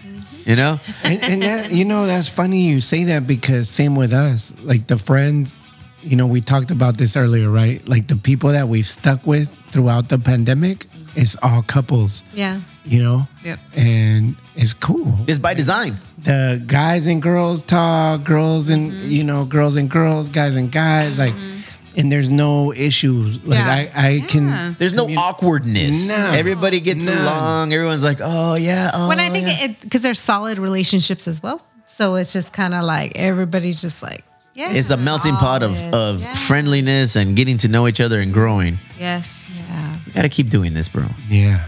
You 0.46 0.56
know. 0.56 0.80
and, 1.04 1.24
and 1.24 1.42
that 1.44 1.72
you 1.72 1.86
know 1.86 2.06
that's 2.08 2.30
funny 2.30 2.62
you 2.64 2.82
say 2.82 3.04
that 3.06 3.28
because 3.28 3.70
same 3.70 3.96
with 3.96 4.14
us 4.14 4.54
like 4.64 4.88
the 4.88 4.98
friends 4.98 5.62
you 6.02 6.16
know 6.16 6.26
we 6.28 6.42
talked 6.42 6.72
about 6.72 6.98
this 6.98 7.16
earlier 7.18 7.50
right 7.50 7.88
like 7.88 8.08
the 8.08 8.16
people 8.16 8.50
that 8.52 8.68
we've 8.68 8.88
stuck 8.88 9.28
with 9.28 9.56
throughout 9.72 10.10
the 10.10 10.18
pandemic 10.18 10.88
it's 11.16 11.36
all 11.44 11.62
couples 11.62 12.24
Yeah. 12.34 12.62
you 12.86 13.02
know 13.04 13.28
Yep. 13.44 13.60
and 13.76 14.36
it's 14.56 14.74
cool 14.74 15.14
It's 15.28 15.40
by 15.40 15.54
design. 15.54 15.98
the 16.24 16.64
guys 16.66 17.06
and 17.06 17.22
girls 17.22 17.62
talk 17.62 18.24
girls 18.24 18.70
and 18.70 18.92
Mm-hmm. 18.92 19.10
you 19.12 19.24
know 19.24 19.46
girls 19.46 19.76
and 19.76 19.90
girls 19.90 20.30
guys 20.30 20.56
and 20.56 20.72
guys 20.72 21.20
like 21.20 21.36
and 22.00 22.12
there's 22.12 22.30
no 22.30 22.72
issues 22.74 23.44
like 23.46 23.60
Yeah. 23.60 23.92
i 23.96 24.08
i 24.08 24.20
can 24.28 24.76
There's 24.80 24.94
no 24.94 25.06
commun- 25.06 25.18
awkwardness. 25.20 26.08
No. 26.08 26.32
Everybody 26.42 26.80
gets 26.80 27.06
None. 27.06 27.18
along. 27.18 27.74
Everyone's 27.74 28.04
like, 28.04 28.20
oh 28.22 28.56
yeah. 28.58 28.92
Oh, 28.94 29.08
When 29.10 29.20
I 29.20 29.30
think 29.30 29.48
yeah. 29.48 29.66
it, 29.66 29.82
because 29.82 30.02
they're 30.02 30.14
solid 30.32 30.58
relationships 30.60 31.28
as 31.28 31.42
well. 31.44 31.62
So 31.98 32.16
it's 32.16 32.32
just 32.34 32.54
kind 32.54 32.74
of 32.74 32.84
like 32.86 33.12
everybody's 33.18 33.82
just 33.82 34.02
like, 34.02 34.24
Yeah. 34.56 34.72
it's 34.72 34.88
the 34.88 34.98
melting 34.98 35.36
pot 35.36 35.62
of, 35.64 35.76
of 35.94 36.22
Yeah. 36.22 36.34
friendliness 36.48 37.16
and 37.16 37.36
getting 37.36 37.58
to 37.60 37.68
know 37.68 37.88
each 37.88 38.00
other 38.02 38.20
and 38.22 38.34
growing. 38.34 38.80
yes. 39.00 39.62
yeah. 39.70 39.96
You 40.06 40.12
gotta 40.14 40.30
keep 40.30 40.50
doing 40.50 40.74
this, 40.74 40.88
bro. 40.90 41.06
yeah 41.30 41.60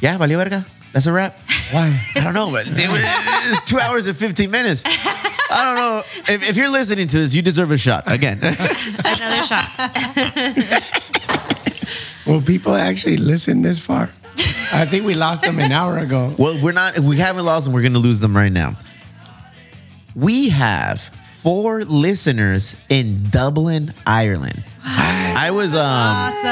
Yeah, 0.00 0.18
valió 0.18 0.36
verga. 0.36 0.64
That's 0.92 1.06
a 1.06 1.12
wrap. 1.12 1.38
why 1.72 1.88
I 2.16 2.20
don't 2.20 2.34
know, 2.34 2.50
but 2.50 2.66
it 2.66 2.88
was, 2.88 3.02
it's 3.50 3.62
two 3.64 3.78
hours 3.78 4.06
and 4.06 4.16
15 4.16 4.50
minutes. 4.50 4.82
I 5.50 5.64
don't 5.64 5.76
know. 5.76 6.02
If, 6.34 6.50
if 6.50 6.56
you're 6.56 6.68
listening 6.70 7.08
to 7.08 7.18
this, 7.18 7.34
you 7.34 7.42
deserve 7.42 7.70
a 7.70 7.78
shot. 7.78 8.04
Again. 8.06 8.38
Another 8.42 9.42
shot. 9.42 9.70
will 12.26 12.42
people 12.42 12.74
actually 12.74 13.16
listen 13.16 13.62
this 13.62 13.78
far 13.78 14.10
i 14.72 14.84
think 14.84 15.06
we 15.06 15.14
lost 15.14 15.44
them 15.44 15.60
an 15.60 15.70
hour 15.70 15.98
ago 15.98 16.34
well, 16.36 16.60
we're 16.62 16.72
not, 16.72 16.98
we 16.98 17.16
haven't 17.18 17.44
lost 17.44 17.64
them. 17.64 17.72
We're 17.72 17.82
going 17.82 17.92
to 17.92 18.00
lose 18.00 18.18
them 18.20 18.36
right 18.36 18.52
now. 18.52 18.74
We 20.14 20.48
have 20.50 21.00
four 21.00 21.82
listeners 21.82 22.76
in 22.88 23.30
Dublin, 23.30 23.94
Ireland. 24.06 24.64
I 24.84 25.50
was 25.52 25.74
um 25.74 25.80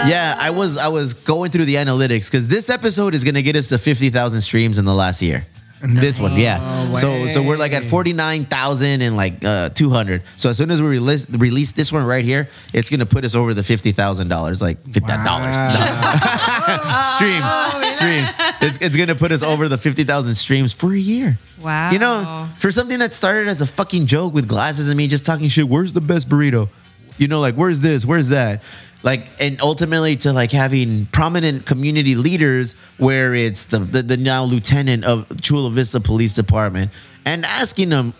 yeah, 0.08 0.36
I 0.38 0.50
was 0.50 0.76
I 0.76 0.88
was 0.88 1.14
going 1.14 1.50
through 1.50 1.64
the 1.64 1.76
analytics 1.76 2.30
cuz 2.30 2.48
this 2.48 2.68
episode 2.70 3.14
is 3.14 3.24
going 3.24 3.34
to 3.34 3.42
get 3.42 3.56
us 3.56 3.68
to 3.68 3.78
50,000 3.78 4.40
streams 4.40 4.78
in 4.78 4.84
the 4.84 4.94
last 4.94 5.22
year. 5.22 5.46
This 5.86 6.18
one, 6.18 6.38
yeah. 6.38 6.58
So 6.94 7.26
so 7.26 7.42
we're 7.42 7.58
like 7.58 7.72
at 7.72 7.84
49,000 7.84 9.02
and 9.02 9.16
like 9.16 9.44
uh 9.44 9.68
200. 9.70 10.22
So 10.36 10.48
as 10.50 10.56
soon 10.56 10.70
as 10.70 10.80
we 10.80 10.88
release 10.88 11.28
release 11.30 11.72
this 11.72 11.92
one 11.92 12.04
right 12.04 12.24
here, 12.24 12.48
it's 12.72 12.88
going 12.88 13.00
to 13.00 13.06
put 13.06 13.24
us 13.24 13.34
over 13.34 13.52
the 13.52 13.60
$50,000 13.60 14.62
like 14.62 14.82
$50 14.84 14.84
streams. 17.14 17.94
streams. 17.94 18.30
It's, 18.62 18.78
it's 18.80 18.96
going 18.96 19.08
to 19.08 19.14
put 19.14 19.32
us 19.32 19.42
over 19.42 19.68
the 19.68 19.78
50,000 19.78 20.34
streams 20.34 20.72
for 20.72 20.92
a 20.92 20.98
year. 20.98 21.38
Wow. 21.60 21.90
You 21.90 21.98
know, 21.98 22.48
for 22.58 22.70
something 22.70 22.98
that 23.00 23.12
started 23.12 23.48
as 23.48 23.60
a 23.60 23.66
fucking 23.66 24.06
joke 24.06 24.32
with 24.34 24.48
glasses 24.48 24.88
and 24.88 24.96
me 24.96 25.08
just 25.08 25.26
talking 25.26 25.48
shit, 25.48 25.68
where's 25.68 25.92
the 25.92 26.00
best 26.00 26.28
burrito? 26.28 26.68
You 27.16 27.28
know, 27.28 27.40
like, 27.40 27.54
where's 27.54 27.80
this? 27.80 28.04
Where's 28.04 28.30
that? 28.30 28.60
Like, 29.04 29.28
and 29.38 29.60
ultimately 29.60 30.16
to 30.16 30.32
like 30.32 30.50
having 30.50 31.04
prominent 31.06 31.66
community 31.66 32.14
leaders 32.14 32.72
where 32.96 33.34
it's 33.34 33.64
the, 33.64 33.78
the, 33.78 34.02
the 34.02 34.16
now 34.16 34.44
lieutenant 34.44 35.04
of 35.04 35.26
Chula 35.42 35.70
Vista 35.70 36.00
Police 36.00 36.32
Department 36.32 36.90
and 37.26 37.44
asking 37.44 37.90
them, 37.90 38.14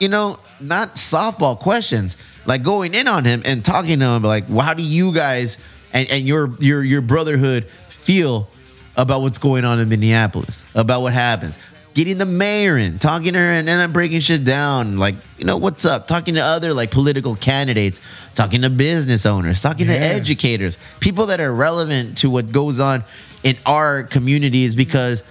you 0.00 0.08
know, 0.08 0.38
not 0.58 0.96
softball 0.96 1.58
questions, 1.58 2.16
like 2.46 2.62
going 2.62 2.94
in 2.94 3.08
on 3.08 3.26
him 3.26 3.42
and 3.44 3.62
talking 3.62 3.98
to 4.00 4.06
him, 4.06 4.22
like, 4.22 4.44
well, 4.48 4.60
how 4.60 4.72
do 4.72 4.82
you 4.82 5.12
guys 5.12 5.58
and, 5.92 6.08
and 6.08 6.26
your 6.26 6.56
your 6.60 6.82
your 6.82 7.02
brotherhood 7.02 7.66
feel 7.88 8.48
about 8.96 9.20
what's 9.20 9.38
going 9.38 9.66
on 9.66 9.78
in 9.80 9.88
Minneapolis, 9.88 10.64
about 10.74 11.02
what 11.02 11.12
happens? 11.12 11.58
Getting 11.94 12.16
the 12.16 12.26
mayor 12.26 12.78
in, 12.78 12.98
talking 12.98 13.34
to 13.34 13.38
her, 13.38 13.52
and 13.52 13.68
then 13.68 13.78
I'm 13.78 13.92
breaking 13.92 14.20
shit 14.20 14.44
down. 14.44 14.96
Like, 14.96 15.14
you 15.36 15.44
know, 15.44 15.58
what's 15.58 15.84
up? 15.84 16.06
Talking 16.06 16.36
to 16.36 16.40
other 16.40 16.72
like 16.72 16.90
political 16.90 17.34
candidates, 17.34 18.00
talking 18.34 18.62
to 18.62 18.70
business 18.70 19.26
owners, 19.26 19.60
talking 19.60 19.86
to 19.88 19.92
educators, 19.92 20.78
people 21.00 21.26
that 21.26 21.40
are 21.40 21.52
relevant 21.52 22.16
to 22.18 22.30
what 22.30 22.50
goes 22.50 22.80
on 22.80 23.04
in 23.42 23.56
our 23.66 24.04
communities 24.04 24.74
because 24.74 25.22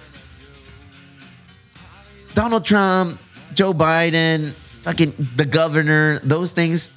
Donald 2.34 2.64
Trump, 2.64 3.18
Joe 3.54 3.74
Biden, 3.74 4.52
fucking 4.82 5.14
the 5.36 5.44
governor, 5.44 6.18
those 6.20 6.52
things, 6.52 6.92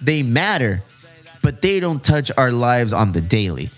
they 0.00 0.22
matter, 0.22 0.82
but 1.42 1.62
they 1.62 1.80
don't 1.80 2.02
touch 2.02 2.30
our 2.36 2.52
lives 2.52 2.92
on 2.92 3.12
the 3.12 3.20
daily. 3.20 3.70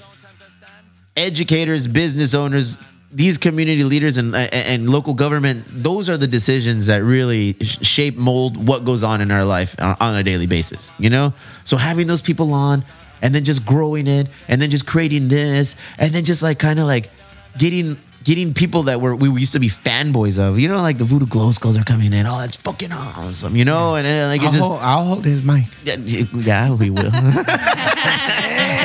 Educators, 1.17 1.87
business 1.87 2.35
owners, 2.35 2.81
these 3.17 3.39
community 3.39 3.83
leaders 3.83 4.19
and 4.19 4.37
and 4.37 4.91
local 4.91 5.15
government, 5.15 5.65
those 5.69 6.11
are 6.11 6.19
the 6.19 6.27
decisions 6.27 6.89
that 6.89 7.03
really 7.03 7.57
shape 7.63 8.17
mold 8.17 8.69
what 8.69 8.85
goes 8.85 9.03
on 9.03 9.23
in 9.23 9.31
our 9.31 9.45
life 9.45 9.75
on, 9.81 10.15
a 10.15 10.23
daily 10.23 10.47
basis, 10.47 10.93
you 10.99 11.09
know? 11.09 11.33
So 11.65 11.79
having 11.79 12.09
those 12.09 12.21
people 12.21 12.53
on 12.53 12.85
and 13.23 13.35
then 13.35 13.43
just 13.45 13.65
growing 13.65 14.07
it 14.07 14.29
and 14.49 14.61
then 14.61 14.69
just 14.69 14.87
creating 14.87 15.29
this 15.29 15.77
and 15.99 16.13
then 16.13 16.27
just 16.27 16.43
like 16.43 16.59
kind 16.59 16.79
of 16.79 16.87
like 16.87 17.09
getting 17.57 17.97
getting 18.23 18.53
people 18.53 18.83
that 18.83 19.01
were 19.01 19.17
we 19.17 19.31
used 19.41 19.55
to 19.55 19.61
be 19.61 19.69
fanboys 19.69 20.39
of, 20.39 20.59
you 20.59 20.69
know, 20.69 20.83
like 20.83 20.99
the 20.99 21.05
Voodoo 21.05 21.25
Glow 21.25 21.53
Skulls 21.53 21.79
are 21.79 21.85
coming 21.85 22.13
in. 22.13 22.27
Oh, 22.27 22.39
that's 22.39 22.57
fucking 22.57 22.93
awesome, 22.93 23.57
you 23.57 23.65
know? 23.65 23.95
And, 23.95 24.05
then 24.05 24.29
like 24.29 24.43
I'll, 24.43 24.49
just 24.49 24.61
hold, 24.61 24.81
I'll 24.83 25.05
hold 25.05 25.25
his 25.25 25.43
mic. 25.43 25.65
yeah, 25.85 25.97
yeah, 25.97 26.75
we 26.75 26.91
will. 26.91 27.05
you 27.05 27.11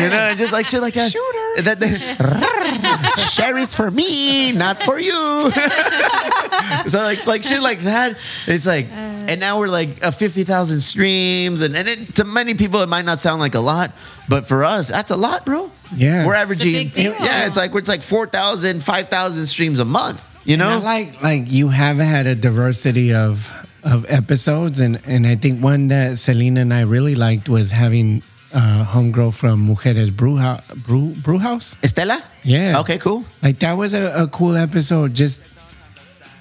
know, 0.07 0.29
and 0.29 0.39
just 0.39 0.53
like 0.53 0.67
shit 0.67 0.81
like 0.81 0.93
that. 0.93 1.11
Shooter. 1.11 1.40
That, 1.57 1.79
that 1.79 3.31
Sherry's 3.33 3.75
for 3.75 3.91
me, 3.91 4.51
not 4.53 4.81
for 4.83 4.99
you. 4.99 5.11
so 6.87 6.99
like 6.99 7.25
like 7.27 7.43
shit 7.43 7.61
like 7.61 7.79
that. 7.79 8.17
It's 8.47 8.65
like, 8.65 8.87
and 8.91 9.39
now 9.39 9.59
we're 9.59 9.67
like 9.67 10.01
a 10.03 10.11
fifty 10.11 10.43
thousand 10.43 10.79
streams, 10.79 11.61
and 11.61 11.75
and 11.75 11.87
it, 11.87 12.15
to 12.15 12.23
many 12.23 12.53
people 12.53 12.81
it 12.81 12.89
might 12.89 13.05
not 13.05 13.19
sound 13.19 13.39
like 13.39 13.55
a 13.55 13.59
lot, 13.59 13.91
but 14.29 14.45
for 14.45 14.63
us 14.63 14.87
that's 14.87 15.11
a 15.11 15.17
lot, 15.17 15.45
bro. 15.45 15.71
Yeah. 15.95 16.25
we're 16.25 16.35
averaging. 16.35 16.73
big 16.73 16.93
deal. 16.93 17.13
Yeah, 17.13 17.47
it's 17.47 17.57
like 17.57 17.75
it's 17.75 17.89
like 17.89 18.03
4,000, 18.03 18.83
5,000 18.83 19.45
streams 19.45 19.79
a 19.79 19.85
month. 19.85 20.25
You 20.45 20.53
And 20.53 20.63
I 20.63 20.77
know, 20.79 20.83
like 20.83 21.21
like 21.21 21.43
you 21.51 21.69
have 21.69 21.97
had 21.97 22.25
a 22.27 22.35
diversity 22.35 23.13
of 23.13 23.49
of 23.83 24.05
episodes, 24.09 24.79
and 24.79 24.99
and 25.05 25.27
I 25.27 25.35
think 25.35 25.61
one 25.61 25.87
that 25.87 26.17
Selena 26.17 26.61
and 26.61 26.73
I 26.73 26.81
really 26.81 27.15
liked 27.15 27.47
was 27.47 27.71
having 27.71 28.23
uh, 28.53 28.85
homegirl 28.85 29.33
from 29.33 29.67
Mujeres 29.67 30.11
Brew, 30.15 30.37
House. 31.39 31.75
Estela. 31.81 32.21
Yeah. 32.43 32.79
Okay. 32.81 32.97
Cool. 32.97 33.23
Like 33.41 33.59
that 33.59 33.73
was 33.73 33.93
a, 33.93 34.23
a 34.23 34.27
cool 34.27 34.55
episode, 34.57 35.13
just 35.13 35.41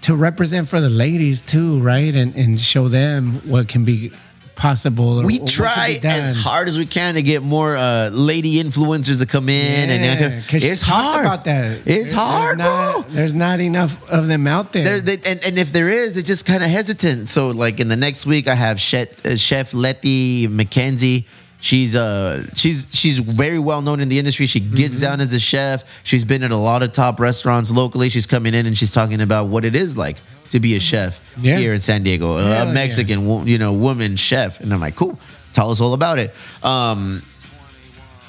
to 0.03 0.17
represent 0.17 0.69
for 0.69 0.81
the 0.81 0.91
ladies 0.91 1.43
too, 1.43 1.81
right? 1.81 2.15
And 2.15 2.35
and 2.35 2.61
show 2.61 2.89
them 2.89 3.41
what 3.49 3.69
can 3.69 3.85
be 3.85 4.11
possible. 4.57 5.21
or 5.21 5.25
we 5.27 5.39
try 5.47 5.99
as 6.05 6.37
hard 6.37 6.69
as 6.69 6.77
we 6.77 6.85
can 6.85 7.15
to 7.15 7.23
get 7.23 7.43
more 7.43 7.79
uh, 7.79 8.11
lady 8.13 8.63
influencers 8.63 9.19
to 9.21 9.25
come 9.27 9.49
in, 9.49 9.89
Yeah, 9.89 9.95
and 10.13 10.45
it's 10.53 10.83
hard. 10.83 11.25
about 11.25 11.45
that. 11.47 11.79
It's 11.79 11.85
There's- 11.87 12.13
hard, 12.13 12.59
there's 12.59 12.69
not, 12.69 12.93
bro. 13.07 13.15
There's 13.15 13.35
not 13.35 13.61
enough 13.61 14.11
of 14.11 14.27
them 14.27 14.47
out 14.47 14.75
there. 14.75 14.85
There, 14.85 15.01
they, 15.01 15.31
and, 15.31 15.41
and 15.47 15.59
if 15.59 15.73
there 15.73 15.89
is, 15.89 16.19
it's 16.19 16.27
just 16.27 16.45
kind 16.45 16.63
of 16.63 16.69
hesitant. 16.69 17.31
So, 17.31 17.49
like 17.51 17.81
in 17.81 17.89
the 17.89 17.97
next 17.97 18.27
week, 18.27 18.49
I 18.49 18.55
have 18.55 18.79
Chef, 18.79 19.25
uh, 19.25 19.37
Chef 19.39 19.73
Letty 19.73 20.47
McKenzie. 20.49 21.25
She's 21.63 21.95
uh 21.95 22.47
she's 22.55 22.89
she's 22.91 23.19
very 23.19 23.59
well 23.59 23.83
known 23.83 24.01
in 24.01 24.09
the 24.09 24.19
industry. 24.19 24.47
She 24.47 24.61
gets 24.61 24.95
Mm-hmm. 24.95 25.03
down 25.03 25.21
as 25.21 25.33
a 25.35 25.41
chef. 25.41 25.85
She's 26.05 26.25
been 26.25 26.43
at 26.43 26.51
a 26.53 26.57
lot 26.57 26.83
of 26.83 26.93
top 26.93 27.21
restaurants 27.21 27.71
locally. 27.71 28.09
She's 28.09 28.27
coming 28.27 28.55
in 28.55 28.65
and 28.67 28.77
she's 28.77 28.93
talking 28.93 29.21
about 29.21 29.49
what 29.49 29.65
it 29.65 29.75
is 29.75 29.97
like 29.97 30.23
to 30.51 30.59
be 30.61 30.75
a 30.75 30.81
chef 30.81 31.21
Yeah. 31.37 31.59
here 31.59 31.75
in 31.75 31.81
San 31.81 32.03
Diego, 32.03 32.37
Hell 32.39 32.63
a 32.63 32.67
yeah. 32.67 32.73
Mexican 32.73 33.27
wo- 33.27 33.45
you 33.45 33.59
know 33.59 33.73
woman 33.75 34.17
chef. 34.17 34.61
And 34.61 34.73
I'm 34.73 34.81
like, 34.81 34.97
cool. 34.97 35.19
Tell 35.53 35.71
us 35.71 35.81
all 35.81 35.93
about 35.93 36.19
it. 36.19 36.35
Um, 36.63 37.23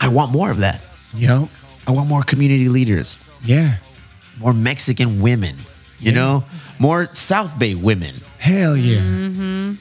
I 0.02 0.10
want 0.10 0.32
more 0.32 0.52
of 0.52 0.58
that. 0.58 0.82
Yep. 1.16 1.48
I 1.88 1.92
want 1.92 2.10
more 2.10 2.24
community 2.24 2.68
leaders 2.70 3.18
Yeah. 3.44 3.78
more 4.40 4.54
Mexican 4.54 5.22
women, 5.22 5.56
you 6.00 6.12
know, 6.12 6.44
more 6.80 7.08
South 7.14 7.58
Bay 7.60 7.76
women. 7.76 8.16
Hell 8.40 8.76
yeah. 8.76 9.00
Mm-hmm. 9.00 9.74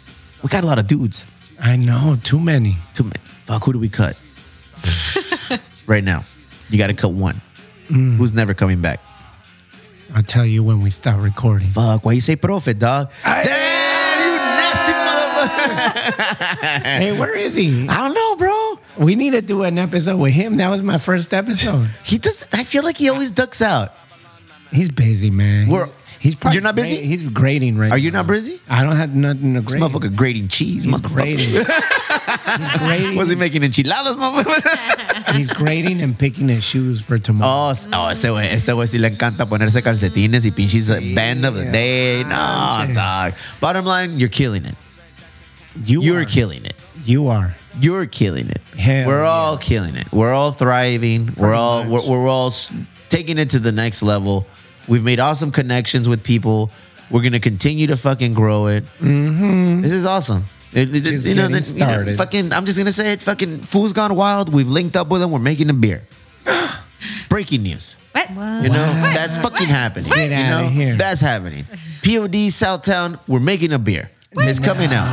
We 0.42 0.48
got 0.48 0.62
a 0.64 0.66
lot 0.66 0.78
of 0.78 0.86
dudes. 0.86 1.26
I 1.58 1.76
know. 1.76 2.16
Too 2.22 2.38
many. 2.40 2.76
Too 2.94 3.04
many. 3.04 3.16
Fuck, 3.50 3.64
who 3.64 3.72
do 3.72 3.80
we 3.80 3.88
cut? 3.88 4.16
right 5.88 6.04
now, 6.04 6.22
you 6.68 6.78
got 6.78 6.86
to 6.86 6.94
cut 6.94 7.10
one. 7.10 7.40
Mm. 7.88 8.14
Who's 8.14 8.32
never 8.32 8.54
coming 8.54 8.80
back? 8.80 9.00
I'll 10.14 10.22
tell 10.22 10.46
you 10.46 10.62
when 10.62 10.82
we 10.82 10.90
stop 10.90 11.20
recording. 11.20 11.66
Fuck, 11.66 12.04
why 12.04 12.12
you 12.12 12.20
say 12.20 12.36
profit, 12.36 12.78
dog? 12.78 13.10
I- 13.24 13.42
Damn! 13.42 13.80
hey, 17.00 17.18
where 17.18 17.36
is 17.36 17.54
he? 17.54 17.88
I 17.88 17.96
don't 17.96 18.14
know, 18.14 18.36
bro. 18.36 18.78
We 19.04 19.16
need 19.16 19.32
to 19.32 19.42
do 19.42 19.64
an 19.64 19.78
episode 19.78 20.18
with 20.18 20.32
him. 20.32 20.58
That 20.58 20.68
was 20.68 20.84
my 20.84 20.98
first 20.98 21.34
episode. 21.34 21.88
He 22.04 22.18
does. 22.18 22.46
I 22.52 22.62
feel 22.62 22.84
like 22.84 22.98
he 22.98 23.08
always 23.08 23.32
ducks 23.32 23.60
out. 23.60 23.94
He's 24.70 24.92
busy, 24.92 25.30
man. 25.32 25.68
We're- 25.68 25.88
he's 26.20 26.36
probably 26.36 26.54
You're 26.54 26.62
not 26.62 26.76
busy? 26.76 26.96
gra- 26.98 27.04
He's 27.06 27.28
grading 27.28 27.76
right 27.78 27.90
Are 27.90 27.98
you 27.98 28.12
now. 28.12 28.20
not 28.20 28.28
busy? 28.28 28.60
I 28.68 28.84
don't 28.84 28.94
have 28.96 29.12
nothing 29.14 29.54
to 29.54 29.62
grade. 29.62 29.82
Motherfucker 29.82 30.14
grating 30.14 30.46
cheese, 30.46 30.84
He's 30.84 30.94
motherfucker. 30.94 31.14
grading. 31.14 31.48
he's 31.48 32.78
grading. 32.78 33.16
Was 33.16 33.28
he 33.30 33.36
making 33.36 33.64
enchiladas, 33.64 34.14
motherfucker? 34.16 35.34
He's 35.36 35.48
grading 35.48 36.00
and 36.00 36.18
picking 36.18 36.48
his 36.48 36.64
shoes 36.64 37.00
for 37.00 37.16
tomorrow. 37.18 37.72
Oh, 37.72 37.88
oh, 37.92 38.08
ese 38.08 38.24
güey, 38.24 38.46
ese 38.52 38.66
güey 38.74 38.86
sí 38.88 38.98
le 38.98 39.08
encanta 39.10 39.46
ponerse 39.46 39.80
calcetines 39.80 40.44
y 40.44 40.50
pinches 40.50 40.88
band 41.14 41.44
of 41.46 41.54
the 41.54 41.70
day. 41.70 42.24
No, 42.24 42.34
sí. 42.86 42.94
dog. 42.94 43.34
Bottom 43.60 43.84
line, 43.84 44.18
you're 44.18 44.28
killing 44.28 44.64
it. 44.64 44.74
you 45.84 46.02
You're 46.02 46.22
are. 46.22 46.24
killing 46.24 46.64
it. 46.64 46.74
You 47.04 47.28
are. 47.28 47.54
You're 47.80 48.06
killing 48.06 48.48
it. 48.50 48.60
Hell 48.76 49.06
we're 49.06 49.22
all 49.24 49.56
killing 49.56 49.94
it. 49.94 50.10
We're 50.12 50.32
all 50.32 50.50
thriving. 50.50 51.32
we're 51.36 51.54
all 51.54 51.84
much. 51.84 52.04
we're, 52.08 52.22
we're 52.22 52.28
all 52.28 52.48
s- 52.48 52.68
taking 53.08 53.38
it 53.38 53.50
to 53.50 53.60
the 53.60 53.70
next 53.72 54.02
level. 54.02 54.46
We've 54.88 55.04
made 55.04 55.20
awesome 55.20 55.50
connections 55.52 56.08
with 56.08 56.22
people. 56.24 56.70
We're 57.10 57.22
gonna 57.22 57.40
continue 57.40 57.86
to 57.88 57.96
fucking 57.96 58.34
grow 58.34 58.66
it. 58.68 58.84
Mm-hmm. 59.00 59.80
This 59.82 59.92
is 59.92 60.06
awesome. 60.06 60.44
It- 60.72 60.94
it- 60.94 61.04
Just 61.04 61.26
you 61.26 61.34
know, 61.34 61.48
getting 61.48 61.74
the- 61.78 61.80
you 62.00 62.04
know, 62.04 62.14
fucking. 62.16 62.52
I'm 62.52 62.64
just 62.64 62.78
gonna 62.78 62.92
say 62.92 63.12
it. 63.12 63.22
Fucking 63.22 63.62
fool's 63.62 63.92
gone 63.92 64.14
wild. 64.14 64.52
We've 64.54 64.68
linked 64.68 64.96
up 64.96 65.08
with 65.08 65.20
them. 65.20 65.30
We're 65.32 65.38
making 65.40 65.68
a 65.70 65.74
beer. 65.74 66.02
Breaking 67.28 67.62
news. 67.62 67.96
What? 68.12 68.28
You 68.30 68.68
know, 68.68 68.86
that's 69.14 69.36
fucking 69.36 69.66
happening. 69.68 70.10
Get 70.10 70.30
you 70.30 70.36
outta 70.36 70.62
know, 70.64 70.68
here. 70.68 70.94
that's 70.96 71.20
happening. 71.20 71.64
POD 72.02 72.50
Southtown, 72.50 73.18
we're 73.28 73.40
making 73.40 73.72
a 73.72 73.78
beer. 73.78 74.10
It's 74.32 74.60
coming 74.60 74.90
out. 74.92 75.06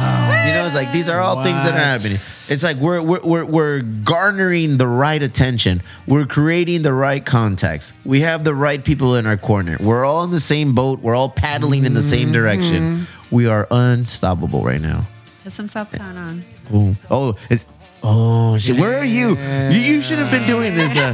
You 0.48 0.54
know, 0.54 0.66
it's 0.68 0.76
like 0.76 0.92
these 0.92 1.10
are 1.10 1.20
all 1.20 1.44
things 1.44 1.64
that 1.64 1.74
are 1.74 1.78
happening. 1.78 2.14
It's 2.50 2.64
like 2.64 2.78
we're, 2.78 3.02
we're 3.02 3.24
we're 3.24 3.46
we're 3.46 3.82
garnering 3.82 4.78
the 4.78 4.88
right 4.88 5.22
attention. 5.22 5.82
We're 6.08 6.28
creating 6.28 6.84
the 6.84 6.94
right 6.94 7.26
contacts. 7.26 7.94
We 8.06 8.22
have 8.22 8.44
the 8.44 8.54
right 8.54 8.84
people 8.84 9.16
in 9.16 9.26
our 9.26 9.38
corner. 9.38 9.78
We're 9.80 10.06
all 10.06 10.24
in 10.24 10.30
the 10.30 10.40
same 10.40 10.76
boat. 10.76 11.00
We're 11.00 11.16
all 11.16 11.30
paddling 11.30 11.86
in 11.86 11.96
the 11.96 12.04
same 12.04 12.32
direction. 12.32 13.08
We 13.32 13.48
are 13.48 13.68
unstoppable 13.72 14.64
right 14.64 14.80
now. 14.80 15.08
Put 15.44 15.52
some 15.52 15.68
Southtown 15.68 16.16
on. 16.16 16.44
Boom. 16.70 16.96
Oh, 17.10 17.36
it's 17.50 17.68
oh 18.04 18.58
shit. 18.60 18.80
Where 18.80 19.00
are 19.00 19.06
you? 19.06 19.36
You, 19.36 19.80
you 19.96 20.02
should 20.02 20.20
have 20.20 20.30
been 20.30 20.46
doing 20.46 20.76
this. 20.76 20.96
Uh, 20.96 21.14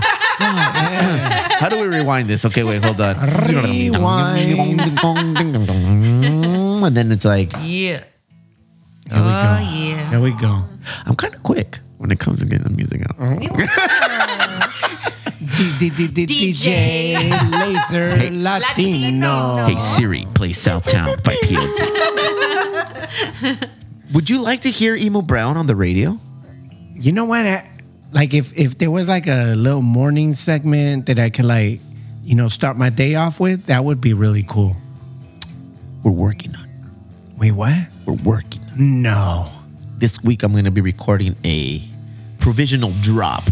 How 1.59 1.69
do 1.69 1.77
we 1.80 1.88
rewind 1.88 2.27
this? 2.27 2.43
Okay, 2.43 2.63
wait, 2.63 2.84
hold 2.84 2.99
on. 2.99 3.15
And 6.85 6.95
then 6.97 7.11
it's 7.11 7.26
like 7.26 7.51
Yeah. 7.61 8.03
There 9.07 9.22
we 9.22 9.30
Oh, 9.30 9.43
go. 9.43 9.57
yeah. 9.73 10.10
There 10.11 10.22
we 10.22 10.31
go. 10.31 10.64
I'm 11.05 11.15
kind 11.15 11.35
of 11.35 11.43
quick 11.43 11.80
when 11.97 12.10
it 12.11 12.19
comes 12.19 12.39
to 12.39 12.45
getting 12.45 12.64
the 12.64 12.69
music 12.69 13.01
out. 13.03 13.15
Oh. 13.19 13.38
D- 15.80 15.89
DJ 15.89 17.15
Laser 17.51 18.31
Latino. 18.31 19.65
Hey 19.68 19.77
Siri, 19.80 20.26
play 20.34 20.49
Southtown 20.51 21.22
by 21.23 21.35
POD. 21.43 23.69
Would 24.14 24.30
you 24.30 24.41
like 24.41 24.61
to 24.61 24.69
hear 24.69 24.95
Emo 24.95 25.22
Brown 25.22 25.57
on 25.57 25.68
the 25.68 25.76
radio? 25.76 26.18
You 26.95 27.11
know 27.11 27.26
what? 27.26 27.45
I- 27.45 27.69
Like 28.14 28.34
if 28.34 28.53
if 28.57 28.77
there 28.77 28.89
was 28.91 29.07
like 29.10 29.27
a 29.27 29.55
little 29.55 29.81
morning 29.81 30.34
segment 30.35 31.07
that 31.07 31.18
I 31.19 31.30
could 31.30 31.45
like, 31.45 31.81
you 32.23 32.35
know, 32.35 32.47
start 32.47 32.77
my 32.77 32.89
day 32.91 33.15
off 33.15 33.39
with, 33.39 33.65
that 33.68 33.84
would 33.84 33.99
be 34.01 34.14
really 34.14 34.43
cool. 34.47 34.76
We're 36.03 36.11
working 36.14 36.55
on. 36.55 36.65
it. 36.69 36.72
Wait, 37.43 37.51
what? 37.51 37.75
We're 38.05 38.13
working. 38.23 38.61
No. 38.77 39.49
This 39.97 40.23
week 40.23 40.43
I'm 40.43 40.53
going 40.53 40.63
to 40.63 40.71
be 40.71 40.79
recording 40.79 41.35
a 41.43 41.81
provisional 42.39 42.93
drop 43.01 43.43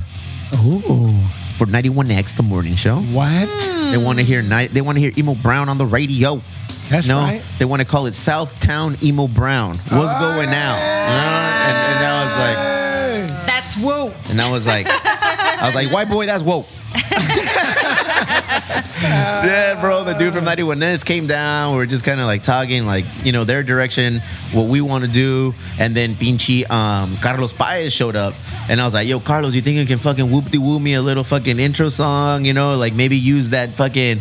Ooh. 0.63 1.11
for 1.57 1.68
91X, 1.68 2.38
the 2.38 2.43
morning 2.43 2.76
show. 2.76 2.99
What? 2.99 3.49
They 3.91 3.97
want 3.97 4.19
to 4.19 4.23
hear 4.23 4.41
night. 4.41 4.69
They 4.72 4.80
want 4.80 4.95
to 4.95 5.01
hear 5.01 5.11
Emo 5.18 5.35
Brown 5.35 5.68
on 5.68 5.77
the 5.77 5.85
radio. 5.85 6.39
That's 6.88 7.05
no, 7.05 7.18
right. 7.18 7.41
they 7.59 7.65
want 7.65 7.81
to 7.81 7.85
call 7.85 8.05
it 8.05 8.11
Southtown 8.11 9.03
Emo 9.03 9.27
Brown. 9.27 9.72
What's 9.72 10.13
going 10.13 10.47
out? 10.47 10.77
You 10.77 11.11
know? 11.11 11.27
And, 11.68 11.76
and 11.91 12.05
I 12.07 12.23
was 12.23 12.34
like, 12.39 13.45
That's 13.45 13.76
whoa. 13.76 14.13
and 14.30 14.39
I 14.39 14.49
was 14.49 14.65
like, 14.65 14.88
I 14.88 15.63
was 15.65 15.76
like, 15.76 15.91
white 15.91 16.07
boy, 16.07 16.27
that's 16.27 16.43
woke. 16.43 16.65
yeah, 19.02 19.80
bro. 19.80 20.03
The 20.03 20.14
dude 20.14 20.34
from 20.34 20.45
91X 20.45 21.06
came 21.06 21.27
down. 21.27 21.72
We 21.72 21.77
were 21.77 21.85
just 21.85 22.06
kind 22.06 22.19
of 22.19 22.26
like 22.26 22.43
talking, 22.43 22.85
like, 22.85 23.06
you 23.23 23.31
know, 23.31 23.43
their 23.43 23.64
direction, 23.64 24.19
what 24.53 24.68
we 24.68 24.81
want 24.81 25.03
to 25.03 25.10
do. 25.10 25.53
And 25.80 25.95
then 25.95 26.14
Pinchi 26.14 26.69
um, 26.69 27.18
Carlos 27.18 27.53
Paez 27.53 27.93
showed 27.93 28.15
up. 28.15 28.34
And 28.69 28.80
I 28.80 28.85
was 28.85 28.93
like, 28.93 29.07
yo, 29.07 29.19
Carlos, 29.19 29.56
you 29.56 29.61
think 29.61 29.77
you 29.77 29.85
can 29.85 29.98
fucking 29.98 30.31
whoop 30.31 30.45
de 30.45 30.60
woo 30.60 30.80
me 30.80 30.93
a 30.93 31.02
little 31.02 31.23
fucking 31.23 31.60
intro 31.60 31.89
song? 31.89 32.45
You 32.45 32.53
know, 32.53 32.77
like 32.77 32.93
maybe 32.93 33.18
use 33.18 33.49
that 33.49 33.69
fucking 33.69 34.19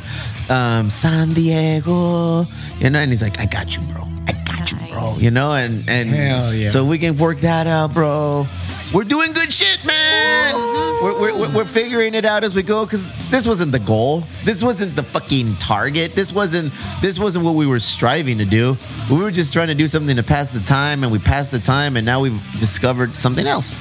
um, 0.49 0.91
San 0.91 1.35
Diego. 1.35 2.45
You 2.79 2.91
know, 2.91 2.99
and 2.99 3.11
he's 3.11 3.23
like, 3.23 3.39
I 3.39 3.47
got 3.47 3.77
you, 3.77 3.83
bro. 3.93 4.03
I 4.27 4.33
got 4.45 4.73
you, 4.73 4.79
bro. 4.93 5.15
You 5.19 5.31
know, 5.31 5.53
and, 5.53 5.89
and 5.89 6.09
Hell 6.09 6.55
yeah. 6.55 6.69
so 6.71 6.85
we 6.85 6.99
can 6.99 7.17
work 7.17 7.39
that 7.41 7.67
out, 7.67 7.93
bro. 7.93 8.47
We're 8.93 9.05
doing 9.05 9.33
good 9.33 9.53
shit, 9.53 9.87
man. 9.87 10.55
We're, 11.01 11.21
we're, 11.21 11.55
we're, 11.55 11.65
figuring 11.65 12.15
it 12.15 12.25
out 12.25 12.43
as 12.43 12.57
we 12.57 12.63
go 12.63 12.85
because 12.85 13.09
this 13.31 13.47
wasn't 13.47 13.71
the 13.71 13.79
goal. 13.79 14.25
This 14.43 14.65
wasn't 14.65 14.97
the 14.97 15.05
fucking 15.05 15.55
target. 15.55 16.13
This 16.13 16.33
wasn't 16.33 16.73
this 17.01 17.17
wasn't 17.17 17.45
what 17.45 17.55
we 17.55 17.69
were 17.69 17.79
striving 17.79 18.39
to 18.39 18.45
do. 18.45 18.77
We 19.09 19.23
were 19.23 19.31
just 19.31 19.53
trying 19.53 19.69
to 19.69 19.77
do 19.77 19.87
something 19.87 20.17
to 20.17 20.25
pass 20.25 20.51
the 20.51 20.61
time, 20.61 21.05
and 21.05 21.13
we 21.13 21.21
passed 21.21 21.53
the 21.53 21.61
time, 21.61 21.97
and 21.97 22.05
now 22.05 22.21
we've 22.21 22.43
discovered 22.59 23.15
something 23.15 23.47
else. 23.47 23.77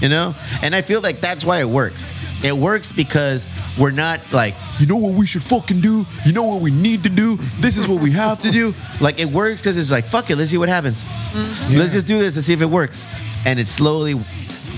You 0.00 0.08
know, 0.08 0.34
and 0.62 0.74
I 0.74 0.82
feel 0.82 1.00
like 1.00 1.20
that's 1.20 1.44
why 1.44 1.60
it 1.60 1.68
works. 1.68 2.12
It 2.44 2.56
works 2.56 2.92
because 2.92 3.46
we're 3.78 3.90
not 3.90 4.20
like, 4.32 4.54
you 4.78 4.86
know 4.86 4.96
what 4.96 5.14
we 5.14 5.26
should 5.26 5.44
fucking 5.44 5.80
do? 5.80 6.06
You 6.24 6.32
know 6.32 6.42
what 6.44 6.60
we 6.60 6.70
need 6.70 7.04
to 7.04 7.08
do? 7.08 7.36
This 7.58 7.78
is 7.78 7.86
what 7.88 8.00
we 8.00 8.12
have 8.12 8.40
to 8.42 8.50
do. 8.50 8.74
Like 9.00 9.20
it 9.20 9.26
works 9.26 9.60
because 9.60 9.78
it's 9.78 9.92
like, 9.92 10.04
fuck 10.04 10.30
it, 10.30 10.36
let's 10.36 10.50
see 10.50 10.58
what 10.58 10.68
happens. 10.68 11.02
Mm-hmm. 11.02 11.76
Let's 11.76 11.92
just 11.92 12.06
do 12.06 12.18
this 12.18 12.34
and 12.36 12.44
see 12.44 12.52
if 12.52 12.62
it 12.62 12.66
works. 12.66 13.06
And 13.46 13.60
it 13.60 13.68
slowly 13.68 14.14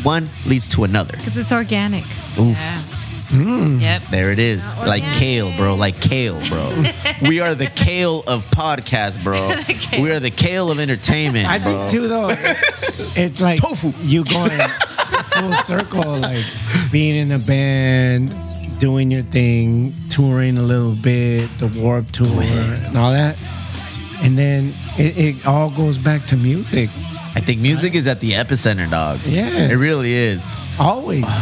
one 0.05 0.29
leads 0.47 0.69
to 0.69 0.85
another. 0.85 1.17
Because 1.17 1.37
it's 1.37 1.53
organic. 1.53 2.05
Oof. 2.39 2.59
Hmm. 3.31 3.79
Yep. 3.81 4.03
There 4.11 4.31
it 4.31 4.39
is. 4.39 4.73
Like 4.77 5.03
kale, 5.15 5.51
bro. 5.57 5.75
Like 5.75 6.01
kale, 6.01 6.41
bro. 6.49 6.85
we 7.29 7.41
are 7.41 7.55
the 7.55 7.67
kale 7.67 8.23
of 8.27 8.45
podcast, 8.51 9.23
bro. 9.25 9.51
We 10.01 10.11
are 10.11 10.21
the 10.21 10.31
kale 10.31 10.71
of 10.71 10.79
entertainment, 10.81 11.47
I 11.49 11.59
bro. 11.59 11.89
think 11.89 11.91
too 11.91 12.09
though, 12.09 12.29
it's 12.31 13.41
like 13.41 13.61
Tofu. 13.61 13.93
you 14.03 14.25
going 14.25 14.51
full 15.35 15.53
circle, 15.53 16.19
like 16.19 16.45
being 16.91 17.15
in 17.17 17.33
a 17.33 17.39
band, 17.39 18.35
doing 18.79 19.11
your 19.11 19.23
thing, 19.23 19.95
touring 20.11 20.59
a 20.59 20.63
little 20.63 20.95
bit, 20.97 21.49
the 21.59 21.69
Warped 21.69 22.13
Tour, 22.13 22.29
and 22.43 22.97
all 22.97 23.13
that, 23.13 23.37
and 24.23 24.37
then 24.37 24.73
it, 24.99 25.17
it 25.37 25.47
all 25.47 25.71
goes 25.71 25.97
back 25.97 26.23
to 26.27 26.37
music. 26.37 26.91
I 27.37 27.41
think 27.41 27.61
music 27.61 27.95
is 27.95 28.07
at 28.07 28.21
the 28.21 28.33
epicenter, 28.33 28.89
dog. 28.89 29.19
Yeah. 29.27 29.69
It 29.69 29.77
really 29.77 30.13
is. 30.13 30.53
Always. 30.79 31.25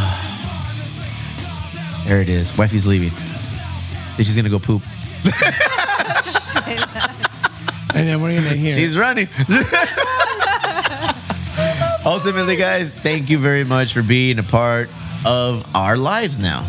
There 2.05 2.21
it 2.21 2.29
is. 2.29 2.59
Wifey's 2.59 2.85
leaving. 2.85 3.11
Think 3.11 4.27
she's 4.27 4.35
gonna 4.35 4.51
go 4.51 4.59
poop. 4.59 4.83
and 7.95 8.09
then 8.09 8.21
we're 8.21 8.35
gonna 8.35 8.57
hear. 8.57 8.73
She's 8.73 8.99
running. 8.99 9.29
Ultimately, 12.05 12.57
guys, 12.57 12.93
thank 12.93 13.31
you 13.31 13.39
very 13.39 13.63
much 13.63 13.93
for 13.95 14.03
being 14.03 14.41
a 14.41 14.43
part 14.43 14.91
of 15.25 15.65
our 15.77 15.97
lives 15.97 16.41
now. 16.41 16.67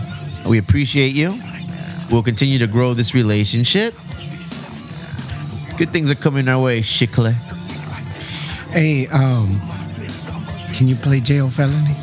We 0.47 0.59
appreciate 0.59 1.15
you. 1.15 1.33
We'll 2.11 2.21
continue 2.23 2.59
to 2.59 2.67
grow 2.67 2.93
this 2.93 3.15
relationship. 3.15 3.95
Good 5.77 5.89
things 5.89 6.11
are 6.11 6.15
coming 6.15 6.47
our 6.47 6.61
way, 6.61 6.81
Chicle. 6.81 7.33
Hey, 8.73 9.07
um, 9.07 9.59
can 10.73 10.87
you 10.87 10.95
play 10.95 11.19
Jayo 11.19 11.51
Felony 11.51 11.93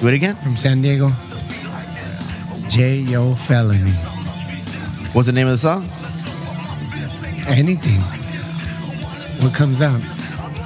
Do 0.00 0.08
it 0.08 0.14
again. 0.14 0.34
from 0.36 0.56
San 0.56 0.80
Diego? 0.80 1.08
Jayo 2.72 3.36
Felony. 3.36 3.90
What's 5.12 5.26
the 5.26 5.32
name 5.32 5.46
of 5.46 5.52
the 5.52 5.58
song? 5.58 5.82
Anything. 7.48 8.00
What 9.44 9.54
comes 9.54 9.80
up? 9.82 10.00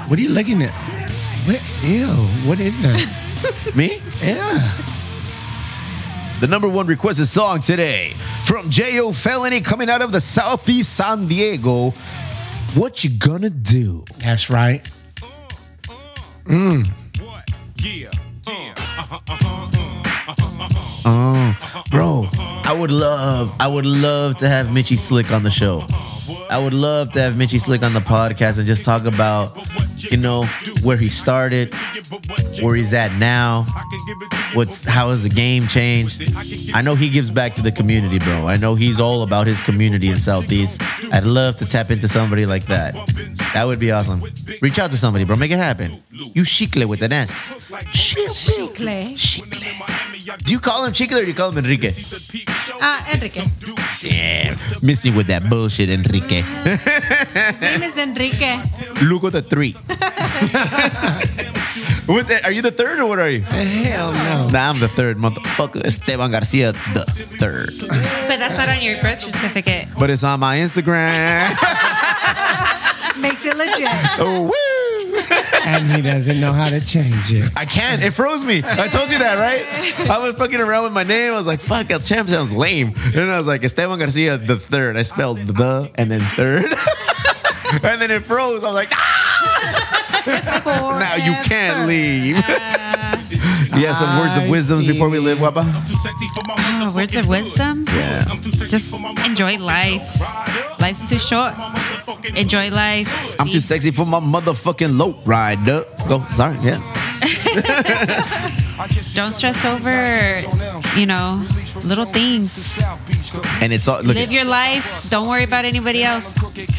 What 0.08 0.18
are 0.18 0.22
you 0.22 0.28
looking 0.30 0.62
at? 0.62 0.70
What? 1.46 1.60
Ew. 1.82 2.06
What 2.48 2.60
is 2.60 2.80
that? 2.82 3.72
Me? 3.76 4.00
yeah. 4.22 4.72
The 6.40 6.46
number 6.46 6.68
one 6.68 6.86
requested 6.86 7.26
song 7.26 7.60
today 7.60 8.12
from 8.44 8.70
Jayo 8.70 9.12
Felony 9.14 9.60
coming 9.60 9.90
out 9.90 10.00
of 10.00 10.12
the 10.12 10.20
Southeast 10.20 10.94
San 10.96 11.26
Diego. 11.26 11.90
What 12.74 13.02
you 13.04 13.10
gonna 13.10 13.50
do? 13.50 14.04
That's 14.18 14.48
right. 14.48 14.82
Mm. 16.50 16.84
Bro, 21.90 22.28
I 22.64 22.76
would 22.76 22.90
love, 22.90 23.54
I 23.60 23.68
would 23.68 23.86
love 23.86 24.36
to 24.38 24.48
have 24.48 24.72
Mitchy 24.72 24.96
Slick 24.96 25.30
on 25.30 25.44
the 25.44 25.50
show. 25.50 25.84
I 26.50 26.58
would 26.62 26.74
love 26.74 27.12
to 27.12 27.22
have 27.22 27.36
Mitchy 27.36 27.58
Slick 27.60 27.84
on 27.84 27.94
the 27.94 28.00
podcast 28.00 28.58
and 28.58 28.66
just 28.66 28.84
talk 28.84 29.04
about 29.04 29.56
you 30.10 30.16
know, 30.16 30.44
where 30.82 30.96
he 30.96 31.08
started, 31.08 31.74
where 32.60 32.74
he's 32.74 32.94
at 32.94 33.12
now, 33.18 33.64
what's 34.54 34.84
how 34.84 35.10
has 35.10 35.22
the 35.22 35.28
game 35.28 35.66
changed. 35.66 36.32
I 36.74 36.82
know 36.82 36.94
he 36.94 37.08
gives 37.08 37.30
back 37.30 37.54
to 37.54 37.62
the 37.62 37.72
community, 37.72 38.18
bro. 38.18 38.46
I 38.46 38.56
know 38.56 38.74
he's 38.74 39.00
all 39.00 39.22
about 39.22 39.46
his 39.46 39.60
community 39.60 40.08
in 40.08 40.18
Southeast. 40.18 40.82
I'd 41.12 41.24
love 41.24 41.56
to 41.56 41.66
tap 41.66 41.90
into 41.90 42.08
somebody 42.08 42.46
like 42.46 42.66
that. 42.66 42.94
That 43.54 43.66
would 43.66 43.80
be 43.80 43.90
awesome. 43.90 44.22
Reach 44.60 44.78
out 44.78 44.90
to 44.90 44.96
somebody, 44.96 45.24
bro. 45.24 45.36
Make 45.36 45.50
it 45.50 45.58
happen. 45.58 46.02
You 46.10 46.44
Chicle 46.44 46.86
with 46.86 47.02
an 47.02 47.12
S. 47.12 47.54
Chicle. 47.92 49.16
Chicle. 49.16 49.60
Do 50.44 50.52
you 50.52 50.60
call 50.60 50.84
him 50.84 50.92
Chicle 50.92 51.18
or 51.18 51.22
do 51.22 51.28
you 51.28 51.34
call 51.34 51.50
him 51.50 51.58
Enrique? 51.58 51.94
Ah, 52.80 53.04
Enrique. 53.12 53.42
Damn. 54.00 54.58
Miss 54.82 55.04
me 55.04 55.10
with 55.12 55.26
that 55.26 55.48
bullshit, 55.48 55.90
Enrique. 55.90 56.42
His 56.42 57.60
name 57.60 57.82
is 57.82 57.96
Enrique. 57.96 58.62
Lugo 59.02 59.30
the 59.30 59.42
three. 59.42 59.76
What 62.06 62.26
the- 62.26 62.40
are 62.44 62.50
you 62.50 62.60
the 62.62 62.72
third 62.72 62.98
or 62.98 63.06
what 63.06 63.20
are 63.20 63.30
you? 63.30 63.42
Hell 63.42 64.12
no. 64.12 64.48
Nah, 64.50 64.70
I'm 64.70 64.80
the 64.80 64.88
third 64.88 65.16
motherfucker. 65.16 65.84
Esteban 65.84 66.32
Garcia, 66.32 66.72
the 66.92 67.04
third. 67.38 67.70
But 67.78 68.38
that's 68.38 68.56
not 68.56 68.68
on 68.68 68.82
your 68.82 69.00
birth 69.00 69.20
certificate. 69.20 69.86
But 69.96 70.10
it's 70.10 70.24
on 70.24 70.40
my 70.40 70.56
Instagram. 70.56 71.46
Makes 73.20 73.44
it 73.44 73.56
legit. 73.56 73.86
oh, 74.18 74.42
woo. 74.50 75.22
And 75.64 75.84
he 75.92 76.02
doesn't 76.02 76.40
know 76.40 76.52
how 76.52 76.68
to 76.70 76.84
change 76.84 77.32
it. 77.32 77.52
I 77.56 77.64
can't. 77.64 78.02
It 78.02 78.12
froze 78.12 78.44
me. 78.44 78.62
I 78.64 78.88
told 78.88 79.12
you 79.12 79.18
that, 79.18 79.36
right? 79.38 80.10
I 80.10 80.18
was 80.18 80.36
fucking 80.36 80.60
around 80.60 80.84
with 80.84 80.92
my 80.92 81.04
name. 81.04 81.32
I 81.32 81.36
was 81.36 81.46
like, 81.46 81.60
fuck, 81.60 81.90
El 81.92 82.00
Champ 82.00 82.28
sounds 82.28 82.50
lame. 82.50 82.92
And 83.14 83.30
I 83.30 83.36
was 83.38 83.46
like, 83.46 83.62
Esteban 83.62 83.98
Garcia, 84.00 84.36
the 84.36 84.56
third. 84.56 84.96
I 84.96 85.02
spelled 85.02 85.46
the 85.46 85.90
and 85.94 86.10
then 86.10 86.22
third. 86.22 86.64
and 87.84 88.00
then 88.02 88.10
it 88.10 88.24
froze. 88.24 88.64
I 88.64 88.66
was 88.66 88.74
like, 88.74 88.88
ah! 88.92 89.19
Now 90.26 91.16
you 91.16 91.34
can't 91.44 91.86
leave. 91.88 92.36
you 93.76 93.86
have 93.86 93.96
some 93.96 94.18
words 94.18 94.36
of 94.36 94.44
I 94.44 94.50
wisdoms 94.50 94.86
before 94.86 95.08
we 95.08 95.18
live, 95.18 95.38
see. 95.38 95.44
Oh, 96.82 96.90
words 96.94 97.16
of 97.16 97.28
wisdom. 97.28 97.84
Yeah. 97.88 98.24
Just 98.68 98.92
enjoy 99.24 99.58
life. 99.58 100.02
Life's 100.80 101.08
too 101.08 101.18
short. 101.18 101.54
Enjoy 102.36 102.70
life. 102.70 103.08
I'm 103.40 103.48
too 103.48 103.60
sexy 103.60 103.90
for 103.90 104.06
my 104.06 104.20
motherfucking 104.20 104.98
low 104.98 105.20
rider. 105.24 105.84
Go, 106.08 106.24
sorry, 106.28 106.56
yeah. 106.62 106.80
Don't 109.14 109.32
stress 109.32 109.64
over, 109.64 110.40
you 110.98 111.06
know, 111.06 111.44
little 111.76 112.04
things. 112.06 112.78
And 113.62 113.72
it's 113.72 113.88
all 113.88 114.02
look. 114.02 114.16
Live 114.16 114.32
your 114.32 114.44
life. 114.44 115.08
Don't 115.10 115.28
worry 115.28 115.44
about 115.44 115.64
anybody 115.64 116.02
else. 116.02 116.24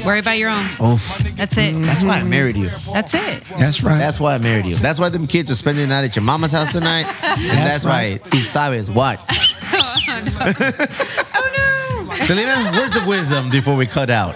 Worry 0.06 0.20
about 0.20 0.38
your 0.38 0.50
own. 0.50 0.66
oh, 0.80 0.98
That's 1.36 1.58
it. 1.58 1.74
that's 1.84 2.04
why 2.04 2.20
I 2.20 2.24
married 2.24 2.56
you. 2.58 2.70
That's 2.94 3.14
it. 3.14 3.44
That's 3.60 3.84
right. 3.84 3.98
That's 3.98 4.20
why 4.20 4.36
I 4.36 4.38
married 4.38 4.66
you. 4.66 4.76
That's 4.76 5.00
why 5.00 5.10
them 5.10 5.28
kids 5.28 5.50
are 5.52 5.56
spending 5.56 5.88
the 5.88 5.96
night 5.96 6.06
at 6.06 6.16
your 6.16 6.24
mama's 6.24 6.52
house 6.52 6.74
tonight. 6.74 7.06
And 7.32 7.66
that's, 7.68 7.86
why 7.86 8.20
tú 8.26 8.40
sabes 8.44 8.90
what. 8.94 9.20
Oh 9.74 12.06
no. 12.08 12.16
Selena, 12.26 12.72
words 12.78 12.96
of 12.96 13.08
wisdom 13.08 13.50
before 13.50 13.76
we 13.76 13.86
cut 13.86 14.10
out. 14.10 14.36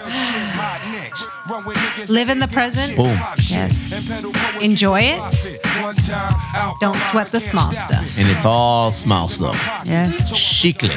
Live 2.08 2.28
in 2.28 2.38
the 2.38 2.48
present. 2.48 2.96
Boom. 2.96 3.18
Yes. 3.48 3.80
Enjoy 4.60 5.00
it. 5.00 5.18
Don't 6.80 6.96
sweat 7.10 7.28
the 7.28 7.40
small 7.40 7.72
stuff. 7.72 8.18
And 8.18 8.28
it's 8.28 8.44
all 8.44 8.92
small 8.92 9.28
stuff. 9.28 9.56
Yes. 9.84 10.16
Chicle. 10.38 10.88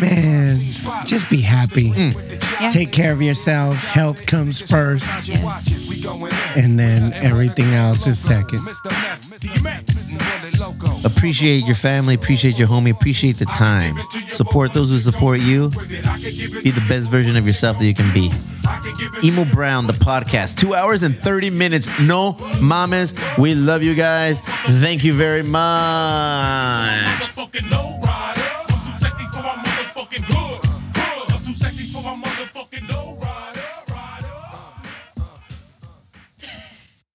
Man, 0.00 0.60
just 1.04 1.28
be 1.30 1.40
happy. 1.40 1.90
Mm. 1.92 2.45
Yeah. 2.60 2.70
Take 2.70 2.90
care 2.92 3.12
of 3.12 3.20
yourself. 3.20 3.76
Health 3.84 4.24
comes 4.26 4.60
first, 4.62 5.06
Yes. 5.24 5.88
and 6.56 6.78
then 6.78 7.12
everything 7.14 7.74
else 7.74 8.06
is 8.06 8.18
second. 8.18 8.60
Appreciate 11.04 11.64
your 11.66 11.74
family, 11.74 12.14
appreciate 12.14 12.58
your 12.58 12.68
homie, 12.68 12.90
appreciate 12.90 13.38
the 13.38 13.44
time. 13.46 13.96
Support 14.28 14.72
those 14.72 14.90
who 14.90 14.98
support 14.98 15.40
you. 15.40 15.68
Be 15.70 16.70
the 16.70 16.84
best 16.88 17.10
version 17.10 17.36
of 17.36 17.46
yourself 17.46 17.78
that 17.78 17.84
you 17.84 17.94
can 17.94 18.12
be. 18.14 18.30
Emo 19.22 19.44
Brown, 19.44 19.86
the 19.86 19.92
podcast. 19.92 20.56
Two 20.58 20.74
hours 20.74 21.02
and 21.02 21.16
30 21.16 21.50
minutes. 21.50 21.88
No 22.00 22.32
mamas. 22.60 23.14
We 23.38 23.54
love 23.54 23.82
you 23.82 23.94
guys. 23.94 24.40
Thank 24.40 25.04
you 25.04 25.12
very 25.14 25.42
much. 25.42 25.60
Motherfucking 27.36 27.70
low 27.70 28.00
ride. 28.04 28.45